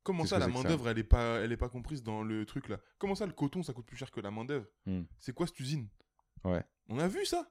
comment 0.03 0.27
ça, 0.27 0.39
la 0.39 0.47
ça 0.47 0.51
main-d'œuvre, 0.53 0.89
elle 0.89 0.99
est 0.99 1.05
pas, 1.05 1.41
elle 1.41 1.53
est 1.53 1.57
pas 1.57 1.69
comprise 1.69 2.03
dans 2.03 2.23
le 2.23 2.45
truc 2.47 2.69
là? 2.69 2.79
Comment 2.99 3.15
ça, 3.15 3.27
le 3.27 3.33
coton, 3.33 3.63
ça 3.63 3.73
coûte 3.73 3.87
plus 3.87 3.97
cher 3.97 4.11
que 4.11 4.21
la 4.21 4.31
main-d'œuvre? 4.31 4.67
Hmm. 4.87 5.03
C'est 5.19 5.33
quoi 5.35 5.47
cette 5.47 5.61
usine? 5.61 5.89
Ouais. 6.45 6.65
On 6.89 6.99
a 6.99 7.09
vu 7.09 7.25
ça. 7.25 7.51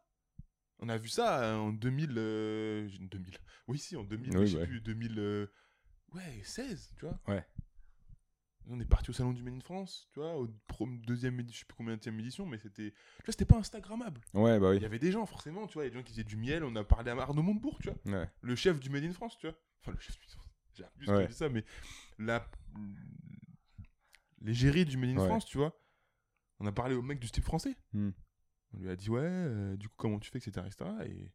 On 0.79 0.89
a 0.89 0.97
vu 0.97 1.09
ça 1.09 1.43
euh, 1.43 1.55
en 1.57 1.71
2000. 1.73 2.13
euh, 2.17 2.89
2000. 2.99 3.37
Oui, 3.67 3.77
si, 3.79 3.95
en 3.95 4.03
2000. 4.03 4.37
Oui, 4.37 4.47
je 4.47 4.51
sais 4.53 4.57
ouais. 4.59 4.67
plus, 4.67 4.81
2000. 4.81 5.19
euh, 5.19 5.47
ouais, 6.13 6.41
16, 6.43 6.93
tu 6.97 7.05
vois. 7.05 7.19
Ouais. 7.27 7.45
On 8.71 8.79
est 8.79 8.85
parti 8.85 9.09
au 9.09 9.13
salon 9.13 9.33
du 9.33 9.41
Made 9.41 9.55
in 9.55 9.59
France, 9.61 10.07
tu 10.13 10.19
vois, 10.19 10.35
au 10.37 10.47
deuxième, 11.07 11.39
édi- 11.39 11.51
je 11.51 11.59
sais 11.59 11.65
plus 11.65 11.75
combien 11.75 11.97
de 11.97 12.09
édition, 12.19 12.45
mais 12.45 12.59
c'était, 12.59 12.91
tu 12.91 13.25
vois, 13.25 13.31
c'était 13.31 13.45
pas 13.45 13.57
Instagrammable. 13.57 14.21
Ouais, 14.35 14.59
bah 14.59 14.67
Il 14.73 14.77
oui. 14.77 14.81
y 14.81 14.85
avait 14.85 14.99
des 14.99 15.11
gens, 15.11 15.25
forcément, 15.25 15.65
tu 15.65 15.73
vois, 15.73 15.83
il 15.83 15.87
y 15.87 15.87
a 15.87 15.91
des 15.91 15.97
gens 15.97 16.03
qui 16.03 16.11
faisaient 16.11 16.23
du 16.23 16.37
miel. 16.37 16.63
On 16.63 16.75
a 16.75 16.83
parlé 16.83 17.09
à 17.09 17.17
Arnaud 17.17 17.41
Montebourg, 17.41 17.79
tu 17.81 17.89
vois, 17.89 18.19
Ouais. 18.19 18.29
le 18.41 18.55
chef 18.55 18.79
du 18.79 18.89
Made 18.91 19.03
in 19.05 19.13
France, 19.13 19.37
tu 19.39 19.47
vois. 19.47 19.57
Enfin, 19.81 19.91
le 19.93 19.99
chef 19.99 20.15
du 20.15 20.19
Made 20.21 20.29
in 20.29 20.33
France, 20.33 20.53
j'ai 20.75 20.83
abusé 20.85 21.11
Ouais. 21.11 21.27
dis 21.27 21.33
ça, 21.33 21.49
mais 21.49 21.65
la... 22.19 22.47
l'égérie 24.41 24.85
du 24.85 24.97
Made 24.97 25.09
in 25.11 25.17
Ouais. 25.21 25.25
France, 25.27 25.45
tu 25.45 25.57
vois. 25.57 25.75
On 26.59 26.65
a 26.65 26.71
parlé 26.71 26.95
au 26.95 27.01
mec 27.01 27.19
du 27.19 27.27
style 27.27 27.43
français. 27.43 27.75
Hmm. 27.93 28.11
On 28.73 28.79
lui 28.79 28.89
a 28.89 28.95
dit, 28.95 29.09
ouais, 29.09 29.19
euh, 29.23 29.77
du 29.77 29.87
coup, 29.89 29.95
comment 29.97 30.19
tu 30.19 30.29
fais, 30.29 30.37
etc. 30.37 30.65
etc. 30.67 30.91
Et, 31.05 31.31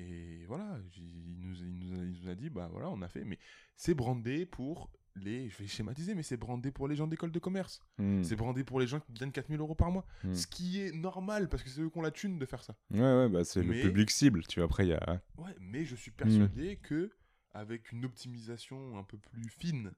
et 0.00 0.46
voilà, 0.46 0.80
j- 0.90 1.02
il 1.02 1.38
nous, 1.40 1.54
il, 1.56 1.78
nous 1.78 1.92
a, 2.00 2.04
il 2.04 2.12
nous 2.22 2.28
a 2.28 2.34
dit, 2.34 2.48
bah 2.48 2.68
voilà, 2.72 2.88
on 2.88 3.02
a 3.02 3.08
fait. 3.08 3.24
Mais 3.24 3.38
c'est 3.76 3.94
brandé 3.94 4.46
pour 4.46 4.90
les. 5.16 5.48
Je 5.48 5.56
vais 5.58 5.66
schématiser, 5.66 6.14
mais 6.14 6.22
c'est 6.22 6.36
brandé 6.36 6.70
pour 6.70 6.88
les 6.88 6.96
gens 6.96 7.06
d'école 7.06 7.30
de 7.32 7.38
commerce. 7.38 7.80
Mm. 7.98 8.22
C'est 8.22 8.36
brandé 8.36 8.64
pour 8.64 8.78
les 8.80 8.86
gens 8.86 9.00
qui 9.00 9.12
gagnent 9.12 9.32
4000 9.32 9.60
euros 9.60 9.74
par 9.74 9.90
mois. 9.90 10.04
Mm. 10.24 10.34
Ce 10.34 10.46
qui 10.46 10.80
est 10.80 10.92
normal, 10.92 11.48
parce 11.48 11.62
que 11.62 11.68
c'est 11.70 11.80
eux 11.80 11.90
qui 11.90 11.98
ont 11.98 12.02
la 12.02 12.10
thune 12.10 12.38
de 12.38 12.46
faire 12.46 12.62
ça. 12.62 12.76
Ouais, 12.90 13.00
ouais, 13.00 13.28
bah 13.28 13.44
c'est 13.44 13.62
Mais- 13.62 13.82
le 13.82 13.88
public 13.88 14.10
cible, 14.10 14.46
tu 14.46 14.60
vois. 14.60 14.66
Après, 14.66 14.84
il 14.86 14.90
y 14.90 14.94
a. 14.94 15.20
Ouais, 15.36 15.54
Mais 15.60 15.84
je 15.84 15.96
suis 15.96 16.10
persuadé 16.10 16.76
que 16.76 17.10
avec 17.52 17.92
une 17.92 18.04
optimisation 18.04 18.96
un 18.98 19.02
peu 19.04 19.18
plus 19.18 19.48
fine, 19.48 19.92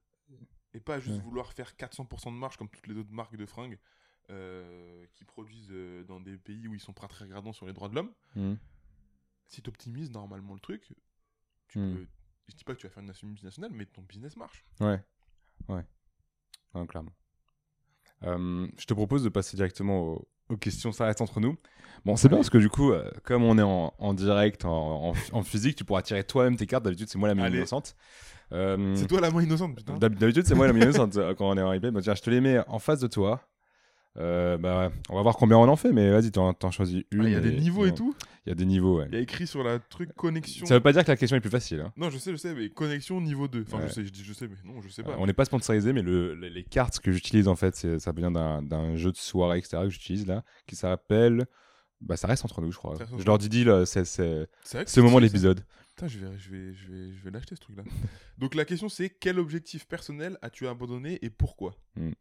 et 0.72 0.80
pas 0.80 1.00
juste 1.00 1.16
Ouais. 1.16 1.22
vouloir 1.24 1.52
faire 1.52 1.74
400% 1.76 2.30
de 2.32 2.36
marge 2.36 2.56
comme 2.56 2.68
toutes 2.68 2.86
les 2.86 2.96
autres 2.96 3.12
marques 3.12 3.36
de 3.36 3.44
fringues 3.46 3.78
euh, 4.30 5.04
qui 5.16 5.24
produisent 5.24 5.68
euh, 5.72 6.04
dans 6.04 6.20
des 6.20 6.36
pays 6.36 6.68
où 6.68 6.74
ils 6.74 6.80
sont 6.80 6.92
pas 6.92 7.08
très 7.08 7.24
regardants 7.24 7.52
sur 7.52 7.66
les 7.66 7.72
droits 7.72 7.88
de 7.88 7.96
l'homme, 7.96 8.12
Hmm. 8.36 8.54
si 9.48 9.60
tu 9.62 9.68
optimises 9.68 10.10
normalement 10.12 10.54
le 10.54 10.60
truc, 10.60 10.92
tu 11.66 11.78
Hmm. 11.80 11.94
peux. 11.96 12.06
Je 12.50 12.56
dis 12.56 12.64
pas 12.64 12.74
que 12.74 12.80
tu 12.80 12.86
vas 12.86 12.92
faire 12.92 13.00
une 13.02 13.08
nation 13.08 13.26
multinationale, 13.28 13.70
mais 13.72 13.86
ton 13.86 14.02
business 14.02 14.36
marche. 14.36 14.64
Ouais, 14.80 15.00
ouais, 15.68 15.84
Ouais, 16.74 16.86
clairement. 16.86 17.12
Euh, 18.24 18.66
je 18.78 18.84
te 18.84 18.92
propose 18.94 19.22
de 19.24 19.28
passer 19.28 19.56
directement 19.56 20.00
aux, 20.00 20.28
aux 20.50 20.56
questions, 20.56 20.92
ça 20.92 21.06
reste 21.06 21.20
entre 21.20 21.40
nous. 21.40 21.56
Bon, 22.04 22.16
c'est 22.16 22.28
bien 22.28 22.36
parce 22.38 22.50
que 22.50 22.58
du 22.58 22.68
coup, 22.68 22.92
euh, 22.92 23.10
comme 23.24 23.42
on 23.44 23.56
est 23.56 23.62
en, 23.62 23.94
en 23.98 24.14
direct, 24.14 24.64
en, 24.64 25.10
en- 25.10 25.14
en 25.32 25.42
physique, 25.42 25.76
tu 25.76 25.84
pourras 25.84 26.02
tirer 26.02 26.24
toi-même 26.24 26.56
tes 26.56 26.66
cartes. 26.66 26.84
D'habitude, 26.84 27.08
c'est 27.08 27.18
moi 27.18 27.28
la 27.28 27.34
main 27.34 27.46
innocente. 27.58 27.96
Euh, 28.52 28.94
C'est 28.96 29.06
toi 29.06 29.20
la 29.20 29.30
main 29.30 29.42
innocente, 29.42 29.76
putain. 29.76 29.96
d'hab- 29.96 30.14
D'habitude, 30.16 30.44
c'est 30.44 30.54
moi 30.54 30.66
la 30.66 30.72
main 30.72 30.80
innocente 30.80 31.14
quand 31.36 31.48
on 31.50 31.56
est 31.56 31.62
en 31.62 31.70
replay. 31.70 31.90
Bah, 31.90 32.02
tiens, 32.02 32.14
je 32.14 32.22
te 32.22 32.30
les 32.30 32.40
mets 32.40 32.58
en 32.68 32.78
face 32.78 33.00
de 33.00 33.06
toi. 33.06 33.46
Euh, 34.16 34.58
bah, 34.58 34.90
on 35.08 35.14
va 35.14 35.22
voir 35.22 35.36
combien 35.36 35.56
on 35.56 35.68
en 35.68 35.76
fait, 35.76 35.92
mais 35.92 36.10
vas-y, 36.10 36.32
t'en, 36.32 36.52
t'en 36.52 36.70
choisis 36.72 37.04
une. 37.12 37.22
Ah, 37.26 37.28
Il 37.28 37.32
y 37.32 37.36
a 37.36 37.40
des 37.40 37.52
niveaux 37.56 37.86
et 37.86 37.94
tout. 37.94 38.14
Il 38.44 38.48
y 38.48 38.52
a 38.52 38.54
des 38.56 38.64
niveaux, 38.66 38.98
ouais. 38.98 39.06
Il 39.08 39.14
y 39.14 39.18
a 39.18 39.20
écrit 39.20 39.46
sur 39.46 39.62
la 39.62 39.78
truc 39.78 40.12
connexion. 40.14 40.66
Ça 40.66 40.74
veut 40.74 40.80
pas 40.80 40.92
dire 40.92 41.04
que 41.04 41.10
la 41.12 41.16
question 41.16 41.36
est 41.36 41.40
plus 41.40 41.50
facile. 41.50 41.80
hein. 41.80 41.92
Non, 41.96 42.10
je 42.10 42.18
sais, 42.18 42.32
je 42.32 42.36
sais, 42.36 42.52
mais 42.54 42.70
connexion 42.70 43.20
niveau 43.20 43.46
2. 43.46 43.62
Enfin, 43.66 43.78
Ouais. 43.78 43.88
je 43.88 43.92
sais, 43.92 44.04
je 44.04 44.10
dis 44.10 44.24
je 44.24 44.32
sais, 44.32 44.48
mais 44.48 44.56
non, 44.64 44.80
je 44.80 44.88
sais 44.88 45.04
pas. 45.04 45.12
Euh, 45.12 45.16
on 45.18 45.26
n'est 45.26 45.32
pas 45.32 45.44
sponsorisé, 45.44 45.92
mais 45.92 46.02
le, 46.02 46.34
le- 46.34 46.48
les 46.48 46.64
cartes 46.64 46.98
que 46.98 47.12
j'utilise 47.12 47.46
en 47.46 47.54
fait, 47.54 47.76
c'est- 47.76 48.00
ça 48.00 48.10
vient 48.12 48.32
d'un 48.32 48.62
d'un 48.62 48.96
jeu 48.96 49.12
de 49.12 49.16
soirée, 49.16 49.58
etc. 49.58 49.78
que 49.84 49.90
j'utilise 49.90 50.26
là, 50.26 50.42
qui 50.66 50.74
s'appelle. 50.74 51.46
Bah, 52.00 52.16
ça 52.16 52.26
reste 52.26 52.44
entre 52.44 52.62
nous, 52.62 52.72
je 52.72 52.78
crois. 52.78 52.96
Je 53.18 53.24
leur 53.24 53.36
dis, 53.38 53.48
dis, 53.50 53.62
là, 53.62 53.84
c'est 53.86 54.04
c'est- 54.06 54.48
C'est 54.64 54.96
le 54.96 55.02
moment 55.02 55.18
de 55.18 55.24
l'épisode. 55.24 55.60
Putain, 55.90 56.08
je 56.08 56.18
vais, 56.18 56.38
je 56.38 56.50
vais, 56.50 56.72
je 56.74 56.90
vais, 56.90 57.12
je 57.12 57.22
vais 57.24 57.30
l'acheter 57.30 57.54
ce 57.54 57.60
truc-là. 57.60 57.82
Donc 58.38 58.54
la 58.54 58.64
question 58.64 58.88
c'est 58.88 59.10
quel 59.10 59.38
objectif 59.38 59.86
personnel 59.86 60.38
as-tu 60.40 60.66
abandonné 60.66 61.18
et 61.22 61.28
pourquoi? 61.28 61.76
Hmm. 61.94 62.12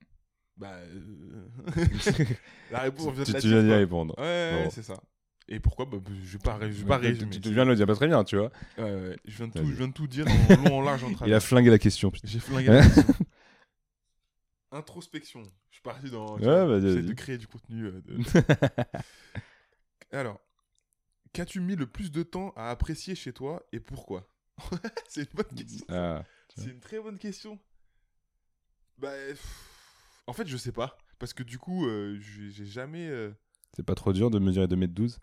Bah, 0.60 0.74
euh, 0.74 1.48
la 2.72 2.80
réponse 2.82 3.06
on 3.08 3.12
vient 3.12 3.24
de 3.24 3.32
Tu, 3.32 3.40
tu 3.40 3.48
viens 3.48 3.64
d'y 3.64 3.72
répondre. 3.74 4.14
Ouais, 4.20 4.64
Bon. 4.66 4.70
c'est 4.70 4.84
ça. 4.84 5.02
Et 5.48 5.60
pourquoi 5.60 5.86
bah, 5.86 5.98
Je 6.24 6.34
vais 6.34 6.38
pas, 6.38 6.60
je 6.62 6.68
vais 6.68 6.86
pas 6.86 6.98
résumer. 6.98 7.32
tu, 7.32 7.40
tu 7.42 7.54
viens 7.54 7.64
de 7.64 7.70
le 7.72 7.76
dire 7.76 7.88
pas 7.88 7.96
très 7.96 8.08
bien, 8.08 8.24
tu 8.26 8.36
vois. 8.38 8.52
Ouais, 8.78 8.84
ouais, 8.84 9.18
je 9.26 9.38
viens 9.38 9.48
de 9.48 9.54
tout, 9.54 9.60
Vas-y. 9.60 9.70
je 9.72 9.76
viens 9.78 9.88
de 9.88 9.94
tout 9.94 10.08
dire 10.08 10.26
en 10.28 10.56
long, 10.64 10.78
en 10.78 10.82
large, 10.82 11.04
en 11.06 11.08
Il 11.10 11.14
a 11.14 11.18
travers. 11.18 11.42
flingué 11.44 11.70
la 11.70 11.80
question. 11.80 12.12
J'ai 12.24 12.40
flingué 12.40 12.68
la 12.68 12.84
question. 12.88 13.04
Introspection. 14.72 15.44
Je 15.70 15.76
suis 15.78 15.82
parti 15.82 16.10
dans. 16.12 16.38
Ouais, 16.38 16.46
vas-y, 16.66 16.82
J'essaie 16.82 17.02
de 17.02 17.14
créer 17.14 17.38
du 17.40 17.48
contenu. 17.48 17.86
euh, 17.86 18.02
de- 18.06 18.20
Alors, 20.12 20.40
qu'as-tu 21.34 21.60
mis 21.60 21.76
le 21.76 21.88
plus 21.88 22.12
de 22.12 22.22
temps 22.22 22.54
à 22.56 22.70
apprécier 22.70 23.16
chez 23.16 23.34
toi 23.34 23.64
et 23.72 23.80
pourquoi? 23.80 24.28
C'est 25.08 25.22
une 25.22 25.28
bonne 25.34 25.56
question. 25.56 25.86
Ah. 25.90 26.24
C'est 26.56 26.70
une 26.70 26.80
très 26.82 27.00
bonne 27.00 27.18
question. 27.18 27.58
Bah, 29.00 29.14
pff, 29.30 29.79
en 30.30 30.34
fait, 30.34 30.48
je 30.48 30.58
sais 30.58 30.72
pas. 30.72 30.98
Parce 31.20 31.34
que 31.34 31.44
du 31.44 31.58
coup, 31.58 31.86
euh, 31.88 32.18
j'ai 32.20 32.50
j'ai 32.52 32.66
jamais. 32.66 33.08
euh, 33.08 33.32
c'est 33.76 33.84
pas 33.86 33.96
trop 33.96 34.14
dur 34.14 34.30
de 34.32 34.40
mesurer 34.40 34.68
2m12 34.68 35.18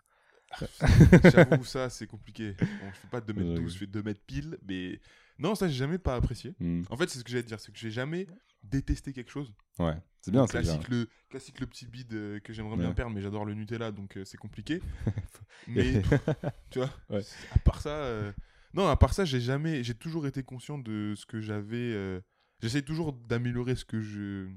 J'avoue, 1.23 1.63
ça, 1.65 1.89
c'est 1.89 2.07
compliqué. 2.07 2.55
Bon, 2.59 2.91
je 2.93 2.99
fais 2.99 3.07
pas 3.07 3.21
2 3.21 3.33
mètres 3.33 3.49
Ouais. 3.49 3.55
12, 3.55 3.73
je 3.73 3.77
fais 3.79 3.87
2 3.87 4.03
mètres 4.03 4.21
pile. 4.25 4.57
Mais 4.67 4.99
non, 5.39 5.55
ça, 5.55 5.67
j'ai 5.67 5.75
jamais 5.75 5.97
pas 5.97 6.15
apprécié. 6.15 6.55
Hmm, 6.59 6.83
En 6.89 6.97
fait, 6.97 7.09
c'est 7.09 7.19
ce 7.19 7.23
que 7.23 7.29
j'allais 7.31 7.43
te 7.43 7.47
dire. 7.47 7.59
C'est 7.59 7.71
que 7.71 7.77
j'ai 7.79 7.91
jamais 7.91 8.27
détesté 8.63 9.13
quelque 9.13 9.31
chose. 9.31 9.53
Ouais, 9.79 9.95
c'est 10.21 10.31
bien, 10.31 10.47
c'est 10.47 10.59
bien. 10.61 10.71
classique, 10.77 10.87
le, 10.89 11.09
classique 11.29 11.59
le 11.59 11.67
petit 11.67 11.85
bide 11.85 12.13
euh, 12.13 12.39
que 12.39 12.53
j'aimerais 12.53 12.77
bien 12.77 12.89
Ouais. 12.89 12.93
perdre, 12.95 13.13
mais 13.13 13.21
j'adore 13.21 13.45
le 13.45 13.53
Nutella, 13.53 13.91
donc 13.91 14.17
euh, 14.17 14.25
c'est 14.25 14.37
compliqué. 14.37 14.81
mais 15.67 16.01
tu 16.69 16.79
vois, 16.79 16.89
Ouais. 17.09 17.21
à 17.51 17.59
part 17.59 17.81
ça, 17.81 17.89
euh, 17.89 18.31
non, 18.73 18.87
à 18.87 18.95
part 18.95 19.13
ça, 19.13 19.25
j'ai 19.25 19.39
jamais, 19.39 19.83
j'ai 19.83 19.93
toujours 19.95 20.27
été 20.27 20.43
conscient 20.43 20.77
de 20.77 21.13
ce 21.15 21.25
que 21.25 21.39
j'avais. 21.41 21.93
euh, 21.93 22.19
J'essaie 22.61 22.81
toujours 22.81 23.13
d'améliorer 23.13 23.75
ce 23.75 23.85
que 23.85 24.01
je, 24.01 24.47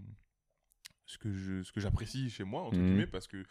ce 1.11 1.19
que 1.19 1.33
je, 1.33 1.63
ce 1.65 1.73
que 1.73 1.81
j'apprécie 1.81 2.31
chez 2.31 2.45
moi 2.45 2.63
entre 2.63 2.79
Mhm. 2.79 2.87
guillemets, 2.87 3.07
parce 3.07 3.27
que 3.27 3.45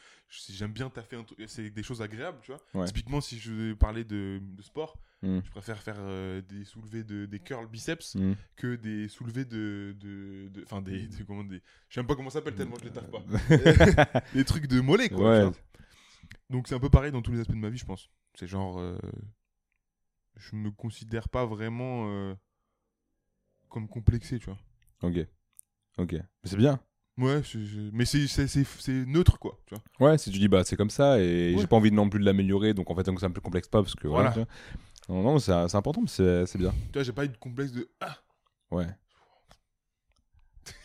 j'aime 0.50 0.72
bien 0.72 0.90
taffer, 0.90 1.22
c'est 1.48 1.70
des 1.70 1.84
choses 1.84 2.02
agréables, 2.02 2.40
tu 2.42 2.52
vois. 2.52 2.62
Ouais. 2.74 2.86
Typiquement, 2.88 3.20
si 3.22 3.38
je 3.38 3.74
parler 3.74 4.04
de, 4.04 4.40
de 4.42 4.62
sport, 4.62 4.98
Hmm, 5.22 5.42
je 5.44 5.52
préfère 5.52 5.84
faire 5.84 5.98
euh, 6.00 6.42
des 6.42 6.64
soulevés 6.64 7.04
de 7.04 7.26
des 7.26 7.40
curls 7.40 7.68
biceps 7.68 8.16
hmm. 8.16 8.36
que 8.56 8.78
des 8.78 9.10
soulevés 9.10 9.44
de, 9.44 9.94
de, 10.00 10.48
de- 10.48 10.64
enfin 10.64 10.82
des, 10.82 11.08
des, 11.08 11.26
comment 11.26 11.44
des, 11.44 11.62
je 11.90 11.96
sais 11.96 12.00
même 12.00 12.08
pas 12.08 12.16
comment 12.16 12.30
ça 12.30 12.40
s'appelle 12.40 12.56
tellement 12.56 12.78
je 12.80 12.86
les 12.86 12.92
taffe 12.92 13.12
pas 13.12 14.24
des 14.34 14.46
trucs 14.46 14.68
de 14.68 14.80
mollet 14.80 15.10
quoi. 15.10 15.48
Ouais. 15.48 15.52
Donc 16.50 16.70
c'est 16.70 16.76
un 16.76 16.80
peu 16.80 16.90
pareil 16.90 17.12
dans 17.12 17.22
tous 17.22 17.34
les 17.34 17.42
aspects 17.42 17.52
de 17.52 17.58
ma 17.58 17.70
vie, 17.70 17.78
je 17.78 17.84
pense. 17.86 18.10
C'est 18.36 18.48
genre, 18.48 18.80
euh, 18.80 18.98
je 20.38 20.56
me 20.56 20.72
considère 20.72 21.28
pas 21.28 21.46
vraiment 21.46 22.06
euh, 22.08 22.34
comme 23.68 23.90
complexé, 23.90 24.40
tu 24.40 24.46
vois. 24.46 24.58
Ok. 25.02 25.18
Ok. 25.98 26.14
Mais 26.14 26.24
c'est 26.46 26.56
bien. 26.56 26.80
Ouais, 27.20 27.42
je- 27.44 27.60
je- 27.60 27.90
mais 27.92 28.06
c'est 28.06 28.28
c'est- 28.28 28.48
c'est- 28.48 28.64
c'est 28.80 29.06
neutre 29.06 29.38
quoi, 29.40 29.60
tu 29.66 29.76
vois. 29.76 30.10
Ouais, 30.12 30.18
si 30.18 30.32
tu 30.32 30.40
dis 30.40 30.48
bah 30.48 30.64
c'est 30.64 30.76
comme 30.78 30.90
ça 30.90 31.20
et 31.20 31.54
Ouais. 31.54 31.62
j'ai 31.62 31.68
pas 31.68 31.76
envie 31.76 31.92
non 31.92 32.10
plus 32.10 32.20
de 32.20 32.26
l'améliorer, 32.26 32.74
donc 32.74 32.90
en 32.90 32.96
fait 32.96 33.04
donc 33.04 33.20
ça 33.20 33.28
me 33.28 33.34
complexe 33.40 33.68
pas 33.68 33.82
parce 33.82 33.96
que 33.96 34.08
voilà. 34.08 34.34
Non, 35.10 35.24
non, 35.24 35.40
c'est 35.40 35.52
c'est 35.68 35.76
important, 35.78 36.02
mais 36.02 36.08
c'est 36.08 36.46
c'est 36.46 36.58
bien. 36.58 36.72
Tu 36.72 36.94
vois, 36.94 37.04
j'ai 37.04 37.12
pas 37.12 37.26
eu 37.26 37.30
de 37.30 37.38
complexe 37.38 37.72
de 37.74 37.90
ah. 38.00 38.16
Ouais. 38.72 38.88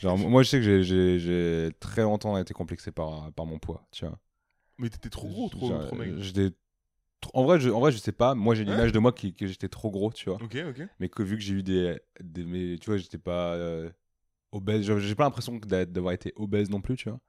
Genre 0.00 0.16
moi 0.18 0.42
je 0.42 0.48
sais 0.48 0.60
que 0.60 0.82
j'ai- 0.82 1.70
très 1.78 2.02
longtemps 2.02 2.36
été 2.38 2.52
complexé 2.54 2.90
par 2.90 3.32
par 3.32 3.46
mon 3.46 3.58
poids, 3.58 3.86
tu 3.92 4.04
vois. 4.06 4.18
Mais 4.78 4.88
t'étais 4.90 5.10
trop 5.10 5.28
gros, 5.28 5.48
trop, 5.48 5.68
Genre, 5.68 5.86
trop. 5.86 5.96
J'étais 6.18 6.50
trop- 7.20 7.30
en 7.38 7.44
vrai 7.44 7.60
je 7.60 7.70
en 7.70 7.80
vrai 7.80 7.92
je 7.92 7.98
sais 7.98 8.12
pas, 8.12 8.34
moi 8.34 8.54
j'ai 8.54 8.64
l'image 8.64 8.90
de 8.92 8.98
moi 8.98 9.12
qui 9.12 9.34
que 9.34 9.46
j'étais 9.46 9.68
trop 9.68 9.90
gros, 9.90 10.12
tu 10.12 10.30
vois. 10.30 10.38
Ok, 10.42 10.56
ok. 10.68 10.82
Mais 10.98 11.08
que 11.08 11.22
vu 11.22 11.36
que 11.36 11.42
j'ai 11.42 11.54
eu 11.54 11.62
des, 11.62 11.98
des 12.20 12.44
mais 12.44 12.78
tu 12.78 12.90
vois, 12.90 12.96
j'étais 12.96 13.18
pas 13.18 13.54
euh, 13.54 13.90
obèse, 14.54 14.98
j'ai 14.98 15.14
pas 15.14 15.24
l'impression 15.24 15.56
d'avoir 15.56 16.12
été 16.14 16.32
obèse 16.36 16.70
non 16.70 16.80
plus, 16.80 16.96
tu 16.96 17.08
vois. 17.08 17.20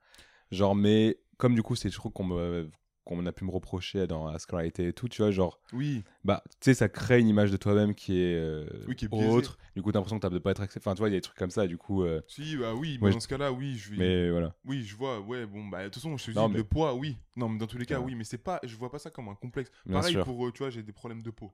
Genre 0.50 0.74
mais 0.74 1.18
comme 1.38 1.54
du 1.54 1.62
coup 1.62 1.74
c'est 1.76 1.90
je 1.90 1.94
trouve 1.96 2.12
qu'on 2.12 2.24
me 2.24 2.70
qu'on 3.04 3.24
a 3.24 3.30
pu 3.32 3.44
me 3.44 3.52
reprocher 3.52 4.08
dans 4.08 4.28
la 4.30 4.38
scolarité 4.40 4.88
et 4.88 4.92
tout, 4.92 5.08
tu 5.08 5.22
vois, 5.22 5.30
genre 5.30 5.60
Oui, 5.72 6.02
bah 6.24 6.42
tu 6.48 6.56
sais 6.62 6.74
ça 6.74 6.88
crée 6.88 7.20
une 7.20 7.28
image 7.28 7.52
de 7.52 7.56
toi-même 7.56 7.94
qui 7.94 8.18
est, 8.20 8.34
euh, 8.34 8.66
Oui, 8.88 8.96
qui 8.96 9.04
est 9.04 9.08
autre 9.14 9.58
du 9.76 9.82
coup 9.82 9.92
t'as 9.92 9.98
l'impression 10.00 10.18
que 10.18 10.22
t'as 10.22 10.30
de 10.30 10.40
pas 10.40 10.50
être 10.50 10.60
accepté 10.62 10.88
enfin 10.88 10.94
tu 10.96 11.00
vois 11.00 11.08
il 11.08 11.12
y 11.12 11.14
a 11.14 11.18
des 11.18 11.22
trucs 11.22 11.38
comme 11.38 11.50
ça 11.50 11.68
du 11.68 11.78
coup 11.78 12.02
euh, 12.02 12.20
si, 12.26 12.56
bah 12.56 12.74
oui, 12.74 12.98
mais 13.00 13.10
je- 13.10 13.14
dans 13.14 13.20
ce 13.20 13.28
cas-là, 13.28 13.52
oui, 13.52 13.76
je 13.76 13.90
vais. 13.90 13.96
mais 13.96 14.30
voilà 14.30 14.56
Oui, 14.64 14.82
je 14.82 14.96
vois, 14.96 15.20
ouais, 15.20 15.46
bon, 15.46 15.66
bah, 15.66 15.80
de 15.84 15.84
toute 15.84 15.94
façon, 16.02 16.16
je 16.16 16.24
te 16.26 16.30
dis, 16.32 16.36
Non, 16.36 16.48
mais- 16.48 16.56
le 16.58 16.64
poids, 16.64 16.94
oui. 16.96 17.16
Non, 17.36 17.48
mais 17.48 17.58
dans 17.58 17.68
tous 17.68 17.78
les 17.78 17.86
cas, 17.86 18.00
Ouais. 18.00 18.06
oui, 18.06 18.14
mais 18.16 18.24
c'est 18.24 18.38
pas, 18.38 18.58
je 18.64 18.74
vois 18.76 18.90
pas 18.90 18.98
ça 18.98 19.10
comme 19.10 19.28
un 19.28 19.34
complexe. 19.36 19.70
Bien 19.84 19.98
Pareil 20.00 20.12
sûr. 20.14 20.24
pour, 20.24 20.44
euh, 20.46 20.50
tu 20.50 20.58
vois, 20.58 20.70
j'ai 20.70 20.82
des 20.82 20.92
problèmes 20.92 21.22
de 21.22 21.30
peau. 21.30 21.52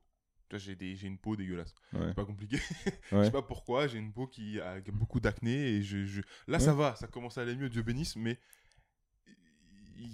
J'ai 0.58 0.76
des- 0.76 0.96
j'ai 0.96 1.06
une 1.08 1.18
peau 1.18 1.36
dégueulasse. 1.36 1.74
ouais, 1.92 2.00
C'est 2.08 2.14
pas 2.14 2.24
compliqué. 2.24 2.56
Je 3.12 3.24
sais 3.24 3.30
pas 3.30 3.42
pourquoi, 3.42 3.86
j'ai 3.86 3.98
une 3.98 4.12
peau 4.12 4.26
qui 4.26 4.60
a, 4.60 4.80
qui 4.80 4.90
a 4.90 4.92
beaucoup 4.92 5.20
d'acné 5.20 5.52
et 5.76 5.82
je, 5.82 6.04
je- 6.06 6.22
Là, 6.46 6.58
Ouais. 6.58 6.64
ça 6.64 6.74
va, 6.74 6.94
ça 6.96 7.06
commence 7.06 7.38
à 7.38 7.42
aller 7.42 7.56
mieux, 7.56 7.68
Dieu 7.70 7.82
bénisse, 7.82 8.16
mais 8.16 8.38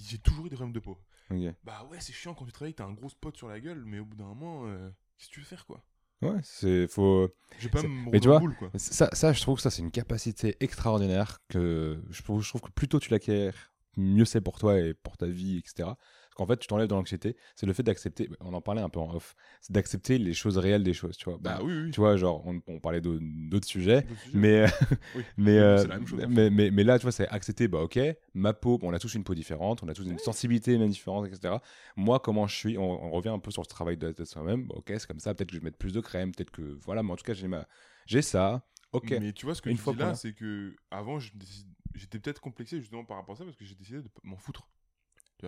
j'ai 0.00 0.18
toujours 0.18 0.46
eu 0.46 0.48
des 0.50 0.56
problèmes 0.56 0.72
de 0.74 0.80
peau. 0.80 0.98
Bah 1.64 1.86
ouais, 1.90 2.00
c'est 2.00 2.12
chiant 2.12 2.34
quand 2.34 2.44
tu 2.46 2.52
travailles, 2.52 2.74
t'as 2.74 2.84
un 2.86 2.92
gros 2.92 3.08
spot 3.08 3.36
sur 3.36 3.48
la 3.48 3.60
gueule, 3.60 3.84
mais 3.84 3.98
au 3.98 4.04
bout 4.04 4.16
d'un 4.16 4.24
moment, 4.24 4.66
euh, 4.66 4.88
qu'est-ce 5.16 5.28
que 5.28 5.34
tu 5.34 5.40
veux 5.40 5.46
faire, 5.46 5.66
quoi? 5.66 5.84
Ouais 6.20 6.40
c'est 6.42 6.88
faut 6.88 7.28
Je 7.58 7.64
vais 7.64 7.70
pas 7.70 7.82
me 7.82 8.10
mais 8.10 8.18
tu 8.18 8.26
vois, 8.26 8.40
boule, 8.40 8.54
quoi. 8.56 8.70
Ça, 8.76 9.08
ça, 9.12 9.32
je 9.32 9.40
trouve 9.40 9.56
que 9.56 9.62
ça, 9.62 9.70
c'est 9.70 9.82
une 9.82 9.92
capacité 9.92 10.56
extraordinaire 10.60 11.38
que 11.48 12.02
je 12.10 12.22
trouve, 12.22 12.42
je 12.42 12.48
trouve 12.48 12.62
que 12.62 12.70
plus 12.70 12.88
tôt 12.88 12.98
tu 12.98 13.10
l'acquiers, 13.10 13.50
mieux 13.96 14.24
c'est 14.24 14.40
pour 14.40 14.58
toi 14.58 14.78
et 14.80 14.94
pour 14.94 15.16
ta 15.16 15.26
vie, 15.26 15.58
etc. 15.58 15.96
Qu'en 16.38 16.46
fait, 16.46 16.56
tu 16.58 16.68
t'enlèves 16.68 16.88
de 16.88 16.94
l'anxiété. 16.94 17.36
C'est 17.56 17.66
le 17.66 17.74
fait 17.74 17.82
d'accepter, 17.82 18.30
on 18.40 18.54
en 18.54 18.62
parlait 18.62 18.80
un 18.82 18.88
peu 18.88 19.00
en 19.00 19.14
off, 19.14 19.36
c'est 19.60 19.72
d'accepter 19.74 20.18
les 20.18 20.34
choses 20.34 20.56
réelles 20.58 20.84
des 20.84 20.94
choses, 20.94 21.18
tu 21.18 21.26
vois. 21.26 21.40
Bah 21.40 21.58
oui, 21.62 21.72
oui. 21.74 21.90
Tu 21.92 22.00
vois, 22.00 22.16
genre, 22.16 22.42
on, 22.46 22.60
on 22.68 22.80
parlait 22.80 23.00
d'au- 23.00 23.18
d'autres 23.20 23.66
sujets, 23.66 24.06
mais, 24.34 24.66
Oui. 25.14 25.24
mais, 25.36 25.58
euh, 25.58 25.86
la 25.86 26.04
chose, 26.06 26.24
mais, 26.28 26.50
mais, 26.50 26.70
mais 26.70 26.84
là, 26.84 26.98
tu 26.98 27.02
vois, 27.04 27.12
c'est 27.12 27.28
accepter, 27.28 27.68
bah 27.68 27.80
ok, 27.80 27.98
ma 28.34 28.52
peau, 28.52 28.78
on 28.82 28.92
a 28.92 28.98
tous 28.98 29.14
une 29.14 29.24
peau 29.24 29.34
différente, 29.34 29.82
on 29.82 29.88
a 29.88 29.94
tous 29.94 30.04
une 30.06 30.18
sensibilité 30.18 30.76
même 30.78 30.90
différente, 30.90 31.26
etc. 31.26 31.62
Moi, 31.96 32.20
comment 32.20 32.46
je 32.46 32.54
suis, 32.56 32.78
on, 32.78 33.04
on 33.06 33.10
revient 33.10 33.30
un 33.30 33.38
peu 33.38 33.50
sur 33.50 33.62
le 33.62 33.66
travail 33.66 33.96
de, 33.96 34.12
de 34.12 34.24
soi-même, 34.24 34.66
Bah, 34.66 34.74
ok, 34.78 34.84
c'est 34.98 35.06
comme 35.06 35.20
ça, 35.20 35.34
peut-être 35.34 35.48
que 35.50 35.54
je 35.56 35.60
vais 35.60 35.64
mettre 35.64 35.78
plus 35.78 35.92
de 35.92 36.00
crème, 36.00 36.32
peut-être 36.32 36.50
que, 36.50 36.62
voilà, 36.84 37.02
mais 37.02 37.12
en 37.12 37.16
tout 37.16 37.24
cas, 37.24 37.34
j'ai 37.34 37.48
ma... 37.48 37.66
j'ai 38.06 38.22
ça, 38.22 38.62
ok. 38.92 39.14
Mais 39.18 39.32
tu 39.32 39.46
vois, 39.46 39.54
ce 39.54 39.62
que 39.62 39.70
Une 39.70 39.76
tu 39.76 39.82
fois 39.82 39.92
dis 39.92 39.96
là, 39.96 40.14
c'est 40.14 40.32
que 40.34 40.76
avant, 40.90 41.18
j'étais 41.18 42.18
peut-être 42.18 42.40
complexé 42.40 42.80
justement 42.80 43.04
par 43.04 43.16
rapport 43.16 43.34
à 43.34 43.38
ça 43.38 43.44
parce 43.44 43.56
que 43.56 43.64
j'ai 43.64 43.74
décidé 43.74 44.02
de 44.02 44.08
m'en 44.24 44.36
foutre. 44.36 44.68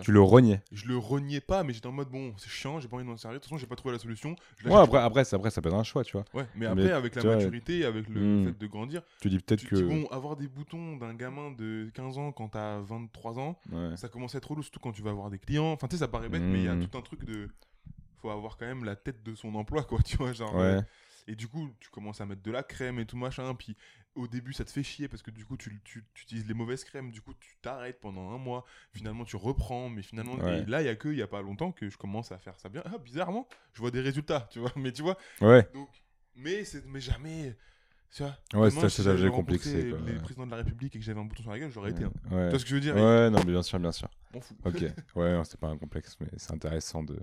Tu 0.01 0.11
le 0.13 0.21
reniais. 0.21 0.61
Je 0.71 0.85
le 0.87 0.97
reniais 0.97 1.41
pas, 1.41 1.63
mais 1.63 1.73
j'étais 1.73 1.87
en 1.87 1.91
mode 1.91 2.09
bon, 2.09 2.33
c'est 2.37 2.49
chiant, 2.49 2.79
j'ai 2.79 2.87
pas 2.87 2.95
envie 2.95 3.03
de 3.05 3.09
m'en 3.09 3.17
servir. 3.17 3.39
De 3.39 3.43
toute 3.43 3.49
façon, 3.49 3.57
j'ai 3.57 3.67
pas 3.67 3.75
trouvé 3.75 3.91
la 3.93 3.99
solution. 3.99 4.35
Ouais, 4.63 4.73
après, 4.75 4.99
après, 4.99 5.23
ça- 5.25 5.35
après, 5.35 5.49
ça 5.51 5.61
peut 5.61 5.67
être 5.69 5.75
un 5.75 5.83
choix, 5.83 6.03
tu 6.05 6.13
vois. 6.13 6.23
Ouais, 6.33 6.45
mais 6.55 6.61
Mais 6.61 6.65
après, 6.83 6.91
avec 6.93 7.15
la 7.15 7.21
vois, 7.23 7.35
maturité, 7.35 7.83
avec 7.83 8.07
le 8.07 8.21
hmm. 8.21 8.45
fait 8.45 8.57
de 8.59 8.67
grandir, 8.67 9.01
Tu 9.19 9.29
dis 9.29 9.39
peut-être 9.39 9.65
que. 9.65 9.75
dis 9.75 9.83
bon, 9.83 10.05
avoir 10.11 10.37
des 10.37 10.47
boutons 10.47 10.95
d'un 10.95 11.13
gamin 11.13 11.51
de 11.51 11.89
15 11.93 12.17
ans 12.17 12.31
quand 12.31 12.47
t'as 12.49 12.79
23 12.79 13.37
ans, 13.39 13.59
Ouais. 13.71 13.97
ça 13.97 14.07
commence 14.07 14.33
à 14.35 14.37
être 14.37 14.49
relou, 14.49 14.61
surtout 14.63 14.79
quand 14.79 14.93
tu 14.93 15.01
vas 15.01 15.09
avoir 15.11 15.29
des 15.29 15.39
clients. 15.39 15.71
Enfin, 15.73 15.87
tu 15.87 15.95
sais, 15.97 15.99
ça 15.99 16.07
paraît 16.07 16.29
bête, 16.29 16.41
mais 16.41 16.59
il 16.59 16.65
y 16.65 16.67
a 16.69 16.75
Hmm. 16.75 16.85
tout 16.87 16.97
un 16.97 17.01
truc 17.01 17.25
de. 17.25 17.49
Faut 18.21 18.29
avoir 18.29 18.57
quand 18.57 18.65
même 18.67 18.83
la 18.83 18.95
tête 18.95 19.23
de 19.23 19.33
son 19.35 19.53
emploi, 19.55 19.83
quoi, 19.83 19.99
tu 20.05 20.17
vois. 20.17 20.33
Genre, 20.33 20.53
Ouais. 20.55 20.61
euh, 20.61 20.81
Et 21.27 21.35
du 21.35 21.47
coup, 21.47 21.69
tu 21.79 21.89
commences 21.89 22.19
à 22.21 22.25
mettre 22.25 22.41
de 22.41 22.51
la 22.51 22.63
crème 22.63 22.99
et 22.99 23.05
tout 23.05 23.17
machin. 23.17 23.53
Puis 23.55 23.75
au 24.15 24.27
début, 24.27 24.53
ça 24.53 24.65
te 24.65 24.71
fait 24.71 24.83
chier 24.83 25.07
parce 25.07 25.21
que 25.21 25.31
du 25.31 25.45
coup, 25.45 25.55
tu, 25.55 25.79
tu- 25.83 26.03
tu 26.13 26.23
utilises 26.23 26.47
les 26.47 26.53
mauvaises 26.53 26.83
crèmes. 26.83 27.11
Du 27.11 27.21
coup, 27.21 27.33
tu 27.39 27.55
t'arrêtes 27.61 27.99
pendant 28.01 28.31
un 28.31 28.37
mois. 28.37 28.65
Finalement, 28.91 29.23
tu 29.23 29.35
reprends. 29.37 29.87
Mais 29.89 30.01
finalement, 30.01 30.33
Ouais. 30.35 30.61
et 30.61 30.65
là, 30.65 30.81
il 30.81 30.85
y 30.85 30.89
a 30.89 30.95
que 30.95 31.07
il 31.09 31.17
y 31.17 31.21
a 31.21 31.27
pas 31.27 31.41
longtemps 31.41 31.71
que 31.71 31.89
je 31.89 31.97
commence 31.97 32.31
à 32.31 32.37
faire 32.39 32.59
ça 32.59 32.69
bien. 32.69 32.81
Ah, 32.85 32.97
bizarrement, 32.97 33.47
je 33.73 33.79
vois 33.81 33.91
des 33.91 34.01
résultats, 34.01 34.47
tu 34.51 34.59
vois. 34.59 34.71
Mais 34.75 34.91
tu 34.91 35.01
vois, 35.03 35.17
Ouais. 35.41 35.67
donc, 35.73 35.89
mais, 36.35 36.63
c'est, 36.65 36.85
mais 36.87 36.99
jamais. 37.01 37.55
Tu 38.13 38.23
vois, 38.23 38.35
Ouais, 38.63 38.69
c'est 38.71 38.89
si 38.89 39.03
j'avais 39.03 39.29
complexé, 39.29 39.89
quoi, 39.89 39.99
Les 40.05 40.19
présidents 40.19 40.45
de 40.45 40.51
la 40.51 40.57
République 40.57 40.93
et 40.95 40.99
que 40.99 41.05
j'avais 41.05 41.19
un 41.21 41.25
bouton 41.25 41.43
sur 41.43 41.51
la 41.51 41.59
gueule, 41.59 41.71
j'aurais 41.71 41.91
été. 41.91 42.03
Hein. 42.03 42.11
Tu 42.27 42.33
Ouais. 42.35 42.49
vois 42.49 42.59
ce 42.59 42.63
que 42.65 42.69
je 42.69 42.75
veux 42.75 42.81
dire 42.81 42.95
Ouais, 42.95 43.29
non, 43.29 43.39
mais 43.45 43.51
bien 43.53 43.63
sûr, 43.63 43.79
bien 43.79 43.91
sûr. 43.93 44.09
Ok. 44.65 44.83
Ouais, 45.15 45.41
c'est 45.45 45.59
pas 45.59 45.67
un 45.67 45.77
complexe, 45.77 46.17
mais 46.19 46.27
c'est 46.35 46.51
intéressant 46.51 47.03
de 47.03 47.17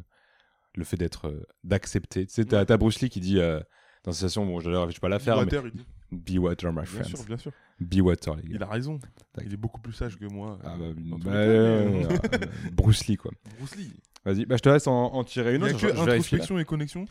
le 0.79 0.85
fait 0.85 0.97
d'être 0.97 1.27
euh, 1.29 1.43
d'accepter. 1.65 2.27
Tu 2.27 2.33
sais, 2.33 2.45
t'as 2.45 2.65
t'as 2.65 2.77
Bruce 2.77 3.01
Lee 3.01 3.11
qui 3.11 3.21
dit 3.21 3.39
euh, 3.39 3.59
dans 4.05 4.13
cette 4.13 4.29
situation, 4.31 4.47
bon, 4.47 4.61
je 4.61 4.71
vais 4.71 4.93
pas 5.01 5.09
la 5.09 5.19
faire, 5.19 5.37
Water, 5.37 5.63
il 5.67 5.73
dit. 5.73 5.85
mais 6.13 6.19
be 6.19 6.39
water, 6.39 6.71
my 6.73 6.77
Bien 6.77 6.85
friends. 6.85 7.05
sûr, 7.05 7.25
bien 7.27 7.37
sûr. 7.37 7.53
Be 7.81 8.01
water, 8.01 8.37
les 8.37 8.43
gars. 8.43 8.49
Il 8.55 8.63
a 8.63 8.67
raison. 8.67 8.99
Il 9.45 9.53
est 9.53 9.57
beaucoup 9.57 9.81
plus 9.81 9.93
sage 9.93 10.19
que 10.19 10.25
moi. 10.27 10.59
Ah, 10.65 10.77
euh, 10.81 10.95
bah, 10.97 11.17
bah, 11.25 11.31
euh, 11.33 11.91
mais- 11.91 12.07
euh, 12.07 12.47
Bruce 12.73 13.07
Lee, 13.07 13.17
quoi. 13.17 13.31
Bruce 13.59 13.77
Lee. 13.77 13.93
Vas-y, 14.25 14.47
bah, 14.47 14.57
je 14.57 14.63
te 14.63 14.69
laisse 14.69 14.87
en, 14.87 15.13
en 15.13 15.25
tirer 15.25 15.55
une 15.57 15.63
Il 15.63 15.67
y 15.67 15.71
a 15.71 15.75
autre. 15.75 15.81
que 15.87 15.93
introspection 16.01 16.59
et 16.59 16.65
connexion. 16.65 17.05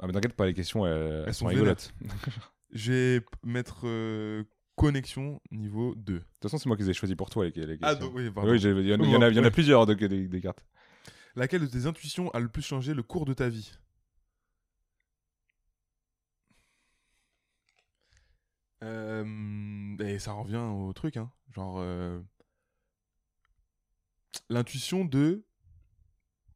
Ah, 0.00 0.06
mais 0.06 0.12
t'inquiète 0.12 0.34
pas, 0.34 0.46
les 0.46 0.54
questions, 0.54 0.86
elles, 0.86 1.24
elles 1.26 1.34
sont 1.34 1.46
rigolotes. 1.46 1.92
De 2.00 2.08
Je 2.72 2.92
vais 2.92 3.20
p- 3.20 3.26
mettre 3.44 3.80
euh, 3.84 4.42
connexion 4.74 5.40
niveau 5.50 5.94
2. 5.96 6.18
toute 6.18 6.24
façon, 6.42 6.58
c'est 6.58 6.66
moi 6.68 6.76
qui 6.76 6.82
les 6.82 6.90
ai 6.90 6.94
choisis 6.94 7.16
pour 7.16 7.30
toi, 7.30 7.44
les, 7.46 7.50
les 7.50 7.78
questions. 7.78 7.78
Ah, 7.82 7.94
donc, 7.94 8.12
oui, 8.14 8.30
pardon. 8.30 8.50
oui, 8.50 8.58
j'ai- 8.58 8.70
il 8.72 8.86
y, 8.86 8.94
en- 8.94 9.00
a, 9.00 9.28
il 9.28 9.34
y 9.34 9.38
en 9.38 9.42
a 9.42 9.46
Ouais. 9.46 9.50
plusieurs 9.50 9.86
de- 9.86 9.94
des, 9.94 10.28
des 10.28 10.40
cartes. 10.40 10.62
Laquelle 11.36 11.60
de 11.62 11.66
tes 11.66 11.86
intuitions 11.86 12.30
a 12.30 12.40
le 12.40 12.48
plus 12.48 12.62
changé 12.62 12.94
le 12.94 13.02
cours 13.02 13.26
de 13.26 13.34
ta 13.34 13.48
vie? 13.48 13.72
Euh, 18.82 19.96
et 19.98 20.18
ça 20.18 20.32
revient 20.32 20.56
au 20.56 20.92
truc, 20.92 21.16
hein. 21.16 21.30
Genre. 21.50 21.76
euh, 21.78 22.20
L'intuition 24.50 25.04
de. 25.04 25.44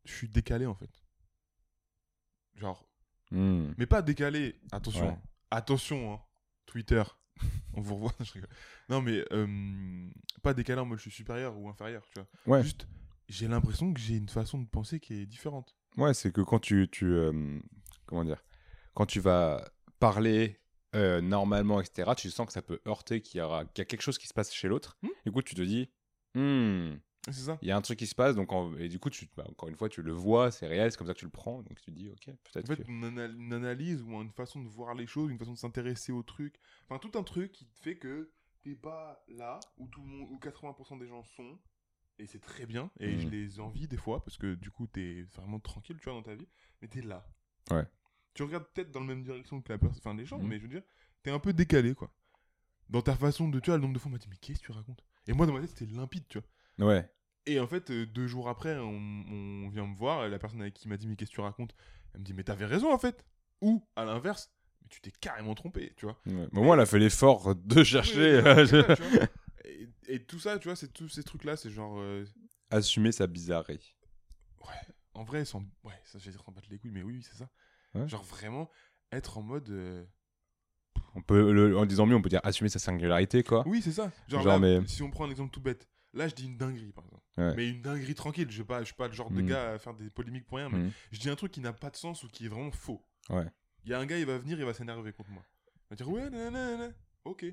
Je 0.05 0.13
suis 0.13 0.29
décalé 0.29 0.67
en 0.67 0.75
fait. 0.75 0.91
Genre. 2.57 2.87
Hmm. 3.31 3.73
Mais 3.79 3.87
pas 3.87 4.03
décalé. 4.03 4.61
Attention. 4.73 5.07
Ouais. 5.07 5.13
hein. 5.13 5.23
Attention, 5.51 6.13
hein. 6.15 6.21
Twitter. 6.67 7.03
On 7.75 7.81
vous 7.81 7.95
revoit. 7.95 8.13
je 8.21 8.33
rigole. 8.33 8.51
Non, 8.89 9.01
mais. 9.01 9.25
euh, 9.33 10.11
pas 10.43 10.53
décalé 10.55 10.81
en 10.81 10.87
mode 10.87 10.99
je 10.99 11.03
suis 11.03 11.11
supérieur 11.11 11.57
ou 11.59 11.69
inférieur, 11.69 12.07
tu 12.13 12.21
vois. 12.21 12.57
Ouais. 12.59 12.63
Juste. 12.63 12.87
J'ai 13.31 13.49
l'impression 13.49 13.93
que 13.95 14.01
j'ai 14.01 14.17
une 14.17 14.29
façon 14.29 14.59
de 14.59 14.67
penser 14.69 14.99
qui 15.01 15.15
est 15.15 15.27
différente. 15.27 15.77
Ouais, 15.97 16.15
c'est 16.15 16.33
que 16.33 16.41
quand 16.41 16.59
tu, 16.59 16.89
tu 16.91 17.07
euh, 17.07 17.59
comment 18.07 18.25
dire, 18.25 18.45
quand 18.95 19.07
tu 19.07 19.21
vas 19.21 19.71
parler 20.01 20.61
euh, 20.97 21.21
normalement, 21.21 21.81
etc., 21.81 22.15
tu 22.17 22.31
sens 22.31 22.47
que 22.47 22.53
ça 22.53 22.63
peut 22.63 22.81
heurter, 22.87 23.23
qu'il 23.23 23.39
y, 23.39 23.41
aura- 23.41 23.65
qu'il 23.67 23.81
y 23.81 23.83
a 23.83 23.85
quelque 23.85 24.03
chose 24.03 24.19
qui 24.19 24.27
se 24.27 24.35
passe 24.35 24.53
chez 24.53 24.67
l'autre. 24.69 24.99
Hmm. 25.03 25.09
Du 25.25 25.33
coup, 25.33 25.43
tu 25.43 25.55
te 25.55 25.63
dis, 25.63 25.91
Hmm, 26.35 26.95
C'est 27.27 27.33
ça 27.47 27.59
il 27.63 27.67
y 27.69 27.71
a 27.73 27.77
un 27.77 27.81
truc 27.81 27.99
qui 27.99 28.07
se 28.07 28.15
passe, 28.15 28.35
donc 28.37 28.53
en- 28.53 28.77
et 28.77 28.89
du 28.89 28.99
coup, 29.01 29.11
tu, 29.11 29.29
bah, 29.37 29.45
encore 29.49 29.69
une 29.69 29.75
fois, 29.77 29.89
tu 29.89 30.01
le 30.03 30.13
vois, 30.13 30.51
c'est 30.53 30.67
réel, 30.69 30.91
c'est 30.91 30.97
comme 30.99 31.07
ça 31.09 31.15
que 31.15 31.19
tu 31.19 31.25
le 31.25 31.31
prends, 31.31 31.63
donc 31.63 31.77
tu 31.81 31.87
te 31.87 31.91
dis, 31.91 32.09
ok, 32.11 32.29
En 32.29 32.33
peut-être 32.53 32.67
fait, 32.69 32.77
que... 32.85 32.89
une, 32.91 33.05
ana- 33.05 33.27
une 33.27 33.53
analyse 33.53 34.03
ou 34.03 34.13
une 34.21 34.31
façon 34.31 34.61
de 34.63 34.69
voir 34.69 34.95
les 34.95 35.07
choses, 35.07 35.31
une 35.31 35.39
façon 35.39 35.53
de 35.53 35.59
s'intéresser 35.59 36.13
au 36.13 36.23
truc. 36.23 36.55
Enfin, 36.89 36.99
tout 36.99 37.17
un 37.19 37.23
truc 37.25 37.53
qui 37.53 37.67
te 37.67 37.79
fait 37.81 37.97
que 37.97 38.31
t'es 38.63 38.75
pas 38.77 39.25
là 39.29 39.59
où 39.77 39.87
tout 39.89 40.03
le 40.03 40.07
monde, 40.09 40.29
où 40.31 40.39
80% 40.39 40.97
des 40.99 41.07
gens 41.09 41.23
sont. 41.25 41.59
Et 42.21 42.27
c'est 42.27 42.39
très 42.41 42.67
bien. 42.67 42.91
Et 43.01 43.19
je 43.19 43.29
les 43.29 43.61
envie 43.61 43.89
des 43.89 43.97
fois 43.97 44.23
parce 44.23 44.37
que 44.37 44.55
du 44.55 44.71
coup, 44.71 44.87
t'es 44.87 45.23
vraiment 45.35 45.59
tranquille, 45.59 45.97
tu 45.99 46.05
vois, 46.05 46.13
dans 46.13 46.23
ta 46.23 46.35
vie. 46.35 46.47
Mais 46.83 46.89
t'es 46.89 47.01
là. 47.01 47.27
Ouais. 47.71 47.85
Tu 48.35 48.43
regardes 48.43 48.67
peut-être 48.75 48.91
dans 48.91 49.01
la 49.01 49.07
même 49.07 49.23
direction 49.23 49.61
que 49.63 49.73
la 49.73 49.79
personne, 49.79 49.99
enfin 50.05 50.15
les 50.15 50.27
gens, 50.27 50.39
Mhm. 50.39 50.47
mais 50.47 50.59
je 50.59 50.63
veux 50.63 50.69
dire, 50.69 50.83
t'es 51.23 51.31
un 51.31 51.39
peu 51.39 51.53
décalé, 51.53 51.95
quoi. 51.95 52.13
Dans 52.91 53.03
ta 53.03 53.15
façon 53.17 53.49
de, 53.49 53.59
tu 53.59 53.71
vois, 53.71 53.77
le 53.77 53.83
nombre 53.83 53.95
de 53.95 53.99
fois, 53.99 54.09
on 54.11 54.13
m'a 54.13 54.19
dit, 54.19 54.29
mais 54.29 54.37
qu'est-ce 54.37 54.61
que 54.61 54.67
tu 54.67 54.73
racontes? 54.73 55.03
Et 55.27 55.33
moi, 55.33 55.47
dans 55.47 55.53
ma 55.55 55.61
tête, 55.61 55.71
c'était 55.77 55.93
limpide, 55.93 56.25
tu 56.29 56.39
vois. 56.79 56.89
Ouais, 56.93 57.11
Et 57.47 57.59
en 57.59 57.67
fait, 57.67 57.91
euh, 57.91 58.05
deux 58.07 58.27
jours 58.27 58.49
après, 58.49 58.77
on, 58.79 58.91
on 59.65 59.69
vient 59.71 59.87
me 59.87 59.97
voir, 59.97 60.25
et 60.27 60.29
la 60.29 60.39
personne 60.39 60.61
avec 60.61 60.75
qui 60.75 60.89
m'a 60.89 60.97
dit 60.99 61.09
mais 61.09 61.17
qu'est-ce 61.17 61.31
que 61.31 61.37
tu 61.37 61.41
racontes? 61.41 61.75
Elle 62.13 62.21
me 62.21 62.25
dit 62.25 62.35
mais 62.35 62.45
t'avais 62.45 62.67
raison 62.67 62.93
en 62.93 62.99
fait. 62.99 63.25
Ou 63.63 63.83
à 63.97 64.05
l'inverse, 64.05 64.53
mais 64.83 64.89
tu 64.89 65.01
t'es 65.01 65.11
carrément 65.21 65.55
trompé, 65.55 65.93
tu 65.97 66.05
vois. 66.07 66.19
ouais. 66.27 66.49
Mais 66.53 66.61
moi, 66.63 66.75
elle 66.77 66.83
a 66.83 66.87
fait 66.87 66.99
l'effort 66.99 67.55
de 67.55 67.83
chercher, 67.85 68.41
Oui, 68.41 68.47
euh. 68.47 69.27
Et, 69.81 70.15
et 70.15 70.25
tout 70.25 70.39
ça, 70.39 70.59
tu 70.59 70.69
vois, 70.69 70.77
c'est 70.77 70.93
tous 70.93 71.09
ces 71.09 71.23
trucs-là, 71.23 71.57
c'est 71.57 71.71
genre, 71.71 71.99
euh, 71.99 72.25
assumer 72.71 73.13
sa 73.13 73.27
bizarrerie. 73.27 73.97
ouais, 74.67 74.95
en 75.15 75.25
vrai, 75.25 75.45
sans, 75.45 75.61
ouais, 75.85 76.01
ça, 76.05 76.19
je 76.19 76.25
vais 76.27 76.31
dire 76.33 76.43
s'en 76.45 76.53
battre 76.53 76.69
les 76.71 76.79
couilles, 76.79 76.91
mais 76.93 77.03
oui, 77.03 77.15
oui, 77.17 77.23
c'est 77.23 77.37
ça. 77.37 77.49
Ouais. 77.95 78.09
Genre 78.09 78.23
vraiment 78.23 78.71
être 79.13 79.39
en 79.39 79.43
mode, 79.43 79.69
euh, 79.71 80.05
On 81.17 81.23
peut, 81.23 81.53
le- 81.53 81.77
en 81.77 81.87
disant 81.87 82.07
mieux, 82.07 82.15
on 82.15 82.23
peut 82.23 82.29
dire 82.29 82.41
assumer 82.45 82.69
sa 82.69 82.79
singularité, 82.79 83.43
quoi. 83.43 83.65
oui, 83.67 83.83
c'est 83.83 83.91
ça. 83.93 84.13
Genre, 84.29 84.43
Genre, 84.43 84.53
là, 84.53 84.59
mais- 84.61 84.87
si 84.87 85.03
on 85.03 85.11
prend 85.11 85.25
un 85.27 85.31
exemple 85.31 85.51
tout 85.51 85.61
bête, 85.61 85.89
là, 86.13 86.29
je 86.29 86.35
dis 86.37 86.47
une 86.47 86.57
dinguerie, 86.57 86.93
par 86.93 87.05
exemple. 87.05 87.25
Ouais. 87.37 87.55
Mais 87.57 87.69
une 87.71 87.83
dinguerie 87.83 88.15
tranquille. 88.15 88.51
Je 88.51 88.59
ne 88.59 88.67
pas, 88.67 88.81
je 88.81 88.87
suis 88.87 88.95
pas 88.95 89.09
le 89.09 89.15
genre 89.15 89.31
de 89.31 89.41
Mm. 89.43 89.47
gars 89.47 89.73
à 89.73 89.79
faire 89.79 89.95
des 89.95 90.09
polémiques 90.11 90.47
pour 90.47 90.59
rien, 90.59 90.69
mais 90.69 90.79
Mhm. 90.79 90.93
je 91.11 91.19
dis 91.21 91.29
un 91.31 91.37
truc 91.37 91.51
qui 91.53 91.61
n'a 91.61 91.73
pas 91.73 91.91
de 91.91 91.97
sens 91.97 92.23
ou 92.23 92.29
qui 92.29 92.45
est 92.47 92.49
vraiment 92.49 92.71
faux. 92.71 93.05
Ouais. 93.31 93.47
Il 93.85 93.91
y 93.91 93.95
a 93.95 93.99
un 93.99 94.07
gars, 94.07 94.19
il 94.19 94.27
va 94.27 94.37
venir, 94.39 94.59
il 94.59 94.65
va 94.65 94.75
s'énerver 94.75 95.13
contre 95.13 95.31
moi. 95.31 95.43
Il 95.75 95.81
va 95.91 95.97
dire 95.97 96.09
ouais, 96.11 96.29
nanana, 96.31 96.91
ok, 97.25 97.45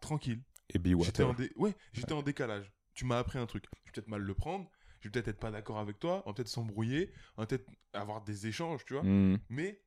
tranquille. 0.00 0.40
Et 0.74 0.78
be 0.78 0.88
J'étais 1.02 1.22
en, 1.22 1.32
dé- 1.34 1.52
ouais, 1.56 1.74
j'étais 1.92 2.12
en 2.12 2.22
décalage. 2.22 2.70
Tu 2.94 3.04
m'as 3.04 3.18
appris 3.18 3.38
un 3.38 3.46
truc. 3.46 3.64
Je 3.84 3.90
vais 3.90 3.92
peut-être 3.94 4.08
mal 4.08 4.22
le 4.22 4.34
prendre. 4.34 4.68
Je 5.00 5.08
vais 5.08 5.12
peut-être 5.12 5.28
être 5.28 5.38
pas 5.38 5.50
d'accord 5.50 5.78
avec 5.78 5.98
toi. 5.98 6.22
On 6.26 6.30
va 6.30 6.34
peut-être 6.34 6.48
s'embrouiller. 6.48 7.12
On 7.36 7.42
va 7.42 7.46
peut-être 7.46 7.66
avoir 7.92 8.22
des 8.24 8.46
échanges, 8.48 8.84
tu 8.84 8.94
vois. 8.94 9.02
Hmm. 9.04 9.38
Mais 9.48 9.80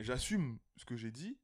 j'assume 0.00 0.58
ce 0.76 0.84
que 0.84 0.96
j'ai 0.96 1.10
dit. 1.10 1.38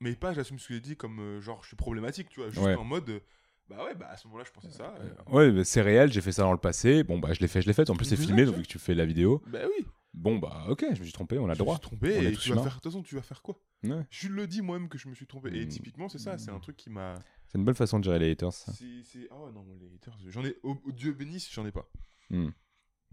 Mais 0.00 0.14
pas 0.16 0.34
j'assume 0.34 0.58
ce 0.58 0.68
que 0.68 0.74
j'ai 0.74 0.80
dit 0.80 0.96
comme 0.96 1.20
euh, 1.20 1.40
genre 1.40 1.62
je 1.62 1.68
suis 1.68 1.76
problématique, 1.76 2.28
tu 2.28 2.40
vois. 2.40 2.50
Juste 2.50 2.62
Ouais. 2.64 2.74
en 2.74 2.84
mode 2.84 3.08
euh, 3.08 3.20
bah 3.68 3.82
ouais, 3.84 3.94
bah 3.94 4.08
à 4.10 4.16
ce 4.16 4.26
moment-là, 4.28 4.44
je 4.46 4.52
pensais 4.52 4.70
ça. 4.70 4.94
euh, 4.98 5.14
Ouais, 5.30 5.50
mais 5.50 5.64
c'est 5.64 5.80
réel, 5.80 6.12
j'ai 6.12 6.20
fait 6.20 6.32
ça 6.32 6.42
dans 6.42 6.52
le 6.52 6.58
passé. 6.58 7.02
Bon, 7.04 7.18
bah, 7.18 7.32
je 7.32 7.40
l'ai 7.40 7.48
fait, 7.48 7.62
je 7.62 7.66
l'ai 7.66 7.72
fait. 7.72 7.88
En 7.88 7.96
plus, 7.96 8.04
c'est 8.04 8.16
filmé, 8.16 8.44
donc 8.44 8.56
vu 8.56 8.62
que 8.62 8.68
tu 8.68 8.78
fais 8.78 8.94
la 8.94 9.06
vidéo. 9.06 9.42
bah 9.46 9.60
oui. 9.66 9.86
Bon, 10.12 10.38
bah, 10.38 10.66
ok, 10.68 10.84
je 10.94 10.98
me 11.00 11.04
suis 11.04 11.12
trompé, 11.12 11.38
on 11.38 11.46
a 11.46 11.48
le 11.48 11.54
je 11.54 11.58
me 11.60 11.64
droit. 11.64 11.74
suis 11.76 11.82
trompé 11.82 12.18
On 12.18 12.22
et 12.22 12.32
tu 12.36 12.50
vas 12.50 12.56
faire. 12.62 12.64
De 12.66 12.80
toute 12.80 12.84
façon, 12.84 13.02
tu 13.02 13.14
vas 13.16 13.22
faire 13.22 13.40
quoi? 13.42 13.58
Ouais. 13.82 14.04
Je 14.10 14.28
le 14.28 14.46
dis 14.46 14.60
moi-même 14.62 14.88
que 14.88 14.98
je 14.98 15.08
me 15.08 15.14
suis 15.14 15.26
trompé. 15.26 15.50
Et 15.56 15.64
Mm. 15.64 15.68
typiquement, 15.68 16.08
c'est 16.08 16.18
ça. 16.18 16.36
C'est 16.38 16.50
un 16.50 16.60
truc 16.60 16.76
qui 16.76 16.90
m'a. 16.90 17.14
C'est 17.54 17.58
une 17.60 17.64
bonne 17.64 17.76
façon 17.76 18.00
de 18.00 18.04
gérer 18.04 18.18
les 18.18 18.32
haters. 18.32 18.52
ça. 18.52 18.72
C'est, 18.72 19.04
c'est... 19.04 19.28
Ah 19.30 19.36
ouais, 19.38 19.52
non, 19.52 19.64
les 19.80 19.86
haters, 19.94 20.18
j'en 20.26 20.44
ai. 20.44 20.56
Dieu 20.92 21.12
bénisse, 21.12 21.48
j'en 21.52 21.64
ai 21.64 21.70
pas. 21.70 21.88
Hmm. 22.28 22.48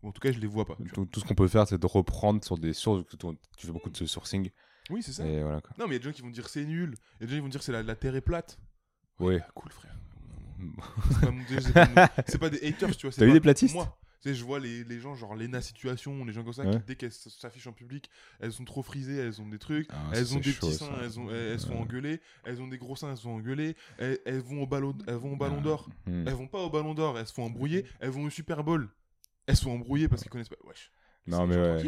Ou 0.02 0.08
en 0.08 0.12
tout 0.12 0.20
cas, 0.20 0.32
je 0.32 0.40
les 0.40 0.48
vois 0.48 0.66
pas. 0.66 0.76
Tout, 0.96 1.06
tout 1.06 1.20
ce 1.20 1.26
qu'on 1.26 1.36
peut 1.36 1.48
faire, 1.48 1.68
c'est 1.68 1.78
de 1.78 1.86
reprendre 1.86 2.44
sur 2.44 2.58
des 2.58 2.74
sources. 2.74 3.04
Tu 3.56 3.68
fais 3.68 3.72
beaucoup 3.72 3.92
de 3.92 4.06
sourcing. 4.08 4.50
Oui, 4.90 5.04
c'est 5.04 5.14
ça. 5.14 5.28
Et 5.28 5.44
voilà, 5.44 5.62
quoi. 5.62 5.76
Non, 5.78 5.86
mais 5.86 5.92
il 5.92 5.94
y 5.94 5.96
a 5.98 6.00
des 6.00 6.06
gens 6.06 6.12
qui 6.12 6.24
vont 6.24 6.32
dire 6.32 6.50
c'est 6.50 6.66
nul. 6.66 6.96
Il 7.20 7.22
y 7.22 7.24
a 7.26 7.28
des 7.28 7.34
gens 7.34 7.38
qui 7.38 7.42
vont 7.44 7.50
dire 7.50 7.62
c'est 7.62 7.72
la, 7.72 7.84
la 7.84 7.96
terre 7.96 8.16
est 8.16 8.22
plate. 8.22 8.58
Ouais. 9.20 9.38
bah, 9.38 9.48
cool, 9.54 9.72
frère. 9.72 9.96
C'est 11.12 11.20
pas, 11.22 11.30
mon- 11.32 11.46
c'est 11.48 12.50
des 12.62 12.68
haters, 12.68 12.98
tu 12.98 13.06
vois. 13.06 13.12
c'est 13.12 13.20
T'as 13.22 13.28
eu 13.28 13.34
des 13.34 13.40
platistes 13.42 13.76
Moi. 13.76 13.96
Tu 14.22 14.30
sais, 14.30 14.36
je 14.36 14.44
vois 14.44 14.60
les, 14.60 14.84
les 14.84 15.00
gens, 15.00 15.16
genre 15.16 15.36
Lena 15.36 15.62
Situation, 15.62 16.24
les 16.26 16.32
gens 16.32 16.44
comme 16.44 16.54
ça, 16.54 16.64
Ouais. 16.64 16.78
qui 16.78 16.84
dès 16.86 16.96
qu'elles 16.96 17.12
s'affichent 17.12 17.66
en 17.68 17.74
public, 17.74 18.08
elles 18.40 18.52
sont 18.52 18.66
trop 18.66 18.84
frisées, 18.84 19.18
elles 19.18 19.42
ont 19.42 19.48
des 19.50 19.58
trucs. 19.58 19.88
Ah, 19.90 20.12
elles 20.14 20.36
ont 20.36 20.40
des 20.40 20.52
chaud, 20.52 20.68
petits 20.68 20.78
seins, 20.78 20.92
elles, 21.02 21.20
ont, 21.20 21.30
elles, 21.32 21.54
elles 21.54 21.60
sont 21.60 21.74
engueulées. 21.74 22.22
Elles 22.44 22.62
ont 22.62 22.68
des 22.68 22.78
gros 22.78 22.96
seins, 22.96 23.10
elles 23.12 23.18
sont 23.18 23.32
engueulées. 23.32 23.76
Elles, 23.98 24.20
elles 24.26 24.42
vont 24.42 24.62
au 24.62 24.68
ballon, 24.68 24.96
elles 25.08 25.16
vont 25.16 25.34
au 25.34 25.38
ballon 25.38 25.60
d'or. 25.62 25.90
Hmm. 26.06 26.28
Elles 26.28 26.34
vont 26.36 26.48
pas 26.48 26.60
au 26.60 26.70
ballon 26.70 26.94
d'or, 26.94 27.18
elles 27.18 27.26
se 27.28 27.34
font 27.34 27.46
embrouiller. 27.46 27.86
Elles 28.00 28.12
vont 28.12 28.24
au 28.26 28.30
Super 28.30 28.64
Bowl. 28.64 28.90
Elles 29.48 29.56
se 29.56 29.64
font 29.64 29.74
embrouiller 29.74 30.08
parce 30.08 30.22
qu'elles 30.22 30.32
connaissent 30.32 30.50
pas. 30.50 30.56
Wesh. 30.66 30.92
Non, 31.26 31.48
mais 31.48 31.56
ouais, 31.56 31.84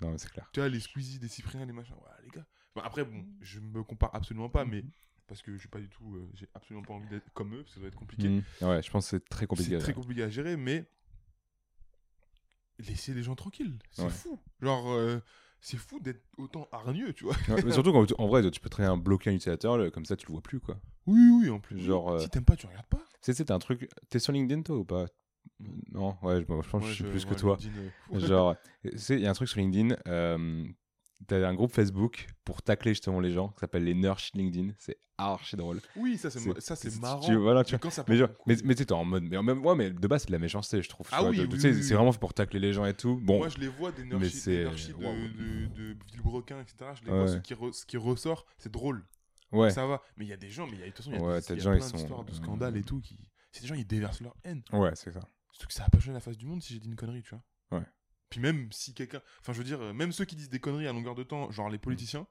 non, 0.00 0.10
mais 0.12 0.18
c'est 0.18 0.30
clair. 0.30 0.48
Tu 0.52 0.60
vois, 0.60 0.68
les 0.70 0.80
Squeezie, 0.80 1.18
des 1.18 1.28
Cypriens, 1.28 1.64
les 1.66 1.72
machins. 1.72 1.94
Ouais, 1.94 2.24
les 2.24 2.30
gars. 2.30 2.46
Après, 2.82 3.04
bon, 3.04 3.24
je 3.42 3.60
me 3.60 3.82
compare 3.82 4.14
absolument 4.14 4.48
pas, 4.48 4.64
mais 4.64 4.82
parce 5.26 5.42
que 5.42 5.52
je 5.54 5.58
suis 5.58 5.68
pas 5.68 5.78
du 5.80 5.88
tout. 5.88 6.14
euh, 6.16 6.28
j'ai 6.34 6.48
absolument 6.54 6.84
pas 6.84 6.94
envie 6.94 7.08
d'être 7.08 7.30
comme 7.34 7.54
eux, 7.54 7.58
parce 7.62 7.68
que 7.70 7.74
ça 7.74 7.80
doit 7.80 7.88
être 7.88 7.96
compliqué. 7.96 8.28
Hmm. 8.28 8.42
Ouais, 8.62 8.82
je 8.82 8.90
pense 8.90 9.04
que 9.10 9.10
c'est 9.18 9.28
très 9.28 9.46
compliqué. 9.46 9.72
C'est 9.78 9.78
très 9.78 9.92
compliqué 9.92 10.22
à 10.22 10.28
gérer, 10.30 10.56
mais 10.56 10.86
laissez 12.88 13.14
les 13.14 13.22
gens 13.22 13.34
tranquilles. 13.34 13.78
C'est 13.92 14.02
Ouais. 14.02 14.10
fou. 14.10 14.38
Genre, 14.60 14.90
euh, 14.90 15.20
c'est 15.60 15.76
fou 15.76 16.00
d'être 16.00 16.22
autant 16.38 16.68
hargneux, 16.72 17.12
tu 17.12 17.24
vois. 17.24 17.34
Ouais, 17.48 17.62
mais 17.64 17.72
surtout, 17.72 17.92
quand, 17.92 18.06
en 18.18 18.26
vrai, 18.28 18.48
tu 18.50 18.60
peux 18.60 18.70
très 18.70 18.84
bien 18.84 18.96
bloquer 18.96 19.30
un 19.30 19.34
utilisateur, 19.34 19.90
comme 19.92 20.04
ça, 20.04 20.16
tu 20.16 20.26
le 20.26 20.32
vois 20.32 20.42
plus, 20.42 20.60
quoi. 20.60 20.80
Oui, 21.06 21.20
oui, 21.40 21.50
en 21.50 21.60
plus. 21.60 21.78
Genre, 21.78 22.10
euh, 22.10 22.18
Si 22.18 22.30
t'aimes 22.30 22.44
pas, 22.44 22.56
tu 22.56 22.66
regardes 22.66 22.86
pas. 22.86 23.02
C'est 23.20 23.50
un 23.50 23.58
truc. 23.58 23.88
T'es 24.08 24.18
sur 24.18 24.32
LinkedIn, 24.32 24.62
toi, 24.62 24.76
ou 24.76 24.84
pas? 24.84 25.06
Non, 25.92 26.16
ouais, 26.22 26.40
je, 26.40 26.52
moi, 26.52 26.62
je 26.64 26.68
pense 26.70 26.82
que 26.82 26.88
je 26.88 26.94
suis 26.94 27.04
plus 27.04 27.24
que 27.24 27.34
toi. 27.34 27.58
LinkedIn, 27.60 27.90
euh, 28.14 28.20
Genre, 28.26 28.56
il 28.84 29.20
y 29.20 29.26
a 29.26 29.30
un 29.30 29.34
truc 29.34 29.48
sur 29.48 29.60
LinkedIn. 29.60 29.96
Euh, 30.06 30.64
T'as 31.26 31.46
un 31.48 31.54
groupe 31.54 31.72
Facebook 31.72 32.26
pour 32.44 32.62
tacler 32.62 32.92
justement 32.92 33.20
les 33.20 33.30
gens 33.32 33.48
qui 33.48 33.60
s'appelle 33.60 33.84
les 33.84 33.94
nerds 33.94 34.18
LinkedIn. 34.34 34.72
C'est 34.78 34.98
archi 35.18 35.54
drôle. 35.56 35.80
Oui, 35.96 36.16
ça 36.16 36.30
c'est 36.30 36.40
marrant. 36.98 37.20
tu- 37.20 37.36
voilà, 37.36 37.62
tu 37.62 37.76
ça 37.90 38.04
Mais, 38.08 38.16
genre, 38.16 38.30
mais, 38.46 38.56
mais 38.64 38.74
t'es 38.74 38.90
en 38.92 39.04
mode. 39.04 39.24
Mais, 39.24 39.40
même, 39.42 39.64
ouais, 39.64 39.74
mais 39.74 39.90
de 39.90 40.08
base, 40.08 40.22
c'est 40.22 40.28
de 40.28 40.32
la 40.32 40.38
méchanceté, 40.38 40.80
je 40.82 40.88
trouve. 40.88 41.06
Ah 41.12 41.20
vois, 41.20 41.30
oui, 41.30 41.46
c'est 41.60 41.94
vraiment 41.94 42.12
pour 42.14 42.32
tacler 42.34 42.58
les 42.58 42.72
gens 42.72 42.86
et 42.86 42.94
tout. 42.94 43.20
Bon, 43.22 43.38
Moi, 43.38 43.48
je 43.50 43.58
les 43.58 43.68
vois 43.68 43.92
des 43.92 44.04
nerfs 44.04 44.18
de, 44.18 44.24
waouh. 45.04 45.14
de, 45.14 45.66
de 45.92 45.96
Villebrequin, 46.10 46.60
etc. 46.62 46.90
Je 46.94 47.04
les 47.04 47.10
Ouais. 47.12 47.18
vois, 47.18 47.28
ce 47.28 47.36
qui, 47.36 47.54
re- 47.54 47.72
ce 47.72 47.84
qui 47.84 47.96
ressort, 47.98 48.46
c'est 48.58 48.72
drôle. 48.72 49.04
ouais. 49.52 49.70
Ça 49.70 49.86
va. 49.86 50.00
Mais 50.16 50.24
il 50.24 50.28
y 50.28 50.32
a 50.32 50.36
des 50.38 50.48
gens, 50.50 50.66
mais 50.66 50.72
il 50.76 50.80
y 50.80 50.82
a, 50.82 50.86
de 50.86 50.90
toute 50.90 50.98
façon, 51.04 51.10
il 51.12 51.16
y 51.20 51.22
a, 51.22 51.26
Ouais, 51.26 51.40
des, 51.40 51.48
y 51.48 51.52
a 51.52 51.58
gens, 51.58 51.72
ils 51.74 51.78
plein 51.78 51.86
sont- 51.88 52.22
de 52.24 52.32
scandales 52.32 52.76
et 52.78 52.82
tout. 52.82 53.00
Qui... 53.00 53.18
C'est 53.52 53.62
des 53.62 53.68
gens, 53.68 53.74
ils 53.74 53.86
déversent 53.86 54.22
leur 54.22 54.34
haine. 54.44 54.62
Ouais, 54.72 54.90
c'est 54.94 55.12
ça. 55.12 55.20
Surtout 55.52 55.66
que 55.68 55.74
ça 55.74 55.82
va 55.82 55.90
pas 55.90 55.98
changer 55.98 56.12
la 56.12 56.20
face 56.20 56.38
du 56.38 56.46
monde 56.46 56.62
si 56.62 56.72
j'ai 56.72 56.80
dit 56.80 56.88
une 56.88 56.96
connerie, 56.96 57.22
tu 57.22 57.30
vois. 57.30 57.78
Ouais. 57.78 57.84
Puis 58.30 58.40
même 58.40 58.70
si 58.72 58.94
quelqu'un. 58.94 59.20
Enfin, 59.40 59.52
je 59.52 59.58
veux 59.58 59.64
dire, 59.64 59.80
euh, 59.80 59.92
même 59.92 60.12
ceux 60.12 60.24
qui 60.24 60.36
disent 60.36 60.48
des 60.50 60.60
conneries 60.60 60.86
à 60.86 60.92
longueur 60.92 61.14
de 61.14 61.22
temps, 61.24 61.50
genre 61.50 61.68
les 61.68 61.78
politiciens, 61.78 62.26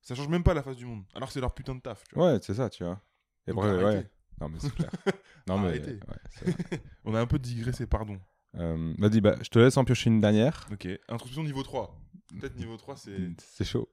Ça 0.00 0.14
change 0.14 0.28
même 0.28 0.42
pas 0.42 0.54
la 0.54 0.62
face 0.62 0.76
du 0.76 0.86
monde. 0.86 1.04
Alors 1.14 1.28
que 1.28 1.32
c'est 1.34 1.40
leur 1.40 1.54
putain 1.54 1.74
de 1.74 1.80
taf. 1.80 2.02
Tu 2.08 2.14
vois. 2.14 2.32
Ouais, 2.32 2.38
c'est 2.42 2.54
ça, 2.54 2.68
tu 2.70 2.82
vois. 2.84 3.00
Et 3.46 3.52
Donc, 3.52 3.64
après, 3.64 3.84
ouais. 3.84 4.10
Non, 4.40 4.48
mais 4.48 4.58
c'est 4.58 4.74
clair. 4.74 4.90
non, 5.46 5.58
mais. 5.58 5.78
Ouais. 5.78 5.98
On 7.04 7.14
a 7.14 7.20
un 7.20 7.26
peu 7.26 7.38
digressé, 7.38 7.86
pardon. 7.86 8.18
Euh, 8.56 8.94
Vas-y, 8.98 9.20
bah, 9.20 9.36
je 9.42 9.48
te 9.48 9.58
laisse 9.58 9.76
en 9.76 9.84
piocher 9.84 10.10
une 10.10 10.20
dernière. 10.20 10.66
Ok. 10.72 10.88
Introduction 11.08 11.44
niveau 11.44 11.62
3. 11.62 12.00
Peut-être 12.40 12.56
niveau 12.56 12.76
3, 12.76 12.96
c'est. 12.96 13.18
C'est 13.38 13.64
chaud. 13.64 13.88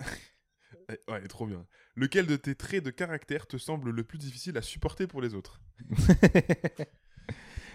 Eh, 0.88 1.10
Ouais, 1.10 1.26
trop 1.26 1.46
bien. 1.46 1.66
Lequel 1.96 2.26
de 2.26 2.36
tes 2.36 2.54
traits 2.54 2.84
de 2.84 2.90
caractère 2.90 3.48
te 3.48 3.56
semble 3.56 3.90
le 3.90 4.04
plus 4.04 4.18
difficile 4.18 4.56
à 4.56 4.62
supporter 4.62 5.08
pour 5.08 5.20
les 5.20 5.34
autres? 5.34 5.60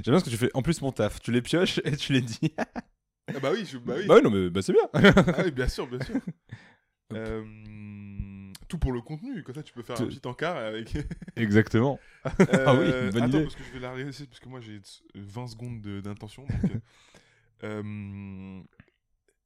J'aime 0.04 0.14
bien 0.14 0.20
ce 0.20 0.26
que 0.26 0.30
tu 0.30 0.38
fais. 0.38 0.50
En 0.54 0.62
plus, 0.62 0.82
mon 0.82 0.92
taf, 0.92 1.20
tu 1.22 1.32
les 1.32 1.42
pioches 1.42 1.80
et 1.84 1.96
tu 1.96 2.14
les 2.14 2.22
dis. 2.22 2.54
Ah 2.58 3.40
bah 3.42 3.52
oui, 3.54 3.66
je- 3.66 3.78
bah 3.78 3.94
oui. 3.98 4.08
Bah 4.08 4.16
ouais, 4.16 4.22
non, 4.22 4.30
mais 4.32 4.50
bah, 4.50 4.62
c'est 4.62 4.74
bien. 4.74 4.90
Ah 4.94 5.44
oui, 5.46 5.52
bien 5.52 5.68
sûr, 5.68 5.88
bien 5.88 6.00
sûr. 6.02 6.16
Euh, 7.14 7.44
tout 8.70 8.78
pour 8.78 8.94
le 8.94 9.02
contenu, 9.02 9.44
comme 9.44 9.54
ça 9.56 9.64
tu 9.64 9.74
peux 9.74 9.84
faire 9.84 9.98
un 9.98 10.00
Tout- 10.06 10.08
petit 10.08 10.26
encart 10.26 10.56
avec. 10.56 10.96
Exactement. 11.36 12.00
Ah 12.24 12.32
oui, 12.74 12.86
Euh, 12.88 13.12
bonne 13.12 13.24
attends, 13.24 13.28
idée. 13.40 13.44
parce 13.44 13.56
que 13.58 13.64
je 13.66 13.72
vais 13.74 13.80
la 13.80 13.92
réaliser, 13.92 14.28
parce 14.28 14.40
que 14.40 14.48
moi 14.48 14.62
j'ai 14.62 14.80
20 15.16 15.48
secondes 15.48 15.82
de- 15.82 16.00
d'intention. 16.00 16.44
donc, 16.46 16.72
euh, 16.72 16.80
euh, 17.66 18.62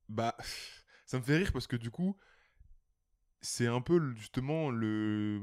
bah, 0.09 0.37
ça 1.07 1.17
me 1.17 1.23
fait 1.23 1.37
rire 1.37 1.51
parce 1.53 1.65
que 1.65 1.75
du 1.75 1.89
coup, 1.89 2.15
c'est 3.45 3.67
un 3.67 3.81
peu 3.81 4.13
justement 4.15 4.69
le. 4.71 5.41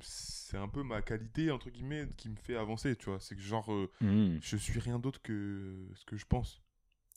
C'est 0.00 0.56
un 0.56 0.68
peu 0.68 0.82
ma 0.82 1.02
qualité, 1.02 1.50
entre 1.50 1.70
guillemets, 1.70 2.08
qui 2.16 2.28
me 2.28 2.36
fait 2.36 2.56
avancer, 2.56 2.96
tu 2.96 3.06
vois. 3.06 3.20
C'est 3.20 3.34
que 3.34 3.40
genre, 3.40 3.72
euh, 3.72 3.90
Hmm, 4.00 4.38
je 4.40 4.56
suis 4.56 4.78
rien 4.80 4.98
d'autre 4.98 5.20
que 5.22 5.86
ce 5.94 6.04
que 6.04 6.16
je 6.16 6.24
pense. 6.26 6.62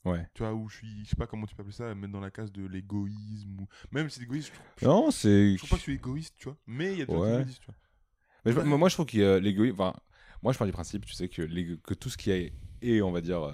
Ouais. 0.04 0.28
Tu 0.34 0.42
vois, 0.42 0.52
où 0.52 0.68
je 0.68 0.76
suis, 0.78 1.04
je 1.04 1.10
sais 1.10 1.16
pas 1.16 1.26
comment 1.26 1.46
tu 1.46 1.54
peux 1.54 1.62
appeler 1.62 1.74
ça, 1.74 1.94
mettre 1.94 2.12
dans 2.12 2.20
la 2.20 2.30
case 2.30 2.50
de 2.52 2.66
l'égoïsme. 2.66 3.60
Ou... 3.60 3.68
Même 3.92 4.10
si 4.10 4.20
l'égoïsme, 4.20 4.52
je 4.80 4.86
Non, 4.86 5.10
c'est. 5.10 5.52
je 5.52 5.58
trouve 5.58 5.70
pas 5.70 5.76
que 5.76 5.80
je 5.80 5.84
suis 5.84 5.94
égoïste, 5.94 6.34
tu 6.38 6.44
vois. 6.44 6.58
Mais 6.66 6.92
il 6.92 6.98
y 6.98 7.02
a 7.02 7.06
des 7.06 7.12
gens 7.12 7.20
qui 7.20 7.26
Ouais. 7.26 7.32
me 7.34 7.38
le 7.38 7.44
disent, 7.44 7.58
tu 7.60 7.66
vois. 7.66 7.74
Mais 8.44 8.52
je- 8.52 8.60
moi, 8.60 8.78
moi, 8.78 8.88
je 8.88 8.94
trouve 8.94 9.06
que 9.06 9.18
euh, 9.18 9.40
l'égoïsme. 9.40 9.80
Enfin, 9.80 9.94
moi, 10.42 10.52
je 10.52 10.58
pars 10.58 10.66
du 10.66 10.72
principe, 10.72 11.06
tu 11.06 11.12
sais, 11.14 11.28
que, 11.28 11.42
que 11.76 11.94
tout 11.94 12.10
ce 12.10 12.16
qui 12.16 12.30
est, 12.32 12.52
est, 12.82 13.00
on 13.00 13.12
va 13.12 13.20
dire, 13.20 13.42
euh, 13.44 13.52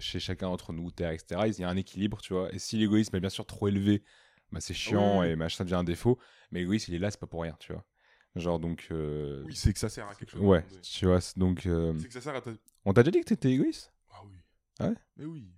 chez 0.00 0.18
chacun 0.18 0.48
entre 0.48 0.72
nous, 0.72 0.90
terre, 0.90 1.12
etc., 1.12 1.46
il 1.46 1.58
y 1.60 1.64
a 1.64 1.68
un 1.68 1.76
équilibre, 1.76 2.20
tu 2.20 2.32
vois. 2.32 2.52
Et 2.52 2.58
si 2.58 2.76
l'égoïsme 2.76 3.14
est 3.16 3.20
bien 3.20 3.30
sûr 3.30 3.46
trop 3.46 3.68
élevé, 3.68 4.02
bah, 4.52 4.60
c'est 4.60 4.74
chiant 4.74 5.20
oui, 5.20 5.26
oui. 5.26 5.32
et 5.32 5.36
machin, 5.36 5.58
ça 5.58 5.64
devient 5.64 5.74
un 5.76 5.84
défaut. 5.84 6.18
Mais 6.50 6.60
l'égoïsme, 6.60 6.92
il 6.92 6.96
est 6.96 6.98
là, 6.98 7.10
c'est 7.10 7.20
pas 7.20 7.26
pour 7.26 7.42
rien, 7.42 7.56
tu 7.58 7.72
vois. 7.72 7.84
Genre, 8.36 8.58
donc. 8.58 8.88
euh, 8.90 9.42
Oui, 9.46 9.54
c'est 9.54 9.72
que 9.72 9.78
ça 9.78 9.88
sert 9.88 10.08
à 10.08 10.14
quelque 10.14 10.30
chose. 10.30 10.40
ouais, 10.40 10.64
tu 10.82 11.06
vois, 11.06 11.20
donc. 11.36 11.66
euh, 11.66 11.94
C'est 11.98 12.08
que 12.08 12.12
ça 12.14 12.20
sert 12.20 12.34
à 12.34 12.40
ta. 12.40 12.50
On 12.84 12.92
t'a 12.92 13.02
déjà 13.02 13.12
dit 13.12 13.20
que 13.20 13.26
t'étais 13.28 13.52
égoïste? 13.52 13.92
Ah 14.12 14.20
oui. 14.26 14.34
Ah 14.80 14.88
ouais? 14.88 14.94
Mais 15.16 15.24
oui. 15.24 15.48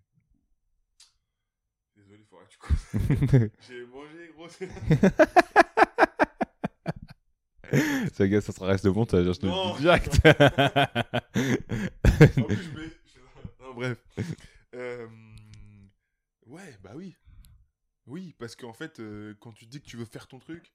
Désolé, 1.96 2.18
il 2.20 2.26
faudra 2.26 2.44
que 2.44 2.50
tu 2.50 2.58
coupes. 2.58 3.52
J'ai 3.68 3.84
mangé, 3.86 4.30
gros. 4.36 4.48
Ça, 8.14 8.28
gars, 8.28 8.40
ça 8.40 8.52
sera 8.52 8.66
reste 8.68 8.84
de 8.84 8.90
montage, 8.90 9.26
je 9.26 9.32
te 9.40 9.46
Non. 9.46 9.72
le 9.72 9.76
dis 9.76 9.82
direct. 9.82 10.20
En 12.38 12.42
plus, 12.44 12.62
je 12.62 12.70
mets- 12.78 12.92
Non, 13.60 13.74
bref. 13.74 13.98
Euh, 14.74 15.08
Ouais, 16.46 16.76
bah 16.80 16.92
oui. 16.94 17.16
Oui, 18.06 18.34
parce 18.38 18.56
qu'en 18.56 18.72
fait, 18.72 19.00
euh, 19.00 19.34
quand 19.40 19.52
tu 19.52 19.66
dis 19.66 19.80
que 19.80 19.86
tu 19.86 19.96
veux 19.96 20.04
faire 20.04 20.28
ton 20.28 20.38
truc, 20.38 20.72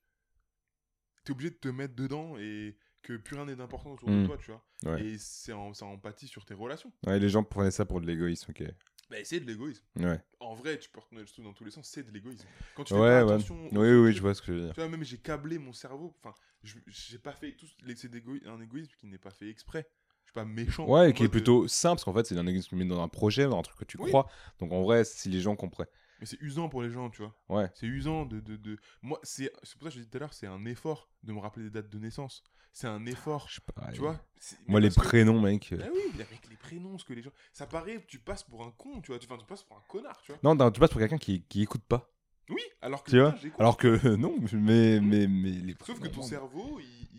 t'es 1.24 1.32
obligé 1.32 1.50
de 1.52 1.56
te 1.56 1.68
mettre 1.68 1.96
dedans 1.96 2.36
et 2.38 2.76
que 3.02 3.18
plus 3.18 3.36
rien 3.36 3.46
n'est 3.46 3.56
d'important 3.56 3.92
autour 3.94 4.10
de 4.10 4.16
Mm. 4.16 4.26
toi, 4.28 4.38
tu 4.38 4.52
vois. 4.52 4.64
Ouais. 4.86 5.04
Et 5.04 5.18
c'est 5.18 5.54
en, 5.54 5.74
ça 5.74 5.86
empathie 5.86 6.28
sur 6.28 6.46
tes 6.46 6.54
relations. 6.54 6.92
ouais, 7.08 7.20
les 7.20 7.30
gens 7.30 7.44
prenaient 7.44 7.72
ça 7.72 7.86
pour 7.86 8.02
de 8.02 8.06
l'égoïsme, 8.08 8.52
ok. 8.52 8.64
Bah, 9.10 9.18
c'est 9.24 9.40
de 9.40 9.46
l'égoïsme. 9.46 9.84
Ouais, 9.98 10.20
En 10.40 10.56
vrai, 10.56 10.80
tu 10.80 10.90
peux 10.90 11.00
retourner 11.00 11.22
le 11.22 11.28
truc 11.28 11.44
dans 11.44 11.54
tous 11.54 11.66
les 11.66 11.72
sens, 11.72 11.88
c'est 11.90 12.04
de 12.04 12.12
l'égoïsme. 12.12 12.48
Quand 12.76 12.84
tu 12.84 12.94
fais 12.94 13.00
ouais, 13.00 13.08
pas 13.08 13.26
ouais. 13.26 13.34
attention 13.34 13.56
aux 13.68 13.78
Oui, 13.78 13.92
oui, 13.94 14.14
je 14.14 14.22
vois 14.22 14.34
ce 14.34 14.42
que 14.42 14.46
tu 14.48 14.52
veux 14.54 14.62
dire. 14.66 14.74
Tu 14.74 14.80
vois, 14.80 14.90
même 14.90 15.04
j'ai 15.04 15.18
câblé 15.18 15.58
mon 15.58 15.74
cerveau. 15.74 16.16
Enfin, 16.24 16.34
je- 16.64 16.78
j'ai 16.88 17.18
pas 17.18 17.34
fait 17.34 17.52
tout. 17.54 17.66
C'est 17.96 18.10
d'égoï- 18.10 18.48
un 18.48 18.62
égoïsme 18.62 18.92
qui 18.98 19.08
n'est 19.08 19.18
pas 19.18 19.32
fait 19.32 19.50
exprès. 19.50 19.88
Je 20.24 20.30
suis 20.30 20.34
pas 20.34 20.46
méchant. 20.46 20.88
Ouais, 20.88 21.10
et 21.10 21.14
qui 21.14 21.24
est 21.24 21.26
euh, 21.26 21.30
plutôt 21.30 21.68
simple, 21.68 21.96
parce 21.96 22.06
qu'en 22.06 22.14
fait, 22.14 22.26
c'est 22.26 22.38
un 22.38 22.48
égoïsme 22.48 22.76
mis 22.78 22.88
dans 22.88 23.02
un 23.02 23.10
projet, 23.10 23.48
dans 23.48 23.60
un 23.60 23.62
truc 23.64 23.78
que 23.80 23.86
tu 23.86 23.98
Oui. 24.00 24.10
crois. 24.10 24.30
Donc 24.60 24.72
en 24.72 24.82
vrai, 24.84 25.04
si 25.04 25.28
les 25.30 25.42
gens 25.42 25.56
comprennent. 25.58 25.88
Mais 26.22 26.28
c'est 26.28 26.40
usant 26.40 26.70
pour 26.70 26.82
les 26.84 26.92
gens, 26.92 27.10
tu 27.10 27.24
vois. 27.24 27.36
Ouais, 27.50 27.70
C'est 27.74 27.88
usant 27.88 28.26
de. 28.26 28.40
de, 28.40 28.56
de... 28.56 28.78
Moi, 29.02 29.20
c'est 29.24 29.52
pour 29.52 29.68
ça 29.68 29.78
que 29.80 29.90
je 29.90 29.96
disais 29.98 30.10
tout 30.10 30.18
à 30.18 30.20
l'heure, 30.22 30.34
c'est 30.34 30.48
un 30.48 30.64
effort 30.66 31.10
de 31.24 31.34
me 31.34 31.40
rappeler 31.40 31.64
des 31.66 31.72
dates 31.72 31.90
de 31.90 31.98
naissance. 32.00 32.44
C'est 32.72 32.88
un 32.88 33.06
effort. 33.06 33.48
je 33.50 33.56
sais 33.56 33.62
pas. 33.76 33.92
Tu 33.92 34.00
vois 34.00 34.24
Moi, 34.68 34.80
les 34.80 34.90
que- 34.90 34.94
prénoms, 34.96 35.42
mec. 35.42 35.74
euh, 35.74 35.80
Ah 35.84 35.90
oui, 35.94 36.02
avec 36.22 36.48
les 36.50 36.56
prénoms, 36.56 36.98
ce 36.98 37.04
que 37.04 37.14
les 37.14 37.22
gens. 37.22 37.32
Ça 37.52 37.66
paraît, 37.68 38.06
tu 38.08 38.20
passes 38.20 38.44
pour 38.44 38.64
un 38.64 38.72
con, 38.72 39.02
tu 39.02 39.08
vois. 39.12 39.20
Tu, 39.20 39.26
enfin, 39.30 39.38
tu 39.38 39.46
passes 39.46 39.64
pour 39.64 39.76
un 39.78 39.84
connard, 39.90 40.22
tu 40.24 40.32
vois. 40.32 40.40
Non, 40.44 40.56
non, 40.56 40.72
tu 40.72 40.80
passes 40.80 40.92
pour 40.92 41.00
quelqu'un 41.02 41.18
qui, 41.18 41.44
qui 41.50 41.64
écoute 41.64 41.84
pas. 41.84 42.10
Oui, 42.50 42.62
alors 42.82 43.04
que. 43.04 43.12
Tu 43.12 43.20
vois 43.20 43.32
putain. 43.34 43.56
Alors 43.60 43.76
que 43.78 44.16
non, 44.16 44.36
mais, 44.54 45.00
mais, 45.02 45.28
mais 45.28 45.52
les 45.52 45.76
Sauf 45.86 46.00
que 46.00 46.08
ton 46.08 46.22
cerveau, 46.22 46.80
il- 46.80 47.10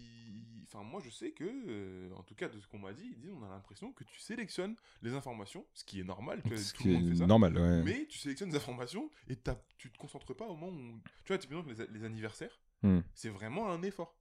Enfin, 0.74 0.82
moi, 0.84 1.00
je 1.04 1.10
sais 1.10 1.32
que, 1.32 1.44
euh, 1.44 2.10
en 2.16 2.22
tout 2.22 2.34
cas, 2.34 2.48
de 2.48 2.58
ce 2.58 2.66
qu'on 2.66 2.78
m'a 2.78 2.92
dit, 2.94 3.10
ils 3.12 3.18
disent, 3.20 3.32
on 3.32 3.44
a 3.44 3.48
l'impression 3.48 3.92
que 3.92 4.04
tu 4.04 4.18
sélectionnes 4.18 4.74
les 5.02 5.12
informations, 5.12 5.66
ce 5.74 5.84
qui 5.84 6.00
est 6.00 6.04
normal, 6.04 6.40
tu 6.42 6.48
vois, 6.48 6.58
Ce 6.58 6.72
tout 6.72 6.82
qui 6.84 6.88
le 6.88 6.94
est 6.94 6.98
monde 6.98 7.08
fait 7.10 7.16
ça. 7.16 7.26
normal, 7.26 7.58
ouais. 7.58 7.82
Mais 7.82 8.06
tu 8.06 8.18
sélectionnes 8.18 8.48
des 8.50 8.56
informations 8.56 9.10
et 9.28 9.36
t'as- 9.36 9.62
tu 9.76 9.90
te 9.90 9.98
concentres 9.98 10.34
pas 10.34 10.46
au 10.46 10.56
moment 10.56 10.68
où. 10.76 11.00
Tu 11.24 11.28
vois, 11.28 11.38
typiquement, 11.38 11.62
les, 11.68 11.86
les 11.88 12.04
anniversaires, 12.04 12.58
Hmm. 12.82 13.00
c'est 13.14 13.28
vraiment 13.28 13.70
un 13.70 13.82
effort. 13.82 14.16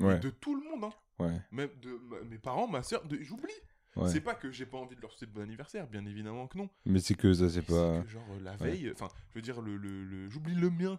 Ouais, 0.00 0.18
De 0.18 0.30
tout 0.30 0.54
le 0.56 0.62
monde, 0.68 0.84
hein. 0.84 0.94
ouais, 1.24 1.40
Même 1.52 1.70
de 1.82 1.92
ma- 2.08 2.22
mes 2.22 2.38
parents, 2.38 2.66
ma 2.66 2.82
soeur, 2.82 3.02
j'oublie. 3.20 3.52
ouais. 3.96 4.08
C'est 4.08 4.22
pas 4.22 4.34
que 4.34 4.50
j'ai 4.50 4.64
pas 4.66 4.78
envie 4.78 4.96
de 4.96 5.00
leur 5.02 5.12
souhaiter 5.12 5.26
de 5.26 5.32
bon 5.36 5.42
anniversaire, 5.42 5.86
bien 5.86 6.04
évidemment 6.06 6.48
que 6.48 6.56
non. 6.58 6.70
Mais 6.86 6.98
c'est 7.00 7.14
que 7.14 7.32
ça, 7.34 7.50
c'est 7.50 7.60
pas. 7.62 8.00
que, 8.02 8.08
genre, 8.08 8.24
la 8.40 8.56
veille, 8.56 8.90
enfin, 8.92 9.08
je 9.28 9.34
veux 9.34 9.42
dire, 9.42 9.60
le, 9.60 9.76
le, 9.76 10.04
le- 10.04 10.30
j'oublie 10.30 10.54
le 10.54 10.70
mien. 10.70 10.98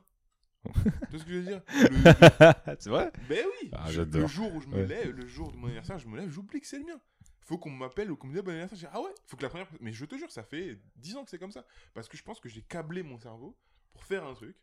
Tu 0.64 0.80
vois 1.10 1.20
ce 1.20 1.24
que 1.26 1.32
je 1.32 1.38
veux 1.38 1.44
dire? 1.44 1.62
Le- 1.68 2.76
c'est 2.80 2.90
vrai? 2.90 3.12
Ben 3.30 3.46
oui 3.62 3.70
Ah. 3.74 3.92
Le 3.92 4.28
jour 4.28 4.54
où 4.54 4.62
je 4.62 4.68
me 4.68 4.76
Ouais. 4.78 4.86
lève, 4.88 5.12
le 5.12 5.26
jour 5.28 5.52
de 5.52 5.58
mon 5.58 5.66
anniversaire, 5.68 6.00
je 6.00 6.08
me 6.08 6.18
lève, 6.18 6.30
j'oublie 6.30 6.62
que 6.62 6.68
c'est 6.68 6.80
le 6.80 6.86
mien. 6.86 7.00
Faut 7.42 7.58
qu'on 7.58 7.70
m'appelle 7.72 8.10
ou 8.12 8.16
qu'on 8.16 8.28
me 8.28 8.34
dise 8.34 8.42
bon 8.42 8.52
anniversaire. 8.52 8.78
Je 8.78 8.86
dis, 8.86 8.92
ah 8.94 9.02
ouais, 9.02 9.14
faut 9.26 9.36
que 9.36 9.44
la 9.44 9.50
première. 9.50 9.68
Mais 9.82 9.92
je 9.92 10.06
te 10.06 10.16
jure, 10.18 10.32
ça 10.32 10.44
fait 10.44 10.80
10 10.96 11.18
ans 11.18 11.24
que 11.26 11.30
c'est 11.30 11.40
comme 11.40 11.52
ça. 11.52 11.66
Parce 11.94 12.08
que 12.08 12.16
je 12.18 12.24
pense 12.24 12.40
que 12.40 12.48
j'ai 12.50 12.62
câblé 12.62 13.04
mon 13.04 13.18
cerveau 13.18 13.58
pour 13.94 14.06
faire 14.06 14.24
un 14.26 14.34
truc, 14.34 14.56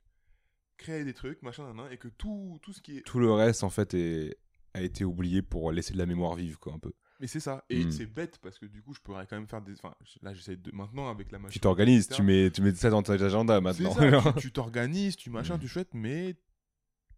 créer 0.79 1.05
des 1.05 1.13
trucs, 1.15 1.43
machin, 1.43 1.65
nan, 1.65 1.77
nan, 1.77 1.93
et 1.93 1.99
que 1.99 2.09
tout, 2.09 2.59
tout 2.63 2.73
ce 2.73 2.81
qui 2.81 2.99
est. 2.99 3.03
Tout 3.03 3.19
le 3.19 3.31
reste, 3.33 3.65
en 3.65 3.71
fait, 3.71 3.93
est... 3.95 4.39
a 4.73 4.81
été 4.81 5.05
oublié 5.05 5.43
pour 5.43 5.71
laisser 5.73 5.93
de 5.93 5.99
la 5.99 6.07
mémoire 6.07 6.35
vive, 6.37 6.57
quoi, 6.57 6.73
un 6.73 6.79
peu. 6.79 6.93
Mais 7.21 7.27
c'est 7.27 7.41
ça. 7.41 7.65
Et 7.69 7.85
Hmm. 7.85 7.91
c'est 7.93 8.07
bête 8.07 8.39
parce 8.39 8.59
que 8.59 8.65
du 8.67 8.81
coup, 8.83 8.95
je 8.95 9.01
pourrais 9.01 9.27
quand 9.27 9.37
même 9.37 9.47
faire 9.47 9.61
des. 9.63 9.75
Enfin, 9.75 9.95
là, 10.23 10.33
j'essaie 10.35 10.57
de. 10.57 10.73
Maintenant, 10.75 11.09
avec 11.11 11.31
la 11.31 11.39
machine. 11.39 11.53
Tu 11.53 11.61
t'organises, 11.61 12.09
tu 12.09 12.23
mets, 12.23 12.51
tu 12.51 12.63
mets 12.63 12.75
ça 12.75 12.89
dans 12.91 13.03
ton 13.03 13.13
agenda 13.13 13.61
maintenant. 13.61 13.93
ça, 13.93 14.01
tu- 14.41 14.51
t'organises, 14.53 15.17
tu 15.17 15.29
machin, 15.31 15.57
Mm. 15.57 15.61
tu 15.61 15.69
chouettes, 15.69 15.93
mais 15.95 16.35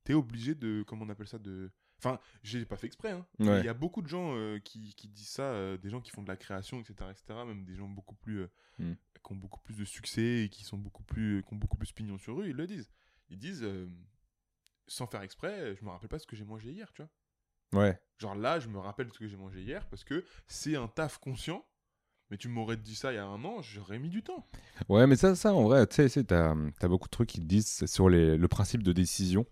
t'es 0.05 0.15
obligé 0.15 0.55
de. 0.57 0.83
Comment 0.87 1.05
on 1.05 1.09
appelle 1.09 1.29
ça 1.29 1.39
de... 1.39 1.71
Enfin, 1.99 2.19
j'ai 2.43 2.65
pas 2.65 2.77
fait 2.77 2.89
exprès. 2.89 3.13
Hein. 3.13 3.25
Ouais. 3.39 3.61
Il 3.61 3.65
y 3.65 3.69
a 3.69 3.75
beaucoup 3.75 4.03
de 4.03 4.09
gens 4.09 4.35
euh, 4.35 4.59
qui, 4.59 4.93
qui 4.97 5.07
disent 5.07 5.29
ça, 5.29 5.45
euh, 5.53 5.77
des 5.79 5.89
gens 5.89 6.01
qui 6.01 6.11
font 6.11 6.23
de 6.23 6.29
la 6.29 6.37
création, 6.37 6.81
etc. 6.81 6.95
etc. 7.13 7.39
même 7.47 7.65
des 7.65 7.77
gens 7.77 7.89
beaucoup 7.89 8.17
plus. 8.17 8.41
euh, 8.41 8.49
Mm. 8.79 8.95
qui 9.25 9.33
ont 9.33 9.37
beaucoup 9.37 9.61
plus 9.61 9.77
de 9.77 9.85
succès 9.85 10.45
et 10.45 10.49
qui, 10.49 10.65
sont 10.65 10.79
beaucoup 10.79 11.05
plus, 11.05 11.45
qui 11.47 11.53
ont 11.55 11.57
beaucoup 11.59 11.77
plus 11.77 11.93
pignon 11.93 12.19
sur 12.19 12.41
eux, 12.41 12.49
ils 12.49 12.57
le 12.57 12.67
disent. 12.67 12.91
Ils 13.31 13.39
disent, 13.39 13.65
sans 14.89 15.07
faire 15.07 15.23
exprès, 15.23 15.77
je 15.79 15.85
me 15.85 15.91
rappelle 15.91 16.09
pas 16.09 16.19
ce 16.19 16.27
que 16.27 16.35
j'ai 16.35 16.45
mangé 16.45 16.73
hier, 16.73 16.91
tu 16.93 17.03
vois. 17.03 17.11
Ouais. 17.73 17.99
Genre 18.19 18.35
là, 18.35 18.61
je 18.61 18.69
me 18.69 18.79
rappelle 18.79 19.09
ce 19.13 19.19
que 19.19 19.27
j'ai 19.27 19.37
mangé 19.37 19.63
hier 19.63 19.87
parce 19.89 20.05
que 20.05 20.25
c'est 20.47 20.77
un 20.77 20.89
taf 20.89 21.19
conscient. 21.19 21.65
Mais 22.31 22.39
tu 22.39 22.49
m'aurais 22.49 22.79
dit 22.79 22.95
ça 22.95 23.13
il 23.13 23.17
y 23.17 23.19
a 23.19 23.27
un 23.27 23.45
an, 23.45 23.61
j'aurais 23.61 23.99
mis 23.99 24.09
du 24.09 24.23
temps. 24.23 24.49
Ouais, 24.89 25.07
mais 25.07 25.17
ça, 25.17 25.35
ça 25.35 25.53
en 25.53 25.65
vrai, 25.65 25.87
tu 25.87 26.09
sais, 26.09 26.25
t'as 26.25 26.55
as 26.81 26.89
beaucoup 26.89 27.07
de 27.07 27.11
trucs 27.11 27.29
qui 27.29 27.41
te 27.41 27.45
disent 27.45 27.85
sur 27.85 28.09
les, 28.09 28.39
le 28.39 28.49
principe 28.49 28.83
de 28.83 28.93
décision. 28.93 29.45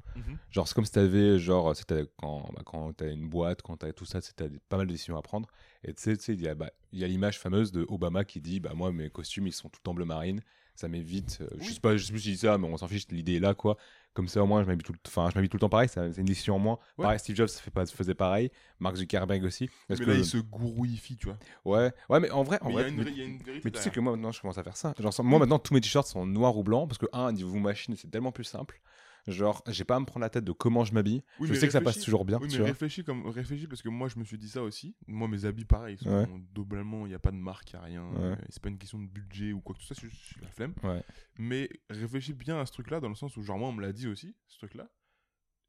Genre, 0.49 0.67
c'est 0.67 0.73
comme 0.75 0.87
si 0.87 0.93
t'avais, 0.93 1.39
genre, 1.39 1.75
quand, 2.17 2.49
bah, 2.55 2.63
quand 2.65 2.95
t'as 2.95 3.13
une 3.13 3.29
boîte, 3.29 3.61
quand 3.61 3.77
t'as 3.77 3.93
tout 3.93 4.07
ça, 4.07 4.23
t'as 4.23 4.47
pas 4.71 4.79
mal 4.79 4.87
de 4.87 4.93
décisions 4.93 5.19
à 5.19 5.21
prendre. 5.21 5.47
Et 5.85 5.93
tu 5.93 6.17
sais, 6.17 6.33
il 6.33 6.41
y 6.41 6.49
a, 6.49 6.55
bah, 6.55 6.71
a 6.71 7.07
l'image 7.07 7.39
fameuse 7.39 7.71
de 7.71 7.85
Obama 7.87 8.25
qui 8.25 8.41
dit, 8.41 8.61
bah, 8.61 8.73
moi, 8.75 8.93
mes 8.93 9.11
costumes, 9.11 9.47
ils 9.47 9.53
sont 9.53 9.69
tout 9.69 9.87
en 9.87 9.93
bleu 9.93 10.07
marine. 10.07 10.41
Ça 10.75 10.89
m'évite. 10.89 11.41
euh, 11.43 11.49
Je 11.61 11.73
sais 11.73 11.81
pas, 11.81 11.99
je 11.99 12.03
sais 12.07 12.13
plus 12.13 12.21
si 12.23 12.29
je 12.31 12.35
dis 12.37 12.39
ça, 12.41 12.57
mais 12.57 12.67
on 12.67 12.79
s'en 12.79 12.89
fiche, 12.89 13.07
l'idée 13.11 13.35
est 13.37 13.41
là, 13.41 13.53
quoi. 13.53 13.77
Comme 14.12 14.27
ça, 14.27 14.43
au 14.43 14.47
moins, 14.47 14.62
je 14.62 14.66
m'habille 14.66 14.82
tout, 14.82 14.93
le- 14.93 14.99
enfin, 15.07 15.28
je 15.31 15.37
m'habille 15.37 15.49
tout 15.49 15.57
le 15.57 15.61
temps 15.61 15.69
pareil, 15.69 15.89
c'est 15.89 16.01
une 16.19 16.24
décision 16.24 16.57
en 16.57 16.59
moins. 16.59 16.78
Ouais. 16.99 17.05
Pareil, 17.05 17.19
Steve 17.20 17.37
Jobs 17.37 17.49
fait 17.49 17.70
pas, 17.70 17.87
faisait 17.87 18.15
pareil, 18.15 18.51
Mark 18.81 18.97
Zuckerberg 18.97 19.45
aussi. 19.45 19.69
Parce 19.87 20.01
mais 20.01 20.07
que, 20.07 20.11
là, 20.11 20.16
il 20.16 20.24
se 20.24 20.39
gourouillifie, 20.39 21.16
tu 21.16 21.27
vois. 21.27 21.39
ouais, 21.65 21.93
ouais, 22.09 22.19
mais 22.20 22.31
en 22.32 22.43
vrai, 22.43 22.59
en 22.61 22.66
Mais 22.66 22.73
y, 22.73 22.74
vrai, 22.74 22.85
a 22.85 22.89
une 22.89 22.97
mais- 23.05 23.12
y 23.12 23.20
a 23.20 23.24
une 23.24 23.39
vérité. 23.39 23.62
mais 23.65 23.70
tu 23.70 23.81
sais 23.81 23.91
que 23.91 24.01
moi 24.01 24.12
maintenant 24.12 24.32
je 24.32 24.41
commence 24.41 24.59
à 24.59 24.65
faire 24.65 24.77
ça. 24.77 24.95
Genre, 24.99 25.12
moi 25.23 25.39
maintenant 25.39 25.61
tous 25.61 25.74
mes 25.74 25.81
t-shirts 25.81 26.09
sont 26.09 26.27
noirs 26.27 26.57
ou 26.57 26.65
blancs 26.65 26.89
parce 26.89 26.99
que 26.99 27.07
un 27.12 27.31
niveau 27.32 27.57
machine 27.59 27.95
c'est 27.97 28.11
tellement 28.11 28.32
plus 28.32 28.45
simple. 28.45 28.81
Genre 29.27 29.63
j'ai 29.69 29.85
pas 29.85 29.97
à 29.97 30.01
me 30.01 30.05
prendre 30.07 30.23
la 30.23 30.31
tête 30.31 30.45
de 30.45 30.53
comment 30.53 30.85
je 30.85 30.93
m'habille. 30.95 31.23
Oui, 31.39 31.49
je 31.49 31.55
sais 31.55 31.67
que 31.67 31.73
ça 31.73 31.81
passe 31.81 32.01
toujours 32.01 32.25
bien. 32.25 32.39
Oui, 32.41 32.49
tu 32.49 32.53
mais 32.55 32.59
vois. 32.59 32.67
réfléchis, 32.69 33.05
comme... 33.05 33.27
réfléchis 33.27 33.67
parce 33.67 33.83
que 33.83 33.89
moi, 33.89 34.09
je 34.09 34.19
me 34.19 34.25
suis 34.25 34.39
dit 34.39 34.49
ça 34.49 34.63
aussi. 34.63 34.97
Moi, 35.07 35.29
mes 35.29 35.45
habits, 35.45 35.65
pareil, 35.65 35.99
sont 35.99 36.09
Ouais. 36.11 36.27
globalement, 36.55 37.07
il 37.07 37.11
n'y 37.11 37.15
a 37.15 37.19
pas 37.19 37.31
de 37.31 37.37
marque, 37.37 37.73
il 37.73 37.77
n'y 37.77 37.81
a 37.81 37.85
rien. 37.85 38.07
Ouais. 38.13 38.37
C'est 38.49 38.63
pas 38.63 38.69
une 38.71 38.79
question 38.79 38.99
de 38.99 39.07
budget 39.07 39.53
ou 39.53 39.61
quoi 39.61 39.75
que 39.75 39.81
ce 39.83 39.87
soit, 39.89 39.97
c'est 40.01 40.09
juste 40.09 40.41
la 40.41 40.49
flemme. 40.49 40.75
Ouais. 40.83 41.03
Mais 41.39 41.69
réfléchis 41.91 42.33
bien 42.33 42.59
à 42.61 42.67
ce 42.67 42.73
truc-là, 42.73 43.01
dans 43.01 43.09
le 43.09 43.15
sens 43.15 43.37
où, 43.37 43.43
genre, 43.43 43.59
moi, 43.59 43.69
on 43.69 43.73
me 43.73 43.83
l'a 43.83 43.93
dit 43.93 44.09
aussi, 44.09 44.35
ce 44.49 44.59
truc-là. 44.59 44.89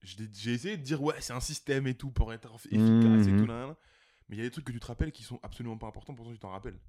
J'ai 0.03 0.53
essayé 0.53 0.77
de 0.77 0.81
dire, 0.83 1.01
ouais, 1.03 1.15
c'est 1.19 1.33
un 1.33 1.39
système 1.39 1.85
et 1.85 1.93
tout 1.93 2.09
pour 2.09 2.33
être 2.33 2.51
efficace 2.71 3.27
et 3.27 3.31
Mhm. 3.31 3.39
tout, 3.39 3.45
nan. 3.45 3.75
Mais 4.29 4.35
il 4.37 4.39
y 4.39 4.41
a 4.41 4.45
des 4.45 4.51
trucs 4.51 4.65
que 4.65 4.71
tu 4.71 4.79
te 4.79 4.87
rappelles 4.87 5.11
qui 5.11 5.21
sont 5.23 5.39
absolument 5.43 5.77
pas 5.77 5.87
importants, 5.87 6.15
pourtant 6.15 6.31
tu 6.31 6.39
t'en 6.39 6.49
rappelles. 6.51 6.79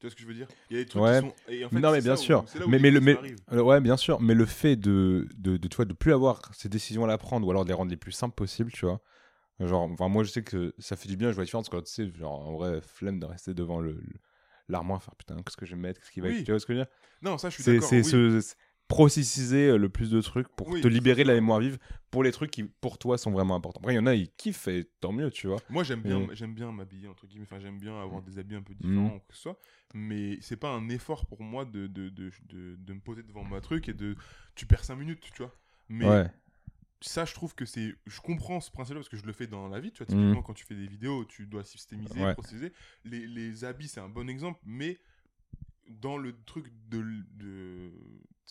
Tu 0.00 0.06
vois 0.06 0.10
ce 0.10 0.16
que 0.16 0.22
je 0.22 0.26
veux 0.26 0.34
dire? 0.34 0.48
Il 0.70 0.76
y 0.78 0.80
a 0.80 0.82
des 0.82 0.88
trucs 0.88 1.02
Ouais. 1.02 1.20
qui 1.20 1.28
sont. 1.28 1.34
et 1.48 1.64
en 1.64 1.68
fait, 1.68 1.78
Non, 1.78 1.92
mais 1.92 2.00
bien 2.00 2.16
sûr. 2.16 2.44
où 2.64 2.68
Mais- 2.68 2.78
mais 2.78 2.90
le- 2.90 3.00
mais-. 3.00 3.18
Alors, 3.48 3.66
ouais, 3.66 3.80
bien 3.82 3.98
sûr, 3.98 4.18
mais 4.20 4.32
le 4.32 4.46
fait 4.46 4.76
de, 4.76 5.28
de, 5.36 5.58
de, 5.58 5.68
tu 5.68 5.76
vois, 5.76 5.84
de 5.84 5.92
plus 5.92 6.14
avoir 6.14 6.40
ces 6.54 6.70
décisions-là 6.70 7.12
à 7.12 7.18
prendre 7.18 7.46
ou 7.46 7.50
alors 7.50 7.64
de 7.64 7.68
les 7.68 7.74
rendre 7.74 7.90
les 7.90 7.98
plus 7.98 8.12
simples 8.12 8.34
possibles, 8.34 8.72
tu 8.72 8.86
vois. 8.86 9.02
Genre, 9.60 9.82
enfin, 9.82 10.08
moi, 10.08 10.24
je 10.24 10.30
sais 10.30 10.42
que 10.42 10.74
ça 10.78 10.96
fait 10.96 11.08
du 11.08 11.18
bien, 11.18 11.28
je 11.28 11.34
vois 11.34 11.42
la 11.42 11.46
différence 11.46 11.68
quand 11.68 11.82
tu 11.82 11.92
sais, 11.92 12.10
genre, 12.18 12.48
en 12.48 12.52
vrai, 12.54 12.80
flemme 12.80 13.20
de 13.20 13.26
rester 13.26 13.52
devant 13.52 13.78
le 13.80 14.00
l'armoire, 14.68 15.02
faire 15.02 15.16
putain, 15.16 15.36
qu'est-ce 15.42 15.56
que 15.56 15.66
je 15.66 15.74
vais 15.74 15.80
mettre, 15.80 16.00
qu'est-ce 16.00 16.12
qui 16.12 16.20
va 16.20 16.28
Oui. 16.28 16.38
être, 16.38 16.44
tu 16.44 16.52
vois 16.52 16.60
ce 16.60 16.64
que 16.64 16.72
je 16.72 16.78
veux 16.78 16.84
dire? 16.84 16.92
Non, 17.22 17.36
ça, 17.36 17.50
je 17.50 17.54
suis 17.60 17.64
d'accord. 17.64 17.88
c'est 17.88 17.96
oui. 17.96 18.04
ce- 18.04 18.54
processiser 18.90 19.68
euh, 19.68 19.76
le 19.78 19.88
plus 19.88 20.10
de 20.10 20.20
trucs 20.20 20.48
pour 20.48 20.68
Oui, 20.68 20.80
te 20.80 20.88
libérer 20.88 21.22
de 21.22 21.28
la 21.28 21.34
mémoire 21.34 21.60
vive 21.60 21.78
pour 22.10 22.24
les 22.24 22.32
trucs 22.32 22.50
qui, 22.50 22.64
pour 22.64 22.98
toi, 22.98 23.16
sont 23.18 23.30
vraiment 23.30 23.54
importants. 23.54 23.78
Après, 23.80 23.92
il 23.94 23.96
y 23.96 24.00
en 24.00 24.06
a, 24.06 24.14
ils 24.14 24.28
kiffent 24.32 24.66
et 24.66 24.84
tant 25.00 25.12
mieux, 25.12 25.30
tu 25.30 25.46
vois. 25.46 25.58
Moi, 25.70 25.84
j'aime 25.84 26.02
bien, 26.02 26.20
Et- 26.22 26.34
j'aime 26.34 26.54
bien 26.54 26.72
m'habiller, 26.72 27.06
entre 27.06 27.26
guillemets. 27.28 27.44
Enfin, 27.48 27.60
j'aime 27.60 27.78
bien 27.78 27.98
avoir 28.02 28.20
des 28.20 28.38
habits 28.38 28.56
un 28.56 28.62
peu 28.62 28.74
Mhm. 28.74 28.90
différents, 28.90 29.16
ou 29.16 29.20
que 29.20 29.34
ce 29.36 29.42
soit. 29.42 29.58
Mais 29.94 30.38
c'est 30.40 30.56
pas 30.56 30.70
un 30.70 30.88
effort 30.88 31.24
pour 31.26 31.40
moi 31.42 31.64
de, 31.64 31.86
de, 31.86 32.08
de, 32.08 32.30
de, 32.48 32.74
de 32.76 32.92
me 32.92 33.00
poser 33.00 33.22
devant 33.22 33.44
ma 33.44 33.60
truc 33.60 33.88
et 33.88 33.94
de. 33.94 34.16
Tu 34.56 34.66
perds 34.66 34.84
5 34.84 34.96
minutes, 34.96 35.20
tu 35.34 35.42
vois. 35.42 35.54
Mais 35.88 36.08
ouais. 36.08 36.26
ça, 37.00 37.24
je 37.24 37.32
trouve 37.32 37.54
que 37.54 37.64
c'est. 37.64 37.94
Je 38.06 38.20
comprends 38.20 38.60
ce 38.60 38.72
principe-là 38.72 38.98
parce 39.00 39.08
que 39.08 39.16
je 39.16 39.24
le 39.24 39.32
fais 39.32 39.46
dans 39.46 39.68
la 39.68 39.78
vie. 39.78 39.92
Tu 39.92 40.02
vois, 40.02 40.12
Mhm. 40.12 40.20
typiquement, 40.20 40.42
quand 40.42 40.54
tu 40.54 40.64
fais 40.66 40.74
des 40.74 40.88
vidéos, 40.88 41.24
tu 41.26 41.46
dois 41.46 41.62
systémiser, 41.62 42.20
Ouais. 42.24 42.32
processer. 42.34 42.72
Les, 43.04 43.24
les 43.28 43.64
habits, 43.64 43.86
c'est 43.88 44.00
un 44.00 44.08
bon 44.08 44.28
exemple, 44.28 44.58
mais 44.66 44.98
dans 45.88 46.16
le 46.16 46.34
truc 46.44 46.66
de... 46.88 47.92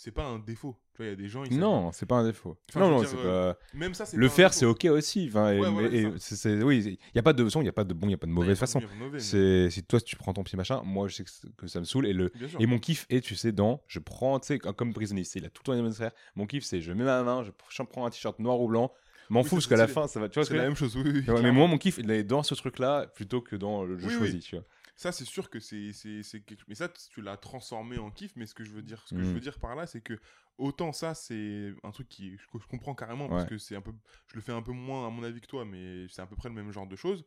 C'est 0.02 0.12
pas 0.12 0.24
un 0.24 0.40
défaut. 0.40 0.78
Tu 0.94 0.98
vois, 1.00 1.08
il 1.08 1.10
y 1.10 1.12
a 1.12 1.16
des 1.18 1.28
gens. 1.28 1.44
Ils 1.44 1.60
Non, 1.60 1.92
c'est 1.92 2.06
pas 2.06 2.16
un 2.16 2.24
défaut. 2.24 2.56
Enfin, 2.70 2.80
non, 2.80 2.90
non, 2.90 3.02
dire, 3.02 3.10
euh, 3.18 3.54
pas. 3.54 3.60
Même 3.74 3.94
ça, 3.94 4.06
c'est 4.06 4.16
Le 4.16 4.30
pas 4.30 4.34
faire, 4.34 4.54
c'est 4.54 4.66
ok 4.66 4.86
aussi. 4.86 5.26
Enfin, 5.28 5.52
et- 5.52 5.58
voilà, 5.58 5.90
et- 5.90 6.64
oui, 6.64 6.84
il 6.86 6.98
n'y 7.14 7.20
a 7.20 7.22
pas 7.22 7.34
de 7.34 7.44
façon, 7.44 7.60
il 7.60 7.64
n'y 7.64 7.70
a 7.70 7.74
pas 7.74 7.84
de 7.84 7.94
bon, 7.94 8.08
il 8.08 8.12
n'y 8.12 8.14
a 8.14 8.18
pas 8.18 8.26
de 8.26 8.32
y 8.32 8.34
mauvaise 8.34 8.58
façon. 8.58 8.82
mauvais, 8.98 9.18
mais- 9.18 9.20
C'est 9.20 9.70
si 9.70 9.84
toi 9.84 10.00
tu 10.00 10.16
prends 10.16 10.32
ton 10.32 10.44
petit 10.44 10.56
machin, 10.56 10.82
moi 10.86 11.10
je 11.10 11.16
sais 11.16 11.26
que, 11.58 11.68
ça 11.68 11.82
me 11.82 11.86
saoule 11.86 12.08
et 12.08 12.14
le 12.14 12.32
et 12.60 12.66
mon 12.66 12.80
kiff 12.80 13.08
est 13.10 13.20
tu 13.20 13.36
sais 13.36 13.52
dans 13.52 13.82
je 13.88 14.00
prends 14.00 14.40
tu 14.40 14.48
sais 14.48 14.60
comme 14.60 14.94
prisonnier, 14.94 15.26
c'est 15.26 15.40
il 15.40 15.46
a 15.46 15.50
tout 15.50 15.64
le 15.68 15.74
temps 15.78 15.84
les 15.84 15.92
frères. 15.92 16.12
Mon 16.38 16.46
kiff 16.46 16.64
c'est 16.64 16.80
je 16.80 16.94
mets 16.94 17.04
ma 17.04 17.22
main, 17.24 17.44
je, 17.44 17.52
prends 17.84 18.06
un 18.06 18.10
t-shirt 18.10 18.40
noir 18.40 18.62
ou 18.62 18.70
blanc, 18.70 18.94
m'en 19.30 19.42
Oui, 19.42 19.50
ça, 19.50 19.56
parce 19.58 19.68
qu'à 19.68 19.76
la 19.76 19.88
fin 19.90 20.08
ça 20.08 20.22
va 20.22 20.30
tu 20.30 20.36
vois 20.36 20.46
ce 20.46 20.52
C'est 20.52 20.58
la 20.58 20.64
même 20.64 20.76
chose, 20.76 20.96
oui. 20.96 21.02
oui, 21.06 21.12
veux 21.12 21.22
dire 21.24 21.34
Ouais, 21.34 21.42
mais 21.42 21.52
moi 21.52 21.68
mon 21.68 21.78
kiff 21.78 21.98
il 21.98 22.10
est 22.10 22.24
dans 22.24 22.42
ce 22.42 22.56
truc 22.56 22.80
là 22.80 23.06
plutôt 23.06 23.42
que 23.42 23.58
dans 23.58 23.84
le 23.84 23.98
jeu 24.00 24.08
choisi, 24.08 24.40
tu 24.40 24.56
vois. 24.56 24.64
Ça, 25.02 25.14
c'est 25.14 25.24
sûr 25.24 25.50
que 25.50 25.62
c'est 25.62 25.94
c'est- 25.94 26.24
c'est 26.24 26.42
quelque 26.42 26.64
Mais 26.68 26.76
ça, 26.76 26.90
tu 26.90 27.22
l'as 27.22 27.38
transformé 27.38 27.98
en 27.98 28.12
kiff. 28.12 28.36
Mais 28.36 28.46
ce 28.46 28.54
que 28.54 28.66
je 28.66 28.72
veux 28.72 28.82
dire, 28.82 29.02
ce 29.08 29.16
que 29.16 29.22
je 29.24 29.30
Mm. 29.30 29.34
veux 29.34 29.40
dire 29.40 29.58
par 29.60 29.74
là, 29.76 29.88
c'est 29.88 30.02
que 30.02 30.20
autant 30.58 30.92
ça, 30.92 31.16
c'est 31.16 31.74
un 31.84 31.92
truc 31.92 32.10
qui, 32.10 32.36
que 32.52 32.60
je 32.60 32.68
comprends 32.68 32.94
carrément 32.96 33.30
parce 33.30 33.46
que 33.46 33.58
c'est 33.58 33.78
un 33.78 33.82
peu. 33.82 33.94
Je 34.28 34.36
le 34.36 34.42
fais 34.42 34.52
un 34.52 34.62
peu 34.62 34.74
moins 34.74 35.08
à 35.08 35.10
mon 35.10 35.24
avis 35.24 35.40
que 35.40 35.48
toi, 35.48 35.64
mais 35.64 36.06
c'est 36.10 36.22
à 36.22 36.28
peu 36.28 36.36
près 36.36 36.50
le 36.50 36.56
même 36.56 36.72
genre 36.74 36.86
de 36.86 36.98
choses. 36.98 37.24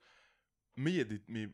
Mais 0.77 0.91
il 0.93 0.97
y 0.97 1.01
a 1.01 1.05
des. 1.05 1.23
Mais 1.29 1.49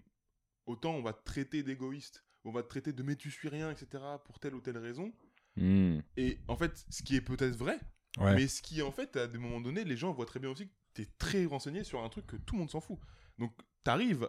autant 0.66 0.90
on 0.97 1.03
va 1.03 1.12
te 1.12 1.23
traiter 1.24 1.62
d'égoïste, 1.62 2.24
on 2.43 2.51
va 2.51 2.65
te 2.65 2.69
traiter 2.69 2.93
de 2.93 3.03
mais 3.05 3.15
tu 3.15 3.31
suis 3.31 3.49
rien, 3.49 3.70
etc. 3.70 4.03
pour 4.24 4.40
telle 4.40 4.57
ou 4.57 4.61
telle 4.61 4.78
raison. 4.78 5.12
Hmm. 5.55 6.01
Et 6.16 6.39
en 6.49 6.57
fait, 6.57 6.85
ce 6.90 7.05
qui 7.05 7.15
est 7.15 7.20
peut-être 7.20 7.55
vrai, 7.55 7.78
Ouais. 8.19 8.35
mais 8.35 8.49
ce 8.49 8.61
qui, 8.61 8.82
en 8.82 8.90
fait, 8.90 9.16
à 9.16 9.28
des 9.28 9.39
moments 9.39 9.61
donnés, 9.61 9.85
les 9.85 9.97
gens 9.97 10.12
voient 10.12 10.27
très 10.27 10.40
bien 10.40 10.51
aussi 10.51 10.66
que 10.69 10.74
tu 10.95 11.03
es 11.03 11.07
très 11.19 11.45
renseigné 11.47 11.85
sur 11.85 12.03
un 12.03 12.09
truc 12.09 12.27
que 12.27 12.36
tout 12.36 12.55
le 12.57 12.61
monde 12.61 12.70
s'en 12.70 12.81
fout. 12.81 12.99
Donc, 13.39 13.53
t'arrives 13.85 14.28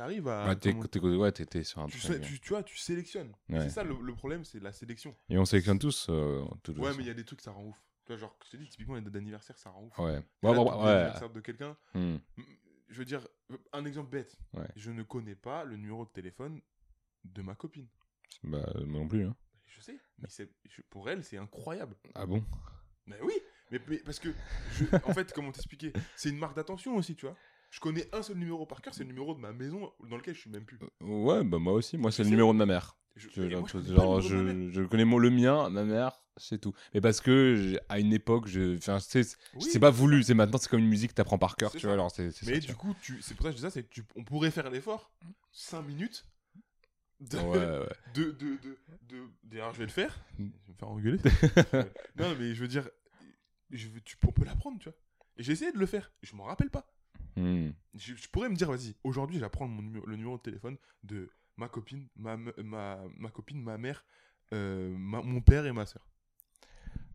arrives 0.00 0.28
à. 0.28 0.46
Ouais, 0.48 0.56
t'es 0.56 0.72
comment- 0.72 0.84
t'es- 0.86 1.00
ouais, 1.00 1.32
t'es- 1.32 1.46
t'es 1.46 1.64
sur 1.64 1.80
un 1.80 1.86
tu, 1.86 1.98
truc. 2.00 2.12
sais- 2.12 2.20
tu, 2.20 2.40
tu 2.40 2.48
vois, 2.50 2.62
tu 2.62 2.76
sélectionnes. 2.76 3.32
Ouais. 3.48 3.60
C'est 3.62 3.70
ça 3.70 3.82
le, 3.84 3.94
le 4.00 4.14
problème, 4.14 4.44
c'est 4.44 4.60
la 4.60 4.72
sélection. 4.72 5.14
Et 5.28 5.38
on 5.38 5.44
sélectionne 5.44 5.78
tous. 5.78 6.06
euh, 6.10 6.42
de 6.42 6.60
toute 6.62 6.78
Ouais, 6.78 6.86
façon. 6.86 6.98
mais 6.98 7.04
il 7.04 7.08
y 7.08 7.10
a 7.10 7.14
des 7.14 7.24
trucs, 7.24 7.40
ça 7.40 7.52
rend 7.52 7.64
ouf. 7.64 7.76
Tu 8.06 8.12
vois, 8.12 8.16
genre, 8.20 8.36
je 8.44 8.50
te 8.50 8.56
dis, 8.56 8.68
typiquement, 8.68 8.94
les 8.96 9.00
dates 9.02 9.12
d'anniversaire, 9.12 9.56
ça 9.58 9.70
rend 9.70 9.84
ouf. 9.84 9.98
Ouais. 9.98 10.22
L'anniversaire 10.42 11.30
de 11.30 11.40
quelqu'un, 11.40 11.76
Hmm. 11.94 12.16
je 12.88 12.98
veux 12.98 13.04
dire, 13.04 13.26
un 13.72 13.84
exemple 13.84 14.10
bête. 14.10 14.36
Ouais. 14.54 14.66
Je 14.76 14.90
ne 14.90 15.02
connais 15.02 15.34
pas 15.36 15.64
le 15.64 15.76
numéro 15.76 16.04
de 16.04 16.10
téléphone 16.10 16.60
de 17.24 17.42
ma 17.42 17.54
copine. 17.54 17.88
Bah 18.42 18.64
moi 18.86 19.00
non 19.00 19.08
plus. 19.08 19.24
Hein. 19.26 19.36
Je 19.66 19.80
sais, 19.80 19.98
mais 20.18 20.28
c'est- 20.28 20.50
je- 20.64 20.82
pour 20.90 21.08
elle, 21.10 21.22
c'est 21.22 21.36
incroyable. 21.36 21.96
Ah 22.14 22.26
bon? 22.26 22.44
Mais 23.06 23.18
oui, 23.22 23.34
mais, 23.70 23.80
mais 23.88 23.98
parce 23.98 24.18
que, 24.18 24.28
je- 24.72 24.84
en 25.04 25.12
fait, 25.14 25.32
comment 25.32 25.52
t'expliquer? 25.52 25.92
C'est 26.16 26.30
une 26.30 26.38
marque 26.38 26.56
d'attention 26.56 26.96
aussi, 26.96 27.14
tu 27.16 27.26
vois. 27.26 27.36
Je 27.70 27.80
connais 27.80 28.08
un 28.12 28.22
seul 28.22 28.36
numéro 28.36 28.66
par 28.66 28.82
cœur, 28.82 28.92
c'est 28.94 29.04
le 29.04 29.08
numéro 29.08 29.34
de 29.34 29.40
ma 29.40 29.52
maison 29.52 29.92
dans 30.08 30.16
lequel 30.16 30.34
je 30.34 30.40
suis 30.40 30.50
même 30.50 30.64
plus. 30.64 30.78
Ouais, 31.00 31.44
bah 31.44 31.58
moi 31.58 31.72
aussi. 31.74 31.96
Moi 31.96 32.10
c'est 32.10 32.24
le 32.24 32.30
numéro 32.30 32.52
de 32.52 32.58
ma 32.58 32.66
mère. 32.66 32.96
Je, 33.16 33.28
Tu- 33.28 33.40
moi, 33.40 33.64
je 33.66 33.72
connais 33.72 33.88
genre, 33.94 34.20
je, 34.20 34.70
je 34.70 34.82
connais 34.82 35.04
mon, 35.04 35.18
le 35.18 35.30
mien, 35.30 35.68
ma 35.68 35.84
mère, 35.84 36.12
c'est 36.36 36.58
tout. 36.60 36.72
Mais 36.94 37.00
parce 37.00 37.20
que 37.20 37.78
à 37.88 37.98
une 37.98 38.12
époque, 38.12 38.46
je, 38.46 38.78
c'est 39.00 39.36
Oui, 39.54 39.78
pas 39.78 39.90
voulu. 39.90 40.22
C'est 40.22 40.34
maintenant, 40.34 40.58
c'est 40.58 40.68
comme 40.68 40.80
une 40.80 40.88
musique 40.88 41.10
que 41.10 41.16
t'apprends 41.16 41.38
par 41.38 41.56
cœur, 41.56 41.72
tu 41.72 41.80
ça. 41.80 41.88
vois. 41.88 41.94
Alors 41.94 42.10
c'est 42.10 42.30
c'est 42.30 42.44
ça, 42.46 42.50
Mais 42.52 42.60
du 42.60 42.74
coup, 42.74 42.94
tu, 43.02 43.20
c'est 43.20 43.34
pour 43.34 43.44
ça 43.44 43.50
que 43.50 43.56
je 43.56 43.56
dis 43.56 43.62
ça, 43.62 43.70
c'est 43.70 43.88
tu, 43.90 44.04
on 44.16 44.24
pourrait 44.24 44.50
faire 44.50 44.70
l'effort, 44.70 45.12
5 45.52 45.82
minutes, 45.82 46.24
de, 47.20 47.36
vois. 47.36 47.58
Ouais, 47.58 47.58
ouais. 47.80 47.88
de, 48.14 48.24
de, 48.30 48.56
de, 48.62 48.78
de- 49.08 49.28
D'ailleurs, 49.42 49.74
je 49.74 49.78
vais 49.80 49.86
le 49.86 49.90
faire. 49.92 50.18
Mm. 50.38 50.46
Je 50.62 50.66
vais 50.68 50.72
me 50.72 50.78
faire 50.78 50.88
engueuler. 50.88 51.18
non, 52.16 52.34
mais 52.38 52.54
je 52.54 52.60
veux 52.62 52.68
dire, 52.68 52.88
je 53.70 53.88
veux, 53.88 54.00
tu, 54.00 54.16
on 54.26 54.32
peut 54.32 54.44
l'apprendre, 54.44 54.78
tu 54.78 54.88
vois. 54.88 54.98
Et 55.36 55.42
j'ai 55.42 55.52
essayé 55.52 55.72
de 55.72 55.78
le 55.78 55.86
faire. 55.86 56.12
Je 56.22 56.34
m'en 56.36 56.44
rappelle 56.44 56.70
pas. 56.70 56.86
Hmm. 57.36 57.70
Je, 57.94 58.14
je 58.14 58.28
pourrais 58.28 58.48
me 58.48 58.54
dire, 58.56 58.70
vas-y, 58.70 58.94
aujourd'hui, 59.04 59.40
mon 59.60 59.82
numéro, 59.82 60.06
le 60.06 60.16
numéro 60.16 60.36
de 60.36 60.42
téléphone 60.42 60.76
de 61.02 61.28
ma 61.56 61.68
copine, 61.68 62.08
ma, 62.16 62.36
ma, 62.36 62.98
ma 63.18 63.30
copine, 63.30 63.60
ma 63.62 63.78
mère, 63.78 64.04
euh, 64.52 64.94
ma- 64.96 65.22
mon 65.22 65.40
père 65.40 65.66
et 65.66 65.72
ma 65.72 65.86
soeur. 65.86 66.06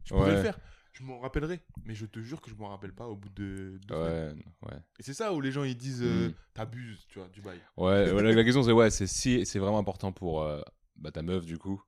Je 0.06 0.12
pourrais 0.12 0.30
Ouais. 0.30 0.36
le 0.36 0.42
faire. 0.42 0.60
Je 0.94 1.04
m'en 1.04 1.20
rappellerai. 1.20 1.60
Mais 1.86 1.94
je 1.96 2.06
te 2.06 2.20
jure 2.20 2.42
que 2.42 2.50
je 2.50 2.56
m'en 2.56 2.70
rappelle 2.70 2.94
pas 2.94 3.08
au 3.08 3.16
bout 3.16 3.30
de 3.30 3.80
deux. 3.86 3.96
Ouais, 3.96 4.34
ouais. 4.64 4.78
Et 5.00 5.04
c'est 5.04 5.14
ça 5.14 5.34
où 5.34 5.42
les 5.42 5.52
gens 5.52 5.64
ils 5.64 5.76
disent 5.76 6.02
euh, 6.04 6.30
Mm. 6.30 6.34
t'abuses, 6.54 7.06
tu 7.10 7.20
vois, 7.20 7.28
du 7.30 7.42
bail. 7.42 7.60
Ouais, 7.78 8.06
la, 8.22 8.32
la 8.32 8.44
question 8.44 8.64
c'est 8.64 8.72
ouais, 8.72 8.90
c'est 8.90 9.08
si 9.08 9.46
c'est 9.46 9.60
vraiment 9.60 9.80
important 9.80 10.12
pour 10.12 10.42
euh, 10.44 10.62
bah, 10.96 11.12
ta 11.12 11.22
meuf 11.22 11.46
du 11.46 11.58
coup. 11.58 11.82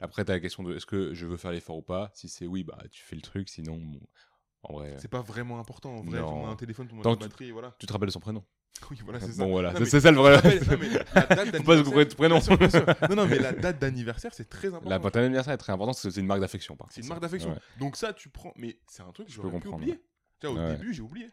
Après 0.00 0.24
t'as 0.24 0.34
la 0.34 0.40
question 0.40 0.62
de 0.62 0.74
est-ce 0.76 0.86
que 0.86 1.14
je 1.14 1.26
veux 1.26 1.36
faire 1.36 1.52
l'effort 1.52 1.76
ou 1.76 1.82
pas? 1.82 2.10
Si 2.14 2.28
c'est 2.28 2.46
oui, 2.46 2.64
bah 2.64 2.78
tu 2.90 3.02
fais 3.02 3.16
le 3.16 3.22
truc. 3.22 3.48
Sinon, 3.48 3.76
bon, 3.76 4.00
en 4.68 4.74
vrai, 4.74 4.94
C'est 4.98 5.08
pas 5.08 5.22
vraiment 5.22 5.58
important. 5.58 5.96
En 5.96 6.02
vrai, 6.02 6.20
Non. 6.20 6.46
un 6.48 6.56
téléphone, 6.56 6.88
on 6.94 7.00
a 7.00 7.02
Tant 7.02 7.10
une 7.10 7.16
que 7.16 7.22
tu- 7.24 7.28
batterie, 7.28 7.48
et 7.48 7.52
voilà. 7.52 7.74
tu 7.78 7.86
te 7.86 7.92
rappelles 7.92 8.08
de 8.08 8.12
son 8.12 8.20
prénom. 8.20 8.44
Oui, 8.92 8.98
voilà, 9.04 9.18
c'est 9.18 9.32
ça. 9.32 9.42
Bon 9.44 9.50
voilà, 9.50 9.72
c'est 9.84 9.98
ça 10.00 10.10
le 10.12 10.18
vrai. 10.18 10.40
Date 10.40 11.50
d'anniversaire- 11.50 12.14
prénom. 12.16 12.38
Non, 13.10 13.16
non, 13.16 13.26
mais 13.26 13.38
la 13.38 13.52
date 13.52 13.78
d'anniversaire, 13.80 14.32
c'est 14.34 14.48
très 14.48 14.68
important. 14.68 14.88
La 14.90 14.98
ton 15.00 15.20
anniversaire 15.20 15.54
est 15.54 15.58
très 15.58 15.72
important 15.72 15.92
parce 15.92 16.02
que 16.02 16.10
c'est 16.10 16.20
une 16.20 16.26
marque 16.26 16.40
d'affection. 16.40 16.76
C'est 16.90 17.00
une 17.02 17.08
marque 17.08 17.20
d'affection. 17.22 17.58
Donc 17.80 17.96
ça, 17.96 18.12
tu 18.12 18.28
prends. 18.28 18.52
Mais 18.56 18.78
c'est 18.86 19.02
un 19.02 19.10
truc 19.12 19.26
que 19.26 19.32
Je 19.32 19.40
peux 19.40 19.48
j'aurais 19.48 19.60
pu 19.60 19.68
oublier. 19.68 20.00
Tu 20.40 20.46
vois, 20.46 20.64
au 20.64 20.68
début, 20.68 20.94
j'ai 20.94 21.02
oublié. 21.02 21.30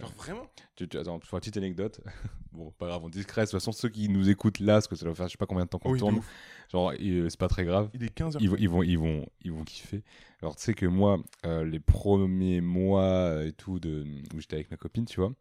Genre 0.00 0.12
vraiment? 0.12 0.50
Tu, 0.74 0.88
tu- 0.88 0.98
attends, 0.98 1.18
pour 1.18 1.34
une 1.34 1.40
petite 1.40 1.56
anecdote. 1.56 2.00
bon, 2.52 2.70
pas 2.72 2.86
grave, 2.88 3.02
on 3.04 3.08
discret. 3.08 3.42
De 3.42 3.46
toute 3.46 3.52
façon, 3.52 3.72
ceux 3.72 3.88
qui 3.88 4.08
nous 4.08 4.28
écoutent 4.28 4.60
là, 4.60 4.74
parce 4.74 4.88
que 4.88 4.96
ça 4.96 5.04
doit 5.04 5.14
faire 5.14 5.26
je 5.28 5.32
sais 5.32 5.38
pas 5.38 5.46
combien 5.46 5.64
de 5.64 5.70
temps 5.70 5.78
qu'on 5.78 5.92
Oui, 5.92 5.98
tourne, 5.98 6.20
genre, 6.70 6.92
il- 6.94 7.30
c'est 7.30 7.38
pas 7.38 7.48
très 7.48 7.64
grave. 7.64 7.88
Il 7.94 8.02
est 8.04 8.10
15h. 8.14 8.38
Ils, 8.40 8.50
vont- 8.50 8.56
ils 8.58 8.68
vont, 8.68 8.82
ils 8.82 8.98
vont, 8.98 9.26
ils 9.42 9.52
vont 9.52 9.64
kiffer. 9.64 10.02
Alors, 10.42 10.56
tu 10.56 10.62
sais 10.64 10.74
que 10.74 10.86
moi, 10.86 11.18
euh, 11.46 11.64
les 11.64 11.80
premiers 11.80 12.60
mois 12.60 13.44
et 13.44 13.52
tout 13.52 13.78
de 13.78 14.04
où 14.34 14.40
j'étais 14.40 14.56
avec 14.56 14.70
ma 14.70 14.76
copine, 14.76 15.06
tu 15.06 15.20
vois, 15.20 15.32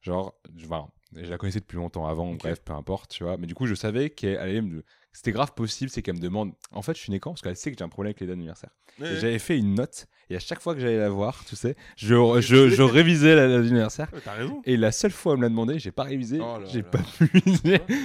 genre, 0.00 0.34
je, 0.56 0.66
voilà, 0.66 0.88
je 1.14 1.28
la 1.28 1.36
connaissais 1.36 1.60
depuis 1.60 1.76
longtemps 1.76 2.06
avant, 2.06 2.32
bref, 2.34 2.62
peu 2.62 2.72
importe, 2.72 3.10
tu 3.10 3.24
vois. 3.24 3.36
Mais 3.36 3.46
du 3.46 3.54
coup, 3.54 3.66
je 3.66 3.74
savais 3.74 4.10
qu'elle 4.10 4.38
allait 4.38 4.62
me, 4.62 4.84
c'était 5.18 5.32
grave 5.32 5.52
possible, 5.54 5.90
c'est 5.90 6.00
qu'elle 6.00 6.14
me 6.14 6.20
demande, 6.20 6.52
en 6.70 6.80
fait, 6.80 6.94
je 6.94 7.00
suis 7.00 7.10
né 7.10 7.18
quand? 7.18 7.30
Parce 7.30 7.42
qu'elle 7.42 7.56
sait 7.56 7.72
que 7.72 7.76
j'ai 7.76 7.82
un 7.82 7.88
problème 7.88 8.10
avec 8.10 8.20
les 8.20 8.26
dates 8.28 8.36
d'anniversaire. 8.36 8.70
Ouais, 9.00 9.06
Et 9.08 9.10
ouais. 9.14 9.20
J'avais 9.20 9.38
fait 9.40 9.58
une 9.58 9.74
note, 9.74 10.06
et 10.30 10.36
à 10.36 10.38
chaque 10.38 10.60
fois 10.60 10.74
que 10.76 10.80
j'allais 10.80 10.98
la 10.98 11.10
voir, 11.10 11.44
tu 11.44 11.56
sais, 11.56 11.74
je, 11.96 12.14
je, 12.40 12.68
je 12.68 12.82
révisais 12.82 13.34
la 13.34 13.48
date 13.48 13.62
d'anniversaire. 13.64 14.08
Ouais, 14.12 14.20
T'as 14.24 14.34
raison. 14.34 14.62
Et 14.64 14.76
la 14.76 14.92
seule 14.92 15.10
fois 15.10 15.32
où 15.32 15.34
elle 15.34 15.38
me 15.40 15.42
l'a 15.46 15.48
demandé, 15.48 15.80
j'ai 15.80 15.90
pas 15.90 16.04
révisé, 16.04 16.38
Oh 16.40 16.58
j'ai 16.66 16.84
pas 16.84 17.00
pu. 17.18 17.28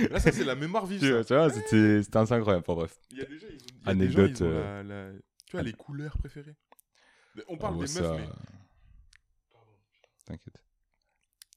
Là, 0.10 0.20
ça, 0.20 0.32
c'est 0.32 0.44
la 0.44 0.56
mémoire 0.56 0.88
vive. 0.88 1.02
tu 1.02 1.12
vois, 1.36 1.50
c'était 1.52 2.02
c'était 2.02 2.18
incroyable. 2.18 2.64
Enfin, 2.68 2.74
bref. 2.74 2.98
Il 3.12 3.20
y 3.20 3.22
a 3.22 3.26
des 3.26 3.38
gens, 3.38 3.48
ils 3.52 3.54
ont, 3.54 3.58
il 3.82 3.88
y 3.88 3.92
a 3.92 3.94
des 3.94 4.10
gens, 4.12 4.20
Anecdote, 4.20 4.40
ils 4.40 4.44
ont 4.44 4.48
euh, 4.50 4.84
la- 4.84 5.12
la- 5.12 5.20
Tu 5.46 5.52
vois, 5.52 5.62
les 5.62 5.74
couleurs 5.74 6.18
préférées. 6.18 6.56
On 7.48 7.58
parle 7.58 7.76
Ah, 7.82 7.86
des 7.86 7.94
meufs, 8.02 8.12
mais. 8.18 8.28
T'inquiète. 10.26 10.62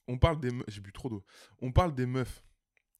On 0.07 0.17
parle 0.17 0.39
des 0.39 0.51
meufs. 0.51 0.65
J'ai 0.67 0.81
bu 0.81 0.91
trop 0.91 1.09
d'eau. 1.09 1.23
On 1.61 1.71
parle 1.71 1.93
des 1.95 2.05
meufs. 2.05 2.43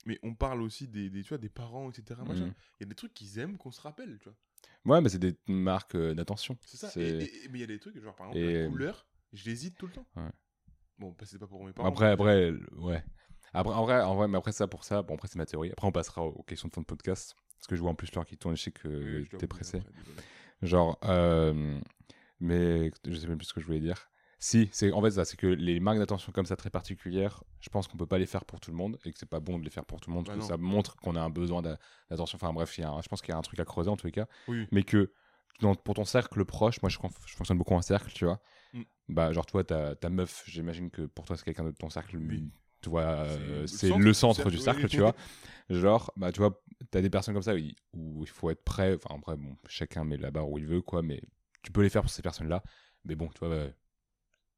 Mais 0.07 0.17
on 0.23 0.33
parle 0.33 0.61
aussi 0.61 0.87
des, 0.87 1.09
des, 1.09 1.21
tu 1.21 1.29
vois, 1.29 1.37
des 1.37 1.49
parents, 1.49 1.89
etc. 1.91 2.21
Mhm. 2.25 2.53
Il 2.79 2.79
y 2.79 2.83
a 2.83 2.85
des 2.87 2.95
trucs 2.95 3.13
qu'ils 3.13 3.39
aiment 3.39 3.57
qu'on 3.57 3.71
se 3.71 3.81
rappelle, 3.81 4.17
tu 4.19 4.29
vois. 4.29 4.37
Ouais, 4.95 5.01
mais 5.01 5.09
c'est 5.09 5.19
des 5.19 5.35
marques 5.47 5.95
euh, 5.95 6.13
d'attention. 6.15 6.57
C'est 6.65 6.77
ça. 6.77 6.89
C'est- 6.89 7.01
Et- 7.01 7.45
et- 7.45 7.49
mais 7.49 7.57
il 7.59 7.61
y 7.61 7.63
a 7.65 7.67
des 7.67 7.77
trucs, 7.79 7.99
genre 8.01 8.15
par 8.15 8.27
exemple, 8.29 8.45
Et- 8.47 8.63
la 8.63 8.69
couleur, 8.69 9.05
j'hésite 9.33 9.77
tout 9.77 9.85
le 9.87 9.91
temps. 9.91 10.07
Ouais. 10.15 10.29
Bon, 10.97 11.09
bah, 11.09 11.25
c'est 11.25 11.37
pas 11.37 11.45
pour 11.45 11.63
mes 11.65 11.73
parents. 11.73 11.89
Après, 11.89 12.07
après, 12.09 12.51
ouais. 12.77 13.03
Après, 13.53 13.73
en 13.73 13.83
vrai, 13.83 14.01
en 14.01 14.15
vrai, 14.15 14.27
mais 14.29 14.37
après 14.37 14.53
ça, 14.53 14.67
pour 14.67 14.83
ça, 14.85 15.01
bon, 15.03 15.15
après, 15.15 15.27
c'est 15.27 15.37
ma 15.37 15.45
théorie. 15.45 15.71
Après, 15.71 15.87
on 15.87 15.91
passera 15.91 16.23
aux 16.23 16.43
questions 16.43 16.69
de 16.69 16.73
fond 16.73 16.81
de 16.81 16.85
podcast. 16.85 17.35
Parce 17.57 17.67
que 17.67 17.75
je 17.75 17.81
vois 17.81 17.91
en 17.91 17.95
plus 17.95 18.13
l'heure 18.15 18.25
qui 18.25 18.37
tourne, 18.37 18.55
je 18.55 18.63
sais 18.63 18.71
que 18.71 18.87
Oui, 19.21 19.27
t'es 19.37 19.47
pressé. 19.47 19.77
après. 19.79 19.91
Genre, 20.61 20.97
euh, 21.03 21.79
mais 22.39 22.91
je 23.05 23.13
sais 23.15 23.27
même 23.27 23.37
plus 23.37 23.47
ce 23.47 23.53
que 23.53 23.59
je 23.61 23.65
voulais 23.65 23.79
dire. 23.81 24.09
Si, 24.39 24.69
c'est 24.71 24.91
en 24.91 25.01
fait 25.01 25.11
ça, 25.11 25.25
c'est 25.25 25.35
que 25.37 25.47
les 25.47 25.79
marques 25.79 25.97
d'attention 25.97 26.31
comme 26.31 26.45
ça 26.45 26.55
très 26.55 26.69
particulières, 26.69 27.43
je 27.59 27.69
pense 27.69 27.87
qu'on 27.87 27.97
peut 27.97 28.05
pas 28.05 28.19
les 28.19 28.27
faire 28.27 28.45
pour 28.45 28.59
tout 28.59 28.69
le 28.69 28.77
monde 28.77 28.97
et 29.03 29.11
que 29.11 29.17
c'est 29.17 29.25
pas 29.29 29.39
bon 29.39 29.57
de 29.57 29.63
les 29.63 29.71
faire 29.71 29.83
pour 29.85 29.99
tout 29.99 30.11
le 30.11 30.15
monde 30.15 30.25
parce 30.27 30.37
Bah 30.37 30.43
que 30.43 30.47
ça 30.47 30.57
montre 30.57 30.95
qu'on 30.97 31.15
a 31.15 31.21
un 31.21 31.31
besoin 31.31 31.63
d'a- 31.63 31.79
d'attention. 32.11 32.35
Enfin 32.39 32.53
bref, 32.53 32.77
y 32.77 32.83
a 32.83 32.89
un- 32.91 33.01
je 33.01 33.07
pense 33.07 33.21
qu'il 33.21 33.31
y 33.31 33.35
a 33.35 33.37
un 33.37 33.41
truc 33.41 33.59
à 33.59 33.65
creuser 33.65 33.89
en 33.89 33.97
tous 33.97 34.05
les 34.05 34.11
cas, 34.11 34.27
Oui. 34.47 34.67
mais 34.71 34.83
que 34.83 35.11
dans- 35.61 35.73
pour 35.73 35.95
ton 35.95 36.05
cercle 36.05 36.45
proche, 36.45 36.79
moi 36.83 36.89
je, 36.89 36.97
fonctionne 36.99 37.57
beaucoup 37.57 37.73
en 37.73 37.81
cercle, 37.81 38.11
tu 38.13 38.25
vois. 38.25 38.39
Mm. 38.73 38.81
Bah 39.09 39.33
genre 39.33 39.45
toi, 39.47 39.63
ta, 39.63 39.95
ta 39.95 40.09
meuf, 40.09 40.43
j'imagine 40.47 40.91
que 40.91 41.03
pour 41.07 41.25
toi 41.25 41.35
c'est 41.35 41.43
quelqu'un 41.45 41.63
de 41.63 41.71
ton 41.71 41.89
cercle, 41.89 42.17
Oui. 42.17 42.51
tu 42.81 42.89
vois, 42.89 43.01
euh, 43.01 43.61
le 43.61 43.67
c'est 43.67 43.87
centre 43.87 43.99
le 43.99 44.05
du 44.09 44.13
centre 44.13 44.35
cercle, 44.35 44.51
du 44.51 44.57
oui. 44.57 44.63
cercle, 44.63 44.87
tu 44.87 44.99
vois. 44.99 45.15
Genre, 45.69 46.11
bah, 46.15 46.31
tu 46.31 46.39
vois, 46.39 46.61
t'as 46.91 47.01
des 47.01 47.09
personnes 47.09 47.33
comme 47.33 47.41
ça 47.43 47.53
où 47.55 47.57
il, 47.57 47.75
où 47.93 48.23
il 48.23 48.29
faut 48.29 48.49
être 48.51 48.63
prêt. 48.63 48.93
Enfin, 48.95 49.15
après, 49.17 49.35
bon, 49.35 49.57
chacun 49.67 50.03
met 50.03 50.17
la 50.17 50.29
barre 50.29 50.47
où 50.49 50.57
il 50.59 50.65
veut, 50.67 50.81
quoi, 50.81 51.01
mais 51.01 51.21
tu 51.63 51.71
peux 51.71 51.81
les 51.81 51.89
faire 51.89 52.03
pour 52.03 52.11
ces 52.11 52.21
personnes-là. 52.21 52.61
Mais 53.03 53.15
bon, 53.15 53.27
tu 53.29 53.39
vois, 53.39 53.49
ouais, 53.49 53.75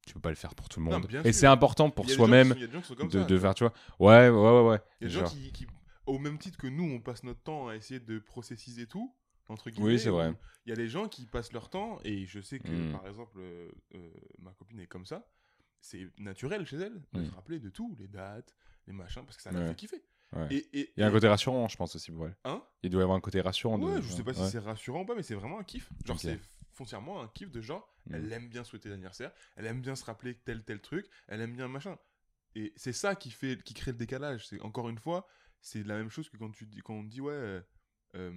tu 0.09 0.13
peux 0.15 0.19
pas 0.19 0.29
le 0.29 0.35
faire 0.35 0.55
pour 0.55 0.67
tout 0.69 0.79
le 0.79 0.85
monde. 0.87 1.07
Et 1.23 1.31
c'est 1.31 1.45
important 1.47 1.89
pour 1.91 2.09
soi-même 2.09 2.53
de, 2.53 3.23
de 3.23 3.37
faire, 3.39 3.53
tu 3.53 3.63
vois. 3.63 3.73
Ouais, 3.99 4.27
ouais, 4.29 4.51
ouais, 4.51 4.69
ouais. 4.69 4.79
Il 5.01 5.07
y 5.07 5.11
a 5.11 5.13
des 5.13 5.19
gens 5.19 5.29
qui, 5.31 5.51
qui- 5.51 5.67
au 6.07 6.17
même 6.17 6.39
titre 6.39 6.57
que 6.57 6.65
nous, 6.67 6.83
on 6.83 6.99
passe 6.99 7.23
notre 7.23 7.41
temps 7.41 7.67
à 7.67 7.75
essayer 7.75 7.99
de 7.99 8.17
processiser 8.17 8.87
tout, 8.87 9.13
entre 9.47 9.69
guillemets. 9.69 9.85
Oui, 9.93 9.99
c'est 9.99 10.09
vrai. 10.09 10.33
Il 10.65 10.69
y 10.69 10.73
a 10.73 10.75
des 10.75 10.87
gens 10.89 11.07
qui 11.07 11.27
passent 11.27 11.53
leur 11.53 11.69
temps, 11.69 11.99
et 12.03 12.25
je 12.25 12.39
sais 12.41 12.57
que, 12.59 12.69
Mm. 12.71 12.91
par 12.93 13.07
exemple, 13.07 13.37
euh, 13.37 13.69
euh, 13.93 14.09
ma 14.39 14.51
copine 14.53 14.79
est 14.79 14.87
comme 14.87 15.05
ça. 15.05 15.27
C'est 15.81 16.07
naturel 16.17 16.65
chez 16.65 16.77
elle 16.77 17.01
de 17.13 17.21
Mm. 17.21 17.25
se 17.25 17.31
rappeler 17.35 17.59
de 17.59 17.69
tout, 17.69 17.95
les 17.99 18.07
dates, 18.07 18.55
les 18.87 18.93
machins, 18.93 19.23
parce 19.23 19.37
que 19.37 19.43
ça 19.43 19.51
la 19.51 19.59
Ouais. 19.59 19.67
fait 19.67 19.75
kiffer. 19.75 20.03
Ouais. 20.33 20.47
Et, 20.51 20.79
et- 20.79 20.93
Il 20.97 21.01
y 21.01 21.03
a 21.03 21.07
un 21.07 21.11
côté 21.11 21.27
rassurant, 21.27 21.67
je 21.67 21.77
pense 21.77 21.95
aussi 21.95 22.11
pour 22.11 22.25
elle. 22.27 22.35
Hein? 22.43 22.61
Il 22.83 22.89
doit 22.89 23.01
y 23.01 23.03
avoir 23.03 23.17
un 23.17 23.21
côté 23.21 23.41
rassurant. 23.41 23.77
de- 23.77 23.85
Ouais, 23.85 24.01
je 24.01 24.07
sais 24.11 24.23
pas 24.23 24.33
si 24.33 24.47
c'est 24.49 24.59
rassurant 24.59 25.01
ou 25.01 25.05
pas, 25.05 25.15
mais 25.15 25.23
c'est 25.23 25.35
vraiment 25.35 25.59
un 25.59 25.63
kiff. 25.63 25.89
Genre, 26.05 26.19
c'est 26.19 26.39
foncièrement 26.79 27.21
un 27.21 27.27
kiff 27.27 27.51
de 27.51 27.61
genre, 27.61 27.85
Mm. 28.05 28.15
elle 28.15 28.33
aime 28.33 28.49
bien 28.49 28.63
souhaiter 28.63 28.89
l'anniversaire, 28.89 29.31
elle 29.57 29.65
aime 29.65 29.81
bien 29.81 29.95
se 29.95 30.05
rappeler 30.05 30.35
tel 30.45 30.63
tel 30.63 30.79
truc, 30.81 31.05
elle 31.27 31.41
aime 31.41 31.53
bien 31.55 31.67
machin. 31.67 31.97
Et 32.55 32.73
c'est 32.77 32.93
ça 32.93 33.15
qui 33.15 33.29
fait, 33.31 33.61
qui 33.63 33.73
crée 33.73 33.91
le 33.91 33.97
décalage. 33.97 34.47
C'est 34.47 34.61
encore 34.61 34.89
une 34.89 34.97
fois, 34.97 35.27
c'est 35.61 35.83
la 35.83 35.95
même 35.97 36.09
chose 36.09 36.29
que 36.29 36.37
quand 36.37 36.51
tu 36.51 36.65
dis, 36.65 36.79
quand 36.81 36.93
on 36.95 37.03
dit 37.03 37.21
ouais, 37.21 37.33
euh, 37.33 37.61
euh, 38.15 38.31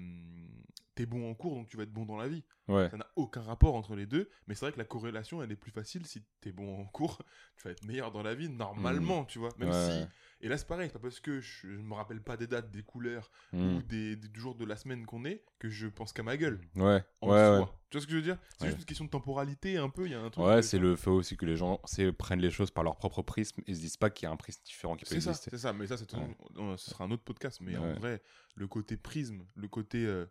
t'es 0.95 1.07
bon 1.07 1.31
en 1.31 1.35
cours, 1.35 1.55
donc 1.55 1.69
tu 1.69 1.77
vas 1.77 1.85
être 1.85 1.93
bon 1.93 2.05
dans 2.05 2.17
la 2.17 2.29
vie. 2.29 2.45
Ouais. 2.69 2.89
Ça 2.91 2.97
n'a 2.97 3.07
aucun 3.17 3.41
rapport 3.43 3.75
entre 3.75 3.97
les 3.97 4.07
deux, 4.07 4.29
mais 4.47 4.55
c'est 4.55 4.67
vrai 4.67 4.73
que 4.73 4.79
la 4.79 4.85
corrélation, 4.85 5.43
elle 5.43 5.51
est 5.51 5.57
plus 5.57 5.71
facile 5.73 6.07
si 6.07 6.23
t'es 6.41 6.53
bon 6.53 6.81
en 6.81 6.85
cours, 6.85 7.19
tu 7.57 7.65
vas 7.65 7.71
être 7.73 7.85
meilleur 7.85 8.13
dans 8.13 8.23
la 8.23 8.35
vie 8.35 8.49
normalement, 8.49 9.25
tu 9.25 9.39
vois. 9.39 9.49
Même 9.59 9.69
Mm. 9.69 9.73
Ouais, 9.73 9.91
si, 9.91 10.07
et 10.45 10.49
là 10.49 10.57
c'est 10.59 10.67
pareil, 10.67 10.89
c'est 10.89 10.93
pas 10.95 10.99
parce 11.01 11.21
que 11.21 11.41
je, 11.41 11.69
je 11.75 11.81
me 11.83 11.95
rappelle 11.95 12.21
pas 12.23 12.37
des 12.37 12.47
dates, 12.47 12.71
des 12.71 12.83
couleurs 12.83 13.31
Mm. 13.53 13.77
ou 13.77 13.83
des, 13.83 14.17
des 14.17 14.29
jours 14.39 14.55
de 14.55 14.65
la 14.65 14.77
semaine 14.77 15.07
qu'on 15.07 15.25
est 15.25 15.45
que 15.59 15.69
je 15.69 15.87
pense 15.89 16.13
qu'à 16.13 16.23
ma 16.23 16.37
gueule 16.37 16.61
Ouais, 16.77 17.03
en 17.21 17.31
ouais, 17.31 17.57
soi. 17.59 17.79
Tu 17.91 17.97
vois 17.99 18.03
ce 18.03 18.07
que 18.07 18.13
je 18.13 18.17
veux 18.17 18.23
dire? 18.23 18.39
C'est 18.59 18.67
juste 18.67 18.79
une 18.79 18.85
question 18.87 19.05
de 19.05 19.11
temporalité, 19.11 19.77
un 19.77 19.91
peu. 19.91 20.07
Il 20.07 20.13
y 20.13 20.15
a 20.15 20.21
un 20.21 20.31
truc. 20.31 20.45
Ouais, 20.47 20.63
c'est 20.63 20.79
le 20.79 20.97
fait 20.97 21.11
aussi 21.11 21.37
que 21.37 21.45
les 21.45 21.57
gens 21.57 21.79
prennent 22.17 22.41
les 22.41 22.51
choses 22.51 22.71
par 22.71 22.85
leur 22.85 22.97
propre 22.97 23.21
prisme 23.23 23.61
et 23.67 23.75
se 23.75 23.81
disent 23.81 23.99
pas 23.99 24.09
qu'il 24.09 24.27
y 24.27 24.29
a 24.31 24.33
un 24.33 24.37
prisme 24.37 24.63
différent 24.65 24.97
qui 24.97 25.05
peut 25.05 25.15
C'est 25.15 25.21
ça, 25.21 25.31
exister. 25.31 25.51
c'est 25.51 25.59
ça. 25.59 25.73
Mais 25.75 25.87
ça, 25.87 25.97
ce 25.99 26.05
sera 26.07 27.05
un 27.05 27.11
autre 27.11 27.23
podcast. 27.23 27.61
Mais 27.61 27.77
en 27.77 27.93
vrai, 27.95 28.23
le 28.55 28.67
côté 28.67 28.97
prisme, 28.97 29.45
le 29.57 29.69
côté, 29.69 30.07
euh, 30.07 30.25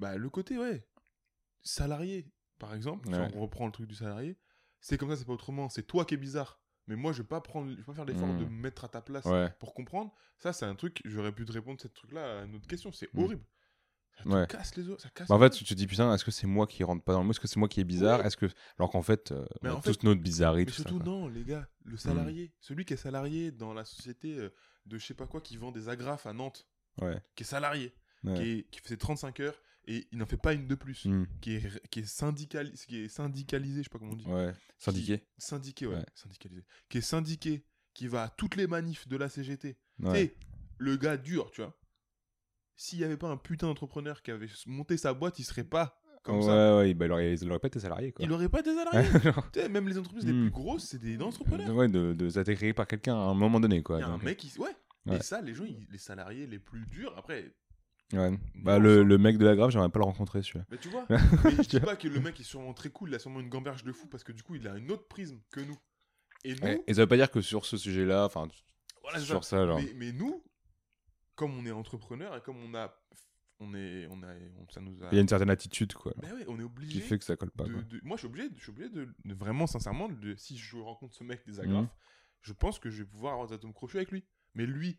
bah, 0.00 0.16
le 0.16 0.28
côté 0.30 0.58
ouais, 0.58 0.86
salarié, 1.62 2.26
par 2.58 2.74
exemple. 2.74 3.08
si 3.08 3.14
on 3.34 3.40
reprend 3.40 3.66
le 3.66 3.72
truc 3.72 3.86
du 3.88 3.94
salarié. 3.94 4.38
C'est 4.80 4.98
comme 4.98 5.10
ça, 5.10 5.16
c'est 5.16 5.24
pas 5.24 5.32
autrement. 5.32 5.68
C'est 5.70 5.86
toi 5.86 6.04
qui 6.04 6.14
es 6.14 6.18
bizarre. 6.18 6.60
Mais 6.86 6.96
moi, 6.96 7.12
je 7.12 7.22
vais 7.22 7.28
pas 7.28 7.40
prendre, 7.40 7.70
je 7.70 7.76
vais 7.76 7.82
pas 7.82 7.94
faire 7.94 8.04
l'effort 8.04 8.28
de 8.28 8.44
me 8.44 8.50
mettre 8.50 8.84
à 8.84 8.88
ta 8.88 9.00
place 9.00 9.24
Ouais, 9.24 9.50
pour 9.58 9.72
comprendre. 9.72 10.12
Ça, 10.38 10.52
c'est 10.52 10.66
un 10.66 10.74
truc. 10.74 11.00
J'aurais 11.06 11.32
pu 11.32 11.46
te 11.46 11.52
répondre 11.52 11.80
ce 11.80 11.88
truc-là 11.88 12.40
à 12.40 12.44
une 12.44 12.54
autre 12.56 12.66
question. 12.66 12.92
C'est 12.92 13.12
Mm. 13.14 13.18
horrible. 13.20 13.44
Ça 14.22 14.28
Ouais. 14.28 14.46
casse 14.46 14.76
les 14.76 14.88
os. 14.90 15.00
Ça 15.02 15.08
casse. 15.08 15.28
Bah, 15.28 15.34
en 15.36 15.40
fait, 15.40 15.50
tu 15.50 15.64
te 15.64 15.72
dis 15.72 15.86
putain, 15.86 16.14
est-ce 16.14 16.24
que 16.24 16.30
c'est 16.30 16.46
moi 16.46 16.66
qui 16.66 16.84
rentre 16.84 17.02
pas 17.02 17.12
dans 17.14 17.20
le 17.20 17.24
mot 17.24 17.30
Est-ce 17.30 17.40
que 17.40 17.48
c'est 17.48 17.58
moi 17.58 17.68
qui 17.68 17.80
est 17.80 17.84
bizarre? 17.84 18.20
Ouais. 18.20 18.26
Est-ce 18.26 18.36
que 18.36 18.46
alors 18.78 18.90
qu'en 18.90 19.00
fait, 19.02 19.32
euh, 19.32 19.44
Mais 19.62 19.70
on 19.70 19.72
a 19.72 19.76
en 19.76 19.80
tous 19.80 19.92
fait- 19.94 20.02
notre 20.04 20.20
bizarrerie 20.20 20.60
Mais 20.60 20.66
tout 20.66 20.72
surtout, 20.72 20.98
non, 21.00 21.26
les 21.28 21.42
gars, 21.44 21.66
le 21.84 21.96
salarié, 21.96 22.52
celui 22.60 22.84
qui 22.84 22.92
est 22.92 22.98
salarié 22.98 23.50
dans 23.50 23.72
la 23.72 23.84
société 23.86 24.36
euh, 24.38 24.50
de 24.86 24.98
je 24.98 25.06
sais 25.06 25.14
pas 25.14 25.26
quoi 25.26 25.40
qui 25.40 25.56
vend 25.56 25.72
des 25.72 25.88
agrafes 25.88 26.26
à 26.26 26.32
Nantes, 26.34 26.68
Ouais. 27.00 27.20
qui 27.34 27.42
est 27.42 27.46
salarié, 27.46 27.94
qui, 28.22 28.30
est- 28.42 28.70
qui 28.70 28.80
faisait 28.80 28.98
35 28.98 29.40
heures 29.40 29.60
et 29.86 30.06
il 30.12 30.18
n'en 30.18 30.26
fait 30.26 30.36
pas 30.36 30.52
une 30.54 30.66
de 30.66 30.74
plus, 30.74 31.04
Mm. 31.06 31.26
qui, 31.40 31.54
est, 31.56 31.88
qui, 31.90 32.00
est 32.00 32.06
syndicali- 32.06 32.72
qui 32.86 33.02
est 33.04 33.08
syndicalisé, 33.08 33.78
je 33.80 33.84
sais 33.84 33.90
pas 33.90 33.98
comment 33.98 34.12
on 34.12 34.16
dit. 34.16 34.26
Ouais. 34.26 34.52
Syndiqué. 34.78 35.18
Qui- 35.18 35.24
syndiqué, 35.38 35.86
ouais, 35.86 35.96
Ouais. 35.96 36.06
syndicalisé. 36.14 36.64
Qui 36.88 36.98
est 36.98 37.02
syndiqué, 37.02 37.64
qui 37.92 38.06
va 38.08 38.24
à 38.24 38.28
toutes 38.28 38.56
les 38.56 38.66
manifs 38.66 39.06
de 39.08 39.16
la 39.16 39.28
CGT. 39.28 39.76
Sais, 40.12 40.34
le 40.78 40.96
gars 40.96 41.16
dur, 41.16 41.50
tu 41.52 41.60
vois. 41.62 41.76
S'il 42.76 42.98
n'y 42.98 43.04
avait 43.04 43.16
pas 43.16 43.28
un 43.28 43.36
putain 43.36 43.68
d'entrepreneur 43.68 44.22
qui 44.22 44.30
avait 44.32 44.48
monté 44.66 44.96
sa 44.96 45.14
boîte, 45.14 45.38
il 45.38 45.44
serait 45.44 45.62
pas 45.64 46.00
comme 46.24 46.38
ouais, 46.38 46.42
ça. 46.42 46.76
ouais, 46.78 46.94
bah, 46.94 47.06
il 47.06 47.12
aurait, 47.12 47.34
il 47.34 47.50
aurait 47.50 47.60
pas 47.60 47.68
été 47.68 47.78
salarié 47.78 48.10
quoi. 48.10 48.24
Il 48.24 48.32
aurait 48.32 48.48
pas. 48.48 48.62
Tu 49.52 49.60
sais, 49.60 49.68
même 49.68 49.86
les 49.88 49.96
entreprises 49.98 50.24
les 50.26 50.32
Mm. 50.32 50.40
plus 50.42 50.50
grosses, 50.50 50.84
c'est 50.86 50.98
des 50.98 51.20
entrepreneurs. 51.22 51.72
ouais, 51.74 51.88
de, 51.88 52.14
de 52.14 52.42
créé 52.54 52.72
par 52.72 52.86
quelqu'un 52.88 53.14
à 53.14 53.18
un 53.18 53.34
moment 53.34 53.60
donné 53.60 53.82
quoi. 53.82 53.98
Il 53.98 54.00
y 54.00 54.04
a 54.04 54.08
un 54.08 54.18
mec 54.18 54.38
qui. 54.38 54.52
Ouais. 54.58 54.70
Ouais. 55.06 55.18
Et 55.18 55.22
ça, 55.22 55.40
les 55.42 55.52
gens, 55.54 55.64
ils- 55.64 55.86
les 55.90 55.98
salariés 55.98 56.46
les 56.46 56.58
plus 56.58 56.86
durs, 56.86 57.12
après. 57.18 57.54
Ouais. 58.18 58.38
Bah, 58.56 58.78
le, 58.78 59.02
le 59.02 59.18
mec 59.18 59.38
de 59.38 59.44
la 59.44 59.56
grave, 59.56 59.70
j'aimerais 59.70 59.90
pas 59.90 59.98
le 59.98 60.04
rencontrer 60.04 60.42
celui-là. 60.42 60.64
Mais 60.70 60.78
tu 60.78 60.88
vois, 60.88 61.06
mais 61.10 61.18
je 61.62 61.68
dis 61.68 61.80
pas 61.80 61.96
que 61.96 62.08
le 62.08 62.20
mec 62.20 62.38
est 62.40 62.44
sûrement 62.44 62.72
très 62.74 62.90
cool, 62.90 63.10
il 63.10 63.14
a 63.14 63.18
sûrement 63.18 63.40
une 63.40 63.48
gamberge 63.48 63.84
de 63.84 63.92
fou 63.92 64.06
parce 64.08 64.24
que 64.24 64.32
du 64.32 64.42
coup, 64.42 64.54
il 64.54 64.66
a 64.68 64.76
une 64.76 64.90
autre 64.90 65.06
prisme 65.08 65.40
que 65.50 65.60
nous. 65.60 65.78
Et 66.44 66.54
nous. 66.54 66.82
Et 66.86 66.94
ça 66.94 67.00
veut 67.02 67.06
pas 67.08 67.16
dire 67.16 67.30
que 67.30 67.40
sur 67.40 67.64
ce 67.66 67.76
sujet-là, 67.76 68.26
enfin, 68.26 68.48
voilà, 69.02 69.18
sur 69.18 69.42
ça. 69.44 69.58
ça, 69.58 69.66
genre. 69.66 69.78
Mais, 69.78 69.92
mais 69.94 70.12
nous, 70.12 70.42
comme 71.34 71.56
on 71.58 71.64
est 71.66 71.70
entrepreneur 71.70 72.36
et 72.36 72.40
comme 72.40 72.56
on 72.58 72.74
a. 72.74 72.94
On 73.60 73.72
est. 73.74 74.06
On 74.10 74.22
a 74.22 74.34
on- 74.58 74.68
ça 74.70 74.80
nous 74.80 75.00
a. 75.02 75.08
Il 75.12 75.14
y 75.14 75.18
a 75.18 75.20
une 75.22 75.28
certaine 75.28 75.48
attitude 75.50 75.92
quoi, 75.94 76.12
Mais 76.20 76.30
ouais, 76.32 76.44
on 76.48 76.54
est 76.56 76.58
qui 76.58 76.64
obligé. 76.64 77.00
fait 77.00 77.18
que 77.18 77.24
ça 77.24 77.36
colle 77.36 77.52
pas. 77.52 77.64
de- 77.64 78.00
Moi, 78.02 78.16
je 78.16 78.20
suis 78.22 78.26
obligé, 78.26 78.48
je 78.56 78.60
suis 78.62 78.70
obligé 78.70 78.90
de, 78.90 79.08
de 79.24 79.34
vraiment, 79.34 79.66
sincèrement, 79.66 80.08
de, 80.08 80.34
si 80.36 80.58
je 80.58 80.76
rencontre 80.76 81.14
ce 81.14 81.22
mec 81.24 81.46
des 81.46 81.60
agrafes, 81.60 81.88
je 82.42 82.52
pense 82.52 82.78
que 82.78 82.90
je 82.90 83.02
vais 83.04 83.08
pouvoir 83.08 83.34
avoir 83.34 83.48
des 83.48 83.54
atomes 83.54 83.72
crochus 83.72 83.96
avec 83.98 84.10
lui. 84.10 84.24
Mais 84.54 84.66
lui, 84.66 84.96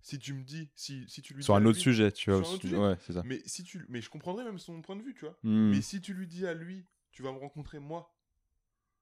si 0.00 0.18
tu 0.18 0.32
me 0.34 0.42
dis. 0.44 0.70
Si, 0.74 1.04
si 1.08 1.22
tu 1.22 1.34
lui 1.34 1.42
Sur 1.42 1.54
dis 1.54 1.62
un 1.62 1.66
à 1.66 1.68
autre 1.68 1.76
lui- 1.78 1.82
sujet, 1.82 2.12
tu 2.12 2.30
vois. 2.30 2.44
sur 2.44 2.54
un 2.54 2.58
sujet. 2.58 2.76
Ouais, 2.76 2.96
c'est 3.00 3.12
ça. 3.12 3.22
Mais, 3.24 3.40
si 3.46 3.64
tu, 3.64 3.84
mais 3.88 4.00
je 4.00 4.08
comprendrais 4.10 4.44
même 4.44 4.58
son 4.58 4.80
point 4.82 4.96
de 4.96 5.02
vue, 5.02 5.14
tu 5.14 5.20
vois. 5.24 5.36
Mm. 5.42 5.70
Mais 5.70 5.80
si 5.82 6.00
tu 6.00 6.14
lui 6.14 6.26
dis 6.26 6.46
à 6.46 6.54
lui, 6.54 6.86
tu 7.12 7.22
vas 7.22 7.32
me 7.32 7.38
rencontrer 7.38 7.78
moi, 7.78 8.14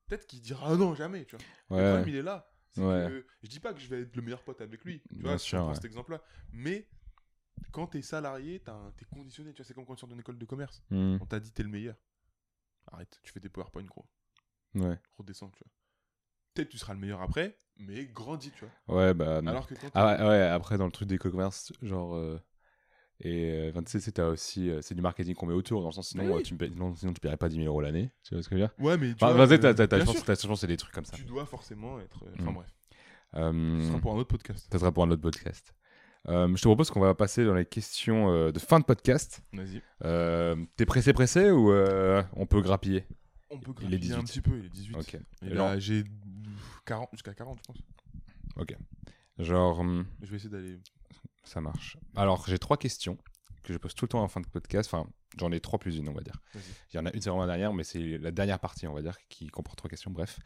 peut-être 0.07 0.27
qu'il 0.27 0.41
dira 0.41 0.73
ah 0.73 0.77
non, 0.77 0.95
jamais, 0.95 1.25
tu 1.25 1.37
vois. 1.37 1.45
Le 1.71 1.77
Ouais. 1.77 1.91
problème, 1.93 2.09
il 2.09 2.17
est 2.17 2.23
là. 2.23 2.51
Ouais. 2.77 3.07
que 3.09 3.27
je 3.45 3.49
dis 3.49 3.61
pas 3.61 3.73
que 3.73 3.79
je 3.79 3.87
vais 3.87 4.01
être 4.01 4.17
le 4.17 4.23
meilleur 4.23 4.43
pote 4.43 4.61
avec 4.61 4.85
lui, 4.85 5.01
tu 5.03 5.15
Bien 5.15 5.31
vois, 5.31 5.39
si 5.39 5.47
sûr, 5.51 5.59
on 5.59 5.61
prend 5.63 5.69
ouais. 5.71 5.75
cet 5.77 5.85
exemple-là. 5.85 6.21
Mais 6.53 6.89
quand 7.71 7.87
t'es 7.87 8.03
salarié, 8.03 8.59
t'as 8.59 8.73
un- 8.75 8.91
t'es 8.97 9.05
conditionné, 9.05 9.53
tu 9.53 9.59
vois, 9.59 9.65
c'est 9.65 9.75
comme 9.75 9.87
quand 9.87 9.95
tu 9.95 10.01
sors 10.01 10.09
d'une 10.09 10.19
école 10.19 10.39
de 10.39 10.45
commerce. 10.45 10.83
Mm. 10.91 11.19
On 11.21 11.27
t'a 11.27 11.39
dit 11.39 11.53
t'es 11.53 11.63
le 11.63 11.69
meilleur. 11.69 11.95
Arrête, 12.89 13.21
tu 13.23 13.33
fais 13.33 13.39
des 13.39 13.49
PowerPoint, 13.49 13.85
gros. 13.85 14.07
Ouais. 14.75 14.99
Redescends, 15.17 15.51
tu 15.51 15.61
vois. 15.63 15.71
Peut-être 16.53 16.69
tu 16.69 16.79
seras 16.79 16.95
le 16.95 16.99
meilleur 17.01 17.23
après, 17.23 17.57
mais 17.79 18.05
grandis, 18.07 18.51
tu 18.53 18.65
vois. 18.87 18.97
Ouais, 18.97 19.15
bah. 19.15 19.41
non. 19.43 19.51
Alors 19.53 19.67
que 19.67 19.75
quand 19.75 19.89
Ah 19.95 20.17
ouais, 20.23 20.29
ouais, 20.29 20.41
après 20.43 20.79
dans 20.79 20.87
le 20.87 20.93
truc 20.93 21.09
d'éco-commerce, 21.09 21.73
genre. 21.83 22.15
euh, 22.17 22.41
Et 23.21 23.51
euh, 23.51 23.71
enfin, 23.71 23.83
tu 23.83 23.91
sais, 23.93 24.01
c'est 24.01 24.19
aussi. 24.21 24.69
euh, 24.71 24.81
c'est 24.83 24.95
du 24.95 25.03
marketing 25.03 25.35
qu'on 25.35 25.47
met 25.47 25.55
autour, 25.55 25.81
dans 25.83 25.89
le 25.89 25.93
sens 25.93 26.09
sinon, 26.09 26.25
Oui. 26.35 26.41
euh, 26.41 26.43
tu, 26.43 26.55
me 26.55 26.67
non, 26.69 26.95
sinon 26.95 27.13
tu 27.13 27.21
paierais 27.21 27.37
pas 27.37 27.49
10 27.49 27.57
000 27.57 27.69
euros 27.69 27.81
l'année. 27.81 28.11
Tu 28.25 28.35
vois 28.35 28.43
ce 28.43 28.49
que 28.49 28.57
je 28.57 28.61
veux 28.63 28.67
dire? 28.69 28.75
Ouais, 28.85 28.97
mais 28.99 29.15
tu 29.15 29.25
Enfin, 29.25 29.33
vas-y, 29.35 29.59
t'as- 29.61 29.69
euh, 29.69 29.75
t'as- 29.75 29.87
t'as- 29.87 30.57
c'est 30.57 30.67
des 30.67 30.77
trucs 30.77 30.93
comme 30.93 31.05
ça. 31.05 31.17
tu 31.17 31.25
dois 31.25 31.47
forcément 31.47 32.01
être. 32.01 32.25
euh, 32.25 32.31
Enfin 32.41 32.51
Mm. 32.51 32.55
bref, 32.55 32.75
Euh, 33.37 33.81
ce 33.81 33.89
sera 33.89 33.99
pour 33.99 34.13
un 34.15 34.17
autre 34.19 34.29
podcast. 34.29 34.69
Ça 34.71 34.79
sera 34.79 34.93
pour 34.93 35.03
un 35.05 35.11
autre 35.11 35.23
podcast. 35.23 35.75
Euh, 36.29 36.49
je 36.49 36.55
te 36.63 36.69
propose 36.69 36.91
qu'on 36.91 37.01
va 37.01 37.15
passer 37.15 37.45
dans 37.45 37.55
les 37.55 37.67
questions 37.67 38.31
euh, 38.31 38.51
de 38.53 38.59
fin 38.59 38.79
de 38.81 38.85
podcast. 38.85 39.43
Vas-y. 39.53 39.83
Euh, 40.05 40.57
T'es 40.77 40.87
pressé, 40.87 41.13
pressé 41.13 41.51
ou 41.51 41.71
euh, 41.73 42.23
on 42.35 42.47
peut 42.47 42.61
grappiller? 42.63 43.05
On 43.51 43.59
peut 43.59 43.73
grappiller 43.73 43.97
un 44.15 44.23
18. 44.23 44.25
petit 44.25 44.41
peu, 44.41 44.59
il 44.59 44.65
est 44.67 44.69
18. 44.71 44.97
Ok. 44.97 45.15
Et 45.15 45.47
Et 45.47 45.51
là, 45.51 45.79
j'ai 45.79 46.05
40, 46.85 47.09
jusqu'à 47.13 47.35
40, 47.35 47.59
je 47.59 47.63
pense. 47.73 47.79
Genre, 49.39 49.81
hum, 49.81 50.07
Je 50.23 50.31
vais 50.31 50.37
essayer 50.37 50.51
d'aller. 50.51 50.79
ça 51.43 51.61
marche. 51.61 51.97
Alors, 52.15 52.45
j'ai 52.47 52.59
trois 52.59 52.77
questions 52.77 53.19
que 53.65 53.73
je 53.73 53.79
pose 53.79 53.95
tout 53.95 54.05
le 54.05 54.11
temps 54.11 54.23
en 54.23 54.29
fin 54.29 54.41
de 54.41 54.47
podcast. 54.47 54.89
Enfin, 54.93 55.09
j'en 55.39 55.51
ai 55.51 55.59
trois 55.61 55.79
plus 55.79 55.97
une, 55.97 56.09
on 56.09 56.13
va 56.13 56.21
dire. 56.21 56.41
Il 56.93 56.97
y 56.97 56.99
en 57.01 57.07
a 57.07 57.13
une, 57.13 57.21
c'est 57.21 57.31
vraiment 57.31 57.45
la 57.47 57.53
dernière, 57.57 57.73
mais 57.75 57.83
c'est 57.83 58.19
la 58.19 58.31
dernière 58.31 58.61
partie, 58.61 58.87
on 58.87 58.95
va 58.95 59.03
dire, 59.03 59.17
qui 59.29 59.49
comporte 59.49 59.77
trois 59.79 59.89
questions. 59.91 60.11
Bref. 60.13 60.39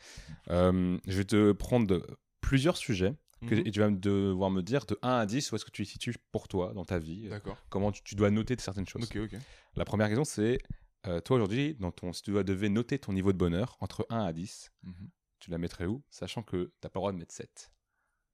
Euh, 0.49 0.97
je 1.07 1.17
vais 1.19 1.25
te 1.25 1.53
prendre 1.53 2.01
plusieurs 2.41 2.77
sujets 2.77 3.15
que- 3.47 3.55
Mhm. 3.57 3.67
et 3.67 3.71
tu 3.71 3.81
vas 3.81 3.91
devoir 3.91 4.51
me 4.51 4.63
dire 4.63 4.87
de 4.87 4.99
1 5.03 5.19
à 5.19 5.27
10 5.27 5.53
où 5.53 5.57
est-ce 5.57 5.65
que 5.67 5.71
tu 5.71 5.83
les 5.83 5.87
situes 5.89 6.15
pour 6.33 6.49
toi 6.49 6.73
dans 6.75 6.85
ta 6.85 6.99
vie. 6.99 7.27
euh, 7.27 7.31
D'accord. 7.31 7.59
Comment 7.69 7.93
tu, 7.93 8.03
tu 8.03 8.15
dois 8.15 8.31
noter 8.31 8.57
certaines 8.59 8.87
choses. 8.89 9.05
Ok, 9.05 9.17
ok. 9.17 9.39
La 9.77 9.85
première 9.85 10.07
question, 10.09 10.25
c'est 10.25 10.59
euh, 11.07 11.21
toi 11.21 11.37
aujourd'hui, 11.37 11.75
dans 11.75 11.93
ton, 11.93 12.13
si 12.13 12.23
tu 12.23 12.31
dois- 12.33 12.43
devais 12.43 12.69
noter 12.69 12.99
ton 12.99 13.13
niveau 13.13 13.33
de 13.33 13.39
bonheur 13.39 13.77
entre 13.81 14.07
1 14.11 14.25
à 14.25 14.33
10, 14.33 14.71
Mhm. 14.83 15.11
Tu 15.39 15.51
la 15.51 15.59
mettrais 15.59 15.87
où 15.87 16.03
Sachant 16.11 16.43
que 16.43 16.65
tu 16.65 16.71
n'as 16.85 16.91
pas 16.91 16.99
le 16.99 17.01
droit 17.01 17.13
de 17.13 17.19
mettre 17.19 17.35
7. 17.35 17.71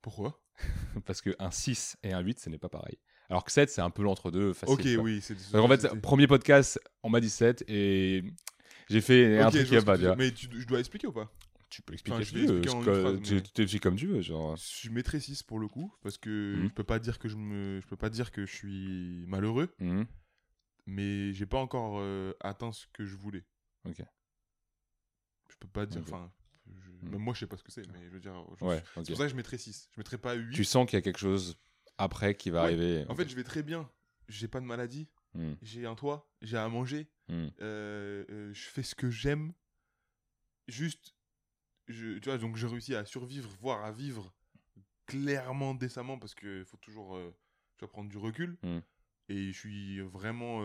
Pourquoi? 0.02 0.42
Parce 1.06 1.20
que 1.22 1.34
un 1.38 1.50
6 1.50 1.96
et 2.02 2.12
un 2.12 2.20
8, 2.20 2.38
ce 2.40 2.50
n'est 2.50 2.58
pas 2.58 2.68
pareil. 2.68 2.98
Alors 3.30 3.44
que 3.44 3.50
7, 3.52 3.70
c'est 3.70 3.80
un 3.80 3.90
peu 3.90 4.02
l'entre-deux 4.02 4.52
facile. 4.52 4.74
Ok, 4.74 4.82
quoi. 4.94 5.04
oui, 5.04 5.20
c'est. 5.22 5.34
Donc 5.52 5.64
en 5.64 5.68
fait, 5.76 6.00
premier 6.00 6.26
podcast, 6.26 6.78
on 7.02 7.08
m'a 7.10 7.20
dit 7.20 7.30
7 7.30 7.64
et 7.68 8.22
j'ai 8.88 9.00
fait 9.00 9.38
un 9.40 9.50
truc 9.50 9.66
qui 9.66 9.74
que 9.76 9.96
tu. 10.12 10.16
Mais 10.18 10.30
tu- 10.32 10.48
je 10.60 10.66
dois 10.66 10.78
expliquer 10.80 11.06
ou 11.06 11.12
pas? 11.12 11.32
Tu 11.70 11.82
peux 11.82 11.94
expliquer 11.94 12.14
Enfin, 12.16 12.22
je 12.24 12.34
vais 12.34 12.46
veux. 12.46 12.62
phrase, 12.62 13.30
mais- 13.32 13.66
tu 13.66 13.80
comme 13.80 13.96
tu 13.96 14.06
veux. 14.06 14.20
Genre. 14.20 14.54
Je 14.56 14.90
mettrais 14.90 15.18
6 15.18 15.42
pour 15.42 15.58
le 15.58 15.66
coup, 15.66 15.92
parce 16.02 16.18
que 16.18 16.54
Mhm. 16.56 16.68
je 16.68 16.72
peux 16.74 16.84
pas 16.84 16.98
dire 17.00 17.18
que 17.18 17.28
je 17.28 17.36
me. 17.36 17.80
Je 17.80 17.86
peux 17.88 17.96
pas 17.96 18.10
dire 18.10 18.30
que 18.30 18.46
je 18.46 18.54
suis 18.54 19.24
malheureux, 19.26 19.74
Mhm. 19.80 20.06
mais 20.86 21.32
j'ai 21.32 21.46
pas 21.46 21.58
encore 21.58 21.96
euh, 21.98 22.32
atteint 22.40 22.70
ce 22.72 22.86
que 22.92 23.04
je 23.04 23.16
voulais. 23.16 23.44
Ok. 23.86 24.02
Je 25.50 25.56
peux 25.58 25.68
pas 25.68 25.86
dire. 25.86 26.02
Enfin. 26.02 26.30
Même 27.10 27.20
moi, 27.20 27.34
je 27.34 27.40
sais 27.40 27.46
pas 27.46 27.56
ce 27.56 27.62
que 27.62 27.70
c'est, 27.72 27.86
mais 27.92 28.04
je 28.04 28.10
veux 28.10 28.20
dire. 28.20 28.34
je- 28.58 28.64
Ouais, 28.64 28.82
C'est 28.96 29.06
pour 29.08 29.16
ça 29.16 29.24
que 29.24 29.28
je 29.30 29.36
mettrais 29.36 29.58
6. 29.58 29.88
Je 29.92 30.00
mettrais 30.00 30.18
pas 30.18 30.34
8. 30.34 30.54
Tu 30.54 30.64
sens 30.64 30.86
qu'il 30.86 30.96
y 30.96 30.98
a 30.98 31.02
quelque 31.02 31.18
chose 31.18 31.56
après 31.98 32.34
qui 32.34 32.50
va 32.50 32.60
Ouais. 32.60 32.66
arriver. 32.66 33.04
En 33.08 33.14
fait, 33.14 33.28
je 33.28 33.36
vais 33.36 33.44
très 33.44 33.62
bien. 33.62 33.90
J'ai 34.28 34.48
pas 34.48 34.60
de 34.60 34.66
maladie. 34.66 35.08
Mhm. 35.34 35.56
J'ai 35.62 35.86
un 35.86 35.94
toit. 35.94 36.30
J'ai 36.42 36.56
à 36.56 36.68
manger. 36.68 37.08
Mhm. 37.28 37.50
euh, 37.60 38.24
euh, 38.30 38.52
je 38.54 38.62
fais 38.68 38.82
ce 38.82 38.94
que 38.94 39.10
j'aime. 39.10 39.52
Juste, 40.68 41.14
je, 41.88 42.18
tu 42.18 42.28
vois, 42.28 42.38
donc 42.38 42.56
j'ai 42.56 42.66
réussi 42.66 42.94
à 42.94 43.04
survivre, 43.04 43.50
voire 43.60 43.84
à 43.84 43.92
vivre 43.92 44.34
clairement 45.06 45.74
décemment 45.74 46.18
parce 46.18 46.34
qu'il 46.34 46.64
faut 46.64 46.78
toujours 46.78 47.16
euh, 47.16 47.30
tu 47.76 47.84
vois, 47.84 47.90
prendre 47.90 48.08
du 48.08 48.16
recul. 48.18 48.56
Mm. 48.62 48.78
Et 49.28 49.52
je 49.52 49.58
suis 49.58 50.00
vraiment 50.00 50.60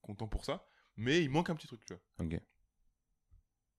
content 0.00 0.26
pour 0.28 0.44
ça. 0.44 0.64
Mais 0.96 1.22
il 1.22 1.30
manque 1.30 1.50
un 1.50 1.54
petit 1.56 1.66
truc, 1.66 1.84
tu 1.84 1.94
vois. 1.94 2.02
Ok. 2.26 2.40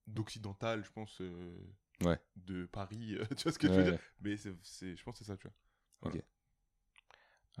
D'occidental, 0.06 0.84
je 0.84 0.90
pense. 0.90 1.20
euh, 1.20 1.56
Ouais. 2.02 2.18
De 2.36 2.66
Paris, 2.66 3.14
euh, 3.14 3.24
tu 3.36 3.44
vois 3.44 3.52
ce 3.52 3.58
que 3.58 3.68
je 3.68 3.72
Ouais, 3.72 3.82
veux 3.82 3.90
dire. 3.92 4.00
Mais 4.20 4.36
c'est, 4.36 4.96
je 4.96 5.02
pense 5.02 5.14
que 5.14 5.18
c'est 5.18 5.30
ça, 5.30 5.36
tu 5.36 5.48
vois. 5.48 6.10
Ok. 6.10 6.22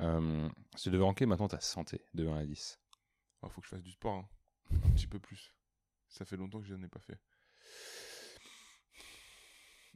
Euh, 0.00 0.48
si 0.76 0.84
tu 0.84 0.90
devais 0.90 1.04
ranker 1.04 1.26
maintenant 1.26 1.48
ta 1.48 1.60
santé 1.60 2.04
de 2.14 2.26
1 2.26 2.36
à 2.36 2.44
10. 2.44 2.80
Il 3.44 3.50
faut 3.50 3.60
que 3.60 3.66
je 3.66 3.70
fasse 3.70 3.82
du 3.82 3.92
sport, 3.92 4.14
hein. 4.14 4.28
un 4.72 4.90
petit 4.90 5.06
peu 5.06 5.20
plus. 5.20 5.52
Ça 6.08 6.24
fait 6.24 6.36
longtemps 6.36 6.60
que 6.60 6.66
je 6.66 6.74
n'en 6.74 6.82
ai 6.82 6.88
pas 6.88 7.00
fait. 7.00 7.20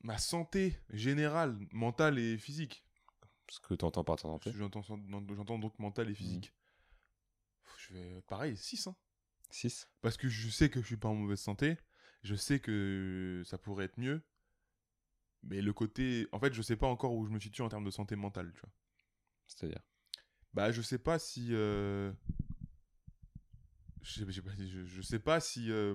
Ma 0.02 0.18
santé 0.18 0.78
générale, 0.90 1.58
mentale 1.72 2.18
et 2.18 2.38
physique. 2.38 2.84
Ce 3.48 3.58
que 3.60 3.74
tu 3.74 3.84
entends 3.84 4.04
par 4.04 4.16
ta 4.16 4.22
santé. 4.22 4.52
J'entends, 4.52 4.82
j'entends 4.82 5.58
donc 5.58 5.78
mentale 5.78 6.10
et 6.10 6.14
physique. 6.14 6.52
Je 7.78 7.94
vais 7.94 8.22
pareil, 8.22 8.56
6. 8.56 8.86
Hein. 8.86 8.96
6 9.50 9.88
Parce 10.02 10.16
que 10.16 10.28
je 10.28 10.48
sais 10.50 10.68
que 10.68 10.80
je 10.82 10.86
suis 10.86 10.96
pas 10.96 11.08
en 11.08 11.14
mauvaise 11.14 11.40
santé. 11.40 11.78
Je 12.22 12.34
sais 12.34 12.60
que 12.60 13.42
ça 13.46 13.58
pourrait 13.58 13.84
être 13.86 13.98
mieux. 13.98 14.22
Mais 15.44 15.60
le 15.62 15.72
côté. 15.72 16.26
En 16.32 16.40
fait, 16.40 16.52
je 16.52 16.62
sais 16.62 16.76
pas 16.76 16.86
encore 16.88 17.14
où 17.14 17.24
je 17.24 17.30
me 17.30 17.38
situe 17.38 17.62
en 17.62 17.68
termes 17.68 17.84
de 17.84 17.90
santé 17.90 18.16
mentale, 18.16 18.52
tu 18.54 18.60
vois. 18.60 18.70
C'est-à-dire? 19.46 19.80
Bah, 20.52 20.72
je 20.72 20.82
sais 20.82 20.98
pas 20.98 21.18
si. 21.18 21.48
euh, 21.52 22.12
Je, 24.02 24.24
sais- 24.30 24.42
pas- 24.42 24.50
je, 24.56 24.84
je 24.84 25.02
sais 25.02 25.18
pas 25.18 25.40
si. 25.40 25.70
euh, 25.70 25.94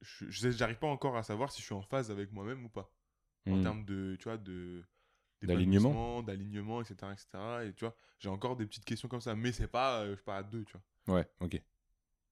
je- 0.00 0.28
je 0.30 0.40
sais- 0.40 0.52
J'arrive 0.52 0.78
pas 0.78 0.86
encore 0.86 1.16
à 1.16 1.22
savoir 1.22 1.50
si 1.50 1.60
je 1.60 1.66
suis 1.66 1.74
en 1.74 1.82
phase 1.82 2.10
avec 2.10 2.30
moi-même 2.32 2.64
ou 2.64 2.68
pas. 2.68 2.92
En 3.46 3.56
Hmm. 3.56 3.62
termes 3.62 3.84
de. 3.84 4.16
Tu 4.18 4.24
vois, 4.24 4.38
de. 4.38 4.84
D'alignement. 5.42 6.22
D'alignement, 6.22 6.80
etc., 6.82 7.12
etc. 7.12 7.64
Et 7.64 7.72
tu 7.74 7.84
vois, 7.84 7.94
j'ai 8.18 8.28
encore 8.28 8.56
des 8.56 8.66
petites 8.66 8.84
questions 8.84 9.08
comme 9.08 9.20
ça. 9.20 9.34
Mais 9.34 9.52
c'est 9.52 9.68
pas. 9.68 10.00
euh, 10.02 10.10
je 10.10 10.14
suis 10.16 10.24
pas 10.24 10.38
à 10.38 10.42
2, 10.42 10.64
tu 10.64 10.72
vois. 11.06 11.16
Ouais, 11.16 11.28
ok. 11.40 11.60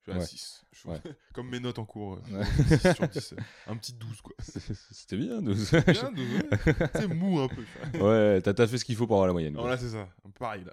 Je 0.06 0.10
suis 0.12 0.18
à 0.18 0.20
Ouais. 0.20 0.26
6. 0.26 0.64
Ouais. 0.84 1.00
Comme 1.34 1.48
mes 1.48 1.60
notes 1.60 1.78
en 1.78 1.84
cours. 1.86 2.20
euh, 2.30 2.38
Ouais. 2.40 2.78
6 2.78 2.94
sur 2.94 3.08
10. 3.08 3.32
euh, 3.32 3.36
Un 3.68 3.76
petit 3.76 3.92
12, 3.94 4.20
quoi. 4.20 4.34
C'était 4.38 5.16
bien. 5.16 5.40
12. 5.40 5.70
Bien, 5.86 6.12
12, 6.12 6.34
ouais. 6.34 6.74
C'est 6.94 7.08
mou 7.08 7.40
un 7.40 7.48
peu. 7.48 7.64
ouais, 8.00 8.40
t'as 8.42 8.66
fait 8.66 8.78
ce 8.78 8.84
qu'il 8.84 8.96
faut 8.96 9.06
pour 9.06 9.16
avoir 9.16 9.26
la 9.28 9.32
moyenne. 9.32 9.54
Voilà, 9.56 9.78
c'est 9.78 9.90
ça. 9.90 10.08
Pareil, 10.38 10.64
là. 10.64 10.72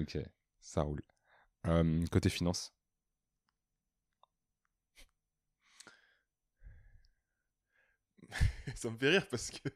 Ok, 0.00 0.18
ça 0.60 0.82
roule. 0.82 1.02
Euh, 1.66 2.04
côté 2.10 2.28
finance. 2.28 2.72
ça 8.74 8.90
me 8.90 8.98
fait 8.98 9.10
rire 9.10 9.26
parce 9.28 9.50
que 9.50 9.68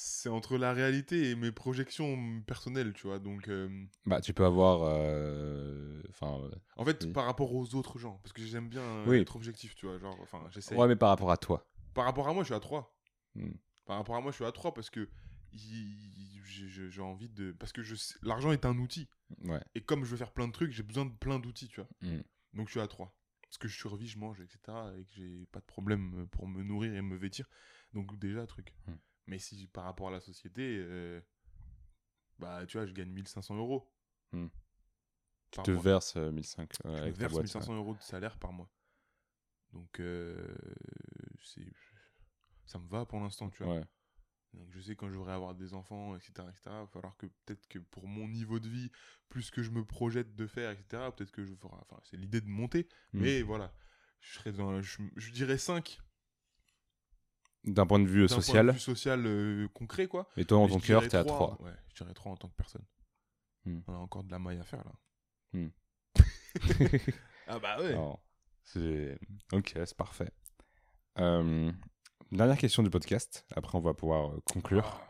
c'est 0.00 0.28
entre 0.28 0.56
la 0.58 0.72
réalité 0.72 1.30
et 1.30 1.34
mes 1.34 1.50
projections 1.50 2.40
personnelles, 2.42 2.92
tu 2.92 3.08
vois. 3.08 3.18
Donc, 3.18 3.48
euh, 3.48 3.68
Bah, 4.06 4.20
tu 4.20 4.32
peux 4.32 4.44
avoir. 4.44 4.82
euh, 4.84 6.00
Enfin. 6.10 6.38
euh, 6.40 6.50
en 6.76 6.84
fait, 6.84 7.02
Oui. 7.04 7.12
par 7.12 7.24
rapport 7.24 7.52
aux 7.52 7.74
autres 7.74 7.98
gens, 7.98 8.20
parce 8.22 8.32
que 8.32 8.40
j'aime 8.42 8.68
bien 8.68 8.80
euh, 8.80 9.04
Oui. 9.08 9.16
être 9.18 9.34
objectif, 9.34 9.74
tu 9.74 9.86
vois. 9.86 9.98
Genre, 9.98 10.16
enfin, 10.22 10.40
j'essaie. 10.50 10.76
ouais, 10.76 10.86
mais 10.86 10.94
par 10.94 11.08
rapport 11.08 11.32
à 11.32 11.36
toi. 11.36 11.66
Par 11.94 12.04
rapport 12.04 12.28
à 12.28 12.32
moi, 12.32 12.44
je 12.44 12.46
suis 12.46 12.54
à 12.54 12.60
3. 12.60 12.96
Hmm. 13.34 13.50
Par 13.86 13.96
rapport 13.96 14.14
à 14.14 14.20
moi, 14.20 14.30
je 14.30 14.36
suis 14.36 14.44
à 14.44 14.52
3 14.52 14.72
parce 14.72 14.88
que 14.88 15.08
j'ai 15.52 17.00
envie 17.02 17.28
de. 17.28 17.50
Parce 17.58 17.72
que 17.72 17.82
je 17.82 17.96
l'argent 18.22 18.52
est 18.52 18.66
un 18.66 18.78
outil. 18.78 19.08
Ouais. 19.44 19.60
Et 19.74 19.80
comme 19.80 20.04
je 20.04 20.10
veux 20.12 20.16
faire 20.16 20.30
plein 20.32 20.46
de 20.46 20.52
trucs, 20.52 20.70
j'ai 20.70 20.84
besoin 20.84 21.06
de 21.06 21.12
plein 21.12 21.40
d'outils, 21.40 21.66
tu 21.68 21.80
vois. 21.80 21.88
Hmm. 22.02 22.22
Donc 22.54 22.68
je 22.68 22.72
suis 22.72 22.80
à 22.80 22.86
3. 22.86 23.12
Parce 23.42 23.58
que 23.58 23.66
je 23.66 23.76
survis, 23.76 24.06
je 24.06 24.18
mange, 24.18 24.40
etc. 24.40 24.58
Et 24.96 25.02
que 25.04 25.10
j'ai 25.16 25.46
pas 25.50 25.58
de 25.60 25.64
problème 25.64 26.28
pour 26.30 26.46
me 26.46 26.62
nourrir 26.62 26.94
et 26.94 27.02
me 27.02 27.16
vêtir. 27.16 27.46
Donc 27.94 28.16
déjà, 28.18 28.46
truc. 28.46 28.72
Hmm. 28.86 28.92
Mais 29.28 29.38
si 29.38 29.66
par 29.68 29.84
rapport 29.84 30.08
à 30.08 30.10
la 30.10 30.20
société, 30.20 30.78
euh, 30.80 31.20
bah 32.38 32.64
tu 32.66 32.78
vois, 32.78 32.86
je 32.86 32.92
gagne 32.92 33.10
1500 33.10 33.56
euros. 33.56 33.92
Hmm. 34.32 34.48
Tu 35.50 35.62
te 35.62 35.70
mois. 35.70 35.82
verses 35.82 36.16
euh, 36.16 36.32
1005 36.32 36.72
euh, 36.86 36.88
Je 36.88 36.88
me 36.88 36.96
avec 37.02 37.14
ta 37.14 37.20
verse 37.20 37.32
boîte. 37.32 37.44
1500 37.44 37.74
euros 37.76 37.94
de 37.94 38.02
salaire 38.02 38.38
par 38.38 38.52
mois. 38.52 38.70
Donc 39.72 40.00
euh, 40.00 40.56
c'est 41.44 41.70
ça 42.64 42.78
me 42.78 42.88
va 42.88 43.04
pour 43.04 43.20
l'instant, 43.20 43.50
tu 43.50 43.62
vois. 43.62 43.76
Ouais. 43.76 43.84
Donc 44.54 44.70
je 44.70 44.80
sais 44.80 44.96
quand 44.96 45.10
j'aurai 45.10 45.32
à 45.32 45.34
avoir 45.34 45.54
des 45.54 45.74
enfants, 45.74 46.16
etc., 46.16 46.32
etc., 46.48 46.62
il 46.66 46.70
va 46.70 46.86
falloir 46.86 47.16
que 47.18 47.26
peut-être 47.26 47.68
que 47.68 47.78
pour 47.78 48.06
mon 48.06 48.28
niveau 48.28 48.58
de 48.58 48.68
vie, 48.68 48.90
plus 49.28 49.50
que 49.50 49.62
je 49.62 49.70
me 49.70 49.84
projette 49.84 50.34
de 50.36 50.46
faire, 50.46 50.70
etc., 50.70 51.10
peut-être 51.14 51.32
que 51.32 51.44
je 51.44 51.54
ferai. 51.54 51.76
Enfin, 51.82 52.00
c'est 52.02 52.16
l'idée 52.16 52.40
de 52.40 52.48
monter. 52.48 52.88
Hmm. 53.12 53.20
Mais 53.20 53.42
voilà, 53.42 53.74
je 54.20 54.38
serais 54.38 54.52
dans. 54.52 54.80
Je, 54.80 55.02
je 55.16 55.30
dirais 55.32 55.58
5. 55.58 56.00
D'un 57.72 57.86
point 57.86 57.98
de 57.98 58.06
vue 58.06 58.22
euh, 58.24 58.26
D'un 58.26 58.34
point 58.34 58.42
social. 58.42 58.66
de 58.66 58.72
vue 58.72 58.78
social 58.78 59.22
euh, 59.26 59.68
concret, 59.74 60.06
quoi. 60.06 60.28
Et 60.36 60.44
toi, 60.44 60.58
en 60.58 60.68
ton 60.68 60.78
je 60.78 60.86
cœur, 60.86 61.06
t'es 61.08 61.16
à 61.16 61.24
trois, 61.24 61.54
3. 61.56 61.66
Ouais, 61.66 61.72
je 61.94 62.02
dirais 62.02 62.14
3 62.14 62.32
en 62.32 62.36
tant 62.36 62.48
que 62.48 62.54
personne. 62.56 62.84
Hmm. 63.64 63.80
On 63.86 63.94
a 63.94 63.98
encore 63.98 64.24
de 64.24 64.30
la 64.30 64.38
maille 64.38 64.58
à 64.58 64.64
faire, 64.64 64.84
là. 64.84 64.92
Hmm. 65.52 65.68
ah 67.48 67.58
bah 67.58 67.78
ouais. 67.80 67.88
Alors, 67.92 68.20
c'est... 68.64 69.18
Ok, 69.52 69.72
c'est 69.74 69.96
parfait. 69.96 70.30
Euh, 71.18 71.70
dernière 72.32 72.58
question 72.58 72.82
du 72.82 72.90
podcast. 72.90 73.44
Après, 73.56 73.76
on 73.76 73.80
va 73.80 73.94
pouvoir 73.94 74.32
conclure. 74.52 74.84
Ah. 74.86 75.04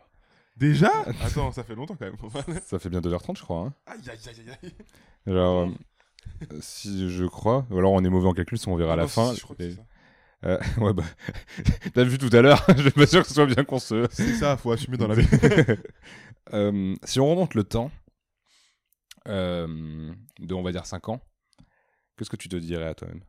Déjà? 0.56 0.90
Attends, 1.22 1.52
ça 1.52 1.62
fait 1.62 1.74
longtemps 1.74 1.96
quand 1.96 2.06
même. 2.06 2.60
Ça 2.62 2.78
fait 2.78 2.88
bien 2.88 3.00
2h30, 3.00 3.36
je 3.36 3.42
crois. 3.42 3.60
hein. 3.66 3.74
aïe, 3.86 4.00
aïe, 4.10 4.18
aïe, 4.28 4.50
aïe, 4.62 4.74
euh, 5.28 5.68
si 6.60 7.10
je 7.10 7.24
crois. 7.26 7.64
Ou 7.70 7.78
alors, 7.78 7.92
on 7.92 8.02
est 8.04 8.08
mauvais 8.10 8.26
en 8.26 8.32
calcul, 8.34 8.58
si 8.58 8.68
on 8.68 8.74
verra 8.76 8.90
à 8.90 8.94
Ah 8.94 8.96
la 8.96 9.02
non, 9.04 9.08
si, 9.08 9.14
fin. 9.14 9.30
si, 9.34 9.36
je 9.40 9.44
crois 9.44 9.54
que 9.56 9.62
Et- 9.62 9.70
c'est 9.70 9.76
ça. 9.76 9.86
Euh, 10.44 10.58
ouais, 10.78 10.92
bah. 10.92 11.04
T'as 11.94 12.04
vu 12.04 12.18
tout 12.18 12.30
à 12.32 12.42
l'heure, 12.42 12.64
je 12.76 12.82
suis 12.82 12.90
pas 12.92 13.06
sûr 13.06 13.22
que 13.22 13.28
ce 13.28 13.34
soit 13.34 13.46
bien 13.46 13.64
qu'on 13.64 13.78
se. 13.78 14.06
C'est 14.10 14.34
ça, 14.34 14.56
faut 14.56 14.72
assumer 14.72 14.96
dans 14.96 15.08
la 15.08 15.14
vie. 15.16 15.26
Euh, 16.54 16.96
si 17.04 17.20
on 17.20 17.28
remonte 17.28 17.54
le 17.54 17.64
temps, 17.64 17.90
euh, 19.26 20.14
de 20.38 20.54
on 20.54 20.62
va 20.62 20.72
dire 20.72 20.86
5 20.86 21.08
ans, 21.10 21.20
qu'est-ce 22.16 22.30
que 22.30 22.36
tu 22.36 22.48
te 22.48 22.56
dirais 22.56 22.86
à 22.86 22.94
toi-même 22.94 23.22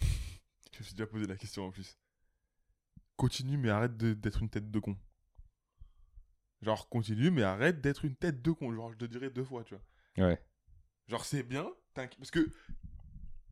Je 0.00 0.78
me 0.78 0.84
suis 0.84 0.94
déjà 0.94 1.06
posé 1.06 1.26
la 1.26 1.36
question 1.36 1.66
en 1.66 1.70
plus. 1.70 1.96
Continue, 3.16 3.56
mais 3.58 3.68
arrête 3.68 3.96
d'être 3.96 4.42
une 4.42 4.48
tête 4.50 4.70
de 4.70 4.78
con. 4.80 4.96
Genre, 6.62 6.88
continue, 6.88 7.30
mais 7.30 7.42
arrête 7.42 7.80
d'être 7.80 8.04
une 8.04 8.16
tête 8.16 8.42
de 8.42 8.50
con. 8.52 8.72
Genre, 8.74 8.90
je 8.92 8.96
te 8.98 9.04
dirais 9.04 9.30
deux 9.30 9.44
fois, 9.44 9.62
tu 9.64 9.74
vois. 9.74 10.26
Ouais. 10.26 10.42
Genre, 11.08 11.24
c'est 11.24 11.42
bien, 11.42 11.68
t'inqui- 11.94 12.16
parce 12.18 12.30
que 12.30 12.48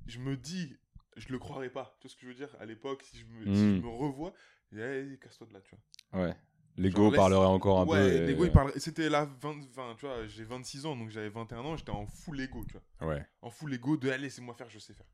je 0.07 0.19
me 0.19 0.37
dis, 0.37 0.77
je 1.21 1.29
le 1.33 1.39
croirais 1.39 1.71
pas. 1.71 1.97
Tu 2.01 2.07
vois 2.09 2.11
ce 2.11 2.17
que 2.17 2.23
je 2.23 2.29
veux 2.29 2.35
dire? 2.35 2.55
À 2.61 2.67
l'époque, 2.67 3.03
si 3.05 3.19
je 3.19 3.25
me, 3.27 3.45
si 3.45 3.51
Mm. 3.63 3.77
je 3.77 3.81
me 3.83 3.89
revois, 3.89 4.33
je 4.73 4.77
dis, 4.77 5.15
Eh, 5.15 5.19
casse-toi 5.19 5.47
de 5.47 5.53
là, 5.53 5.61
tu 5.61 5.75
vois. 6.13 6.23
Ouais. 6.27 6.37
L'ego 6.77 7.11
parlerait 7.11 7.47
encore 7.47 7.81
un 7.81 7.87
ouais, 7.87 7.99
peu. 7.99 8.13
et- 8.23 8.27
l'ego, 8.27 8.45
il 8.45 8.53
parlerait. 8.53 8.79
C'était 8.81 9.09
la 9.11 9.25
20, 9.27 9.61
20, 9.73 9.95
tu 9.97 10.07
vois, 10.07 10.27
j'ai 10.27 10.45
26 10.45 10.87
ans, 10.87 10.97
donc 10.97 11.11
j'avais 11.11 11.29
21 11.29 11.59
ans, 11.61 11.77
j'étais 11.77 11.91
en 11.91 12.07
full 12.07 12.41
ego, 12.41 12.65
tu 12.65 12.79
vois. 12.99 13.09
Ouais. 13.15 13.27
En 13.43 13.51
full 13.51 13.75
ego 13.75 13.97
de, 13.97 14.09
allez, 14.11 14.31
c'est 14.31 14.41
moi 14.41 14.55
faire, 14.55 14.71
je 14.71 14.79
sais 14.79 14.95
faire. 14.95 15.07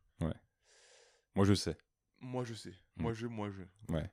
Moi, 1.34 1.44
je 1.44 1.54
sais. 1.54 1.76
Moi, 2.20 2.44
je 2.44 2.54
sais. 2.54 2.70
Mm. 2.96 3.02
Moi, 3.02 3.12
je, 3.12 3.26
moi, 3.26 3.50
je. 3.50 3.92
Ouais. 3.92 4.10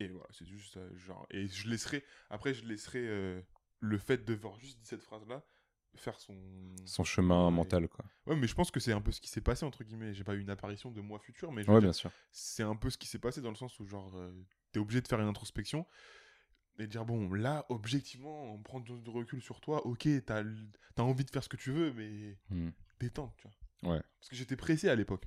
Et 0.00 0.08
voilà, 0.08 0.28
c'est 0.30 0.46
juste 0.46 0.74
ça, 0.74 0.80
genre. 0.96 1.26
Et 1.30 1.48
je 1.48 1.68
laisserai. 1.68 2.04
Après, 2.30 2.54
je 2.54 2.64
laisserai 2.64 3.00
euh, 3.00 3.40
le 3.80 3.98
fait 3.98 4.24
de 4.24 4.34
voir 4.34 4.56
juste 4.58 4.78
cette 4.84 5.02
phrase-là 5.02 5.42
faire 5.96 6.18
son. 6.20 6.36
Son 6.86 7.04
chemin 7.04 7.50
mental, 7.50 7.88
quoi. 7.88 8.04
Ouais, 8.26 8.36
mais 8.36 8.46
je 8.46 8.54
pense 8.54 8.70
que 8.70 8.80
c'est 8.80 8.92
un 8.92 9.00
peu 9.00 9.10
ce 9.12 9.20
qui 9.20 9.28
s'est 9.30 9.40
passé, 9.40 9.64
entre 9.64 9.84
guillemets. 9.84 10.14
J'ai 10.14 10.24
pas 10.24 10.34
eu 10.34 10.40
une 10.40 10.50
apparition 10.50 10.90
de 10.90 11.00
moi 11.00 11.18
futur, 11.18 11.50
mais 11.52 11.62
je 11.62 11.70
Ouais, 11.70 11.80
bien 11.80 11.92
sûr. 11.92 12.10
c'est 12.30 12.62
un 12.62 12.76
peu 12.76 12.90
ce 12.90 12.98
qui 12.98 13.08
s'est 13.08 13.18
passé 13.18 13.40
dans 13.40 13.50
le 13.50 13.56
sens 13.56 13.78
où, 13.80 13.86
genre, 13.86 14.12
euh, 14.16 14.30
t'es 14.72 14.78
obligé 14.80 15.00
de 15.00 15.08
faire 15.08 15.20
une 15.20 15.28
introspection 15.28 15.86
et 16.78 16.86
dire, 16.86 17.04
bon, 17.04 17.32
là, 17.32 17.66
objectivement, 17.70 18.44
on 18.54 18.62
prend 18.62 18.78
du 18.80 18.92
recul 19.10 19.42
sur 19.42 19.60
toi, 19.60 19.84
ok, 19.86 20.06
t'as 20.24 20.44
t'as 20.94 21.02
envie 21.02 21.24
de 21.24 21.30
faire 21.30 21.42
ce 21.42 21.48
que 21.48 21.56
tu 21.56 21.72
veux, 21.72 21.92
mais 21.92 22.36
Hmm. 22.50 22.70
détente, 23.00 23.34
tu 23.36 23.48
vois. 23.82 23.94
Ouais. 23.94 24.02
Parce 24.20 24.28
que 24.28 24.36
j'étais 24.36 24.56
pressé 24.56 24.88
à 24.88 24.94
l'époque. 24.94 25.24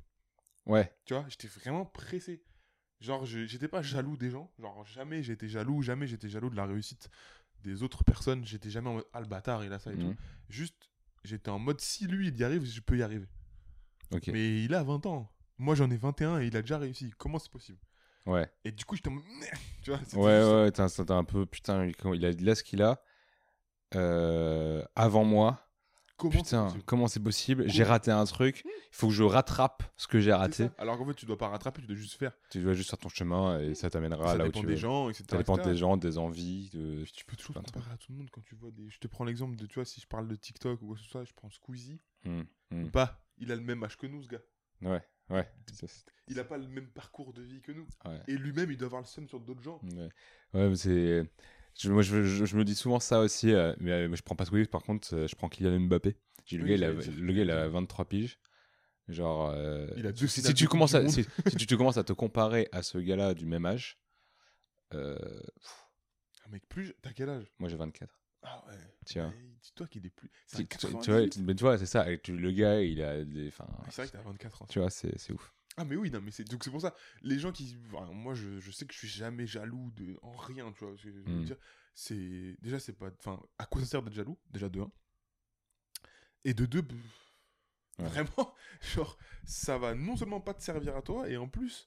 Ouais. 0.66 0.94
Tu 1.06 1.14
vois, 1.14 1.26
j'étais 1.30 1.48
vraiment 1.48 1.86
pressé. 1.86 2.44
Genre, 3.02 3.26
je- 3.26 3.46
j'étais 3.46 3.68
pas 3.68 3.82
jaloux 3.82 4.16
des 4.16 4.30
gens. 4.30 4.52
Genre, 4.60 4.86
jamais 4.86 5.24
j'étais 5.24 5.48
jaloux, 5.50 5.82
jamais 5.82 6.06
j'étais 6.08 6.30
jaloux 6.30 6.50
de 6.52 6.56
la 6.56 6.66
réussite 6.66 7.10
des 7.64 7.84
autres 7.84 8.04
personnes. 8.04 8.46
J'étais 8.46 8.70
jamais 8.70 8.90
en 8.90 8.94
mode, 8.96 9.06
ah 9.14 9.22
le 9.22 9.28
bâtard, 9.28 9.64
il 9.64 9.72
a 9.74 9.80
ça 9.80 9.92
et 9.92 9.96
Mhm. 9.96 10.14
tout. 10.14 10.22
Juste, 10.50 10.90
j'étais 11.24 11.50
en 11.50 11.60
mode, 11.60 11.80
si 11.82 12.08
lui, 12.08 12.28
il 12.30 12.38
y 12.38 12.44
arrive, 12.44 12.66
je 12.66 12.80
peux 12.82 12.98
y 12.98 13.04
arriver. 13.04 13.28
Mais 14.28 14.64
il 14.64 14.74
a 14.76 14.84
20 14.84 15.06
ans. 15.06 15.32
Moi, 15.58 15.76
j'en 15.76 15.90
ai 15.92 15.96
21 15.96 16.40
et 16.42 16.48
il 16.48 16.58
a 16.58 16.62
déjà 16.62 16.78
réussi. 16.78 17.14
Comment 17.18 17.40
c'est 17.40 17.52
possible? 17.52 17.80
Ouais. 18.26 18.52
Et 18.66 18.72
du 18.72 18.84
coup, 18.86 18.96
j'étais 18.96 19.10
en 19.10 19.14
mode, 19.14 19.24
tu 19.82 19.92
vois, 19.92 20.00
Ouais, 20.14 20.64
ouais, 20.64 20.72
t'as 20.72 20.88
un 21.16 21.24
peu. 21.24 21.46
Putain, 21.46 21.86
il 21.86 21.96
il 22.16 22.26
a 22.26 22.30
il 22.30 22.50
a 22.50 22.56
ce 22.56 22.64
qu'il 22.64 22.82
a. 22.82 23.02
euh, 23.96 24.84
avant 24.96 25.24
moi. 25.24 25.68
Comment 26.22 26.32
c'est 26.34 26.44
Putain, 26.44 26.64
possible 26.66 26.84
comment 26.86 27.08
c'est 27.08 27.20
possible 27.20 27.64
J'ai 27.68 27.84
raté 27.84 28.12
un 28.12 28.24
truc. 28.26 28.64
Il 28.66 28.72
faut 28.96 29.08
que 29.08 29.14
je 29.14 29.24
rattrape 29.24 29.84
ce 29.98 30.08
que 30.08 30.20
j'ai 30.20 30.32
raté. 30.34 30.66
ça. 30.68 30.74
Alors 30.78 30.98
qu'en 30.98 31.06
fait, 31.06 31.14
tu 31.16 31.26
dois 31.26 31.38
pas 31.38 31.48
rattraper, 31.50 31.82
tu 31.82 31.88
dois 31.88 31.96
juste 31.96 32.14
faire. 32.18 32.32
Tu 32.50 32.62
dois 32.62 32.74
juste 32.74 32.90
faire 32.90 33.00
ton 33.00 33.10
chemin 33.10 33.60
et 33.60 33.74
ça 33.76 33.90
t'amènera 33.90 34.28
ça 34.28 34.38
là 34.38 34.44
où 34.44 34.48
dépend 34.48 34.60
tu 34.62 34.66
des 34.68 34.74
veux. 34.74 34.78
gens, 34.80 35.10
etc. 35.10 35.26
Ça 35.30 35.38
dépend 35.38 35.58
des 35.58 35.76
gens, 35.76 35.98
des 35.98 36.18
envies. 36.18 36.70
De... 36.74 37.04
Tu 37.14 37.26
peux 37.26 37.36
toujours 37.36 37.56
comparer 37.56 37.92
à 37.92 37.98
tout 37.98 38.12
le 38.12 38.18
monde 38.18 38.30
quand 38.32 38.42
tu 38.44 38.56
vois 38.56 38.72
des. 38.72 38.90
Je 38.90 39.00
te 39.00 39.08
prends 39.08 39.24
l'exemple 39.26 39.56
de, 39.56 39.66
tu 39.66 39.76
vois, 39.76 39.86
si 39.86 40.00
je 40.02 40.08
parle 40.08 40.28
de 40.28 40.36
TikTok 40.36 40.82
ou 40.82 40.88
quoi 40.88 40.96
que 40.96 41.02
ce 41.02 41.08
soit, 41.10 41.24
je 41.24 41.34
prends 41.34 41.50
Squeezie. 41.50 42.00
Bah, 42.94 43.20
il 43.38 43.52
a 43.52 43.56
le 43.56 43.62
même 43.62 43.84
âge 43.84 43.98
que 43.98 44.08
nous, 44.08 44.22
ce 44.24 44.28
gars. 44.30 44.42
Ouais, 44.82 45.02
ouais. 45.30 45.48
Ça, 45.74 45.88
Il 46.28 46.40
a 46.40 46.44
pas 46.44 46.58
le 46.58 46.68
même 46.68 46.88
parcours 46.88 47.34
de 47.34 47.42
vie 47.42 47.62
que 47.62 47.72
nous. 47.72 47.86
ouais. 48.06 48.22
Et 48.28 48.36
lui-même, 48.38 48.72
il 48.72 48.78
doit 48.78 48.88
avoir 48.88 49.02
le 49.02 49.08
seum 49.08 49.28
sur 49.28 49.40
d'autres 49.40 49.62
gens. 49.62 49.80
Ouais, 49.96 50.10
ouais 50.54 50.70
mais 50.70 50.76
c'est. 50.76 51.30
Je, 51.80 51.92
moi, 51.92 52.02
je, 52.02 52.24
je- 52.24 52.46
je 52.46 52.56
me 52.58 52.64
dis 52.64 52.76
souvent 52.76 53.00
ça 53.00 53.20
aussi, 53.20 53.52
euh, 53.52 53.74
mais 53.80 53.92
euh, 53.92 54.16
je 54.16 54.22
prends 54.22 54.36
pas 54.36 54.46
Swift, 54.46 54.70
par 54.72 54.84
contre, 54.84 55.14
euh, 55.16 55.28
je 55.28 55.36
prends 55.36 55.50
Kylian 55.50 55.80
Mbappé. 55.82 56.16
J'ai 56.46 56.58
le, 56.58 56.64
Oui, 56.64 56.70
gars, 56.72 56.76
il 56.76 56.84
a, 56.84 56.88
j'allais 56.94 57.04
dire, 57.16 57.24
le 57.24 57.34
gars, 57.34 57.42
il 57.42 57.52
a 57.52 57.56
j'allais 57.56 57.70
23 57.70 58.06
piges. 58.06 58.40
Genre, 59.08 59.54
Il 59.98 60.08
a 60.08 60.12
deux 60.12 60.28
si, 60.28 60.42
tu 60.54 60.68
commences 60.68 60.94
à, 60.96 61.08
si, 61.10 61.26
si 61.48 61.56
tu, 61.56 61.66
tu 61.66 61.78
commences 61.78 61.98
à 61.98 62.04
te 62.04 62.14
comparer 62.14 62.70
à 62.72 62.82
ce 62.84 62.98
gars-là 62.98 63.34
du 63.34 63.46
même 63.46 63.66
âge, 63.66 63.98
Ah, 64.92 66.50
mec, 66.50 66.68
plus. 66.68 66.94
T'as 67.02 67.12
quel 67.14 67.30
âge? 67.30 67.52
Moi 67.60 67.70
j'ai 67.70 67.78
24. 67.78 68.14
Ah 68.44 68.64
ouais. 68.68 68.74
Tu 69.06 69.20
vois. 69.20 69.32
Dis-toi 69.62 69.88
qu'il 69.88 70.06
est 70.06 70.10
plus. 70.10 70.30
Tu, 70.48 70.56
un 70.58 70.60
vois, 70.60 70.66
98. 70.68 71.30
tu- 71.30 71.42
mais 71.42 71.56
tu 71.56 71.62
vois, 71.62 71.78
c'est 71.78 71.86
ça. 71.86 72.06
le 72.10 72.52
gars, 72.52 72.82
il 72.82 73.02
a 73.02 73.24
des. 73.24 73.52
C'est 73.90 73.96
vrai 73.98 74.08
que 74.08 74.12
t'as 74.14 74.22
24 74.22 74.62
ans. 74.62 74.66
tu 74.70 74.80
vois, 74.80 74.90
c'est 74.90 75.32
ouf. 75.32 75.54
Ah 75.78 75.86
mais 75.86 75.96
oui, 75.96 76.12
non 76.12 76.20
mais 76.22 76.32
c'est 76.32 76.44
donc 76.44 76.64
c'est 76.64 76.70
pour 76.72 76.82
ça. 76.82 76.94
Les 77.22 77.40
gens 77.40 77.52
qui, 77.52 77.78
enfin, 77.94 78.06
moi 78.12 78.34
je, 78.34 78.60
je 78.60 78.72
sais 78.72 78.86
que 78.86 78.94
je 78.94 79.00
suis 79.00 79.08
jamais 79.08 79.48
jaloux 79.48 79.92
de 79.92 80.20
en 80.22 80.32
rien, 80.32 80.72
tu 80.74 80.84
vois. 80.86 80.96
Mm. 81.26 81.44
dire, 81.46 81.58
c'est 81.96 82.56
déjà 82.62 82.80
c'est 82.80 82.94
pas, 82.94 83.10
enfin, 83.20 83.42
à 83.58 83.66
quoi 83.66 83.82
ça 83.82 83.88
sert 83.88 84.04
d'être 84.04 84.14
jaloux? 84.14 84.38
Déjà 84.50 84.68
de 84.70 84.82
un. 84.82 84.92
Et 86.44 86.54
de 86.54 86.66
deux, 86.66 86.84
Ouais. 88.00 88.08
vraiment, 88.08 88.56
genre 88.96 89.18
ça 89.46 89.78
va 89.78 89.94
non 89.94 90.16
seulement 90.18 90.42
pas 90.42 90.54
te 90.54 90.64
servir 90.64 90.96
à 90.96 91.02
toi 91.02 91.30
et 91.30 91.38
en 91.38 91.48
plus, 91.48 91.86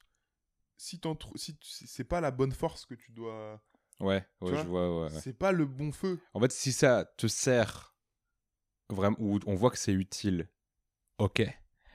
si 0.77 1.01
t'en 1.01 1.19
si 1.35 1.59
c'est 1.63 2.05
pas 2.05 2.21
la 2.21 2.31
bonne 2.31 2.53
force 2.53 2.87
que 2.87 2.95
tu 2.95 3.11
dois, 3.13 3.63
Ouais, 4.01 4.27
ouais, 4.41 4.51
vois 4.51 4.63
je 4.63 4.67
vois. 4.69 5.05
ouais, 5.07 5.13
ouais. 5.13 5.21
c'est 5.21 5.33
pas 5.33 5.51
le 5.53 5.67
bon 5.67 5.93
feu. 5.93 6.21
En 6.35 6.41
fait, 6.41 6.53
si 6.53 6.73
ça 6.73 7.05
te 7.17 7.27
sert 7.27 7.97
vraiment, 8.91 9.17
ou 9.19 9.41
on 9.47 9.55
voit 9.55 9.71
que 9.71 9.79
c'est 9.79 9.93
utile, 9.93 10.49
ok. 11.19 11.43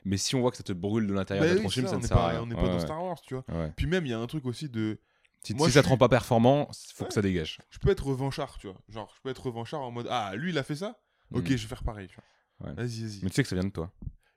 Mais 0.06 0.18
si 0.18 0.36
on 0.36 0.42
voit 0.42 0.52
que 0.52 0.58
ça 0.58 0.64
te 0.64 0.74
brûle 0.74 1.08
de 1.08 1.14
l'intérieur 1.14 1.46
Bah 1.46 1.52
de 1.54 1.58
oui, 1.58 1.64
ton 1.64 1.70
film, 1.70 1.86
ça, 1.86 1.92
ça 1.92 1.98
on 1.98 2.02
ne 2.02 2.06
sert 2.08 2.18
à 2.18 2.28
rien. 2.30 2.42
on 2.42 2.46
n'est 2.46 2.56
pas 2.56 2.64
Ouais, 2.64 2.70
dans. 2.70 2.80
Star 2.80 3.04
Wars, 3.04 3.20
tu 3.22 3.34
vois. 3.36 3.44
Ouais. 3.50 3.72
Puis 3.76 3.86
même 3.88 4.06
il 4.06 4.10
y 4.10 4.14
a 4.14 4.20
un 4.20 4.28
truc 4.28 4.46
aussi 4.46 4.70
de, 4.70 5.00
Si, 5.44 5.54
Moi, 5.54 5.68
si 5.68 5.74
ça 5.74 5.84
te 5.84 5.88
rend 5.88 5.98
pas 5.98 6.10
performant, 6.10 6.70
faut 6.96 7.06
que 7.06 7.14
ça 7.14 7.22
dégage. 7.22 7.60
je 7.70 7.80
peux 7.80 7.90
être 7.90 8.06
revanchard, 8.06 8.58
tu 8.58 8.68
vois. 8.68 8.78
Genre 8.90 9.12
je 9.16 9.22
peux 9.22 9.30
être 9.30 9.46
revanchard 9.46 9.82
en 9.82 9.92
mode 9.92 10.08
ah 10.10 10.34
lui 10.36 10.52
il 10.52 10.58
a 10.58 10.64
fait 10.64 10.76
ça, 10.76 11.00
ok 11.34 11.44
Mm. 11.44 11.48
je 11.48 11.52
vais 11.54 11.58
faire 11.68 11.84
pareil, 11.84 12.08
tu 12.08 12.16
vois. 12.16 12.70
Ouais. 12.70 12.76
Vas-y 12.76 13.04
vas-y. 13.04 13.20
Mais 13.24 13.30
tu 13.30 13.36
sais 13.36 13.44
que 13.44 13.50
ça 13.50 13.56
vient 13.56 13.64
de 13.68 13.72
toi. 13.74 13.92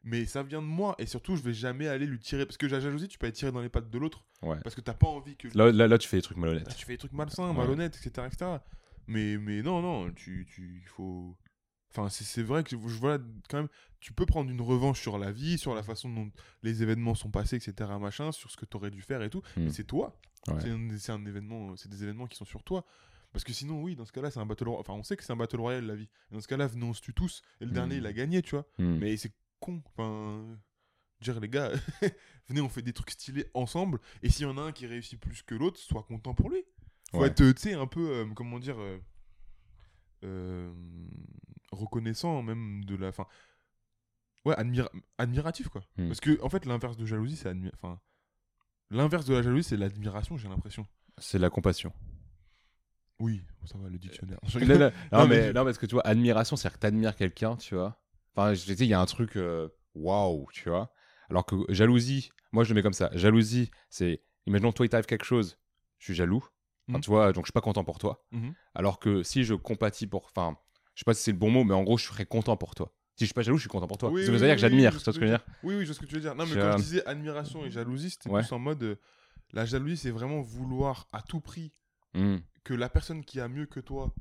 mais 0.05 0.25
ça 0.27 0.43
vient 0.45 0.61
de 0.63 0.67
moi 0.67 0.95
et 0.99 1.07
surtout 1.07 1.37
je 1.37 1.43
vais 1.43 1.53
jamais 1.55 1.87
aller 1.89 2.07
lui 2.07 2.19
tirer 2.21 2.45
parce 2.47 2.57
que 2.57 2.67
la 2.67 2.79
jalousie 2.81 3.07
tu 3.09 3.19
peux 3.19 3.27
aller 3.27 3.33
tirer 3.33 3.51
dans 3.53 3.61
les 3.61 3.69
pattes 3.69 3.89
de 3.91 3.99
l'autre 3.99 4.25
Ouais. 4.43 4.59
parce 4.65 4.75
que 4.75 4.81
t'as 4.81 4.95
pas 4.95 5.07
envie 5.09 5.37
que 5.37 5.47
Là, 5.57 5.71
là, 5.73 5.87
là, 5.87 5.97
tu 5.99 6.09
fais 6.09 6.17
des 6.19 6.23
trucs 6.23 6.37
Là, 6.39 6.43
malhonnêtes. 6.43 6.75
tu 6.77 6.85
fais 6.87 6.95
des 6.95 6.99
trucs 6.99 7.13
malsains 7.13 7.49
Ouais. 7.51 7.57
malhonnêtes 7.57 7.97
etc 7.97 8.27
etc 8.27 8.51
mais 9.09 9.37
mais 9.39 9.63
non 9.63 9.81
non 9.83 10.11
tu 10.13 10.47
tu 10.53 10.81
il 10.83 10.89
faut 10.89 11.37
enfin 11.95 12.09
c'est 12.09 12.43
vrai 12.43 12.65
que 12.65 12.71
je 12.71 12.77
vois 12.99 13.19
quand 13.49 13.59
même 13.59 13.69
tu 14.01 14.13
peux 14.13 14.27
prendre 14.27 14.51
une 14.51 14.61
revanche 14.61 15.01
sur 15.01 15.19
la 15.19 15.31
vie 15.31 15.59
sur 15.59 15.75
la 15.75 15.83
façon 15.83 16.09
dont 16.11 16.31
les 16.63 16.83
événements 16.83 17.15
sont 17.15 17.31
passés 17.31 17.57
etc 17.57 17.91
machin 18.01 18.33
sur 18.33 18.51
ce 18.51 18.57
que 18.57 18.65
t'aurais 18.65 18.91
dû 18.91 19.03
faire 19.03 19.23
et 19.23 19.31
tout 19.31 19.43
mais 19.57 19.71
c'est 19.71 19.85
toi 19.85 20.19
Ouais. 20.49 20.55
c'est 20.99 21.13
un, 21.13 21.25
événement 21.25 21.77
c'est 21.77 21.89
des 21.89 22.03
événements 22.03 22.27
qui 22.27 22.37
sont 22.37 22.45
sur 22.45 22.65
toi 22.65 22.85
parce 23.33 23.45
que 23.45 23.53
sinon 23.53 23.81
oui 23.81 23.95
dans 23.95 24.05
ce 24.05 24.11
cas-là 24.11 24.31
c'est 24.33 24.41
un 24.41 24.47
battle 24.47 24.65
royale 24.65 24.81
enfin 24.81 24.95
on 24.95 25.05
sait 25.05 25.17
que 25.17 25.23
c'est 25.23 25.33
un 25.33 25.37
battle 25.37 25.61
royale 25.61 25.87
la 25.87 25.95
vie 25.95 26.09
Et 26.31 26.35
dans 26.35 26.41
ce 26.41 26.49
cas-là 26.49 26.67
venez 26.67 26.85
on 26.85 26.93
se 26.95 27.01
tue 27.01 27.15
tous 27.15 27.43
et 27.61 27.65
le 27.65 27.71
Hmm. 27.71 27.75
dernier 27.75 27.97
il 27.99 28.07
a 28.07 28.13
gagné 28.13 28.43
tu 28.43 28.57
vois 28.57 28.67
mais 28.79 29.17
c'est 29.17 29.33
con. 29.61 29.81
Enfin, 29.87 30.45
dire 31.21 31.39
les 31.39 31.49
gars, 31.49 31.71
venez, 32.49 32.61
on 32.61 32.69
fait 32.69 32.83
des 32.83 32.93
trucs 32.93 33.13
stylés 33.13 33.47
ensemble. 33.55 34.01
Et 34.25 34.29
s'il 34.29 34.43
y 34.45 34.49
en 34.49 34.59
a 34.59 34.63
un 34.63 34.73
qui 34.73 34.89
réussit 34.89 35.21
plus 35.21 35.43
que 35.45 35.55
l'autre, 35.55 35.79
sois 35.79 36.03
content 36.03 36.35
pour 36.35 36.51
lui. 36.51 36.65
Faut 37.13 37.21
Ouais. 37.21 37.29
être, 37.29 37.41
euh, 37.43 37.55
tu 37.55 37.61
sais, 37.63 37.75
un 37.75 37.87
peu, 37.87 38.01
euh, 38.11 38.27
comment 38.35 38.59
dire, 38.59 38.75
euh, 38.81 38.99
euh, 40.25 40.73
reconnaissant 41.73 42.43
même 42.43 42.85
de 42.85 42.95
la 42.97 43.11
fin. 43.13 43.27
Ouais, 44.45 44.55
admira- 44.57 44.91
admiratif 45.19 45.69
quoi. 45.69 45.83
Hmm. 45.97 46.09
Parce 46.09 46.21
que 46.21 46.41
en 46.43 46.49
fait, 46.49 46.65
l'inverse 46.67 46.97
de 46.97 47.07
jalousie, 47.07 47.37
c'est 47.37 47.53
enfin, 47.75 48.01
l'inverse 48.91 49.25
de 49.27 49.35
la 49.35 49.43
jalousie, 49.43 49.69
c'est 49.69 49.77
l'admiration. 49.77 50.37
J'ai 50.37 50.49
l'impression. 50.49 50.87
C'est 51.19 51.39
la 51.39 51.51
compassion. 51.51 51.93
Oui, 53.21 53.43
ça 53.67 53.79
va 53.79 53.89
le 53.89 53.99
dictionnaire. 53.99 54.39
non, 54.55 54.67
non, 54.67 54.79
non, 54.79 54.91
Non, 55.13 55.29
mais, 55.29 55.41
mais- 55.49 55.53
non, 55.53 55.65
parce 55.65 55.79
que 55.79 55.87
tu 55.87 55.95
vois, 55.95 56.07
admiration, 56.07 56.57
c'est-à-dire 56.57 56.77
que 56.79 56.81
t'admires 56.83 57.17
quelqu'un, 57.17 57.57
tu 57.57 57.75
vois. 57.75 58.01
Enfin, 58.35 58.55
je 58.55 58.73
il 58.73 58.85
y 58.87 58.95
a 58.95 59.01
un 59.01 59.07
truc 59.07 59.37
euh, 59.37 59.69
waouh, 59.95 60.47
tu 60.53 60.69
vois. 60.71 60.93
Alors 61.31 61.47
que 61.47 61.55
jalousie, 61.69 62.31
moi 62.51 62.65
je 62.65 62.71
le 62.71 62.75
mets 62.75 62.83
comme 62.83 62.93
ça. 62.95 63.11
Jalousie, 63.15 63.71
c'est, 63.91 64.23
imaginons 64.47 64.73
toi 64.73 64.87
il 64.87 64.89
t'arrive 64.89 65.07
quelque 65.07 65.25
chose, 65.25 65.59
je 65.99 66.07
suis 66.07 66.15
jaloux. 66.15 66.45
Enfin, 66.89 66.99
Mhm. 66.99 67.01
Tu 67.03 67.11
vois, 67.11 67.33
donc 67.33 67.45
je 67.45 67.49
suis 67.49 67.53
pas 67.53 67.61
content 67.61 67.85
pour 67.85 67.99
toi. 67.99 68.25
Mhm. 68.33 68.55
Alors 68.75 68.99
que 68.99 69.23
si 69.23 69.45
je 69.45 69.55
compatis 69.55 70.07
pour, 70.09 70.25
enfin, 70.35 70.57
je 70.95 71.01
sais 71.01 71.05
pas 71.05 71.15
si 71.15 71.23
c'est 71.23 71.33
le 71.33 71.39
bon 71.39 71.51
mot, 71.51 71.65
mais 71.65 71.75
en 71.75 71.83
gros, 71.83 71.99
je 71.99 72.05
serais 72.05 72.27
content 72.27 72.57
pour 72.57 72.75
toi. 72.75 72.93
Si 73.17 73.25
je 73.25 73.27
suis 73.27 73.35
pas 73.35 73.43
jaloux, 73.43 73.57
je 73.59 73.63
suis 73.63 73.69
content 73.69 73.87
pour 73.87 73.99
toi. 73.99 74.11
Oui, 74.11 74.25
ça 74.25 74.31
veut 74.33 74.39
oui, 74.39 74.45
dire 74.47 74.55
que 74.55 74.61
j'admire, 74.61 74.91
tu 74.99 75.05
vois 75.05 75.13
ce 75.13 75.19
que 75.19 75.27
je 75.27 75.31
veux 75.31 75.37
dire? 75.39 75.45
Oui, 75.63 75.75
oui, 75.75 75.81
je 75.83 75.87
vois 75.87 75.95
ce 75.95 76.01
que 76.01 76.07
tu 76.07 76.15
veux 76.15 76.21
dire. 76.21 76.35
Non, 76.35 76.45
mais 76.45 76.55
Je- 76.55 76.61
quand 76.61 76.73
je 76.79 76.83
disais 76.83 77.07
admiration 77.07 77.65
et 77.67 77.71
jalousie, 77.71 78.11
c'était 78.11 78.31
Ouais. 78.31 78.43
plus 78.43 78.53
en 78.53 78.59
mode. 78.59 78.83
euh, 78.83 78.97
la 79.53 79.65
jalousie, 79.67 79.97
c'est 79.99 80.11
vraiment 80.11 80.41
vouloir 80.41 81.09
à 81.13 81.21
tout 81.23 81.41
prix 81.41 81.73
Hmm. 82.15 82.39
que 82.65 82.75
la 82.75 82.89
personne 82.89 83.25
qui 83.25 83.41
a 83.41 83.49
mieux 83.49 83.67
que 83.67 83.81
toi 83.81 84.15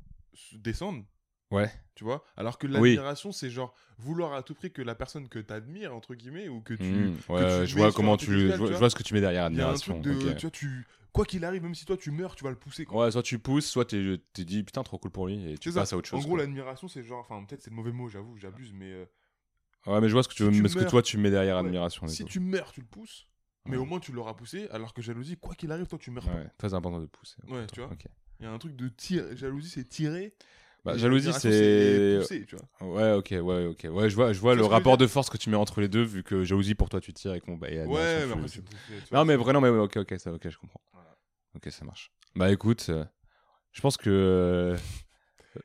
descende. 0.53 1.03
Ouais. 1.51 1.69
Tu 1.95 2.03
vois? 2.03 2.23
Alors 2.37 2.57
que 2.57 2.65
Oui. 2.67 2.93
l'admiration, 2.95 3.31
c'est 3.31 3.49
genre 3.49 3.73
vouloir 3.97 4.33
à 4.33 4.41
tout 4.41 4.55
prix 4.55 4.71
que 4.71 4.81
la 4.81 4.95
personne 4.95 5.27
que 5.29 5.37
t'admires, 5.39 5.93
entre 5.95 6.15
guillemets, 6.15 6.47
ou 6.49 6.61
que 6.61 6.73
tu. 6.73 7.11
Que 7.27 7.31
Ouais, 7.33 7.65
tu 7.65 7.71
je 7.71 7.75
vois 7.77 7.91
comment 7.91 8.17
tu, 8.17 8.25
je 8.25 8.31
vois, 8.47 8.55
tu 8.55 8.61
je 8.63 8.67
vois? 8.69 8.77
vois 8.77 8.89
ce 8.89 8.95
que 8.95 9.03
tu 9.03 9.13
mets 9.13 9.21
derrière 9.21 9.45
admiration. 9.45 9.99
de. 9.99 10.33
Tu 10.33 10.41
vois, 10.41 10.51
tu. 10.51 10.87
Quoi 11.13 11.25
qu'il 11.25 11.43
arrive, 11.43 11.61
même 11.63 11.75
si 11.75 11.83
toi 11.85 11.97
tu 11.97 12.09
meurs, 12.09 12.35
tu 12.35 12.45
vas 12.45 12.51
le 12.51 12.55
pousser. 12.55 12.85
Quoi. 12.85 13.03
Ouais, 13.05 13.11
soit 13.11 13.21
tu 13.21 13.37
pousses, 13.37 13.65
soit 13.65 13.83
t'es 13.83 14.21
t'es 14.31 14.45
dit 14.45 14.63
putain 14.63 14.81
trop 14.81 14.97
cool 14.97 15.11
pour 15.11 15.27
lui 15.27 15.51
et 15.51 15.57
tu 15.57 15.69
ça. 15.71 15.81
passes 15.81 15.91
à 15.91 15.97
autre 15.97 16.07
chose. 16.07 16.23
en 16.23 16.25
gros, 16.25 16.37
l'admiration, 16.37 16.87
c'est 16.87 17.03
genre. 17.03 17.19
Enfin, 17.19 17.43
peut-être 17.45 17.61
c'est 17.61 17.69
le 17.69 17.75
mauvais 17.75 17.91
mot, 17.91 18.07
j'avoue, 18.07 18.37
j'abuse, 18.37 18.71
mais. 18.73 18.91
euh, 18.91 19.05
Ouais, 19.87 19.99
mais 19.99 20.07
je 20.07 20.13
vois 20.13 20.23
ce 20.23 20.29
que 20.29 20.35
tu 20.35 20.43
veux, 20.43 20.51
tu 20.51 20.61
mais 20.61 20.69
ce 20.69 20.75
que 20.75 20.83
toi 20.85 21.01
tu 21.01 21.17
mets 21.17 21.31
derrière 21.31 21.55
Ouais. 21.55 21.65
admiration. 21.65 22.07
si 22.07 22.23
tu 22.23 22.39
meurs, 22.39 22.71
tu 22.71 22.79
le 22.81 22.87
pousses. 22.87 23.27
Mais 23.65 23.75
Ouais. 23.75 23.77
au 23.83 23.85
moins 23.85 23.99
tu 23.99 24.11
l'auras 24.11 24.33
poussé, 24.35 24.67
alors 24.71 24.93
que 24.93 25.01
jalousie, 25.01 25.37
quoi 25.37 25.53
qu'il 25.53 25.71
arrive, 25.71 25.85
toi 25.87 25.99
tu 25.99 26.09
meurs 26.11 26.23
pas. 26.25 26.33
Ouais, 26.35 26.47
très 26.57 26.73
important 26.73 26.99
de 27.01 27.05
pousser. 27.07 27.37
Ouais, 27.47 27.67
tu 27.67 27.81
vois? 27.81 27.89
Il 28.39 28.45
y 28.45 28.47
a 28.47 28.51
un 28.51 28.57
truc 28.57 28.75
de 28.75 28.87
tir. 28.87 29.35
Jalousie, 29.35 29.69
c'est 29.69 29.83
tirer. 29.87 30.33
Bah, 30.83 30.97
jalousie, 30.97 31.31
c'est. 31.33 32.19
Ouais, 32.81 33.13
ok, 33.13 33.29
ouais, 33.41 33.65
ok. 33.67 33.87
Ouais, 33.91 34.09
je 34.09 34.15
vois, 34.15 34.33
je 34.33 34.39
vois 34.39 34.55
le 34.55 34.65
rapport 34.65 34.97
de 34.97 35.05
force 35.07 35.29
que 35.29 35.37
tu 35.37 35.49
mets 35.49 35.55
entre 35.57 35.79
les 35.81 35.87
deux, 35.87 36.01
vu 36.03 36.23
que 36.23 36.43
jalousie 36.43 36.73
pour 36.75 36.89
toi 36.89 36.99
tu 36.99 37.13
tires 37.13 37.33
et 37.35 37.39
qu'on 37.39 37.55
bah, 37.55 37.67
Ouais, 37.69 38.25
mais 38.25 38.33
après, 38.33 38.47
c'est- 38.47 39.11
Non, 39.11 39.23
mais 39.25 39.35
vraiment, 39.35 39.61
mais 39.61 39.69
ouais, 39.69 39.77
ok, 39.79 39.97
ok, 39.97 40.15
ça, 40.17 40.33
ok, 40.33 40.49
je 40.49 40.57
comprends. 40.57 40.81
Voilà. 40.93 41.15
Ok, 41.55 41.69
ça 41.71 41.85
marche. 41.85 42.11
Bah 42.35 42.51
écoute, 42.51 42.87
euh, 42.89 43.05
je 43.71 43.81
pense 43.81 43.97
que. 43.97 44.09
euh, 44.09 44.77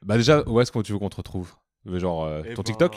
Bah 0.03 0.17
déjà, 0.17 0.43
où 0.49 0.61
est-ce 0.61 0.71
que 0.73 0.81
tu 0.81 0.93
veux 0.93 0.99
qu'on 0.99 1.09
te 1.09 1.17
retrouve? 1.17 1.55
Genre 1.87 2.25
euh, 2.25 2.43
Eh 2.45 2.55
ton 2.55 2.63
ben, 2.63 2.65
TikTok? 2.65 2.97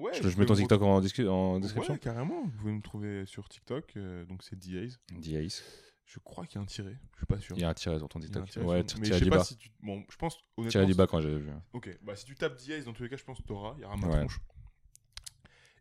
Ouais, 0.00 0.12
je, 0.22 0.38
mets 0.38 0.46
ton 0.46 0.54
TikTok 0.54 0.80
en, 0.80 1.00
discu- 1.00 1.28
en 1.28 1.54
retrouver- 1.54 1.60
description 1.60 1.94
Ouais, 1.94 1.98
carrément. 2.00 2.42
Vous 2.44 2.50
pouvez 2.52 2.72
me 2.72 2.80
trouver 2.80 3.26
sur 3.26 3.48
TikTok, 3.48 3.92
euh, 3.96 4.24
donc 4.24 4.42
c'est 4.42 4.56
DAze. 4.58 4.98
D-Ace. 5.12 5.62
Je 6.12 6.18
crois 6.18 6.44
qu'il 6.44 6.56
y 6.56 6.58
a 6.58 6.62
un 6.62 6.66
tiré, 6.66 6.96
je 7.12 7.16
suis 7.18 7.26
pas 7.26 7.38
sûr. 7.38 7.54
Il 7.56 7.60
y 7.60 7.64
a 7.64 7.68
un 7.68 7.74
tiret 7.74 7.98
sur 7.98 8.08
ton 8.08 8.18
TikTok. 8.18 8.50
tiré 8.50 8.64
Ouais, 8.64 8.78
sur- 8.88 8.98
tiré 9.00 9.06
je 9.06 9.12
sais 9.20 9.24
du 9.24 9.30
pas 9.30 9.36
bas. 9.38 9.44
si 9.44 9.56
tu. 9.56 9.70
Bon, 9.80 10.04
je 10.10 10.16
pense 10.16 10.38
honnêtement. 10.56 10.70
Tiré 10.72 10.86
du 10.86 10.92
si- 10.92 10.98
bas 10.98 11.06
quand 11.06 11.20
j'ai 11.20 11.38
vu. 11.38 11.50
Ok, 11.72 11.96
bah 12.02 12.16
si 12.16 12.24
tu 12.24 12.34
tapes 12.34 12.58
DAze, 12.66 12.84
dans 12.84 12.92
tous 12.92 13.04
les 13.04 13.08
cas, 13.08 13.16
je 13.16 13.22
pense 13.22 13.38
que 13.38 13.44
t'auras. 13.44 13.74
Il 13.78 13.82
y 13.82 13.84
aura 13.84 13.96
ma 13.96 14.08
Ouais. 14.08 14.16
tronche. 14.18 14.40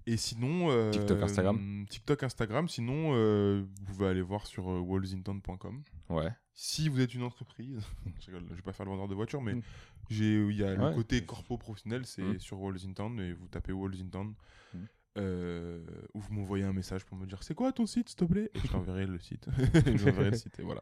Et 0.06 0.18
sinon. 0.18 0.70
euh, 0.72 0.92
TikTok, 0.92 1.22
Instagram 1.22 1.86
TikTok, 1.90 2.24
Instagram. 2.24 2.68
Sinon, 2.70 3.12
euh, 3.16 3.64
vous 3.82 3.86
pouvez 3.86 4.08
aller 4.08 4.22
voir 4.22 4.46
sur 4.46 4.70
euh, 4.70 4.80
wallsintown.com. 4.80 5.84
Ouais. 6.10 6.30
Si 6.54 6.90
vous 6.90 7.00
êtes 7.02 7.14
une 7.16 7.24
entreprise, 7.24 7.80
je 8.22 8.32
je 8.32 8.54
vais 8.54 8.62
pas 8.62 8.74
faire 8.74 8.86
le 8.86 8.92
vendeur 8.92 9.08
de 9.08 9.16
voiture, 9.16 9.42
mais 9.42 9.56
Mm. 9.56 9.62
j'ai, 10.10 10.34
il 10.48 10.56
y 10.56 10.64
a 10.64 10.76
le 10.76 10.94
côté 10.94 11.26
corpo 11.26 11.58
professionnel, 11.58 12.06
c'est 12.06 12.22
Mm. 12.22 12.40
sur 12.40 12.60
Walls 12.62 12.78
in 12.88 12.94
Town 12.94 13.20
et 13.20 13.34
vous 13.34 13.48
tapez 13.48 13.72
Walls 13.72 13.96
in 14.02 14.10
Town. 14.10 14.34
Mm. 14.74 14.78
Euh, 15.20 15.80
ou 16.14 16.20
vous 16.22 16.34
m'envoyez 16.34 16.64
un 16.64 16.74
message 16.74 17.06
pour 17.06 17.18
me 17.18 17.26
dire 17.26 17.44
c'est 17.44 17.54
quoi 17.56 17.72
ton 17.72 17.86
site 17.86 18.10
s'il 18.10 18.18
te 18.18 18.26
plaît? 18.26 18.50
Et 18.56 18.60
je 18.60 18.68
t'enverrai 18.68 19.06
le 19.06 19.20
site 19.20 19.48
je 19.86 19.92
vous 19.92 20.08
enverrai 20.10 20.32
le 20.32 20.38
site 20.38 20.60
et 20.60 20.64
voilà 20.64 20.82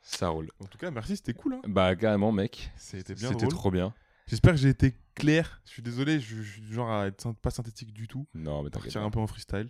Ça 0.00 0.28
roule. 0.28 0.48
en 0.60 0.66
tout 0.66 0.78
cas 0.78 0.90
merci 0.90 1.16
c'était 1.16 1.34
cool 1.34 1.54
hein. 1.54 1.60
Bah 1.68 1.94
carrément, 1.96 2.32
mec. 2.32 2.70
c'était 2.76 3.14
bien 3.14 3.28
C'était 3.30 3.46
trop 3.48 3.70
bien. 3.70 3.92
j'espère 4.26 4.52
que 4.52 4.58
j'ai 4.58 4.68
été 4.70 4.94
clair 5.14 5.60
je 5.66 5.70
suis 5.72 5.82
désolé 5.82 6.20
je, 6.20 6.42
suis 6.42 6.60
du 6.62 6.72
genre 6.72 6.90
à 6.90 7.06
être 7.08 7.20
syn- 7.20 7.34
pas 7.34 7.50
synthétique 7.50 7.92
du 7.92 8.08
tout 8.08 8.26
Non, 8.34 8.62
mais 8.62 8.70
t'inquiète. 8.70 8.96
un 8.96 9.10
peu 9.10 9.18
en 9.20 9.26
freestyle 9.26 9.68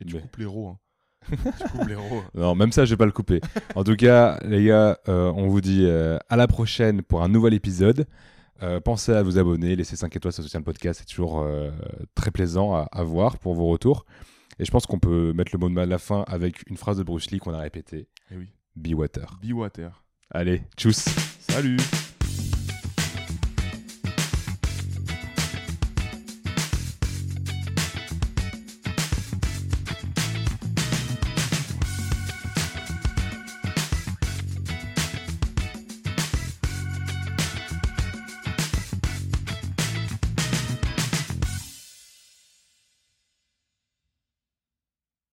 et 0.00 0.04
tu 0.04 0.14
Mais- 0.16 0.20
coupes 0.22 0.36
les 0.36 0.44
rots 0.46 0.68
hein. 0.68 0.78
tu 1.30 1.68
coupes 1.68 1.86
les 1.88 1.94
rots 1.94 2.18
hein. 2.18 2.30
Non, 2.34 2.54
même 2.56 2.72
ça, 2.72 2.84
je 2.84 2.90
vais 2.90 2.96
pas 2.96 3.06
le 3.06 3.12
couper. 3.12 3.40
en 3.76 3.84
tout 3.84 3.94
cas, 3.94 4.40
les 4.44 4.64
gars, 4.64 4.98
euh, 5.08 5.30
on 5.36 5.46
vous 5.46 5.60
dit 5.60 5.84
euh, 5.86 6.18
à 6.28 6.36
la 6.36 6.48
prochaine 6.48 7.00
pour 7.02 7.22
un 7.22 7.28
nouvel 7.28 7.54
épisode. 7.54 8.08
Euh, 8.62 8.80
pensez 8.80 9.12
à 9.12 9.22
vous 9.22 9.38
abonner, 9.38 9.74
laissez 9.76 9.96
5 9.96 10.14
étoiles, 10.14 10.32
ça 10.32 10.42
soutient 10.42 10.60
le 10.60 10.64
podcast, 10.64 11.00
c'est 11.00 11.12
toujours 11.12 11.40
euh, 11.40 11.70
très 12.14 12.30
plaisant 12.30 12.74
à, 12.74 12.88
à 12.92 13.02
voir 13.02 13.38
pour 13.38 13.54
vos 13.54 13.66
retours. 13.66 14.06
Et 14.58 14.64
je 14.64 14.70
pense 14.70 14.86
qu'on 14.86 14.98
peut 14.98 15.32
mettre 15.32 15.50
le 15.52 15.58
mot 15.58 15.68
de 15.68 15.74
mal 15.74 15.84
à 15.84 15.86
la 15.86 15.98
fin 15.98 16.24
avec 16.28 16.68
une 16.68 16.76
phrase 16.76 16.98
de 16.98 17.02
Bruce 17.02 17.30
Lee 17.30 17.38
qu'on 17.38 17.54
a 17.54 17.58
répétée. 17.58 18.08
Eh 18.30 18.36
oui. 18.36 18.48
Be 18.76 18.94
water. 18.94 19.38
be 19.42 19.52
water. 19.52 20.02
Allez, 20.30 20.62
tchuss. 20.76 21.04
Salut 21.40 21.76